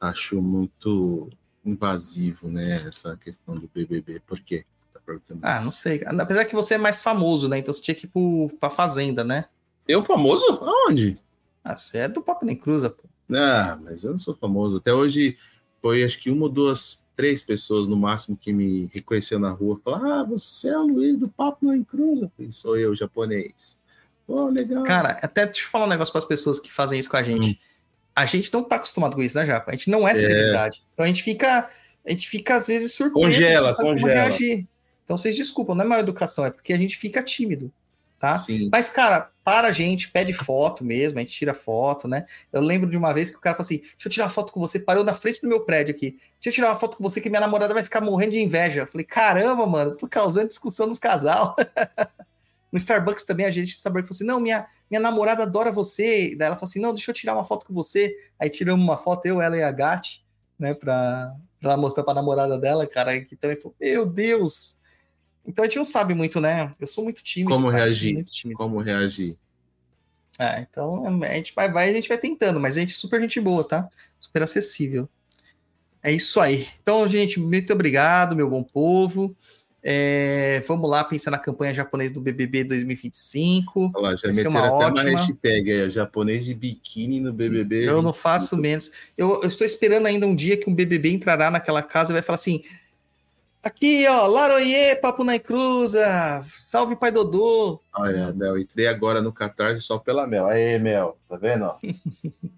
Acho 0.00 0.42
muito 0.42 1.30
invasivo, 1.64 2.48
né? 2.48 2.84
Essa 2.88 3.16
questão 3.16 3.54
do 3.54 3.70
BBB. 3.72 4.18
Por 4.18 4.40
quê? 4.40 4.64
Tá 4.92 4.98
perguntando 4.98 5.38
Ah, 5.44 5.60
não 5.60 5.70
sei. 5.70 6.02
Apesar 6.04 6.44
que 6.44 6.56
você 6.56 6.74
é 6.74 6.78
mais 6.78 6.98
famoso, 6.98 7.48
né? 7.48 7.58
Então 7.58 7.72
você 7.72 7.82
tinha 7.82 7.94
que 7.94 8.06
ir 8.06 8.08
pro, 8.08 8.50
pra 8.58 8.68
Fazenda, 8.68 9.22
né? 9.22 9.44
Eu 9.86 10.02
famoso? 10.02 10.44
Aonde? 10.60 11.20
Ah, 11.62 11.76
você 11.76 11.98
é 11.98 12.08
do 12.08 12.20
Papo 12.20 12.44
Nem 12.44 12.56
Cruza, 12.56 12.90
pô. 12.90 13.04
Ah, 13.32 13.78
mas 13.80 14.02
eu 14.02 14.10
não 14.10 14.18
sou 14.18 14.34
famoso. 14.34 14.78
Até 14.78 14.92
hoje 14.92 15.38
foi 15.80 16.02
acho 16.02 16.18
que 16.18 16.32
uma 16.32 16.46
ou 16.46 16.48
duas, 16.48 17.00
três 17.16 17.42
pessoas 17.42 17.86
no 17.86 17.96
máximo 17.96 18.36
que 18.36 18.52
me 18.52 18.88
reconheceu 18.92 19.38
na 19.38 19.50
rua. 19.50 19.80
Falaram: 19.82 20.12
Ah, 20.12 20.22
você 20.22 20.68
é 20.68 20.78
o 20.78 20.86
Luiz 20.86 21.16
do 21.16 21.28
Papo 21.28 21.66
Não. 21.66 21.74
Eu 21.74 22.30
falei, 22.36 22.52
Sou 22.52 22.76
eu, 22.76 22.94
japonês. 22.94 23.80
Pô, 24.26 24.48
legal. 24.48 24.82
Cara, 24.82 25.18
até 25.22 25.46
deixa 25.46 25.62
eu 25.62 25.70
falar 25.70 25.86
um 25.86 25.90
negócio 25.90 26.12
para 26.12 26.18
as 26.18 26.24
pessoas 26.24 26.58
que 26.58 26.70
fazem 26.70 26.98
isso 26.98 27.08
com 27.08 27.16
a 27.16 27.22
gente. 27.22 27.52
Hum. 27.52 27.56
A 28.14 28.26
gente 28.26 28.52
não 28.52 28.62
tá 28.62 28.76
acostumado 28.76 29.14
com 29.14 29.22
isso, 29.22 29.36
né, 29.36 29.46
Japa? 29.46 29.70
A 29.70 29.74
gente 29.74 29.90
não 29.90 30.06
é 30.06 30.14
celebridade. 30.14 30.84
Então 30.92 31.04
a 31.04 31.08
gente 31.08 31.22
fica, 31.22 31.70
a 32.04 32.10
gente 32.10 32.28
fica 32.28 32.56
às 32.56 32.66
vezes 32.66 32.94
surpreso. 32.94 33.26
Congela, 33.26 33.74
congela. 33.74 34.12
reagir. 34.12 34.66
Então 35.04 35.16
vocês 35.16 35.36
desculpam, 35.36 35.74
não 35.74 35.84
é 35.84 35.88
má 35.88 35.98
educação, 36.00 36.44
é 36.44 36.50
porque 36.50 36.72
a 36.72 36.78
gente 36.78 36.96
fica 36.96 37.22
tímido, 37.22 37.72
tá? 38.26 38.38
Sim. 38.38 38.68
Mas, 38.72 38.90
cara, 38.90 39.30
para 39.44 39.68
a 39.68 39.72
gente, 39.72 40.10
pede 40.10 40.32
foto 40.32 40.84
mesmo, 40.84 41.18
a 41.18 41.22
gente 41.22 41.36
tira 41.36 41.54
foto, 41.54 42.08
né? 42.08 42.26
Eu 42.52 42.60
lembro 42.60 42.90
de 42.90 42.96
uma 42.96 43.12
vez 43.14 43.30
que 43.30 43.36
o 43.36 43.40
cara 43.40 43.54
falou 43.54 43.64
assim: 43.64 43.78
deixa 43.78 44.06
eu 44.06 44.10
tirar 44.10 44.24
uma 44.24 44.30
foto 44.30 44.52
com 44.52 44.58
você, 44.58 44.80
parou 44.80 45.04
na 45.04 45.14
frente 45.14 45.40
do 45.40 45.48
meu 45.48 45.60
prédio 45.64 45.94
aqui. 45.94 46.18
Deixa 46.34 46.48
eu 46.48 46.52
tirar 46.52 46.70
uma 46.70 46.76
foto 46.76 46.96
com 46.96 47.04
você 47.04 47.20
que 47.20 47.30
minha 47.30 47.40
namorada 47.40 47.72
vai 47.72 47.84
ficar 47.84 48.00
morrendo 48.00 48.32
de 48.32 48.42
inveja. 48.42 48.80
Eu 48.80 48.86
falei, 48.86 49.06
caramba, 49.06 49.64
mano, 49.66 49.96
tô 49.96 50.08
causando 50.08 50.48
discussão 50.48 50.88
nos 50.88 50.98
casal. 50.98 51.54
no 52.72 52.76
Starbucks 52.76 53.24
também, 53.24 53.46
a 53.46 53.50
gente 53.50 53.68
no 53.68 53.76
Starbucks 53.76 54.08
falou 54.08 54.16
assim: 54.16 54.26
não, 54.26 54.40
minha, 54.40 54.66
minha 54.90 55.00
namorada 55.00 55.44
adora 55.44 55.70
você. 55.70 56.34
Daí 56.36 56.48
ela 56.48 56.56
falou 56.56 56.68
assim: 56.68 56.80
não, 56.80 56.92
deixa 56.92 57.10
eu 57.10 57.14
tirar 57.14 57.34
uma 57.34 57.44
foto 57.44 57.66
com 57.66 57.72
você. 57.72 58.14
Aí 58.40 58.50
tiramos 58.50 58.84
uma 58.84 58.98
foto, 58.98 59.26
eu, 59.26 59.40
ela 59.40 59.56
e 59.56 59.62
a 59.62 59.70
Gatti, 59.70 60.24
né, 60.58 60.74
pra, 60.74 61.32
pra 61.60 61.72
ela 61.72 61.76
mostrar 61.76 62.02
pra 62.02 62.14
namorada 62.14 62.58
dela, 62.58 62.84
cara, 62.86 63.20
que 63.20 63.36
também 63.36 63.56
falou: 63.56 63.76
meu 63.80 64.04
Deus. 64.04 64.75
Então 65.46 65.64
a 65.64 65.68
gente 65.68 65.78
não 65.78 65.84
sabe 65.84 66.14
muito, 66.14 66.40
né? 66.40 66.72
Eu 66.80 66.86
sou 66.86 67.04
muito 67.04 67.22
tímido. 67.22 67.54
Como 67.54 67.70
cara, 67.70 67.84
reagir? 67.84 68.14
Muito 68.14 68.32
tímido. 68.32 68.58
Como 68.58 68.78
reagir? 68.78 69.38
É, 70.38 70.60
então 70.60 71.06
a 71.22 71.34
gente 71.34 71.54
vai, 71.54 71.70
vai, 71.70 71.88
a 71.88 71.92
gente 71.92 72.08
vai 72.08 72.18
tentando, 72.18 72.60
mas 72.60 72.76
a 72.76 72.80
gente 72.80 72.90
é 72.90 72.94
super 72.94 73.20
gente 73.20 73.40
boa, 73.40 73.64
tá? 73.64 73.88
Super 74.20 74.42
acessível. 74.42 75.08
É 76.02 76.12
isso 76.12 76.38
aí. 76.40 76.66
Então, 76.82 77.06
gente, 77.08 77.40
muito 77.40 77.72
obrigado, 77.72 78.36
meu 78.36 78.48
bom 78.48 78.62
povo. 78.62 79.34
É, 79.88 80.64
vamos 80.66 80.90
lá 80.90 81.04
pensar 81.04 81.30
na 81.30 81.38
campanha 81.38 81.72
japonesa 81.72 82.12
do 82.12 82.20
BBB 82.20 82.64
2025. 82.64 83.92
Olha 83.94 84.02
lá, 84.02 84.16
já 84.16 84.32
Vai 84.32 84.46
uma 84.46 84.58
até 84.58 84.68
uma 84.68 84.86
ótima. 84.88 85.10
hashtag 85.10 85.72
aí, 85.72 85.90
japonês 85.90 86.44
de 86.44 86.54
biquíni 86.54 87.20
no 87.20 87.32
BBB. 87.32 87.88
Eu 87.88 88.02
não 88.02 88.12
faço 88.12 88.56
menos. 88.56 88.90
Eu, 89.16 89.42
eu 89.42 89.48
estou 89.48 89.64
esperando 89.64 90.06
ainda 90.06 90.26
um 90.26 90.34
dia 90.34 90.56
que 90.56 90.68
um 90.68 90.74
BBB 90.74 91.10
entrará 91.10 91.52
naquela 91.52 91.82
casa 91.82 92.10
e 92.10 92.14
vai 92.14 92.22
falar 92.22 92.34
assim: 92.34 92.62
aqui, 93.62 94.06
ó, 94.08 94.26
Laroye, 94.26 94.96
Papo 94.96 95.24
na 95.24 95.38
Cruza, 95.38 96.42
salve 96.44 96.96
Pai 96.96 97.10
Dodô. 97.10 97.80
Olha, 97.94 98.32
Mel, 98.32 98.58
entrei 98.58 98.86
agora 98.86 99.20
no 99.20 99.32
Catarse 99.32 99.82
só 99.82 99.98
pela 99.98 100.26
Mel. 100.26 100.46
Aê, 100.46 100.78
Mel, 100.78 101.18
tá 101.28 101.36
vendo? 101.36 101.74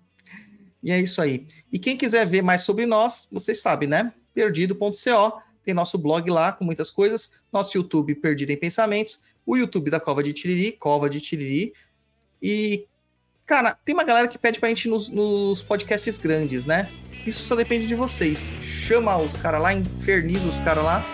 E 0.82 0.92
é 0.92 1.00
isso 1.00 1.20
aí. 1.20 1.46
E 1.72 1.78
quem 1.78 1.96
quiser 1.96 2.26
ver 2.26 2.42
mais 2.42 2.62
sobre 2.62 2.86
nós, 2.86 3.28
vocês 3.30 3.60
sabem, 3.60 3.88
né? 3.88 4.12
Perdido.co. 4.32 5.42
Tem 5.64 5.74
nosso 5.74 5.98
blog 5.98 6.30
lá 6.30 6.52
com 6.52 6.64
muitas 6.64 6.90
coisas. 6.90 7.32
Nosso 7.52 7.76
YouTube 7.76 8.14
Perdido 8.14 8.50
em 8.50 8.56
Pensamentos. 8.56 9.20
O 9.44 9.56
YouTube 9.56 9.90
da 9.90 10.00
Cova 10.00 10.22
de 10.22 10.32
Tiriri, 10.32 10.72
Cova 10.72 11.10
de 11.10 11.20
Tiriri. 11.20 11.72
E, 12.40 12.86
cara, 13.44 13.76
tem 13.84 13.94
uma 13.94 14.04
galera 14.04 14.28
que 14.28 14.38
pede 14.38 14.60
pra 14.60 14.68
gente 14.68 14.88
nos, 14.88 15.08
nos 15.08 15.62
podcasts 15.62 16.16
grandes, 16.16 16.64
né? 16.64 16.88
Isso 17.28 17.42
só 17.42 17.54
depende 17.54 17.86
de 17.86 17.94
vocês. 17.94 18.56
Chama 18.62 19.14
os 19.18 19.36
caras 19.36 19.60
lá, 19.60 19.74
inferniza 19.74 20.48
os 20.48 20.60
caras 20.60 20.82
lá. 20.82 21.04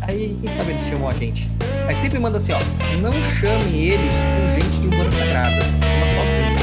Aí, 0.00 0.36
quem 0.40 0.50
sabe 0.50 0.70
eles 0.70 0.82
chamam 0.82 1.08
a 1.08 1.14
gente. 1.14 1.48
Mas 1.86 1.96
sempre 1.96 2.18
manda 2.18 2.38
assim, 2.38 2.50
ó. 2.50 2.58
Não 3.00 3.12
chame 3.36 3.90
eles 3.90 4.12
com 4.12 4.60
gente 4.60 4.80
de 4.80 4.86
Umbanda 4.88 5.12
Sagrada. 5.12 5.62
Chama 5.62 6.06
sozinho. 6.26 6.58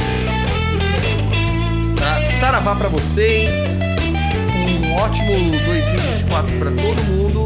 Tá? 1.98 2.22
Saravá 2.42 2.76
pra 2.76 2.90
vocês. 2.90 3.80
Um 4.68 4.94
ótimo 4.95 5.36
2024 5.66 6.60
pra 6.60 6.72
todo 6.72 7.03
mundo. 7.03 7.45